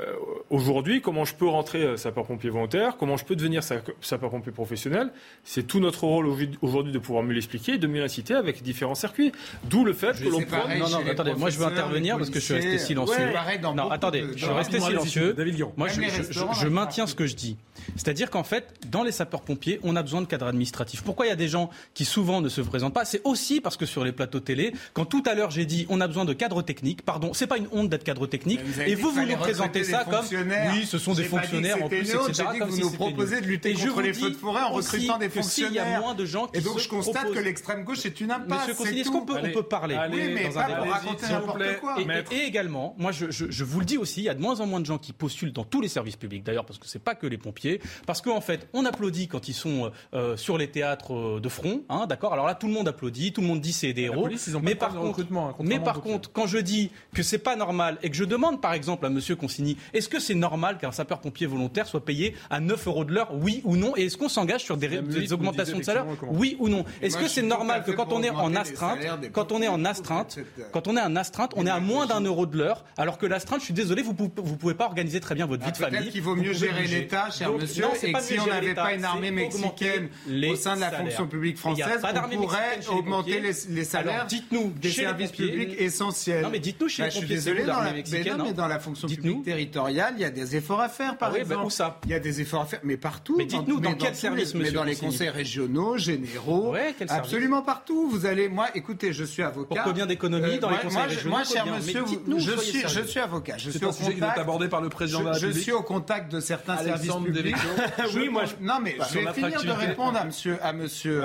aujourd'hui, 0.48 1.00
comment 1.00 1.24
je 1.24 1.34
peux 1.34 1.46
rentrer 1.48 1.82
euh, 1.82 1.96
sapeur-pompier 1.96 2.50
volontaire, 2.50 2.96
comment 2.98 3.16
je 3.16 3.24
peux 3.24 3.36
devenir 3.36 3.62
sa- 3.62 3.76
sapeur-pompier 4.00 4.52
professionnel, 4.52 5.10
c'est 5.44 5.66
tout 5.66 5.80
notre 5.80 6.04
rôle 6.04 6.26
aujourd'hui- 6.62 6.92
de 6.92 6.98
pouvoir 6.98 7.22
mieux 7.24 7.34
l'expliquer 7.34 7.72
et 7.74 7.78
de 7.78 7.86
mieux 7.86 8.00
l'inciter 8.00 8.34
avec 8.34 8.62
différents 8.62 8.94
circuits. 8.94 9.32
D'où 9.64 9.84
le 9.84 9.92
fait 9.92 10.12
que 10.18 10.28
l'on 10.28 10.40
prend... 10.42 10.66
Non, 10.68 10.88
non, 10.88 11.10
attendez, 11.10 11.34
moi 11.34 11.50
je 11.50 11.58
veux 11.58 11.66
intervenir 11.66 12.16
parce 12.16 12.30
que 12.30 12.40
je 12.40 12.44
suis 12.44 12.54
resté 12.54 12.78
silencieux. 12.78 13.16
Ouais, 13.26 13.58
non, 13.74 13.90
attendez, 13.90 14.22
de- 14.22 14.32
je 14.32 14.38
suis 14.44 14.46
resté 14.52 14.80
silencieux. 14.80 15.32
David 15.34 15.54
Guillon. 15.54 15.72
Moi, 15.76 15.88
je, 15.88 16.00
je- 16.00 16.60
je 16.60 16.68
maintiens 16.68 17.06
ce 17.06 17.14
que 17.14 17.26
je 17.26 17.36
dis. 17.36 17.56
C'est-à-dire 17.96 18.30
qu'en 18.30 18.44
fait, 18.44 18.66
dans 18.90 19.02
les 19.02 19.12
sapeurs-pompiers, 19.12 19.80
on 19.82 19.96
a 19.96 20.02
besoin 20.02 20.20
de 20.20 20.26
cadres 20.26 20.46
administratifs. 20.46 21.02
Pourquoi 21.02 21.26
il 21.26 21.28
y 21.30 21.32
a 21.32 21.36
des 21.36 21.48
gens 21.48 21.70
qui 21.94 22.04
souvent 22.04 22.40
ne 22.40 22.48
se 22.48 22.60
présentent 22.60 22.94
pas? 22.94 23.04
C'est 23.04 23.20
aussi 23.24 23.60
parce 23.60 23.76
que 23.76 23.86
sur 23.86 24.04
les 24.04 24.12
plateaux 24.12 24.40
télé, 24.40 24.72
quand 24.92 25.04
tout 25.06 25.22
à 25.26 25.34
l'heure 25.34 25.50
j'ai 25.50 25.64
dit 25.64 25.86
on 25.88 26.00
a 26.00 26.06
besoin 26.06 26.24
de 26.24 26.32
cadres 26.32 26.62
techniques, 26.62 27.02
pardon, 27.02 27.32
c'est 27.34 27.46
pas 27.46 27.56
une 27.58 27.68
honte 27.72 27.88
d'être 27.88 28.04
cadre 28.04 28.26
technique, 28.26 28.60
et 28.86 28.94
vous 28.94 29.10
fallait 29.10 29.34
présenter 29.50 29.84
ça 29.84 30.04
comme 30.04 30.24
oui, 30.72 30.86
ce 30.86 30.98
sont 30.98 31.14
des 31.14 31.24
fonctionnaires 31.24 31.82
en 31.82 31.88
plus, 31.88 32.00
etc. 32.00 32.32
J'ai 32.32 32.52
dit 32.52 32.58
que 32.58 32.64
vous 32.64 32.80
nous 32.80 32.90
proposez 32.92 33.40
de 33.40 33.46
lutter 33.46 33.74
contre 33.74 34.02
les 34.02 34.12
feux 34.12 34.30
de 34.30 34.36
forêt 34.36 34.62
en 34.62 34.70
recrutant 34.70 35.18
des 35.18 35.28
fonctionnaires. 35.28 35.70
Il 35.70 35.92
y 35.92 35.94
a 35.94 36.00
moins 36.00 36.14
de 36.14 36.24
gens 36.24 36.46
qui 36.46 36.58
Et 36.58 36.62
donc 36.62 36.78
je 36.78 36.88
constate 36.88 37.32
que 37.32 37.38
l'extrême 37.38 37.84
gauche 37.84 38.04
est 38.06 38.20
une 38.20 38.30
impasse. 38.30 38.68
Monsieur 38.68 39.00
est-ce 39.00 39.10
qu'on 39.10 39.24
peut, 39.24 39.62
parler 39.62 39.96
Oui, 40.12 40.30
mais 40.34 40.50
pas 40.50 40.64
pour 40.64 40.92
raconter 40.92 41.26
n'importe 41.28 41.80
quoi. 41.80 41.96
Et 42.32 42.46
également, 42.46 42.94
moi 42.98 43.12
je 43.12 43.64
vous 43.64 43.80
le 43.80 43.86
dis 43.86 43.98
aussi, 43.98 44.20
il 44.20 44.24
y 44.24 44.28
a 44.28 44.34
de 44.34 44.40
moins 44.40 44.60
en 44.60 44.66
moins 44.66 44.80
de 44.80 44.86
gens 44.86 44.98
qui 44.98 45.12
postulent 45.12 45.52
dans 45.52 45.64
tous 45.64 45.80
les 45.80 45.88
services 45.88 46.16
publics, 46.16 46.44
d'ailleurs, 46.44 46.64
parce 46.64 46.78
que 46.78 46.86
c'est 46.86 47.02
pas 47.02 47.14
que 47.14 47.26
les 47.26 47.38
pompiers, 47.38 47.80
parce 48.06 48.20
qu'en 48.20 48.40
fait, 48.40 48.68
on 48.72 48.84
applaudit 48.84 49.28
quand 49.28 49.48
ils 49.48 49.54
sont 49.54 49.90
euh, 50.14 50.36
sur 50.36 50.58
les 50.58 50.68
théâtres 50.68 51.40
de 51.40 51.48
front, 51.48 51.82
hein, 51.88 52.06
d'accord? 52.06 52.32
Alors 52.32 52.46
là, 52.46 52.54
tout 52.54 52.66
le 52.66 52.72
monde 52.72 52.88
applaudit, 52.88 53.32
tout 53.32 53.40
le 53.40 53.46
monde 53.46 53.60
dit 53.60 53.72
c'est 53.72 53.92
des 53.92 54.02
héros. 54.02 54.28
mais 54.62 54.74
par 54.74 54.94
contre, 54.94 55.20
hein, 55.20 55.54
mais 55.60 55.80
par 55.80 56.00
contre, 56.00 56.32
quand 56.32 56.46
je 56.46 56.58
dis 56.58 56.90
que 57.14 57.22
c'est 57.22 57.38
pas 57.38 57.56
normal 57.56 57.98
et 58.02 58.10
que 58.10 58.16
je 58.16 58.24
demande 58.24 58.60
par 58.60 58.72
exemple 58.72 59.06
à 59.06 59.10
Monsieur 59.10 59.36
Consigny, 59.40 59.76
est-ce 59.92 60.08
que 60.08 60.20
c'est 60.20 60.34
normal 60.34 60.78
qu'un 60.78 60.92
sapeur-pompier 60.92 61.46
volontaire 61.46 61.86
soit 61.86 62.04
payé 62.04 62.34
à 62.50 62.60
9 62.60 62.86
euros 62.86 63.04
de 63.04 63.12
l'heure, 63.12 63.30
oui 63.34 63.62
ou 63.64 63.76
non 63.76 63.96
Et 63.96 64.04
est-ce 64.06 64.16
qu'on 64.16 64.28
s'engage 64.28 64.62
sur 64.62 64.76
des, 64.76 65.32
augmentations 65.32 65.78
de 65.78 65.82
salaire, 65.82 66.06
oui 66.28 66.56
ou 66.58 66.68
non 66.68 66.84
Est-ce 67.02 67.16
que 67.16 67.28
c'est 67.28 67.42
normal 67.42 67.84
que 67.84 67.92
quand 67.92 68.12
on 68.12 68.22
est 68.22 68.30
en 68.30 68.54
astreinte, 68.54 69.00
quand 69.32 69.52
on 69.52 69.62
est 69.62 69.68
en 69.68 69.84
astreinte, 69.84 70.38
quand 70.72 70.88
on 70.88 70.96
est 70.96 71.00
en 71.00 71.16
astreinte, 71.16 71.52
on 71.56 71.66
est 71.66 71.70
à 71.70 71.80
moins 71.80 72.06
d'un 72.06 72.20
euro 72.20 72.46
de 72.46 72.56
l'heure, 72.58 72.84
alors 72.96 73.18
que 73.18 73.26
l'astreinte, 73.26 73.60
je 73.60 73.66
suis 73.66 73.74
désolé, 73.74 74.02
vous 74.02 74.14
vous 74.14 74.56
pouvez 74.56 74.74
pas 74.74 74.86
organiser 74.86 75.20
très 75.20 75.34
bien 75.34 75.46
votre 75.46 75.64
vie 75.64 75.72
de 75.72 75.76
famille. 75.76 75.98
Peut-être 75.98 76.12
qu'il 76.12 76.22
vaut 76.22 76.36
mieux 76.36 76.52
gérer 76.52 76.86
l'État, 76.86 77.30
cher 77.30 77.52
monsieur, 77.52 77.86
et 78.02 78.12
que 78.12 78.20
si 78.22 78.38
on 78.38 78.46
n'avait 78.46 78.74
pas 78.74 78.94
une 78.94 79.04
armée 79.04 79.30
mexicaine 79.30 80.08
au 80.50 80.56
sein 80.56 80.76
de 80.76 80.80
la 80.80 80.90
fonction 80.90 81.26
publique 81.26 81.58
française, 81.58 82.00
on 82.04 82.36
pourrait 82.36 82.80
augmenter 82.90 83.40
les 83.40 83.84
salaires 83.84 84.26
des 84.26 84.90
services 84.90 85.32
publics 85.32 85.74
essentiels. 85.78 86.42
Non 86.42 86.50
mais 86.50 86.58
dites-nous 86.58 86.88
chez 86.88 87.04
les 87.04 87.08
pompiers, 87.08 87.20
je 87.20 87.26
suis 87.26 87.34
désolé, 87.34 87.64
dans 87.64 87.80
la, 87.80 87.92
mais 87.92 88.02
mais 88.44 88.52
dans 88.52 88.68
la 88.68 88.78
fonction 88.78 89.08
publique 89.08 89.29
territoriale, 89.38 90.14
il 90.16 90.22
y 90.22 90.24
a 90.24 90.30
des 90.30 90.56
efforts 90.56 90.80
à 90.80 90.88
faire, 90.88 91.16
par 91.16 91.30
ah 91.30 91.32
oui, 91.34 91.40
exemple. 91.40 91.60
Ben 91.60 91.66
où 91.66 91.70
ça? 91.70 92.00
Il 92.04 92.10
y 92.10 92.14
a 92.14 92.20
des 92.20 92.40
efforts 92.40 92.62
à 92.62 92.66
faire, 92.66 92.80
mais 92.82 92.96
partout. 92.96 93.36
Mais 93.38 93.46
dites-nous 93.46 93.80
dans, 93.80 93.94
quel 93.94 94.14
service, 94.14 94.54
Mais 94.54 94.70
dans 94.70 94.84
les 94.84 94.96
conseils 94.96 95.28
régionaux, 95.28 95.98
généraux, 95.98 96.72
ouais, 96.72 96.94
absolument 97.08 97.62
partout. 97.62 98.08
Vous 98.08 98.26
allez, 98.26 98.48
moi, 98.48 98.68
écoutez, 98.74 99.12
je 99.12 99.24
suis 99.24 99.42
avocat. 99.42 99.74
Pour 99.74 99.84
combien 99.84 100.06
d'économies 100.06 100.58
dans 100.58 100.70
les 100.70 100.78
conseils 100.78 101.02
régionaux 101.02 101.30
Moi, 101.30 101.44
cher 101.44 101.66
monsieur, 101.66 102.04
je 102.38 102.60
suis, 102.60 102.88
je 102.88 103.00
suis 103.02 103.20
avocat. 103.20 103.56
Je 103.56 103.70
suis 103.70 103.84
au 103.84 103.90
contact. 103.90 104.38
abordé 104.38 104.68
par 104.68 104.80
le 104.80 104.88
président 104.88 105.20
de 105.20 105.26
la 105.26 105.32
République. 105.32 105.56
Je 105.56 105.62
suis 105.62 105.72
au 105.72 105.82
contact 105.82 106.30
de 106.32 106.40
certains 106.40 106.76
services 106.78 107.12
publics. 107.12 107.56
Oui, 108.14 108.28
moi, 108.28 108.44
non, 108.60 108.78
mais 108.82 108.96
je 109.10 109.18
vais 109.18 109.32
finir 109.32 109.62
de 109.62 109.70
répondre 109.70 110.18
à 110.18 110.24
monsieur, 110.24 110.58
à 110.62 110.72
monsieur, 110.72 111.22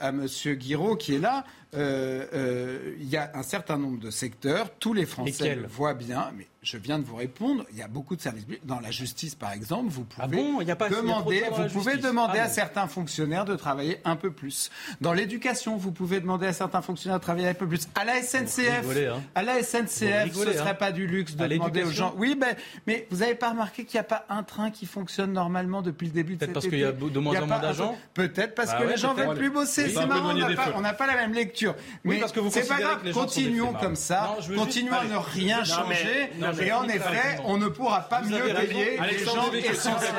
à 0.00 0.12
monsieur 0.12 0.54
Guiraud 0.54 0.96
qui 0.96 1.14
est 1.14 1.18
là. 1.18 1.44
Euh, 1.76 2.26
euh, 2.32 2.94
il 3.00 3.08
y 3.08 3.16
a 3.16 3.30
un 3.34 3.42
certain 3.42 3.78
nombre 3.78 3.98
de 3.98 4.10
secteurs, 4.10 4.70
tous 4.78 4.94
les 4.94 5.06
Français 5.06 5.54
le 5.54 5.66
voient 5.66 5.94
bien, 5.94 6.32
mais 6.36 6.46
je 6.64 6.78
viens 6.78 6.98
de 6.98 7.04
vous 7.04 7.16
répondre, 7.16 7.64
il 7.72 7.78
y 7.78 7.82
a 7.82 7.88
beaucoup 7.88 8.16
de 8.16 8.20
services 8.20 8.44
publics. 8.44 8.64
Dans 8.64 8.80
la 8.80 8.90
justice, 8.90 9.34
par 9.34 9.52
exemple, 9.52 9.90
vous 9.90 10.06
ah 10.18 10.24
pouvez 10.24 10.36
bon, 10.36 10.60
y 10.62 10.70
a 10.70 10.76
pas, 10.76 10.88
demander, 10.88 11.40
y 11.40 11.44
a 11.44 11.50
vous 11.50 11.68
pouvez 11.68 11.96
demander 11.96 12.38
ah 12.38 12.44
à 12.44 12.48
certains 12.48 12.86
fonctionnaires 12.86 13.44
de 13.44 13.54
travailler 13.54 14.00
un 14.04 14.16
peu 14.16 14.30
plus. 14.30 14.70
Dans 15.00 15.12
l'éducation, 15.12 15.76
vous 15.76 15.92
pouvez 15.92 16.20
demander 16.20 16.46
à 16.46 16.52
certains 16.52 16.80
fonctionnaires 16.80 17.18
de 17.18 17.24
travailler 17.24 17.48
un 17.48 17.54
peu 17.54 17.68
plus. 17.68 17.86
À 17.94 18.04
la 18.04 18.22
SNCF, 18.22 18.80
rigolez, 18.80 19.06
hein. 19.06 19.22
à 19.34 19.42
la 19.42 19.62
SNCF, 19.62 20.32
ce 20.32 20.46
ne 20.46 20.52
serait 20.52 20.70
hein. 20.70 20.74
pas 20.74 20.92
du 20.92 21.06
luxe 21.06 21.36
de 21.36 21.46
demander 21.46 21.82
aux 21.82 21.90
gens. 21.90 22.14
Oui, 22.16 22.34
ben, 22.34 22.56
mais 22.86 23.06
vous 23.10 23.18
n'avez 23.18 23.34
pas 23.34 23.50
remarqué 23.50 23.84
qu'il 23.84 23.98
n'y 23.98 24.00
a 24.00 24.08
pas 24.08 24.24
un 24.28 24.42
train 24.42 24.70
qui 24.70 24.86
fonctionne 24.86 25.32
normalement 25.32 25.82
depuis 25.82 26.06
le 26.06 26.12
début 26.12 26.36
de 26.36 26.40
cette 26.40 26.52
Peut-être 26.52 26.54
parce 26.54 26.68
qu'il 26.68 26.78
y 26.78 26.84
a 26.84 26.92
de 26.92 27.18
moins 27.18 27.40
en 27.40 27.46
moins 27.46 27.58
d'agents 27.58 27.96
Peut-être 28.14 28.54
parce 28.54 28.70
bah 28.70 28.78
que 28.78 28.84
ouais, 28.84 28.92
les 28.92 28.96
gens 28.96 29.14
veulent 29.14 29.36
plus 29.36 29.50
bosser. 29.50 29.88
C'est 29.88 30.06
marrant, 30.06 30.34
on 30.74 30.80
n'a 30.80 30.94
pas, 30.94 31.06
la 31.06 31.16
même 31.16 31.34
lecture. 31.34 31.63
Mais 32.04 32.18
parce 32.18 32.32
que 32.32 32.40
vous 32.40 32.50
c'est 32.50 32.66
pas 32.68 32.78
grave, 32.78 33.00
que 33.00 33.06
les 33.06 33.12
continuons 33.12 33.72
comme 33.74 33.96
ça, 33.96 34.36
Non, 34.48 34.56
continuons 34.56 34.92
juste- 35.00 35.12
à 35.12 35.14
ne 35.14 35.18
rien 35.18 35.56
Non, 35.58 35.62
mais- 35.88 35.94
changer. 35.96 36.30
non, 36.38 36.48
mais 36.56 36.66
Et 36.66 36.72
en 36.72 36.88
effet, 36.88 37.38
on 37.44 37.56
ne 37.58 37.68
pourra 37.68 38.00
pas 38.08 38.20
Vous 38.22 38.30
mieux 38.30 38.54
payer 38.54 38.98
les 39.10 39.18
gens 39.24 39.52
essentiels. 39.52 40.10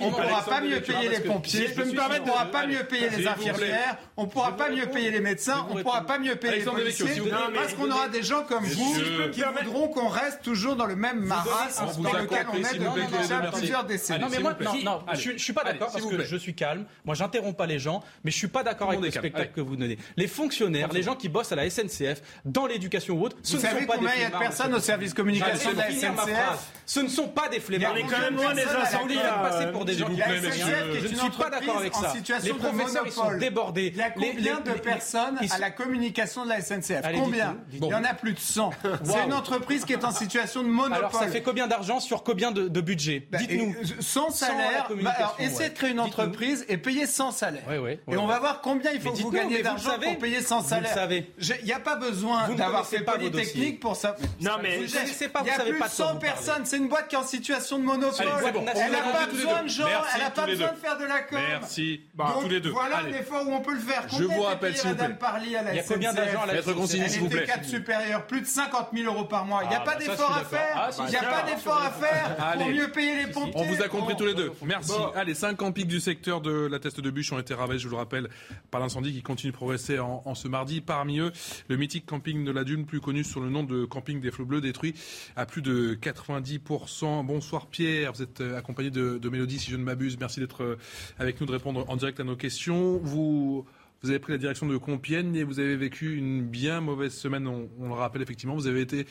on 0.00 0.06
ne 0.06 0.10
pourra 0.10 0.42
pas 0.44 0.60
mieux 0.60 0.80
payer 0.80 1.08
les 1.08 1.20
pompiers, 1.20 1.68
on 1.76 1.84
ne 1.84 2.18
pourra 2.20 2.46
pas 2.46 2.66
mieux 2.66 2.84
payer 2.84 3.08
les 3.10 3.26
infirmières, 3.26 3.96
on 4.16 4.24
ne 4.24 4.28
pourra 4.28 4.56
pas 4.56 4.70
mieux 4.70 4.86
payer 4.86 5.10
les 5.10 5.20
médecins, 5.20 5.66
on 5.70 5.74
ne 5.74 5.82
pourra 5.82 6.04
pas 6.04 6.18
mieux 6.18 6.36
payer 6.36 6.58
les 6.58 6.64
policiers, 6.64 7.22
parce 7.54 7.74
qu'on 7.74 7.90
aura 7.90 8.08
des 8.08 8.22
gens 8.22 8.42
comme 8.44 8.64
vous 8.64 8.94
qui 9.32 9.42
voudront 9.42 9.88
qu'on 9.88 10.08
reste 10.08 10.42
toujours 10.42 10.76
dans 10.76 10.86
le 10.86 10.96
même 10.96 11.20
marasme 11.20 12.02
dans 12.02 12.12
lequel 12.12 12.46
on 12.52 12.56
est 12.56 12.78
depuis 12.78 13.50
plusieurs 13.52 13.84
décennies. 13.84 14.20
non 14.22 14.28
mais 14.30 14.38
moi 14.40 14.54
non, 14.84 15.00
je, 15.14 15.36
suis 15.38 15.52
pas 15.52 15.64
d'accord 15.64 15.90
parce 15.92 16.02
vous 16.02 16.10
que 16.10 16.24
je 16.24 16.36
suis 16.36 16.54
calme. 16.54 16.84
Moi 17.04 17.14
j'interromps 17.14 17.56
pas 17.56 17.66
les 17.66 17.78
gens, 17.78 18.02
mais 18.24 18.30
je 18.30 18.36
suis 18.36 18.48
pas 18.48 18.62
d'accord 18.62 18.88
avec 18.90 19.00
le 19.00 19.10
spectacle 19.10 19.52
que 19.54 19.60
vous 19.60 19.76
donnez. 19.76 19.98
Les 20.16 20.26
fonctionnaires, 20.26 20.67
les 20.68 21.02
gens 21.02 21.14
qui 21.14 21.28
bossent 21.28 21.52
à 21.52 21.56
la 21.56 21.68
SNCF, 21.68 22.22
dans 22.44 22.66
l'éducation 22.66 23.14
ou 23.14 23.24
autre, 23.24 23.36
ce 23.42 23.52
Vous 23.52 23.62
ne 23.62 23.62
savez 23.62 23.80
sont 23.80 23.86
pas 23.86 23.94
combien 23.96 24.10
des 24.10 24.16
il 24.16 24.22
y 24.22 24.24
a 24.24 24.30
de 24.30 24.38
personnes 24.38 24.74
au 24.74 24.80
service 24.80 25.14
communication 25.14 25.72
de 25.72 25.76
la 25.76 25.90
SNCF. 25.90 26.72
Ce 26.86 27.00
ne 27.00 27.08
sont 27.08 27.28
pas 27.28 27.48
des 27.48 27.60
flemmards. 27.60 27.92
Il 27.96 28.00
y 28.00 28.08
a 28.08 28.10
quand 28.10 28.20
même 28.20 28.36
loin 28.36 28.54
des 28.54 28.64
incendies, 28.64 29.16
passer 29.16 29.66
pour 29.72 29.84
des 29.84 29.94
gens 29.94 30.08
qui 30.08 30.20
est 30.20 31.00
Je 31.00 31.08
ne 31.08 31.18
suis 31.18 31.30
pas 31.30 31.50
d'accord 31.50 31.78
avec 31.78 31.94
ça. 31.94 32.14
Les 32.42 32.52
professeurs, 32.54 33.04
ils 33.06 33.12
sont 33.12 33.36
débordés. 33.38 33.92
Il 33.94 33.98
y 33.98 34.02
a 34.02 34.10
combien 34.10 34.60
de 34.60 34.72
personnes 34.72 35.38
à 35.50 35.58
la 35.58 35.70
communication 35.70 36.44
de 36.44 36.50
la 36.50 36.60
SNCF 36.60 37.02
Combien? 37.14 37.56
Il 37.72 37.84
y 37.84 37.94
en 37.94 38.04
a 38.04 38.14
plus 38.14 38.32
de 38.32 38.38
100. 38.38 38.70
C'est 39.04 39.24
une 39.24 39.32
entreprise 39.32 39.84
qui 39.84 39.92
est 39.92 40.04
en 40.04 40.10
situation 40.10 40.62
de 40.62 40.68
monopole. 40.68 40.98
Alors 40.98 41.14
ça 41.14 41.28
fait 41.28 41.42
combien 41.42 41.66
d'argent 41.66 42.00
sur 42.00 42.22
combien 42.22 42.52
de, 42.52 42.80
budget? 42.80 43.26
Bah, 43.30 43.38
Dites-nous. 43.38 43.70
et, 43.70 44.02
Sans 44.02 44.30
Sans 44.30 44.46
la 44.46 44.54
salaire, 44.54 44.88
bah, 45.02 45.10
alors 45.16 45.36
essayez 45.38 45.70
de 45.70 45.74
créer 45.74 45.90
une 45.90 46.00
entreprise 46.00 46.64
et 46.68 46.78
payer 46.78 47.06
sans 47.06 47.32
salaire. 47.32 47.64
Et 48.08 48.16
on 48.16 48.26
va 48.26 48.38
voir 48.38 48.60
combien 48.60 48.92
il 48.92 49.00
faut 49.00 49.12
que 49.12 49.18
vous 49.18 49.30
gagnez 49.30 49.62
d'argent 49.62 49.98
pour 50.00 50.18
payer 50.18 50.42
sans 50.42 50.57
Vous 50.60 50.64
le 50.64 50.68
salaire. 50.68 50.94
savez. 50.94 51.32
Il 51.60 51.64
n'y 51.64 51.72
a 51.72 51.80
pas 51.80 51.96
besoin 51.96 52.48
ne 52.48 52.54
d'avoir 52.54 52.86
fait 52.86 53.00
pas 53.00 53.12
vos 53.16 53.30
Polytechnique 53.30 53.80
pour 53.80 53.96
ça. 53.96 54.16
Non, 54.40 54.52
mais 54.62 54.78
Vous 54.84 54.92
connaissez 54.92 55.28
pas, 55.28 55.40
Il 55.42 55.46
y 55.46 55.50
vous 55.50 55.54
a 55.54 55.58
savez 55.58 55.70
plus 55.70 55.78
pas 55.80 55.86
de 55.86 55.90
de 55.92 55.96
quoi 55.96 56.06
100 56.06 56.12
vous 56.14 56.18
parlez. 56.18 56.32
personnes. 56.34 56.64
C'est 56.66 56.76
une 56.76 56.88
boîte 56.88 57.08
qui 57.08 57.14
est 57.14 57.18
en 57.18 57.24
situation 57.24 57.78
de 57.78 57.84
monopole. 57.84 58.26
Allez, 58.28 58.30
c'est 58.46 58.52
bon. 58.52 58.64
Elle 58.74 58.92
n'a 58.92 58.98
pas 59.02 59.26
besoin 59.26 59.62
de 59.62 59.68
gens. 59.68 59.84
Merci, 59.86 60.10
Elle 60.14 60.20
n'a 60.22 60.30
pas 60.30 60.46
besoin 60.46 60.66
deux. 60.68 60.74
de 60.74 60.78
faire 60.78 60.98
de 60.98 61.04
la 61.04 61.20
com. 61.20 61.38
Merci. 61.48 62.00
Donc, 62.14 62.42
tous 62.42 62.48
les 62.48 62.60
deux. 62.60 62.70
Voilà 62.70 62.98
Allez. 62.98 63.14
un 63.14 63.20
effort 63.20 63.46
où 63.48 63.52
on 63.52 63.60
peut 63.60 63.74
le 63.74 63.80
faire. 63.80 64.06
Je 64.08 64.24
vous 64.24 64.42
rappelle, 64.42 64.74
s'il 64.76 64.82
vous 64.90 64.94
Madame 64.96 65.16
plaît. 65.16 65.18
Parly 65.28 65.56
à 65.56 65.62
la 65.62 65.72
Il 65.72 65.76
y 65.76 65.80
a 65.80 65.82
combien 65.82 66.12
d'agents 66.12 66.42
à 66.42 66.46
la 66.46 66.62
SNCF 66.62 66.86
s'il 67.10 67.20
vous 67.20 67.26
était 67.26 67.36
plaît. 67.36 67.46
cadre 67.46 67.64
supérieur, 67.64 68.26
plus 68.26 68.40
de 68.40 68.46
50 68.46 68.88
000 68.94 69.12
euros 69.14 69.24
par 69.24 69.44
mois. 69.44 69.62
Il 69.64 69.68
n'y 69.70 69.74
a 69.74 69.80
pas 69.80 69.92
bah, 69.94 69.98
d'effort 69.98 70.36
à 70.36 70.44
faire. 70.44 70.90
Il 71.00 71.10
n'y 71.10 71.16
a 71.16 71.22
pas 71.22 71.42
d'effort 71.42 71.82
à 71.82 71.90
faire 71.90 72.36
pour 72.36 72.44
Allez. 72.46 72.72
mieux 72.74 72.90
payer 72.90 73.26
les 73.26 73.32
pompiers. 73.32 73.52
On 73.56 73.64
vous 73.64 73.82
a 73.82 73.88
compris 73.88 74.16
tous 74.16 74.26
les 74.26 74.34
deux. 74.34 74.52
Merci. 74.62 74.92
Allez, 75.14 75.34
cinq 75.34 75.56
campings 75.56 75.86
du 75.86 76.00
secteur 76.00 76.40
de 76.40 76.66
la 76.66 76.78
Teste 76.78 77.00
de 77.00 77.10
Bûche 77.10 77.32
ont 77.32 77.38
été 77.38 77.54
ravagés, 77.54 77.78
je 77.80 77.88
vous 77.88 77.94
le 77.94 77.98
rappelle, 77.98 78.28
par 78.70 78.80
l'incendie 78.80 79.12
qui 79.12 79.22
continue 79.22 79.52
de 79.52 79.56
progresser 79.56 79.98
en, 79.98 80.22
en 80.24 80.34
ce 80.48 80.50
mardi. 80.50 80.80
Parmi 80.80 81.18
eux, 81.20 81.30
le 81.68 81.76
mythique 81.76 82.06
camping 82.06 82.42
de 82.44 82.50
la 82.50 82.64
Dune, 82.64 82.86
plus 82.86 83.00
connu 83.00 83.22
sous 83.22 83.40
le 83.40 83.50
nom 83.50 83.62
de 83.62 83.84
camping 83.84 84.20
des 84.20 84.30
Flots 84.30 84.46
Bleus, 84.46 84.60
détruit 84.62 84.94
à 85.36 85.44
plus 85.44 85.60
de 85.62 85.94
90%. 85.94 87.24
Bonsoir 87.26 87.66
Pierre, 87.66 88.12
vous 88.14 88.22
êtes 88.22 88.40
euh, 88.40 88.56
accompagné 88.56 88.90
de, 88.90 89.18
de 89.18 89.28
Mélodie, 89.28 89.58
si 89.58 89.70
je 89.70 89.76
ne 89.76 89.84
m'abuse. 89.84 90.18
Merci 90.18 90.40
d'être 90.40 90.62
euh, 90.64 90.76
avec 91.18 91.38
nous, 91.40 91.46
de 91.46 91.52
répondre 91.52 91.84
en 91.88 91.96
direct 91.96 92.18
à 92.20 92.24
nos 92.24 92.36
questions. 92.36 92.96
Vous, 92.98 93.66
vous 94.02 94.10
avez 94.10 94.18
pris 94.18 94.32
la 94.32 94.38
direction 94.38 94.66
de 94.66 94.76
Compiègne 94.78 95.34
et 95.36 95.44
vous 95.44 95.60
avez 95.60 95.76
vécu 95.76 96.16
une 96.16 96.42
bien 96.42 96.80
mauvaise 96.80 97.12
semaine, 97.14 97.46
on, 97.46 97.68
on 97.78 97.88
le 97.88 97.94
rappelle 97.94 98.22
effectivement. 98.22 98.54
Vous 98.54 98.66
avez 98.68 98.80
été 98.80 99.06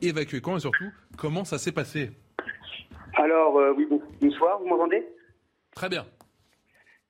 évacué 0.00 0.40
quand 0.40 0.56
et 0.56 0.60
surtout, 0.60 0.90
comment 1.18 1.44
ça 1.44 1.58
s'est 1.58 1.72
passé? 1.72 2.12
Alors, 3.14 3.58
euh, 3.58 3.74
oui, 3.76 3.86
bon- 3.90 4.00
bonsoir, 4.22 4.58
vous 4.60 4.68
m'entendez? 4.68 5.04
Très 5.74 5.88
bien. 5.90 6.06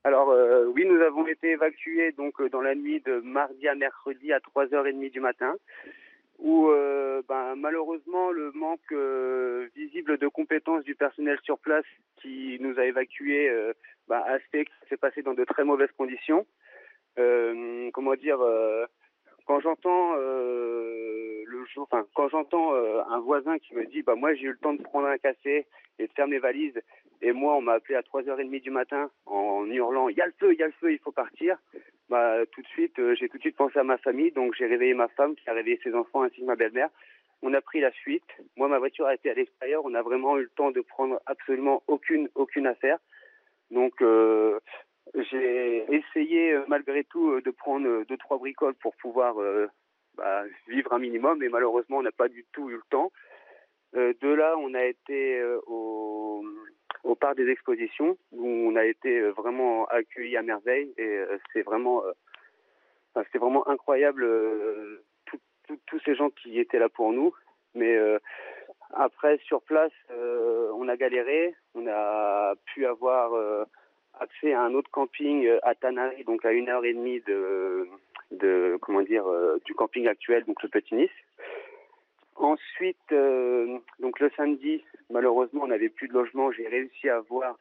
Alors, 0.05 0.29
euh, 0.29 0.65
oui, 0.67 0.85
nous 0.85 1.01
avons 1.01 1.27
été 1.27 1.49
évacués 1.49 2.13
donc 2.13 2.39
euh, 2.39 2.49
dans 2.49 2.61
la 2.61 2.73
nuit 2.73 3.01
de 3.01 3.19
mardi 3.19 3.67
à 3.67 3.75
mercredi 3.75 4.31
à 4.31 4.39
3h30 4.39 5.11
du 5.11 5.19
matin, 5.19 5.55
où 6.39 6.69
euh, 6.69 7.21
ben, 7.27 7.55
malheureusement 7.57 8.31
le 8.31 8.51
manque 8.53 8.79
euh, 8.93 9.67
visible 9.75 10.17
de 10.17 10.27
compétences 10.27 10.83
du 10.83 10.95
personnel 10.95 11.37
sur 11.43 11.59
place 11.59 11.85
qui 12.21 12.57
nous 12.61 12.79
a 12.79 12.85
évacués 12.85 13.49
euh, 13.49 13.73
ben, 14.07 14.23
a 14.25 14.39
fait 14.51 14.65
que 14.65 14.71
ça 14.79 14.87
s'est 14.89 14.97
passé 14.97 15.21
dans 15.21 15.33
de 15.33 15.43
très 15.43 15.63
mauvaises 15.63 15.91
conditions. 15.97 16.45
Comment 17.93 18.15
dire 18.15 18.39
quand 19.45 19.59
j'entends 19.59 20.13
le 20.15 21.65
jour, 21.73 21.85
enfin 21.91 22.07
quand 22.15 22.29
j'entends 22.29 22.73
un 22.73 23.19
voisin 23.19 23.59
qui 23.59 23.75
me 23.75 23.85
dit 23.87 24.03
bah 24.03 24.15
moi 24.15 24.33
j'ai 24.35 24.43
eu 24.43 24.51
le 24.51 24.57
temps 24.57 24.73
de 24.73 24.81
prendre 24.81 25.07
un 25.07 25.17
café 25.17 25.67
et 25.97 26.07
de 26.07 26.13
faire 26.13 26.29
mes 26.29 26.39
valises 26.39 26.79
et 27.21 27.31
moi 27.31 27.55
on 27.55 27.61
m'a 27.61 27.73
appelé 27.73 27.95
à 27.95 28.01
3h30 28.01 28.61
du 28.61 28.71
matin 28.71 29.09
en 29.25 29.65
hurlant 29.65 30.09
il 30.09 30.17
y 30.17 30.21
a 30.21 30.25
le 30.25 30.33
feu, 30.39 30.53
il 30.53 30.59
y 30.59 30.63
a 30.63 30.67
le 30.67 30.73
feu, 30.73 30.91
il 30.93 30.99
faut 30.99 31.11
partir. 31.11 31.57
Bah 32.09 32.45
tout 32.51 32.61
de 32.61 32.67
suite 32.67 32.97
euh, 32.99 33.15
j'ai 33.15 33.29
tout 33.29 33.37
de 33.37 33.41
suite 33.41 33.57
pensé 33.57 33.77
à 33.79 33.83
ma 33.83 33.97
famille 33.97 34.31
donc 34.31 34.55
j'ai 34.55 34.65
réveillé 34.65 34.93
ma 34.93 35.07
femme 35.09 35.35
qui 35.35 35.49
a 35.49 35.53
réveillé 35.53 35.79
ses 35.83 35.93
enfants 35.93 36.23
ainsi 36.23 36.39
que 36.41 36.45
ma 36.45 36.55
belle-mère. 36.55 36.89
On 37.41 37.53
a 37.53 37.61
pris 37.61 37.79
la 37.79 37.91
fuite. 37.91 38.29
Moi 38.57 38.67
ma 38.67 38.79
voiture 38.79 39.05
a 39.05 39.15
été 39.15 39.29
à 39.29 39.33
l'extérieur, 39.33 39.83
on 39.85 39.93
a 39.93 40.01
vraiment 40.01 40.37
eu 40.37 40.43
le 40.43 40.49
temps 40.49 40.71
de 40.71 40.81
prendre 40.81 41.19
absolument 41.25 41.83
aucune 41.87 42.29
aucune 42.35 42.67
affaire. 42.67 42.99
Donc 43.71 44.01
euh, 44.01 44.59
j'ai 45.15 45.85
essayé 45.93 46.53
euh, 46.53 46.63
malgré 46.67 47.03
tout 47.03 47.41
de 47.41 47.51
prendre 47.51 48.05
deux 48.05 48.17
trois 48.17 48.37
bricoles 48.37 48.75
pour 48.75 48.95
pouvoir 48.95 49.35
bah, 50.15 50.43
vivre 50.67 50.93
un 50.93 50.99
minimum, 50.99 51.39
mais 51.39 51.49
malheureusement 51.49 51.97
on 51.97 52.03
n'a 52.03 52.11
pas 52.11 52.29
du 52.29 52.45
tout 52.53 52.69
eu 52.69 52.75
le 52.75 52.83
temps. 52.89 53.11
De 53.93 54.27
là, 54.27 54.55
on 54.59 54.75
a 54.75 54.85
été 54.85 55.43
au, 55.65 56.45
au 57.03 57.15
parc 57.15 57.37
des 57.37 57.49
expositions 57.49 58.17
où 58.31 58.47
on 58.47 58.75
a 58.75 58.85
été 58.85 59.19
euh, 59.19 59.31
vraiment 59.31 59.85
accueillis 59.85 60.37
à 60.37 60.41
merveille 60.41 60.93
et 60.97 61.07
euh, 61.07 61.37
c'est 61.53 61.61
vraiment, 61.61 62.03
euh, 62.05 63.23
c'est 63.31 63.37
vraiment 63.37 63.67
incroyable 63.67 64.27
tous 65.85 65.99
ces 66.03 66.15
gens 66.15 66.29
qui 66.29 66.59
étaient 66.59 66.79
là 66.79 66.89
pour 66.89 67.11
nous. 67.13 67.33
Mais 67.75 67.95
après, 68.93 69.37
sur 69.45 69.61
place, 69.61 69.91
on 70.09 70.87
a 70.87 70.97
galéré. 70.97 71.53
On 71.75 71.85
a 71.87 72.53
pu 72.65 72.85
avoir 72.85 73.31
accès 74.19 74.53
à 74.53 74.61
un 74.61 74.73
autre 74.73 74.89
camping 74.89 75.47
à 75.63 75.75
Tanari, 75.75 76.23
donc 76.23 76.43
à 76.45 76.51
une 76.51 76.69
heure 76.69 76.85
et 76.85 76.93
demie 76.93 77.19
de, 77.21 77.87
de 78.31 78.77
comment 78.81 79.01
dire, 79.01 79.25
du 79.65 79.73
camping 79.75 80.07
actuel, 80.07 80.43
donc 80.45 80.61
le 80.63 80.69
Petit 80.69 80.95
Nice. 80.95 81.11
Ensuite, 82.39 83.13
donc 83.99 84.19
le 84.21 84.31
samedi, 84.37 84.81
malheureusement, 85.09 85.63
on 85.63 85.67
n'avait 85.67 85.89
plus 85.89 86.07
de 86.07 86.13
logement. 86.13 86.51
J'ai 86.53 86.69
réussi 86.69 87.09
à 87.09 87.17
avoir 87.17 87.57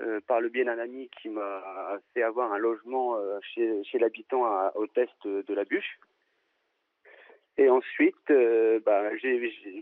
euh, 0.00 0.20
par 0.26 0.40
le 0.40 0.48
biais 0.48 0.64
d'un 0.64 0.78
ami 0.78 1.10
qui 1.20 1.28
m'a 1.28 1.98
fait 2.12 2.22
avoir 2.22 2.52
un 2.52 2.58
logement 2.58 3.16
euh, 3.16 3.38
chez, 3.42 3.84
chez 3.84 3.98
l'habitant 3.98 4.42
au 4.74 4.86
test 4.86 5.12
de 5.24 5.54
la 5.54 5.64
bûche. 5.64 5.98
Et 7.58 7.68
ensuite, 7.68 8.30
euh, 8.30 8.80
bah, 8.84 9.02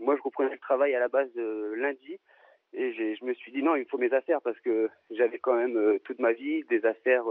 moi 0.01 0.15
je 0.17 0.21
reprenais 0.21 0.51
le 0.51 0.59
travail 0.59 0.93
à 0.93 0.99
la 0.99 1.07
base 1.07 1.33
lundi 1.35 2.19
et 2.73 2.93
je 2.93 3.25
me 3.25 3.33
suis 3.33 3.51
dit 3.51 3.63
non, 3.63 3.75
il 3.75 3.85
faut 3.85 3.97
mes 3.97 4.13
affaires 4.13 4.41
parce 4.41 4.59
que 4.59 4.89
j'avais 5.11 5.39
quand 5.39 5.55
même 5.55 5.99
toute 6.03 6.19
ma 6.19 6.33
vie 6.33 6.63
des 6.69 6.85
affaires 6.85 7.25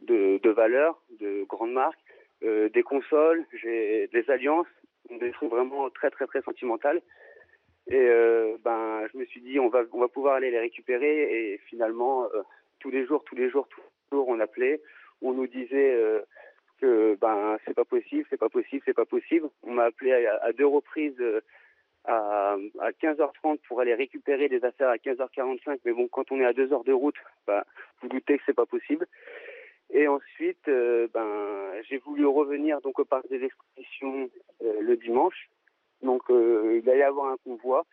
de, 0.00 0.38
de 0.42 0.50
valeur, 0.50 1.00
de 1.20 1.44
grandes 1.44 1.72
marques, 1.72 1.98
des 2.42 2.82
consoles, 2.82 3.44
j'ai 3.52 4.08
des 4.08 4.28
alliances, 4.28 4.66
des 5.10 5.32
trucs 5.32 5.50
vraiment 5.50 5.88
très 5.90 6.10
très 6.10 6.26
très 6.26 6.42
sentimentales. 6.42 7.00
Et 7.88 7.96
euh, 7.96 8.56
ben, 8.62 9.06
je 9.12 9.18
me 9.18 9.24
suis 9.24 9.40
dit, 9.40 9.58
on 9.58 9.68
va, 9.68 9.82
on 9.92 10.00
va 10.00 10.08
pouvoir 10.08 10.34
aller 10.34 10.50
les 10.50 10.60
récupérer. 10.60 11.52
Et 11.52 11.58
finalement, 11.68 12.24
euh, 12.24 12.42
tous 12.80 12.90
les 12.90 13.06
jours, 13.06 13.24
tous 13.24 13.34
les 13.34 13.48
jours, 13.48 13.66
tous 13.68 13.80
les 13.80 14.16
jours, 14.18 14.28
on 14.28 14.40
appelait, 14.40 14.82
on 15.22 15.32
nous 15.32 15.46
disait 15.46 15.94
euh, 15.94 16.20
que 16.80 17.16
ben 17.20 17.56
c'est 17.64 17.74
pas 17.74 17.86
possible, 17.86 18.26
c'est 18.28 18.36
pas 18.36 18.50
possible, 18.50 18.82
c'est 18.84 18.94
pas 18.94 19.06
possible. 19.06 19.48
On 19.62 19.72
m'a 19.72 19.84
appelé 19.84 20.26
à, 20.26 20.52
deux 20.52 20.66
reprises 20.66 21.20
à, 22.04 22.56
à 22.80 22.90
15h30 22.90 23.58
pour 23.66 23.80
aller 23.80 23.94
récupérer 23.94 24.48
des 24.48 24.64
affaires 24.64 24.90
à 24.90 24.96
15h45. 24.96 25.78
Mais 25.86 25.92
bon, 25.92 26.08
quand 26.08 26.30
on 26.30 26.40
est 26.40 26.46
à 26.46 26.52
deux 26.52 26.72
heures 26.72 26.84
de 26.84 26.92
route, 26.92 27.16
ben, 27.46 27.64
vous 28.02 28.08
doutez 28.08 28.36
que 28.36 28.44
c'est 28.44 28.52
pas 28.54 28.66
possible. 28.66 29.06
Et 29.90 30.06
ensuite, 30.06 30.66
ben, 30.66 31.82
j'ai 31.88 31.98
voulu 31.98 32.26
revenir 32.26 32.80
donc 32.82 32.98
au 32.98 33.04
parc 33.04 33.28
des 33.28 33.42
expositions 33.42 34.30
le 34.60 34.96
dimanche. 34.96 35.48
Donc 36.02 36.22
euh, 36.30 36.80
il 36.82 36.88
allait 36.88 37.00
y 37.00 37.02
avoir 37.02 37.32
un 37.32 37.36
convoi. 37.38 37.86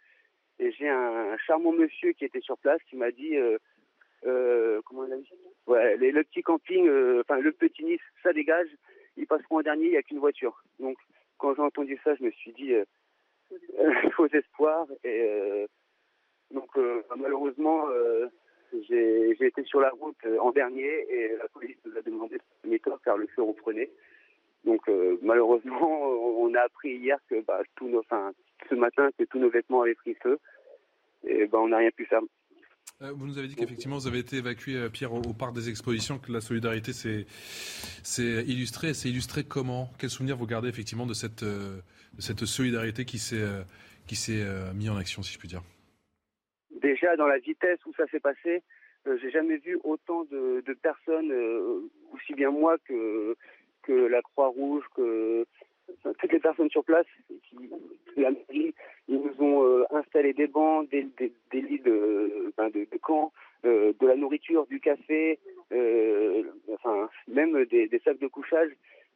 Et 0.60 0.72
j'ai 0.72 0.88
un, 0.90 1.38
charmant 1.46 1.74
monsieur 1.74 2.14
qui 2.14 2.26
était 2.26 2.40
sur 2.40 2.58
place 2.58 2.82
qui 2.90 2.96
m'a 2.96 3.12
dit 3.12 3.36
euh, 3.36 3.58
euh, 4.26 4.82
comment 4.86 5.02
on 5.02 5.12
a 5.12 5.18
dit? 5.18 5.30
Ouais, 5.68 5.98
le 5.98 6.24
petit 6.24 6.42
camping, 6.42 6.90
enfin 7.20 7.40
le 7.40 7.52
petit 7.52 7.84
Nice, 7.84 8.02
ça 8.24 8.34
dégage. 8.34 8.70
Ils 9.18 9.28
passeront 9.28 9.60
en 9.60 9.62
dernier, 9.62 9.86
il 9.86 9.92
n'y 9.92 9.98
a 9.98 10.04
qu'une 10.04 10.20
voiture. 10.20 10.64
Donc 10.80 10.98
quand 11.38 11.56
j'ai 11.56 11.62
entendu 11.62 12.00
ça, 12.04 12.16
je 12.16 12.24
me 12.24 12.32
suis 12.32 12.54
dit 12.54 12.74
faux 14.16 14.28
espoir. 14.28 14.88
Et 15.04 15.68
donc 16.52 16.70
malheureusement, 17.18 17.88
j'ai 18.88 19.36
été 19.40 19.64
sur 19.64 19.80
la 19.80 19.90
route 19.92 20.18
en 20.40 20.52
dernier 20.52 21.06
et 21.10 21.36
la 21.38 21.48
police 21.50 21.78
nous 21.86 21.98
a 21.98 22.02
demandé 22.02 22.38
de 22.64 22.80
car 23.04 23.18
le 23.18 23.28
feu 23.28 23.44
reprenait. 23.44 23.90
Donc 24.66 24.82
euh, 24.90 25.18
malheureusement, 25.22 25.90
on 26.40 26.54
a 26.56 26.62
appris 26.62 26.96
hier 26.98 27.18
que 27.30 27.42
bah, 27.46 27.62
tous 27.76 27.88
nos, 27.88 28.04
ce 28.70 28.76
matin 28.76 29.10
que 29.18 29.24
tous 29.26 29.40
nos 29.40 29.50
vêtements 29.50 29.84
avaient 29.84 29.96
pris 29.96 30.16
feu 30.22 30.40
et 31.28 31.46
bah, 31.46 31.60
on 31.60 31.70
n'a 31.70 31.78
rien 31.78 31.92
pu 31.92 32.06
faire. 32.06 32.22
Euh, 33.02 33.12
vous 33.12 33.28
nous 33.28 33.38
avez 33.38 33.48
dit 33.48 33.56
qu'effectivement 33.56 33.98
vous 33.98 34.08
avez 34.08 34.20
été 34.20 34.38
évacué, 34.38 34.76
euh, 34.76 34.90
Pierre, 34.90 35.14
au, 35.14 35.34
parc 35.34 35.54
des 35.54 35.70
expositions, 35.70 36.18
que 36.18 36.32
la 36.32 36.42
solidarité 36.42 36.94
s'est 36.94 37.26
illustrée. 38.48 38.94
C'est 38.94 39.10
illustré 39.10 39.44
comment? 39.44 39.90
Quel 40.00 40.10
souvenir 40.10 40.38
vous 40.38 40.48
gardez 40.48 40.70
effectivement 40.70 41.06
de 41.06 41.14
cette, 41.14 41.44
solidarité 42.46 43.06
qui 43.06 43.20
s'est 43.20 43.46
mise 44.74 44.90
en 44.90 44.98
action, 44.98 45.24
si 45.24 45.34
je 45.34 45.40
puis 45.40 45.50
dire? 45.50 45.62
Déjà 46.86 47.16
dans 47.16 47.28
la 47.28 47.40
vitesse 47.40 47.80
où 47.86 47.94
ça 47.94 48.06
s'est 48.08 48.20
passé, 48.20 48.62
j'ai 49.06 49.32
jamais 49.32 49.58
vu 49.58 49.80
autant 49.84 50.24
de, 50.26 50.62
personnes, 50.82 51.32
aussi 52.14 52.34
bien 52.34 52.52
moi 52.52 52.78
que 52.86 53.36
la 53.88 54.22
Croix-Rouge, 54.22 54.86
que 54.96 55.46
toutes 56.20 56.32
les 56.32 56.40
personnes 56.40 56.70
sur 56.70 56.84
place, 56.84 57.06
qui, 57.50 58.74
ils 59.08 59.22
nous 59.22 59.44
ont 59.44 59.64
euh, 59.64 59.84
installé 59.92 60.34
des 60.34 60.48
bancs, 60.48 60.90
des, 60.90 61.08
lits 61.54 61.80
de, 61.80 62.54
ben 62.58 62.72
camp, 63.02 63.32
euh, 63.66 63.94
de 64.00 64.08
la 64.08 64.16
nourriture, 64.16 64.66
du 64.68 64.80
café, 64.80 65.40
euh, 65.72 66.44
enfin 66.74 67.10
même 67.28 67.66
des, 67.66 68.02
sacs 68.04 68.20
de 68.20 68.28
couchage. 68.28 68.72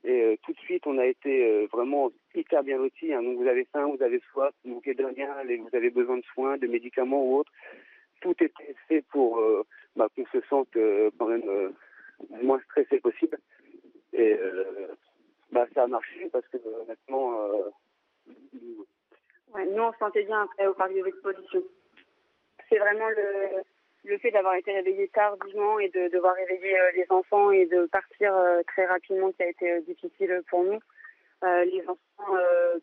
Et 0.05 0.39
tout 0.43 0.53
de 0.53 0.59
suite, 0.59 0.87
on 0.87 0.97
a 0.97 1.05
été 1.05 1.65
vraiment 1.67 2.11
hyper 2.33 2.63
bien 2.63 2.77
lotis. 2.77 3.13
Hein. 3.13 3.21
Donc 3.21 3.37
vous 3.37 3.47
avez 3.47 3.65
faim, 3.65 3.87
vous 3.87 4.01
avez 4.01 4.21
soif, 4.31 4.53
vous 4.63 4.75
manquez 4.75 4.93
de 4.93 5.03
rien, 5.03 5.35
vous 5.43 5.75
avez 5.75 5.89
besoin 5.89 6.17
de 6.17 6.23
soins, 6.33 6.57
de 6.57 6.67
médicaments 6.67 7.23
ou 7.25 7.37
autres. 7.37 7.51
Tout 8.21 8.35
était 8.41 8.75
fait 8.87 9.03
pour 9.11 9.41
bah, 9.95 10.07
qu'on 10.15 10.25
se 10.27 10.39
sente 10.47 10.69
quand 11.17 11.27
même 11.27 11.73
moins 12.41 12.59
stressé 12.61 12.99
possible. 12.99 13.37
Et 14.13 14.33
euh, 14.33 14.87
bah, 15.51 15.65
ça 15.73 15.83
a 15.83 15.87
marché 15.87 16.29
parce 16.31 16.47
que 16.47 16.57
honnêtement. 16.57 17.41
Euh, 17.41 17.69
nous, 19.65 19.81
on 19.81 19.91
se 19.93 19.97
sentait 19.97 20.23
bien 20.23 20.43
après 20.43 20.67
au 20.67 20.73
parc 20.73 20.93
des 20.93 21.05
expositions. 21.07 21.63
C'est 22.69 22.77
vraiment 22.77 23.09
le, 23.09 23.63
le 24.05 24.17
fait 24.17 24.31
d'avoir 24.31 24.55
été 24.55 24.71
réveillé 24.71 25.07
tardivement 25.09 25.79
et 25.79 25.89
de 25.89 26.07
devoir 26.09 26.35
réveiller 26.35 26.79
euh, 26.79 26.91
les 26.95 27.05
enfants 27.09 27.51
et 27.51 27.65
de 27.65 27.85
partir 27.87 28.33
très 28.67 28.85
rapidement 28.85 29.31
qui 29.31 29.43
a 29.43 29.49
été 29.49 29.81
difficile 29.81 30.41
pour 30.49 30.63
nous. 30.63 30.79
les 31.43 31.83
enfants 31.87 32.33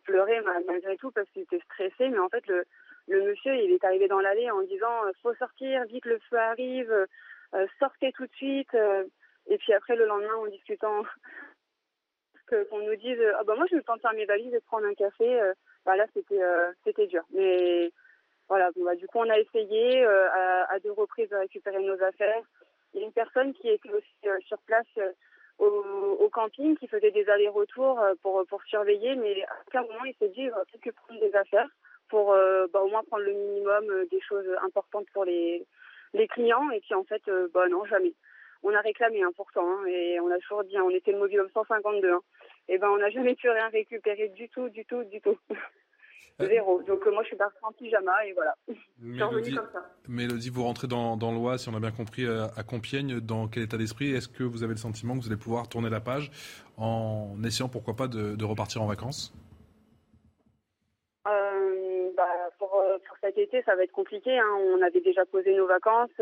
pleuraient 0.05 0.43
malgré 0.67 0.97
tout 0.97 1.11
parce 1.11 1.29
qu'ils 1.31 1.43
étaient 1.43 1.61
stressés, 1.61 2.09
mais 2.09 2.19
en 2.19 2.29
fait 2.29 2.47
le, 2.47 2.65
le 3.09 3.23
monsieur 3.23 3.55
il 3.55 3.73
est 3.73 3.85
arrivé 3.85 4.09
dans 4.09 4.21
l'allée 4.21 4.51
en 4.51 4.63
disant 4.63 5.03
faut 5.23 5.35
sortir, 5.35 5.85
vite 5.85 6.07
le 6.07 6.19
feu 6.31 6.39
arrive, 6.39 7.07
sortez 7.79 8.13
tout 8.13 8.27
de 8.27 8.35
suite. 8.35 8.77
Et 9.49 9.59
puis 9.59 9.73
après, 9.73 9.97
le 9.97 10.07
lendemain, 10.07 10.35
en 10.35 10.47
discutant, 10.47 11.03
qu'on 12.71 12.81
nous 12.81 12.97
dise 12.97 13.21
Ah 13.39 13.45
bah 13.45 13.55
moi, 13.57 13.67
je 13.71 13.77
vais 13.77 13.83
de 13.83 14.01
faire 14.01 14.13
mes 14.15 14.25
valises 14.25 14.55
et 14.55 14.61
prendre 14.61 14.87
un 14.87 14.95
café. 14.95 15.41
Euh, 15.41 15.55
bah 15.85 15.97
là, 15.97 16.07
c'était 16.15 16.43
euh, 16.43 16.73
c'était 16.85 17.07
dur. 17.07 17.23
Mais 17.33 17.91
voilà, 18.49 18.71
bah, 18.77 18.95
du 18.95 19.07
coup, 19.07 19.19
on 19.19 19.31
a 19.31 19.39
essayé 19.39 20.05
euh, 20.05 20.29
à, 20.69 20.79
deux 20.81 20.93
reprises 20.93 21.29
de 21.29 21.37
récupérer 21.37 21.83
nos 21.83 22.01
affaires. 22.03 22.43
Il 22.95 23.01
y 23.01 23.03
a 23.03 23.07
une 23.07 23.13
personne 23.13 23.53
qui 23.55 23.69
était 23.69 23.91
aussi 23.91 24.47
sur 24.47 24.59
place 24.59 24.87
au, 25.59 25.67
au, 25.67 26.29
camping, 26.29 26.77
qui 26.77 26.87
faisait 26.87 27.11
des 27.11 27.29
allers-retours 27.29 28.01
pour, 28.23 28.47
pour 28.47 28.63
surveiller, 28.65 29.17
mais 29.17 29.43
à 29.43 29.57
aucun 29.67 29.83
moment, 29.83 30.05
il 30.05 30.15
s'est 30.15 30.29
dit 30.29 30.43
Il 30.43 30.51
va 30.51 30.65
peut-être 30.65 30.83
que 30.83 30.91
prendre 30.91 31.21
des 31.21 31.35
affaires 31.35 31.69
pour 32.09 32.35
bah, 32.73 32.81
au 32.81 32.89
moins 32.89 33.03
prendre 33.05 33.25
le 33.25 33.33
minimum 33.33 34.07
des 34.11 34.21
choses 34.21 34.49
importantes 34.63 35.07
pour 35.13 35.25
les, 35.25 35.67
les 36.15 36.29
clients. 36.29 36.71
Et 36.71 36.81
puis 36.81 36.95
en 36.95 37.05
fait, 37.05 37.23
bah 37.53 37.69
non, 37.69 37.85
jamais 37.85 38.15
on 38.63 38.75
a 38.75 38.81
réclamé 38.81 39.23
un 39.23 39.33
pourtant, 39.33 39.69
hein, 39.69 39.87
et 39.87 40.19
on 40.21 40.31
a 40.31 40.39
toujours 40.39 40.65
dit, 40.65 40.77
hein, 40.77 40.83
on 40.85 40.91
était 40.91 41.13
le 41.13 41.19
mobilhome 41.19 41.49
152, 41.55 42.11
hein, 42.11 42.21
et 42.69 42.79
ben 42.79 42.89
on 42.89 42.99
n'a 42.99 43.11
jamais 43.11 43.35
pu 43.35 43.49
rien 43.49 43.69
récupérer 43.69 44.29
du 44.29 44.49
tout, 44.49 44.69
du 44.69 44.85
tout, 44.85 45.05
du 45.05 45.21
tout. 45.21 45.39
Euh, 46.41 46.47
Zéro. 46.47 46.83
Donc 46.83 47.07
euh, 47.07 47.11
moi 47.13 47.23
je 47.23 47.29
suis 47.29 47.37
partie 47.37 47.57
en 47.63 47.73
pyjama 47.73 48.27
et 48.27 48.33
voilà. 48.35 48.55
Mélodie, 48.99 49.55
comme 49.55 49.69
ça. 49.73 49.87
Mélodie, 50.09 50.51
vous 50.51 50.65
rentrez 50.65 50.87
dans, 50.87 51.17
dans 51.17 51.33
l'Oise, 51.33 51.63
si 51.63 51.69
on 51.69 51.75
a 51.75 51.81
bien 51.81 51.93
compris, 51.93 52.27
euh, 52.27 52.47
à, 52.57 52.63
Compiègne. 52.63 53.21
Dans 53.21 53.49
quel 53.49 53.63
état 53.63 53.79
d'esprit 53.79 54.13
Est-ce 54.13 54.29
que 54.29 54.43
vous 54.43 54.63
avez 54.63 54.75
le 54.75 54.79
sentiment 54.79 55.17
que 55.17 55.23
vous 55.23 55.29
allez 55.29 55.41
pouvoir 55.41 55.69
tourner 55.69 55.89
la 55.89 56.01
page 56.01 56.31
en 56.77 57.37
essayant 57.45 57.69
pourquoi 57.69 57.95
pas 57.97 58.07
de, 58.07 58.45
repartir 58.45 58.83
en 58.83 58.87
vacances? 58.87 59.33
Bah, 61.25 62.25
pour, 62.59 62.71
pour, 62.71 63.17
cet 63.21 63.37
été, 63.37 63.63
ça 63.65 63.77
va 63.77 63.85
être 63.85 63.93
compliqué. 63.93 64.41
On 64.43 64.81
avait 64.81 65.03
déjà 65.03 65.27
posé 65.27 65.55
nos 65.55 65.67
vacances. 65.67 66.19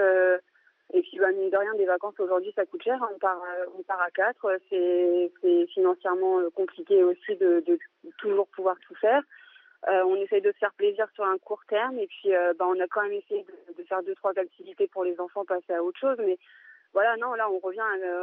Et 0.92 1.02
puis, 1.02 1.18
bah, 1.20 1.30
mine 1.30 1.50
de 1.50 1.56
rien, 1.56 1.72
des 1.74 1.84
vacances 1.84 2.18
aujourd'hui, 2.18 2.52
ça 2.56 2.66
coûte 2.66 2.82
cher. 2.82 2.98
On 3.14 3.18
part, 3.20 3.40
on 3.78 3.82
part 3.84 4.00
à 4.00 4.10
quatre. 4.10 4.58
C'est 4.70 5.30
financièrement 5.72 6.40
compliqué 6.52 7.04
aussi 7.04 7.36
de, 7.36 7.62
de, 7.64 7.78
toujours 8.18 8.48
pouvoir 8.48 8.74
tout 8.88 8.94
faire. 8.96 9.22
Euh, 9.88 10.02
on 10.04 10.16
essaye 10.16 10.40
de 10.40 10.52
se 10.52 10.58
faire 10.58 10.72
plaisir 10.74 11.06
sur 11.14 11.24
un 11.24 11.38
court 11.38 11.62
terme. 11.68 11.98
Et 11.98 12.06
puis, 12.06 12.30
bah, 12.58 12.66
on 12.66 12.80
a 12.80 12.86
quand 12.88 13.02
même 13.02 13.12
essayé 13.12 13.44
de, 13.44 13.74
de, 13.74 13.86
faire 13.86 14.02
deux, 14.02 14.14
trois 14.14 14.36
activités 14.38 14.86
pour 14.88 15.04
les 15.04 15.18
enfants, 15.20 15.44
passer 15.44 15.74
à 15.74 15.82
autre 15.82 15.98
chose. 15.98 16.16
Mais 16.18 16.38
voilà, 16.92 17.16
non, 17.16 17.34
là, 17.34 17.50
on 17.50 17.58
revient. 17.58 17.82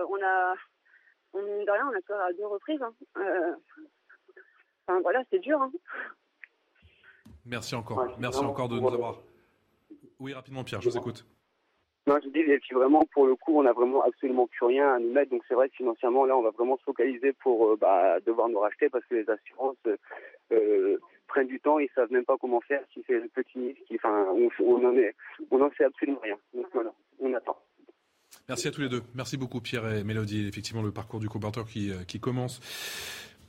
on 0.09 0.23
a, 0.23 0.55
on, 1.33 1.41
de 1.41 1.71
rien, 1.71 1.87
on 1.91 1.97
a 1.97 2.01
fait 2.01 2.13
à 2.13 2.33
deux 2.33 2.47
reprises. 2.47 2.81
Hein. 2.81 2.93
enfin, 4.87 5.01
voilà, 5.01 5.21
c'est 5.29 5.39
dur. 5.39 5.61
Hein. 5.61 5.71
Merci 7.45 7.75
encore. 7.75 8.07
Merci 8.19 8.39
encore 8.39 8.69
de 8.69 8.79
nous 8.79 8.93
avoir. 8.93 9.19
Oui, 10.19 10.33
rapidement, 10.33 10.63
Pierre, 10.63 10.81
je 10.81 10.89
vous 10.89 10.97
écoute. 10.97 11.25
Non, 12.07 12.17
je 12.23 12.29
dis, 12.29 12.39
et 12.39 12.59
puis 12.59 12.75
vraiment, 12.75 13.03
pour 13.13 13.27
le 13.27 13.35
coup, 13.35 13.59
on 13.59 13.63
n'a 13.63 13.73
vraiment 13.73 14.03
absolument 14.03 14.47
plus 14.47 14.65
rien 14.65 14.95
à 14.95 14.99
nous 14.99 15.11
mettre. 15.11 15.31
Donc 15.31 15.43
c'est 15.47 15.53
vrai 15.53 15.69
que 15.69 15.75
financièrement, 15.75 16.25
là, 16.25 16.35
on 16.35 16.41
va 16.41 16.49
vraiment 16.49 16.77
se 16.77 16.83
focaliser 16.83 17.33
pour 17.33 17.69
euh, 17.69 17.77
bah, 17.79 18.19
devoir 18.21 18.49
nous 18.49 18.59
racheter 18.59 18.89
parce 18.89 19.05
que 19.05 19.15
les 19.15 19.29
assurances 19.29 19.77
euh, 20.51 20.97
prennent 21.31 21.47
du 21.47 21.59
temps, 21.59 21.79
ils 21.79 21.89
savent 21.95 22.11
même 22.11 22.25
pas 22.25 22.37
comment 22.39 22.61
faire. 22.61 22.81
Si 22.93 23.03
c'est 23.07 23.19
le 23.19 23.29
petit 23.29 23.75
qui, 23.87 23.95
enfin, 23.95 24.25
on, 24.35 24.49
on 24.63 24.97
est, 24.97 25.15
on 25.49 25.57
n'en 25.57 25.71
sait 25.77 25.85
absolument 25.85 26.19
rien. 26.21 26.37
Donc 26.53 26.67
voilà, 26.73 26.91
on 27.19 27.33
attend. 27.33 27.57
Merci 28.49 28.67
à 28.67 28.71
tous 28.71 28.81
les 28.81 28.89
deux. 28.89 29.01
Merci 29.15 29.37
beaucoup 29.37 29.61
Pierre 29.61 29.87
et 29.93 30.03
Mélodie. 30.03 30.47
Effectivement, 30.47 30.81
le 30.81 30.91
parcours 30.91 31.19
du 31.19 31.29
combatteur 31.29 31.65
qui, 31.65 31.91
euh, 31.91 32.03
qui 32.05 32.19
commence. 32.19 32.59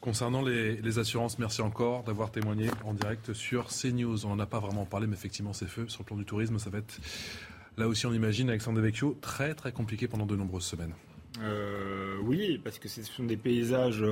Concernant 0.00 0.42
les, 0.42 0.98
assurances, 0.98 1.38
merci 1.38 1.62
encore 1.62 2.02
d'avoir 2.02 2.32
témoigné 2.32 2.68
en 2.84 2.92
direct 2.92 3.32
sur 3.32 3.68
CNews. 3.68 4.26
On 4.26 4.30
n'en 4.30 4.38
a 4.40 4.46
pas 4.46 4.58
vraiment 4.58 4.84
parlé, 4.84 5.06
mais 5.06 5.14
effectivement, 5.14 5.52
ces 5.52 5.66
feux 5.66 5.88
sur 5.88 6.02
le 6.02 6.06
plan 6.06 6.16
du 6.16 6.24
tourisme, 6.24 6.58
ça 6.58 6.70
va 6.70 6.78
être, 6.78 6.98
là 7.78 7.86
aussi 7.86 8.06
on 8.06 8.12
imagine, 8.12 8.48
Alexandre 8.48 8.78
Devecchio, 8.78 9.16
très 9.20 9.54
très 9.54 9.70
compliqué 9.70 10.08
pendant 10.08 10.26
de 10.26 10.34
nombreuses 10.34 10.64
semaines. 10.64 10.92
Euh, 11.40 12.18
oui, 12.24 12.60
parce 12.62 12.80
que 12.80 12.88
ce 12.88 13.02
sont 13.04 13.22
des 13.22 13.36
paysages 13.36 14.04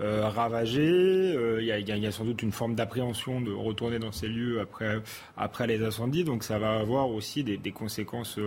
euh. 0.00 0.30
Euh, 0.34 1.58
il 1.60 1.66
y, 1.66 2.06
a 2.06 2.12
sans 2.12 2.24
doute 2.24 2.42
une 2.42 2.52
forme 2.52 2.74
d'appréhension 2.74 3.40
de 3.40 3.52
retourner 3.52 3.98
dans 3.98 4.12
ces 4.12 4.28
lieux 4.28 4.60
après, 4.60 5.00
après 5.36 5.66
les 5.66 5.82
incendies. 5.82 6.24
Donc 6.24 6.42
ça 6.42 6.58
va 6.58 6.78
avoir 6.78 7.10
aussi 7.10 7.44
des, 7.44 7.58
conséquences 7.72 8.38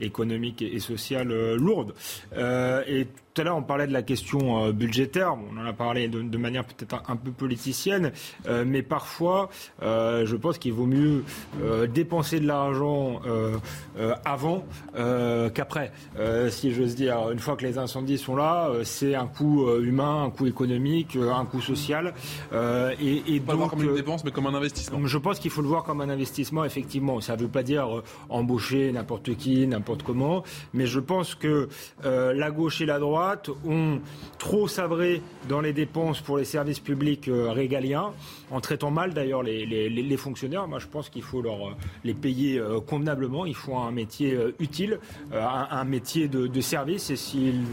économiques 0.00 0.62
et, 0.62 0.78
sociales 0.78 1.54
lourdes. 1.54 1.94
et 2.36 3.06
tout 3.34 3.42
à 3.42 3.44
l'heure, 3.44 3.56
on 3.58 3.62
parlait 3.62 3.86
de 3.86 3.92
la 3.92 4.02
question 4.02 4.70
budgétaire. 4.70 5.34
On 5.34 5.58
en 5.58 5.66
a 5.66 5.72
parlé 5.74 6.08
de, 6.08 6.38
manière 6.38 6.64
peut-être 6.64 7.02
un, 7.08 7.16
peu 7.16 7.30
politicienne, 7.30 8.12
mais 8.48 8.82
parfois, 8.82 9.50
je 9.82 10.36
pense 10.36 10.58
qu'il 10.58 10.72
vaut 10.72 10.86
mieux 10.86 11.24
dépenser 11.92 12.40
de 12.40 12.46
l'argent 12.46 13.20
avant 14.24 14.64
qu'après, 15.54 15.92
si 16.48 16.72
j'ose 16.72 16.94
dire. 16.94 17.30
Une 17.30 17.38
fois 17.38 17.56
que 17.56 17.66
les 17.66 17.76
incendies 17.78 18.18
sont 18.18 18.36
là, 18.36 18.70
c'est 18.84 19.14
un 19.14 19.26
coût 19.26 19.68
humain, 19.80 20.24
un 20.24 20.30
coût 20.30 20.46
économique 20.46 20.95
euh, 21.16 21.32
un 21.32 21.44
coût 21.44 21.60
social. 21.60 22.14
Euh, 22.52 22.94
et, 23.00 23.40
donc, 23.40 23.56
voir 23.56 23.70
comme 23.70 23.82
une 23.82 23.90
euh, 23.90 23.94
dépense, 23.94 24.24
mais 24.24 24.30
comme 24.30 24.46
un 24.46 24.54
investissement. 24.54 25.06
Je 25.06 25.18
pense 25.18 25.38
qu'il 25.38 25.50
faut 25.50 25.62
le 25.62 25.68
voir 25.68 25.84
comme 25.84 26.00
un 26.00 26.08
investissement, 26.08 26.64
effectivement. 26.64 27.20
Ça 27.20 27.36
ne 27.36 27.42
veut 27.42 27.48
pas 27.48 27.62
dire 27.62 28.02
embaucher 28.28 28.92
n'importe 28.92 29.36
qui, 29.36 29.66
n'importe 29.66 30.02
comment, 30.02 30.42
mais 30.72 30.86
je 30.86 31.00
pense 31.00 31.34
que 31.34 31.68
la 32.02 32.50
gauche 32.50 32.80
et 32.80 32.86
la 32.86 32.98
droite 32.98 33.50
ont 33.66 34.00
trop 34.38 34.68
sabré 34.68 35.22
dans 35.48 35.60
les 35.60 35.72
dépenses 35.72 36.20
pour 36.20 36.38
les 36.38 36.44
services 36.44 36.80
publics 36.80 37.28
régaliens, 37.30 38.12
en 38.50 38.60
traitant 38.60 38.90
mal 38.90 39.14
d'ailleurs 39.14 39.42
les, 39.42 39.66
les, 39.66 39.88
les, 39.88 40.16
fonctionnaires. 40.16 40.66
Moi, 40.68 40.78
je 40.78 40.86
pense 40.86 41.08
qu'il 41.08 41.22
faut 41.22 41.42
leur 41.42 41.76
les 42.04 42.14
payer 42.14 42.62
convenablement. 42.86 43.46
Ils 43.46 43.54
font 43.54 43.82
un 43.82 43.90
métier 43.90 44.36
utile, 44.58 44.98
un, 45.32 45.68
un, 45.70 45.84
métier 45.84 46.28
de, 46.28 46.46
de 46.46 46.60
service, 46.60 47.10
et 47.10 47.16
s'ils 47.16 47.64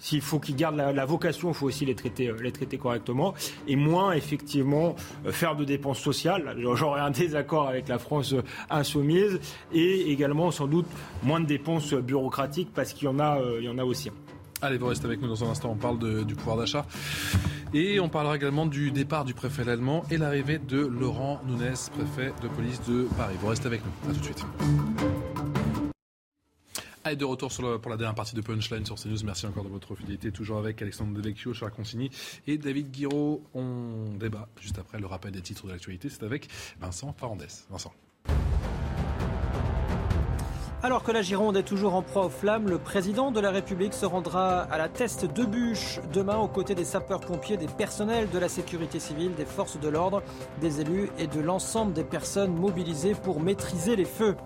s'il 0.00 0.22
faut 0.22 0.40
qu'ils 0.40 0.56
gardent 0.56 0.76
la, 0.76 1.04
vocation, 1.04 1.50
il 1.50 1.54
faut 1.54 1.66
aussi 1.66 1.84
les 1.84 1.94
traiter, 1.94 2.28
euh, 2.28 2.36
les 2.42 2.52
traiter 2.52 2.78
correctement. 2.78 3.34
Et 3.68 3.76
moins, 3.76 4.12
effectivement, 4.12 4.96
euh, 5.26 5.32
faire 5.32 5.54
de 5.54 5.64
dépenses 5.64 6.00
sociales. 6.00 6.56
J'aurais 6.74 7.00
un 7.00 7.10
désaccord 7.10 7.68
avec 7.68 7.88
la 7.88 7.98
France 7.98 8.32
euh, 8.32 8.42
insoumise. 8.70 9.38
Et 9.72 10.10
également, 10.10 10.50
sans 10.50 10.66
doute, 10.66 10.86
moins 11.22 11.40
de 11.40 11.46
dépenses 11.46 11.92
bureaucratiques 11.94 12.70
parce 12.74 12.92
qu'il 12.92 13.04
y, 13.04 13.08
en 13.08 13.18
a, 13.20 13.38
y 13.60 13.68
en 13.68 13.78
a 13.78 13.84
aussi. 13.84 14.10
Allez, 14.62 14.78
vous 14.78 14.86
restez 14.86 15.06
avec 15.06 15.20
nous 15.20 15.28
dans 15.28 15.44
un 15.44 15.48
instant. 15.48 15.70
On 15.70 15.76
parle 15.76 16.24
du 16.24 16.34
pouvoir 16.34 16.56
d'achat. 16.56 16.84
Et 17.72 18.00
on 18.00 18.08
parlera 18.08 18.36
également 18.36 18.66
du 18.66 18.90
départ 18.90 19.24
du 19.24 19.34
préfet 19.34 19.68
allemand 19.68 20.04
et 20.10 20.18
l'arrivée 20.18 20.58
de 20.58 20.80
Laurent 20.80 21.40
Nunes, 21.46 21.74
préfet 21.96 22.32
de 22.42 22.48
police 22.48 22.80
de 22.88 23.06
Paris. 23.16 23.36
Vous 23.40 23.48
restez 23.48 23.66
avec 23.66 23.82
nous. 23.84 24.10
À 24.10 24.14
tout 24.14 24.20
de 24.20 24.24
suite. 24.24 25.49
Allez, 27.10 27.16
de 27.16 27.24
retour 27.24 27.50
pour 27.82 27.90
la 27.90 27.96
dernière 27.96 28.14
partie 28.14 28.36
de 28.36 28.40
Punchline 28.40 28.86
sur 28.86 28.94
CNews. 28.94 29.24
Merci 29.24 29.44
encore 29.44 29.64
de 29.64 29.68
votre 29.68 29.96
fidélité. 29.96 30.30
Toujours 30.30 30.58
avec 30.58 30.80
Alexandre 30.80 31.12
Devecchio, 31.12 31.52
Charles 31.52 31.72
Consigny 31.72 32.08
et 32.46 32.56
David 32.56 32.92
Guiraud. 32.92 33.42
On 33.52 34.14
débat 34.16 34.46
juste 34.60 34.78
après 34.78 35.00
le 35.00 35.06
rappel 35.06 35.32
des 35.32 35.40
titres 35.40 35.66
de 35.66 35.72
l'actualité. 35.72 36.08
C'est 36.08 36.22
avec 36.22 36.46
Vincent 36.80 37.12
Farandès. 37.18 37.66
Vincent. 37.68 37.92
Alors 40.84 41.02
que 41.02 41.10
la 41.10 41.22
Gironde 41.22 41.56
est 41.56 41.64
toujours 41.64 41.96
en 41.96 42.02
proie 42.02 42.26
aux 42.26 42.30
flammes, 42.30 42.68
le 42.68 42.78
président 42.78 43.32
de 43.32 43.40
la 43.40 43.50
République 43.50 43.92
se 43.92 44.06
rendra 44.06 44.60
à 44.60 44.78
la 44.78 44.88
teste 44.88 45.24
de 45.24 45.44
bûche 45.44 45.98
demain 46.12 46.36
aux 46.36 46.46
côtés 46.46 46.76
des 46.76 46.84
sapeurs-pompiers, 46.84 47.56
des 47.56 47.66
personnels 47.66 48.30
de 48.30 48.38
la 48.38 48.48
sécurité 48.48 49.00
civile, 49.00 49.34
des 49.34 49.46
forces 49.46 49.80
de 49.80 49.88
l'ordre, 49.88 50.22
des 50.60 50.80
élus 50.80 51.10
et 51.18 51.26
de 51.26 51.40
l'ensemble 51.40 51.92
des 51.92 52.04
personnes 52.04 52.54
mobilisées 52.54 53.14
pour 53.14 53.40
maîtriser 53.40 53.96
les 53.96 54.04
feux. 54.04 54.36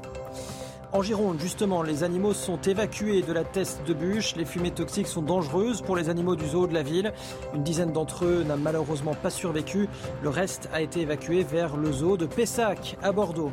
En 0.94 1.02
Gironde, 1.02 1.40
justement, 1.40 1.82
les 1.82 2.04
animaux 2.04 2.34
sont 2.34 2.60
évacués 2.60 3.22
de 3.22 3.32
la 3.32 3.42
teste 3.42 3.82
de 3.84 3.94
bûche. 3.94 4.36
Les 4.36 4.44
fumées 4.44 4.70
toxiques 4.70 5.08
sont 5.08 5.22
dangereuses 5.22 5.82
pour 5.82 5.96
les 5.96 6.08
animaux 6.08 6.36
du 6.36 6.46
zoo 6.46 6.68
de 6.68 6.72
la 6.72 6.84
ville. 6.84 7.12
Une 7.52 7.64
dizaine 7.64 7.90
d'entre 7.90 8.24
eux 8.24 8.44
n'a 8.44 8.56
malheureusement 8.56 9.14
pas 9.14 9.30
survécu. 9.30 9.88
Le 10.22 10.28
reste 10.28 10.68
a 10.72 10.80
été 10.80 11.00
évacué 11.00 11.42
vers 11.42 11.76
le 11.76 11.90
zoo 11.90 12.16
de 12.16 12.26
Pessac, 12.26 12.96
à 13.02 13.10
Bordeaux. 13.10 13.50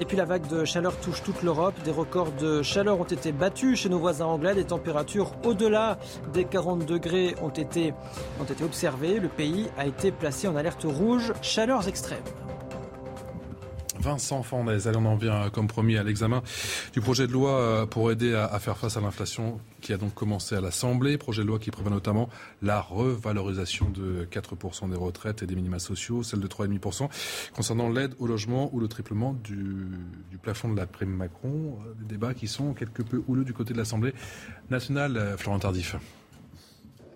Et 0.00 0.04
puis 0.04 0.16
la 0.16 0.24
vague 0.24 0.48
de 0.48 0.64
chaleur 0.64 0.96
touche 0.96 1.22
toute 1.22 1.40
l'Europe. 1.44 1.74
Des 1.84 1.92
records 1.92 2.32
de 2.32 2.62
chaleur 2.62 2.98
ont 2.98 3.04
été 3.04 3.30
battus 3.30 3.78
chez 3.78 3.88
nos 3.88 4.00
voisins 4.00 4.26
anglais. 4.26 4.56
Des 4.56 4.64
températures 4.64 5.30
au-delà 5.44 5.98
des 6.32 6.46
40 6.46 6.84
degrés 6.84 7.36
ont 7.44 7.50
été, 7.50 7.94
ont 8.40 8.44
été 8.44 8.64
observées. 8.64 9.20
Le 9.20 9.28
pays 9.28 9.68
a 9.78 9.86
été 9.86 10.10
placé 10.10 10.48
en 10.48 10.56
alerte 10.56 10.82
rouge, 10.82 11.32
chaleurs 11.42 11.86
extrêmes. 11.86 12.24
Vincent 14.04 14.42
Fandez. 14.42 14.86
Allez, 14.86 14.98
on 14.98 15.06
en 15.06 15.16
vient, 15.16 15.48
comme 15.48 15.66
promis, 15.66 15.96
à 15.96 16.02
l'examen 16.02 16.42
du 16.92 17.00
projet 17.00 17.26
de 17.26 17.32
loi 17.32 17.58
euh, 17.58 17.86
pour 17.86 18.12
aider 18.12 18.34
à 18.34 18.58
faire 18.58 18.76
face 18.76 18.98
à 18.98 19.00
l'inflation 19.00 19.58
qui 19.80 19.94
a 19.94 19.96
donc 19.96 20.12
commencé 20.12 20.54
à 20.54 20.60
l'Assemblée. 20.60 21.16
Projet 21.16 21.40
de 21.40 21.46
loi 21.46 21.58
qui 21.58 21.70
prévoit 21.70 21.90
notamment 21.90 22.28
la 22.60 22.82
revalorisation 22.82 23.88
de 23.88 24.28
4% 24.30 24.90
des 24.90 24.96
retraites 24.96 25.42
et 25.42 25.46
des 25.46 25.54
minima 25.54 25.78
sociaux, 25.78 26.22
celle 26.22 26.40
de 26.40 26.46
3,5% 26.46 27.08
concernant 27.54 27.88
l'aide 27.88 28.14
au 28.18 28.26
logement 28.26 28.68
ou 28.74 28.80
le 28.80 28.88
triplement 28.88 29.32
du, 29.32 29.88
du 30.30 30.36
plafond 30.36 30.68
de 30.68 30.76
la 30.76 30.86
prime 30.86 31.08
Macron. 31.08 31.78
Euh, 31.86 31.94
des 31.98 32.04
débats 32.04 32.34
qui 32.34 32.46
sont 32.46 32.74
quelque 32.74 33.02
peu 33.02 33.22
houleux 33.26 33.44
du 33.44 33.54
côté 33.54 33.72
de 33.72 33.78
l'Assemblée 33.78 34.12
nationale. 34.68 35.16
Euh, 35.16 35.36
Florent 35.38 35.60
Tardif. 35.60 35.96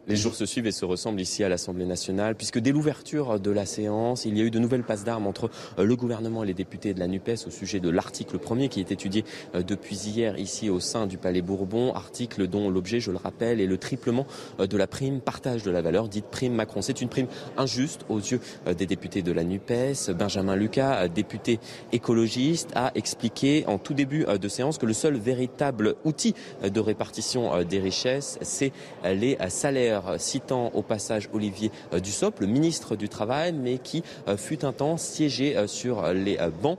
Les 0.09 0.16
jours 0.16 0.35
se 0.35 0.47
suivent 0.47 0.66
et 0.66 0.72
se 0.72 0.86
ressemblent 0.86 1.20
ici 1.20 1.44
à 1.44 1.51
l'Assemblée 1.51 1.85
nationale, 1.85 2.35
puisque 2.35 2.59
dès 2.59 2.72
l'ouverture 2.72 3.39
de 3.39 3.51
la 3.51 3.66
séance, 3.66 4.24
il 4.24 4.39
y 4.39 4.40
a 4.40 4.44
eu 4.44 4.51
de 4.51 4.59
nouvelles 4.59 4.82
passes 4.82 5.05
d'armes 5.05 5.26
entre 5.26 5.51
euh, 5.78 5.85
le 5.85 5.97
gouvernement 5.97 6.43
et 6.43 6.47
les 6.47 6.55
députés 6.55 6.94
de 6.94 6.98
la 6.98 7.06
NUPES 7.06 7.47
au 7.47 7.51
sujet 7.51 7.78
de 7.78 7.90
l'article 7.90 8.39
premier 8.39 8.70
qui 8.70 8.80
est 8.80 8.90
étudié 8.90 9.26
euh, 9.55 9.62
depuis 9.62 9.97
hier 9.97 10.39
ici 10.39 10.70
au 10.70 10.80
sein 10.80 11.06
du 11.06 11.18
Palais 11.18 11.43
Bourbon, 11.43 11.93
article 11.93 12.47
dont 12.47 12.70
l'objet, 12.70 13.01
je 13.01 13.10
le 13.10 13.18
rappelle, 13.18 13.60
est 13.60 13.66
le 13.66 13.76
triplement 13.76 14.26
euh, 14.60 14.66
de 14.66 14.78
la 14.78 14.86
prime 14.86 15.20
partage 15.20 15.62
de 15.62 15.70
la 15.70 15.82
valeur, 15.82 16.09
dite 16.09 16.24
prime 16.30 16.55
Macron. 16.55 16.80
C'est 16.80 17.02
une 17.02 17.10
prime 17.10 17.28
injuste 17.59 18.06
aux 18.09 18.18
yeux 18.18 18.40
des 18.78 18.86
députés 18.86 19.20
de 19.20 19.32
la 19.32 19.44
NUPES. 19.44 20.12
Benjamin 20.18 20.56
Lucas, 20.56 21.09
député 21.09 21.60
écologiste, 21.93 22.70
a 22.74 22.93
expliqué 22.94 23.64
en 23.66 23.76
tout 23.76 23.93
début 23.93 24.24
de 24.24 24.48
séance 24.48 24.78
que 24.78 24.86
le 24.86 24.94
seul 24.94 25.16
véritable 25.18 25.97
outil 26.05 26.35
de 26.62 26.80
répartition 26.80 27.62
des 27.62 27.78
richesses, 27.78 28.39
c'est 28.40 28.72
les 29.05 29.36
salaires 29.48 29.98
citant 30.19 30.70
au 30.75 30.83
passage 30.83 31.29
Olivier 31.33 31.70
euh, 31.93 32.01
Dussopt, 32.01 32.41
le 32.41 32.47
ministre 32.47 32.97
du 32.97 33.09
Travail, 33.09 33.53
mais 33.53 33.79
qui 33.79 34.03
euh, 34.27 34.37
fut 34.37 34.65
un 34.65 34.73
temps 34.73 34.97
siégé 34.97 35.57
euh, 35.57 35.66
sur 35.66 36.12
les 36.12 36.39
bancs 36.62 36.79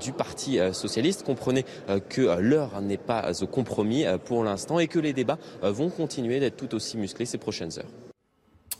du 0.00 0.12
Parti 0.12 0.58
socialiste. 0.72 1.22
Comprenez 1.22 1.64
que 2.08 2.40
l'heure 2.40 2.80
n'est 2.80 2.96
pas 2.96 3.30
au 3.42 3.46
compromis 3.46 4.04
pour 4.24 4.42
l'instant 4.42 4.78
et 4.78 4.88
que 4.88 4.98
les 4.98 5.12
débats 5.12 5.38
vont 5.62 5.90
continuer 5.90 6.40
d'être 6.40 6.56
tout 6.56 6.74
aussi 6.74 6.96
musclés 6.96 7.26
ces 7.26 7.36
prochaines 7.36 7.78
heures. 7.78 7.90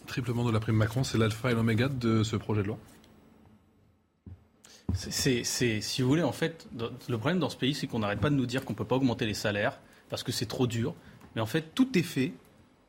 Triplement 0.07 0.45
de 0.45 0.53
la 0.53 0.61
prime 0.61 0.77
Macron, 0.77 1.05
c'est 1.05 1.19
l'alpha 1.19 1.51
et 1.51 1.55
l'oméga 1.55 1.89
de 1.89 2.23
ce 2.23 2.37
projet 2.37 2.63
de 2.63 2.69
loi 2.69 2.79
c'est, 4.95 5.45
si 5.81 6.03
vous 6.03 6.09
voulez, 6.09 6.23
en 6.23 6.33
fait, 6.33 6.67
le 7.09 7.19
problème 7.19 7.39
dans 7.39 7.51
ce 7.51 7.57
pays, 7.57 7.75
c'est 7.75 7.87
qu'on 7.87 7.99
n'arrête 8.01 8.21
pas 8.21 8.31
de 8.31 8.35
nous 8.35 8.47
dire 8.47 8.65
qu'on 8.65 8.73
ne 8.73 8.79
peut 8.79 8.85
pas 8.85 8.97
augmenter 8.97 9.27
les 9.27 9.35
salaires 9.35 9.79
parce 10.09 10.23
que 10.23 10.33
c'est 10.33 10.47
trop 10.47 10.67
dur. 10.67 10.95
Mais 11.35 11.43
en 11.43 11.47
fait, 11.47 11.75
tout 11.75 11.99
est 11.99 12.03
fait 12.03 12.33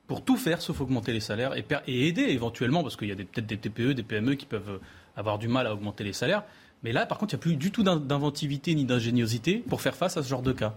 pour 0.08 0.24
tout 0.24 0.38
faire 0.38 0.62
sauf 0.62 0.82
augmenter 0.82 1.14
les 1.14 1.20
salaires 1.20 1.54
et, 1.56 2.08
aider 2.08 2.24
éventuellement, 2.24 2.82
parce 2.82 2.96
qu'il 2.96 3.10
y 3.10 3.12
a 3.12 3.16
peut-être 3.16 3.46
des 3.46 3.58
TPE, 3.58 3.94
des 3.94 4.04
PME 4.04 4.36
qui 4.36 4.46
peuvent 4.46 4.80
avoir 5.16 5.38
du 5.38 5.48
mal 5.48 5.68
à 5.68 5.74
augmenter 5.74 6.04
les 6.04 6.14
salaires. 6.14 6.44
Mais 6.84 6.94
là, 6.94 7.06
par 7.06 7.18
contre, 7.18 7.34
il 7.34 7.38
n'y 7.38 7.42
a 7.42 7.44
plus 7.44 7.56
du 7.56 7.72
tout 7.72 7.84
d'inventivité 7.84 8.74
ni 8.76 8.86
d'ingéniosité 8.86 9.58
pour 9.58 9.82
faire 9.82 9.96
face 9.96 10.16
à 10.16 10.24
ce 10.24 10.30
genre 10.30 10.42
de 10.42 10.54
cas. 10.54 10.76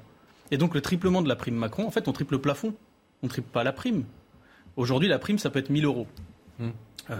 Et 0.50 0.56
donc, 0.56 0.74
le 0.74 0.80
triplement 0.80 1.22
de 1.22 1.28
la 1.28 1.36
prime 1.36 1.54
Macron, 1.54 1.86
en 1.86 1.90
fait, 1.90 2.08
on 2.08 2.12
triple 2.12 2.34
le 2.34 2.40
plafond. 2.40 2.74
On 3.22 3.26
ne 3.26 3.30
triple 3.30 3.48
pas 3.50 3.62
la 3.62 3.72
prime. 3.72 4.04
Aujourd'hui, 4.76 5.08
la 5.08 5.18
prime, 5.18 5.38
ça 5.38 5.50
peut 5.50 5.58
être 5.58 5.70
1000 5.70 5.84
euros. 5.84 6.06
Hum. 6.58 6.72
Euh, 7.10 7.16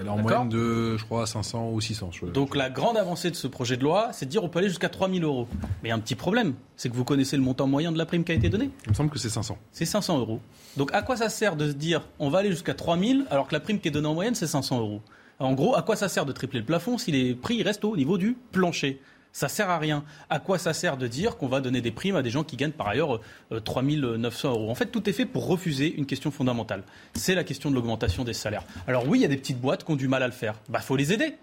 Elle 0.00 0.06
est 0.06 0.10
en 0.10 0.18
moyenne 0.18 0.48
de, 0.48 0.96
je 0.96 1.04
crois, 1.04 1.26
500 1.26 1.70
ou 1.70 1.80
600. 1.80 2.10
Donc 2.32 2.56
la 2.56 2.70
grande 2.70 2.96
avancée 2.96 3.30
de 3.30 3.36
ce 3.36 3.46
projet 3.46 3.76
de 3.76 3.82
loi, 3.82 4.10
c'est 4.12 4.26
de 4.26 4.30
dire 4.30 4.42
on 4.42 4.48
peut 4.48 4.58
aller 4.60 4.68
jusqu'à 4.68 4.88
3000 4.88 5.22
euros. 5.24 5.46
Mais 5.82 5.88
il 5.88 5.90
y 5.90 5.92
a 5.92 5.94
un 5.94 6.00
petit 6.00 6.14
problème, 6.14 6.54
c'est 6.76 6.88
que 6.88 6.94
vous 6.94 7.04
connaissez 7.04 7.36
le 7.36 7.42
montant 7.42 7.66
moyen 7.66 7.92
de 7.92 7.98
la 7.98 8.06
prime 8.06 8.24
qui 8.24 8.32
a 8.32 8.34
été 8.34 8.48
donnée 8.48 8.70
Il 8.86 8.90
me 8.90 8.94
semble 8.94 9.10
que 9.10 9.18
c'est 9.18 9.28
500. 9.28 9.58
C'est 9.72 9.84
500 9.84 10.18
euros. 10.18 10.40
Donc 10.76 10.92
à 10.94 11.02
quoi 11.02 11.16
ça 11.16 11.28
sert 11.28 11.56
de 11.56 11.68
se 11.68 11.74
dire 11.74 12.08
on 12.18 12.30
va 12.30 12.38
aller 12.38 12.50
jusqu'à 12.50 12.74
3000 12.74 13.26
alors 13.30 13.48
que 13.48 13.54
la 13.54 13.60
prime 13.60 13.78
qui 13.78 13.88
est 13.88 13.92
donnée 13.92 14.08
en 14.08 14.14
moyenne 14.14 14.34
c'est 14.34 14.46
500 14.46 14.80
eueux 14.80 15.00
En 15.38 15.52
gros, 15.52 15.76
à 15.76 15.82
quoi 15.82 15.96
ça 15.96 16.08
sert 16.08 16.24
de 16.26 16.32
tripler 16.32 16.60
le 16.60 16.66
plafond 16.66 16.98
si 16.98 17.12
les 17.12 17.34
prix 17.34 17.62
restent 17.62 17.84
au 17.84 17.96
niveau 17.96 18.18
du 18.18 18.36
plancher? 18.52 19.00
Ça 19.34 19.48
sert 19.48 19.68
à 19.68 19.78
rien. 19.78 20.04
À 20.30 20.38
quoi 20.38 20.56
ça 20.58 20.72
sert 20.72 20.96
de 20.96 21.06
dire 21.06 21.36
qu'on 21.36 21.48
va 21.48 21.60
donner 21.60 21.82
des 21.82 21.90
primes 21.90 22.16
à 22.16 22.22
des 22.22 22.30
gens 22.30 22.44
qui 22.44 22.56
gagnent 22.56 22.70
par 22.70 22.88
ailleurs 22.88 23.20
3 23.64 23.82
euh, 23.82 24.16
900 24.16 24.50
euros? 24.52 24.70
En 24.70 24.74
fait, 24.74 24.86
tout 24.86 25.10
est 25.10 25.12
fait 25.12 25.26
pour 25.26 25.46
refuser 25.46 25.94
une 25.94 26.06
question 26.06 26.30
fondamentale. 26.30 26.84
C'est 27.14 27.34
la 27.34 27.44
question 27.44 27.68
de 27.68 27.74
l'augmentation 27.74 28.24
des 28.24 28.32
salaires. 28.32 28.64
Alors 28.86 29.06
oui, 29.06 29.18
il 29.18 29.22
y 29.22 29.26
a 29.26 29.28
des 29.28 29.36
petites 29.36 29.60
boîtes 29.60 29.84
qui 29.84 29.90
ont 29.90 29.96
du 29.96 30.08
mal 30.08 30.22
à 30.22 30.26
le 30.26 30.32
faire. 30.32 30.54
Bah, 30.68 30.78
faut 30.78 30.96
les 30.96 31.12
aider. 31.12 31.34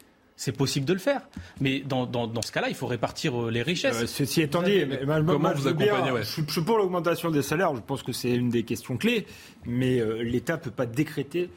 C'est 0.41 0.51
possible 0.51 0.88
de 0.88 0.93
le 0.93 0.99
faire. 0.99 1.22
Mais 1.59 1.81
dans, 1.81 2.07
dans, 2.07 2.41
ce 2.41 2.51
cas-là, 2.51 2.68
il 2.69 2.73
faut 2.73 2.88
répartir 2.88 3.39
euh, 3.39 3.51
les 3.51 3.61
richesses. 3.61 4.01
Euh, 4.01 4.07
ceci 4.07 4.41
étant 4.41 4.63
dit, 4.63 4.84
comment 5.05 5.53
vous 5.53 5.68
accompagnez 5.68 6.23
je, 6.23 6.51
suis 6.51 6.61
pour 6.63 6.80
l'augmentation 6.80 7.30
des 7.30 7.43
salaires, 7.43 7.76
je 7.76 7.81
pense 7.81 8.01
que 8.01 8.11
c'est 8.11 8.31
une 8.31 8.49
des 8.49 8.63
questions 8.63 8.97
clés, 8.97 9.27
mais 9.68 9.99
euh, 9.99 10.23
l'État 10.23 10.53
ne 10.53 10.61
peut 10.61 10.72
pas 10.72 10.88
décréter 10.88 11.51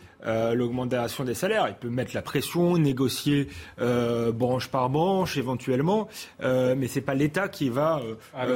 l'augmentation 0.55 1.23
des 1.23 1.35
salaires. 1.35 1.67
Il 1.69 1.75
peut 1.75 1.91
mettre 1.91 2.13
la 2.15 2.23
pression, 2.23 2.79
négocier 2.79 3.47
branche 3.79 4.69
par 4.69 4.89
branche 4.89 5.37
éventuellement, 5.37 6.09
mais 6.41 6.89
ce 6.89 6.95
n'est 6.95 7.05
pas 7.05 7.13
l'État 7.13 7.49
qui 7.49 7.69
va 7.69 8.01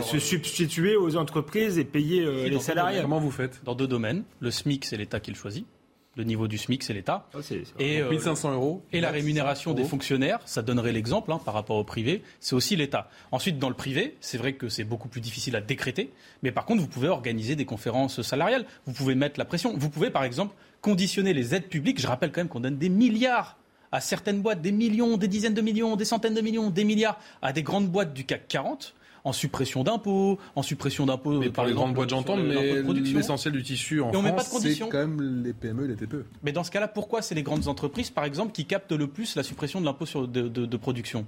se 0.01 0.19
substituer 0.19 0.97
aux 0.97 1.17
entreprises 1.17 1.77
et 1.77 1.85
payer 1.85 2.49
les 2.49 2.59
salariés. 2.59 3.03
Comment 3.03 3.21
vous 3.21 3.31
faites? 3.31 3.61
Dans 3.65 3.75
deux 3.75 3.87
domaines. 3.87 4.25
Le 4.41 4.51
SMIC, 4.51 4.87
c'est 4.87 4.97
l'État 4.97 5.21
qui 5.21 5.31
le 5.31 5.37
choisit. 5.37 5.67
Le 6.19 6.25
niveau 6.25 6.49
du 6.49 6.59
SMIC, 6.59 6.83
c'est 6.83 6.95
l'État. 6.95 7.29
Ah, 7.33 7.39
et, 7.79 8.03
1500 8.03 8.51
euh, 8.51 8.55
euros. 8.55 8.83
Et 8.93 9.01
la 9.01 9.13
rémunération 9.13 9.73
des 9.73 9.85
fonctionnaires, 9.85 10.41
ça 10.47 10.63
donnerait 10.63 10.91
l'exemple 10.91 11.31
hein, 11.31 11.41
par 11.43 11.55
rapport 11.55 11.77
au 11.77 11.85
privé, 11.85 12.25
c'est 12.41 12.57
aussi 12.57 12.75
l'État. 12.75 13.09
Ensuite, 13.31 13.61
dans 13.61 13.69
le 13.69 13.77
privé, 13.77 14.17
c'est 14.21 14.37
vrai 14.37 14.55
que 14.55 14.69
c'est 14.69 14.83
beaucoup 14.83 15.07
plus 15.07 15.21
difficile 15.21 15.55
à 15.55 15.61
décréter, 15.61 16.11
mais 16.43 16.51
par 16.51 16.65
contre, 16.65 16.81
vous 16.81 16.89
pouvez 16.89 17.07
organiser 17.07 17.55
des 17.55 17.65
conférences 17.65 18.21
salariales, 18.23 18.67
vous 18.85 18.93
pouvez 18.93 19.15
mettre 19.15 19.39
la 19.39 19.45
pression, 19.45 19.75
vous 19.77 19.91
pouvez 19.91 20.11
par 20.11 20.25
exemple 20.25 20.57
conditionner 20.81 21.33
les 21.33 21.55
aides 21.55 21.69
publiques. 21.69 22.01
Je 22.01 22.09
rappelle 22.09 22.33
quand 22.33 22.41
même 22.41 22.49
qu'on 22.49 22.59
donne 22.59 22.79
des 22.79 22.89
milliards 22.89 23.57
à 23.93 24.01
certaines 24.01 24.43
boîtes, 24.43 24.61
des 24.61 24.73
millions, 24.73 25.19
des 25.19 25.29
dizaines 25.29 25.55
de 25.55 25.63
millions, 25.63 25.95
des 25.95 26.05
centaines 26.05 26.35
de 26.35 26.41
millions, 26.41 26.71
des 26.71 26.85
milliards 26.85 27.21
à 27.43 27.53
des 27.53 27.63
grandes 27.63 27.89
boîtes 27.89 28.13
du 28.13 28.25
CAC 28.25 28.49
40 28.49 28.95
en 29.29 29.33
suppression 29.33 29.85
d'impôts, 29.85 30.39
en 30.57 30.63
suppression 30.63 31.07
d'impôts. 31.07 31.39
Mais 31.39 31.51
par 31.51 31.67
les 31.67 31.75
grandes 31.75 31.95
boîtes, 31.95 32.11
j'entends, 32.11 32.37
mais 32.37 32.83
l'essentiel 32.83 33.53
du 33.53 33.63
tissu 33.63 34.01
en 34.01 34.13
France, 34.13 34.59
c'est 34.61 34.79
quand 34.79 34.99
même 34.99 35.43
les 35.45 35.53
PME 35.53 35.85
et 35.85 35.89
les 35.89 35.97
TPE. 35.97 36.25
Mais 36.43 36.53
dans 36.53 36.65
ce 36.65 36.71
cas-là, 36.71 36.89
pourquoi 36.89 37.23
c'est 37.23 37.35
les 37.35 37.43
grandes 37.43 37.69
entreprises, 37.69 38.11
par 38.11 38.25
exemple, 38.25 38.53
qui 38.53 38.65
captent 38.65 38.93
le 38.93 39.07
plus 39.07 39.37
la 39.37 39.43
suppression 39.43 39.81
de 39.81 39.85
l'impôt 39.85 40.07
de, 40.27 40.49
de, 40.49 40.67
de, 40.67 40.77
production? 40.77 41.27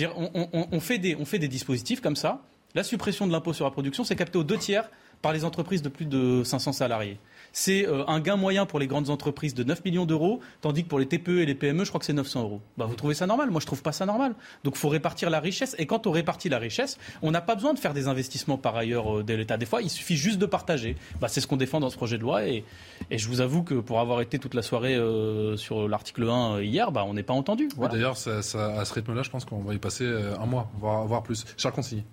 On, 0.00 0.66
on, 0.72 0.80
fait 0.80 0.98
des, 0.98 1.16
on 1.16 1.24
fait 1.24 1.38
des 1.38 1.48
dispositifs 1.48 2.00
comme 2.00 2.16
ça. 2.16 2.42
La 2.74 2.82
suppression 2.82 3.26
de 3.26 3.32
l'impôt 3.32 3.52
sur 3.52 3.64
la 3.64 3.70
production, 3.70 4.04
c'est 4.04 4.16
capté 4.16 4.38
aux 4.38 4.44
deux 4.44 4.58
tiers 4.58 4.90
par 5.22 5.32
les 5.32 5.44
entreprises 5.44 5.82
de 5.82 5.88
plus 5.88 6.04
de 6.04 6.42
500 6.44 6.72
salariés 6.72 7.18
c'est 7.58 7.88
euh, 7.88 8.04
un 8.06 8.20
gain 8.20 8.36
moyen 8.36 8.66
pour 8.66 8.78
les 8.78 8.86
grandes 8.86 9.10
entreprises 9.10 9.52
de 9.52 9.64
9 9.64 9.84
millions 9.84 10.06
d'euros, 10.06 10.38
tandis 10.60 10.84
que 10.84 10.88
pour 10.88 11.00
les 11.00 11.06
TPE 11.06 11.40
et 11.40 11.46
les 11.46 11.56
PME, 11.56 11.82
je 11.82 11.88
crois 11.88 11.98
que 11.98 12.06
c'est 12.06 12.12
900 12.12 12.42
euros. 12.42 12.60
Bah, 12.76 12.86
vous 12.86 12.94
trouvez 12.94 13.14
ça 13.14 13.26
normal 13.26 13.50
Moi, 13.50 13.60
je 13.60 13.66
trouve 13.66 13.82
pas 13.82 13.90
ça 13.90 14.06
normal. 14.06 14.36
Donc, 14.62 14.74
il 14.76 14.78
faut 14.78 14.88
répartir 14.88 15.28
la 15.28 15.40
richesse. 15.40 15.74
Et 15.76 15.86
quand 15.86 16.06
on 16.06 16.12
répartit 16.12 16.48
la 16.48 16.60
richesse, 16.60 16.98
on 17.20 17.32
n'a 17.32 17.40
pas 17.40 17.56
besoin 17.56 17.74
de 17.74 17.78
faire 17.80 17.94
des 17.94 18.06
investissements 18.06 18.58
par 18.58 18.76
ailleurs 18.76 19.18
euh, 19.18 19.24
de 19.24 19.34
l'État. 19.34 19.56
Des 19.56 19.66
fois, 19.66 19.82
il 19.82 19.90
suffit 19.90 20.16
juste 20.16 20.38
de 20.38 20.46
partager. 20.46 20.94
Bah, 21.20 21.26
c'est 21.26 21.40
ce 21.40 21.48
qu'on 21.48 21.56
défend 21.56 21.80
dans 21.80 21.90
ce 21.90 21.96
projet 21.96 22.16
de 22.16 22.22
loi. 22.22 22.46
Et, 22.46 22.64
je 23.10 23.26
vous 23.26 23.40
avoue 23.40 23.64
que 23.64 23.74
pour 23.74 23.98
avoir 23.98 24.20
été 24.20 24.38
toute 24.38 24.54
la 24.54 24.62
soirée 24.62 24.94
euh, 24.94 25.56
sur 25.56 25.88
l'article 25.88 26.28
1 26.28 26.60
hier, 26.60 26.92
bah, 26.92 27.04
on 27.08 27.14
n'est 27.14 27.24
pas 27.24 27.34
entendu. 27.34 27.68
D'ailleurs, 27.76 28.12
à 28.12 28.42
ce 28.42 28.92
rythme-là, 28.94 29.24
je 29.24 29.30
pense 29.30 29.44
qu'on 29.44 29.62
va 29.62 29.74
y 29.74 29.78
passer 29.78 30.06
un 30.06 30.46
mois, 30.46 30.70
voire, 30.78 31.24
plus. 31.24 31.44
Cher 31.56 31.72
conseiller. 31.72 32.04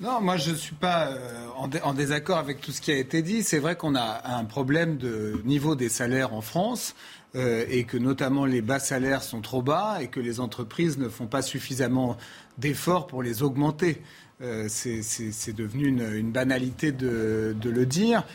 Non, 0.00 0.20
moi 0.20 0.36
je 0.36 0.50
ne 0.50 0.56
suis 0.56 0.74
pas 0.74 1.08
euh, 1.08 1.46
en, 1.56 1.94
désaccord 1.94 2.38
avec 2.38 2.60
tout 2.60 2.72
ce 2.72 2.80
qui 2.80 2.90
a 2.90 2.96
été 2.96 3.22
dit. 3.22 3.42
C'est 3.42 3.58
vrai 3.58 3.76
qu'on 3.76 3.94
a 3.94 4.36
un 4.36 4.44
problème 4.44 4.96
de 4.96 5.40
niveau 5.44 5.76
des 5.76 5.88
salaires 5.88 6.34
en 6.34 6.40
France. 6.40 6.94
Euh, 7.34 7.64
et 7.70 7.84
que 7.84 7.96
notamment 7.96 8.44
les 8.44 8.60
bas 8.60 8.78
salaires 8.78 9.22
sont 9.22 9.40
trop 9.40 9.62
bas 9.62 10.02
et 10.02 10.08
que 10.08 10.20
les 10.20 10.38
entreprises 10.38 10.98
ne 10.98 11.08
font 11.08 11.26
pas 11.26 11.40
suffisamment 11.40 12.18
d'efforts 12.58 13.06
pour 13.06 13.22
les 13.22 13.42
augmenter. 13.42 14.02
Euh, 14.42 14.66
c'est 14.68 15.54
devenu 15.54 15.86
une, 15.86 16.30
banalité 16.30 16.92
de, 16.92 17.56
le 17.64 17.86
dire. 17.86 18.26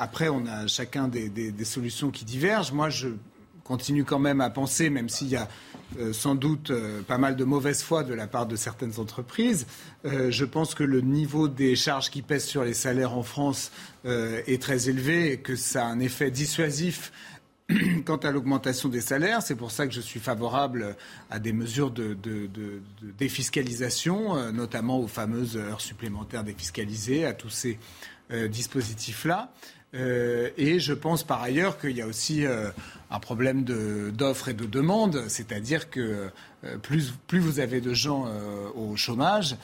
après, 0.00 0.28
on 0.28 0.44
a 0.46 0.66
chacun 0.66 1.06
des, 1.06 1.28
des, 1.28 1.64
solutions 1.64 2.10
qui 2.10 2.24
divergent. 2.24 2.72
Moi, 2.72 2.88
je 2.90 3.10
continue 3.66 4.04
quand 4.04 4.18
même 4.18 4.40
à 4.40 4.48
penser, 4.48 4.90
même 4.90 5.08
s'il 5.08 5.28
y 5.28 5.36
a 5.36 5.48
euh, 5.98 6.12
sans 6.12 6.34
doute 6.34 6.70
euh, 6.70 7.00
pas 7.02 7.16
mal 7.16 7.36
de 7.36 7.44
mauvaise 7.44 7.82
foi 7.82 8.02
de 8.02 8.12
la 8.12 8.26
part 8.26 8.46
de 8.46 8.56
certaines 8.56 8.98
entreprises. 8.98 9.66
Euh, 10.04 10.30
je 10.30 10.44
pense 10.44 10.74
que 10.74 10.82
le 10.82 11.00
niveau 11.00 11.46
des 11.48 11.76
charges 11.76 12.10
qui 12.10 12.22
pèsent 12.22 12.44
sur 12.44 12.64
les 12.64 12.74
salaires 12.74 13.16
en 13.16 13.22
France 13.22 13.70
est 14.04 14.62
très 14.62 14.88
élevé 14.88 15.32
et 15.32 15.38
que 15.38 15.56
ça 15.56 15.84
a 15.84 15.88
un 15.88 15.98
effet 15.98 16.30
dissuasif 16.30 17.10
quant 18.06 18.18
à 18.18 18.30
l'augmentation 18.30 18.88
des 18.88 19.00
salaires. 19.00 19.42
C'est 19.42 19.56
pour 19.56 19.72
ça 19.72 19.88
que 19.88 19.92
je 19.92 20.00
suis 20.00 20.20
favorable 20.20 20.94
à 21.28 21.40
des 21.40 21.52
mesures 21.52 21.90
de, 21.90 22.16
défiscalisation, 23.18 24.52
notamment 24.52 25.00
aux 25.00 25.08
fameuses 25.08 25.56
heures 25.56 25.80
supplémentaires 25.80 26.44
défiscalisées, 26.44 27.26
à 27.26 27.32
tous 27.32 27.50
ces 27.50 27.80
dispositifs-là. 28.30 29.52
Et 29.92 30.78
je 30.78 30.92
pense 30.92 31.24
par 31.24 31.42
ailleurs 31.42 31.76
qu'il 31.80 31.96
y 31.96 32.02
a 32.02 32.06
aussi 32.06 32.44
un 33.10 33.18
problème 33.20 33.64
d'offre 33.64 34.48
et 34.48 34.54
de 34.54 34.66
demande, 34.66 35.24
c'est-à-dire 35.28 35.90
que 35.90 36.30
euh, 36.64 36.76
plus, 36.78 37.12
plus, 37.26 37.38
vous 37.38 37.60
avez 37.60 37.80
de 37.80 37.94
gens 37.94 38.26
au 38.74 38.96
chômage, 38.96 39.56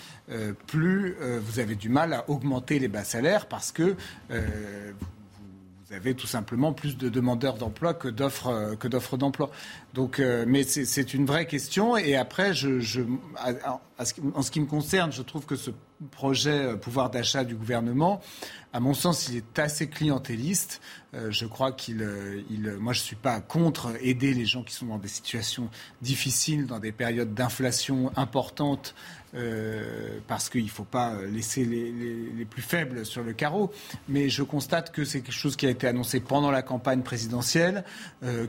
plus 0.66 1.16
vous 1.40 1.58
avez 1.58 1.74
du 1.74 1.88
mal 1.88 2.12
à 2.12 2.28
augmenter 2.30 2.78
les 2.78 2.88
bas 2.88 3.04
salaires 3.04 3.46
parce 3.46 3.72
que 3.72 3.96
vous 5.92 5.98
avez 5.98 6.14
tout 6.14 6.26
simplement 6.26 6.72
plus 6.72 6.96
de 6.96 7.10
demandeurs 7.10 7.58
d'emploi 7.58 7.92
que 7.92 8.08
d'offres 8.08 8.76
que 8.76 8.88
d'offres 8.88 9.18
d'emploi. 9.18 9.50
Donc, 9.92 10.22
mais 10.46 10.62
c'est 10.62 11.12
une 11.12 11.26
vraie 11.26 11.46
question. 11.46 11.98
Et 11.98 12.16
après, 12.16 12.52
en 12.52 14.42
ce 14.42 14.50
qui 14.50 14.60
me 14.60 14.66
concerne, 14.66 15.12
je 15.12 15.20
trouve 15.20 15.44
que 15.44 15.54
ce 15.54 15.70
projet 16.10 16.78
pouvoir 16.78 17.10
d'achat 17.10 17.44
du 17.44 17.54
gouvernement 17.54 18.22
à 18.72 18.80
mon 18.80 18.94
sens, 18.94 19.28
il 19.28 19.36
est 19.36 19.58
assez 19.58 19.88
clientéliste. 19.88 20.80
Euh, 21.14 21.30
je 21.30 21.44
crois 21.44 21.72
qu'il, 21.72 22.02
euh, 22.02 22.42
il, 22.48 22.70
moi, 22.78 22.94
je 22.94 23.00
suis 23.00 23.16
pas 23.16 23.40
contre 23.40 23.92
aider 24.00 24.32
les 24.32 24.46
gens 24.46 24.62
qui 24.62 24.74
sont 24.74 24.86
dans 24.86 24.98
des 24.98 25.08
situations 25.08 25.68
difficiles, 26.00 26.66
dans 26.66 26.78
des 26.78 26.92
périodes 26.92 27.34
d'inflation 27.34 28.10
importantes, 28.16 28.94
euh, 29.34 30.18
parce 30.28 30.48
qu'il 30.48 30.64
ne 30.64 30.68
faut 30.68 30.84
pas 30.84 31.16
laisser 31.22 31.64
les, 31.64 31.92
les, 32.36 32.44
plus 32.44 32.62
faibles 32.62 33.06
sur 33.06 33.22
le 33.22 33.32
carreau. 33.32 33.72
Mais 34.08 34.28
je 34.28 34.42
constate 34.42 34.92
que 34.92 35.04
c'est 35.04 35.20
quelque 35.20 35.34
chose 35.34 35.56
qui 35.56 35.66
a 35.66 35.70
été 35.70 35.86
annoncé 35.86 36.20
pendant 36.20 36.50
la 36.50 36.62
campagne 36.62 37.02
présidentielle, 37.02 37.84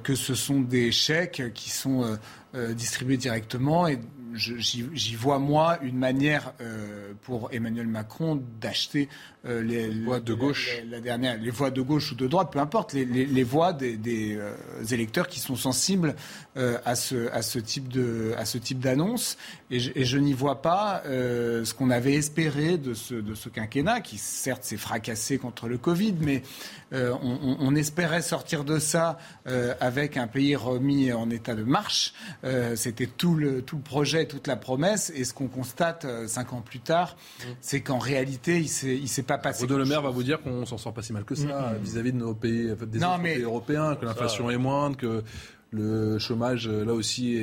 que 0.04 0.16
ce 0.16 0.36
sont 0.36 0.60
des 0.60 0.92
chèques 0.92 1.54
qui 1.54 1.70
sont 1.70 2.18
distribués 2.54 3.18
directement 3.18 3.88
et 3.88 4.00
j'y 4.34 5.16
vois 5.16 5.40
moi 5.40 5.78
une 5.82 5.98
manière 5.98 6.54
pour 7.22 7.50
Emmanuel 7.54 7.88
Macron 7.88 8.42
d'acheter 8.60 9.10
euh, 9.46 9.62
les 9.62 9.90
voix 9.90 10.22
de 10.22 10.34
gauche, 10.34 10.78
la, 10.90 11.02
dernière, 11.02 11.38
les 11.38 11.50
voix 11.50 11.70
de 11.70 11.82
gauche 11.82 12.14
ou 12.14 12.16
de 12.16 12.28
droite, 12.28 12.50
peu 12.50 12.60
importe, 12.60 12.94
les, 12.94 13.44
voix 13.44 13.74
des, 13.74 13.98
des 13.98 14.38
euh, 14.38 14.56
électeurs 14.90 15.28
qui 15.28 15.42
sont 15.42 15.58
sensibles 15.58 16.16
euh, 16.56 16.78
à 16.86 16.96
ce 16.96 17.30
à 17.30 17.42
ce 17.42 17.60
type 17.60 17.90
de 17.90 18.34
à 18.38 18.46
ce 18.46 18.58
type 18.58 18.80
d'annonce. 18.80 19.38
Et 19.74 19.80
je, 19.80 19.92
et 19.96 20.06
je 20.06 20.20
n'y 20.20 20.34
vois 20.34 20.62
pas 20.62 21.02
ce 21.06 21.74
qu'on 21.74 21.90
avait 21.90 22.14
espéré 22.14 22.78
de 22.78 22.94
ce 22.94 23.16
de 23.16 23.34
ce 23.34 23.50
quinquennat, 23.50 24.02
qui 24.02 24.18
certes 24.18 24.64
s'est 24.64 24.78
fracassé 24.78 25.40
contre 25.40 25.68
le 25.68 25.78
Covid, 25.78 26.14
mais 26.20 26.44
on, 26.92 27.58
on, 27.60 27.76
espérait 27.76 28.22
sortir 28.22 28.64
de 28.64 28.78
ça 28.78 29.18
avec 29.80 30.16
un 30.18 30.28
pays 30.28 30.56
remis 30.56 31.12
en 31.12 31.30
état 31.32 31.56
de 31.56 31.64
marche. 31.64 32.14
C'était 32.76 33.08
tout 33.08 33.34
le 33.36 33.64
tout 33.64 33.78
le 33.78 33.82
projet, 33.82 34.28
toute 34.28 34.46
la 34.46 34.58
promesse. 34.58 35.12
Et 35.16 35.24
ce 35.24 35.34
qu'on 35.34 35.48
constate 35.48 36.06
cinq 36.28 36.54
ans 36.54 36.62
plus 36.62 36.80
tard, 36.80 37.16
mmh. 37.16 37.44
c'est 37.62 37.82
qu'en 37.82 38.00
réalité, 38.00 38.60
il 38.60 38.70
s'est 38.70 38.96
il 38.96 39.08
s'est 39.08 39.24
pas 39.24 39.40
pas 39.40 39.52
Le 39.60 39.86
Maire 39.86 40.02
va 40.02 40.10
vous 40.10 40.24
dire 40.24 40.42
qu'on 40.42 40.66
s'en 40.66 40.78
sort 40.78 40.94
pas 40.94 41.02
si 41.02 41.14
mal 41.14 41.26
que 41.26 41.36
ça 41.36 41.46
mm-hmm. 41.46 41.82
vis-à-vis 41.82 42.14
de 42.14 42.18
nos 42.18 42.34
pays, 42.34 42.74
des 42.88 43.04
autres 43.04 43.22
pays 43.22 43.42
européens, 43.42 43.96
que 43.96 44.06
l'inflation 44.06 44.50
est 44.50 44.58
moindre, 44.58 44.98
que 44.98 45.24
le 45.74 46.20
chômage, 46.20 46.68
là 46.70 46.94
aussi, 46.94 47.38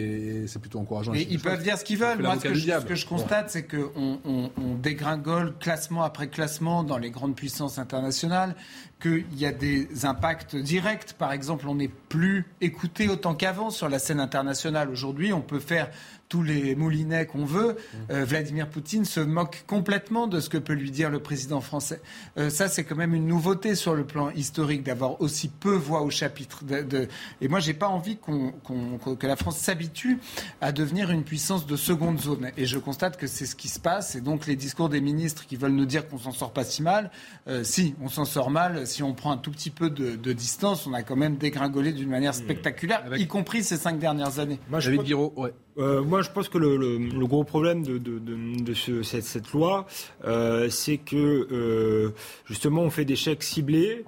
c'est 0.46 0.60
plutôt 0.60 0.78
encourageant. 0.78 1.12
Ils 1.14 1.40
peuvent 1.40 1.62
dire 1.62 1.76
ce 1.76 1.84
qu'ils 1.84 1.98
veulent. 1.98 2.22
Moi, 2.22 2.36
ce 2.36 2.48
que, 2.48 2.94
je, 2.94 3.06
constate, 3.06 3.50
c'est 3.50 3.64
qu'on 3.64 4.20
on, 4.24 4.50
dégringole 4.80 5.54
classement 5.58 6.02
après 6.02 6.28
classement 6.28 6.84
dans 6.84 6.98
les 6.98 7.10
grandes 7.10 7.34
puissances 7.34 7.78
internationales, 7.78 8.54
qu'il 9.00 9.24
y 9.36 9.46
a 9.46 9.52
des 9.52 10.04
impacts 10.04 10.56
directs. 10.56 11.14
Par 11.18 11.32
exemple, 11.32 11.66
on 11.68 11.74
n'est 11.74 11.90
plus 12.08 12.46
écouté 12.60 13.08
autant 13.08 13.34
qu'avant 13.34 13.70
sur 13.70 13.88
la 13.88 13.98
scène 13.98 14.20
internationale. 14.20 14.90
Aujourd'hui, 14.90 15.32
on 15.32 15.40
peut 15.40 15.60
faire 15.60 15.90
tous 16.30 16.42
les 16.44 16.76
moulinets 16.76 17.26
qu'on 17.26 17.44
veut, 17.44 17.76
euh, 18.10 18.24
Vladimir 18.24 18.68
Poutine 18.68 19.04
se 19.04 19.18
moque 19.18 19.64
complètement 19.66 20.28
de 20.28 20.38
ce 20.38 20.48
que 20.48 20.58
peut 20.58 20.74
lui 20.74 20.92
dire 20.92 21.10
le 21.10 21.18
président 21.18 21.60
français. 21.60 22.00
Euh, 22.38 22.50
ça, 22.50 22.68
c'est 22.68 22.84
quand 22.84 22.94
même 22.94 23.14
une 23.14 23.26
nouveauté 23.26 23.74
sur 23.74 23.96
le 23.96 24.04
plan 24.04 24.30
historique 24.30 24.84
d'avoir 24.84 25.20
aussi 25.20 25.48
peu 25.48 25.74
voix 25.74 26.02
au 26.02 26.10
chapitre. 26.10 26.64
De, 26.64 27.08
Et 27.40 27.48
moi, 27.48 27.58
j'ai 27.58 27.74
pas 27.74 27.88
envie 27.88 28.16
que 28.16 29.26
la 29.26 29.34
France 29.34 29.58
s'habitue 29.58 30.20
à 30.60 30.70
devenir 30.70 31.10
une 31.10 31.24
puissance 31.24 31.66
de 31.66 31.74
seconde 31.74 32.20
zone. 32.20 32.52
Et 32.56 32.64
je 32.64 32.78
constate 32.78 33.16
que 33.16 33.26
c'est 33.26 33.46
ce 33.46 33.56
qui 33.56 33.68
se 33.68 33.80
passe. 33.80 34.14
Et 34.14 34.20
donc, 34.20 34.46
les 34.46 34.54
discours 34.54 34.88
des 34.88 35.00
ministres 35.00 35.46
qui 35.46 35.56
veulent 35.56 35.72
nous 35.72 35.84
dire 35.84 36.08
qu'on 36.08 36.18
s'en 36.18 36.32
sort 36.32 36.52
pas 36.52 36.62
si 36.62 36.80
mal, 36.80 37.10
euh, 37.48 37.64
si, 37.64 37.96
on 38.00 38.08
s'en 38.08 38.24
sort 38.24 38.50
mal. 38.50 38.86
Si 38.86 39.02
on 39.02 39.14
prend 39.14 39.32
un 39.32 39.36
tout 39.36 39.50
petit 39.50 39.70
peu 39.70 39.90
de, 39.90 40.32
distance, 40.32 40.86
on 40.86 40.92
a 40.92 41.02
quand 41.02 41.16
même 41.16 41.38
dégringolé 41.38 41.92
d'une 41.92 42.08
manière 42.08 42.30
mmh. 42.30 42.44
spectaculaire, 42.44 43.02
y 43.16 43.26
compris 43.26 43.64
ces 43.64 43.76
cinq 43.76 43.98
dernières 43.98 44.38
années. 44.38 44.60
Moi, 44.70 44.78
David 44.78 45.02
Guiraud, 45.02 45.32
ouais. 45.36 45.52
Euh, 45.78 46.02
moi, 46.02 46.22
je 46.22 46.30
pense 46.30 46.48
que 46.48 46.58
le, 46.58 47.26
gros 47.26 47.44
problème 47.44 47.82
de, 47.82 48.74
cette, 49.02 49.52
loi, 49.52 49.86
euh, 50.24 50.68
c'est 50.68 50.98
que 50.98 51.48
euh, 51.50 52.10
justement, 52.46 52.82
on 52.82 52.90
fait 52.90 53.04
des 53.04 53.16
chèques 53.16 53.42
ciblés 53.42 54.04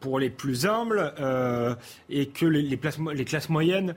pour 0.00 0.20
les 0.20 0.30
plus 0.30 0.66
humbles 0.66 1.12
et 2.08 2.26
que 2.26 2.46
les, 2.46 2.62
les, 2.62 3.24
classes 3.24 3.48
moyennes 3.48 3.94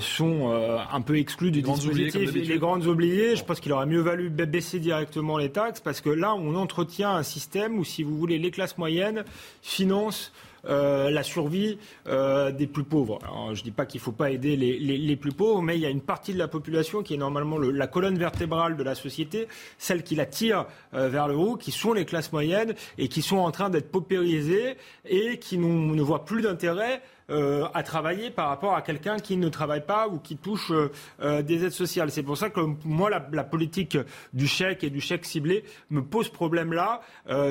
sont 0.00 0.50
un 0.52 1.00
peu 1.00 1.16
exclues 1.16 1.50
du 1.50 1.62
dispositif. 1.62 2.32
les 2.32 2.58
grandes 2.58 2.86
oubliées, 2.86 3.34
je 3.34 3.44
pense 3.44 3.58
qu'il 3.58 3.72
aurait 3.72 3.86
mieux 3.86 4.02
valu 4.02 4.28
baisser 4.28 4.78
directement 4.78 5.38
les 5.38 5.50
taxes 5.50 5.80
parce 5.80 6.00
que 6.00 6.10
là, 6.10 6.34
on 6.34 6.54
entretient 6.54 7.10
un 7.10 7.22
système 7.22 7.78
où, 7.78 7.84
si 7.84 8.04
vous 8.04 8.16
voulez, 8.16 8.38
les 8.38 8.50
classes 8.50 8.78
moyennes 8.78 9.24
financent 9.62 10.32
euh, 10.66 11.10
la 11.10 11.22
survie 11.22 11.78
euh, 12.06 12.52
des 12.52 12.66
plus 12.66 12.84
pauvres. 12.84 13.18
je 13.52 13.60
ne 13.60 13.64
dis 13.64 13.70
pas 13.70 13.86
qu'il 13.86 14.00
ne 14.00 14.04
faut 14.04 14.12
pas 14.12 14.30
aider 14.30 14.56
les, 14.56 15.16
plus 15.16 15.32
pauvres, 15.32 15.62
mais 15.62 15.76
il 15.76 15.80
y 15.80 15.86
a 15.86 15.90
une 15.90 16.00
partie 16.00 16.32
de 16.32 16.38
la 16.38 16.48
population 16.48 17.02
qui 17.02 17.14
est 17.14 17.18
normalement 17.18 17.58
la 17.58 17.86
colonne 17.86 18.16
vertébrale 18.16 18.76
de 18.76 18.82
la 18.82 18.94
société, 18.94 19.48
celle 19.78 20.02
qui 20.02 20.14
la 20.14 20.26
tire 20.26 20.66
euh, 20.94 21.08
vers 21.08 21.28
le 21.28 21.34
haut, 21.34 21.56
qui 21.56 21.70
sont 21.72 21.92
les 21.92 22.04
classes 22.04 22.32
moyennes 22.32 22.74
et 22.98 23.08
qui 23.08 23.22
sont 23.22 23.38
en 23.38 23.50
train 23.50 23.70
d'être 23.70 23.90
paupérisées 23.90 24.76
et 25.04 25.38
qui 25.38 25.58
ne 25.58 26.02
voient 26.02 26.24
plus 26.24 26.42
d'intérêt 26.42 27.02
euh, 27.32 27.66
à 27.72 27.82
travailler 27.82 28.30
par 28.30 28.48
rapport 28.48 28.74
à 28.74 28.82
quelqu'un 28.82 29.16
qui 29.16 29.38
ne 29.38 29.48
travaille 29.48 29.86
pas 29.86 30.06
ou 30.06 30.18
qui 30.18 30.36
touche 30.36 30.70
euh, 30.70 30.90
euh, 31.22 31.40
des 31.40 31.64
aides 31.64 31.72
sociales. 31.72 32.10
C'est 32.10 32.22
pour 32.22 32.36
ça 32.36 32.50
que 32.50 32.60
moi, 32.84 33.08
la, 33.08 33.44
politique 33.44 33.96
du 34.34 34.46
chèque 34.46 34.84
et 34.84 34.90
du 34.90 35.00
chèque 35.00 35.24
ciblé 35.24 35.64
me 35.88 36.02
pose 36.02 36.28
problème 36.28 36.72
là. 36.72 37.00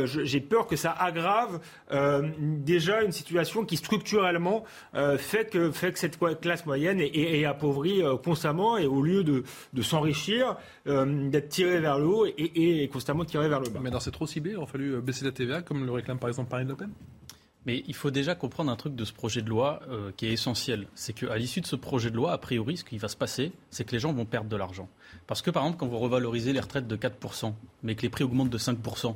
J'ai 0.06 0.40
peur 0.40 0.68
que 0.68 0.76
ça 0.76 0.92
aggrave 0.92 1.60
déjà 2.30 3.03
une 3.03 3.11
situation 3.11 3.66
qui 3.66 3.77
structurellement 3.77 4.64
fait, 5.18 5.50
que, 5.50 5.72
cette 5.95 6.18
classe 6.40 6.66
moyenne 6.66 7.00
est, 7.01 7.45
appauvrie 7.45 8.01
constamment 8.24 8.77
et 8.77 8.88
au 8.88 9.01
lieu 9.01 9.24
de, 9.24 9.43
s'enrichir, 9.82 10.56
d'être 10.85 11.50
tiré 11.50 11.80
vers 11.80 12.00
le 12.00 12.06
haut 12.06 12.26
et, 12.26 12.90
constamment 12.92 13.26
tiré 13.26 13.50
vers 13.50 13.60
le 13.60 13.69
bas. 13.69 13.80
Mais 13.82 13.90
alors 13.90 14.01
c'est 14.01 14.11
trop 14.11 14.27
ciblé, 14.27 14.51
il 14.51 14.58
aurait 14.58 14.72
fallu 14.72 15.01
baisser 15.01 15.26
la 15.26 15.32
TVA 15.32 15.61
comme 15.61 15.85
le 15.85 15.92
réclame 15.92 16.19
par 16.19 16.30
exemple 16.30 16.50
Marine 16.51 16.69
Le 16.69 16.76
Pen? 16.76 16.90
Mais 17.65 17.83
il 17.88 17.93
faut 17.93 18.11
déjà 18.11 18.33
comprendre 18.33 18.72
un 18.72 18.75
truc 18.75 18.95
de 18.95 19.06
ce 19.06 19.14
projet 19.14 19.41
de 19.41 19.49
loi 19.49 19.81
euh, 19.90 20.11
qui 20.17 20.25
est 20.25 20.33
essentiel. 20.33 20.88
C'est 20.95 21.14
qu'à 21.14 21.38
l'issue 21.38 21.61
de 21.61 21.67
ce 21.67 21.75
projet 21.75 22.09
de 22.09 22.15
loi, 22.15 22.31
a 22.31 22.38
priori, 22.38 22.77
ce 22.77 22.83
qui 22.83 22.98
va 22.98 23.07
se 23.07 23.15
passer, 23.15 23.51
c'est 23.69 23.83
que 23.83 23.91
les 23.91 23.99
gens 23.99 24.14
vont 24.14 24.25
perdre 24.25 24.49
de 24.49 24.56
l'argent. 24.56 24.90
Parce 25.27 25.41
que, 25.41 25.51
par 25.51 25.64
exemple, 25.64 25.80
quand 25.80 25.88
vous 25.88 25.99
revalorisez 25.99 26.53
les 26.53 26.59
retraites 26.59 26.88
de 26.88 26.95
4%, 26.95 27.53
mais 27.83 27.95
que 27.95 28.01
les 28.01 28.09
prix 28.09 28.23
augmentent 28.23 28.49
de 28.49 28.57
5%, 28.57 29.15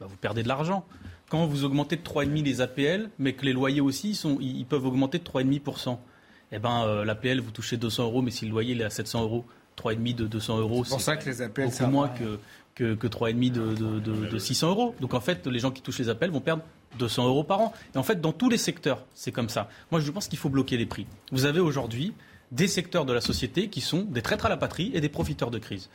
bah, 0.00 0.06
vous 0.08 0.16
perdez 0.16 0.42
de 0.42 0.48
l'argent. 0.48 0.86
Quand 1.28 1.46
vous 1.46 1.64
augmentez 1.64 1.96
de 1.96 2.02
3,5% 2.02 2.42
les 2.42 2.60
APL, 2.62 3.10
mais 3.18 3.34
que 3.34 3.44
les 3.44 3.52
loyers 3.52 3.82
aussi, 3.82 4.14
sont, 4.14 4.38
ils 4.40 4.64
peuvent 4.64 4.86
augmenter 4.86 5.18
de 5.18 5.24
3,5%, 5.24 5.98
eh 6.52 6.58
ben, 6.58 6.84
euh, 6.84 7.04
l'APL, 7.04 7.40
vous 7.40 7.50
touchez 7.50 7.76
200 7.76 8.04
euros, 8.04 8.22
mais 8.22 8.30
si 8.30 8.46
le 8.46 8.50
loyer 8.50 8.78
est 8.78 8.84
à 8.84 8.90
700 8.90 9.22
euros, 9.22 9.44
3,5 9.76 10.14
de 10.14 10.26
200 10.26 10.58
euros, 10.58 10.84
c'est 10.84 10.90
pour 10.90 11.00
ça 11.00 11.16
que 11.16 11.28
les 11.28 11.42
APL, 11.42 11.68
beaucoup 11.68 11.86
moins 11.90 12.08
que, 12.08 12.38
que, 12.74 12.94
que 12.94 13.06
3,5 13.06 13.50
de, 13.50 13.74
de, 13.74 14.26
de 14.28 14.38
600 14.38 14.68
euros. 14.68 14.94
Donc 15.00 15.14
en 15.14 15.20
fait, 15.20 15.46
les 15.46 15.58
gens 15.58 15.70
qui 15.70 15.82
touchent 15.82 15.98
les 15.98 16.08
appels 16.08 16.30
vont 16.30 16.40
perdre 16.40 16.62
200 16.98 17.28
euros 17.28 17.44
par 17.44 17.60
an. 17.60 17.72
Et 17.94 17.98
en 17.98 18.02
fait, 18.02 18.20
dans 18.20 18.32
tous 18.32 18.48
les 18.48 18.58
secteurs, 18.58 19.04
c'est 19.14 19.32
comme 19.32 19.48
ça. 19.48 19.68
Moi, 19.90 20.00
je 20.00 20.10
pense 20.10 20.28
qu'il 20.28 20.38
faut 20.38 20.48
bloquer 20.48 20.76
les 20.76 20.86
prix. 20.86 21.06
Vous 21.32 21.44
avez 21.44 21.60
aujourd'hui 21.60 22.14
des 22.52 22.68
secteurs 22.68 23.04
de 23.04 23.12
la 23.12 23.20
société 23.20 23.68
qui 23.68 23.80
sont 23.80 24.02
des 24.02 24.22
traîtres 24.22 24.46
à 24.46 24.48
la 24.48 24.56
patrie 24.56 24.92
et 24.94 25.00
des 25.00 25.08
profiteurs 25.08 25.50
de 25.50 25.58
crise. 25.58 25.90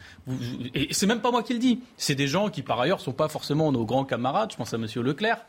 Et 0.75 0.89
c'est 0.91 1.07
même 1.07 1.21
pas 1.21 1.31
moi 1.31 1.43
qui 1.43 1.53
le 1.53 1.59
dis. 1.59 1.79
C'est 1.95 2.15
des 2.15 2.27
gens 2.27 2.49
qui, 2.49 2.63
par 2.63 2.79
ailleurs, 2.79 2.99
sont 2.99 3.13
pas 3.13 3.29
forcément 3.29 3.71
nos 3.71 3.85
grands 3.85 4.03
camarades. 4.03 4.51
Je 4.51 4.57
pense 4.57 4.73
à 4.73 4.77
Monsieur 4.77 5.01
Leclerc, 5.01 5.45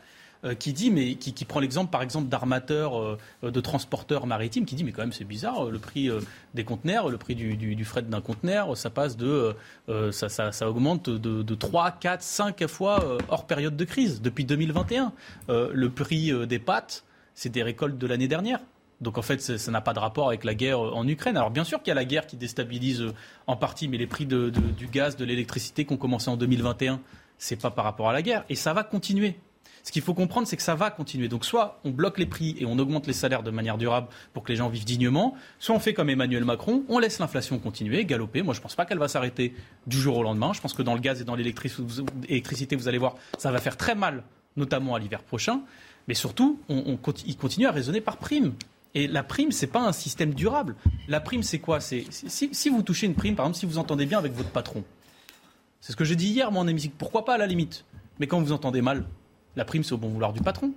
qui 0.57 0.73
dit, 0.73 0.89
mais 0.89 1.15
qui, 1.15 1.45
prend 1.45 1.59
l'exemple 1.59 1.91
par 1.91 2.01
exemple 2.01 2.27
d'armateurs, 2.27 2.99
euh, 2.99 3.17
de 3.43 3.61
transporteurs 3.61 4.25
maritimes, 4.25 4.65
qui 4.65 4.75
dit, 4.75 4.83
mais 4.83 4.91
quand 4.91 5.03
même 5.03 5.13
c'est 5.13 5.23
bizarre, 5.23 5.65
le 5.65 5.77
prix 5.77 6.09
euh, 6.09 6.19
des 6.55 6.63
conteneurs, 6.63 7.09
le 7.09 7.17
prix 7.17 7.35
du, 7.35 7.85
fret 7.85 8.01
d'un 8.01 8.21
conteneur, 8.21 8.75
ça 8.75 8.89
passe 8.89 9.17
de, 9.17 9.55
ça, 10.11 10.69
augmente 10.69 11.09
de, 11.09 11.43
de, 11.43 11.55
3, 11.55 11.91
4, 11.91 12.21
5 12.21 12.67
fois 12.67 13.17
hors 13.29 13.45
période 13.45 13.75
de 13.75 13.85
crise 13.85 14.21
depuis 14.21 14.45
2021. 14.45 15.11
le 15.49 15.89
prix 15.89 16.31
des 16.47 16.59
pâtes, 16.59 17.03
c'est 17.35 17.49
des 17.49 17.63
récoltes 17.63 17.97
de 17.97 18.07
l'année 18.07 18.27
dernière. 18.27 18.59
Donc 18.99 19.17
en 19.17 19.21
fait, 19.21 19.41
ça 19.41 19.71
n'a 19.71 19.81
pas 19.81 19.93
de 19.93 19.99
rapport 19.99 20.27
avec 20.27 20.43
la 20.43 20.53
guerre 20.53 20.79
en 20.79 21.07
Ukraine. 21.07 21.37
Alors 21.37 21.49
bien 21.49 21.63
sûr 21.63 21.79
qu'il 21.79 21.89
y 21.89 21.91
a 21.91 21.95
la 21.95 22.05
guerre 22.05 22.27
qui 22.27 22.37
déstabilise 22.37 23.05
en 23.47 23.55
partie, 23.55 23.87
mais 23.87 23.97
les 23.97 24.07
prix 24.07 24.25
du 24.25 24.51
gaz, 24.91 25.15
de 25.15 25.25
l'électricité 25.25 25.85
qui 25.85 25.93
ont 25.93 25.97
commencé 25.97 26.29
en 26.29 26.37
2021, 26.37 26.99
c'est 27.37 27.55
pas 27.55 27.71
par 27.71 27.85
rapport 27.85 28.09
à 28.09 28.13
la 28.13 28.21
guerre. 28.21 28.45
Et 28.49 28.55
ça 28.55 28.73
va 28.73 28.83
continuer. 28.83 29.39
Ce 29.83 29.91
qu'il 29.91 30.01
faut 30.01 30.13
comprendre, 30.13 30.47
c'est 30.47 30.57
que 30.57 30.63
ça 30.63 30.75
va 30.75 30.91
continuer. 30.91 31.27
Donc 31.27 31.45
soit 31.45 31.79
on 31.83 31.89
bloque 31.89 32.19
les 32.19 32.25
prix 32.25 32.55
et 32.59 32.65
on 32.65 32.77
augmente 32.77 33.07
les 33.07 33.13
salaires 33.13 33.43
de 33.43 33.51
manière 33.51 33.77
durable 33.77 34.07
pour 34.33 34.43
que 34.43 34.51
les 34.51 34.55
gens 34.55 34.69
vivent 34.69 34.85
dignement, 34.85 35.35
soit 35.59 35.75
on 35.75 35.79
fait 35.79 35.93
comme 35.93 36.09
Emmanuel 36.09 36.45
Macron, 36.45 36.83
on 36.87 36.99
laisse 36.99 37.19
l'inflation 37.19 37.57
continuer, 37.59 38.05
galoper. 38.05 38.43
Moi, 38.43 38.53
je 38.53 38.59
ne 38.59 38.63
pense 38.63 38.75
pas 38.75 38.85
qu'elle 38.85 38.99
va 38.99 39.07
s'arrêter 39.07 39.55
du 39.87 39.97
jour 39.97 40.17
au 40.17 40.23
lendemain. 40.23 40.53
Je 40.53 40.61
pense 40.61 40.73
que 40.73 40.83
dans 40.83 40.93
le 40.93 40.99
gaz 40.99 41.21
et 41.21 41.23
dans 41.23 41.35
l'électricité, 41.35 42.75
vous 42.75 42.87
allez 42.87 42.97
voir, 42.97 43.15
ça 43.37 43.51
va 43.51 43.59
faire 43.59 43.77
très 43.77 43.95
mal, 43.95 44.23
notamment 44.55 44.95
à 44.95 44.99
l'hiver 44.99 45.23
prochain. 45.23 45.61
Mais 46.07 46.13
surtout, 46.13 46.59
on, 46.69 46.97
il 47.25 47.37
continue 47.37 47.67
à 47.67 47.71
raisonner 47.71 48.01
par 48.01 48.17
prime. 48.17 48.53
Et 48.93 49.07
la 49.07 49.23
prime, 49.23 49.51
ce 49.51 49.65
n'est 49.65 49.71
pas 49.71 49.81
un 49.81 49.93
système 49.93 50.33
durable. 50.33 50.75
La 51.07 51.21
prime, 51.21 51.43
c'est 51.43 51.59
quoi? 51.59 51.79
C'est 51.79 52.05
si, 52.09 52.69
vous 52.69 52.81
touchez 52.83 53.07
une 53.07 53.15
prime, 53.15 53.35
par 53.35 53.45
exemple, 53.45 53.59
si 53.59 53.65
vous 53.65 53.77
entendez 53.77 54.05
bien 54.05 54.17
avec 54.17 54.33
votre 54.33 54.49
patron. 54.49 54.83
C'est 55.79 55.93
ce 55.93 55.97
que 55.97 56.03
j'ai 56.03 56.15
dit 56.15 56.27
hier, 56.27 56.51
mon 56.51 56.67
ami. 56.67 56.91
Pourquoi 56.97 57.23
pas 57.25 57.35
à 57.35 57.37
la 57.37 57.47
limite? 57.47 57.85
Mais 58.19 58.27
quand 58.27 58.41
vous 58.41 58.51
entendez 58.51 58.81
mal, 58.81 59.05
la 59.55 59.65
prime, 59.65 59.83
c'est 59.83 59.93
au 59.93 59.97
bon 59.97 60.09
vouloir 60.09 60.33
du 60.33 60.41
patron. 60.41 60.73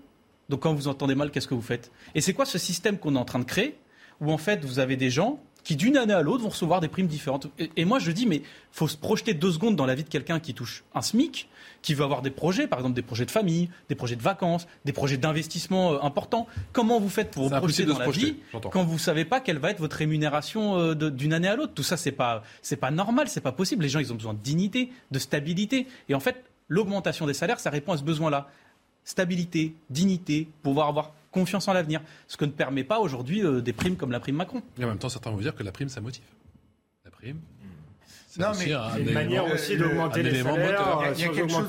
Donc 0.48 0.60
quand 0.60 0.74
vous 0.74 0.88
entendez 0.88 1.14
mal, 1.14 1.30
qu'est-ce 1.30 1.48
que 1.48 1.54
vous 1.54 1.62
faites? 1.62 1.90
Et 2.14 2.20
c'est 2.20 2.34
quoi 2.34 2.44
ce 2.44 2.58
système 2.58 2.98
qu'on 2.98 3.16
est 3.16 3.18
en 3.18 3.24
train 3.24 3.38
de 3.38 3.44
créer 3.44 3.76
où 4.20 4.30
en 4.30 4.38
fait 4.38 4.64
vous 4.64 4.78
avez 4.78 4.96
des 4.96 5.10
gens 5.10 5.40
qui 5.64 5.76
d'une 5.76 5.96
année 5.96 6.12
à 6.12 6.20
l'autre 6.20 6.42
vont 6.42 6.50
recevoir 6.50 6.80
des 6.80 6.88
primes 6.88 7.06
différentes? 7.06 7.48
Et, 7.76 7.84
moi 7.86 7.98
je 7.98 8.10
dis 8.10 8.26
mais 8.26 8.42
faut 8.70 8.86
se 8.86 8.96
projeter 8.96 9.32
deux 9.32 9.52
secondes 9.52 9.76
dans 9.76 9.86
la 9.86 9.94
vie 9.94 10.04
de 10.04 10.08
quelqu'un 10.08 10.38
qui 10.38 10.52
touche 10.52 10.84
un 10.94 11.00
SMIC, 11.00 11.48
qui 11.80 11.94
veut 11.94 12.04
avoir 12.04 12.20
des 12.20 12.30
projets, 12.30 12.66
par 12.66 12.78
exemple 12.78 12.94
des 12.94 13.02
projets 13.02 13.24
de 13.24 13.30
famille, 13.30 13.70
des 13.88 13.94
projets 13.94 14.16
de 14.16 14.22
vacances, 14.22 14.66
des 14.84 14.92
projets 14.92 15.16
d'investissement 15.16 15.94
euh, 15.94 15.98
importants. 16.02 16.46
Comment 16.72 17.00
vous 17.00 17.08
faites 17.08 17.30
pour 17.30 17.48
vous 17.48 17.56
projeter 17.56 17.84
dans 17.84 17.98
la 17.98 18.10
vie 18.10 18.36
quand 18.70 18.84
vous 18.84 18.98
savez 18.98 19.24
pas 19.24 19.40
quelle 19.40 19.58
va 19.58 19.70
être 19.70 19.80
votre 19.80 19.96
rémunération 19.96 20.78
euh, 20.78 20.94
d'une 20.94 21.32
année 21.32 21.48
à 21.48 21.56
l'autre? 21.56 21.72
Tout 21.72 21.82
ça 21.82 21.96
c'est 21.96 22.12
pas 22.12 22.42
c'est 22.60 22.76
pas 22.76 22.90
normal, 22.90 23.28
c'est 23.28 23.40
pas 23.40 23.52
possible. 23.52 23.82
Les 23.82 23.88
gens 23.88 24.00
ils 24.00 24.12
ont 24.12 24.16
besoin 24.16 24.34
de 24.34 24.40
dignité, 24.40 24.90
de 25.10 25.18
stabilité. 25.18 25.86
Et 26.10 26.14
en 26.14 26.20
fait 26.20 26.44
l'augmentation 26.68 27.26
des 27.26 27.34
salaires 27.34 27.60
ça 27.60 27.70
répond 27.70 27.92
à 27.92 27.96
ce 27.96 28.04
besoin-là 28.04 28.48
stabilité, 29.04 29.74
dignité, 29.90 30.48
pouvoir 30.62 30.88
avoir 30.88 31.12
confiance 31.30 31.68
en 31.68 31.72
l'avenir. 31.72 32.00
Ce 32.28 32.36
que 32.36 32.44
ne 32.44 32.50
permet 32.50 32.84
pas 32.84 33.00
aujourd'hui 33.00 33.44
euh, 33.44 33.60
des 33.60 33.72
primes 33.72 33.96
comme 33.96 34.12
la 34.12 34.20
prime 34.20 34.36
Macron. 34.36 34.62
Et 34.78 34.84
en 34.84 34.88
même 34.88 34.98
temps, 34.98 35.08
certains 35.08 35.30
vont 35.30 35.38
dire 35.38 35.54
que 35.54 35.62
la 35.62 35.72
prime, 35.72 35.88
ça 35.88 36.00
motive. 36.00 36.24
La 37.04 37.10
prime. 37.10 37.40
Non, 38.38 38.48
mais 38.58 38.72
une 39.00 39.12
manière 39.12 39.46
aussi 39.46 39.76
d'augmenter 39.76 40.22
les 40.22 40.42
salaires. 40.42 41.12
Il 41.16 41.20
y 41.20 41.24
a, 41.24 41.28
quelque 41.28 41.48
chose 41.48 41.68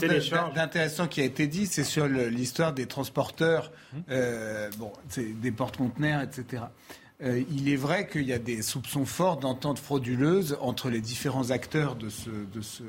d'intéressant 0.55 1.07
qui 1.07 1.22
a 1.22 1.23
été 1.23 1.47
dit, 1.47 1.67
c'est 1.67 1.83
sur 1.83 2.07
l'histoire 2.07 2.73
des 2.73 2.88
transporteurs, 2.88 3.72
hum. 3.93 4.03
euh, 4.09 4.69
bon, 4.77 4.91
des 5.15 5.51
porte-conteneurs, 5.51 6.22
etc. 6.22 6.64
Euh, 7.23 7.43
il 7.49 7.69
est 7.69 7.77
vrai 7.77 8.07
qu'il 8.07 8.23
y 8.23 8.33
a 8.33 8.39
des 8.39 8.61
soupçons 8.61 9.05
forts 9.05 9.38
d'entente 9.38 9.80
frauduleuse 9.80 10.57
entre 10.59 10.89
les 10.89 10.99
différents 10.99 11.51
acteurs 11.51 11.95
de 11.95 12.09
ce, 12.09 12.30
de 12.30 12.61
ce, 12.61 12.83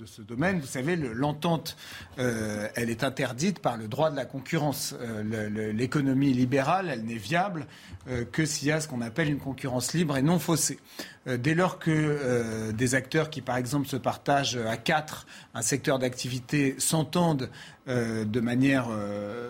de 0.00 0.06
ce 0.06 0.22
domaine. 0.22 0.60
Vous 0.60 0.66
savez, 0.66 0.96
l'entente, 0.96 1.76
euh, 2.18 2.68
elle 2.74 2.88
est 2.88 3.04
interdite 3.04 3.58
par 3.58 3.76
le 3.76 3.86
droit 3.86 4.10
de 4.10 4.16
la 4.16 4.24
concurrence. 4.24 4.94
Euh, 4.98 5.72
l'économie 5.72 6.32
libérale, 6.32 6.88
elle 6.90 7.04
n'est 7.04 7.16
viable 7.16 7.66
euh, 8.08 8.24
que 8.24 8.46
s'il 8.46 8.68
y 8.68 8.72
a 8.72 8.80
ce 8.80 8.88
qu'on 8.88 9.02
appelle 9.02 9.28
une 9.28 9.38
concurrence 9.38 9.92
libre 9.92 10.16
et 10.16 10.22
non 10.22 10.38
faussée. 10.38 10.78
dès 11.26 11.54
lors 11.54 11.78
que 11.78 12.72
des 12.72 12.94
acteurs 12.94 13.28
qui, 13.28 13.42
par 13.42 13.58
exemple, 13.58 13.86
se 13.86 13.96
partagent 13.96 14.56
à 14.56 14.78
quatre 14.78 15.26
un 15.54 15.60
secteur 15.60 15.98
d'activité 15.98 16.76
s'entendent 16.78 17.50
de 17.86 18.40
manière 18.40 18.88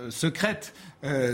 secrète 0.09 0.75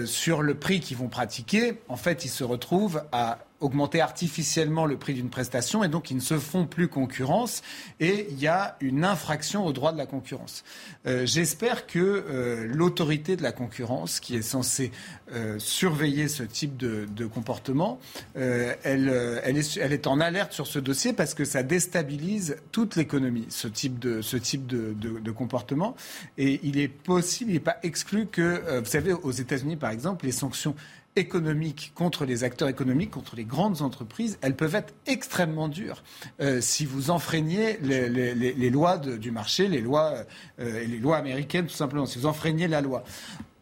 sur 0.05 0.43
le 0.43 0.55
prix 0.55 0.81
qu'ils 0.81 0.99
vont 0.99 1.09
pratiquer, 1.09 1.81
en 1.89 1.97
fait, 1.97 2.27
ils 2.27 2.31
se 2.31 2.45
retrouvent 2.45 3.03
à 3.13 3.46
augmenter 3.61 4.01
artificiellement 4.01 4.85
le 4.85 4.97
prix 4.97 5.15
d'une 5.15 5.31
prestation 5.31 5.83
et 5.83 5.89
donc 5.89 6.11
ils 6.11 6.17
ne 6.17 6.21
se 6.21 6.39
font 6.39 6.67
plus 6.67 6.89
concurrence 6.89 7.63
et 8.01 8.27
il 8.31 8.39
y 8.39 8.47
a 8.47 8.77
une 8.81 9.05
infraction 9.05 9.65
au 9.65 9.73
droit 9.73 9.93
de 9.93 9.99
la 9.99 10.07
concurrence. 10.07 10.63
Euh, 11.07 11.25
j'espère 11.25 11.87
que 11.87 11.99
euh, 11.99 12.67
l'autorité 12.69 13.37
de 13.37 13.43
la 13.43 13.53
concurrence 13.53 14.21
qui 14.21 14.37
est 14.37 14.43
censée 14.43 14.93
euh, 15.33 15.59
surveiller 15.59 16.29
ce 16.29 16.43
type 16.43 16.77
de, 16.77 17.07
comportement, 17.27 17.99
elle, 18.35 19.09
est, 19.09 20.07
en 20.07 20.21
alerte 20.21 20.53
sur 20.53 20.67
ce 20.67 20.79
dossier 20.79 21.13
parce 21.13 21.35
que 21.35 21.45
ça 21.45 21.63
déstabilise 21.63 22.57
toute 22.73 22.95
l'économie, 22.97 23.47
ce 23.49 23.69
type, 23.69 23.99
de, 23.99 24.21
ce 24.21 24.37
type 24.37 24.67
de, 24.67 25.31
comportement. 25.31 25.97
Et 26.39 26.61
il 26.63 26.79
est 26.79 26.89
possible, 26.89 27.51
il 27.51 27.55
n'est 27.55 27.61
pas 27.61 27.79
exclu 27.83 28.27
que, 28.27 28.79
vous 28.79 28.87
savez, 28.87 29.13
aux 29.13 29.33
États-Unis 29.33 29.77
par 29.77 29.91
exemple, 29.91 30.25
les 30.25 30.33
sanctions 30.33 30.75
économiques 31.17 31.93
contre 31.95 32.25
les 32.25 32.45
acteurs 32.45 32.69
économiques, 32.69 33.11
contre 33.11 33.37
les 33.37 33.45
grandes 33.45 33.83
entreprises, 33.83 34.39
elles 34.43 34.55
peuvent 34.55 34.75
être 34.75 34.95
extrêmement 35.07 35.69
dures 35.69 36.03
euh, 36.41 36.61
si 36.61 36.85
vous 36.85 37.11
enfreignez 37.11 37.79
les, 37.83 38.09
les, 38.35 38.71
lois 38.71 38.99
du 38.99 39.31
marché, 39.31 39.69
les 39.69 39.81
lois, 39.81 40.15
euh, 40.61 40.85
les 40.87 40.99
lois 40.99 41.17
américaines 41.17 41.67
tout 41.67 41.75
simplement, 41.75 42.07
si 42.07 42.19
vous 42.19 42.27
enfreignez 42.27 42.69
la 42.69 42.81
loi. 42.81 43.03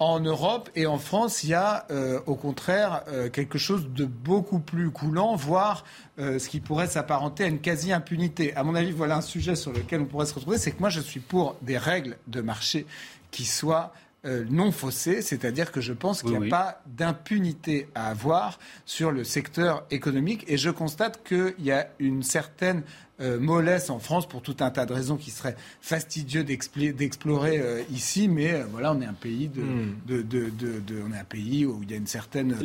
En 0.00 0.18
Europe 0.18 0.68
et 0.74 0.86
en 0.86 0.98
France, 0.98 1.44
il 1.44 1.50
y 1.50 1.54
a 1.54 1.86
euh, 1.90 2.20
au 2.26 2.34
contraire 2.34 3.04
quelque 3.32 3.58
chose 3.58 3.88
de 3.90 4.04
beaucoup 4.04 4.58
plus 4.58 4.90
coulant, 4.90 5.36
voire 5.36 5.84
ce 6.18 6.48
qui 6.48 6.60
pourrait 6.60 6.88
s'apparenter 6.88 7.44
à 7.44 7.46
une 7.46 7.60
quasi-impunité. 7.60 8.54
À 8.56 8.64
mon 8.64 8.74
avis, 8.74 8.90
voilà 8.90 9.16
un 9.16 9.22
sujet 9.22 9.54
sur 9.54 9.72
lequel 9.72 10.00
on 10.00 10.06
pourrait 10.06 10.26
se 10.26 10.34
retrouver, 10.34 10.58
c'est 10.58 10.72
que 10.72 10.80
moi 10.80 10.90
je 10.90 11.00
suis 11.00 11.20
pour 11.20 11.56
des 11.62 11.78
règles 11.78 12.16
de 12.26 12.40
marché 12.40 12.86
qui 13.30 13.44
soient 13.44 13.92
euh, 14.26 14.44
non 14.48 14.72
faussée, 14.72 15.22
c'est-à-dire 15.22 15.72
que 15.72 15.80
je 15.80 15.92
pense 15.92 16.22
qu'il 16.22 16.38
n'y 16.38 16.46
a 16.46 16.50
pas 16.50 16.82
d'impunité 16.86 17.88
à 17.94 18.08
avoir 18.08 18.58
sur 18.86 19.10
le 19.10 19.24
secteur 19.24 19.84
économique. 19.90 20.44
Et 20.48 20.56
je 20.56 20.70
constate 20.70 21.22
qu'il 21.26 21.54
y 21.58 21.70
a 21.70 21.88
une 21.98 22.22
certaine 22.22 22.82
euh, 23.20 23.38
mollesse 23.38 23.90
en 23.90 24.00
France 24.00 24.26
pour 24.26 24.42
tout 24.42 24.56
un 24.58 24.70
tas 24.70 24.86
de 24.86 24.92
raisons 24.92 25.16
qui 25.16 25.30
seraient 25.30 25.54
fastidieux 25.80 26.42
d'explorer 26.42 27.60
euh, 27.60 27.80
ici, 27.92 28.26
mais 28.26 28.52
euh, 28.52 28.64
voilà, 28.72 28.92
on 28.92 29.00
est 29.00 29.06
un 29.06 29.12
pays 29.12 29.46
de, 29.48 29.62
de, 30.06 30.22
de, 30.22 30.50
de, 30.50 30.96
on 31.08 31.12
est 31.12 31.18
un 31.18 31.24
pays 31.24 31.64
où 31.64 31.78
il 31.84 31.90
y 31.92 31.94
a 31.94 31.96
une 31.96 32.08
certaine 32.08 32.56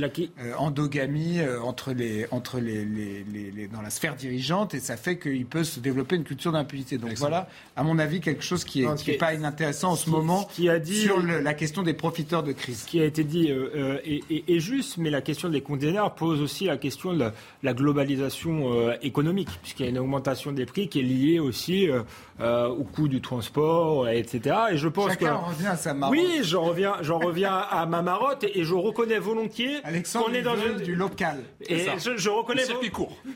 endogamie 0.57 1.37
entre 1.61 1.93
les 1.93 2.25
entre 2.31 2.59
les, 2.59 2.83
les, 2.83 3.23
les, 3.31 3.67
dans 3.67 3.83
la 3.83 3.91
sphère 3.91 4.15
dirigeante 4.15 4.73
et 4.73 4.79
ça 4.79 4.97
fait 4.97 5.19
qu'il 5.19 5.45
peut 5.45 5.63
se 5.63 5.79
développer 5.79 6.15
une 6.15 6.23
culture 6.23 6.51
d'impunité. 6.51 6.97
Donc 6.97 7.13
voilà, 7.17 7.47
à 7.75 7.83
mon 7.83 7.99
avis, 7.99 8.19
quelque 8.19 8.43
chose 8.43 8.63
qui 8.63 8.81
est, 8.83 8.95
qui 8.95 9.11
est 9.11 9.17
pas 9.17 9.35
inintéressant 9.35 9.91
en 9.91 9.95
ce 9.95 10.09
moment 10.09 10.49
qui 10.51 10.67
a 10.67 10.79
dit, 10.79 11.01
sur 11.03 11.21
la 11.21 11.53
question 11.53 11.83
des 11.83 11.93
profiteurs 11.93 12.41
de 12.41 12.53
crise. 12.53 12.79
Ce 12.79 12.87
qui 12.87 12.99
a 12.99 13.05
été 13.05 13.23
dit 13.23 13.51
est, 13.51 14.59
juste, 14.59 14.97
mais 14.97 15.11
la 15.11 15.21
question 15.21 15.49
des 15.49 15.61
containers 15.61 16.15
pose 16.15 16.41
aussi 16.41 16.65
la 16.65 16.77
question 16.77 17.13
de 17.13 17.19
la, 17.19 17.33
la 17.61 17.73
globalisation 17.75 18.91
économique, 19.03 19.49
puisqu'il 19.61 19.83
y 19.83 19.85
a 19.87 19.89
une 19.89 19.99
augmentation 19.99 20.38
des 20.53 20.65
prix 20.65 20.87
qui 20.87 20.99
est 20.99 21.03
liée 21.03 21.39
aussi 21.39 21.87
euh, 22.41 22.67
au 22.67 22.83
coût 22.83 23.07
du 23.07 23.21
transport, 23.21 24.07
etc. 24.07 24.55
Et 24.71 24.77
je 24.77 24.87
pense 24.87 25.09
Chacun 25.11 25.35
que 25.35 25.45
revient 25.45 25.67
à 25.67 25.75
sa 25.75 25.93
marotte. 25.93 26.17
Oui, 26.17 26.39
j'en 26.43 26.63
reviens, 26.63 26.95
j'en 27.01 27.19
reviens 27.19 27.53
à 27.53 27.85
ma 27.85 28.01
marotte 28.01 28.43
et 28.43 28.63
je 28.63 28.73
reconnais 28.73 29.19
volontiers 29.19 29.81
qu'on 30.13 30.33
est 30.33 30.41
dans 30.41 30.55
une... 30.55 30.77
du 30.77 30.95
local. 30.95 31.43
Et 31.67 31.85
je, 31.97 32.17
je, 32.17 32.29
reconnais, 32.29 32.63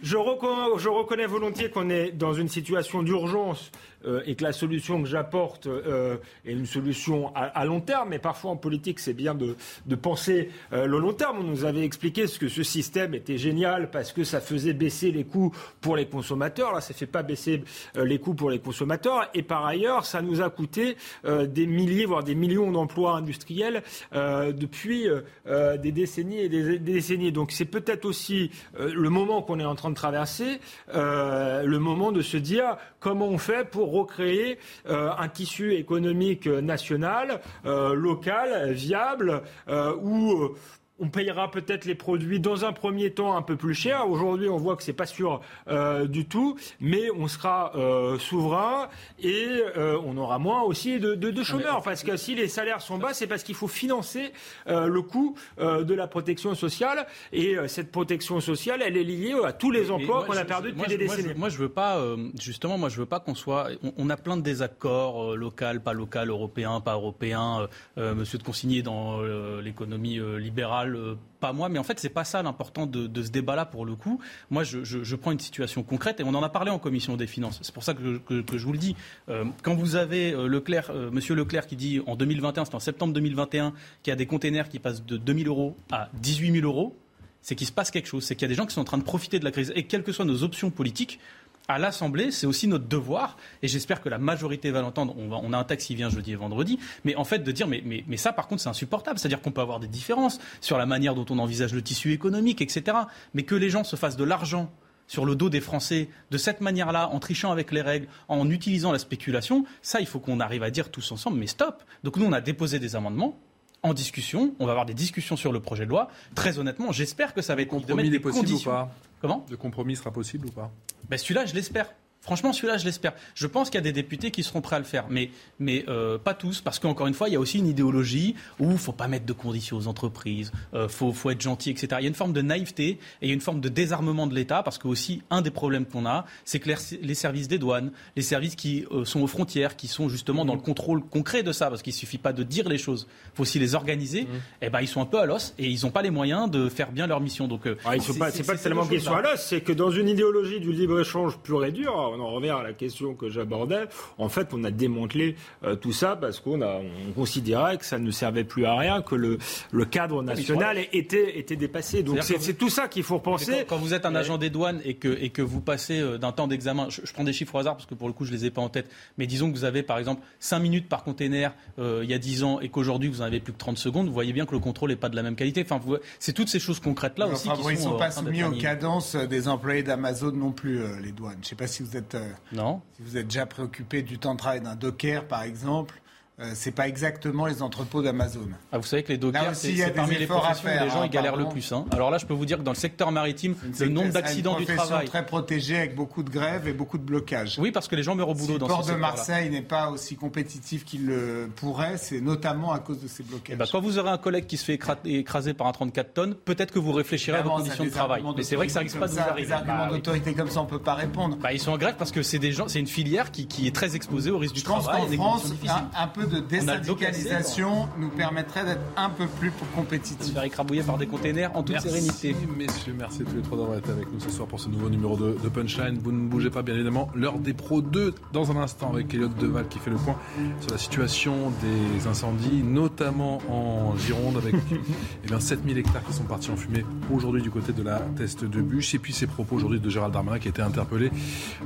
je, 0.01 0.17
reconnais, 0.17 0.77
je 0.77 0.89
reconnais 0.89 1.25
volontiers 1.25 1.69
qu'on 1.69 1.89
est 1.89 2.11
dans 2.11 2.33
une 2.33 2.49
situation 2.49 3.03
d'urgence 3.03 3.71
euh, 4.05 4.21
et 4.25 4.35
que 4.35 4.43
la 4.43 4.51
solution 4.51 5.01
que 5.01 5.07
j'apporte 5.07 5.67
euh, 5.67 6.17
est 6.45 6.51
une 6.51 6.65
solution 6.65 7.33
à, 7.35 7.63
long 7.63 7.79
terme. 7.79 8.09
Mais 8.09 8.19
parfois 8.19 8.51
en 8.51 8.57
politique, 8.57 8.99
c'est 8.99 9.13
bien 9.13 9.33
de, 9.33 9.55
de 9.85 9.95
penser 9.95 10.49
euh, 10.73 10.85
le 10.87 10.99
long 10.99 11.13
terme. 11.13 11.37
On 11.39 11.43
nous 11.43 11.63
avait 11.63 11.85
expliqué 11.85 12.27
ce 12.27 12.37
que 12.37 12.49
ce 12.49 12.63
système 12.63 13.13
était 13.13 13.37
génial 13.37 13.89
parce 13.91 14.11
que 14.11 14.23
ça 14.25 14.41
faisait 14.41 14.73
baisser 14.73 15.11
les 15.11 15.23
coûts 15.23 15.55
pour 15.79 15.95
les 15.95 16.05
consommateurs. 16.05 16.73
Là, 16.73 16.81
ça 16.81 16.93
ne 16.93 16.97
fait 16.97 17.05
pas 17.05 17.23
baisser 17.23 17.63
les 17.95 18.19
coûts 18.19 18.33
pour 18.33 18.49
les 18.49 18.59
consommateurs. 18.59 18.92
Et 19.33 19.43
par 19.43 19.65
ailleurs, 19.65 20.05
ça 20.05 20.21
nous 20.21 20.41
a 20.41 20.49
coûté 20.49 20.97
des 21.25 21.67
milliers, 21.67 22.05
voire 22.05 22.23
des 22.23 22.35
millions 22.35 22.71
d'emplois 22.71 23.13
industriels 23.13 23.83
depuis 24.13 25.07
des 25.45 25.91
décennies 25.91 26.39
et 26.39 26.49
des, 26.49 26.79
des 26.79 26.93
décennies. 26.93 27.31
Donc 27.31 27.51
c'est 27.51 27.65
peut-être 27.65 28.05
aussi 28.05 28.51
le 28.77 29.09
moment 29.09 29.41
qu'on 29.41 29.59
est 29.59 29.65
en 29.65 29.75
train 29.75 29.89
de 29.89 29.95
traverser, 29.95 30.59
le 30.93 31.77
moment 31.77 32.11
de 32.11 32.21
se 32.21 32.37
dire 32.37 32.77
comment 32.99 33.27
on 33.27 33.37
fait 33.37 33.69
pour 33.69 33.91
recréer 33.91 34.57
euh, 34.87 35.11
un 35.17 35.27
tissu 35.27 35.73
économique 35.73 36.47
national, 36.47 37.41
euh, 37.65 37.93
local, 37.93 38.71
viable, 38.71 39.41
euh, 39.67 39.95
où 40.01 40.55
on 41.03 41.09
payera 41.09 41.51
peut-être 41.51 41.83
les 41.83 41.95
produits 41.95 42.39
dans 42.39 42.63
un 42.63 42.71
premier 42.71 43.11
temps 43.11 43.35
un 43.35 43.41
peu 43.41 43.57
plus 43.57 43.73
cher. 43.73 44.09
Aujourd'hui, 44.09 44.47
on 44.47 44.55
voit 44.55 44.77
que 44.77 44.83
c'est 44.83 44.93
pas 44.93 45.05
sûr 45.05 45.41
euh, 45.67 46.07
du 46.07 46.25
tout, 46.25 46.57
mais 46.79 47.11
on 47.11 47.27
sera 47.27 47.75
euh, 47.75 48.17
souverain 48.19 48.87
et 49.21 49.49
euh, 49.75 49.99
on 50.05 50.15
aura 50.15 50.39
moins 50.39 50.61
aussi 50.61 51.01
de, 51.01 51.15
de, 51.15 51.43
chômeurs. 51.43 51.81
Parce 51.83 52.03
que 52.03 52.15
si 52.15 52.35
les 52.35 52.47
salaires 52.47 52.81
sont 52.81 52.97
bas, 52.97 53.13
c'est 53.13 53.27
parce 53.27 53.43
qu'il 53.43 53.55
faut 53.55 53.67
financer 53.67 54.31
le 54.65 55.01
coût 55.01 55.35
de 55.59 55.93
la 55.93 56.07
protection 56.07 56.55
sociale. 56.55 57.05
Et 57.33 57.57
cette 57.67 57.91
protection 57.91 58.39
sociale, 58.39 58.81
elle 58.81 58.95
est 58.95 59.03
liée 59.03 59.35
à 59.43 59.51
tous 59.51 59.71
les 59.71 59.91
emplois 59.91 60.23
qu'on 60.23 60.37
a 60.37 60.45
perdus 60.45 60.71
depuis 60.71 60.87
des 60.87 60.97
décennies. 60.97 61.33
Moi, 61.35 61.49
je 61.49 61.57
veux 61.57 61.69
pas, 61.69 62.01
justement, 62.39 62.77
moi, 62.77 62.87
je 62.87 62.97
veux 62.97 63.05
pas 63.05 63.19
qu'on 63.19 63.35
soit. 63.35 63.69
On, 63.97 64.09
a 64.09 64.15
plein 64.15 64.37
de 64.37 64.41
désaccords 64.41 65.35
local, 65.35 65.81
pas 65.81 65.93
local, 65.93 66.29
européen, 66.29 66.79
pas 66.79 66.93
européen. 66.93 67.67
Monsieur 67.97 68.37
de 68.37 68.43
Consigny 68.43 68.83
dans 68.83 69.21
l'économie 69.61 70.19
libérale 70.39 70.92
euh, 70.95 71.15
pas 71.39 71.53
moi, 71.53 71.69
mais 71.69 71.79
en 71.79 71.83
fait, 71.83 71.99
c'est 71.99 72.09
pas 72.09 72.23
ça 72.23 72.41
l'important 72.43 72.85
de, 72.85 73.21
ce 73.21 73.29
débat-là 73.29 73.65
pour 73.65 73.85
le 73.85 73.95
coup. 73.95 74.19
Moi, 74.49 74.63
je, 74.63 75.15
prends 75.15 75.31
une 75.31 75.39
situation 75.39 75.83
concrète 75.83 76.19
et 76.19 76.23
on 76.23 76.33
en 76.33 76.43
a 76.43 76.49
parlé 76.49 76.71
en 76.71 76.79
commission 76.79 77.15
des 77.15 77.27
finances. 77.27 77.59
C'est 77.61 77.73
pour 77.73 77.83
ça 77.83 77.93
que, 77.93 78.21
je 78.29 78.65
vous 78.65 78.73
le 78.73 78.77
dis. 78.77 78.95
Euh, 79.29 79.45
quand 79.61 79.75
vous 79.75 79.95
avez 79.95 80.33
euh, 80.33 80.47
Leclerc, 80.47 80.91
Monsieur 81.11 81.35
Leclerc 81.35 81.67
qui 81.67 81.75
dit 81.75 82.01
en 82.07 82.15
2021, 82.15 82.65
c'est 82.65 82.75
en 82.75 82.79
septembre 82.79 83.13
2021, 83.13 83.73
qu'il 84.01 84.11
y 84.11 84.13
a 84.13 84.15
des 84.15 84.25
containers 84.25 84.69
qui 84.69 84.79
passent 84.79 85.05
de 85.05 85.17
2 85.17 85.33
000 85.33 85.47
euros 85.47 85.75
à 85.91 86.09
18 86.13 86.51
000 86.51 86.65
euros, 86.65 86.95
c'est 87.41 87.55
qu'il 87.55 87.67
se 87.67 87.71
passe 87.73 87.91
quelque 87.91 88.07
chose. 88.07 88.23
C'est 88.23 88.35
qu'il 88.35 88.43
y 88.43 88.45
a 88.45 88.49
des 88.49 88.55
gens 88.55 88.65
qui 88.65 88.73
sont 88.73 88.81
en 88.81 88.85
train 88.85 88.97
de 88.97 89.03
profiter 89.03 89.37
de 89.37 89.43
la 89.43 89.51
crise. 89.51 89.71
Et 89.75 89.83
quelles 89.83 90.03
que 90.03 90.11
soient 90.11 90.25
nos 90.25 90.43
options 90.43 90.71
politiques, 90.71 91.19
à 91.67 91.79
l'Assemblée, 91.79 92.31
c'est 92.31 92.45
aussi 92.45 92.67
notre 92.67 92.87
devoir, 92.87 93.37
et 93.61 93.67
j'espère 93.67 94.01
que 94.01 94.09
la 94.09 94.17
majorité 94.17 94.71
va 94.71 94.81
l'entendre. 94.81 95.15
On, 95.17 95.53
a 95.53 95.57
un 95.57 95.63
texte 95.63 95.87
qui 95.87 95.95
vient 95.95 96.09
jeudi 96.09 96.33
et 96.33 96.35
vendredi, 96.35 96.79
mais 97.05 97.15
en 97.15 97.23
fait 97.23 97.39
de 97.39 97.51
dire, 97.51 97.67
mais, 97.67 97.81
mais, 97.85 98.03
mais 98.07 98.17
ça 98.17 98.33
par 98.33 98.47
contre 98.47 98.61
c'est 98.61 98.69
insupportable, 98.69 99.17
c'est-à-dire 99.17 99.41
qu'on 99.41 99.51
peut 99.51 99.61
avoir 99.61 99.79
des 99.79 99.87
différences 99.87 100.39
sur 100.61 100.77
la 100.77 100.85
manière 100.85 101.15
dont 101.15 101.25
on 101.29 101.39
envisage 101.39 101.73
le 101.73 101.81
tissu 101.81 102.11
économique, 102.11 102.61
etc. 102.61 102.97
Mais 103.33 103.43
que 103.43 103.55
les 103.55 103.69
gens 103.69 103.83
se 103.83 103.95
fassent 103.95 104.17
de 104.17 104.23
l'argent 104.23 104.71
sur 105.07 105.25
le 105.25 105.35
dos 105.35 105.49
des 105.49 105.61
Français 105.61 106.09
de 106.31 106.37
cette 106.37 106.61
manière-là, 106.61 107.09
en 107.09 107.19
trichant 107.19 107.51
avec 107.51 107.71
les 107.71 107.81
règles, 107.81 108.07
en 108.27 108.49
utilisant 108.49 108.91
la 108.91 108.99
spéculation, 108.99 109.65
ça 109.81 109.99
il 109.99 110.07
faut 110.07 110.19
qu'on 110.19 110.39
arrive 110.39 110.63
à 110.63 110.71
dire 110.71 110.89
tous 110.89 111.11
ensemble, 111.11 111.37
mais 111.37 111.47
stop. 111.47 111.83
Donc 112.03 112.17
nous 112.17 112.25
on 112.25 112.33
a 112.33 112.41
déposé 112.41 112.79
des 112.79 112.95
amendements, 112.95 113.37
en 113.83 113.93
discussion. 113.93 114.55
On 114.59 114.65
va 114.65 114.71
avoir 114.71 114.85
des 114.85 114.93
discussions 114.93 115.35
sur 115.35 115.51
le 115.51 115.59
projet 115.59 115.85
de 115.85 115.89
loi. 115.89 116.09
Très 116.35 116.57
honnêtement, 116.57 116.91
j'espère 116.91 117.33
que 117.33 117.41
ça 117.41 117.55
va 117.55 117.61
être 117.61 117.67
compromis 117.67 118.09
de 118.09 118.17
possible 118.17 118.51
ou 118.53 118.59
pas 118.59 118.91
Comment? 119.21 119.45
De 119.49 119.55
compromis 119.55 119.95
sera 119.95 120.11
possible 120.11 120.47
ou 120.47 120.51
pas? 120.51 120.71
Ben 121.09 121.17
Celui-là, 121.17 121.45
je 121.45 121.53
l'espère. 121.53 121.93
Franchement, 122.23 122.53
celui-là, 122.53 122.77
je 122.77 122.85
l'espère. 122.85 123.11
Je 123.35 123.47
pense 123.47 123.69
qu'il 123.69 123.75
y 123.75 123.79
a 123.79 123.83
des 123.83 123.91
députés 123.91 124.31
qui 124.31 124.43
seront 124.43 124.61
prêts 124.61 124.77
à 124.77 124.79
le 124.79 124.85
faire, 124.85 125.07
mais, 125.09 125.29
mais 125.59 125.83
euh, 125.89 126.17
pas 126.17 126.33
tous, 126.33 126.61
parce 126.61 126.79
qu'encore 126.79 127.07
une 127.07 127.13
fois, 127.13 127.27
il 127.27 127.33
y 127.33 127.35
a 127.35 127.39
aussi 127.39 127.59
une 127.59 127.67
idéologie 127.67 128.35
où 128.59 128.67
il 128.67 128.73
ne 128.73 128.77
faut 128.77 128.93
pas 128.93 129.09
mettre 129.09 129.25
de 129.25 129.33
conditions 129.33 129.75
aux 129.75 129.87
entreprises, 129.87 130.53
il 130.71 130.79
euh, 130.79 130.87
faut, 130.87 131.11
faut, 131.11 131.31
être 131.31 131.41
gentil, 131.41 131.71
etc. 131.71 131.87
Il 131.99 132.03
y 132.03 132.05
a 132.05 132.07
une 132.07 132.15
forme 132.15 132.31
de 132.31 132.41
naïveté 132.41 132.91
et 132.91 132.99
il 133.23 133.27
y 133.27 133.31
a 133.31 133.33
une 133.33 133.41
forme 133.41 133.59
de 133.59 133.67
désarmement 133.67 134.25
de 134.25 134.33
l'État, 134.33 134.63
parce 134.63 134.77
que 134.77 134.87
aussi, 134.87 135.21
un 135.31 135.41
des 135.41 135.51
problèmes 135.51 135.85
qu'on 135.85 136.05
a, 136.05 136.25
c'est 136.45 136.61
que 136.61 136.69
les, 137.01 137.13
services 137.13 137.49
des 137.49 137.57
douanes, 137.57 137.91
les 138.15 138.21
services 138.21 138.55
qui 138.55 138.85
euh, 138.91 139.03
sont 139.03 139.21
aux 139.21 139.27
frontières, 139.27 139.75
qui 139.75 139.89
sont 139.89 140.07
justement 140.07 140.45
dans 140.45 140.55
le 140.55 140.61
contrôle 140.61 141.03
concret 141.03 141.43
de 141.43 141.51
ça, 141.51 141.69
parce 141.69 141.81
qu'il 141.81 141.91
ne 141.91 141.97
suffit 141.97 142.19
pas 142.19 142.31
de 142.31 142.43
dire 142.43 142.69
les 142.69 142.77
choses, 142.77 143.05
il 143.33 143.35
faut 143.35 143.41
aussi 143.43 143.59
les 143.59 143.75
organiser, 143.75 144.21
mmh. 144.21 144.27
et 144.61 144.67
eh 144.67 144.69
ben, 144.69 144.79
ils 144.79 144.87
sont 144.87 145.01
un 145.01 145.05
peu 145.05 145.19
à 145.19 145.25
l'os 145.25 145.53
et 145.57 145.67
ils 145.67 145.83
n'ont 145.83 145.91
pas 145.91 146.01
les 146.01 146.09
moyens 146.09 146.49
de 146.49 146.69
faire 146.69 146.93
bien 146.93 147.05
leur 147.05 147.19
mission. 147.19 147.49
Donc, 147.49 147.67
ah, 147.83 147.95
c'est 147.99 148.17
pas, 148.17 148.31
pas 148.31 148.55
tellement 148.55 148.87
qu'ils 148.87 149.01
sont 149.01 149.13
à 149.13 149.21
l'os, 149.21 149.41
c'est 149.41 149.59
que 149.59 149.73
dans 149.73 149.91
une 149.91 150.07
idéologie 150.07 150.61
du 150.61 150.71
libre-échange 150.71 151.37
pur 151.39 151.65
et 151.65 151.73
dur, 151.73 152.12
on 152.13 152.19
en 152.19 152.31
revient 152.31 152.49
à 152.49 152.63
la 152.63 152.73
question 152.73 153.15
que 153.15 153.29
j'abordais, 153.29 153.85
en 154.17 154.29
fait, 154.29 154.53
on 154.53 154.63
a 154.63 154.71
démantelé 154.71 155.35
euh, 155.63 155.75
tout 155.75 155.91
ça 155.91 156.15
parce 156.15 156.39
qu'on 156.39 156.61
a, 156.61 156.79
on 157.07 157.11
considérait 157.13 157.77
que 157.77 157.85
ça 157.85 157.99
ne 157.99 158.11
servait 158.11 158.43
plus 158.43 158.65
à 158.65 158.75
rien, 158.75 159.01
que 159.01 159.15
le, 159.15 159.37
le 159.71 159.85
cadre 159.85 160.23
national 160.23 160.77
était, 160.91 161.39
était 161.39 161.55
dépassé. 161.55 162.03
Donc 162.03 162.19
c'est 162.21 162.57
tout 162.57 162.69
ça 162.69 162.87
qu'il 162.87 163.03
faut 163.03 163.15
repenser. 163.15 163.65
Quand, 163.67 163.77
vous 163.77 163.93
êtes 163.93 164.05
un 164.05 164.15
agent 164.15 164.37
des 164.37 164.49
douanes 164.49 164.81
et 164.85 164.95
que, 164.95 165.07
et 165.07 165.29
que 165.29 165.41
vous 165.41 165.61
passez 165.61 165.99
euh, 165.99 166.17
d'un 166.17 166.31
temps 166.31 166.47
d'examen, 166.47 166.87
je, 166.89 167.11
prends 167.13 167.23
des 167.23 167.33
chiffres 167.33 167.55
au 167.55 167.59
hasard 167.59 167.75
parce 167.75 167.85
que 167.85 167.95
pour 167.95 168.07
le 168.07 168.13
coup 168.13 168.25
je 168.25 168.31
les 168.31 168.45
ai 168.45 168.51
pas 168.51 168.61
en 168.61 168.69
tête, 168.69 168.89
mais 169.17 169.27
disons 169.27 169.51
que 169.51 169.57
vous 169.57 169.65
avez 169.65 169.83
par 169.83 169.97
exemple 169.97 170.21
5 170.39 170.59
minutes 170.59 170.89
par 170.89 171.03
container 171.03 171.53
euh, 171.79 172.01
il 172.03 172.09
y 172.09 172.13
a 172.13 172.17
10 172.17 172.43
ans 172.43 172.59
et 172.59 172.69
qu'aujourd'hui 172.69 173.09
vous 173.09 173.21
en 173.21 173.25
avez 173.25 173.39
plus 173.39 173.53
que 173.53 173.57
30 173.57 173.77
secondes, 173.77 174.07
vous 174.07 174.13
voyez 174.13 174.33
bien 174.33 174.45
que 174.45 174.53
le 174.53 174.59
contrôle 174.59 174.89
n'est 174.89 174.95
pas 174.95 175.09
de 175.09 175.15
la 175.15 175.23
même 175.23 175.35
qualité. 175.35 175.65
Enfin, 175.67 175.79
c'est 176.19 176.33
toutes 176.33 176.49
ces 176.49 176.59
choses 176.59 176.79
concrètes 176.79 177.17
là 177.17 177.27
aussi. 177.27 177.49
qui 177.49 177.59
ils 177.69 177.75
ne 177.75 177.81
sont, 177.81 177.97
pas 177.97 178.11
soumis 178.11 178.43
aux 178.43 178.51
cadences 178.51 179.15
des 179.15 179.47
employés 179.47 179.83
d'Amazon 179.83 180.31
non 180.31 180.51
plus, 180.51 180.81
les 181.01 181.11
douanes. 181.11 181.33
Je 181.35 181.39
ne 181.39 181.45
sais 181.45 181.55
pas 181.55 181.67
si 181.67 181.83
vous 181.83 181.97
êtes. 181.97 182.02
Non. 182.51 182.81
Si 182.95 183.01
vous 183.01 183.17
êtes 183.17 183.27
déjà 183.27 183.45
préoccupé 183.45 184.01
du 184.01 184.19
temps 184.19 184.33
de 184.33 184.39
travail 184.39 184.61
d'un 184.61 184.75
docker, 184.75 185.27
par 185.27 185.43
exemple, 185.43 186.01
euh, 186.39 186.51
c'est 186.55 186.71
pas 186.71 186.87
exactement 186.87 187.45
les 187.45 187.61
entrepôts 187.61 188.01
d'Amazon. 188.01 188.47
Ah, 188.71 188.79
vous 188.79 188.85
savez 188.85 189.03
que 189.03 189.11
les 189.11 189.19
dockers, 189.19 189.55
c'est 189.55 189.93
parmi 189.93 190.15
les 190.15 190.25
professions 190.25 190.67
où 190.67 190.83
les 190.83 190.89
gens 190.89 191.03
hein, 191.03 191.07
galèrent 191.07 191.35
le 191.35 191.47
plus. 191.47 191.71
Hein. 191.71 191.85
Alors 191.91 192.09
là, 192.09 192.17
je 192.17 192.25
peux 192.25 192.33
vous 192.33 192.47
dire 192.47 192.57
que 192.57 192.63
dans 192.63 192.71
le 192.71 192.77
secteur 192.77 193.11
maritime, 193.11 193.55
le 193.79 193.87
nombre 193.87 194.11
d'accidents 194.11 194.57
du 194.57 194.65
travail. 194.65 195.07
très 195.07 195.25
protégé 195.25 195.77
avec 195.77 195.95
beaucoup 195.95 196.23
de 196.23 196.31
grèves 196.31 196.67
et 196.67 196.73
beaucoup 196.73 196.97
de 196.97 197.03
blocages. 197.03 197.59
Oui, 197.59 197.71
parce 197.71 197.87
que 197.87 197.95
les 197.95 198.01
gens 198.01 198.15
meurent 198.15 198.29
au 198.29 198.33
boulot 198.33 198.57
dans 198.57 198.67
ce 198.67 198.71
Le 198.71 198.77
port 198.77 198.85
de 198.87 198.99
Marseille 198.99 199.51
n'est 199.51 199.61
pas 199.61 199.89
aussi 199.89 200.15
compétitif 200.15 200.85
qu'il 200.85 201.05
le 201.05 201.49
pourrait, 201.55 201.97
c'est 201.97 202.19
notamment 202.19 202.71
à 202.71 202.79
cause 202.79 202.99
de 202.99 203.07
ces 203.07 203.21
blocages. 203.21 203.53
Eh 203.53 203.55
ben, 203.55 203.65
quand 203.71 203.81
vous 203.81 203.99
aurez 203.99 204.09
un 204.09 204.17
collègue 204.17 204.47
qui 204.47 204.57
se 204.57 204.65
fait 204.65 204.79
écraser 205.05 205.53
par 205.53 205.67
un 205.67 205.71
34 205.71 206.13
tonnes, 206.13 206.33
peut-être 206.33 206.73
que 206.73 206.79
vous 206.79 206.93
réfléchirez 206.93 207.37
à 207.37 207.41
vos 207.43 207.51
conditions 207.51 207.85
de 207.85 207.89
travail. 207.89 208.23
Mais 208.35 208.41
c'est 208.43 208.55
vrai 208.55 208.65
que 208.65 208.73
ça 208.73 208.79
risque 208.79 208.97
pas 208.97 209.07
de 209.07 209.13
vous 209.13 209.19
arriver. 209.19 209.45
Des 209.45 209.51
arguments 209.51 209.85
bah 209.85 209.91
d'autorité 209.91 210.33
comme 210.33 210.49
ça, 210.49 210.61
on 210.61 210.65
peut 210.65 210.79
pas 210.79 210.95
répondre. 210.95 211.37
Bah, 211.37 211.53
ils 211.53 211.59
sont 211.59 211.71
en 211.71 211.77
grève 211.77 211.95
parce 211.97 212.11
que 212.11 212.23
c'est 212.23 212.39
des 212.39 212.51
gens, 212.51 212.67
c'est 212.67 212.79
une 212.79 212.87
filière 212.87 213.31
qui, 213.31 213.67
est 213.67 213.75
très 213.75 213.95
exposée 213.95 214.31
au 214.31 214.39
risque 214.39 214.55
du 214.55 214.63
travail. 214.63 215.01
Je 215.11 215.15
pense 215.15 215.43
qu'en 215.43 215.47
France, 215.47 215.53
un 215.95 216.07
peu 216.07 216.22
de 216.27 216.87
localisation 216.87 217.87
nous 217.97 218.09
permettrait 218.09 218.65
d'être 218.65 218.81
un 218.97 219.09
peu 219.09 219.27
plus 219.27 219.51
compétitifs. 219.75 220.27
Se 220.27 220.31
faire 220.31 220.43
écrabouiller 220.43 220.83
par 220.83 220.97
des 220.97 221.07
containers 221.07 221.55
en 221.55 221.63
toute 221.63 221.79
sérénité. 221.79 222.35
Messieurs, 222.57 222.95
merci 222.97 223.21
à 223.21 223.25
tous 223.25 223.35
les 223.35 223.41
trois 223.41 223.57
d'avoir 223.57 223.77
été 223.77 223.91
avec 223.91 224.11
nous 224.11 224.19
ce 224.19 224.29
soir 224.29 224.47
pour 224.47 224.59
ce 224.59 224.69
nouveau 224.69 224.89
numéro 224.89 225.17
de, 225.17 225.49
Punchline. 225.53 225.99
Vous 226.01 226.11
ne 226.11 226.27
bougez 226.27 226.49
pas, 226.49 226.63
bien 226.63 226.73
évidemment. 226.73 227.09
L'heure 227.13 227.37
des 227.37 227.53
pros 227.53 227.81
2 227.81 228.15
dans 228.31 228.51
un 228.51 228.57
instant 228.57 228.91
avec 228.91 229.13
Elliot 229.13 229.27
Deval 229.27 229.67
qui 229.67 229.79
fait 229.79 229.91
le 229.91 229.97
point 229.97 230.17
sur 230.61 230.71
la 230.71 230.77
situation 230.77 231.51
des 231.61 232.07
incendies, 232.07 232.63
notamment 232.63 233.39
en 233.49 233.95
Gironde 233.97 234.37
avec 234.37 234.55
eh 235.23 235.27
bien, 235.27 235.39
7000 235.39 235.77
hectares 235.77 236.03
qui 236.03 236.13
sont 236.13 236.23
partis 236.23 236.49
en 236.49 236.55
fumée 236.55 236.85
aujourd'hui 237.11 237.41
du 237.41 237.51
côté 237.51 237.71
de 237.71 237.83
la 237.83 237.99
test 238.17 238.45
de 238.45 238.61
bûche. 238.61 238.95
Et 238.95 238.99
puis 238.99 239.13
ces 239.13 239.27
propos 239.27 239.55
aujourd'hui 239.55 239.79
de 239.79 239.89
Gérald 239.89 240.13
Darmanin 240.13 240.39
qui 240.39 240.47
a 240.47 240.51
été 240.51 240.61
interpellé 240.61 241.11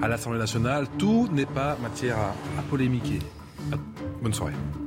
à 0.02 0.08
l'Assemblée 0.08 0.40
nationale. 0.40 0.88
Tout 0.98 1.30
n'est 1.32 1.45
pas 1.45 1.77
matière 1.82 2.18
à, 2.18 2.60
à 2.60 2.61
polémiquer. 2.69 3.19
Bonne 4.22 4.86